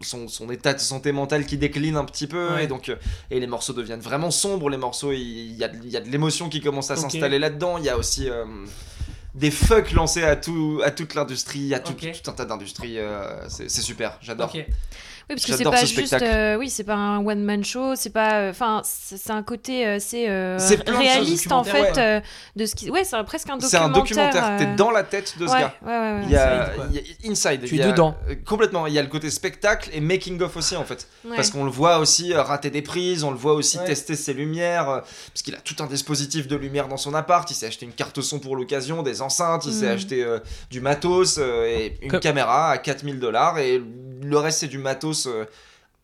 son, 0.01 0.27
son 0.27 0.49
état 0.49 0.73
de 0.73 0.79
santé 0.79 1.11
mentale 1.11 1.45
qui 1.45 1.57
décline 1.57 1.97
un 1.97 2.05
petit 2.05 2.27
peu, 2.27 2.53
Ouais. 2.53 2.63
et 2.63 2.67
donc 2.67 2.89
euh, 2.89 2.95
et 3.31 3.39
les 3.39 3.47
morceaux 3.47 3.73
deviennent 3.73 3.99
vraiment 3.99 4.31
sombres. 4.31 4.69
Les 4.69 4.77
morceaux, 4.77 5.11
il 5.11 5.55
y 5.55 5.63
a, 5.63 5.69
y 5.83 5.97
a 5.97 6.01
de 6.01 6.09
l'émotion 6.09 6.49
qui 6.49 6.61
commence 6.61 6.89
à 6.91 6.95
s'installer 6.95 7.39
là-dedans. 7.39 7.77
Il 7.77 7.83
y 7.83 7.89
a 7.89 7.97
aussi 7.97 8.29
des 9.35 9.51
fucks 9.51 9.91
lancés 9.91 10.23
à, 10.23 10.37
tout, 10.37 10.81
à 10.83 10.91
toute 10.91 11.13
l'industrie, 11.15 11.73
à 11.73 11.79
tout, 11.79 11.91
Ok. 11.91 12.11
tout 12.23 12.31
un 12.31 12.33
tas 12.33 12.45
d'industries. 12.45 12.97
c'est 13.49 13.69
super, 13.69 14.17
j'adore. 14.21 14.51
Oui, 15.27 15.35
parce 15.35 15.45
que 15.45 15.53
c'est 15.57 15.63
pas 15.63 15.77
ce 15.77 15.85
juste, 15.87 16.13
euh, 16.21 16.55
oui, 16.57 16.69
c'est 16.69 16.83
pas 16.83 16.93
un 16.93 17.25
one 17.25 17.41
man 17.43 17.63
show, 17.63 17.95
c'est 17.95 18.11
pas, 18.11 18.33
euh, 18.41 18.49
enfin, 18.51 18.81
c'est 18.83 19.17
c'est 19.17 19.31
un 19.31 19.41
côté 19.41 19.83
assez 19.85 20.25
euh, 20.29 20.57
de 20.57 20.59
choses, 20.61 20.97
réaliste 20.97 21.51
en 21.51 21.63
documentaire, 21.63 21.95
fait 21.95 22.01
euh, 22.01 22.21
de 22.55 22.65
ce 22.67 22.75
qui, 22.75 22.91
ouais, 22.91 23.03
c'est 23.03 23.23
presque 23.23 23.49
un 23.49 23.59
C'est 23.59 23.77
un 23.77 23.89
documentaire. 23.89 24.31
documentaire, 24.31 24.57
t'es 24.59 24.65
euh, 24.71 24.75
dans 24.75 24.91
la 24.91 25.03
tête 25.03 25.35
de 25.39 25.47
ce 25.47 25.51
ouais, 25.51 25.59
gars. 25.61 25.73
Ouais, 25.83 25.91
ouais, 25.91 26.13
ouais. 26.13 26.21
Il 26.25 26.31
y 26.31 26.35
a, 26.35 26.69
il 26.91 26.95
y 26.95 26.99
a- 26.99 27.31
Inside. 27.31 27.63
Tu 27.65 27.79
es 27.79 27.85
dedans. 27.87 28.15
euh, 28.29 28.35
Complètement. 28.45 28.85
Il 28.85 28.93
y 28.93 28.99
a 28.99 29.01
le 29.01 29.07
côté 29.07 29.31
spectacle 29.31 29.89
et 29.93 29.99
making 29.99 30.39
of 30.43 30.55
aussi 30.57 30.75
en 30.75 30.83
fait. 30.85 31.07
Ouais. 31.27 31.35
Parce 31.35 31.49
qu'on 31.49 31.63
le 31.63 31.71
voit 31.71 31.97
aussi 31.97 32.31
euh, 32.33 32.43
rater 32.43 32.69
des 32.69 32.83
prises, 32.83 33.23
on 33.23 33.31
le 33.31 33.37
voit 33.37 33.53
aussi 33.53 33.79
Ouais. 33.79 33.85
tester 33.85 34.15
ses 34.15 34.33
lumières, 34.33 34.89
euh, 34.89 34.99
parce 34.99 35.41
qu'il 35.41 35.55
a 35.55 35.59
tout 35.59 35.75
un 35.79 35.87
dispositif 35.87 36.47
de 36.47 36.55
lumière 36.55 36.87
dans 36.87 36.97
son 36.97 37.15
appart. 37.15 37.49
Il 37.49 37.55
s'est 37.55 37.65
acheté 37.65 37.85
une 37.87 37.93
carte 37.93 38.21
son 38.21 38.37
pour 38.39 38.55
l'occasion, 38.55 39.01
des 39.01 39.23
enceintes, 39.23 39.65
il 39.65 39.73
s'est 39.73 39.87
Mm. 39.87 39.95
acheté 39.95 40.23
euh, 40.23 40.39
du 40.69 40.81
matos 40.81 41.37
euh, 41.39 41.65
et 41.65 41.97
une 42.03 42.11
Comme- 42.11 42.19
caméra 42.19 42.69
à 42.69 42.77
4000 42.77 43.19
dollars 43.19 43.57
et 43.57 43.81
le 44.21 44.37
reste 44.37 44.59
c'est 44.59 44.67
du 44.67 44.77
matos. 44.77 45.14
Euh, 45.27 45.45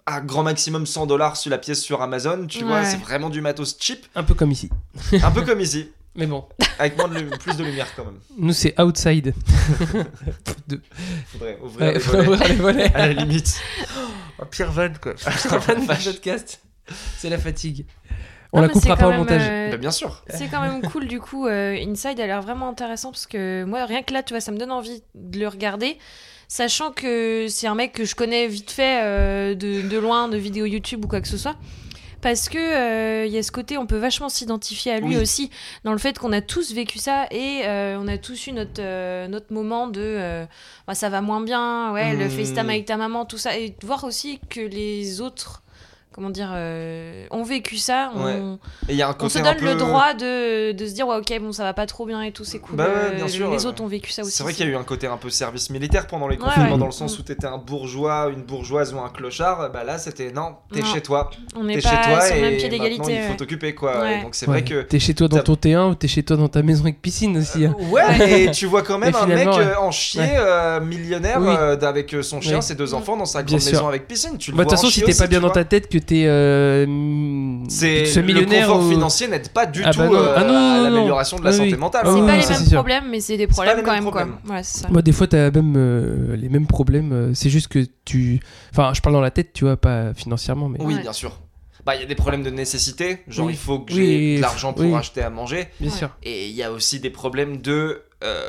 à 0.05 0.19
grand 0.21 0.43
maximum 0.43 0.85
100 0.85 1.05
dollars 1.05 1.38
sur 1.38 1.51
la 1.51 1.57
pièce 1.57 1.81
sur 1.81 2.01
Amazon, 2.01 2.47
tu 2.47 2.63
vois, 2.63 2.83
c'est 2.85 2.97
vraiment 3.01 3.29
du 3.29 3.41
matos 3.41 3.75
cheap, 3.79 4.05
Un 4.15 4.23
peu 4.23 4.33
comme 4.33 4.51
ici. 4.51 4.69
un 5.23 5.31
peu 5.31 5.41
comme 5.43 5.59
ici, 5.61 5.89
Mais 6.15 6.25
bon, 6.27 6.45
avec 6.79 6.97
moins 6.97 7.07
de 7.07 7.19
lu- 7.19 7.29
plus 7.29 7.55
de 7.55 7.63
lumière 7.63 7.88
quand 7.95 8.05
même. 8.05 8.19
nous 8.38 8.53
c'est 8.53 8.79
outside. 8.81 9.33
De- 10.67 10.81
Faudrait 11.27 11.57
ouvrir 11.61 11.88
Ouais, 11.88 11.93
les 11.95 11.99
faut 11.99 12.11
volets, 12.13 12.27
ouvrir 12.27 12.47
les 12.49 12.55
volets. 12.55 12.93
à 12.95 13.07
la 13.07 13.13
limite. 13.13 13.59
Pire 14.49 14.71
van 14.71 14.89
quoi. 15.01 15.13
Pire 15.15 15.59
van 15.59 15.75
du 15.75 15.85
podcast. 15.85 16.61
C'est 17.17 17.29
la 17.29 17.38
fatigue. 17.38 17.85
On 18.53 18.57
Non, 18.57 18.63
la 18.67 18.69
coupera 18.69 18.97
pas 18.97 19.07
au 19.07 19.13
montage. 19.13 19.41
euh, 19.45 19.71
Bah, 19.71 19.77
bien 19.77 19.91
sûr. 19.91 20.23
C'est 20.29 20.47
quand 20.47 20.59
même 20.61 20.81
cool 20.81 21.07
du 21.07 21.19
coup. 21.21 21.47
euh, 21.47 21.73
Inside 21.88 22.19
a 22.19 22.25
l'air 22.27 22.41
vraiment 22.41 22.67
intéressant 22.69 23.11
parce 23.11 23.25
que 23.27 23.63
moi, 23.63 23.85
rien 23.85 24.01
que 24.03 24.13
là, 24.13 24.23
tu 24.23 24.33
vois, 24.33 24.41
ça 24.41 24.51
me 24.51 24.57
donne 24.57 24.71
envie 24.71 25.01
de 25.15 25.39
le 25.39 25.47
regarder. 25.47 25.97
Sachant 26.53 26.91
que 26.91 27.45
c'est 27.48 27.68
un 27.68 27.76
mec 27.76 27.94
que 27.94 28.03
je 28.03 28.14
connais 28.14 28.45
vite 28.45 28.72
fait 28.72 28.99
euh, 29.03 29.56
de, 29.56 29.88
de 29.88 29.98
loin, 29.98 30.28
de 30.28 30.36
vidéos 30.36 30.65
YouTube 30.65 31.06
ou 31.06 31.07
quoi 31.07 31.22
que 31.22 31.30
ce 31.30 31.38
soit. 31.38 31.56
Parce 32.19 32.49
que 32.49 32.57
euh, 32.57 33.26
il 33.26 33.32
y 33.32 33.38
a 33.38 33.41
ce 33.41 33.53
côté, 33.53 33.78
on 33.78 33.86
peut 33.86 33.95
vachement 33.98 34.28
s'identifier 34.28 34.91
à 34.91 34.99
lui 34.99 35.15
Oui. 35.15 35.22
aussi, 35.22 35.49
dans 35.86 35.94
le 35.94 35.98
fait 35.98 36.19
qu'on 36.19 36.34
a 36.34 36.41
tous 36.41 36.73
vécu 36.73 36.99
ça 36.99 37.26
et 37.32 37.61
euh, 37.65 37.98
on 37.98 38.06
a 38.10 38.18
tous 38.18 38.48
eu 38.48 38.52
notre, 38.52 39.28
notre 39.28 39.53
moment 39.53 39.88
de 39.88 40.02
euh, 40.03 40.45
Ah, 40.88 40.94
ça 40.94 41.07
va 41.07 41.22
moins 41.22 41.40
bien, 41.40 41.94
ouais, 41.94 42.18
le 42.18 42.26
Mm. 42.26 42.30
FaceTime 42.32 42.69
avec 42.69 42.86
ta 42.86 42.98
maman, 42.98 43.23
tout 43.26 43.38
ça. 43.38 43.57
Et 43.57 43.73
voir 43.82 44.03
aussi 44.03 44.41
que 44.49 44.60
les 44.60 45.22
autres, 45.22 45.64
comment 46.13 46.29
dire, 46.29 46.49
euh, 46.53 47.25
ont 47.31 47.43
vécu 47.43 47.77
ça. 47.77 48.11
On, 48.15 48.21
Ouais. 48.25 48.33
Et 48.89 48.93
il 48.93 48.95
y 48.95 49.01
a 49.01 49.07
un 49.07 49.11
on 49.11 49.13
côté 49.13 49.39
se 49.39 49.43
donne 49.43 49.55
peu- 49.57 49.65
le 49.65 49.75
droit 49.75 50.13
de, 50.13 50.71
de 50.73 50.85
se 50.88 50.93
dire 50.93 51.07
ouais 51.07 51.15
ok 51.17 51.39
bon 51.41 51.51
ça 51.51 51.63
va 51.63 51.73
pas 51.73 51.85
trop 51.85 52.05
bien 52.05 52.21
et 52.21 52.31
tout 52.31 52.43
c'est 52.43 52.59
cool 52.59 52.75
Bah 52.75 52.85
ouais, 52.85 52.91
euh, 52.95 53.15
bien 53.15 53.27
sûr, 53.27 53.49
les 53.49 53.57
ouais. 53.57 53.65
autres 53.65 53.81
ont 53.83 53.88
vécu 53.88 54.11
ça 54.11 54.21
aussi 54.23 54.31
C'est 54.31 54.43
vrai 54.43 54.53
qu'il 54.53 54.65
y 54.65 54.69
a 54.69 54.71
eu 54.71 54.75
un 54.75 54.83
côté 54.83 55.07
un 55.07 55.17
peu 55.17 55.29
service 55.29 55.69
militaire 55.69 56.07
pendant 56.07 56.27
les 56.27 56.35
Ouais, 56.38 56.43
confinements, 56.43 56.73
ouais. 56.73 56.77
dans 56.77 56.85
le 56.85 56.91
sens 56.91 57.17
Mm. 57.17 57.21
où 57.21 57.23
t'étais 57.23 57.47
un 57.47 57.57
bourgeois, 57.57 58.29
une 58.31 58.43
bourgeoise 58.43 58.93
ou 58.93 58.99
un 58.99 59.09
clochard. 59.09 59.71
Bah 59.71 59.83
là, 59.83 59.97
c'était 59.97 60.31
non, 60.31 60.55
t'es 60.73 60.83
chez 60.83 61.01
toi. 61.01 61.29
T'es 61.67 61.81
chez 61.81 61.89
pas 61.89 62.03
toi 62.05 62.21
sur 62.21 62.35
le 62.35 62.41
même 62.41 62.53
et 62.53 62.57
pied 62.57 62.69
maintenant 62.69 62.83
d'égalité 62.83 63.15
il 63.15 63.31
faut 63.31 63.38
t'occuper 63.38 63.73
quoi. 63.75 63.99
Ouais. 64.01 64.19
Et 64.19 64.21
donc 64.23 64.35
c'est 64.35 64.47
Ouais. 64.47 64.61
vrai 64.61 64.63
que. 64.69 64.81
T'es 64.83 64.99
chez 64.99 65.13
toi 65.13 65.27
dans 65.27 65.39
ton 65.41 65.53
T1 65.55 65.89
ou 65.91 65.95
t'es 65.95 66.07
chez 66.07 66.23
toi 66.23 66.38
dans 66.38 66.47
ta 66.49 66.61
maison 66.61 66.83
avec 66.83 67.01
piscine 67.01 67.38
aussi. 67.38 67.65
hein. 67.65 67.75
Ouais, 67.89 68.43
et 68.47 68.51
tu 68.51 68.65
vois 68.65 68.81
quand 68.83 68.97
même 68.97 69.15
un 69.15 69.25
mec 69.25 69.47
euh, 69.47 69.75
en 69.79 69.91
chier, 69.91 70.21
euh, 70.38 70.79
millionnaire, 70.81 71.39
euh, 71.41 71.77
avec 71.81 72.13
euh, 72.13 72.21
son 72.21 72.41
chien, 72.41 72.61
ses 72.61 72.75
deux 72.75 72.93
enfants 72.93 73.17
dans 73.17 73.25
sa 73.25 73.43
grande 73.43 73.63
maison 73.63 73.88
avec 73.88 74.07
piscine. 74.07 74.38
Tu 74.38 74.51
le 74.51 74.57
Bah, 74.57 74.63
De 74.63 74.69
vois 74.69 74.75
toute 74.77 74.85
façon, 74.88 74.91
si 74.91 75.01
t'es 75.03 75.13
pas 75.17 75.27
bien 75.27 75.39
dans 75.41 75.49
ta 75.49 75.63
tête 75.63 75.88
que 75.89 75.97
t'es 76.06 76.23
euh, 76.28 76.86
C'est 77.69 77.94
que 77.94 77.99
tu 78.02 78.06
sois 78.07 78.22
le 78.22 78.28
millionnaire 78.28 78.68
confort 78.68 78.86
ou- 78.86 78.90
financier 78.90 79.28
n'aide 79.28 79.49
pas 79.49 79.65
du 79.65 79.82
Ah 79.84 79.91
tout 79.91 79.99
bah 79.99 80.07
non. 80.07 80.14
euh, 80.15 80.34
Ah 80.36 80.44
non, 80.44 80.53
non, 80.53 80.73
à 80.86 80.90
l'amélioration 80.90 81.38
de 81.40 81.44
la 81.45 81.52
santé 81.52 81.72
oui. 81.73 81.78
mentale. 81.78 82.02
Ah 82.06 82.10
c'est 82.14 82.19
pas 82.19 82.26
oui, 82.26 82.40
les 82.41 82.48
mêmes 82.60 82.73
problèmes 82.73 83.10
mais 83.10 83.19
c'est 83.19 83.38
des 83.38 83.48
problèmes 83.48 83.82
quand 83.84 83.94
même 83.94 84.03
quoi 84.03 84.26
problèmes. 84.26 84.64
ça 84.64 84.88
Moi, 84.90 85.02
des 85.02 85.11
fois, 85.11 85.28
t'as 85.28 85.52
même 85.52 85.73
euh, 85.78 86.36
les 86.36 86.49
mêmes 86.49 86.68
problèmes. 86.68 87.11
euh, 87.11 87.32
C'est 87.34 87.49
juste 87.49 87.68
que 87.68 87.86
tu. 88.06 88.40
Enfin, 88.72 88.94
je 88.94 89.02
parle 89.02 89.14
dans 89.15 89.22
la 89.22 89.32
tête, 89.32 89.53
tu 89.53 89.65
vois, 89.65 89.78
pas 89.78 90.14
financièrement, 90.14 90.69
mais. 90.69 90.80
Oui, 90.82 90.95
Ouais. 90.95 91.02
bien 91.02 91.14
sûr. 91.14 91.40
Bah, 91.86 91.95
il 91.95 92.02
y 92.02 92.03
a 92.03 92.07
des 92.07 92.14
problèmes 92.15 92.44
de 92.44 92.52
nécessité, 92.52 93.19
genre 93.28 93.48
Oui. 93.48 93.53
il 93.53 93.57
faut 93.57 93.80
que 93.80 93.91
j'ai 93.94 94.02
oui, 94.02 94.36
de 94.38 94.41
l'argent 94.41 94.72
pour 94.73 94.86
oui. 94.86 94.94
acheter 94.94 95.23
à 95.23 95.32
manger. 95.32 95.68
Bien 95.80 95.90
sûr. 95.90 96.10
Et 96.22 96.48
il 96.48 96.56
y 96.56 96.61
a 96.61 96.72
aussi 96.72 96.99
des 96.99 97.10
problèmes 97.10 97.57
de. 97.57 98.03
euh, 98.23 98.44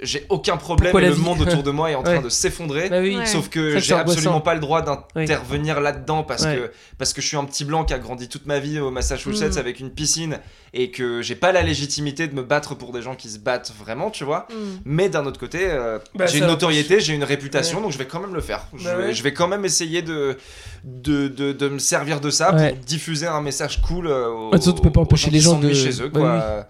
j'ai 0.00 0.24
aucun 0.28 0.56
problème 0.56 0.96
et 0.96 1.00
le 1.00 1.10
vie 1.10 1.20
monde 1.20 1.40
autour 1.40 1.62
de 1.64 1.70
moi 1.72 1.90
est 1.90 1.94
en 1.96 2.02
train 2.04 2.16
Ouais. 2.18 2.22
de 2.22 2.28
s'effondrer. 2.28 2.88
Bah 2.88 3.00
oui. 3.00 3.16
Ouais. 3.16 3.26
Sauf 3.26 3.48
que 3.48 3.78
j'ai 3.80 3.94
absolument 3.94 4.40
pas 4.40 4.54
le 4.54 4.60
droit 4.60 4.82
d'intervenir 4.82 5.80
là-dedans 5.80 6.22
parce, 6.22 6.44
Ouais. 6.44 6.56
que, 6.56 6.70
parce 6.98 7.12
que 7.12 7.20
je 7.20 7.26
suis 7.26 7.36
un 7.36 7.44
petit 7.44 7.64
blanc 7.64 7.84
qui 7.84 7.94
a 7.94 7.98
grandi 7.98 8.28
toute 8.28 8.46
ma 8.46 8.58
vie 8.60 8.78
au 8.78 8.90
Massachusetts 8.90 9.56
Mm. 9.56 9.58
avec 9.58 9.80
une 9.80 9.90
piscine 9.90 10.38
et 10.72 10.90
que 10.90 11.20
j'ai 11.22 11.34
pas 11.34 11.50
la 11.50 11.62
légitimité 11.62 12.28
de 12.28 12.34
me 12.34 12.42
battre 12.42 12.74
pour 12.76 12.92
des 12.92 13.02
gens 13.02 13.14
qui 13.16 13.28
se 13.28 13.38
battent 13.38 13.72
vraiment, 13.78 14.10
tu 14.10 14.22
vois. 14.24 14.46
Mm. 14.50 14.54
Mais 14.84 15.08
d'un 15.08 15.26
autre 15.26 15.40
côté, 15.40 15.60
euh, 15.68 15.98
Bah, 16.14 16.26
j'ai 16.26 16.38
une 16.38 16.46
notoriété, 16.46 17.00
j'ai 17.00 17.14
une 17.14 17.24
réputation, 17.24 17.78
Ouais. 17.78 17.82
donc 17.84 17.92
je 17.92 17.98
vais 17.98 18.06
quand 18.06 18.20
même 18.20 18.34
le 18.34 18.40
faire. 18.40 18.66
je, 18.76 18.84
Bah 18.84 18.94
vais, 18.96 19.04
ouais. 19.06 19.12
je 19.14 19.22
vais 19.22 19.32
quand 19.32 19.48
même 19.48 19.64
essayer 19.64 20.02
de, 20.02 20.36
de, 20.84 21.26
de, 21.28 21.52
de 21.52 21.68
me 21.68 21.78
servir 21.78 22.20
de 22.20 22.30
ça 22.30 22.54
Ouais. 22.54 22.68
pour 22.74 22.78
diffuser 22.84 23.26
un 23.26 23.40
message 23.40 23.82
cool 23.82 24.06
euh, 24.06 24.28
aux, 24.28 24.46
de 24.50 24.56
toute 24.56 24.60
façon, 24.64 24.72
tu 24.76 24.82
peux 24.82 24.90
pas 24.92 25.00
aux 25.00 25.04
empêcher 25.04 25.26
gens 25.30 25.32
les 25.32 25.40
gens 25.40 25.58
de- 25.58 25.74
chez 25.74 26.00
eux. 26.02 26.04
Ouais, 26.04 26.10
Quoi. 26.10 26.34
oui. 26.58 26.62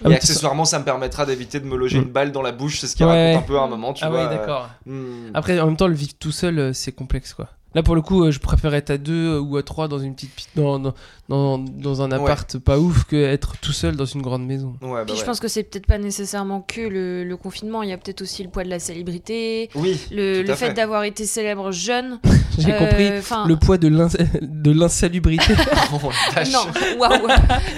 Et 0.00 0.06
Ah, 0.06 0.08
mais 0.08 0.14
accessoirement, 0.16 0.64
ça 0.64 0.78
me 0.78 0.84
permettra 0.84 1.24
d'éviter 1.24 1.60
de 1.60 1.66
me 1.66 1.76
loger 1.76 1.98
Mm. 1.98 2.02
une 2.02 2.08
balle 2.10 2.32
dans 2.32 2.42
la 2.42 2.52
bouche, 2.52 2.80
c'est 2.80 2.86
ce 2.88 2.96
qui 2.96 3.04
Ouais. 3.04 3.30
raconte 3.32 3.44
un 3.44 3.46
peu 3.46 3.58
à 3.58 3.62
un 3.62 3.68
moment, 3.68 3.92
tu 3.92 4.04
Ah 4.04 4.10
vois. 4.10 4.24
ouais, 4.28 4.36
d'accord. 4.36 4.68
Hmm. 4.86 5.30
Après, 5.34 5.58
en 5.60 5.66
même 5.66 5.76
temps, 5.76 5.86
le 5.88 5.94
vivre 5.94 6.14
tout 6.18 6.32
seul, 6.32 6.58
euh, 6.58 6.72
c'est 6.72 6.92
complexe, 6.92 7.32
quoi. 7.32 7.48
Là, 7.74 7.82
pour 7.82 7.94
le 7.96 8.02
coup, 8.02 8.24
euh, 8.24 8.30
je 8.30 8.38
préfère 8.38 8.72
être 8.74 8.90
à 8.90 8.98
deux 8.98 9.34
euh, 9.34 9.40
ou 9.40 9.56
à 9.56 9.62
trois 9.64 9.88
dans 9.88 9.98
une 9.98 10.14
petite 10.14 10.30
dans, 10.54 10.94
dans, 11.28 11.58
dans 11.58 12.02
un 12.02 12.12
appart 12.12 12.58
pas 12.58 12.78
ouf 12.78 13.04
que 13.04 13.16
être 13.16 13.56
tout 13.60 13.72
seul 13.72 13.96
dans 13.96 14.04
une 14.04 14.20
grande 14.22 14.44
maison. 14.46 14.74
Ouais, 14.82 14.90
bah 15.00 15.04
Puis 15.06 15.16
je 15.16 15.24
pense 15.24 15.40
que 15.40 15.48
c'est 15.48 15.62
peut-être 15.62 15.86
pas 15.86 15.96
nécessairement 15.98 16.60
que 16.60 16.82
le, 16.82 17.24
le 17.24 17.36
confinement, 17.36 17.82
il 17.82 17.88
y 17.88 17.92
a 17.92 17.96
peut-être 17.96 18.20
aussi 18.22 18.42
le 18.42 18.50
poids 18.50 18.62
de 18.64 18.68
la 18.68 18.78
célébrité, 18.78 19.70
Oui, 19.74 19.98
le, 20.10 20.44
fait, 20.54 20.74
d'avoir 20.74 21.04
été 21.04 21.24
célèbre 21.26 21.72
jeune. 21.72 22.20
J'ai 22.58 22.72
Euh, 22.72 22.78
compris 22.78 23.48
le 23.48 23.56
poids 23.56 23.78
de 23.78 23.88
l'ins- 23.88 24.08
de 24.42 24.70
l'insalubrité. 24.70 25.54
Oh. 25.92 26.10
Non, 26.52 26.98
waouh, 26.98 27.28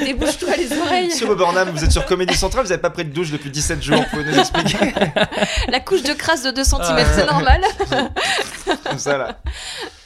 débouche-toi 0.04 0.56
les 0.56 0.72
oreilles. 0.78 1.06
Monsieur 1.08 1.34
Burnham, 1.34 1.68
vous 1.70 1.84
êtes 1.84 1.92
sur 1.92 2.04
Comédie 2.06 2.34
Centrale, 2.34 2.64
vous 2.64 2.70
n'avez 2.70 2.80
pas 2.80 2.90
pris 2.90 3.04
de 3.04 3.10
douche 3.12 3.30
depuis 3.30 3.50
17 3.50 3.82
jours, 3.82 3.96
vous 3.98 4.04
pouvez 4.10 4.24
nous 4.24 4.38
expliquer 4.38 4.92
La 5.68 5.80
couche 5.80 6.02
de 6.02 6.12
crasse 6.12 6.42
de 6.42 6.50
2 6.50 6.64
cm, 6.64 6.80
Ah. 6.82 7.04
c'est 7.14 7.26
normal. 7.26 7.60
comme 8.84 8.98
ça 8.98 9.18
là. 9.18 9.38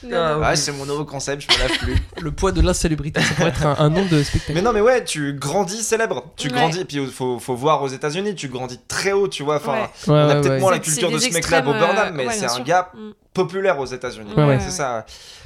Non, 0.03 0.17
Ah, 0.17 0.33
non. 0.35 0.39
Ouais, 0.41 0.55
c'est 0.55 0.71
mon 0.71 0.85
nouveau 0.85 1.05
concept, 1.05 1.43
je 1.47 1.55
me 1.55 1.61
lave 1.67 1.77
plus. 1.79 1.95
le 2.21 2.31
poids 2.31 2.51
de 2.51 2.61
l'insalubrité, 2.61 3.21
ça 3.21 3.33
pourrait 3.35 3.49
être 3.49 3.65
un, 3.65 3.75
un 3.77 3.89
nom 3.89 4.05
de 4.05 4.23
spectacle. 4.23 4.53
Mais 4.55 4.61
non, 4.61 4.73
mais 4.73 4.81
ouais, 4.81 5.03
tu 5.03 5.33
grandis 5.33 5.83
célèbre. 5.83 6.31
Tu 6.37 6.47
Ouais. 6.47 6.53
grandis, 6.53 6.79
et 6.81 6.85
puis 6.85 6.97
il 6.97 7.07
faut, 7.11 7.37
faut 7.39 7.55
voir 7.55 7.83
aux 7.83 7.87
États-Unis, 7.87 8.33
tu 8.35 8.47
grandis 8.47 8.79
très 8.87 9.11
haut, 9.11 9.27
tu 9.27 9.43
vois. 9.43 9.57
Enfin, 9.57 9.73
Ouais. 9.73 9.79
Ouais, 9.81 9.89
on 10.07 10.13
a 10.13 10.27
ouais, 10.27 10.33
peut-être 10.41 10.49
ouais. 10.53 10.59
moins 10.59 10.71
la 10.71 10.79
culture 10.79 11.11
de 11.11 11.17
ce 11.19 11.31
mec-là, 11.33 11.61
Bob 11.61 11.77
Burnham, 11.77 12.07
euh, 12.07 12.11
mais 12.15 12.27
ouais, 12.27 12.33
c'est 12.33 12.45
un 12.45 12.49
sûr. 12.49 12.63
gars 12.63 12.89
Mm. 12.93 13.11
populaire 13.33 13.79
aux 13.79 13.85
États-Unis. 13.85 14.33
Ouais, 14.35 14.45
ouais. 14.45 14.59
C'est 14.59 14.71
ça. 14.71 15.05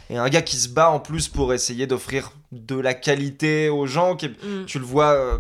Et 0.10 0.18
un 0.18 0.30
gars 0.30 0.42
qui 0.42 0.56
se 0.58 0.70
bat 0.70 0.90
en 0.90 1.00
plus 1.00 1.28
pour 1.28 1.54
essayer 1.54 1.88
d'offrir 1.88 2.32
de 2.52 2.80
la 2.80 2.94
qualité 2.94 3.70
aux 3.70 3.88
gens. 3.88 4.16
Qui... 4.16 4.30
Mm. 4.30 4.66
Tu 4.68 4.80
le 4.80 4.86
vois 4.86 5.14
euh, 5.14 5.38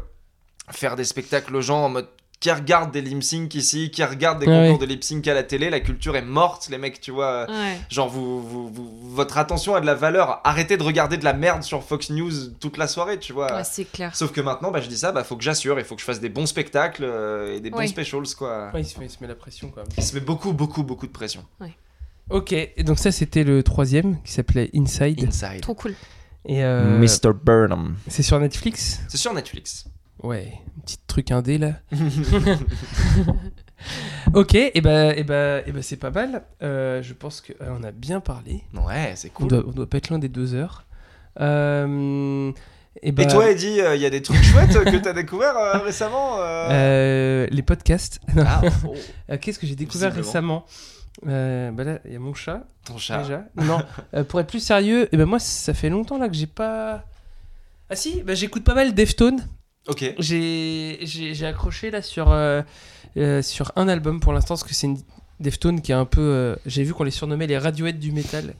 faire 0.71 0.95
des 0.95 1.03
spectacles 1.05 1.55
aux 1.55 1.61
gens 1.61 1.83
en 1.85 1.89
mode 1.89 2.07
qui 2.45 2.51
regarde 2.51 2.91
des 2.91 3.01
lip 3.01 3.23
sync 3.23 3.55
ici, 3.55 3.89
qui 3.89 4.03
regarde 4.03 4.39
des 4.39 4.45
Ouais, 4.45 4.67
concours 4.67 4.79
ouais. 4.81 4.85
de 4.85 4.93
lip 4.93 5.03
sync 5.03 5.27
à 5.27 5.33
la 5.33 5.41
télé, 5.41 5.71
la 5.71 5.79
culture 5.79 6.15
est 6.15 6.21
morte, 6.21 6.67
les 6.69 6.77
mecs, 6.77 7.01
tu 7.01 7.09
vois. 7.09 7.49
Ouais. 7.49 7.79
Genre, 7.89 8.07
vous, 8.07 8.39
vous- 8.47 8.69
vous- 8.69 8.99
votre 9.15 9.39
attention 9.39 9.73
a 9.73 9.81
de 9.81 9.87
la 9.87 9.95
valeur. 9.95 10.41
Arrêtez 10.43 10.77
de 10.77 10.83
regarder 10.83 11.17
de 11.17 11.23
la 11.23 11.33
merde 11.33 11.63
sur 11.63 11.83
Fox 11.83 12.11
News 12.11 12.51
toute 12.59 12.77
la 12.77 12.87
soirée, 12.87 13.17
tu 13.17 13.33
vois. 13.33 13.51
Ouais, 13.51 13.63
c'est 13.63 13.91
clair. 13.91 14.15
Sauf 14.15 14.31
que 14.31 14.41
maintenant, 14.41 14.69
bah, 14.69 14.79
je 14.79 14.87
dis 14.87 14.97
ça, 14.99 15.11
bah, 15.11 15.23
faut 15.23 15.35
que 15.35 15.43
j'assure, 15.43 15.79
il 15.79 15.85
faut 15.85 15.95
que 15.95 16.01
je 16.01 16.05
fasse 16.05 16.19
des 16.19 16.29
bons 16.29 16.45
spectacles 16.45 17.03
euh, 17.03 17.55
et 17.55 17.61
des 17.61 17.71
bons 17.71 17.87
specials, 17.87 18.27
quoi. 18.37 18.69
Ouais, 18.75 18.81
il, 18.81 18.85
se 18.85 18.99
met, 18.99 19.07
il 19.07 19.09
se 19.09 19.17
met 19.21 19.27
la 19.27 19.33
pression 19.33 19.69
quand 19.73 19.81
même. 19.81 19.89
Il 19.97 20.03
se 20.03 20.13
met 20.13 20.21
beaucoup, 20.21 20.53
beaucoup, 20.53 20.83
beaucoup 20.83 21.07
de 21.07 21.11
pression. 21.11 21.43
Ok, 22.29 22.53
et 22.53 22.83
donc 22.83 22.99
ça 22.99 23.11
c'était 23.11 23.43
le 23.43 23.63
troisième 23.63 24.21
qui 24.23 24.31
s'appelait 24.33 24.69
Inside. 24.75 25.25
Inside. 25.27 25.61
Trop 25.61 25.73
cool. 25.73 25.95
Et 26.47 26.63
euh, 26.63 26.99
Mr. 26.99 27.33
Burnham. 27.33 27.95
c'est 28.07 28.21
sur 28.23 28.39
Netflix? 28.39 28.99
C'est 29.07 29.17
sur 29.17 29.33
Netflix. 29.33 29.85
Ouais, 30.25 30.53
un 30.77 30.81
petit 30.81 30.97
truc 31.07 31.31
indé 31.31 31.57
là. 31.57 31.73
ok, 34.33 34.55
et 34.55 34.81
bah, 34.81 35.15
et 35.15 35.23
bah, 35.23 35.59
et 35.65 35.71
bah 35.71 35.81
c'est 35.81 35.97
pas 35.97 36.11
mal. 36.11 36.43
Euh, 36.63 37.01
je 37.03 37.13
pense 37.13 37.41
qu'on 37.41 37.83
a 37.83 37.91
bien 37.91 38.19
parlé. 38.19 38.63
Ouais, 38.73 39.13
c'est 39.15 39.29
On 39.35 39.37
cool. 39.39 39.47
doit, 39.49 39.63
on 39.67 39.71
doit 39.71 39.89
pas 39.89 39.97
être 39.97 40.09
loin 40.09 40.19
des 40.19 40.29
deux 40.29 40.53
heures. 40.55 40.85
Euh, 41.39 42.51
et, 43.01 43.11
bah, 43.11 43.23
Et 43.23 43.27
toi, 43.27 43.51
Eddie, 43.51 43.79
il 43.95 44.01
y 44.01 44.05
a 44.05 44.09
des 44.09 44.21
trucs 44.21 44.41
chouettes 44.41 44.71
que 44.83 44.97
t'as 44.97 45.13
découvert 45.13 45.57
euh, 45.57 45.77
récemment 45.79 46.39
euh 46.39 46.67
euh, 46.71 47.47
les 47.51 47.61
podcasts. 47.61 48.19
Ah, 48.37 48.61
oh, 48.87 48.95
Euh, 49.29 49.37
Qu'est-ce 49.39 49.59
que 49.59 49.67
j'ai 49.67 49.75
découvert 49.75 50.13
récemment? 50.13 50.65
Euh, 51.27 51.71
bah 51.71 51.83
là, 51.85 51.99
il 52.05 52.11
y 52.13 52.15
a 52.15 52.19
mon 52.19 52.33
chat 52.33 52.65
ton 52.83 52.97
chat. 52.97 53.21
déjà. 53.21 53.45
Non, 53.55 53.79
euh, 54.13 54.23
pour 54.23 54.39
être 54.39 54.47
plus 54.47 54.59
sérieux, 54.59 55.07
et 55.13 55.17
ben 55.17 55.25
moi 55.25 55.39
ça 55.39 55.73
fait 55.73 55.89
longtemps 55.89 56.17
là 56.17 56.27
que 56.27 56.35
j'ai 56.35 56.45
pas. 56.47 57.05
Ah 57.89 57.95
si, 57.95 58.21
bah, 58.23 58.33
j'écoute 58.33 58.63
pas 58.63 58.73
mal 58.75 58.93
Deftone. 58.93 59.45
Ok. 59.87 60.15
J'ai 60.19 61.45
accroché 61.45 61.91
là 61.91 62.01
sur 62.01 62.31
euh, 62.31 62.61
euh, 63.17 63.41
sur 63.41 63.71
un 63.75 63.87
album 63.87 64.19
pour 64.19 64.33
l'instant 64.33 64.55
parce 64.55 64.63
que 64.63 64.73
c'est 64.73 64.87
une 64.87 64.97
Deftone 65.39 65.81
qui 65.81 65.91
est 65.91 65.95
un 65.95 66.05
peu. 66.05 66.21
euh, 66.21 66.55
j'ai 66.65 66.83
vu 66.83 66.93
qu'on 66.93 67.03
les 67.03 67.11
surnommait 67.11 67.47
les 67.47 67.57
Radiohead 67.57 67.99
du 67.99 68.11
métal. 68.11 68.55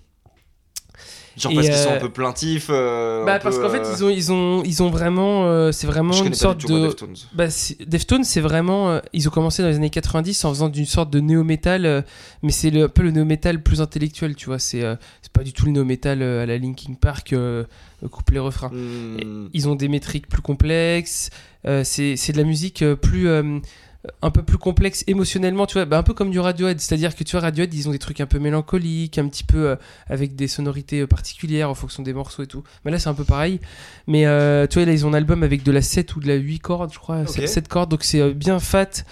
Genre 1.38 1.52
Et, 1.52 1.56
parce 1.56 1.68
qu'ils 1.68 1.78
sont 1.78 1.90
euh, 1.90 1.98
un 1.98 2.00
peu 2.00 2.10
plaintifs. 2.12 2.68
euh, 2.70 3.26
bah 3.26 3.40
parce 3.40 3.60
qu'en 3.60 3.70
fait 3.70 3.80
euh, 3.82 3.94
ils 3.94 4.04
ont 4.06 4.10
ils 4.10 4.32
ont 4.32 4.64
ils 4.64 4.84
ont 4.84 4.90
vraiment 4.90 5.46
euh, 5.46 5.72
c'est 5.74 5.86
vraiment 5.88 6.14
Je 6.14 6.20
une 6.20 6.24
connais 6.26 6.36
pas 6.36 6.40
sorte 6.42 6.58
du 6.60 6.66
tout 6.66 6.72
moi, 6.72 6.82
de 6.82 6.86
Deftones. 6.88 7.16
bah, 7.34 7.46
Deftones, 7.86 8.24
c'est 8.24 8.40
vraiment. 8.42 8.90
euh, 8.92 9.00
ils 9.12 9.28
ont 9.28 9.32
commencé 9.32 9.62
dans 9.62 9.68
les 9.70 9.76
années 9.76 9.90
90 9.90 10.46
en 10.46 10.50
faisant 10.52 10.70
d'une 10.70 10.86
sorte 10.86 11.10
de 11.10 11.20
néo-metal, 11.20 11.86
euh, 11.86 12.02
mais 12.42 12.52
c'est 12.52 12.74
un 12.82 12.88
peu 12.88 13.02
le 13.04 13.12
néo-metal 13.12 13.62
plus 13.62 13.82
intellectuel, 13.82 14.36
tu 14.36 14.46
vois. 14.46 14.60
C'est 14.60 14.84
euh, 14.84 14.96
pas 15.34 15.44
du 15.44 15.52
tout 15.52 15.66
le 15.66 15.72
néo-metal 15.74 16.22
euh, 16.22 16.44
à 16.44 16.46
la 16.46 16.58
Linkin 16.58 16.94
Park, 16.94 17.34
euh, 17.34 17.66
couplet-refrain. 18.10 18.70
Hmm. 18.70 19.50
Ils 19.54 19.68
ont 19.68 19.76
des 19.76 19.90
métriques 19.90 20.28
plus 20.30 20.42
complexes, 20.42 21.30
euh, 21.68 21.84
c'est 21.84 22.16
c'est 22.16 22.32
de 22.32 22.38
la 22.38 22.44
musique 22.46 22.82
euh, 22.82 22.96
plus. 22.96 23.28
euh, 23.28 23.60
un 24.22 24.32
peu 24.32 24.44
plus 24.44 24.58
complexe 24.58 25.04
émotionnellement, 25.08 25.66
tu 25.66 25.74
vois, 25.74 25.86
bah, 25.86 25.98
un 25.98 26.04
peu 26.04 26.14
comme 26.14 26.32
du 26.32 26.40
Radiohead, 26.40 26.80
c'est-à-dire 26.80 27.16
que 27.16 27.24
tu 27.24 27.32
vois, 27.32 27.42
Radiohead, 27.42 27.74
ils 27.74 27.88
ont 27.88 27.92
des 27.92 28.00
trucs 28.00 28.22
un 28.22 28.26
peu 28.26 28.40
mélancoliques, 28.40 29.18
un 29.18 29.28
petit 29.28 29.44
peu 29.44 29.70
euh, 29.70 29.76
avec 30.08 30.36
des 30.36 30.48
sonorités 30.48 31.02
euh, 31.02 31.08
particulières 31.08 31.70
en 31.70 31.76
fonction 31.76 32.04
des 32.04 32.14
morceaux 32.14 32.44
et 32.44 32.48
tout. 32.48 32.64
Mais 32.84 32.92
là, 32.92 33.00
c'est 33.00 33.10
un 33.10 33.14
peu 33.14 33.24
pareil. 33.24 33.60
Mais 34.08 34.26
euh, 34.26 34.68
tu 34.68 34.80
vois, 34.80 34.86
là, 34.86 34.92
ils 34.94 35.06
ont 35.06 35.10
un 35.10 35.14
album 35.14 35.44
avec 35.44 35.64
de 35.64 35.72
la 35.72 35.82
7 35.82 36.16
ou 36.16 36.20
de 36.20 36.28
la 36.28 36.36
8 36.36 36.60
cordes, 36.60 36.94
je 36.94 37.00
crois, 37.00 37.22
Ok. 37.22 37.48
7 37.48 37.68
cordes, 37.68 37.92
donc 37.92 38.04
c'est 38.04 38.34
bien 38.34 38.60
fat. 38.60 39.04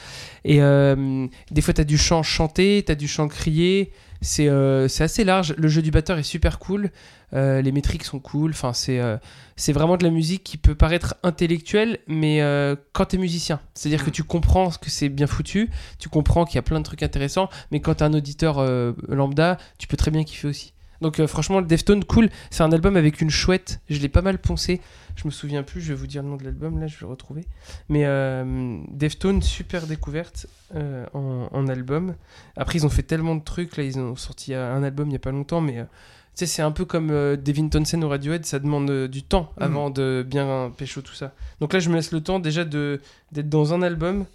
Et 0.46 0.62
euh, 0.62 1.28
des 1.52 1.62
fois, 1.62 1.74
t'as 1.74 1.84
du 1.84 1.98
chant 1.98 2.24
chanté, 2.24 2.84
t'as 2.86 2.96
du 2.96 3.08
chant 3.08 3.28
crié. 3.28 3.92
C'est 4.22 4.48
c'est 4.88 5.04
assez 5.04 5.26
large. 5.26 5.54
Le 5.58 5.68
jeu 5.68 5.82
du 5.82 5.92
batteur 5.92 6.18
est 6.18 6.24
super 6.24 6.58
cool. 6.58 6.92
Euh, 7.34 7.62
les 7.62 7.72
métriques 7.72 8.04
sont 8.04 8.20
cool. 8.20 8.52
Enfin, 8.52 8.74
c'est 8.74 9.00
euh, 9.00 9.18
c'est 9.56 9.74
vraiment 9.74 9.98
de 9.98 10.04
la 10.04 10.10
musique 10.10 10.44
qui 10.44 10.58
peut 10.58 10.76
paraître 10.76 11.16
intellectuelle, 11.24 12.00
mais 12.08 12.42
euh, 12.42 12.76
quand 12.92 13.06
t'es 13.06 13.18
musicien, 13.18 13.60
c'est-à-dire 13.74 14.04
que 14.04 14.10
Mm. 14.10 14.14
tu 14.14 14.24
comprends 14.24 14.70
que 14.70 14.90
c'est 14.90 15.10
bien 15.10 15.28
foutu, 15.28 15.70
tu 16.00 16.10
comprends 16.10 16.46
qu'il 16.46 16.56
y 16.56 16.60
a 16.60 16.64
plein 16.64 16.80
de 16.80 16.86
trucs 16.86 17.04
intéressants, 17.04 17.50
mais 17.72 17.80
quand 17.80 17.96
t'es 17.96 18.04
un 18.04 18.14
auditeur 18.14 18.64
lambda, 19.08 19.58
tu 19.78 19.88
peux 19.88 19.98
très 19.98 20.12
bien 20.12 20.24
kiffer 20.24 20.48
aussi. 20.48 20.74
Donc 21.02 21.24
franchement, 21.26 21.60
le 21.60 21.66
Deftone, 21.66 22.06
cool. 22.06 22.30
C'est 22.50 22.64
un 22.64 22.72
album 22.72 22.96
avec 22.96 23.20
une 23.20 23.30
chouette. 23.30 23.82
Je 23.90 24.00
l'ai 24.00 24.08
pas 24.08 24.22
mal 24.22 24.38
poncé. 24.38 24.80
Je 25.18 25.26
me 25.26 25.32
souviens 25.32 25.62
plus. 25.62 25.82
Je 25.82 25.90
vais 25.90 26.00
vous 26.00 26.08
dire 26.08 26.24
le 26.24 26.30
nom 26.30 26.38
de 26.38 26.46
l'album. 26.46 26.80
Là, 26.80 26.88
je 26.88 26.94
vais 26.94 27.02
le 27.02 27.08
retrouver. 27.08 27.46
Mais 27.90 28.06
Deftone, 28.90 29.42
super 29.42 29.86
découverte 29.86 30.48
en, 30.74 31.50
en 31.52 31.68
album. 31.68 32.16
Après, 32.56 32.78
ils 32.80 32.86
ont 32.86 32.90
fait 32.90 33.04
tellement 33.04 33.36
de 33.36 33.44
trucs. 33.44 33.76
Là, 33.76 33.84
ils 33.84 34.00
ont 34.00 34.16
sorti 34.16 34.54
un 34.54 34.82
album 34.82 35.10
il 35.10 35.14
y 35.14 35.18
a 35.18 35.20
pas 35.20 35.32
longtemps, 35.32 35.60
mais 35.60 35.86
sais, 36.36 36.46
c'est 36.46 36.62
un 36.62 36.72
peu 36.72 36.86
comme 36.86 37.12
euh, 37.12 37.36
Devin 37.38 37.68
Townsend 37.70 38.02
ou 38.04 38.10
Radiohead. 38.10 38.46
Ça 38.46 38.60
demande 38.60 38.90
euh, 38.90 39.08
du 39.08 39.24
temps 39.24 39.52
Mhm. 39.58 39.64
avant 39.64 39.90
de 39.90 40.26
bien 40.28 40.72
pécho 40.78 41.02
tout 41.02 41.14
ça. 41.14 41.34
Donc 41.60 41.74
là, 41.74 41.80
je 41.80 41.90
me 41.90 41.96
laisse 41.96 42.12
le 42.12 42.22
temps 42.22 42.40
déjà 42.40 42.66
de 42.66 43.00
d'être 43.32 43.50
dans 43.50 43.74
un 43.74 43.82
album. 43.82 44.26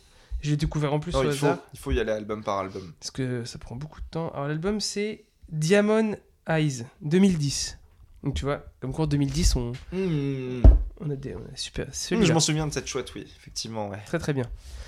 Je 0.40 0.50
l'ai 0.50 0.56
découvert 0.56 0.94
en 0.94 1.00
plus 1.00 1.12
Non, 1.14 1.20
au 1.20 1.24
il, 1.24 1.32
faut, 1.32 1.46
hasard 1.46 1.58
il 1.72 1.78
faut 1.80 1.90
y 1.90 1.98
aller 1.98 2.12
album 2.12 2.44
par 2.44 2.58
album. 2.58 2.92
parce 3.00 3.10
que 3.10 3.44
ça 3.44 3.58
prend 3.58 3.74
beaucoup 3.74 4.00
de 4.00 4.06
temps. 4.10 4.30
Alors 4.34 4.46
l'album 4.46 4.80
c'est 4.80 5.24
Diamond 5.50 6.14
Eyes 6.48 6.84
2010. 7.02 7.78
Donc 8.22 8.34
tu 8.34 8.44
vois, 8.44 8.64
comme 8.80 8.92
quoi 8.92 9.04
en 9.04 9.08
2010 9.08 9.56
on, 9.56 9.72
Hmm. 9.92 10.62
on 11.00 11.10
a 11.10 11.16
des 11.16 11.34
on 11.34 11.38
a 11.40 11.56
super 11.56 11.86
Hmm, 11.86 12.22
je 12.22 12.32
m'en 12.32 12.40
souviens 12.40 12.66
de 12.66 12.72
cette 12.72 12.86
chouette, 12.86 13.12
oui, 13.16 13.26
effectivement, 13.40 13.88
ouais. 13.88 13.98
très 14.06 14.18
très 14.18 14.32
bien. 14.32 14.44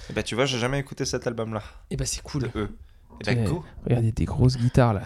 Et 0.09 0.13
bah, 0.13 0.23
tu 0.23 0.35
vois, 0.35 0.47
j'ai 0.47 0.59
jamais 0.59 0.79
écouté 0.81 1.05
cet 1.05 1.27
album-là. 1.27 1.63
Et 1.91 1.97
bah 1.97 2.07
c'est 2.07 2.23
cool. 2.23 2.43
De 2.43 2.51
eux. 2.57 2.69
Et 3.21 3.25
bah, 3.35 3.41
Ouais. 3.41 3.45
go. 3.49 3.65
Regardez 3.85 4.13
des 4.13 4.25
grosses 4.25 4.57
guitares 4.57 4.95
là. 4.95 5.03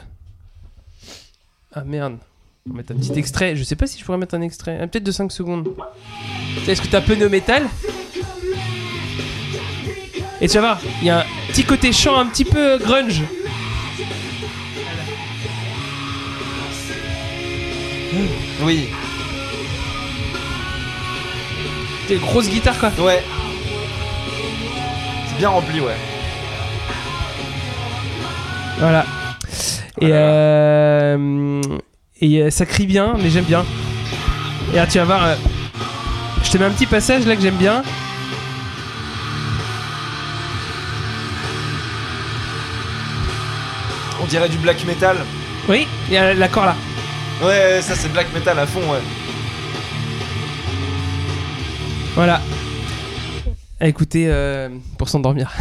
Ah 1.75 1.83
merde. 1.85 2.19
On 2.67 2.71
va 2.73 2.77
mettre 2.79 2.93
un 2.93 2.97
petit 2.97 3.13
extrait. 3.19 3.57
Je 3.57 3.63
sais 3.65 3.77
pas 3.77 3.87
si 3.87 3.99
je 3.99 4.05
pourrais 4.05 4.19
mettre 4.19 4.35
un 4.35 4.41
extrait. 4.41 4.79
Ah, 4.81 4.87
Peut-être 4.87 5.05
de 5.05 5.13
5 5.13 5.31
secondes. 5.33 5.69
Est-ce 6.67 6.81
que 6.81 6.87
t'as 6.87 6.99
un 6.99 7.03
peu 7.03 7.15
no 7.15 7.29
métal? 7.29 7.69
Et 10.41 10.49
tu 10.49 10.55
vas 10.55 10.61
voir, 10.61 10.81
il 11.01 11.07
y 11.07 11.11
a 11.11 11.21
un 11.21 11.25
petit 11.49 11.65
côté 11.65 11.93
chant 11.93 12.17
un 12.19 12.27
petit 12.27 12.45
peu 12.45 12.79
grunge. 12.79 13.23
Oui, 18.63 18.89
Des 22.09 22.17
grosses 22.17 22.49
guitares 22.49 22.79
quoi. 22.79 22.91
ouais. 23.05 23.23
C'est 25.29 25.39
bien 25.39 25.49
rempli, 25.49 25.81
ouais. 25.81 25.97
Voilà. 28.79 29.04
Et, 30.01 30.09
euh, 30.11 31.63
et 32.21 32.43
euh, 32.43 32.51
ça 32.51 32.67
crie 32.67 32.87
bien, 32.87 33.15
mais 33.23 33.31
j'aime 33.31 33.45
bien. 33.45 33.65
Et 34.73 34.77
là, 34.77 34.87
tu 34.87 34.99
vas 34.99 35.05
voir. 35.05 35.25
euh, 35.25 35.35
je 36.43 36.51
te 36.51 36.59
mets 36.59 36.65
un 36.65 36.71
petit 36.71 36.87
passage 36.87 37.27
là 37.27 37.37
que 37.37 37.43
j'aime 37.43 37.57
bien. 37.57 37.83
On 44.23 44.27
dirait 44.27 44.49
du 44.49 44.59
black 44.59 44.85
metal. 44.87 45.17
Oui, 45.69 45.87
il 46.09 46.15
y 46.15 46.17
a 46.17 46.35
l'accord 46.35 46.65
là. 46.67 46.77
Ouais, 47.43 47.81
ça 47.83 47.95
c'est 47.95 48.13
black 48.13 48.33
metal 48.33 48.59
à 48.59 48.67
fond, 48.67 48.81
ouais. 48.81 49.01
Voilà. 52.15 52.41
À 53.81 53.89
écouter 53.89 54.27
euh, 54.29 54.69
pour 54.99 55.09
s'endormir. 55.09 55.53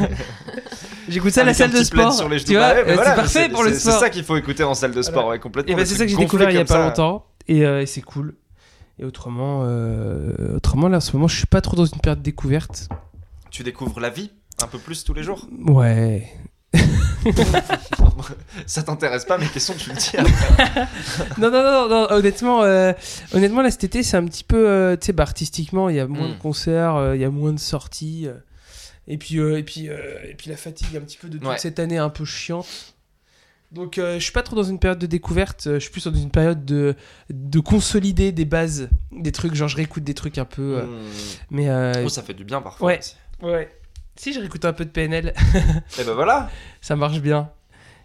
J'écoute 1.08 1.32
ça 1.32 1.40
à 1.42 1.44
la 1.44 1.54
salle 1.54 1.70
de 1.70 1.82
sport. 1.82 2.12
sur 2.12 2.28
les 2.28 2.38
genoux. 2.38 2.48
tu 2.48 2.56
vois, 2.56 2.68
Bah 2.68 2.74
ouais, 2.74 2.90
euh, 2.90 2.94
voilà, 2.94 3.10
c'est 3.10 3.16
parfait 3.16 3.48
pour 3.48 3.62
le 3.64 3.72
sport. 3.74 3.92
C'est 3.94 3.98
ça 4.00 4.10
qu'il 4.10 4.24
faut 4.24 4.36
écouter 4.36 4.62
en 4.64 4.74
salle 4.74 4.92
de 4.92 5.02
sport, 5.02 5.26
ouais, 5.28 5.38
complètement. 5.38 5.72
Et 5.72 5.76
bah, 5.76 5.84
c'est 5.86 5.94
ça 5.94 6.04
que 6.04 6.10
j'ai 6.10 6.16
découvert 6.16 6.50
il 6.50 6.56
y 6.56 6.60
a 6.60 6.64
pas 6.64 6.84
longtemps. 6.84 7.24
Et, 7.48 7.64
euh, 7.64 7.82
et 7.82 7.86
c'est 7.86 8.02
cool. 8.02 8.34
Et 8.98 9.04
autrement, 9.04 9.62
euh, 9.64 10.56
autrement, 10.56 10.88
là, 10.88 10.96
en 10.98 11.00
ce 11.00 11.12
moment, 11.14 11.28
je 11.28 11.36
suis 11.36 11.46
pas 11.46 11.60
trop 11.60 11.76
dans 11.76 11.84
une 11.86 12.00
période 12.00 12.18
de 12.18 12.24
découverte. 12.24 12.88
Tu 13.50 13.62
découvres 13.62 14.00
la 14.00 14.10
vie 14.10 14.30
un 14.62 14.66
peu 14.66 14.78
plus 14.78 15.04
tous 15.04 15.14
les 15.14 15.22
jours? 15.22 15.46
Ouais. 15.66 16.28
Ça 18.66 18.82
t'intéresse 18.82 19.24
pas 19.24 19.38
mes 19.38 19.46
questions, 19.46 19.74
tu 19.78 19.90
le 19.90 19.96
dis. 19.96 20.10
après. 20.18 20.86
non, 21.38 21.50
non, 21.50 21.62
non, 21.62 21.88
non, 21.88 22.06
honnêtement, 22.10 22.62
euh, 22.62 22.92
honnêtement, 23.32 23.62
là 23.62 23.70
cet 23.70 23.84
été, 23.84 24.02
c'est 24.02 24.16
un 24.16 24.24
petit 24.24 24.44
peu, 24.44 24.68
euh, 24.68 24.96
tu 24.96 25.06
sais, 25.06 25.12
bah, 25.12 25.22
artistiquement, 25.22 25.88
il 25.88 25.96
y 25.96 26.00
a 26.00 26.06
moins 26.06 26.28
Mm. 26.28 26.32
de 26.32 26.38
concerts, 26.38 26.96
euh, 26.96 27.16
il 27.16 27.22
y 27.22 27.24
a 27.24 27.30
moins 27.30 27.52
de 27.52 27.58
sorties. 27.58 28.28
Et 29.08 29.18
puis, 29.18 29.38
euh, 29.40 29.58
et 29.58 29.62
puis, 29.64 29.88
euh, 29.88 30.18
et 30.28 30.34
puis 30.34 30.48
la 30.50 30.56
fatigue 30.56 30.96
un 30.96 31.00
petit 31.00 31.18
peu 31.18 31.28
de 31.28 31.38
toute 31.38 31.46
Ouais. 31.48 31.58
cette 31.58 31.78
année 31.80 31.98
un 31.98 32.10
peu 32.10 32.24
chiante. 32.24 32.94
Donc, 33.72 33.98
euh, 33.98 34.14
je 34.18 34.20
suis 34.22 34.32
pas 34.32 34.42
trop 34.42 34.56
dans 34.56 34.62
une 34.62 34.78
période 34.78 34.98
de 34.98 35.06
découverte, 35.06 35.66
euh, 35.66 35.74
je 35.74 35.80
suis 35.80 35.90
plus 35.90 36.06
dans 36.06 36.14
une 36.14 36.30
période 36.30 36.64
de, 36.64 36.94
de 37.28 37.60
consolider 37.60 38.32
des 38.32 38.46
bases, 38.46 38.88
des 39.12 39.30
trucs, 39.32 39.54
genre 39.54 39.68
je 39.68 39.76
réécoute 39.76 40.04
des 40.04 40.14
trucs 40.14 40.38
un 40.38 40.46
peu. 40.46 40.82
Hmm. 40.84 41.00
mais 41.50 41.68
Oh, 42.04 42.08
ça 42.08 42.22
fait 42.22 42.32
du 42.34 42.44
bien 42.44 42.62
parfois. 42.62 42.86
Ouais. 42.86 42.98
aussi. 42.98 43.16
ouais. 43.42 43.74
Si 44.16 44.32
je 44.32 44.40
réécoute 44.40 44.64
un 44.64 44.72
peu 44.72 44.84
de 44.84 44.90
PNL, 44.90 45.32
Et 46.00 46.04
ben 46.04 46.14
voilà. 46.14 46.50
ça 46.80 46.96
marche 46.96 47.20
bien. 47.20 47.50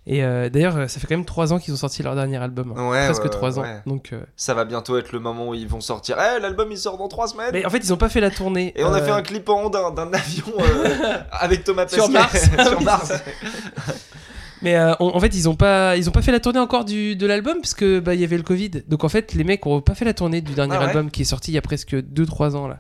Et 0.06 0.22
euh, 0.24 0.50
d'ailleurs, 0.50 0.90
ça 0.90 1.00
fait 1.00 1.08
quand 1.08 1.16
même 1.16 1.24
3 1.26 1.54
ans 1.54 1.60
qu'ils 1.60 1.74
ont 1.74 1.78
sorti 1.78 2.04
leur 2.04 2.14
dernier 2.16 2.36
album. 2.38 2.74
hein. 2.78 2.90
Ouais, 2.90 3.06
Presque 3.06 3.24
ouais, 3.24 3.30
3 3.30 3.60
ans. 3.60 3.62
ouais. 3.62 3.82
Donc, 3.86 4.10
euh, 4.12 4.22
Ça 4.36 4.54
va 4.54 4.66
bientôt 4.66 4.98
être 4.98 5.14
le 5.14 5.20
moment 5.20 5.48
où 5.50 5.54
ils 5.54 5.68
vont 5.68 5.80
sortir. 5.80 6.18
Eh, 6.20 6.42
l'album 6.42 6.68
il 6.72 6.78
sort 6.78 6.98
dans 6.98 7.08
3 7.08 7.30
semaines. 7.30 7.52
Mais 7.54 7.66
en 7.66 7.70
fait, 7.70 7.78
ils 7.78 7.94
ont 7.94 7.98
pas 7.98 8.10
fait 8.10 8.20
la 8.20 8.30
tournée. 8.30 8.74
Et 8.76 8.84
on 8.84 8.92
a 8.94 9.00
euh, 9.00 9.06
fait 9.06 9.12
un 9.12 9.22
clip 9.22 9.48
en 9.48 9.64
haut 9.64 9.70
d'un 9.70 9.92
d'un 9.92 10.12
avion 10.14 10.46
euh, 10.60 11.18
avec 11.32 11.64
Thomas 11.64 11.88
Sur 11.88 12.08
Pesquet. 12.12 12.20
Mars. 12.20 12.50
sur 12.70 12.82
Mars. 12.82 13.14
Mais 14.62 14.76
euh, 14.76 14.94
on- 15.00 15.16
en 15.16 15.20
fait, 15.20 15.34
ils 15.36 15.48
ont 15.50 15.56
pas, 15.56 15.96
ils 15.98 16.08
ont 16.10 16.12
pas 16.12 16.22
fait 16.22 16.32
la 16.32 16.40
tournée 16.40 16.60
encore 16.60 16.86
du, 16.86 17.16
de 17.16 17.26
l'album 17.26 17.58
parce 17.62 17.74
que 17.74 18.00
bah 18.00 18.14
il 18.14 18.22
y 18.22 18.24
avait 18.24 18.38
le 18.38 18.44
Covid. 18.44 18.72
Donc 18.88 19.04
en 19.04 19.10
fait, 19.10 19.34
les 19.34 19.44
mecs 19.44 19.66
ont 19.66 19.82
pas 19.82 19.96
fait 19.96 20.06
la 20.06 20.14
tournée 20.14 20.42
du 20.42 20.54
dernier 20.54 20.76
Ah 20.76 20.80
ouais 20.80 20.86
album 20.88 21.12
qui 21.12 21.22
est 21.22 21.26
sorti 21.26 21.52
il 21.52 21.56
y 21.56 21.58
a 21.58 21.62
presque 21.62 21.94
2-3 21.96 22.56
ans 22.56 22.68
là. 22.68 22.80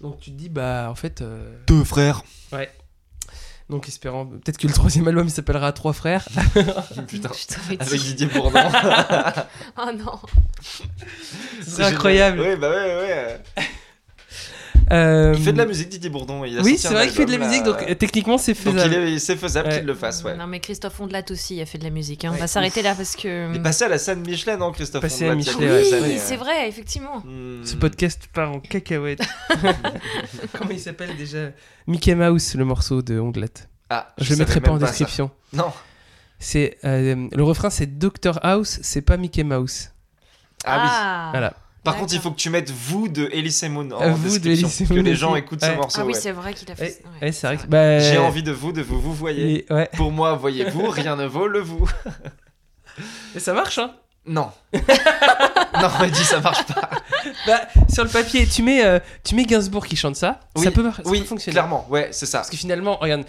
Donc 0.00 0.18
tu 0.20 0.30
te 0.30 0.36
dis 0.36 0.48
bah 0.48 0.88
en 0.90 0.94
fait, 0.94 1.20
euh, 1.22 1.50
Deux 1.66 1.84
frères. 1.84 2.22
Donc 3.74 3.88
espérant 3.88 4.24
peut-être 4.26 4.56
que 4.56 4.68
le 4.68 4.72
troisième 4.72 5.08
album 5.08 5.26
il 5.26 5.30
s'appellera 5.30 5.72
Trois 5.72 5.92
frères. 5.92 6.26
Putain. 7.08 7.30
Avec 7.80 8.00
Didier 8.00 8.26
Bourdon. 8.26 8.60
Oh 9.76 9.90
non. 9.92 10.18
C'est 11.62 11.82
incroyable. 11.82 12.40
Oui, 12.40 12.56
bah 12.56 12.70
ouais, 12.70 12.96
ouais. 12.96 13.40
Euh, 14.92 15.32
Il 15.36 15.42
fait 15.42 15.52
de 15.52 15.58
la 15.58 15.64
musique, 15.66 15.88
Didier 15.88 16.10
Bourdon. 16.10 16.44
Il 16.44 16.58
a 16.58 16.62
Oui, 16.62 16.76
c'est 16.78 16.88
vrai 16.88 17.06
qu'il 17.06 17.16
fait 17.16 17.24
de 17.26 17.32
la 17.36 17.38
musique, 17.46 17.62
donc 17.62 17.82
euh, 17.82 17.94
techniquement 17.94 18.36
c'est 18.38 18.52
Donc 18.52 18.74
faisable. 18.74 18.94
il 18.94 19.14
est- 19.14 19.18
c'est 19.18 19.36
faisable 19.36 19.68
Ouais. 19.68 19.78
qu'il 19.78 19.86
le 19.86 19.94
fasse, 19.94 20.22
ouais. 20.24 20.36
Non, 20.36 20.46
mais 20.46 20.60
Christophe 20.60 21.00
Ondelat 21.00 21.22
aussi 21.30 21.60
a 21.60 21.66
fait 21.66 21.78
de 21.78 21.84
la 21.84 21.90
musique. 21.90 22.24
hein. 22.24 22.32
On 22.34 22.38
va 22.38 22.46
s'arrêter 22.46 22.82
là 22.82 22.94
parce 22.94 23.16
que. 23.16 23.50
Il 23.50 23.56
est 23.56 23.62
passé 23.62 23.84
à 23.84 23.88
la 23.88 23.98
scène 23.98 24.20
Michelin, 24.20 24.56
non, 24.58 24.72
Christophe 24.72 25.00
Passé 25.02 25.26
à 25.28 25.34
Michelin. 25.34 25.56
Oui, 25.58 25.94
années, 25.94 26.18
c'est 26.18 26.36
vrai, 26.36 26.68
effectivement. 26.68 27.22
Hmm. 27.24 27.64
Ce 27.64 27.76
podcast 27.76 28.28
part 28.32 28.52
en 28.52 28.60
cacahuète. 28.60 29.20
Comment 30.58 30.70
il 30.70 30.80
s'appelle 30.80 31.16
déjà? 31.16 31.50
Mickey 31.86 32.14
Mouse, 32.14 32.54
le 32.54 32.64
morceau 32.64 33.00
de 33.02 33.18
Ondelat. 33.18 33.48
Ah, 33.90 34.12
Je 34.18 34.24
le 34.24 34.28
savais 34.30 34.38
mettrai 34.40 34.60
pas 34.60 34.70
en 34.72 34.78
description. 34.78 35.30
Non. 35.52 35.72
C'est 36.38 36.76
euh, 36.84 37.28
le 37.32 37.42
refrain, 37.42 37.70
c'est 37.70 37.98
Dr 37.98 38.38
House, 38.42 38.78
c'est 38.82 39.02
pas 39.02 39.16
Mickey 39.16 39.44
Mouse. 39.44 39.90
Ah 40.66 40.80
oui. 40.82 41.30
Voilà. 41.32 41.54
Par 41.84 41.96
contre, 41.96 42.14
il 42.14 42.20
faut 42.20 42.30
que 42.30 42.36
tu 42.36 42.50
mettes 42.50 42.70
vous 42.70 43.08
de 43.08 43.28
Elise 43.32 43.62
Moon 43.64 43.90
en 43.92 44.10
vous 44.12 44.38
de 44.38 44.44
description, 44.44 44.68
Elise 44.68 44.88
que 44.88 44.94
Moon 44.94 45.02
les 45.02 45.14
gens 45.14 45.30
aussi. 45.32 45.40
écoutent 45.40 45.62
Ouais. 45.62 45.70
ce 45.70 45.76
morceau. 45.76 45.98
Ah 46.00 46.04
oui, 46.06 46.12
ouais. 46.14 46.18
c'est 46.20 46.32
vrai 46.32 46.54
qu'il 46.54 46.70
a 46.72 46.74
fait 46.74 46.82
Ouais, 46.84 46.90
ça. 46.90 47.08
ouais. 47.20 47.26
ouais, 47.26 47.32
c'est 47.32 47.46
vrai. 47.46 47.56
que- 47.58 47.66
bah, 47.66 47.98
J'ai 48.00 48.18
envie 48.18 48.42
de 48.42 48.52
vous, 48.52 48.72
de 48.72 48.82
vous, 48.82 49.00
vous 49.00 49.12
voyez. 49.14 49.66
et- 49.68 49.72
ouais. 49.72 49.88
Pour 49.96 50.10
moi, 50.10 50.34
voyez-vous, 50.34 50.88
rien 50.90 51.16
ne 51.16 51.26
vaut 51.26 51.46
le 51.46 51.60
vous. 51.60 51.88
Et 53.36 53.40
ça 53.40 53.52
marche, 53.52 53.78
hein 53.78 53.92
Non. 54.26 54.50
non, 54.74 55.88
mais 56.00 56.10
dis, 56.10 56.24
ça 56.24 56.40
marche 56.40 56.64
pas. 56.66 56.90
Bah, 57.46 57.60
sur 57.88 58.04
le 58.04 58.10
papier, 58.10 58.46
tu 58.46 58.62
mets, 58.62 58.84
euh, 58.84 58.98
tu 59.24 59.34
mets 59.34 59.44
Gainsbourg 59.44 59.86
qui 59.86 59.96
chante 59.96 60.14
ça, 60.16 60.40
Oui, 60.56 60.64
ça 60.64 60.70
peut, 60.70 60.82
ça 60.94 61.02
oui, 61.06 61.20
peut 61.20 61.24
fonctionner. 61.24 61.54
clairement, 61.54 61.86
ouais, 61.88 62.08
c'est 62.12 62.26
ça. 62.26 62.38
Parce 62.38 62.50
que 62.50 62.56
finalement, 62.56 62.96
regarde, 63.00 63.24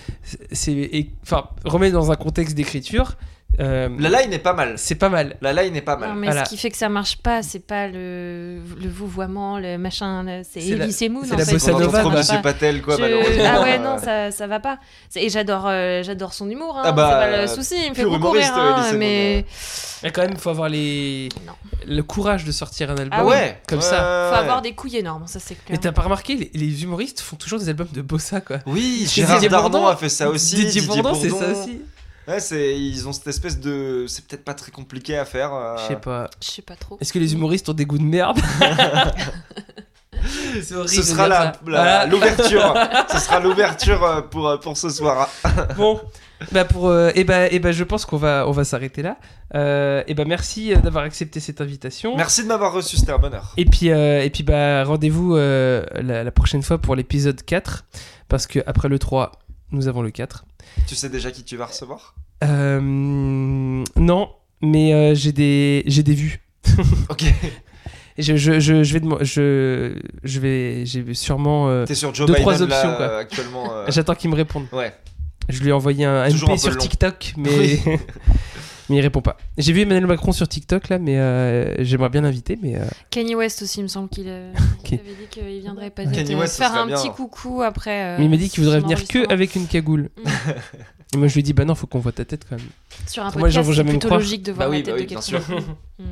c'est- 0.52 1.08
enfin, 1.24 1.46
remets 1.64 1.92
dans 1.92 2.12
un 2.12 2.16
contexte 2.16 2.56
d'écriture, 2.56 3.16
euh, 3.60 3.90
La 4.00 4.10
line 4.22 4.34
est 4.34 4.40
pas 4.40 4.54
mal. 4.54 4.74
c'est 4.78 4.96
pas 4.96 5.10
mal. 5.10 5.38
La 5.42 5.54
line 5.54 5.76
est 5.76 5.82
pas 5.82 5.98
mal. 5.98 6.10
Non, 6.10 6.16
mais 6.16 6.28
Voilà. 6.28 6.46
ce 6.46 6.50
qui 6.50 6.58
fait 6.58 6.70
que 6.70 6.78
ça 6.78 6.90
marche 6.90 7.18
pas, 7.18 7.42
c'est 7.44 7.60
pas 7.66 7.88
le, 7.88 8.60
le 8.82 8.90
vouvoiement, 8.90 9.58
le 9.60 9.78
machin, 9.78 10.26
c'est 10.50 10.62
C'est 10.62 10.76
la- 10.76 10.86
Elise 10.86 11.02
et 11.02 11.10
Moon. 11.10 11.22
c'est 11.26 11.34
en 11.34 11.38
la 11.38 11.46
fait. 11.46 11.52
bossa 11.54 11.72
nova, 11.74 12.02
quoi. 12.02 12.12
Monsieur 12.14 12.42
Patel, 12.42 12.82
quoi, 12.82 12.96
Je- 12.98 13.02
malheureusement. 13.02 13.44
Ah 13.48 13.62
ouais, 13.62 13.78
non, 13.80 13.98
ça, 13.98 14.32
ça 14.32 14.48
va 14.48 14.60
pas. 14.60 14.80
C'est- 15.10 15.24
Et 15.24 15.30
j'adore 15.30 15.66
euh, 15.68 16.04
j'adore 16.04 16.34
son 16.34 16.50
humour, 16.50 16.78
hein, 16.78 16.84
Ah 16.86 16.92
bah, 16.92 17.10
c'est 17.24 17.32
pas 17.32 17.42
le 17.42 17.48
souci, 17.48 17.76
il 17.86 17.90
me 17.92 17.96
fait 17.96 18.04
beaucoup 18.04 18.16
humoriste, 18.18 18.54
rire. 18.54 18.64
hein, 18.64 18.92
mais 18.98 19.46
Mais 20.04 20.12
quand 20.12 20.22
même, 20.22 20.32
il 20.34 20.40
faut 20.40 20.50
avoir 20.50 20.70
les... 20.70 21.30
Non. 21.48 21.54
le 21.88 22.02
courage 22.04 22.44
de 22.46 22.52
sortir 22.52 22.90
un 22.92 22.96
album 22.98 23.10
Ah 23.12 23.26
ouais, 23.26 23.60
comme 23.68 23.80
ouais, 23.80 23.84
ça. 23.86 24.30
faut 24.34 24.40
avoir 24.40 24.62
des 24.62 24.74
couilles 24.74 24.98
énormes, 24.98 25.26
ça 25.28 25.40
c'est 25.40 25.56
clair. 25.56 25.66
Mais 25.70 25.78
t'as 25.78 25.92
pas 25.92 26.04
remarqué, 26.04 26.36
les, 26.36 26.52
les 26.54 26.84
humoristes 26.84 27.22
font 27.22 27.36
toujours 27.36 27.60
des 27.60 27.70
albums 27.70 27.88
de 27.92 28.02
bossa, 28.02 28.42
quoi. 28.42 28.58
Oui, 28.66 29.06
Didier 29.06 29.26
Gérard 29.26 29.70
Darmon 29.70 29.88
a 29.88 29.96
fait 29.96 30.10
ça 30.10 30.30
aussi. 30.30 30.56
Didier, 30.56 30.82
Didier 30.82 31.02
Bourdon, 31.02 31.20
c'est 31.20 31.30
ça 31.30 31.48
aussi. 31.52 31.82
Ouais, 32.28 32.40
c'est 32.40 32.80
ils 32.80 33.08
ont 33.08 33.14
cette 33.14 33.28
espèce 33.28 33.60
de 33.60 34.06
c'est 34.08 34.26
peut-être 34.28 34.44
pas 34.44 34.54
très 34.56 34.72
compliqué 34.72 35.18
à 35.18 35.26
faire. 35.26 35.54
euh, 35.54 35.78
Je 35.78 35.84
sais 35.90 35.96
pas. 36.00 36.30
Je 36.44 36.48
sais 36.50 36.62
pas 36.62 36.76
trop. 36.76 36.98
Est-ce 37.00 37.14
que 37.14 37.20
les 37.20 37.34
humoristes 37.34 37.70
ont 37.70 37.74
des 37.74 37.86
goûts 37.86 37.98
de 38.00 38.04
merde 38.04 38.40
C'est 40.62 40.74
horrible 40.76 40.90
Ce 40.90 40.98
de 41.02 41.06
sera 41.06 41.24
dire 41.24 41.30
la- 41.30 41.36
ça. 41.38 41.44
la- 41.44 41.58
Voilà. 41.62 42.06
l'ouverture. 42.08 42.74
ce 43.12 43.20
sera 43.20 43.40
l'ouverture 43.40 44.04
euh, 44.04 44.22
pour 44.22 44.48
euh, 44.48 44.58
pour 44.58 44.78
ce 44.78 44.90
soir. 44.90 45.30
Bon, 45.78 46.00
bah 46.52 46.66
pour, 46.66 46.88
euh, 46.88 47.12
et 47.16 47.24
bah, 47.24 47.48
et 47.48 47.60
bah, 47.60 47.72
je 47.72 47.84
pense 47.84 48.06
qu'on 48.06 48.18
va, 48.18 48.46
on 48.48 48.52
va 48.52 48.64
s'arrêter 48.64 49.02
là. 49.02 49.18
Euh, 49.54 50.04
et 50.08 50.14
bah 50.16 50.24
merci 50.26 50.74
euh, 50.74 50.78
d'avoir 50.78 51.04
accepté 51.04 51.40
cette 51.40 51.62
invitation. 51.62 52.16
Merci 52.18 52.44
de 52.44 52.48
m'avoir 52.48 52.74
reçu, 52.74 52.98
c'était 52.98 53.12
un 53.12 53.18
bonheur. 53.20 53.54
Et 53.58 53.66
puis, 53.66 53.92
euh, 53.92 54.24
et 54.24 54.30
puis 54.30 54.44
bah, 54.44 54.84
rendez-vous 54.84 55.36
euh, 55.36 55.84
la, 56.02 56.24
la 56.24 56.32
prochaine 56.32 56.64
fois 56.64 56.78
pour 56.80 56.96
l'épisode 56.96 57.42
4. 57.44 57.86
Parce 58.28 58.48
que 58.48 58.60
après 58.66 58.90
le 58.90 58.98
3, 58.98 59.32
nous 59.72 59.88
avons 59.88 60.02
le 60.02 60.12
4. 60.12 60.46
Tu 60.88 60.96
sais 60.96 61.10
déjà 61.10 61.32
qui 61.32 61.44
tu 61.44 61.58
vas 61.58 61.66
recevoir? 61.66 62.16
Euh, 62.44 62.80
non, 62.82 64.30
mais 64.62 64.94
euh, 64.94 65.16
j'ai 65.16 65.32
des, 65.32 65.84
j'ai 65.88 66.04
des 66.04 66.14
vues. 66.14 66.42
Ok. 67.10 67.24
Je, 68.18 68.38
je, 68.38 68.60
je, 68.62 68.84
je 68.84 68.98
vais, 68.98 69.26
je, 69.26 70.00
je 70.24 70.40
vais, 70.40 70.86
j'ai 70.86 71.14
sûrement. 71.14 71.68
euh, 71.70 71.86
T'es 71.86 71.96
sur 71.96 72.14
Joe 72.16 72.26
Deux, 72.28 72.34
Biden 72.34 72.44
trois 72.44 72.62
options, 72.62 72.90
là, 72.92 72.96
quoi. 72.96 73.18
actuellement. 73.18 73.74
euh, 73.74 73.86
J'attends 73.90 74.16
qu'il 74.16 74.30
me 74.30 74.36
réponde. 74.36 74.68
Ouais. 74.72 74.94
Je 75.50 75.62
lui 75.62 75.70
ai 75.70 75.72
envoyé 75.74 76.06
un 76.06 76.24
MP 76.30 76.44
un 76.44 76.48
peu 76.48 76.58
sur 76.58 76.72
long. 76.72 76.78
TikTok, 76.78 77.34
mais 77.38 77.50
Oui. 77.58 77.80
mais 78.90 78.98
il 78.98 79.02
répond 79.02 79.22
pas. 79.22 79.38
J'ai 79.58 79.74
vu 79.74 79.82
Emmanuel 79.82 80.06
Macron 80.08 80.32
sur 80.32 80.48
TikTok 80.48 80.90
là, 80.90 81.00
mais 81.00 81.18
euh, 81.18 81.84
j'aimerais 81.84 82.10
bien 82.10 82.22
l'inviter, 82.22 82.58
mais 82.62 82.76
euh, 82.76 82.86
Kanye 83.10 83.36
West 83.36 83.62
aussi, 83.64 83.80
il 83.80 83.84
me 83.84 83.88
semble 83.88 84.10
qu'il 84.10 84.26
euh, 84.28 84.52
avait 84.86 84.98
dit 84.98 85.28
qu'il 85.30 85.60
viendrait 85.62 85.90
pas 85.90 86.06
Kanye 86.06 86.36
West, 86.36 86.58
faire 86.58 86.76
un 86.76 86.86
bien. 86.88 86.96
petit 86.98 87.10
coucou 87.10 87.62
après. 87.62 88.04
euh, 88.04 88.16
mais 88.20 88.26
il 88.26 88.30
m'a 88.30 88.38
dit 88.38 88.50
qu'il 88.50 88.64
voudrait 88.64 88.80
venir 88.80 89.08
que 89.08 89.32
avec 89.32 89.56
une 89.56 89.68
cagoule. 89.68 90.10
Mm. 90.24 90.30
Et 91.14 91.18
moi 91.18 91.28
je 91.28 91.34
lui 91.34 91.40
ai 91.42 91.44
dit 91.44 91.54
bah 91.54 91.66
non, 91.66 91.76
faut 91.76 91.88
qu'on 91.88 92.00
voit 92.00 92.12
ta 92.12 92.26
tête 92.26 92.46
quand 92.50 92.58
même. 92.58 92.66
Sur 93.08 93.24
un 93.24 93.32
Moi, 93.32 93.42
podcast, 93.42 93.68
vont 93.68 93.74
c'est 93.74 93.84
plutôt 93.84 94.10
logique 94.10 94.44
de 94.44 94.52
voir 94.52 94.68
Bah 94.68 94.72
oui, 94.72 94.84
la 94.84 94.84
tête 94.84 94.94
bah 94.96 95.00
oui, 95.00 95.06
de 95.06 95.44
quelqu'un. 95.48 95.64
Mm. 96.00 96.04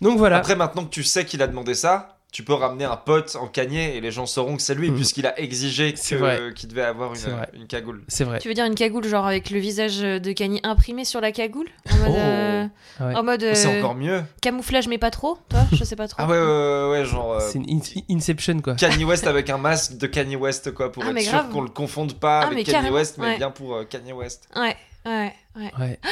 Donc 0.00 0.18
voilà. 0.18 0.36
Après, 0.38 0.56
maintenant 0.56 0.84
que 0.84 0.90
tu 0.90 1.02
sais 1.04 1.24
qu'il 1.24 1.42
a 1.42 1.46
demandé 1.46 1.74
ça, 1.74 2.17
tu 2.30 2.44
peux 2.44 2.52
ramener 2.52 2.84
un 2.84 2.96
pote 2.96 3.36
en 3.40 3.46
cagné 3.46 3.96
et 3.96 4.00
les 4.02 4.10
gens 4.10 4.26
sauront 4.26 4.56
que 4.56 4.62
c'est 4.62 4.74
lui, 4.74 4.90
Mhm. 4.90 4.96
puisqu'il 4.96 5.26
a 5.26 5.38
exigé 5.40 5.94
C'est 5.96 6.18
qu'il 6.54 6.68
devait 6.68 6.82
avoir 6.82 7.16
C'est 7.16 7.30
vrai. 7.30 7.48
une, 7.54 7.62
une 7.62 7.66
cagoule. 7.66 8.02
C'est 8.06 8.24
vrai. 8.24 8.38
Tu 8.38 8.48
veux 8.48 8.54
dire 8.54 8.66
une 8.66 8.74
cagoule, 8.74 9.04
genre 9.06 9.26
avec 9.26 9.48
le 9.50 9.58
visage 9.58 10.00
de 10.00 10.32
Kanye 10.32 10.60
imprimé 10.62 11.04
sur 11.06 11.20
la 11.22 11.32
cagoule 11.32 11.68
En 11.90 11.96
mode, 11.96 12.08
Oh. 12.10 12.16
euh, 12.18 12.66
ouais. 13.00 13.14
en 13.14 13.22
mode 13.22 13.42
euh, 13.44 13.54
C'est 13.54 13.78
encore 13.78 13.94
mieux. 13.94 14.22
camouflage, 14.42 14.88
mais 14.88 14.98
pas 14.98 15.10
trop, 15.10 15.38
toi 15.48 15.60
Je 15.72 15.82
sais 15.84 15.96
pas 15.96 16.06
trop. 16.06 16.20
Ah 16.22 16.26
ouais, 16.26 16.38
ouais, 16.38 16.44
ouais, 16.44 16.90
ouais, 17.00 17.04
genre. 17.06 17.32
euh, 17.32 17.40
C'est 17.40 17.58
une 17.58 17.70
in- 17.80 18.14
Inception 18.14 18.60
quoi. 18.60 18.74
Kanye 18.74 19.04
West 19.04 19.26
avec 19.26 19.48
un 19.48 19.58
masque 19.58 19.96
de 19.96 20.06
Kanye 20.06 20.36
West, 20.36 20.72
quoi, 20.74 20.92
pour 20.92 21.04
Ah, 21.04 21.08
être 21.08 21.14
mais 21.14 21.22
sûr 21.22 21.48
qu'on 21.48 21.62
le 21.62 21.70
confonde 21.70 22.12
pas 22.14 22.40
Ah, 22.42 22.46
avec 22.48 22.66
Kanye 22.66 22.90
West, 22.90 23.16
mais 23.18 23.24
ouais. 23.24 23.36
bien 23.38 23.50
pour 23.50 23.74
euh, 23.74 23.84
Kanye 23.84 24.12
West. 24.12 24.48
Ouais, 24.54 24.76
ouais, 25.06 25.32
ouais. 25.56 25.72
Ouais. 25.78 25.98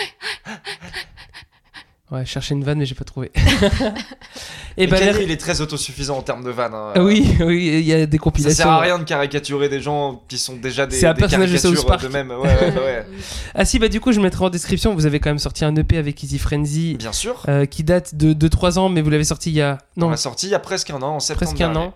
Ouais, 2.12 2.24
chercher 2.24 2.54
une 2.54 2.62
vanne 2.62 2.78
mais 2.78 2.86
j'ai 2.86 2.94
pas 2.94 3.04
trouvé. 3.04 3.32
Et 4.76 4.84
Et 4.84 4.86
bah 4.86 4.98
Kanye, 4.98 5.24
il 5.24 5.30
est 5.30 5.36
très 5.40 5.60
autosuffisant 5.60 6.18
en 6.18 6.22
termes 6.22 6.44
de 6.44 6.50
vannes. 6.50 6.74
hein. 6.74 6.92
Ah 6.94 7.02
oui, 7.02 7.26
oui, 7.40 7.66
il 7.80 7.84
y 7.84 7.92
a 7.92 8.06
des 8.06 8.16
Ça 8.18 8.22
compilations. 8.22 8.56
sert 8.64 8.68
à 8.72 8.80
rien 8.80 8.98
de 8.98 9.04
caricaturer 9.04 9.68
des 9.68 9.80
gens 9.80 10.22
qui 10.28 10.38
sont 10.38 10.54
déjà 10.56 10.86
des, 10.86 10.96
des 10.96 11.00
caricatures 11.26 11.98
de 11.98 12.08
même. 12.08 12.30
Ouais, 12.30 12.36
ouais, 12.38 12.74
ouais. 12.76 13.06
Ah 13.54 13.64
si, 13.64 13.78
bah 13.80 13.88
du 13.88 14.00
coup, 14.00 14.12
je 14.12 14.20
mettrai 14.20 14.44
en 14.44 14.50
description. 14.50 14.94
Vous 14.94 15.04
avez 15.06 15.18
quand 15.18 15.30
même 15.30 15.38
sorti 15.40 15.64
un 15.64 15.74
EP 15.74 15.96
avec 15.96 16.22
Easy 16.22 16.38
Frenzy 16.38 16.94
Bien 16.94 17.12
sûr. 17.12 17.42
euh, 17.48 17.64
qui 17.64 17.82
date 17.82 18.14
de 18.14 18.34
2-3 18.34 18.78
ans, 18.78 18.88
mais 18.88 19.02
vous 19.02 19.10
l'avez 19.10 19.24
sorti 19.24 19.50
il 19.50 19.56
y 19.56 19.62
a 19.62 19.78
On 19.96 20.02
non 20.02 20.10
l'a 20.10 20.16
sorti 20.16 20.46
il 20.46 20.50
y 20.50 20.54
a 20.54 20.60
presque 20.60 20.90
un 20.90 21.02
an, 21.02 21.16
en 21.16 21.20
septembre. 21.20 21.46
presque 21.50 21.60
un 21.62 21.72
dernier. 21.72 21.88
an, 21.88 21.94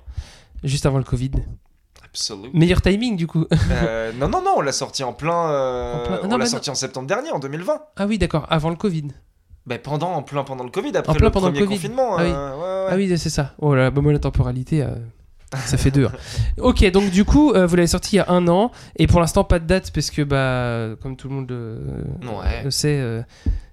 juste 0.64 0.86
avant 0.86 0.98
le 0.98 1.04
Covid. 1.04 1.30
Absolument. 2.04 2.48
Meilleur 2.54 2.82
timing 2.82 3.16
du 3.16 3.28
coup. 3.28 3.46
Euh, 3.70 4.10
non, 4.18 4.28
non, 4.28 4.42
non, 4.42 4.54
on 4.56 4.60
l'a 4.60 4.72
sorti 4.72 5.04
en 5.04 5.12
plein. 5.12 5.50
euh, 5.50 5.94
En 5.94 6.06
plein- 6.06 6.20
On 6.32 6.36
l'a 6.36 6.46
sorti 6.46 6.68
en 6.70 6.74
septembre 6.74 7.06
dernier, 7.06 7.30
en 7.30 7.38
2020. 7.38 7.80
ah 7.96 8.06
oui, 8.06 8.18
d'accord, 8.18 8.46
avant 8.50 8.70
le 8.70 8.76
Covid. 8.76 9.04
Ben 9.66 9.78
pendant, 9.78 10.12
en 10.14 10.22
plein 10.22 10.42
pendant 10.42 10.64
le 10.64 10.70
Covid, 10.70 10.90
après 10.96 11.12
En 11.12 11.14
plein 11.14 11.26
le 11.26 11.30
pendant 11.32 11.48
le 11.48 11.52
premier 11.52 11.66
Covid. 11.66 11.76
confinement. 11.78 12.16
Ah 12.16 12.22
oui. 12.24 12.30
euh, 12.32 12.54
ouais, 12.54 12.84
ouais. 12.86 12.90
Ah 12.92 12.96
oui, 12.96 13.18
c'est 13.18 13.30
ça. 13.30 13.54
Oh 13.58 13.74
là, 13.74 13.90
bah 13.90 14.00
moi 14.00 14.12
la 14.12 14.18
temporalité, 14.18 14.82
euh, 14.82 14.88
ça 15.58 15.76
fait 15.76 15.90
deux. 15.90 16.06
hein. 16.06 16.12
ok, 16.58 16.90
donc 16.90 17.10
du 17.10 17.24
coup, 17.24 17.52
euh, 17.52 17.66
vous 17.66 17.76
l'avez 17.76 17.86
sorti 17.86 18.16
il 18.16 18.18
y 18.18 18.20
a 18.20 18.30
un 18.30 18.48
an, 18.48 18.70
et 18.96 19.06
pour 19.06 19.20
l'instant 19.20 19.44
pas 19.44 19.58
de 19.58 19.66
date 19.66 19.90
parce 19.92 20.10
que 20.10 20.22
bah, 20.22 20.96
comme 21.02 21.16
tout 21.16 21.28
le 21.28 21.34
monde 21.34 21.52
euh, 21.52 21.78
Ouais. 22.22 22.62
le 22.64 22.70
sait, 22.70 23.00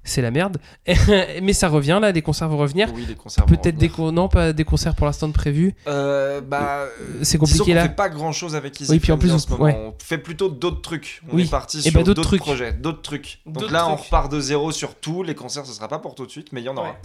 c'est 0.08 0.22
la 0.22 0.32
merde. 0.32 0.58
Mais 1.42 1.54
ça 1.54 1.68
revient 1.70 2.00
là, 2.02 2.12
les 2.12 2.22
concerts 2.22 2.50
vont 2.50 2.58
revenir. 2.58 2.90
Oui, 2.96 3.06
les 3.08 3.16
concerts. 3.16 3.46
vont 3.46 3.56
Peut-être 3.56 3.78
des 3.78 3.88
revenir. 3.88 3.96
con- 3.96 4.12
non 4.12 4.28
pas 4.30 4.54
des 4.54 4.64
concerts 4.64 4.96
pour 4.96 5.06
l'instant 5.06 5.28
de 5.28 5.34
prévus. 5.34 5.76
Euh, 5.88 6.42
bah, 6.42 6.86
C'est 7.22 7.38
Disons 7.38 7.40
compliqué 7.40 7.72
qu'on 7.72 7.76
là. 7.76 7.84
fait 7.84 7.96
pas 7.96 8.10
grand 8.10 8.32
chose 8.32 8.56
avec 8.56 8.80
Easy 8.82 8.92
Oui, 8.92 9.00
puis 9.00 9.12
en 9.12 9.18
plus, 9.18 9.32
en 9.32 9.40
ce 9.40 9.50
moment. 9.50 9.64
ouais. 9.66 9.76
On 9.76 9.94
fait 10.04 10.18
plutôt 10.18 10.50
d'autres 10.50 10.82
trucs. 10.82 11.22
On 11.32 11.36
Oui. 11.36 11.44
est 11.44 11.50
parti 11.52 11.80
Et 11.80 11.82
sur 11.82 11.94
bah, 11.94 12.04
d'autres 12.04 12.38
projets, 12.38 12.74
d'autres 12.74 13.02
trucs. 13.02 13.40
Donc 13.46 13.70
là, 13.72 13.88
on 13.90 13.96
repart 13.96 14.32
de 14.32 14.40
zéro 14.40 14.72
sur 14.72 14.96
tout. 14.96 15.24
Les 15.24 15.36
concerts, 15.36 15.66
ce 15.66 15.74
sera 15.74 15.88
pas 15.88 16.00
pour 16.00 16.16
tout 16.16 16.26
de 16.26 16.32
suite, 16.32 16.52
mais 16.54 16.62
il 16.62 16.66
y 16.66 16.70
en 16.70 16.78
aura. 16.78 16.90
Ouais. 16.90 16.96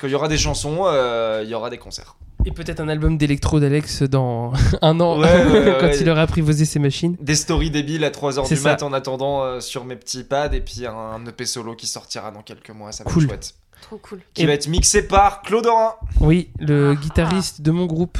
Quand 0.00 0.06
il 0.06 0.10
y 0.10 0.14
aura 0.14 0.28
des 0.28 0.38
chansons, 0.38 0.82
euh, 0.86 1.42
il 1.44 1.50
y 1.50 1.54
aura 1.54 1.70
des 1.70 1.78
concerts. 1.78 2.16
Et 2.44 2.52
peut-être 2.52 2.80
un 2.80 2.88
album 2.88 3.18
d'électro 3.18 3.58
d'Alex 3.58 4.04
dans 4.04 4.52
un 4.82 5.00
an 5.00 5.18
Ouais, 5.18 5.26
ouais, 5.26 5.44
ouais, 5.52 5.76
quand 5.80 5.86
ouais. 5.86 5.98
il 6.00 6.08
aura 6.08 6.22
apprivoisé 6.22 6.64
ses 6.64 6.78
machines. 6.78 7.16
Des 7.20 7.34
stories 7.34 7.70
débiles 7.70 8.04
à 8.04 8.10
3h 8.10 8.44
C'est 8.46 8.54
du 8.54 8.60
ça. 8.60 8.70
mat 8.70 8.82
en 8.82 8.92
attendant 8.92 9.42
euh, 9.42 9.60
sur 9.60 9.84
mes 9.84 9.96
petits 9.96 10.22
pads 10.24 10.52
et 10.54 10.60
puis 10.60 10.86
un 10.86 11.24
EP 11.26 11.44
solo 11.46 11.74
qui 11.74 11.86
sortira 11.88 12.30
dans 12.30 12.42
quelques 12.42 12.70
mois. 12.70 12.92
Ça 12.92 13.02
va 13.04 13.10
Cool. 13.10 13.24
être 13.24 13.28
chouette. 13.30 13.54
Trop 13.82 13.98
cool. 13.98 14.20
Qui 14.34 14.42
Et- 14.42 14.46
va 14.46 14.52
être 14.52 14.68
mixé 14.68 15.06
par 15.06 15.42
Claude 15.42 15.66
Orin. 15.66 15.94
Oui, 16.20 16.50
le 16.60 16.90
Ah. 16.92 17.00
guitariste 17.00 17.62
de 17.62 17.70
mon 17.72 17.86
groupe. 17.86 18.18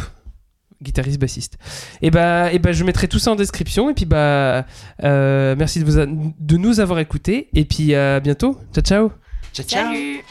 Guitariste 0.83 1.19
bassiste. 1.21 1.59
Et 2.03 2.11
bah, 2.13 2.53
et 2.53 2.59
bah, 2.61 2.71
je 2.73 2.85
mettrai 2.85 3.09
tout 3.09 3.19
ça 3.19 3.33
en 3.33 3.37
description. 3.37 3.89
Et 3.91 3.95
puis 3.95 4.05
bah, 4.05 4.65
euh, 5.03 5.55
merci 5.59 5.81
de, 5.81 5.85
vous 5.85 5.99
a- 5.99 6.07
de 6.07 6.57
nous 6.57 6.79
avoir 6.81 6.99
écoutés. 7.01 7.49
Et 7.55 7.65
puis 7.65 7.95
à 7.95 8.21
bientôt. 8.21 8.59
Ciao 8.73 8.83
ciao. 8.85 9.13
Ciao, 9.53 9.67
ciao. 9.67 9.85
Salut 9.93 10.25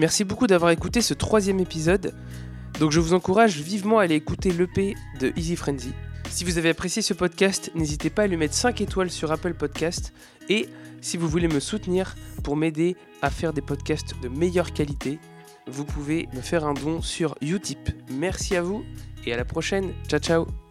Merci 0.00 0.24
beaucoup 0.24 0.46
d'avoir 0.46 0.70
écouté 0.70 1.02
ce 1.02 1.12
troisième 1.12 1.60
épisode. 1.60 2.14
Donc 2.78 2.90
je 2.90 3.00
vous 3.00 3.12
encourage 3.12 3.58
vivement 3.58 3.98
à 3.98 4.04
aller 4.04 4.14
écouter 4.14 4.50
l'EP 4.50 4.94
de 5.20 5.30
Easy 5.36 5.56
Frenzy. 5.56 5.92
Si 6.30 6.42
vous 6.42 6.56
avez 6.56 6.70
apprécié 6.70 7.02
ce 7.02 7.12
podcast, 7.12 7.70
n'hésitez 7.74 8.08
pas 8.08 8.22
à 8.22 8.26
lui 8.26 8.38
mettre 8.38 8.54
5 8.54 8.80
étoiles 8.80 9.10
sur 9.10 9.30
Apple 9.30 9.52
Podcast. 9.52 10.14
Et 10.48 10.70
si 11.02 11.18
vous 11.18 11.28
voulez 11.28 11.48
me 11.48 11.60
soutenir 11.60 12.14
pour 12.42 12.56
m'aider 12.56 12.96
à 13.20 13.28
faire 13.28 13.52
des 13.52 13.60
podcasts 13.60 14.14
de 14.22 14.28
meilleure 14.28 14.72
qualité, 14.72 15.18
vous 15.66 15.84
pouvez 15.84 16.30
me 16.32 16.40
faire 16.40 16.64
un 16.64 16.72
don 16.72 17.02
sur 17.02 17.34
Utip. 17.42 17.90
Merci 18.10 18.56
à 18.56 18.62
vous 18.62 18.82
et 19.26 19.34
à 19.34 19.36
la 19.36 19.44
prochaine. 19.44 19.92
Ciao 20.08 20.18
ciao 20.18 20.69